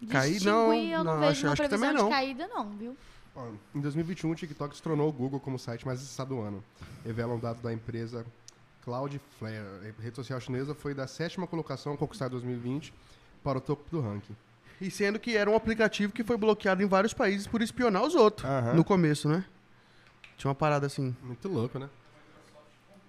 de 0.00 0.06
Cair, 0.06 0.40
não. 0.44 0.72
Eu 0.72 1.02
não, 1.02 1.14
Não, 1.14 1.18
vejo 1.20 1.30
acho- 1.32 1.46
uma 1.46 1.52
acho 1.54 1.62
que 1.62 1.68
previsão 1.68 1.94
de 1.96 2.00
não. 2.02 2.08
caída, 2.10 2.46
não, 2.46 2.70
viu? 2.76 2.96
Ó, 3.34 3.48
Em 3.74 3.80
2021, 3.80 4.30
o 4.30 4.34
TikTok 4.36 4.76
se 4.76 4.80
tornou 4.82 5.08
o 5.08 5.12
Google 5.12 5.40
como 5.40 5.58
site 5.58 5.84
mais 5.84 5.98
acessado 6.00 6.36
do 6.36 6.40
ano. 6.40 6.62
Revelam 7.04 7.40
dados 7.40 7.60
da 7.60 7.72
empresa 7.72 8.24
Cloudflare. 8.84 9.56
A 9.98 10.00
rede 10.00 10.14
social 10.14 10.38
chinesa 10.40 10.76
foi 10.76 10.94
da 10.94 11.08
sétima 11.08 11.48
colocação 11.48 11.96
conquistada 11.96 12.28
em 12.36 12.38
2020 12.38 12.94
para 13.42 13.58
o 13.58 13.60
topo 13.60 13.82
do 13.90 14.00
ranking. 14.00 14.36
E 14.82 14.90
sendo 14.90 15.18
que 15.18 15.36
era 15.36 15.48
um 15.48 15.54
aplicativo 15.54 16.12
que 16.12 16.24
foi 16.24 16.36
bloqueado 16.36 16.82
em 16.82 16.86
vários 16.86 17.14
países 17.14 17.46
por 17.46 17.62
espionar 17.62 18.02
os 18.02 18.14
outros. 18.16 18.44
Aham. 18.48 18.74
No 18.74 18.84
começo, 18.84 19.28
né? 19.28 19.44
Tinha 20.36 20.48
uma 20.48 20.54
parada 20.54 20.86
assim. 20.86 21.14
Muito 21.22 21.48
louco, 21.48 21.78
né? 21.78 21.88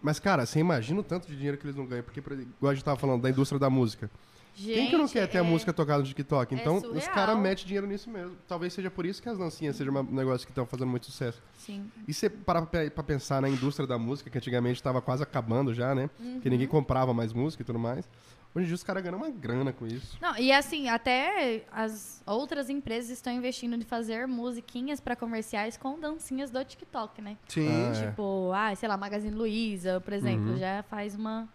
Mas, 0.02 0.20
cara, 0.20 0.46
você 0.46 0.60
imagina 0.60 1.00
o 1.00 1.04
tanto 1.04 1.28
de 1.28 1.36
dinheiro 1.36 1.58
que 1.58 1.66
eles 1.66 1.76
não 1.76 1.86
ganham. 1.86 2.04
Porque, 2.04 2.22
por 2.22 2.34
exemplo, 2.34 2.52
igual 2.58 2.72
a 2.72 2.76
gente 2.76 2.84
tava 2.84 3.00
falando 3.00 3.22
da 3.22 3.30
indústria 3.30 3.58
da 3.58 3.70
música. 3.70 4.10
Gente, 4.56 4.74
Quem 4.76 4.90
que 4.92 4.98
não 4.98 5.08
quer 5.08 5.28
ter 5.28 5.40
a 5.40 5.42
é- 5.42 5.44
música 5.44 5.74
tocada 5.74 6.00
no 6.04 6.06
TikTok? 6.08 6.54
é 6.54 6.58
Então, 6.60 6.76
os 6.76 6.84
surreal. 6.84 7.14
caras 7.16 7.38
metem 7.40 7.66
dinheiro 7.66 7.88
nisso 7.88 8.08
mesmo. 8.08 8.36
Talvez 8.48 8.72
seja 8.72 8.92
por 8.92 9.04
isso 9.04 9.20
que 9.20 9.28
as 9.28 9.36
dancinhas 9.40 9.76
sejam 9.76 9.92
um 9.96 10.04
negócio 10.04 10.46
que 10.46 10.52
estão 10.52 10.64
fazendo 10.68 10.90
muito 10.90 11.08
sucesso. 11.08 11.42
Sim. 11.58 11.90
E 12.08 12.14
você 12.14 12.30
parar 12.30 12.62
pra 12.68 12.92
pra 12.92 13.04
pensar 13.04 13.42
na 13.42 13.50
indústria 13.50 13.88
da 13.88 13.98
música, 13.98 14.30
que 14.30 14.38
antigamente 14.38 14.76
estava 14.76 15.02
quase 15.02 15.24
acabando 15.24 15.74
já, 15.74 15.96
né? 15.96 16.08
Que 16.44 16.52
ninguém 16.52 16.68
comprava 16.68 17.14
mais 17.16 17.34
música 17.34 17.64
e 17.64 17.66
tudo 17.66 17.80
mais. 17.80 18.08
Hoje 18.56 18.66
em 18.66 18.68
dia 18.68 18.76
os 18.76 18.84
caras 18.84 19.02
ganham 19.02 19.18
uma 19.18 19.30
grana 19.32 19.74
com 19.74 19.88
isso. 19.88 20.18
Não, 20.22 20.38
e 20.38 20.52
assim, 20.52 20.88
até 20.88 21.66
as 21.72 22.22
outras 22.26 22.70
empresas 22.70 23.10
estão 23.10 23.34
investindo 23.34 23.76
em 23.76 23.82
fazer 23.82 24.28
musiquinhas 24.28 25.00
pra 25.00 25.16
comerciais 25.16 25.76
com 25.76 26.00
dancinhas 26.00 26.52
do 26.52 26.64
TikTok, 26.64 27.20
né? 27.22 27.36
Sim. 27.48 27.68
Ah, 27.68 27.98
é. 27.98 28.08
Tipo, 28.10 28.52
ah, 28.54 28.76
sei 28.76 28.88
lá, 28.88 28.96
Magazine 28.96 29.34
Luiza, 29.36 30.00
por 30.02 30.14
exemplo, 30.14 30.52
Uhum. 30.52 30.58
já 30.58 30.84
faz 30.84 31.16
uma. 31.16 31.50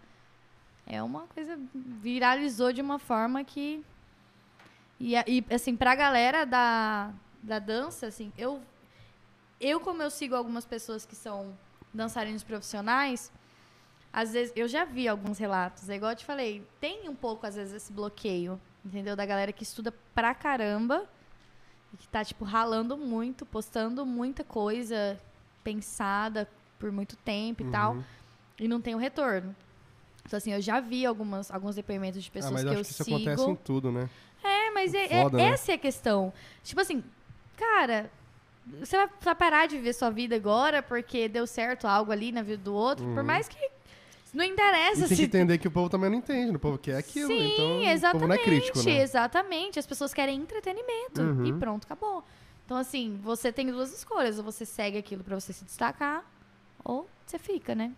É 0.85 1.01
uma 1.01 1.21
coisa. 1.27 1.57
Viralizou 1.73 2.73
de 2.73 2.81
uma 2.81 2.99
forma 2.99 3.43
que. 3.45 3.81
E, 4.99 5.15
a- 5.15 5.23
e 5.25 5.41
assim, 5.51 5.75
pra 5.77 5.95
galera 5.95 6.45
da, 6.45 7.11
da 7.41 7.59
dança, 7.59 8.07
assim, 8.07 8.33
eu. 8.37 8.59
Eu, 9.61 9.79
como 9.79 10.01
eu 10.01 10.09
sigo 10.09 10.35
algumas 10.35 10.65
pessoas 10.65 11.05
que 11.05 11.15
são 11.15 11.53
dançarinos 11.93 12.43
profissionais, 12.43 13.31
às 14.11 14.33
vezes 14.33 14.51
eu 14.55 14.67
já 14.67 14.85
vi 14.85 15.07
alguns 15.07 15.37
relatos. 15.37 15.89
É 15.89 15.95
igual 15.95 16.11
eu 16.11 16.15
te 16.17 16.25
falei, 16.25 16.65
tem 16.79 17.07
um 17.09 17.15
pouco, 17.15 17.45
às 17.45 17.55
vezes, 17.55 17.73
esse 17.73 17.91
bloqueio, 17.93 18.59
entendeu? 18.85 19.15
Da 19.15 19.25
galera 19.25 19.51
que 19.51 19.63
estuda 19.63 19.93
pra 20.13 20.33
caramba 20.33 21.05
e 21.93 21.97
que 21.97 22.07
tá, 22.07 22.23
tipo, 22.23 22.43
ralando 22.45 22.97
muito, 22.97 23.45
postando 23.45 24.05
muita 24.05 24.43
coisa 24.43 25.19
pensada 25.63 26.47
por 26.79 26.91
muito 26.91 27.15
tempo 27.17 27.61
e 27.63 27.69
tal, 27.71 27.93
Uhum. 27.93 28.03
e 28.59 28.67
não 28.67 28.79
tem 28.81 28.95
o 28.95 28.97
retorno. 28.97 29.55
Então, 30.25 30.37
assim, 30.37 30.53
eu 30.53 30.61
já 30.61 30.79
vi 30.79 31.05
algumas, 31.05 31.49
alguns 31.51 31.75
depoimentos 31.75 32.23
de 32.23 32.29
Ah, 32.29 32.33
pessoas 32.33 32.53
mas 32.53 32.63
que 32.63 32.69
acho 32.69 32.77
eu 32.79 32.83
que 32.83 32.91
isso 32.91 33.03
sigo. 33.03 33.15
acontece 33.17 33.49
em 33.49 33.55
tudo, 33.55 33.91
né? 33.91 34.09
É, 34.43 34.71
mas 34.71 34.93
é, 34.93 35.05
é- 35.05 35.23
Foda, 35.23 35.37
né? 35.37 35.43
essa 35.49 35.71
é 35.71 35.75
a 35.75 35.77
questão. 35.77 36.31
Tipo 36.63 36.79
assim, 36.81 37.03
cara, 37.57 38.09
você 38.79 38.95
vai, 38.95 39.09
vai 39.21 39.35
parar 39.35 39.67
de 39.67 39.75
viver 39.77 39.93
sua 39.93 40.09
vida 40.09 40.35
agora 40.35 40.81
porque 40.81 41.27
deu 41.27 41.45
certo 41.47 41.87
algo 41.87 42.11
ali 42.11 42.31
na 42.31 42.41
vida 42.41 42.63
do 42.63 42.73
outro, 42.73 43.05
por 43.13 43.23
mais 43.23 43.47
que 43.47 43.57
não 44.33 44.43
Uhum. 44.43 44.49
E 44.49 44.53
interessa 44.53 44.99
tem 45.01 45.07
que 45.09 45.15
se 45.15 45.23
entender 45.23 45.57
que 45.57 45.67
o 45.67 45.71
povo 45.71 45.89
também 45.89 46.09
não 46.09 46.17
entende, 46.17 46.51
né? 46.51 46.55
o 46.55 46.59
povo 46.59 46.77
quer 46.77 46.95
aquilo, 46.97 47.27
Sim, 47.27 47.53
então 47.53 47.79
o 47.79 47.83
exatamente, 47.83 48.11
povo 48.13 48.27
não 48.27 48.35
é 48.35 48.37
crítico, 48.37 48.83
né? 48.83 49.01
exatamente. 49.01 49.79
As 49.79 49.85
pessoas 49.87 50.13
querem 50.13 50.39
entretenimento 50.39 51.21
Uhum. 51.21 51.45
e 51.45 51.53
pronto, 51.53 51.85
acabou. 51.85 52.23
Então 52.65 52.77
assim, 52.77 53.19
você 53.23 53.51
tem 53.51 53.67
duas 53.67 53.91
escolhas, 53.93 54.37
ou 54.37 54.43
você 54.43 54.65
segue 54.65 54.97
aquilo 54.97 55.23
pra 55.23 55.39
você 55.39 55.51
se 55.53 55.65
destacar, 55.65 56.23
ou 56.83 57.09
você 57.25 57.39
fica, 57.39 57.73
né? 57.73 57.91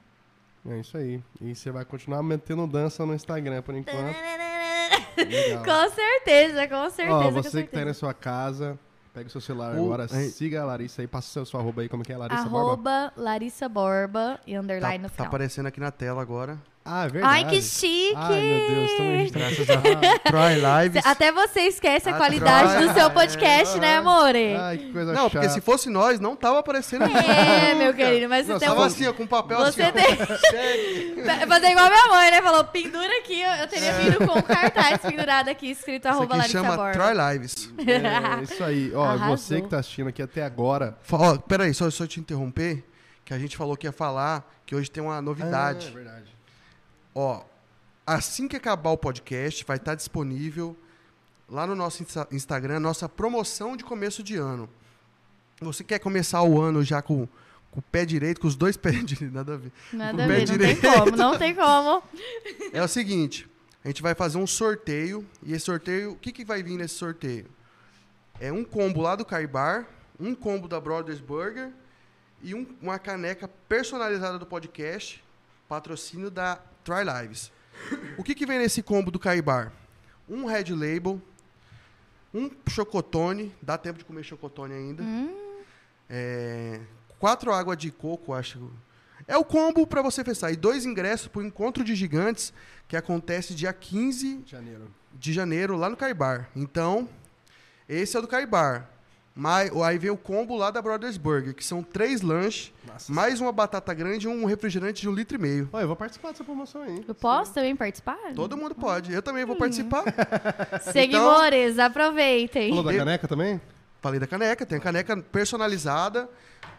É 0.69 0.79
isso 0.79 0.95
aí. 0.95 1.21
E 1.41 1.55
você 1.55 1.71
vai 1.71 1.83
continuar 1.83 2.21
metendo 2.23 2.65
dança 2.67 3.05
no 3.05 3.13
Instagram 3.15 3.61
por 3.63 3.73
enquanto. 3.75 4.15
Com 5.65 5.89
certeza, 5.95 6.67
com 6.67 6.89
certeza, 6.89 7.15
Ó, 7.17 7.23
com 7.23 7.31
você 7.31 7.63
que 7.63 7.69
tá 7.69 7.79
aí 7.79 7.83
certeza. 7.83 7.85
na 7.85 7.93
sua 7.93 8.13
casa, 8.13 8.79
pega 9.13 9.27
o 9.27 9.31
seu 9.31 9.41
celular 9.41 9.75
O- 9.75 9.83
agora, 9.85 10.07
aí- 10.11 10.29
siga 10.29 10.61
a 10.61 10.65
Larissa 10.65 11.01
aí, 11.01 11.07
passa 11.07 11.27
o 11.27 11.31
seu, 11.31 11.45
seu 11.45 11.59
arroba 11.59 11.81
aí, 11.81 11.89
como 11.89 12.03
que 12.03 12.11
é, 12.13 12.17
Larissa 12.17 12.45
Borba? 12.49 12.67
Arroba 12.99 13.13
Larissa 13.17 13.69
Borba 13.69 14.39
e 14.47 14.57
underline 14.57 14.97
Tá, 14.97 15.03
no 15.03 15.09
tá 15.09 15.15
final. 15.15 15.27
aparecendo 15.27 15.65
aqui 15.67 15.79
na 15.79 15.91
tela 15.91 16.21
agora. 16.21 16.57
Ah, 16.83 17.05
é 17.05 17.09
verdade. 17.09 17.33
Ai, 17.33 17.45
que 17.47 17.61
chique! 17.61 18.13
Ai, 18.15 18.41
meu 18.41 18.67
Deus, 18.69 18.97
tamo 18.97 19.31
Graças 19.31 19.69
a 19.69 20.19
Troy 20.19 20.55
Lives. 20.55 21.05
Até 21.05 21.31
você 21.31 21.61
esquece 21.61 22.09
a 22.09 22.15
Ah, 22.15 22.17
qualidade 22.17 22.73
Troy, 22.73 22.87
do 22.87 22.93
seu 22.95 23.05
é, 23.05 23.09
podcast, 23.09 23.79
né, 23.79 23.97
amore? 23.97 24.55
Ai, 24.55 24.77
que 24.79 24.91
coisa 24.91 25.13
Não, 25.13 25.23
chata. 25.23 25.29
porque 25.29 25.49
se 25.49 25.61
fosse 25.61 25.89
nós, 25.91 26.19
não 26.19 26.35
tava 26.35 26.57
aparecendo. 26.59 27.03
É, 27.05 27.75
meu 27.75 27.93
querido, 27.93 28.27
mas 28.27 28.47
Não, 28.47 28.55
você 28.55 28.59
tem 28.59 28.69
Tava 28.69 28.81
um... 28.81 28.83
assim, 28.85 29.07
ó, 29.07 29.13
com 29.13 29.27
papel 29.27 29.59
Você 29.59 29.83
assim. 29.83 29.91
tem... 29.93 30.17
Fazer 31.47 31.67
igual 31.67 31.85
a 31.85 31.89
minha 31.89 32.07
mãe, 32.07 32.31
né? 32.31 32.41
Falou, 32.41 32.63
pendura 32.63 33.17
aqui, 33.19 33.41
eu, 33.41 33.67
teria 33.67 33.93
vindo 33.93 34.27
com 34.27 34.39
um 34.39 34.41
cartaz 34.41 34.97
pendurado 35.01 35.49
aqui, 35.49 35.69
escrito 35.69 36.07
Isso 36.07 36.17
arroba 36.17 36.33
aqui 36.33 36.37
Larissa 36.37 36.57
chama 36.61 36.75
Borba. 36.77 36.91
Troy 36.93 37.13
Lives. 37.13 37.69
É, 37.77 38.43
isso 38.43 38.63
aí. 38.63 38.91
Ó, 38.95 39.03
Arrasou. 39.05 39.37
você 39.37 39.61
que 39.61 39.67
tá 39.69 39.77
assistindo 39.79 40.07
aqui 40.09 40.21
até 40.21 40.43
agora. 40.43 40.97
Ó, 41.11 41.37
peraí, 41.37 41.73
só, 41.73 41.89
só 41.91 42.07
te 42.07 42.19
interromper, 42.19 42.83
que 43.23 43.33
a 43.33 43.37
gente 43.39 43.55
falou 43.55 43.77
que 43.77 43.85
ia 43.85 43.91
falar, 43.91 44.51
que 44.65 44.75
hoje 44.75 44.89
tem 44.89 45.03
uma 45.03 45.21
novidade. 45.21 45.87
Ah, 45.87 45.91
é 45.91 45.93
verdade. 45.93 46.20
Ó, 47.13 47.43
assim 48.05 48.47
que 48.47 48.55
acabar 48.55 48.91
o 48.91 48.97
podcast, 48.97 49.63
vai 49.65 49.77
estar 49.77 49.95
disponível 49.95 50.75
lá 51.49 51.67
no 51.67 51.75
nosso 51.75 52.01
Insta- 52.03 52.27
Instagram, 52.31 52.79
nossa 52.79 53.07
promoção 53.09 53.75
de 53.75 53.83
começo 53.83 54.23
de 54.23 54.35
ano. 54.37 54.69
Você 55.59 55.83
quer 55.83 55.99
começar 55.99 56.41
o 56.43 56.59
ano 56.59 56.83
já 56.83 57.01
com, 57.01 57.27
com 57.69 57.79
o 57.79 57.83
pé 57.83 58.05
direito, 58.05 58.41
com 58.41 58.47
os 58.47 58.55
dois 58.55 58.75
pés 58.77 59.03
direitos, 59.05 59.33
nada 59.33 59.53
a 59.53 59.57
ver. 59.57 59.71
Nada 59.93 60.23
a 60.23 60.27
ver, 60.27 60.39
não 60.39 60.45
tem 60.45 60.57
direito. 60.57 60.81
como, 60.81 61.17
não 61.17 61.37
tem 61.37 61.55
como. 61.55 62.03
É 62.73 62.81
o 62.81 62.87
seguinte, 62.87 63.47
a 63.83 63.87
gente 63.89 64.01
vai 64.01 64.15
fazer 64.15 64.37
um 64.37 64.47
sorteio, 64.47 65.27
e 65.43 65.53
esse 65.53 65.65
sorteio, 65.65 66.13
o 66.13 66.15
que, 66.15 66.31
que 66.31 66.45
vai 66.45 66.63
vir 66.63 66.77
nesse 66.77 66.95
sorteio? 66.95 67.47
É 68.39 68.51
um 68.51 68.63
combo 68.63 69.01
lá 69.01 69.15
do 69.15 69.25
Caibar, 69.25 69.85
um 70.19 70.33
combo 70.33 70.67
da 70.67 70.79
Brothers 70.79 71.19
Burger 71.19 71.71
e 72.41 72.55
um- 72.55 72.65
uma 72.81 72.97
caneca 72.97 73.47
personalizada 73.67 74.39
do 74.39 74.45
podcast, 74.45 75.23
patrocínio 75.67 76.31
da 76.31 76.59
Try 76.83 77.03
Lives. 77.03 77.51
O 78.17 78.23
que, 78.23 78.35
que 78.35 78.45
vem 78.45 78.59
nesse 78.59 78.81
combo 78.83 79.09
do 79.11 79.19
Caibar? 79.19 79.71
Um 80.29 80.45
Red 80.45 80.65
Label, 80.73 81.21
um 82.33 82.49
chocotone, 82.69 83.53
dá 83.61 83.77
tempo 83.77 83.99
de 83.99 84.05
comer 84.05 84.23
chocotone 84.23 84.73
ainda. 84.73 85.03
É, 86.09 86.79
quatro 87.19 87.51
água 87.51 87.75
de 87.75 87.91
coco, 87.91 88.33
acho. 88.33 88.71
É 89.27 89.37
o 89.37 89.45
combo 89.45 89.85
para 89.87 90.01
você 90.01 90.23
festar. 90.23 90.51
E 90.51 90.55
dois 90.55 90.85
ingressos 90.85 91.27
para 91.27 91.41
o 91.41 91.45
Encontro 91.45 91.83
de 91.83 91.95
Gigantes, 91.95 92.53
que 92.87 92.95
acontece 92.97 93.53
dia 93.55 93.71
15 93.71 94.43
Janeiro. 94.45 94.91
de 95.13 95.31
janeiro, 95.33 95.77
lá 95.77 95.89
no 95.89 95.95
Caibar. 95.97 96.49
Então, 96.55 97.07
esse 97.87 98.15
é 98.15 98.19
o 98.19 98.21
do 98.21 98.27
Caibar. 98.27 98.89
Mas, 99.33 99.71
aí 99.81 99.97
vem 99.97 100.11
o 100.11 100.17
combo 100.17 100.57
lá 100.57 100.71
da 100.71 100.81
Brothers 100.81 101.15
Burger, 101.15 101.53
que 101.55 101.63
são 101.63 101.81
três 101.81 102.21
lanches, 102.21 102.73
Nossa. 102.85 103.11
mais 103.13 103.39
uma 103.39 103.51
batata 103.51 103.93
grande 103.93 104.27
e 104.27 104.29
um 104.29 104.43
refrigerante 104.45 105.01
de 105.01 105.07
um 105.09 105.13
litro 105.13 105.37
e 105.37 105.39
meio. 105.41 105.69
Ó, 105.71 105.79
eu 105.79 105.87
vou 105.87 105.95
participar 105.95 106.31
dessa 106.31 106.43
promoção 106.43 106.81
aí. 106.81 107.01
Eu 107.07 107.15
posso 107.15 107.53
também 107.53 107.73
participar? 107.75 108.17
Todo 108.35 108.57
mundo 108.57 108.75
pode. 108.75 109.13
Eu 109.13 109.21
também 109.21 109.45
vou 109.45 109.55
Hum. 109.55 109.59
participar. 109.59 110.03
Seguidores, 110.91 111.79
aproveitem. 111.79 112.69
Falou 112.69 112.83
da 112.83 112.93
caneca 112.93 113.27
também? 113.27 113.61
Falei 114.01 114.19
da 114.19 114.27
caneca, 114.27 114.65
tem 114.65 114.77
a 114.77 114.81
caneca 114.81 115.15
personalizada 115.17 116.29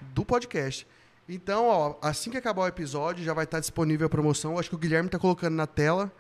do 0.01 0.25
podcast. 0.25 0.87
Então, 1.29 1.67
ó, 1.67 1.95
assim 2.03 2.31
que 2.31 2.37
acabar 2.37 2.63
o 2.63 2.67
episódio, 2.67 3.25
já 3.25 3.33
vai 3.33 3.45
estar 3.45 3.61
disponível 3.61 4.07
a 4.07 4.11
promoção. 4.11 4.59
Acho 4.59 4.69
que 4.69 4.75
o 4.75 4.79
Guilherme 4.79 5.07
está 5.07 5.19
colocando 5.19 5.55
na 5.55 5.67
tela. 5.67 6.13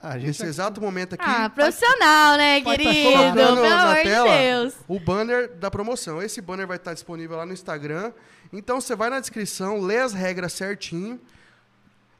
Ah, 0.00 0.10
a 0.10 0.18
gente 0.18 0.26
Nesse 0.28 0.44
exato 0.46 0.80
momento 0.80 1.14
aqui, 1.14 1.24
Ah, 1.26 1.50
profissional, 1.50 2.36
né, 2.36 2.60
vai 2.60 2.76
tá 2.78 2.84
querido? 2.84 3.10
colocando 3.10 3.34
Pelo 3.34 3.68
na 3.68 3.82
amor 3.82 3.96
de 3.96 4.02
tela 4.04 4.38
Deus. 4.38 4.74
o 4.86 5.00
banner 5.00 5.50
da 5.56 5.70
promoção. 5.70 6.22
Esse 6.22 6.40
banner 6.40 6.66
vai 6.68 6.76
estar 6.76 6.94
disponível 6.94 7.36
lá 7.36 7.44
no 7.44 7.52
Instagram. 7.52 8.12
Então 8.52 8.80
você 8.80 8.94
vai 8.94 9.10
na 9.10 9.18
descrição, 9.18 9.80
lê 9.80 9.98
as 9.98 10.12
regras 10.12 10.52
certinho. 10.52 11.20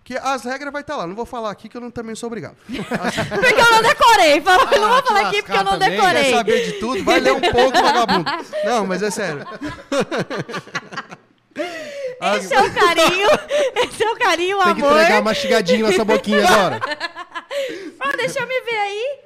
Que 0.02 0.16
as 0.16 0.42
regras 0.42 0.72
vai 0.72 0.80
estar 0.80 0.96
lá. 0.96 1.06
Não 1.06 1.14
vou 1.14 1.26
falar 1.26 1.50
aqui 1.50 1.68
que 1.68 1.76
eu 1.76 1.80
não, 1.82 1.90
também 1.90 2.14
sou 2.14 2.28
obrigado. 2.28 2.56
Porque 2.66 3.60
eu 3.60 3.70
não 3.70 3.82
decorei. 3.82 4.40
Fala, 4.40 4.62
eu 4.74 4.80
não 4.80 4.88
vou 4.88 4.96
Ah, 4.98 5.02
falar 5.02 5.20
aqui 5.28 5.42
porque 5.42 5.56
eu 5.58 5.64
não 5.64 5.72
também. 5.72 5.90
Quer 5.90 5.96
decorei. 5.96 6.32
saber 6.34 6.64
de 6.64 6.72
tudo? 6.80 7.04
Vai 7.04 7.20
ler 7.20 7.32
um 7.32 7.40
pouco, 7.40 7.78
vagabundo. 7.78 8.24
Não, 8.64 8.86
mas 8.86 9.02
é 9.02 9.10
sério. 9.10 9.46
Esse 12.38 12.54
é 12.54 12.60
o 12.62 12.72
carinho. 12.74 13.28
Esse 13.76 14.02
é 14.04 14.10
o 14.10 14.16
carinho, 14.16 14.58
o 14.58 14.64
Tem 14.64 14.74
que 14.74 14.82
amor. 14.82 14.92
entregar 14.96 15.22
mastigadinho 15.22 15.86
nessa 15.86 16.04
boquinha 16.04 16.44
agora. 16.48 16.80
Ah, 18.00 18.16
deixa 18.16 18.40
eu 18.40 18.46
me 18.46 18.60
ver 18.62 18.76
aí. 18.76 19.18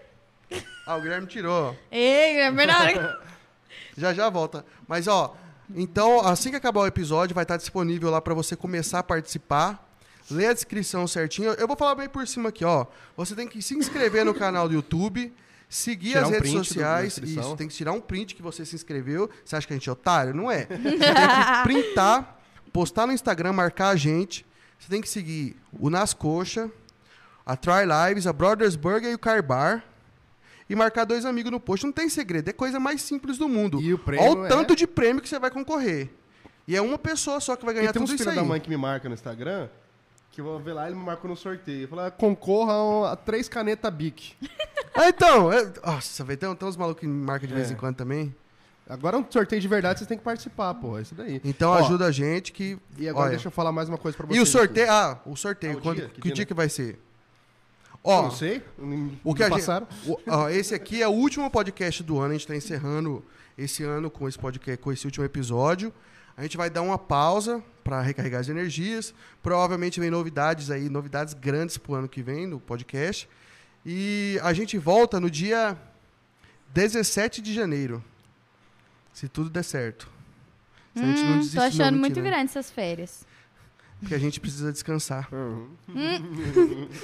Ah, 0.87 0.97
o 0.97 1.01
Guilherme 1.01 1.27
tirou. 1.27 1.77
Ei, 1.91 2.41
é 2.41 2.51
melhor. 2.51 3.21
Já 3.97 4.15
já 4.15 4.31
volta. 4.31 4.65
Mas 4.89 5.07
ó, 5.07 5.37
então 5.75 6.27
assim 6.27 6.51
que 6.51 6.57
acabar 6.57 6.81
o 6.81 6.87
episódio, 6.87 7.35
vai 7.35 7.45
estar 7.45 7.59
disponível 7.59 8.11
lá 8.11 8.23
para 8.23 8.33
você 8.33 8.57
começar 8.57 9.01
a 9.01 9.03
participar. 9.03 9.87
Lê 10.31 10.47
a 10.47 10.53
descrição 10.55 11.07
certinho. 11.07 11.51
Eu 11.53 11.67
vou 11.69 11.77
falar 11.77 11.95
bem 11.95 12.09
por 12.09 12.27
cima 12.27 12.49
aqui, 12.49 12.65
ó. 12.65 12.87
Você 13.17 13.35
tem 13.35 13.47
que 13.47 13.61
se 13.61 13.75
inscrever 13.77 14.25
no 14.25 14.33
canal 14.33 14.67
do 14.67 14.75
YouTube, 14.75 15.31
seguir 15.75 16.09
Tirar 16.11 16.23
as 16.23 16.29
um 16.29 16.31
redes 16.33 16.53
do- 16.53 16.59
sociais. 16.65 17.07
inscrição. 17.19 17.43
Isso, 17.45 17.57
tem 17.57 17.69
que 17.69 17.75
tirar 17.75 17.93
um 17.93 18.01
print 18.01 18.35
que 18.35 18.43
você 18.43 18.65
se 18.65 18.75
inscreveu. 18.75 19.31
Você 19.45 19.57
acha 19.57 19.67
que 19.67 19.73
a 19.73 19.77
gente 19.77 19.89
é 19.89 19.93
otário? 19.93 20.35
Não 20.35 20.51
é. 20.51 20.67
Você 20.67 20.77
tem 20.77 20.99
que 20.99 21.63
printar, 21.65 22.41
postar 22.73 23.07
no 23.07 23.13
Instagram, 23.13 23.53
marcar 23.53 23.89
a 23.89 23.97
gente. 23.97 24.45
Você 24.79 24.89
tem 24.89 25.01
que 25.01 25.09
seguir 25.09 25.57
o 25.79 25.89
Nas 25.89 26.13
Coxa, 26.13 26.71
a 27.47 27.57
Try 27.57 27.85
Lives, 28.09 28.27
a 28.27 28.33
Brothers 28.33 28.77
Burger 28.77 29.11
e 29.11 29.15
o 29.15 29.19
Car 29.19 29.43
Bar. 29.43 29.85
E 30.69 30.75
marcar 30.75 31.05
dois 31.05 31.25
amigos 31.25 31.51
no 31.53 31.61
post. 31.61 31.85
Não 31.85 31.93
tem 31.93 32.09
segredo, 32.09 32.49
é 32.49 32.53
coisa 32.53 32.81
mais 32.81 33.03
simples 33.03 33.37
do 33.39 33.49
mundo. 33.49 33.81
E 33.81 33.93
o 33.93 33.99
prêmio 33.99 34.25
Olha 34.31 34.41
o 34.41 34.47
é- 34.47 34.49
tanto 34.49 34.75
de 34.77 34.87
prêmio 34.87 35.21
que 35.23 35.29
você 35.29 35.39
vai 35.39 35.51
concorrer. 35.51 36.09
E 36.67 36.75
é 36.77 36.81
uma 36.81 36.97
pessoa 36.99 37.41
só 37.41 37.57
que 37.57 37.65
vai 37.65 37.75
ganhar 37.75 37.91
E 37.91 37.93
tem 37.93 38.03
tudo 38.05 38.15
isso 38.15 38.29
aí. 38.29 38.37
da 38.37 38.43
mãe 38.45 38.61
que 38.61 38.71
me 38.71 38.77
marcam 38.77 39.09
no 39.09 39.15
Instagram, 39.15 39.69
que 40.31 40.41
eu 40.41 40.45
vou 40.45 40.59
ver 40.61 40.73
lá, 40.73 40.87
ele 40.87 40.97
me 40.97 41.05
marcou 41.05 41.29
no 41.29 41.37
sorteio. 41.37 41.89
Fala, 41.89 42.11
concorra 42.11 43.13
a 43.13 43.17
três 43.17 43.49
canetas 43.49 43.93
Bic. 43.93 44.35
Ah, 44.95 45.09
então, 45.09 45.53
é... 45.53 45.73
nossa, 45.85 46.23
velho, 46.25 46.39
tem, 46.39 46.55
tem 46.55 46.69
uns 46.69 46.77
malucos 46.77 47.01
que 47.01 47.07
marcam 47.07 47.49
de 47.49 47.55
vez 47.55 47.71
É. 47.71 47.75
em 47.75 47.77
quando 47.77 47.97
também. 47.97 48.35
Agora 48.89 49.17
um 49.17 49.25
sorteio 49.31 49.61
de 49.63 49.69
verdade, 49.69 50.01
vocês 50.01 50.09
têm 50.09 50.19
que 50.19 50.25
participar, 50.25 50.75
pô. 50.75 50.99
É 50.99 51.03
isso 51.03 51.15
daí. 51.15 51.41
Então 51.45 51.71
Ó, 51.71 51.79
ajuda 51.79 52.07
a 52.07 52.11
gente 52.11 52.53
que. 52.53 52.77
E 52.99 53.09
agora 53.09 53.25
olha. 53.27 53.31
deixa 53.31 53.47
eu 53.49 53.53
falar 53.53 53.73
mais 53.73 53.89
uma 53.89 53.97
coisa 53.97 54.17
pra 54.17 54.27
vocês. 54.27 54.37
E 54.37 54.41
o 54.41 54.43
aqui. 54.43 54.51
sorteio. 54.51 54.91
Ah, 54.91 55.21
o 55.25 55.37
sorteio. 55.37 55.75
Ah, 55.75 55.79
o 55.79 55.81
quando- 55.81 55.97
dia? 55.99 56.09
que, 56.09 56.15
Que 56.17 56.21
dia, 56.23 56.35
dia 56.35 56.43
né? 56.43 56.47
que 56.47 56.55
vai 56.55 56.69
ser? 56.69 56.99
Ó, 58.05 58.23
não 58.23 58.31
sei. 58.33 58.61
O 59.23 59.33
que 59.35 59.43
a 59.45 59.47
gente, 59.49 59.55
passaram. 59.61 59.87
o- 60.05 60.19
ó, 60.27 60.49
esse 60.51 60.75
aqui 60.75 61.01
é 61.01 61.07
o 61.09 61.13
último 61.13 61.49
podcast 61.51 62.03
do 62.03 62.19
ano. 62.19 62.31
A 62.31 62.33
gente 62.33 62.41
está 62.43 62.57
encerrando 62.57 63.25
esse 63.57 63.85
ano 63.85 64.11
com 64.11 64.29
esse 64.29 64.39
podcast, 64.39 64.83
com 64.83 64.93
esse 64.93 65.07
último 65.07 65.25
episódio. 65.25 65.93
A 66.37 66.43
gente 66.43 66.57
vai 66.57 66.69
dar 66.69 66.83
uma 66.83 66.99
pausa 66.99 67.63
para 67.85 68.01
recarregar 68.01 68.41
as 68.41 68.49
energias. 68.49 69.15
Provavelmente 69.43 70.01
vem 70.01 70.11
novidades 70.11 70.71
aí, 70.71 70.89
novidades 70.89 71.33
grandes 71.35 71.79
pro 71.79 71.95
ano 71.95 72.09
que 72.09 72.21
vem 72.23 72.47
no 72.47 72.59
podcast. 72.59 73.29
E 73.85 74.39
a 74.43 74.53
gente 74.53 74.79
volta 74.79 75.19
no 75.21 75.31
dia 75.31 75.77
17 76.73 77.41
de 77.43 77.53
janeiro. 77.53 78.03
Se 79.13 79.29
tudo 79.29 79.51
der 79.51 79.63
certo. 79.65 80.09
Se 80.95 81.03
a 81.03 81.07
gente 81.07 81.23
não 81.23 81.33
Hum, 81.33 81.37
desistir, 81.39 81.57
tô 81.57 81.63
achando 81.63 81.93
não, 81.93 81.99
muito 82.01 82.17
mentira. 82.17 82.37
grande 82.37 82.51
essas 82.51 82.71
férias. 82.71 83.27
Porque 84.01 84.15
a 84.15 84.19
gente 84.19 84.41
precisa 84.41 84.73
descansar. 84.73 85.29
Uhum. 85.33 85.77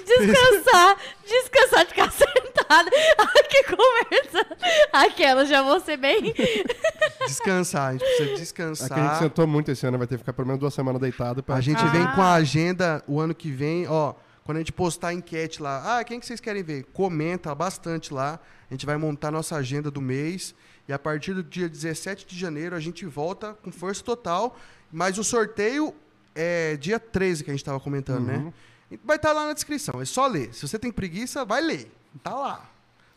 Descansar, 0.05 0.97
descansar 1.27 1.85
de 1.85 1.91
ficar 1.91 2.11
sentada. 2.13 2.91
Ai, 3.19 3.43
que 3.49 3.65
conversa. 3.65 4.57
Aquela 4.93 5.45
já 5.47 5.63
vou 5.63 5.79
ser 5.81 5.97
bem. 5.97 6.35
Descansar, 7.27 7.91
a 7.91 7.93
gente 7.93 8.01
precisa 8.01 8.23
Aqui 8.23 8.23
a 8.23 8.27
gente 8.35 8.39
descansar. 8.41 9.19
sentou 9.21 9.47
muito 9.47 9.71
esse 9.71 9.87
ano, 9.87 9.97
vai 9.99 10.07
ter 10.07 10.15
que 10.17 10.19
ficar 10.19 10.33
pelo 10.33 10.47
menos 10.47 10.59
duas 10.61 10.75
semanas 10.75 11.01
deitado. 11.01 11.41
Pra... 11.43 11.55
A 11.57 11.61
gente 11.61 11.81
Ah. 11.83 11.87
vem 11.87 12.05
com 12.15 12.23
a 12.23 12.35
agenda 12.35 13.03
o 13.07 13.21
ano 13.21 13.35
que 13.35 13.51
vem, 13.51 13.87
ó. 13.87 14.15
Quando 14.49 14.57
a 14.57 14.61
gente 14.61 14.73
postar 14.73 15.09
a 15.09 15.13
enquete 15.13 15.61
lá, 15.61 15.99
ah, 15.99 16.03
quem 16.03 16.19
que 16.19 16.25
vocês 16.25 16.41
querem 16.41 16.63
ver? 16.63 16.85
Comenta 16.95 17.55
bastante 17.55 18.15
lá. 18.15 18.41
A 18.71 18.73
gente 18.73 18.87
vai 18.87 18.97
montar 18.97 19.31
nossa 19.31 19.55
agenda 19.57 19.91
do 19.91 20.01
mês. 20.01 20.55
E 20.89 20.93
a 20.95 20.99
partir 20.99 21.35
do 21.35 21.43
dia 21.43 21.69
17 21.69 22.25
de 22.27 22.35
janeiro 22.39 22.75
a 22.75 22.81
gente 22.81 23.05
volta 23.05 23.53
com 23.63 23.71
força 23.71 24.03
total. 24.03 24.57
Mas 24.91 25.19
o 25.19 25.23
sorteio 25.23 25.95
é 26.35 26.79
dia 26.79 26.99
13 26.99 27.45
que 27.45 27.51
a 27.51 27.53
gente 27.53 27.61
estava 27.61 27.79
comentando, 27.79 28.27
Uhum. 28.27 28.45
né? 28.91 28.99
Vai 29.05 29.17
estar 29.17 29.33
lá 29.35 29.45
na 29.49 29.53
descrição, 29.53 30.01
é 30.01 30.07
só 30.07 30.27
ler. 30.27 30.55
Se 30.55 30.67
você 30.67 30.79
tem 30.79 30.91
preguiça, 30.91 31.45
vai 31.45 31.61
ler. 31.61 31.93
Tá 32.23 32.35
lá. 32.35 32.71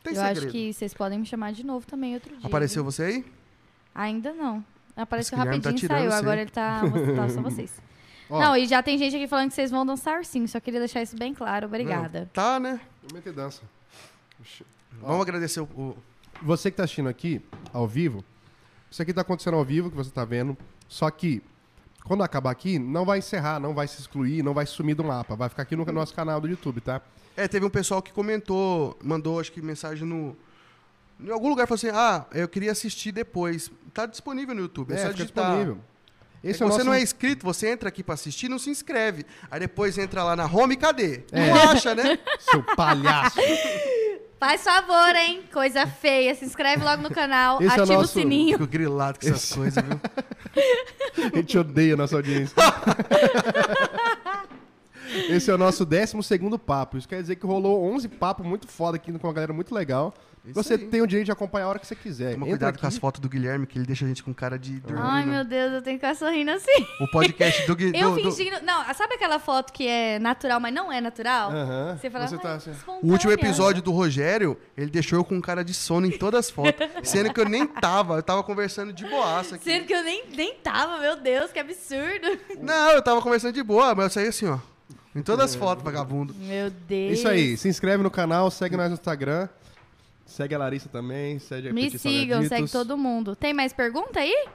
Tem 0.03 0.11
Eu 0.13 0.19
segredo. 0.21 0.37
acho 0.39 0.47
que 0.51 0.73
vocês 0.73 0.93
podem 0.93 1.17
me 1.17 1.25
chamar 1.25 1.53
de 1.53 1.65
novo 1.65 1.87
também 1.87 2.13
outro 2.13 2.35
dia. 2.35 2.45
Apareceu 2.45 2.83
viu? 2.83 2.91
você 2.91 3.03
aí? 3.03 3.25
Ainda 3.95 4.33
não. 4.33 4.61
Apareceu 4.97 5.37
tá 5.37 5.45
rapidinho 5.45 5.75
e 5.75 5.79
tirando 5.79 5.97
saiu. 5.99 6.11
você. 6.11 6.17
Agora 6.17 6.41
ele 6.41 6.51
tá, 6.51 6.81
tá 7.15 7.29
só 7.29 7.41
vocês. 7.41 7.71
Ó, 8.31 8.39
Não, 8.39 8.55
e 8.57 8.65
já 8.65 8.81
tem 8.81 8.97
gente 8.97 9.15
aqui 9.15 9.27
falando 9.27 9.49
que 9.49 9.55
vocês 9.55 9.69
vão 9.69 9.85
dançar 9.85 10.23
sim. 10.25 10.47
Só 10.47 10.59
queria 10.59 10.79
deixar 10.79 11.01
isso 11.01 11.15
bem 11.17 11.33
claro. 11.33 11.67
Obrigada. 11.67 12.29
Tá, 12.33 12.59
né? 12.59 12.79
momento 13.09 13.25
de 13.25 13.31
dança. 13.33 13.61
Vamos 15.01 15.21
agradecer 15.21 15.59
o- 15.59 15.63
o, 15.65 15.97
Você 16.43 16.71
que 16.71 16.77
tá 16.77 16.83
assistindo 16.85 17.07
aqui, 17.09 17.39
ao 17.71 17.87
vivo, 17.87 18.23
isso 18.89 19.01
aqui 19.01 19.13
tá 19.13 19.21
acontecendo 19.21 19.55
ao 19.57 19.63
vivo, 19.63 19.89
que 19.91 19.95
você 19.95 20.09
tá 20.09 20.25
vendo. 20.25 20.57
Só 20.87 21.09
que, 21.11 21.41
quando 22.03 22.23
acabar 22.23 22.49
aqui, 22.51 22.79
não 22.79 23.05
vai 23.05 23.19
encerrar, 23.19 23.59
não 23.59 23.73
vai 23.75 23.87
se 23.87 23.99
excluir, 24.01 24.41
não 24.43 24.53
vai 24.53 24.65
sumir 24.65 24.95
do 24.95 25.03
mapa. 25.03 25.35
Vai 25.35 25.49
ficar 25.49 25.63
aqui 25.63 25.75
no 25.75 25.85
nosso 25.85 26.13
canal 26.15 26.41
do 26.41 26.47
YouTube, 26.47 26.81
tá? 26.81 26.99
É, 27.37 27.47
teve 27.47 27.65
um 27.65 27.69
pessoal 27.69 28.01
que 28.01 28.11
comentou, 28.11 28.97
mandou 29.03 29.39
acho 29.39 29.51
que 29.51 29.61
mensagem 29.61 30.07
no. 30.07 30.35
Em 31.19 31.29
algum 31.29 31.47
lugar 31.49 31.67
falou 31.67 31.75
assim: 31.75 31.89
ah, 31.93 32.25
eu 32.33 32.47
queria 32.47 32.71
assistir 32.71 33.11
depois. 33.11 33.69
Tá 33.93 34.05
disponível 34.05 34.55
no 34.55 34.61
YouTube. 34.61 34.93
É, 34.93 34.97
só 34.97 35.03
fica 35.03 35.13
digitar. 35.17 35.45
disponível. 35.45 35.77
É 36.43 36.49
Esse 36.49 36.57
que 36.57 36.63
é 36.63 36.67
você 36.67 36.73
nosso... 36.79 36.85
não 36.85 36.93
é 36.93 37.01
inscrito, 37.01 37.45
você 37.45 37.69
entra 37.69 37.87
aqui 37.89 38.03
pra 38.03 38.15
assistir 38.15 38.49
não 38.49 38.57
se 38.57 38.69
inscreve. 38.69 39.25
Aí 39.49 39.59
depois 39.59 39.97
entra 39.97 40.23
lá 40.23 40.35
na 40.35 40.45
home, 40.45 40.75
cadê? 40.75 41.23
É. 41.31 41.47
Não 41.49 41.69
acha, 41.71 41.93
né? 41.93 42.17
Seu 42.39 42.63
palhaço. 42.75 43.37
Faz 44.39 44.63
favor, 44.63 45.15
hein? 45.15 45.43
Coisa 45.53 45.85
feia. 45.85 46.33
Se 46.33 46.43
inscreve 46.43 46.83
logo 46.83 47.03
no 47.03 47.11
canal. 47.11 47.61
Esse 47.61 47.75
é 47.75 47.79
o 47.79 47.83
ativa 47.83 47.93
nosso- 47.99 48.17
o 48.17 48.21
sininho. 48.21 48.57
Fico 48.57 48.65
grilado 48.71 49.19
com 49.19 49.27
essas 49.27 49.43
Esse- 49.43 49.53
coisas, 49.55 49.83
viu? 49.83 49.99
A 51.31 51.35
gente 51.37 51.57
odeia 51.59 51.93
a 51.93 51.97
nossa 51.97 52.15
audiência. 52.15 52.55
Esse 55.29 55.51
é 55.51 55.53
o 55.53 55.57
nosso 55.57 55.85
12 55.85 56.23
segundo 56.23 56.57
papo. 56.57 56.97
Isso 56.97 57.07
quer 57.07 57.21
dizer 57.21 57.35
que 57.35 57.45
rolou 57.45 57.83
11 57.93 58.07
papos 58.07 58.45
muito 58.45 58.67
foda 58.67 58.95
aqui 58.97 59.11
com 59.11 59.27
uma 59.27 59.33
galera 59.33 59.53
muito 59.53 59.75
legal. 59.75 60.13
Isso 60.43 60.53
você 60.55 60.73
aí. 60.73 60.79
tem 60.87 61.01
o 61.01 61.07
direito 61.07 61.25
de 61.27 61.31
acompanhar 61.31 61.65
a 61.65 61.69
hora 61.69 61.79
que 61.79 61.85
você 61.85 61.95
quiser. 61.95 62.33
Toma 62.33 62.45
Entra 62.47 62.49
cuidado 62.57 62.69
aqui. 62.69 62.81
com 62.81 62.87
as 62.87 62.97
fotos 62.97 63.21
do 63.21 63.29
Guilherme, 63.29 63.67
que 63.67 63.77
ele 63.77 63.85
deixa 63.85 64.05
a 64.05 64.07
gente 64.07 64.23
com 64.23 64.33
cara 64.33 64.57
de 64.57 64.79
dormindo. 64.79 65.05
Ai, 65.05 65.23
meu 65.25 65.43
Deus, 65.45 65.71
eu 65.73 65.81
tenho 65.83 65.99
que 65.99 66.05
ficar 66.05 66.15
sorrindo 66.15 66.49
assim. 66.51 66.85
O 66.99 67.07
podcast 67.11 67.67
do 67.67 67.75
Guilherme. 67.75 68.23
Eu 68.23 68.31
fingindo. 68.31 68.57
Não, 68.63 68.83
sabe 68.95 69.13
aquela 69.13 69.37
foto 69.37 69.71
que 69.71 69.87
é 69.87 70.17
natural, 70.17 70.59
mas 70.59 70.73
não 70.73 70.91
é 70.91 70.99
natural? 70.99 71.51
Aham. 71.51 71.97
Você 71.99 72.09
fala, 72.09 72.27
Você 72.27 72.37
tá 72.39 72.49
"Ai, 72.51 72.55
assim. 72.57 72.71
espontânea." 72.71 73.01
O 73.07 73.11
último 73.11 73.31
episódio 73.31 73.81
do 73.83 73.91
Rogério, 73.91 74.57
ele 74.75 74.89
deixou 74.89 75.19
eu 75.19 75.23
com 75.23 75.39
cara 75.39 75.63
de 75.63 75.73
sono 75.75 76.07
em 76.07 76.17
todas 76.17 76.39
as 76.47 76.49
fotos. 76.49 76.73
sendo 77.03 77.31
que 77.33 77.39
eu 77.39 77.47
nem 77.47 77.67
tava, 77.67 78.15
eu 78.15 78.23
tava 78.23 78.41
conversando 78.41 78.91
de 78.91 79.05
boaça 79.05 79.55
aqui. 79.55 79.63
Sendo 79.65 79.85
que 79.85 79.93
eu 79.93 80.03
nem, 80.03 80.23
nem 80.35 80.55
tava, 80.55 80.97
meu 80.99 81.17
Deus, 81.17 81.51
que 81.51 81.59
absurdo. 81.59 82.39
Não, 82.59 82.91
eu 82.91 83.01
tava 83.03 83.21
conversando 83.21 83.53
de 83.53 83.61
boa, 83.61 83.93
mas 83.93 84.05
eu 84.05 84.09
saí 84.09 84.27
assim, 84.27 84.47
ó. 84.47 84.57
Em 85.15 85.21
todas 85.21 85.45
as 85.51 85.55
fotos, 85.55 85.83
vagabundo. 85.83 86.33
Meu 86.33 86.69
Deus. 86.69 87.19
Isso 87.19 87.27
aí. 87.27 87.57
Se 87.57 87.67
inscreve 87.67 88.01
no 88.01 88.09
canal, 88.09 88.49
segue 88.49 88.77
nós 88.77 88.87
no 88.87 88.93
Instagram. 88.93 89.47
Segue 90.31 90.55
a 90.55 90.57
Larissa 90.57 90.87
também, 90.89 91.37
segue 91.39 91.69
a 91.69 91.73
Me 91.73 91.83
Petit 91.83 91.99
sigam, 91.99 92.41
segue 92.47 92.69
todo 92.69 92.97
mundo. 92.97 93.35
Tem 93.35 93.53
mais 93.53 93.73
pergunta 93.73 94.19
aí? 94.19 94.47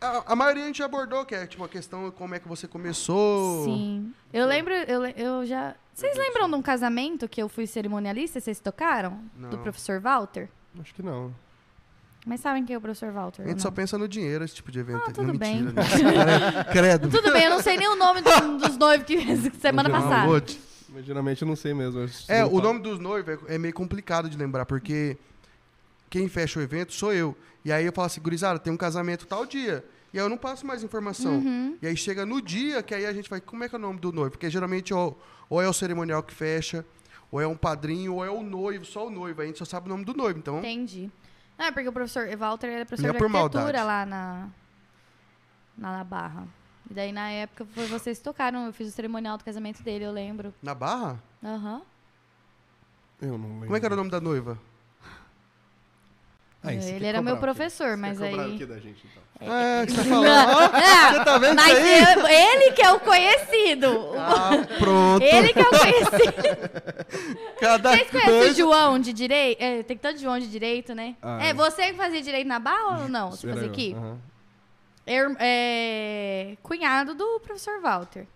A, 0.00 0.32
a 0.32 0.36
maioria 0.36 0.62
a 0.62 0.66
gente 0.66 0.80
abordou, 0.82 1.24
que 1.24 1.34
é 1.34 1.46
tipo 1.46 1.64
a 1.64 1.68
questão 1.68 2.04
de 2.06 2.12
como 2.12 2.34
é 2.34 2.38
que 2.38 2.46
você 2.46 2.68
começou. 2.68 3.64
Sim. 3.64 4.12
Eu 4.32 4.46
lembro, 4.46 4.72
eu, 4.72 5.04
eu 5.06 5.44
já. 5.46 5.74
Vocês 5.92 6.16
lembram 6.16 6.48
de 6.48 6.54
um 6.54 6.62
casamento 6.62 7.28
que 7.28 7.42
eu 7.42 7.48
fui 7.48 7.66
cerimonialista? 7.66 8.40
Vocês 8.40 8.60
tocaram? 8.60 9.20
Do 9.34 9.56
Não. 9.56 9.62
professor 9.64 10.00
Walter? 10.00 10.48
Acho 10.80 10.94
que 10.94 11.02
não. 11.02 11.34
Mas 12.24 12.40
sabem 12.40 12.64
quem 12.64 12.74
é 12.74 12.78
o 12.78 12.80
professor 12.80 13.10
Walter? 13.10 13.42
A 13.42 13.48
gente 13.48 13.62
só 13.62 13.70
pensa 13.72 13.98
no 13.98 14.06
dinheiro, 14.06 14.44
esse 14.44 14.54
tipo 14.54 14.70
de 14.70 14.78
evento. 14.78 15.02
Ah, 15.08 15.10
tudo 15.10 15.28
não, 15.32 15.36
bem. 15.36 15.62
mentira, 15.62 15.82
né? 16.24 16.64
Credo. 16.70 17.08
Tudo 17.10 17.32
bem, 17.32 17.44
eu 17.44 17.50
não 17.50 17.60
sei 17.62 17.76
nem 17.76 17.88
o 17.88 17.96
nome 17.96 18.20
do- 18.20 18.58
dos 18.58 18.76
noivos 18.76 19.04
que 19.06 19.16
semana 19.58 19.88
Não, 19.88 20.00
passada. 20.00 20.44
Mas 20.88 21.04
geralmente 21.04 21.42
eu 21.42 21.48
não 21.48 21.56
sei 21.56 21.74
mesmo. 21.74 22.00
É, 22.28 22.44
o 22.44 22.50
falo. 22.50 22.62
nome 22.62 22.80
dos 22.80 22.98
noivos 22.98 23.38
é 23.46 23.54
é 23.54 23.58
meio 23.58 23.74
complicado 23.74 24.28
de 24.28 24.36
lembrar, 24.36 24.64
porque 24.64 25.16
quem 26.08 26.28
fecha 26.28 26.58
o 26.58 26.62
evento 26.62 26.92
sou 26.92 27.12
eu. 27.12 27.36
E 27.64 27.72
aí 27.72 27.84
eu 27.84 27.92
falo 27.92 28.06
assim, 28.06 28.20
gurizada, 28.20 28.58
tem 28.58 28.72
um 28.72 28.76
casamento 28.76 29.26
tal 29.26 29.44
dia. 29.44 29.84
E 30.12 30.18
aí 30.18 30.24
eu 30.24 30.28
não 30.28 30.38
passo 30.38 30.66
mais 30.66 30.82
informação. 30.82 31.34
Uhum. 31.34 31.76
E 31.82 31.86
aí 31.86 31.96
chega 31.96 32.24
no 32.24 32.40
dia 32.40 32.82
que 32.82 32.94
aí 32.94 33.04
a 33.04 33.12
gente 33.12 33.28
vai, 33.28 33.40
como 33.40 33.64
é 33.64 33.68
que 33.68 33.74
é 33.74 33.78
o 33.78 33.80
nome 33.80 34.00
do 34.00 34.10
noivo? 34.10 34.30
Porque 34.30 34.48
geralmente 34.48 34.94
ou, 34.94 35.20
ou 35.50 35.60
é 35.60 35.68
o 35.68 35.72
cerimonial 35.72 36.22
que 36.22 36.32
fecha, 36.32 36.84
ou 37.30 37.40
é 37.40 37.46
um 37.46 37.56
padrinho, 37.56 38.14
ou 38.14 38.24
é 38.24 38.30
o 38.30 38.42
noivo, 38.42 38.84
só 38.84 39.06
o 39.06 39.10
noivo. 39.10 39.40
Aí 39.40 39.46
a 39.46 39.48
gente 39.48 39.58
só 39.58 39.66
sabe 39.66 39.86
o 39.86 39.90
nome 39.90 40.04
do 40.04 40.14
noivo. 40.14 40.38
Então, 40.38 40.58
Entendi. 40.58 41.10
Não, 41.58 41.66
é 41.66 41.72
porque 41.72 41.88
o 41.88 41.92
professor 41.92 42.26
Walter 42.36 42.68
era 42.68 42.86
professor 42.86 43.10
é 43.10 43.12
de 43.12 43.18
por 43.18 43.26
arquitetura 43.26 43.84
maldade. 43.84 43.86
lá 43.86 44.06
na, 44.06 44.48
na, 45.76 45.98
na 45.98 46.04
Barra. 46.04 46.48
E 46.90 46.94
daí, 46.94 47.12
na 47.12 47.30
época, 47.30 47.66
foi 47.74 47.86
vocês 47.86 48.18
que 48.18 48.24
tocaram. 48.24 48.66
Eu 48.66 48.72
fiz 48.72 48.88
o 48.88 48.90
cerimonial 48.92 49.36
do 49.36 49.44
casamento 49.44 49.82
dele, 49.82 50.04
eu 50.04 50.12
lembro. 50.12 50.54
na 50.62 50.74
Barra? 50.74 51.22
Aham. 51.44 51.82
Eu 53.20 53.36
não 53.36 53.48
lembro. 53.48 53.64
Como 53.66 53.76
é 53.76 53.80
que 53.80 53.86
era 53.86 53.94
o 53.94 53.98
nome 53.98 54.10
da 54.10 54.20
noiva? 54.20 54.58
Ah, 56.62 56.74
isso 56.74 56.88
Ele 56.88 57.06
era 57.06 57.22
meu 57.22 57.36
cobrar 57.36 57.52
o 57.52 57.54
quê? 57.54 57.58
professor, 57.60 57.90
Você 57.90 57.96
mas 57.96 58.18
quer 58.18 58.30
cobrar 58.30 58.44
aí- 58.44 58.54
o 58.54 58.58
quê 58.58 58.66
da 58.66 58.78
gente, 58.80 59.06
então? 59.06 59.22
É, 59.54 59.86
que 59.86 59.92
você 59.92 59.98
tá 59.98 60.04
falando. 60.10 60.28
Ó, 60.28 60.70
Ah, 60.74 61.12
você 61.12 61.24
tá 61.24 61.38
vendo 61.38 61.54
Mas 61.54 61.78
isso 61.78 61.86
aí? 61.86 62.02
eu- 62.14 62.26
ele 62.28 62.72
que 62.72 62.82
é 62.82 62.92
o 62.92 63.00
conhecido. 63.00 63.86
Ah, 64.18 64.50
pronto. 64.78 65.22
Ele 65.22 65.52
que 65.52 65.58
é 65.60 65.62
o 65.62 65.70
conhecido. 65.70 66.70
Cada 67.60 67.90
Vocês 67.96 68.10
conhecem 68.10 68.32
o 68.34 68.38
coisa. 68.38 68.54
João 68.54 68.98
de 68.98 69.12
direito? 69.12 69.62
É, 69.62 69.82
tem 69.84 69.96
tanto 69.96 70.20
João 70.20 70.38
de 70.38 70.48
direito, 70.50 70.94
né? 70.96 71.16
Ah, 71.22 71.38
é, 71.44 71.50
é. 71.50 71.54
você 71.54 71.90
que 71.92 71.94
fazia 71.96 72.20
direito 72.22 72.48
na 72.48 72.58
barra 72.58 73.02
ou 73.02 73.08
não? 73.08 73.30
Você 73.30 73.46
Era 73.46 73.54
fazia 73.54 73.68
eu, 73.68 73.72
aqui? 73.72 73.94
aham. 73.94 74.18
Er- 75.08 75.36
é, 75.40 76.56
cunhado 76.62 77.14
do 77.14 77.40
professor 77.40 77.80
Walter. 77.80 78.26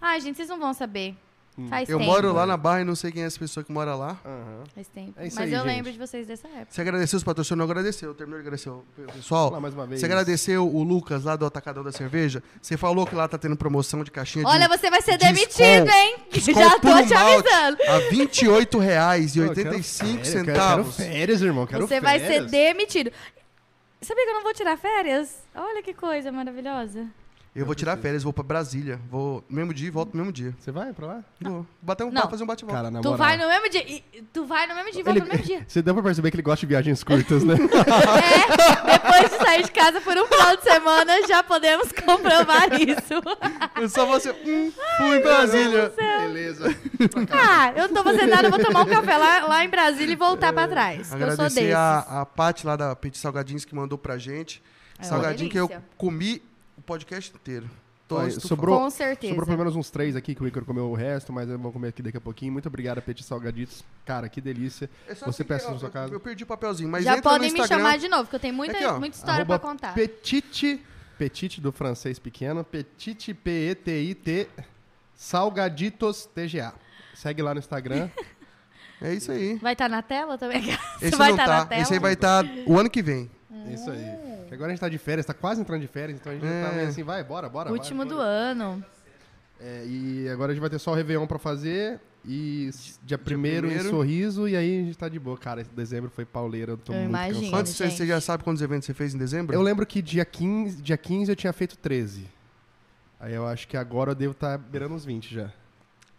Ai, 0.00 0.20
gente, 0.20 0.36
vocês 0.36 0.48
não 0.48 0.58
vão 0.58 0.72
saber. 0.74 1.16
Faz 1.68 1.88
Eu 1.88 1.98
tempo. 1.98 2.08
moro 2.08 2.32
lá 2.32 2.46
na 2.46 2.56
Barra 2.56 2.82
e 2.82 2.84
não 2.84 2.94
sei 2.94 3.10
quem 3.10 3.24
é 3.24 3.26
essa 3.26 3.36
pessoa 3.36 3.64
que 3.64 3.72
mora 3.72 3.92
lá. 3.96 4.16
Aham. 4.24 4.62
Faz 4.72 4.86
tempo. 4.86 5.12
É 5.16 5.24
Mas 5.24 5.36
aí, 5.38 5.52
eu 5.52 5.58
gente. 5.58 5.66
lembro 5.66 5.90
de 5.90 5.98
vocês 5.98 6.24
dessa 6.24 6.46
época. 6.46 6.66
Você 6.70 6.80
agradeceu 6.80 7.16
os 7.16 7.24
patrocinadores? 7.24 7.66
Não 7.66 7.72
agradeceu. 7.80 8.14
Terminou 8.14 8.38
de 8.40 8.46
agradecer 8.46 8.70
o 8.70 8.84
pessoal. 9.12 9.60
Mais 9.60 9.74
uma 9.74 9.84
vez. 9.84 9.98
Você 10.00 10.06
agradeceu 10.06 10.72
o 10.72 10.84
Lucas 10.84 11.24
lá 11.24 11.34
do 11.34 11.44
Atacadão 11.44 11.82
da 11.82 11.90
Cerveja? 11.90 12.44
Você 12.62 12.76
falou 12.76 13.04
que 13.08 13.14
lá 13.16 13.26
tá 13.26 13.36
tendo 13.36 13.56
promoção 13.56 14.04
de 14.04 14.10
caixinha 14.12 14.46
Olha, 14.46 14.68
de... 14.68 14.78
você 14.78 14.88
vai 14.88 15.02
ser 15.02 15.18
demitido, 15.18 15.90
hein? 15.90 16.16
Já 16.30 16.78
tô 16.78 17.02
te 17.04 17.12
avisando. 17.12 17.78
A 17.88 17.96
R$ 17.98 18.10
28,85 18.10 19.34
Pô, 19.34 19.42
eu 19.42 19.52
quero 19.52 19.82
férias, 19.82 20.00
eu 20.00 20.08
quero- 20.14 20.24
centavos. 20.26 20.96
Quero 20.96 21.10
férias, 21.10 21.42
irmão. 21.42 21.66
Quero 21.66 21.88
Você 21.88 22.00
vai 22.00 22.20
ser 22.20 22.26
férias. 22.26 22.50
demitido. 22.52 23.10
Sabia 24.00 24.24
que 24.24 24.30
eu 24.30 24.34
não 24.34 24.42
vou 24.42 24.54
tirar 24.54 24.76
férias? 24.76 25.44
Olha 25.54 25.82
que 25.82 25.92
coisa 25.92 26.30
maravilhosa. 26.30 27.06
Eu 27.60 27.66
vou 27.66 27.74
tirar 27.74 27.96
férias, 27.96 28.22
vou 28.22 28.32
pra 28.32 28.42
Brasília. 28.44 29.00
Vou 29.10 29.44
no 29.48 29.56
mesmo 29.56 29.74
dia 29.74 29.88
e 29.88 29.90
volto 29.90 30.12
no 30.14 30.18
mesmo 30.18 30.32
dia. 30.32 30.54
Você 30.58 30.70
vai 30.70 30.92
pra 30.92 31.06
lá? 31.06 31.24
Vou 31.40 31.66
bater 31.82 32.04
um 32.04 32.10
Não. 32.10 32.20
papo, 32.22 32.30
fazer 32.30 32.44
um 32.44 32.46
bate-volta. 32.46 32.76
Cara, 32.78 32.90
na 32.90 33.00
Tu 33.00 33.04
moral. 33.10 33.18
vai 33.18 33.36
no 33.36 33.48
mesmo 33.48 33.68
dia. 33.70 33.82
e- 33.90 34.04
Tu 34.32 34.44
vai 34.46 34.66
no 34.66 34.74
mesmo 34.74 34.92
dia 34.92 35.00
e 35.00 35.04
volta 35.04 35.20
no 35.20 35.26
mesmo 35.26 35.44
dia. 35.44 35.64
Você 35.68 35.82
deu 35.82 35.92
pra 35.94 36.02
perceber 36.02 36.30
que 36.30 36.36
ele 36.36 36.42
gosta 36.42 36.60
de 36.60 36.66
viagens 36.66 37.02
curtas, 37.02 37.42
né? 37.44 37.54
É, 38.28 38.92
depois 38.98 39.30
de 39.30 39.44
sair 39.44 39.64
de 39.64 39.70
casa 39.70 40.00
por 40.00 40.16
um 40.16 40.26
final 40.26 40.56
de 40.56 40.62
semana, 40.62 41.26
já 41.26 41.42
podemos 41.42 41.90
comprovar 41.92 42.72
isso. 42.80 43.14
Eu 43.80 43.88
só 43.88 44.06
vou 44.06 44.20
ser... 44.20 44.32
Hum, 44.46 44.72
fui 44.98 45.18
em 45.18 45.22
Brasília. 45.22 45.92
Beleza. 45.96 46.76
Ah, 47.30 47.72
eu 47.76 47.88
não 47.88 47.94
tô 47.94 48.02
fazendo 48.04 48.30
nada, 48.30 48.46
eu 48.46 48.50
vou 48.50 48.60
tomar 48.64 48.82
um 48.82 48.86
café 48.86 49.16
lá, 49.16 49.46
lá 49.46 49.64
em 49.64 49.68
Brasília 49.68 50.12
e 50.12 50.16
voltar 50.16 50.52
pra 50.52 50.66
trás. 50.68 51.08
que 51.08 51.14
Eu 51.14 51.18
sou 51.18 51.44
Agradecer 51.44 51.60
desses. 51.60 51.74
a, 51.74 52.20
a 52.22 52.26
Paty 52.26 52.66
lá 52.66 52.76
da 52.76 52.94
Petit 52.96 53.18
Salgadinhos 53.18 53.64
que 53.64 53.74
mandou 53.74 53.98
pra 53.98 54.18
gente. 54.18 54.62
É 54.98 55.02
uma 55.04 55.08
Salgadinho 55.08 55.50
que 55.50 55.58
eu 55.58 55.68
delícia. 55.68 55.88
comi 55.96 56.42
podcast 56.88 57.32
inteiro. 57.34 57.68
Olha, 58.10 58.40
sobrou, 58.40 58.78
Com 58.78 58.88
certeza. 58.88 59.32
sobrou 59.34 59.46
pelo 59.46 59.58
menos 59.58 59.76
uns 59.76 59.90
três 59.90 60.16
aqui 60.16 60.34
que 60.34 60.42
o 60.42 60.48
Ícaro 60.48 60.64
comeu 60.64 60.86
o 60.86 60.94
resto, 60.94 61.30
mas 61.30 61.46
eu 61.46 61.58
vou 61.58 61.70
comer 61.70 61.88
aqui 61.88 62.02
daqui 62.02 62.16
a 62.16 62.20
pouquinho. 62.20 62.50
Muito 62.50 62.66
obrigado, 62.66 63.02
Petit 63.02 63.22
Salgaditos. 63.22 63.84
Cara, 64.06 64.30
que 64.30 64.40
delícia. 64.40 64.88
É 65.06 65.14
Você 65.14 65.32
seguir, 65.32 65.48
peça 65.48 65.70
na 65.70 65.78
sua 65.78 65.90
casa. 65.90 66.14
Eu 66.14 66.18
perdi 66.18 66.44
o 66.44 66.46
papelzinho, 66.46 66.88
mas 66.88 67.04
Já 67.04 67.18
entra 67.18 67.30
podem 67.30 67.52
no 67.52 67.58
me 67.58 67.68
chamar 67.68 67.98
de 67.98 68.08
novo, 68.08 68.22
porque 68.22 68.36
eu 68.36 68.40
tenho 68.40 68.54
muita, 68.54 68.76
Aqui, 68.76 68.86
ó. 68.86 68.98
muita 68.98 69.14
história 69.16 69.44
pra 69.44 69.56
Arroba 69.56 69.70
contar. 69.70 69.92
Petite, 69.92 70.82
Petite 71.18 71.60
do 71.60 71.70
francês 71.70 72.18
pequeno, 72.18 72.64
Petite 72.64 73.34
P-E-T-I-T, 73.34 74.48
Salgaditos 75.14 76.26
TGA. 76.34 76.72
Segue 77.14 77.42
lá 77.42 77.52
no 77.52 77.60
Instagram. 77.60 78.08
É 79.00 79.14
isso 79.14 79.30
aí. 79.30 79.54
Vai 79.62 79.74
estar 79.74 79.88
na 79.88 80.02
tela 80.02 80.36
também? 80.36 80.60
Esse 81.00 81.14
vai 81.14 81.30
não 81.30 81.36
tá 81.36 81.44
tá. 81.44 81.58
na 81.58 81.66
tela? 81.66 81.82
Esse 81.82 81.92
aí 81.94 82.00
vai 82.00 82.14
estar 82.14 82.44
o 82.66 82.76
ano 82.76 82.90
que 82.90 83.00
vem. 83.00 83.30
Isso 83.72 83.90
aí. 83.90 84.46
Que 84.48 84.54
agora 84.54 84.68
a 84.68 84.70
gente 84.70 84.80
tá 84.80 84.88
de 84.88 84.98
férias, 84.98 85.24
tá 85.26 85.32
quase 85.34 85.60
entrando 85.60 85.80
de 85.80 85.86
férias, 85.88 86.18
então 86.20 86.30
a 86.32 86.34
gente 86.34 86.44
já 86.44 86.50
tá 86.68 86.72
É. 86.72 86.76
meio 86.76 86.88
assim, 86.88 87.02
vai, 87.02 87.22
bora, 87.24 87.48
bora. 87.48 87.70
vai, 87.70 87.78
Último 87.78 88.04
bora. 88.04 88.08
do 88.16 88.20
ano. 88.20 88.84
É, 89.60 89.84
e 89.86 90.28
agora 90.28 90.52
a 90.52 90.54
gente 90.54 90.60
vai 90.60 90.70
ter 90.70 90.78
só 90.78 90.92
o 90.92 90.94
Réveillon 90.94 91.26
pra 91.26 91.38
fazer. 91.38 92.00
E 92.24 92.66
s- 92.68 92.98
dia 93.02 93.16
primeiro 93.16 93.66
em 93.66 93.70
primeiro. 93.70 93.88
Sorriso, 93.90 94.48
e 94.48 94.56
aí 94.56 94.80
a 94.80 94.84
gente 94.84 94.98
tá 94.98 95.08
de 95.08 95.18
boa. 95.18 95.38
Cara, 95.38 95.60
esse 95.62 95.70
dezembro 95.70 96.10
foi 96.10 96.24
pauleira, 96.24 96.72
eu 96.72 96.76
tô 96.76 96.92
Eu 96.92 96.98
muito 96.98 97.08
imagino. 97.10 97.34
cansado. 97.40 97.50
Quantos, 97.52 97.74
você, 97.74 98.06
já 98.06 98.20
sabe 98.20 98.44
quantos 98.44 98.60
eventos 98.60 98.86
você 98.86 98.92
fez 98.94 99.14
em 99.14 99.18
dezembro? 99.18 99.54
Eu 99.54 99.62
lembro 99.62 99.86
que 99.86 100.02
dia 100.02 100.24
15, 100.24 100.82
dia 100.82 100.96
15 100.98 101.30
eu 101.32 101.36
tinha 101.36 101.52
feito 101.52 101.76
13. 101.78 102.26
Aí 103.18 103.34
eu 103.34 103.46
acho 103.46 103.66
que 103.66 103.76
agora 103.76 104.10
eu 104.10 104.14
devo 104.14 104.32
estar 104.32 104.58
beirando 104.58 104.94
uns 104.94 105.04
20 105.04 105.32
já. 105.34 105.50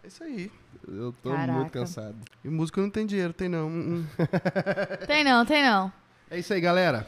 É 0.03 0.07
isso 0.07 0.23
aí. 0.23 0.51
Eu 0.87 1.13
tô 1.21 1.29
Caraca. 1.31 1.51
muito 1.51 1.71
cansado. 1.71 2.15
E 2.43 2.49
músico 2.49 2.81
não 2.81 2.89
tem 2.89 3.05
dinheiro, 3.05 3.31
tem 3.33 3.47
não. 3.47 3.67
Hum, 3.67 4.03
hum. 4.03 4.05
Tem 5.05 5.23
não, 5.23 5.45
tem 5.45 5.61
não. 5.63 5.91
É 6.31 6.39
isso 6.39 6.53
aí, 6.53 6.61
galera. 6.61 7.05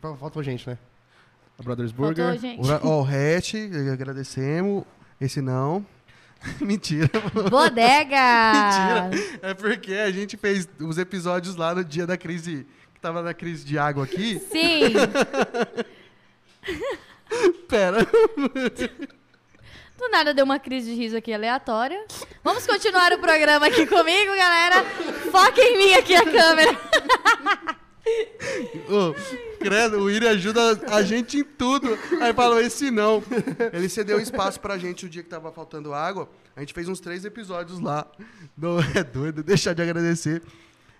Fa- 0.00 0.16
Faltou 0.16 0.42
gente, 0.42 0.68
né? 0.68 0.78
A 1.58 1.62
Brothers 1.62 1.92
Burger. 1.92 2.24
Faltou, 2.24 2.40
gente. 2.40 2.60
O, 2.86 3.00
o 3.00 3.04
Hatch, 3.04 3.54
agradecemos. 3.92 4.84
Esse 5.20 5.40
não. 5.42 5.84
Mentira. 6.60 7.08
Bodega! 7.50 9.10
É 9.42 9.54
porque 9.54 9.92
a 9.94 10.10
gente 10.10 10.36
fez 10.36 10.68
os 10.78 10.98
episódios 10.98 11.56
lá 11.56 11.74
no 11.74 11.84
dia 11.84 12.06
da 12.06 12.16
crise, 12.16 12.66
que 12.94 13.00
tava 13.00 13.22
na 13.22 13.34
crise 13.34 13.64
de 13.64 13.78
água 13.78 14.04
aqui. 14.04 14.38
Sim! 14.38 14.92
Pera. 17.68 17.98
Do 19.96 20.08
nada 20.10 20.34
deu 20.34 20.44
uma 20.44 20.58
crise 20.58 20.90
de 20.90 20.96
riso 20.96 21.16
aqui 21.16 21.32
aleatória. 21.32 22.04
Vamos 22.42 22.66
continuar 22.66 23.12
o 23.12 23.18
programa 23.18 23.66
aqui 23.66 23.86
comigo, 23.86 24.34
galera. 24.36 24.84
Foca 25.30 25.60
em 25.60 25.78
mim 25.78 25.94
aqui 25.94 26.14
a 26.16 26.24
câmera. 26.24 26.76
Ô, 28.88 29.14
credo, 29.58 29.98
o 30.00 30.10
Iri 30.10 30.26
ajuda 30.26 30.80
a 30.94 31.02
gente 31.02 31.38
em 31.38 31.44
tudo. 31.44 31.96
Aí 32.20 32.32
falou, 32.32 32.60
esse 32.60 32.90
não. 32.90 33.22
Ele 33.72 33.88
cedeu 33.88 34.20
espaço 34.20 34.60
pra 34.60 34.78
gente 34.78 35.06
o 35.06 35.08
dia 35.08 35.22
que 35.22 35.28
tava 35.28 35.50
faltando 35.52 35.92
água. 35.94 36.28
A 36.56 36.60
gente 36.60 36.74
fez 36.74 36.88
uns 36.88 37.00
três 37.00 37.24
episódios 37.24 37.78
lá. 37.80 38.06
Não, 38.56 38.78
é 38.94 39.04
doido, 39.04 39.42
deixar 39.42 39.72
de 39.74 39.82
agradecer. 39.82 40.42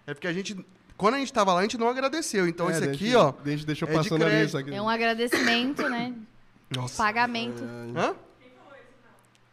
É 0.06 0.14
porque 0.14 0.26
a 0.28 0.32
gente. 0.32 0.56
Quando 0.96 1.14
a 1.14 1.18
gente 1.18 1.32
tava 1.32 1.52
lá, 1.54 1.60
a 1.60 1.62
gente 1.62 1.78
não 1.78 1.88
agradeceu. 1.88 2.46
Então 2.46 2.68
É, 2.68 2.72
esse 2.72 2.84
aqui, 2.84 3.06
gente- 3.06 3.16
ó. 3.16 3.32
A 3.44 3.48
gente 3.48 3.64
deixou 3.66 3.88
é 3.88 3.92
passando 3.92 4.24
ali 4.24 4.44
isso 4.44 4.58
aqui. 4.58 4.74
É 4.74 4.82
um 4.82 4.88
agradecimento, 4.88 5.88
né? 5.88 6.12
Nossa. 6.74 7.02
Pagamento. 7.02 7.62
Hã? 7.96 8.14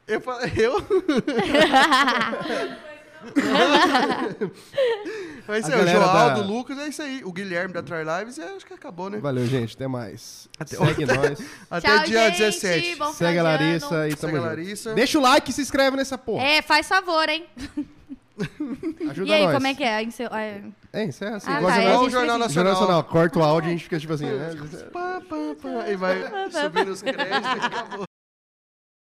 Eu 0.07 0.21
falei, 0.21 0.51
eu? 0.57 0.75
Mas 5.47 5.69
é, 5.69 5.75
o 5.77 5.87
Joaldo, 5.87 6.41
da- 6.41 6.45
Lucas, 6.47 6.77
é 6.77 6.87
isso 6.89 7.01
aí. 7.01 7.21
O 7.23 7.31
Guilherme 7.31 7.73
da 7.73 7.81
Try 7.81 8.03
Lives, 8.03 8.37
é, 8.37 8.55
acho 8.55 8.65
que 8.65 8.73
acabou, 8.73 9.09
né? 9.09 9.17
Valeu, 9.19 9.45
gente. 9.47 9.75
Até 9.75 9.87
mais. 9.87 10.47
Até- 10.59 10.75
Segue 10.77 11.05
nós. 11.05 11.39
Até 11.71 11.87
Tchau, 11.95 12.03
dia 12.05 12.29
gente. 12.31 12.37
17. 12.39 12.95
Bom 12.95 13.13
Segue 13.13 13.39
a 13.39 13.43
Larissa 13.43 14.07
e 14.09 14.15
tamo 14.15 14.19
Segue 14.19 14.25
a 14.25 14.29
junto. 14.39 14.45
Larissa. 14.47 14.93
Deixa 14.93 15.17
o 15.17 15.21
like 15.21 15.49
e 15.49 15.53
se 15.53 15.61
inscreve 15.61 15.95
nessa 15.97 16.17
porra. 16.17 16.43
É, 16.43 16.61
faz 16.61 16.87
favor, 16.87 17.27
hein? 17.29 17.45
Ajuda 19.09 19.29
e 19.29 19.33
aí, 19.33 19.43
nós. 19.45 19.53
como 19.55 19.65
é 19.67 19.73
que 19.73 19.83
é? 19.83 20.09
Seu- 20.11 20.27
é, 20.27 20.61
É, 20.93 21.03
encerra 21.05 21.37
assim. 21.37 21.47
Ah, 21.49 21.57
igual 21.57 21.71
tá, 21.71 21.77
jornal- 21.77 21.79
é, 21.79 21.81
Igual 21.81 22.05
o 22.05 22.09
Jornal 22.09 22.11
isso. 22.11 22.11
Jornal 22.11 22.37
Nacional. 22.39 22.73
Nacional. 22.73 23.03
Corta 23.05 23.39
o 23.39 23.43
áudio 23.43 23.67
e 23.67 23.69
a 23.69 23.71
gente 23.73 23.83
fica 23.85 23.99
tipo 23.99 24.13
assim. 24.13 24.25
né? 24.25 24.49
Pá, 24.93 25.21
pá, 25.27 25.35
pá, 25.61 25.89
e 25.89 25.95
vai 25.95 26.17
subindo 26.51 26.91
os 26.91 27.01
créditos 27.01 27.31
e 27.31 27.65
acabou. 27.65 28.06